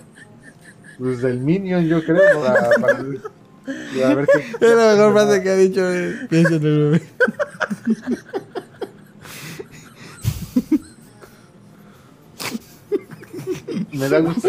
Pues 0.99 1.23
del 1.23 1.41
minion, 1.41 1.85
yo 1.87 2.05
creo. 2.05 2.41
Para, 2.43 2.71
para- 2.81 2.99
a 2.99 4.15
ver 4.15 4.27
qué. 4.27 4.41
Es 4.67 4.77
la 4.77 4.93
mejor 4.95 5.13
frase 5.13 5.43
que 5.43 5.51
ha 5.51 5.57
dicho. 5.57 5.93
eh, 5.93 6.27
Piensa 6.29 6.55
en 6.57 6.63
el 6.67 6.79
bebé. 6.91 7.03
Me 13.93 14.09
da 14.09 14.19
gusto. 14.21 14.49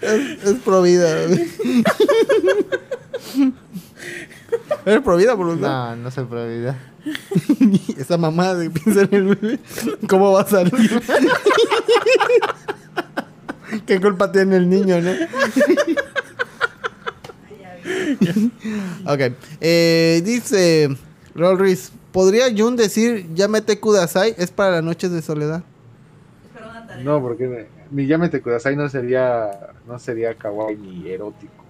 Es, 0.00 0.44
es 0.44 0.54
pro 0.64 0.82
vida. 0.82 1.26
¿Eres 4.86 5.02
pro 5.02 5.16
vida, 5.16 5.36
por 5.36 5.46
lo 5.46 5.52
tanto? 5.52 5.68
No, 5.68 5.96
no 5.96 6.10
se 6.10 6.22
puede 6.22 6.58
vida. 6.58 6.78
Esa 7.98 8.16
mamá 8.16 8.54
de 8.54 8.70
piensa 8.70 9.02
en 9.02 9.14
el 9.14 9.34
bebé. 9.34 9.58
¿Cómo 10.08 10.32
va 10.32 10.42
a 10.42 10.46
salir? 10.46 10.72
¿Qué 13.86 14.00
culpa 14.00 14.30
tiene 14.30 14.56
el 14.56 14.68
niño, 14.68 15.00
no? 15.00 15.10
ok. 19.06 19.20
Eh, 19.60 20.22
dice 20.24 20.96
Raúl 21.34 21.58
Ruiz. 21.58 21.92
¿Podría 22.12 22.44
Jun 22.56 22.76
decir 22.76 23.26
Yamete 23.34 23.80
Kudasai? 23.80 24.36
Es 24.38 24.52
para 24.52 24.76
las 24.76 24.84
noches 24.84 25.10
de 25.10 25.20
soledad. 25.20 25.64
No, 27.02 27.20
porque 27.20 27.66
mi 27.90 28.06
Yamete 28.06 28.40
Kudasai 28.40 28.76
no 28.76 28.88
sería, 28.88 29.50
no 29.86 29.98
sería 29.98 30.34
kawaii 30.34 30.76
ni 30.76 31.10
erótico. 31.10 31.63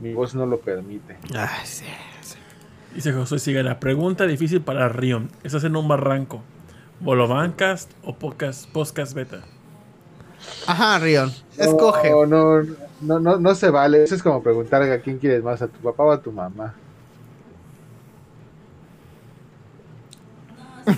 Mi 0.00 0.14
voz 0.14 0.34
no 0.34 0.46
lo 0.46 0.60
permite. 0.60 1.16
Ay, 1.34 1.64
sí. 1.64 1.84
Dice 2.94 3.12
José 3.12 3.38
Sigala, 3.38 3.80
pregunta 3.80 4.26
difícil 4.26 4.60
para 4.60 4.88
Rion. 4.88 5.30
¿Estás 5.42 5.64
en 5.64 5.76
un 5.76 5.88
barranco? 5.88 6.42
¿Bolobancast 7.00 7.90
o 8.04 8.14
podcast, 8.14 8.68
podcast 8.70 9.12
beta? 9.12 9.42
Ajá, 10.66 10.98
Rion. 10.98 11.32
Escoge. 11.56 12.10
No, 12.10 12.26
no, 12.26 12.62
no, 13.00 13.20
no, 13.20 13.38
no 13.38 13.54
se 13.54 13.70
vale. 13.70 14.02
Eso 14.04 14.14
es 14.14 14.22
como 14.22 14.42
preguntar 14.42 14.82
a 14.82 15.00
quién 15.00 15.18
quieres 15.18 15.42
más, 15.42 15.62
a 15.62 15.68
tu 15.68 15.78
papá 15.80 16.04
o 16.04 16.12
a 16.12 16.20
tu 16.20 16.32
mamá. 16.32 16.74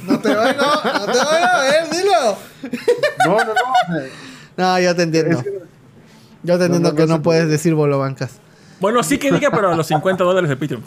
No 0.07 0.21
te 0.21 0.29
voy, 0.29 0.55
no, 0.57 0.75
no 0.85 1.07
te 1.07 1.19
voy 1.19 1.43
a 1.43 1.61
ver, 1.63 1.91
dilo. 1.91 2.37
No, 3.27 3.39
no, 3.39 3.55
no. 3.55 4.01
No, 4.57 4.79
yo 4.79 4.95
te 4.95 5.03
entiendo. 5.03 5.43
Yo 6.43 6.59
te 6.59 6.65
entiendo 6.67 6.91
no, 6.91 6.95
que 6.95 7.07
no 7.07 7.23
puedes 7.23 7.43
puede. 7.43 7.47
decir 7.47 7.75
bolobancas. 7.75 8.39
Bueno, 8.81 9.03
sí 9.03 9.19
que 9.19 9.31
diga, 9.31 9.51
pero 9.51 9.71
a 9.71 9.77
los 9.77 9.87
50 9.87 10.25
dólares 10.25 10.49
de 10.49 10.57
Patreon. 10.57 10.83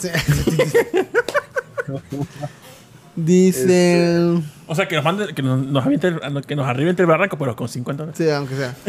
Dice. 3.16 4.42
O 4.66 4.76
sea, 4.76 4.88
que 4.88 4.96
nos 4.96 5.04
mande, 5.04 5.36
que 5.36 5.44
nos, 5.44 5.60
nos 5.60 5.86
aviente, 5.86 6.12
que 6.48 6.56
nos 6.56 6.68
arribe 6.68 6.90
entre 6.90 7.04
el 7.04 7.10
barranco, 7.10 7.38
pero 7.38 7.56
con 7.56 7.70
50 7.70 8.04
dólares. 8.04 8.18
Sí, 8.18 8.30
aunque 8.30 8.56
sea. 8.56 8.76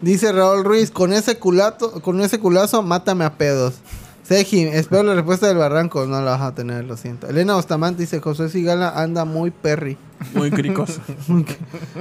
Dice 0.00 0.32
Raúl 0.32 0.64
Ruiz, 0.64 0.90
con 0.90 1.12
ese 1.12 1.38
culato, 1.38 2.00
con 2.00 2.20
ese 2.20 2.40
culazo, 2.40 2.82
mátame 2.82 3.24
a 3.24 3.34
pedos. 3.34 3.74
Seji, 4.22 4.62
espero 4.62 5.02
la 5.02 5.14
respuesta 5.14 5.48
del 5.48 5.58
barranco. 5.58 6.06
No 6.06 6.22
la 6.22 6.32
vas 6.32 6.42
a 6.42 6.54
tener, 6.54 6.84
lo 6.84 6.96
siento. 6.96 7.28
Elena 7.28 7.56
Bustamante 7.56 8.02
dice, 8.02 8.20
José 8.20 8.48
Sigala 8.48 9.00
anda 9.00 9.24
muy 9.24 9.50
perry. 9.50 9.98
Muy 10.34 10.50
cricoso. 10.50 11.00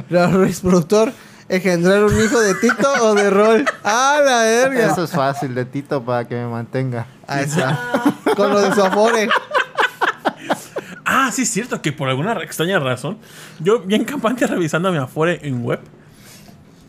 Raúl 0.10 0.34
Ruiz, 0.34 0.62
productor, 0.62 1.12
¿engendrar 1.52 2.04
un 2.06 2.18
hijo 2.18 2.40
de 2.40 2.56
Tito 2.56 2.90
o 3.02 3.14
de 3.14 3.30
Rol? 3.30 3.66
¡Ah, 3.84 4.22
la 4.24 4.42
verga! 4.44 4.92
Eso 4.92 5.04
es 5.04 5.12
fácil 5.12 5.54
de 5.54 5.66
Tito 5.66 6.04
para 6.04 6.26
que 6.28 6.36
me 6.36 6.48
mantenga. 6.48 7.06
Ahí 7.28 7.44
está. 7.44 7.78
Con 8.36 8.52
lo 8.52 8.62
de 8.62 8.74
su 8.74 8.82
afore. 8.82 9.28
ah, 11.06 11.30
sí, 11.34 11.42
es 11.42 11.50
cierto 11.50 11.82
que 11.82 11.92
por 11.92 12.08
alguna 12.08 12.34
extraña 12.42 12.80
razón, 12.80 13.18
yo 13.60 13.80
bien 13.80 14.06
campante 14.06 14.48
revisando 14.48 14.92
mi 14.92 14.98
Afore 14.98 15.40
en 15.44 15.64
web 15.64 15.82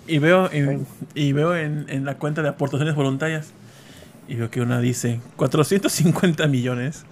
y 0.07 0.18
veo 0.18 0.49
en, 0.52 0.86
y 1.15 1.32
veo 1.32 1.57
en, 1.57 1.86
en 1.89 2.05
la 2.05 2.15
cuenta 2.18 2.42
de 2.42 2.49
aportaciones 2.49 2.94
voluntarias 2.94 3.52
y 4.28 4.36
veo 4.36 4.49
que 4.50 4.60
una 4.60 4.81
dice 4.81 5.20
450 5.36 6.47
millones 6.47 7.05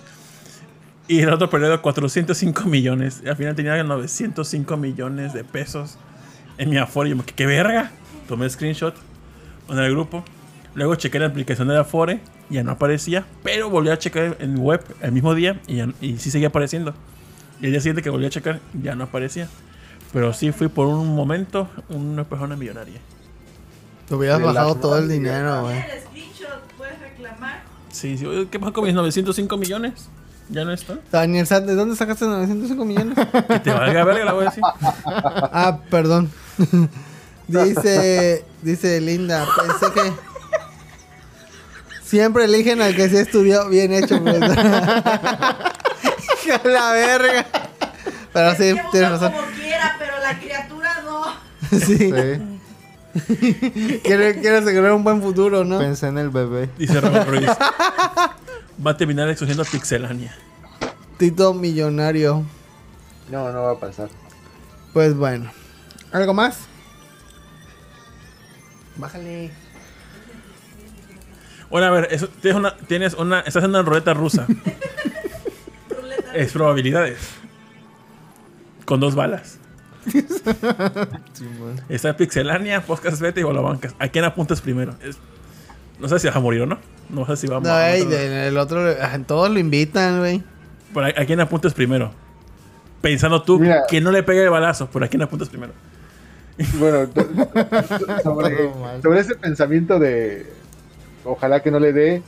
y 1.09 1.23
el 1.23 1.33
otro 1.33 1.51
periodo 1.51 1.83
405 1.83 2.65
millones. 2.67 3.23
Y 3.25 3.29
al 3.29 3.37
final 3.37 3.57
tenía 3.57 3.83
905 3.83 4.77
millones 4.77 5.33
de 5.33 5.43
pesos 5.43 5.99
en 6.61 6.71
mi 6.71 6.77
Afore. 6.79 7.11
Y 7.11 7.17
yo, 7.17 7.25
¿qué, 7.25 7.35
qué 7.35 7.47
verga? 7.47 7.91
Tomé 8.29 8.49
screenshot 8.49 8.95
en 9.69 9.79
el 9.79 9.91
grupo. 9.91 10.25
Luego 10.75 10.95
chequé 10.95 11.19
la 11.19 11.27
aplicación 11.27 11.67
de 11.69 11.77
Afore, 11.79 12.21
ya 12.49 12.63
no 12.63 12.71
aparecía, 12.73 13.25
pero 13.43 13.69
volví 13.71 13.91
a 13.91 13.99
checar 13.99 14.37
en 14.39 14.57
web 14.59 14.85
el 15.01 15.11
mismo 15.13 15.35
día 15.35 15.61
y, 15.67 15.77
ya- 15.77 15.89
y 16.01 16.19
sí 16.19 16.31
seguía 16.31 16.49
apareciendo. 16.49 16.95
Y 17.61 17.67
el 17.67 17.73
día 17.73 17.81
siguiente 17.81 18.03
que 18.03 18.11
volví 18.11 18.27
a 18.27 18.31
checar, 18.31 18.61
ya 18.81 18.95
no 18.95 19.05
aparecía. 19.05 19.49
Pero 20.13 20.33
sí 20.33 20.51
fui 20.53 20.69
por 20.69 20.87
un 20.87 21.15
momento 21.15 21.69
una 21.89 22.25
persona 22.25 22.57
millonaria. 22.57 23.01
Te 24.09 24.15
hubieras 24.15 24.41
bajado 24.43 24.75
todo 24.77 24.99
el 24.99 25.09
dinero, 25.09 25.63
güey. 25.63 25.77
Puedes 26.77 26.99
reclamar. 27.01 27.63
Sí, 27.91 28.17
sí. 28.19 28.27
oye, 28.27 28.49
¿Qué 28.51 28.59
pasa 28.59 28.73
con 28.73 28.85
mis 28.85 28.95
905 28.95 29.57
millones? 29.57 30.09
¿Ya 30.49 30.65
no 30.65 30.73
está? 30.73 30.99
Daniel 31.13 31.47
¿de 31.47 31.75
dónde 31.75 31.95
sacaste 31.95 32.25
905 32.25 32.85
millones? 32.85 33.17
Que 33.49 33.61
te 33.61 33.71
valga 33.71 34.05
verga, 34.05 34.25
la 34.25 34.33
voy 34.33 34.47
a 34.47 34.49
decir. 34.49 34.63
Ah, 34.75 35.79
perdón. 35.91 36.31
Dice, 37.49 38.45
dice 38.63 39.01
Linda, 39.01 39.47
pensé 39.57 39.93
que 39.93 40.13
siempre 42.03 42.45
eligen 42.45 42.81
al 42.83 42.95
que 42.95 43.09
se 43.09 43.21
estudió 43.23 43.69
bien 43.69 43.93
hecho. 43.93 44.23
pues. 44.23 44.37
Hija 46.45 46.61
la 46.65 46.93
verga. 46.93 47.47
Pero 48.33 48.51
sí, 48.53 48.75
Que 48.75 48.83
tienes 48.93 49.11
razón. 49.11 49.33
como 49.33 49.47
quiera, 49.61 49.97
pero 49.99 50.13
la 50.23 50.39
criatura 50.39 51.03
no. 51.05 51.25
Sí. 51.79 51.97
Sí. 51.99 52.11
Quiere, 54.05 54.41
quiere 54.41 54.59
asegurar 54.59 54.93
un 54.93 55.03
buen 55.03 55.21
futuro, 55.21 55.65
¿no? 55.65 55.79
Pensé 55.79 56.07
en 56.09 56.19
el 56.19 56.31
bebé. 56.31 56.71
Dice 56.79 57.01
Raúl 57.01 57.27
Ruiz. 57.39 57.51
Va 58.85 58.93
a 58.93 58.97
terminar 58.97 59.29
escogiendo 59.29 59.65
Pixelania. 59.65 60.33
Tito 61.19 61.53
millonario. 61.53 62.45
No, 63.31 63.51
no 63.53 63.63
va 63.65 63.73
a 63.73 63.79
pasar. 63.81 64.09
Pues 64.93 65.15
bueno. 65.17 65.51
¿Algo 66.13 66.35
más? 66.35 66.59
Bájale. 68.97 69.51
Bueno, 71.71 71.87
a 71.87 71.91
ver, 71.91 72.09
eso, 72.11 72.29
tienes 72.29 72.59
una, 72.59 72.77
tienes 72.77 73.15
una, 73.15 73.39
estás 73.41 73.57
haciendo 73.59 73.81
una 73.81 73.89
ruleta 73.89 74.13
rusa. 74.15 74.47
Ruleta. 75.89 76.35
es 76.35 76.53
probabilidades. 76.53 77.19
Con 78.85 78.99
dos 79.01 79.15
balas. 79.15 79.59
Está 81.89 82.17
Pixelania, 82.17 82.81
Podcast 82.85 83.21
Beta 83.21 83.39
y 83.39 83.43
Bolabancas. 83.45 83.95
¿A 83.99 84.09
quién 84.09 84.25
apuntas 84.25 84.61
primero? 84.61 84.95
Es- 85.03 85.19
no 86.01 86.09
sé 86.09 86.19
si 86.19 86.27
vas 86.27 86.35
a 86.37 86.41
morir 86.41 86.63
o 86.63 86.67
no. 86.67 86.79
No 87.11 87.27
sé 87.27 87.37
si 87.37 87.47
va 87.47 87.59
a 87.59 87.61
No, 87.61 87.69
morir. 87.69 87.85
ey, 87.95 88.05
de- 88.07 88.49
el 88.49 88.57
otro, 88.59 88.81
ah, 89.01 89.19
todos 89.27 89.51
lo 89.51 89.59
invitan, 89.59 90.19
güey. 90.19 90.43
¿a, 90.97 91.21
a 91.23 91.25
quién 91.27 91.39
apuntas 91.41 91.73
primero? 91.75 92.13
Pensando 93.01 93.43
tú 93.43 93.59
Mira. 93.61 93.83
que 93.89 94.01
no 94.01 94.11
le 94.11 94.23
pegue 94.23 94.43
el 94.43 94.51
balazo, 94.51 94.89
pero 94.93 95.05
¿a 95.05 95.09
quién 95.09 95.23
apuntas 95.23 95.49
primero? 95.49 95.73
Bueno, 96.79 97.09
sobre, 98.23 99.21
ese 99.21 99.35
pensamiento 99.35 99.99
de 99.99 100.47
ojalá 101.25 101.63
que 101.63 101.71
no 101.71 101.79
le 101.81 101.93
dé 101.93 102.23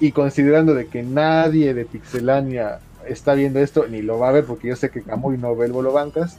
y 0.00 0.12
considerando 0.12 0.74
de 0.74 0.86
que 0.86 1.02
nadie 1.02 1.74
de 1.74 1.84
Pixelania 1.84 2.80
está 3.06 3.34
viendo 3.34 3.60
esto 3.60 3.86
ni 3.88 4.02
lo 4.02 4.18
va 4.18 4.28
a 4.30 4.32
ver 4.32 4.44
porque 4.44 4.68
yo 4.68 4.76
sé 4.76 4.90
que 4.90 5.02
Camuy 5.02 5.38
no 5.38 5.54
ve 5.56 5.66
el 5.66 5.72
bolo 5.72 5.92
bancas, 5.92 6.38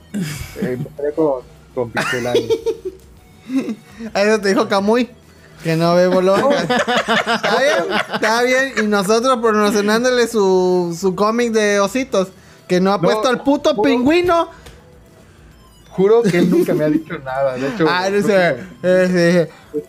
eh, 0.62 0.74
empezaré 0.78 1.14
con, 1.14 1.42
con 1.74 1.92
Pixelania. 1.92 2.48
Eso 4.14 4.42
te 4.42 4.50
dijo 4.50 4.68
Camuy. 4.68 5.10
Que 5.64 5.76
no 5.76 5.96
ve 5.96 6.08
bolón. 6.08 6.54
está 6.54 7.58
bien, 7.60 7.98
está 8.14 8.44
bien. 8.44 8.74
Y 8.78 8.88
nosotros 8.88 9.40
promocionándole 9.42 10.28
su, 10.28 10.96
su 11.00 11.16
cómic 11.16 11.52
de 11.52 11.80
ositos. 11.80 12.28
Que 12.68 12.80
no 12.80 12.94
ha 12.94 12.98
No, 12.98 13.04
puesto 13.04 13.28
al 13.28 13.42
puto 13.44 13.74
no. 13.74 13.82
pingüino. 13.82 14.50
Juro 15.98 16.22
que 16.24 16.38
él 16.38 16.50
nunca 16.50 16.74
me 16.74 16.84
ha 16.86 16.90
dicho 16.90 17.18
nada. 17.20 17.56
De 17.56 17.68
hecho, 17.68 17.86
Ah, 17.90 18.08
es 18.08 18.24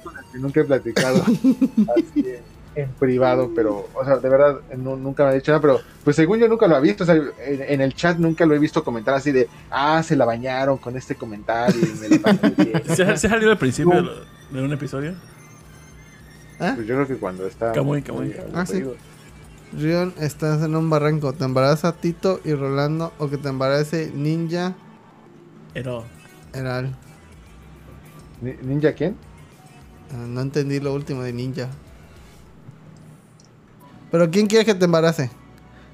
con 0.03 0.17
el 0.19 0.25
que 0.33 0.39
nunca 0.39 0.61
he 0.61 0.65
platicado 0.65 1.23
así 1.23 1.57
en, 2.17 2.41
en 2.75 2.91
privado, 2.93 3.51
pero, 3.55 3.89
o 3.95 4.05
sea, 4.05 4.17
de 4.17 4.28
verdad, 4.28 4.61
no- 4.77 4.97
nunca 4.97 5.25
me 5.25 5.31
ha 5.31 5.33
dicho 5.35 5.53
nada, 5.53 5.61
pero 5.61 5.81
pues 6.05 6.17
según 6.17 6.39
yo 6.39 6.49
nunca 6.49 6.67
lo 6.67 6.77
ha 6.77 6.81
visto, 6.81 7.05
o 7.05 7.07
sea, 7.07 7.15
en, 7.15 7.31
en 7.62 7.81
el 7.81 7.95
chat 7.95 8.17
nunca 8.19 8.47
lo 8.47 8.55
he 8.55 8.59
visto 8.59 8.83
comentar 8.83 9.15
así 9.15 9.33
de, 9.33 9.49
ah, 9.70 10.03
se 10.03 10.17
la 10.17 10.25
bañaron 10.25 10.78
con 10.78 10.97
este 10.97 11.15
comentario 11.15 11.81
y 11.81 11.99
me 12.01 12.09
la 12.09 12.19
pasé 12.19 12.55
bien". 12.57 12.83
¿Se, 12.97 13.03
ha- 13.03 13.17
se 13.17 13.27
ha 13.27 13.31
salido 13.31 13.51
al 13.51 13.59
principio 13.59 14.03
de, 14.51 14.62
un 14.62 14.73
episodio? 14.73 15.11
¿Eh? 16.61 16.73
Pues 16.75 16.87
yo 16.87 16.95
creo 16.95 17.07
que 17.07 17.17
cuando 17.17 17.47
está... 17.47 17.73
Camuy, 17.73 18.03
Camuy. 18.03 18.35
Ah, 18.55 18.67
sí. 18.67 18.83
Rion, 19.73 20.15
estás 20.19 20.62
en 20.62 20.75
un 20.75 20.89
barranco. 20.91 21.33
¿Te 21.35 21.45
embaraza 21.45 21.93
Tito 21.93 22.41
y 22.45 22.55
Rolando 22.55 23.12
o 23.19 23.28
que 23.28 23.37
te 23.37 23.49
embarace 23.49 24.11
Ninja 24.15 24.75
Pero 25.75 26.05
Heral? 26.53 26.95
Ni- 28.41 28.55
¿Ninja 28.63 28.93
quién? 28.95 29.17
Ah, 30.13 30.25
no 30.27 30.41
entendí 30.41 30.81
lo 30.81 30.95
último 30.95 31.23
de 31.23 31.33
Ninja. 31.33 31.69
¿Pero 34.11 34.31
quién 34.31 34.47
quiere 34.47 34.65
que 34.65 34.75
te 34.75 34.87
embarace? 34.87 35.31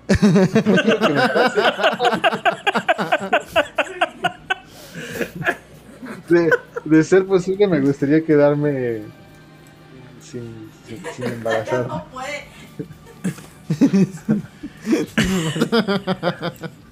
De, 6.28 6.50
de 6.84 7.04
ser 7.04 7.26
posible 7.26 7.66
me 7.66 7.80
gustaría 7.80 8.24
quedarme 8.24 9.02
sin, 10.20 10.70
sin, 10.86 11.02
sin 11.14 11.24
embarazar. 11.24 11.86
No 11.86 12.04
puede. 12.06 12.44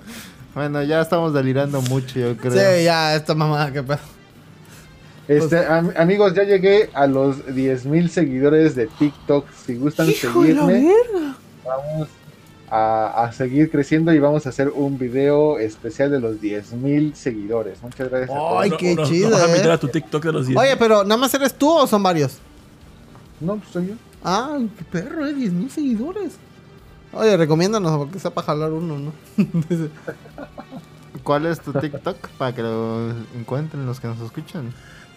Bueno, 0.55 0.83
ya 0.83 1.01
estamos 1.01 1.33
delirando 1.33 1.81
mucho, 1.83 2.19
yo 2.19 2.37
creo. 2.37 2.53
Sí, 2.53 2.85
ya, 2.85 3.15
esta 3.17 3.35
mamada, 3.35 3.73
qué 3.73 3.83
pedo. 3.83 3.99
Este, 5.29 5.65
am- 5.65 5.93
amigos, 5.97 6.35
ya 6.35 6.43
llegué 6.43 6.91
a 6.93 7.07
los 7.07 7.47
10.000 7.47 8.09
seguidores 8.09 8.75
de 8.75 8.87
TikTok. 8.87 9.47
Si 9.67 9.77
gustan 9.77 10.09
seguirme, 10.09 10.93
vamos 11.65 12.09
a, 12.69 13.25
a 13.25 13.33
seguir 13.33 13.71
creciendo 13.71 14.13
y 14.13 14.19
vamos 14.19 14.45
a 14.47 14.51
hacer 14.51 14.69
un 14.69 14.99
video 14.99 15.59
especial 15.59 16.11
de 16.11 16.21
los 16.21 16.37
10.000 16.41 17.15
seguidores. 17.15 17.81
Muchas 17.83 18.11
gracias 18.11 18.31
a 18.31 18.35
todos. 18.35 18.63
Ay, 18.63 18.73
qué 18.73 18.95
no- 18.95 19.05
chido, 19.07 19.31
no 19.31 19.37
eh. 19.39 19.73
a 19.73 19.79
tu 19.79 19.89
TikTok 19.89 20.23
de 20.25 20.33
los 20.33 20.47
10. 20.49 20.59
Oye, 20.59 20.77
pero 20.77 21.03
¿nada 21.05 21.17
más 21.17 21.33
eres 21.35 21.55
tú 21.55 21.71
o 21.71 21.87
son 21.87 22.03
varios? 22.03 22.39
No, 23.41 23.57
pues 23.57 23.69
soy 23.71 23.87
yo. 23.89 23.95
Ah, 24.25 24.59
qué 24.77 24.85
perro, 24.85 25.27
eh, 25.27 25.33
10 25.33 25.53
mil 25.53 25.71
seguidores. 25.71 26.33
Oye, 27.13 27.37
recomiéndanos 27.37 27.97
porque 27.99 28.19
sea 28.19 28.31
para 28.31 28.47
jalar 28.47 28.73
uno, 28.73 28.99
¿no? 28.99 29.13
¿Cuál 31.23 31.47
es 31.47 31.61
tu 31.61 31.73
TikTok 31.73 32.29
para 32.39 32.55
que 32.55 32.63
lo 32.63 33.11
encuentren 33.37 33.87
los 33.87 34.01
que 34.01 34.09
nos 34.09 34.21
escuchan? 34.21 34.73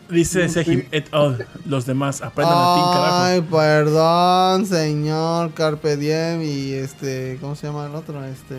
Dice 0.09 0.48
Sejim 0.49 0.83
et 0.91 1.11
al. 1.14 1.48
Los 1.65 1.85
demás 1.88 2.22
aprendan 2.22 2.56
latín, 2.56 2.83
carajo. 2.93 3.24
Ay, 3.24 3.41
perdón, 3.41 4.65
señor 4.67 5.53
Carpe 5.53 5.98
Diem 5.98 6.43
y 6.43 6.74
este, 6.74 7.40
¿cómo 7.41 7.56
se 7.56 7.67
llama 7.67 7.88
el 7.88 7.95
otro? 7.95 8.24
Este, 8.25 8.56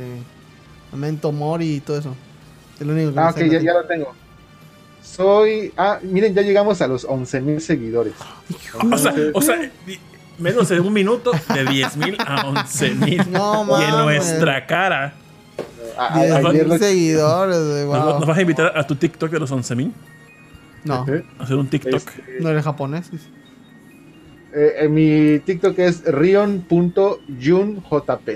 Memento 0.90 1.31
Mori 1.31 1.74
y 1.76 1.81
todo 1.81 1.98
eso. 1.98 2.16
El 2.81 2.90
único 2.90 3.12
que 3.12 3.20
Ah, 3.20 3.32
me 3.36 3.44
ok, 3.44 3.52
ya, 3.52 3.60
ya 3.60 3.74
lo 3.74 3.84
tengo. 3.84 4.12
Soy. 5.02 5.73
Ah, 5.76 6.00
miren, 6.02 6.34
ya 6.34 6.42
llegamos 6.42 6.82
a 6.82 6.89
los 6.89 7.06
11.000 7.06 7.60
seguidores. 7.60 8.15
O 8.92 8.98
sea, 8.98 9.15
o 9.34 9.40
sea, 9.40 9.70
menos 10.39 10.68
de 10.68 10.81
un 10.81 10.92
minuto 10.92 11.32
de 11.32 11.65
10.000 11.66 12.16
a 12.18 12.44
11.000. 12.47 13.26
No, 13.28 13.81
y 13.81 13.84
en 13.84 13.90
nuestra 13.90 14.66
cara. 14.66 15.15
A- 15.98 16.15
a- 16.15 16.18
10 16.24 16.32
ayer 16.36 16.52
mil 16.52 16.68
lo- 16.68 16.78
seguidores, 16.78 17.56
güey, 17.58 17.84
¿Nos, 17.86 18.05
wow. 18.05 18.18
nos 18.20 18.26
vas 18.26 18.39
a 18.39 18.40
invitar 18.42 18.73
a 18.78 18.86
tu 18.86 18.97
TikTok 18.97 19.31
de 19.31 19.40
los 19.40 19.50
11.000? 19.50 19.92
No, 20.84 21.05
¿Eh? 21.08 21.24
A 21.39 21.44
hacer 21.44 21.56
un 21.56 21.68
TikTok. 21.68 21.94
Este, 21.94 22.23
no 22.40 22.50
eres 22.50 22.65
japonés. 22.65 23.10
eh, 24.55 24.74
eh, 24.81 24.89
mi 24.89 25.39
TikTok 25.40 25.78
es 25.78 26.05
rion.junjp. 26.05 28.28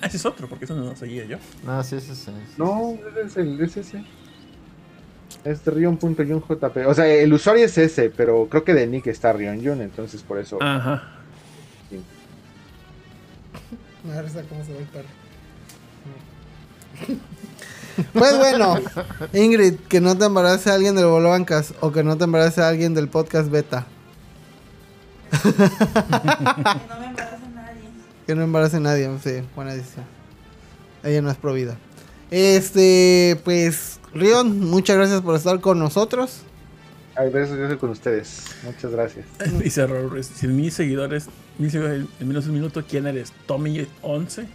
Ah, 0.00 0.06
ese 0.06 0.16
es 0.16 0.26
otro, 0.26 0.48
porque 0.48 0.64
eso 0.64 0.74
no 0.74 0.84
lo 0.84 0.96
seguía 0.96 1.24
yo. 1.26 1.36
No, 1.64 1.82
sí, 1.84 2.00
sí, 2.00 2.14
sí. 2.14 2.30
No, 2.56 2.98
ese 3.10 3.20
es 3.26 3.36
el 3.36 3.60
es 3.60 3.76
ese. 3.76 4.02
Es 5.44 5.64
rion.junjp. 5.64 6.86
O 6.86 6.94
sea, 6.94 7.06
el 7.06 7.32
usuario 7.32 7.64
es 7.64 7.76
ese, 7.78 8.10
pero 8.10 8.46
creo 8.48 8.64
que 8.64 8.74
de 8.74 8.86
nick 8.86 9.06
está 9.06 9.32
rionjun, 9.32 9.80
entonces 9.80 10.22
por 10.22 10.38
eso. 10.38 10.58
Ajá. 10.60 11.02
Me 14.04 14.14
da 14.14 14.22
risa 14.22 14.42
cómo 14.48 14.64
se 14.64 14.72
ve 14.72 14.78
el 14.78 14.86
perro. 14.86 15.08
Pues 18.14 18.38
bueno, 18.38 18.76
Ingrid, 19.34 19.74
que 19.88 20.00
no 20.00 20.16
te 20.16 20.24
embarace 20.24 20.70
a 20.70 20.74
alguien 20.74 20.94
del 20.94 21.04
Bolo 21.04 21.28
Bancas 21.28 21.74
o 21.80 21.92
que 21.92 22.02
no 22.02 22.16
te 22.16 22.24
embarace 22.24 22.62
a 22.62 22.68
alguien 22.68 22.94
del 22.94 23.08
podcast 23.08 23.50
beta. 23.50 23.86
Que 25.42 25.44
no 25.44 26.96
me 26.98 27.04
embarace 27.04 27.48
nadie. 27.54 27.82
Que 28.26 28.34
no 28.34 28.42
embarace 28.42 28.76
a 28.76 28.80
nadie, 28.80 29.10
sí, 29.22 29.42
buena 29.54 29.74
decisión. 29.74 30.06
Ella 31.04 31.20
no 31.20 31.30
es 31.30 31.36
pro 31.36 31.52
vida. 31.52 31.76
Este, 32.30 33.38
pues, 33.44 33.91
Rion, 34.14 34.60
muchas 34.60 34.96
gracias 34.96 35.22
por 35.22 35.34
estar 35.36 35.60
con 35.60 35.78
nosotros. 35.78 36.42
Ay, 37.14 37.30
gracias, 37.30 37.58
yo 37.58 37.64
estoy 37.64 37.78
con 37.78 37.90
ustedes. 37.90 38.42
Muchas 38.64 38.90
gracias. 38.90 39.26
Dice 39.58 39.86
Raúl, 39.86 40.22
si 40.22 40.46
mil 40.48 40.72
seguidores, 40.72 41.26
mil 41.58 41.70
seguidores 41.70 42.06
en 42.20 42.28
menos 42.28 42.44
de 42.44 42.50
un 42.50 42.56
minuto, 42.56 42.82
¿quién 42.88 43.06
eres? 43.06 43.32
¿Tommy 43.46 43.86
11? 44.02 44.46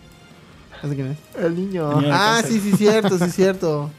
¿Ese 0.83 0.95
quién 0.95 1.07
es? 1.07 1.17
El 1.43 1.55
niño. 1.55 2.01
Niño. 2.01 2.13
Ah, 2.13 2.41
sí, 2.45 2.59
sí, 2.59 2.73
cierto, 2.73 3.17
sí, 3.17 3.29
cierto. 3.31 3.89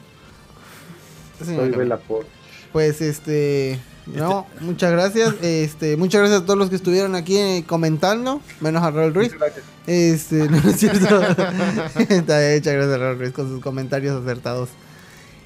Me 1.39 1.55
Soy. 1.55 1.69
Bella 1.71 1.97
por. 1.97 2.25
Pues 2.71 3.01
este, 3.01 3.79
no, 4.05 4.45
muchas 4.61 4.91
gracias. 4.91 5.35
Este, 5.41 5.97
muchas 5.97 6.21
gracias 6.21 6.41
a 6.41 6.45
todos 6.45 6.59
los 6.59 6.69
que 6.69 6.75
estuvieron 6.75 7.15
aquí 7.15 7.37
eh, 7.37 7.63
comentando, 7.65 8.41
menos 8.59 8.83
a 8.83 8.91
Raúl 8.91 9.13
Ruiz. 9.13 9.33
Gracias. 9.33 9.65
Este, 9.87 10.35
no 10.49 10.57
es 10.57 10.75
cierto. 10.77 11.19
Muchas 11.19 12.25
gracias 12.27 12.67
a 12.67 12.97
Raúl 12.97 13.19
Ruiz 13.19 13.31
con 13.31 13.49
sus 13.49 13.61
comentarios 13.61 14.21
acertados. 14.21 14.69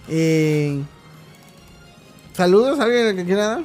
Eh, 0.07 0.81
Saludos, 2.33 2.79
¿alguien 2.79 3.15
que 3.15 3.25
quiera 3.25 3.47
dar? 3.47 3.61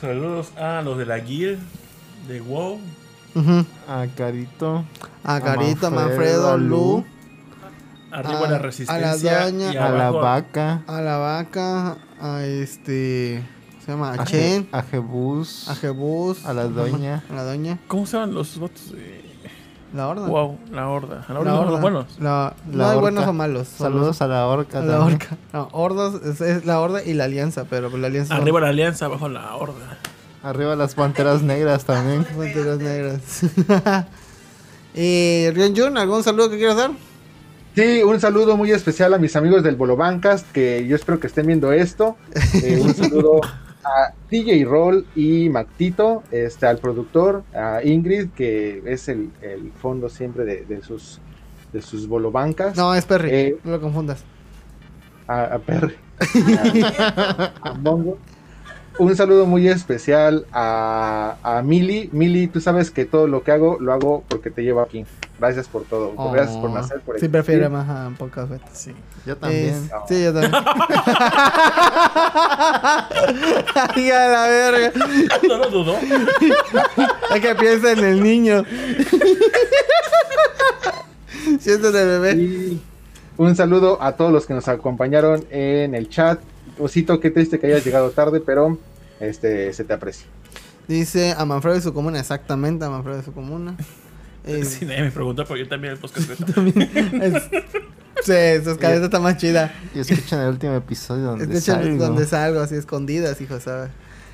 Saludos 0.00 0.52
a 0.58 0.82
los 0.82 0.98
de 0.98 1.06
la 1.06 1.18
guild 1.18 1.58
de 2.28 2.40
WoW. 2.40 2.78
A 3.88 4.06
Carito. 4.16 4.84
A 5.24 5.36
A 5.36 5.40
Carito, 5.40 5.86
a 5.86 5.90
Manfredo, 5.90 5.90
Manfredo, 5.90 6.50
a 6.52 6.56
Lu, 6.56 7.04
Arriba 8.12 8.46
A- 8.46 8.50
la 8.50 8.56
a 8.56 8.58
resistencia. 8.60 9.32
la 9.32 9.44
doña- 9.50 9.72
y 9.72 9.76
a 9.76 9.88
la 9.88 10.10
vaca. 10.10 10.84
a 10.86 11.00
la 11.00 11.16
vaca, 11.16 11.96
a 12.20 12.44
este, 12.44 13.42
¿cómo 13.72 13.80
se 13.84 13.90
llama? 13.90 14.10
A 14.10 14.22
A, 14.22 14.24
Chen, 14.24 14.68
a 14.70 14.82
Jebus. 14.82 15.68
a 15.68 15.74
Jebus, 15.74 16.44
a 16.46 16.52
la 16.54 16.64
doña. 16.64 17.24
a 17.28 17.34
la 17.34 17.42
doña, 17.42 17.78
¿Cómo 17.88 18.06
se 18.06 18.12
llaman 18.16 18.32
los 18.34 18.56
votos 18.58 18.92
de 18.92 19.23
la 19.94 20.08
horda. 20.08 20.26
WoW? 20.26 20.58
La 20.72 20.88
horda. 20.88 21.24
La 21.28 21.38
horda 21.38 21.44
La 21.44 21.50
son 21.56 21.58
horda. 21.60 21.70
los 21.72 21.80
buenos. 21.80 22.06
La- 22.20 22.54
La 22.70 22.76
no 22.76 22.82
hay 22.84 22.88
horca. 22.90 23.00
buenos 23.00 23.26
o 23.26 23.32
malos. 23.32 23.68
Saludos 23.68 24.20
a 24.22 24.26
la 24.26 24.46
orca. 24.46 24.80
los- 24.80 24.88
a 24.88 24.92
la 24.92 24.98
también. 24.98 25.20
horca. 25.22 25.36
No, 25.52 25.68
hordas 25.72 26.14
es, 26.24 26.40
es 26.40 26.66
la 26.66 26.80
horda 26.80 27.02
y 27.02 27.14
la 27.14 27.24
alianza, 27.24 27.64
pero 27.70 27.88
la 27.96 28.06
alianza. 28.08 28.34
son 28.34 28.42
Arriba 28.42 28.60
la 28.60 28.68
alianza, 28.68 29.04
abajo 29.06 29.28
la 29.28 29.54
horda. 29.56 29.98
Arriba 30.42 30.76
las 30.76 30.94
panteras 30.94 31.42
negras 31.42 31.84
también. 31.84 32.24
Panteras 32.24 32.78
negras. 32.78 33.20
eh, 34.94 35.52
Rion 35.54 35.74
Jun, 35.76 35.98
¿algún 35.98 36.22
saludo 36.22 36.50
que 36.50 36.56
quieras 36.58 36.76
dar? 36.76 36.90
Sí, 37.74 38.02
un 38.04 38.20
saludo 38.20 38.56
muy 38.56 38.70
especial 38.70 39.14
a 39.14 39.18
mis 39.18 39.34
amigos 39.34 39.62
del 39.64 39.74
Bolo 39.76 39.96
Bancast, 39.96 40.46
que 40.52 40.86
yo 40.86 40.94
espero 40.94 41.18
que 41.18 41.26
estén 41.26 41.46
viendo 41.46 41.72
esto. 41.72 42.16
Eh, 42.62 42.80
un 42.82 42.94
saludo 42.94 43.40
a 43.84 44.14
DJ 44.30 44.64
Roll 44.64 45.06
y 45.14 45.48
Mactito, 45.50 46.24
este, 46.30 46.66
al 46.66 46.78
productor, 46.78 47.44
a 47.54 47.82
Ingrid, 47.84 48.30
que 48.32 48.82
es 48.86 49.08
el, 49.08 49.32
el 49.42 49.72
fondo 49.72 50.08
siempre 50.08 50.44
de, 50.44 50.64
de 50.66 50.82
sus 50.82 51.20
de 51.72 51.82
sus 51.82 52.06
Bolo 52.08 52.30
Bancas. 52.32 52.76
No, 52.76 52.94
es 52.94 53.04
Perry. 53.06 53.30
Eh, 53.32 53.60
no 53.64 53.72
lo 53.72 53.80
confundas. 53.80 54.24
a, 55.26 55.44
a 55.54 55.58
Perry, 55.60 55.96
a, 56.44 57.54
a 57.62 57.74
Mongo. 57.74 58.18
Un 58.98 59.16
saludo 59.16 59.46
muy 59.46 59.68
especial 59.68 60.46
a, 60.52 61.38
a 61.42 61.62
Mili. 61.62 62.10
Mili, 62.12 62.46
tú 62.48 62.60
sabes 62.60 62.90
que 62.92 63.04
todo 63.06 63.26
lo 63.26 63.42
que 63.42 63.52
hago, 63.52 63.78
lo 63.80 63.92
hago 63.92 64.24
porque 64.28 64.50
te 64.50 64.62
llevo 64.62 64.80
aquí. 64.82 65.06
Gracias 65.38 65.66
por 65.68 65.82
todo. 65.84 66.14
Gracias 66.32 66.56
por 66.58 66.70
Oh, 66.70 66.74
nacer, 66.74 67.00
por 67.00 67.18
Sí, 67.18 67.28
prefiere 67.28 67.68
más 67.68 67.88
a 67.88 68.10
pocas 68.16 68.48
veces. 68.48 68.68
Sí. 68.72 68.94
Yo 69.26 69.36
también. 69.36 69.68
Es- 69.74 69.90
sí, 70.08 70.22
yo 70.22 70.32
también. 70.32 70.52
Ay, 73.96 74.10
a 74.10 74.28
la 74.28 74.46
verga. 74.48 74.92
No 75.48 75.58
lo 75.58 75.70
dudo. 75.70 75.96
Hay 77.30 77.40
que 77.40 77.54
piensa 77.56 77.92
en 77.92 77.98
el 78.00 78.22
niño. 78.22 78.64
Siéntate, 81.60 82.04
bebé. 82.04 82.32
Y 82.34 82.82
un 83.36 83.56
saludo 83.56 84.00
a 84.02 84.12
todos 84.12 84.32
los 84.32 84.46
que 84.46 84.54
nos 84.54 84.68
acompañaron 84.68 85.44
en 85.50 85.94
el 85.94 86.08
chat. 86.08 86.40
Osito, 86.78 87.20
qué 87.20 87.30
triste 87.30 87.58
que 87.58 87.66
hayas 87.68 87.84
llegado 87.84 88.10
tarde, 88.10 88.40
pero 88.40 88.78
este 89.20 89.72
se 89.72 89.84
te 89.84 89.92
aprecia. 89.92 90.26
Dice 90.88 91.34
a 91.36 91.44
Manfredo 91.44 91.76
de 91.76 91.82
su 91.82 91.94
comuna, 91.94 92.20
exactamente, 92.20 92.84
a 92.84 92.90
Manfredo 92.90 93.16
de 93.18 93.22
su 93.24 93.32
comuna. 93.32 93.76
Eh, 94.46 94.64
Si 94.64 94.84
nadie 94.84 95.02
me 95.02 95.10
pregunta, 95.10 95.44
porque 95.44 95.62
yo 95.64 95.68
también 95.68 95.94
el 95.94 95.98
podcast 95.98 96.30
es- 96.30 97.42
sí, 98.60 98.64
su 98.64 98.76
cabeza 98.78 99.04
está 99.06 99.20
más 99.20 99.36
chida. 99.38 99.72
Y 99.94 100.00
escuchan 100.00 100.40
el 100.40 100.48
último 100.50 100.74
episodio 100.74 101.24
donde 101.24 101.44
Escuchan 101.44 101.82
salgo. 101.82 102.04
donde 102.04 102.26
salgo, 102.26 102.60
así 102.60 102.74
escondidas, 102.76 103.40
hijo, 103.40 103.58
¿sabes? 103.60 103.90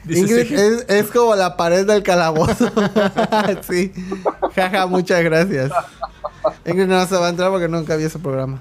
Ingrid 0.09 0.49
sí. 0.49 0.55
es, 0.55 0.87
es 0.89 1.07
como 1.11 1.37
la 1.37 1.57
pared 1.57 1.87
del 1.87 2.03
calabozo. 2.03 2.73
sí. 3.69 3.93
Jaja, 4.55 4.87
muchas 4.87 5.23
gracias. 5.23 5.71
Ingrid 6.65 6.87
no 6.87 7.07
se 7.07 7.17
va 7.17 7.27
a 7.27 7.31
entrar 7.31 7.51
porque 7.51 7.69
nunca 7.69 7.97
vio 7.97 8.07
ese 8.07 8.19
programa. 8.19 8.61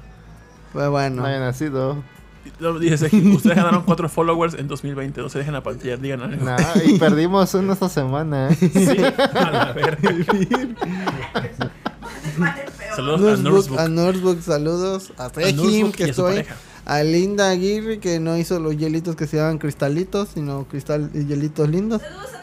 Pues 0.74 0.90
bueno. 0.90 1.22
No 1.22 1.28
haya 1.28 1.40
nacido. 1.40 2.04
Ustedes 2.60 3.56
ganaron 3.56 3.84
cuatro 3.84 4.10
followers 4.10 4.54
en 4.54 4.68
2020. 4.68 5.22
No 5.22 5.30
se 5.30 5.40
dejen 5.40 5.56
apantallar, 5.56 6.00
digan 6.00 6.22
algo. 6.22 6.44
No, 6.44 6.56
y 6.86 6.98
perdimos 6.98 7.54
uno 7.54 7.74
esta 7.74 7.90
semana. 7.90 8.50
Sí, 8.60 8.98
a 8.98 9.52
la 9.52 9.74
verga. 9.74 10.10
Saludos 12.96 13.70
a 13.78 13.88
Nursebook, 13.88 14.42
saludos. 14.42 15.14
A 15.18 15.30
Regim, 15.30 15.92
que 15.92 16.06
a 16.06 16.08
estoy. 16.08 16.46
A 16.86 17.04
Linda 17.04 17.50
Aguirre, 17.50 18.00
que 18.00 18.20
no 18.20 18.38
hizo 18.38 18.60
los 18.60 18.76
hielitos 18.76 19.16
que 19.16 19.28
se 19.28 19.38
llaman 19.38 19.58
cristalitos, 19.58 20.30
sino 20.34 20.68
cristal 20.68 21.12
y 21.14 21.26
hielitos 21.26 21.70
lindos. 21.70 22.02
Saludos 22.02 22.39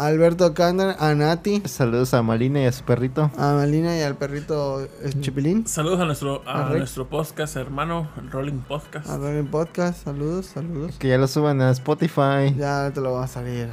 Alberto 0.00 0.54
Kander, 0.54 0.96
a 0.98 1.14
Nati, 1.14 1.60
Saludos 1.66 2.14
a 2.14 2.22
Malina 2.22 2.62
y 2.62 2.64
a 2.64 2.72
su 2.72 2.84
perrito. 2.84 3.30
a 3.36 3.52
Malina 3.52 3.98
y 3.98 4.00
al 4.00 4.16
perrito 4.16 4.82
eh, 4.82 4.88
Chipilín. 5.20 5.66
Saludos 5.66 6.00
a 6.00 6.06
nuestro, 6.06 6.42
a 6.48 6.70
nuestro 6.70 7.06
podcast 7.06 7.54
hermano, 7.56 8.08
Rolling 8.30 8.60
Podcast. 8.66 9.06
A 9.10 9.18
Rolling 9.18 9.48
Podcast, 9.50 10.02
saludos, 10.02 10.46
saludos. 10.46 10.96
Que 10.98 11.08
ya 11.08 11.18
lo 11.18 11.28
suban 11.28 11.60
a 11.60 11.70
Spotify. 11.72 12.54
Ya 12.56 12.90
te 12.94 13.02
lo 13.02 13.12
va 13.12 13.24
a 13.24 13.28
salir. 13.28 13.68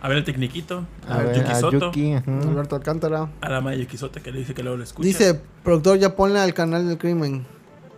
A 0.00 0.08
ver 0.08 0.18
el 0.18 0.24
Tecniquito. 0.24 0.86
A 1.08 1.14
A, 1.14 1.22
ver, 1.24 1.36
Yuki 1.38 1.50
a 1.50 1.54
Soto. 1.56 1.86
Yuki. 1.86 2.12
Alberto 2.14 2.76
Alcántara. 2.76 3.28
A 3.40 3.48
la 3.48 3.60
Maya 3.60 3.78
Yuki 3.82 3.96
Soto 3.96 4.22
que 4.22 4.30
le 4.30 4.38
dice 4.38 4.54
que 4.54 4.62
luego 4.62 4.78
lo 4.78 4.84
escucha. 4.84 5.04
Dice, 5.08 5.40
productor, 5.64 5.98
ya 5.98 6.14
ponle 6.14 6.38
al 6.38 6.54
canal 6.54 6.86
del 6.86 6.98
crimen. 6.98 7.44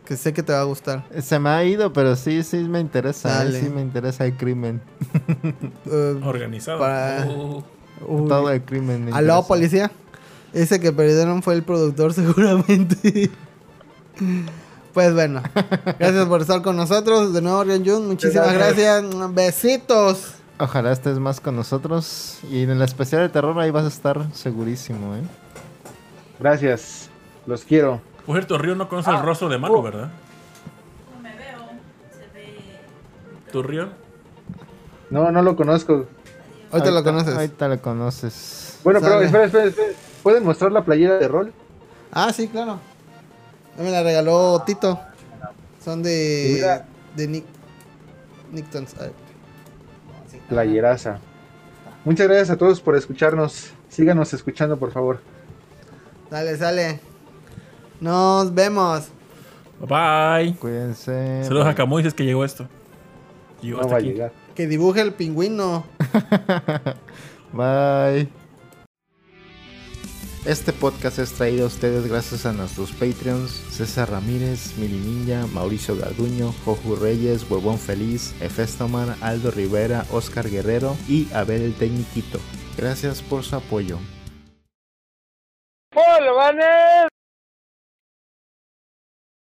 Que 0.09 0.17
sé 0.17 0.33
que 0.33 0.43
te 0.43 0.55
va 0.55 0.62
a 0.62 0.65
gustar. 0.65 1.05
Se 1.20 1.39
me 1.39 1.51
ha 1.51 1.62
ido, 1.65 1.93
pero 1.93 2.17
sí, 2.17 2.43
sí 2.43 2.57
me 2.57 2.81
interesa. 2.81 3.28
¿eh? 3.28 3.45
Dale. 3.45 3.61
Sí 3.61 3.69
me 3.69 3.83
interesa 3.83 4.25
el 4.25 4.35
crimen. 4.39 4.81
Eh, 5.91 6.20
Organizado. 6.25 6.78
Para- 6.78 7.27
Oh. 7.28 7.62
uy. 8.07 8.27
Todo 8.28 8.51
el 8.51 8.62
crimen. 8.62 9.05
me 9.05 9.11
Aló, 9.12 9.35
interesa. 9.35 9.49
policía. 9.49 9.91
Ese 10.55 10.81
que 10.81 10.93
perdieron 10.93 11.43
fue 11.43 11.53
el 11.55 11.62
productor, 11.62 12.15
seguramente. 12.15 13.31
pues 14.95 15.12
bueno, 15.12 15.43
gracias 15.99 16.27
por 16.27 16.41
estar 16.41 16.62
con 16.62 16.75
nosotros. 16.77 17.35
De 17.35 17.43
nuevo, 17.43 17.62
Rian 17.65 17.85
Jun, 17.85 18.09
muchísimas 18.09 18.53
gracias. 18.55 19.05
Besitos. 19.35 20.35
Ojalá 20.59 20.91
estés 20.93 21.19
más 21.19 21.39
con 21.41 21.55
nosotros. 21.55 22.39
Y 22.51 22.62
en 22.62 22.70
el 22.70 22.81
especial 22.83 23.20
de 23.23 23.28
terror 23.28 23.59
ahí 23.61 23.70
vas 23.70 23.85
a 23.85 23.89
estar 23.89 24.27
segurísimo, 24.35 25.15
¿eh? 25.17 25.20
Gracias. 26.41 27.11
Los 27.47 27.65
quiero. 27.65 28.01
Por 28.28 28.36
cierto, 28.36 28.58
Río 28.58 28.74
no 28.74 28.90
conoce 28.90 29.10
el 29.10 29.23
rostro 29.23 29.48
de 29.48 29.57
Manu, 29.57 29.81
¿verdad? 29.81 30.10
No 31.15 31.23
me 31.23 31.34
veo. 31.34 31.60
Se 32.12 32.26
ve. 32.34 32.57
¿Tu 33.50 33.62
Río? 33.62 33.89
No, 35.08 35.32
no 35.32 35.40
lo 35.40 35.57
conozco. 35.57 36.05
Ahorita 36.70 36.90
lo 36.90 37.02
conoces. 37.02 37.34
Ahorita 37.34 37.68
lo 37.68 37.81
conoces. 37.81 38.81
Bueno, 38.84 39.00
pero 39.00 39.23
espera, 39.23 39.44
espera, 39.47 39.65
espera. 39.65 39.92
¿Pueden 40.23 40.44
mostrar 40.44 40.73
la 40.73 40.84
playera 40.84 41.16
de 41.16 41.26
rol? 41.26 41.55
Ah, 42.12 42.31
sí, 42.31 42.48
claro. 42.48 42.78
Me 43.78 43.90
la 43.90 44.02
regaló 44.02 44.62
Tito. 44.66 45.00
Son 45.82 46.02
de. 46.02 46.50
Mira. 46.57 46.86
De 47.16 47.28
Nick. 47.28 47.47
Sí. 50.31 50.39
Playeraza. 50.50 51.18
Muchas 52.05 52.26
gracias 52.26 52.50
a 52.50 52.58
todos 52.58 52.82
por 52.82 52.94
escucharnos. 52.94 53.70
Síganos 53.89 54.34
escuchando, 54.34 54.76
por 54.76 54.92
favor. 54.92 55.18
Sale, 56.28 56.58
sale. 56.58 57.08
Nos 58.01 58.55
vemos. 58.55 59.09
Bye. 59.81 60.55
Cuídense. 60.59 61.44
Saludos 61.44 61.67
a 61.67 61.75
Camuy, 61.75 62.02
si 62.02 62.09
es 62.09 62.15
que 62.15 62.25
llegó 62.25 62.44
esto. 62.44 62.68
Llegó 63.62 63.78
No 63.78 63.83
hasta 63.83 63.93
va 63.93 63.97
a 63.99 64.01
aquí. 64.01 64.09
llegar. 64.09 64.33
Que 64.55 64.67
dibuje 64.67 65.01
el 65.01 65.12
pingüino. 65.15 65.85
Bye. 67.52 68.28
Este 70.44 70.73
podcast 70.73 71.18
es 71.18 71.33
traído 71.33 71.65
a 71.65 71.67
ustedes 71.67 72.07
gracias 72.09 72.47
a 72.47 72.52
nuestros 72.52 72.93
Patreons 72.93 73.51
César 73.70 74.10
Ramírez, 74.10 74.78
Mili 74.78 74.97
Ninja, 74.97 75.47
Mauricio 75.52 75.97
Garduño, 75.97 76.55
Joju 76.65 76.97
Reyes, 76.97 77.44
Huevón 77.51 77.78
Feliz, 77.78 78.35
Efestoman, 78.41 79.15
Aldo 79.20 79.51
Rivera, 79.51 80.07
Oscar 80.10 80.49
Guerrero 80.49 80.97
y 81.07 81.28
Abel 81.35 81.62
el 81.62 81.75
Tecniquito. 81.75 82.39
Gracias 82.78 83.20
por 83.20 83.43
su 83.43 83.57
apoyo. 83.57 83.99
¡Hola! 85.94 87.08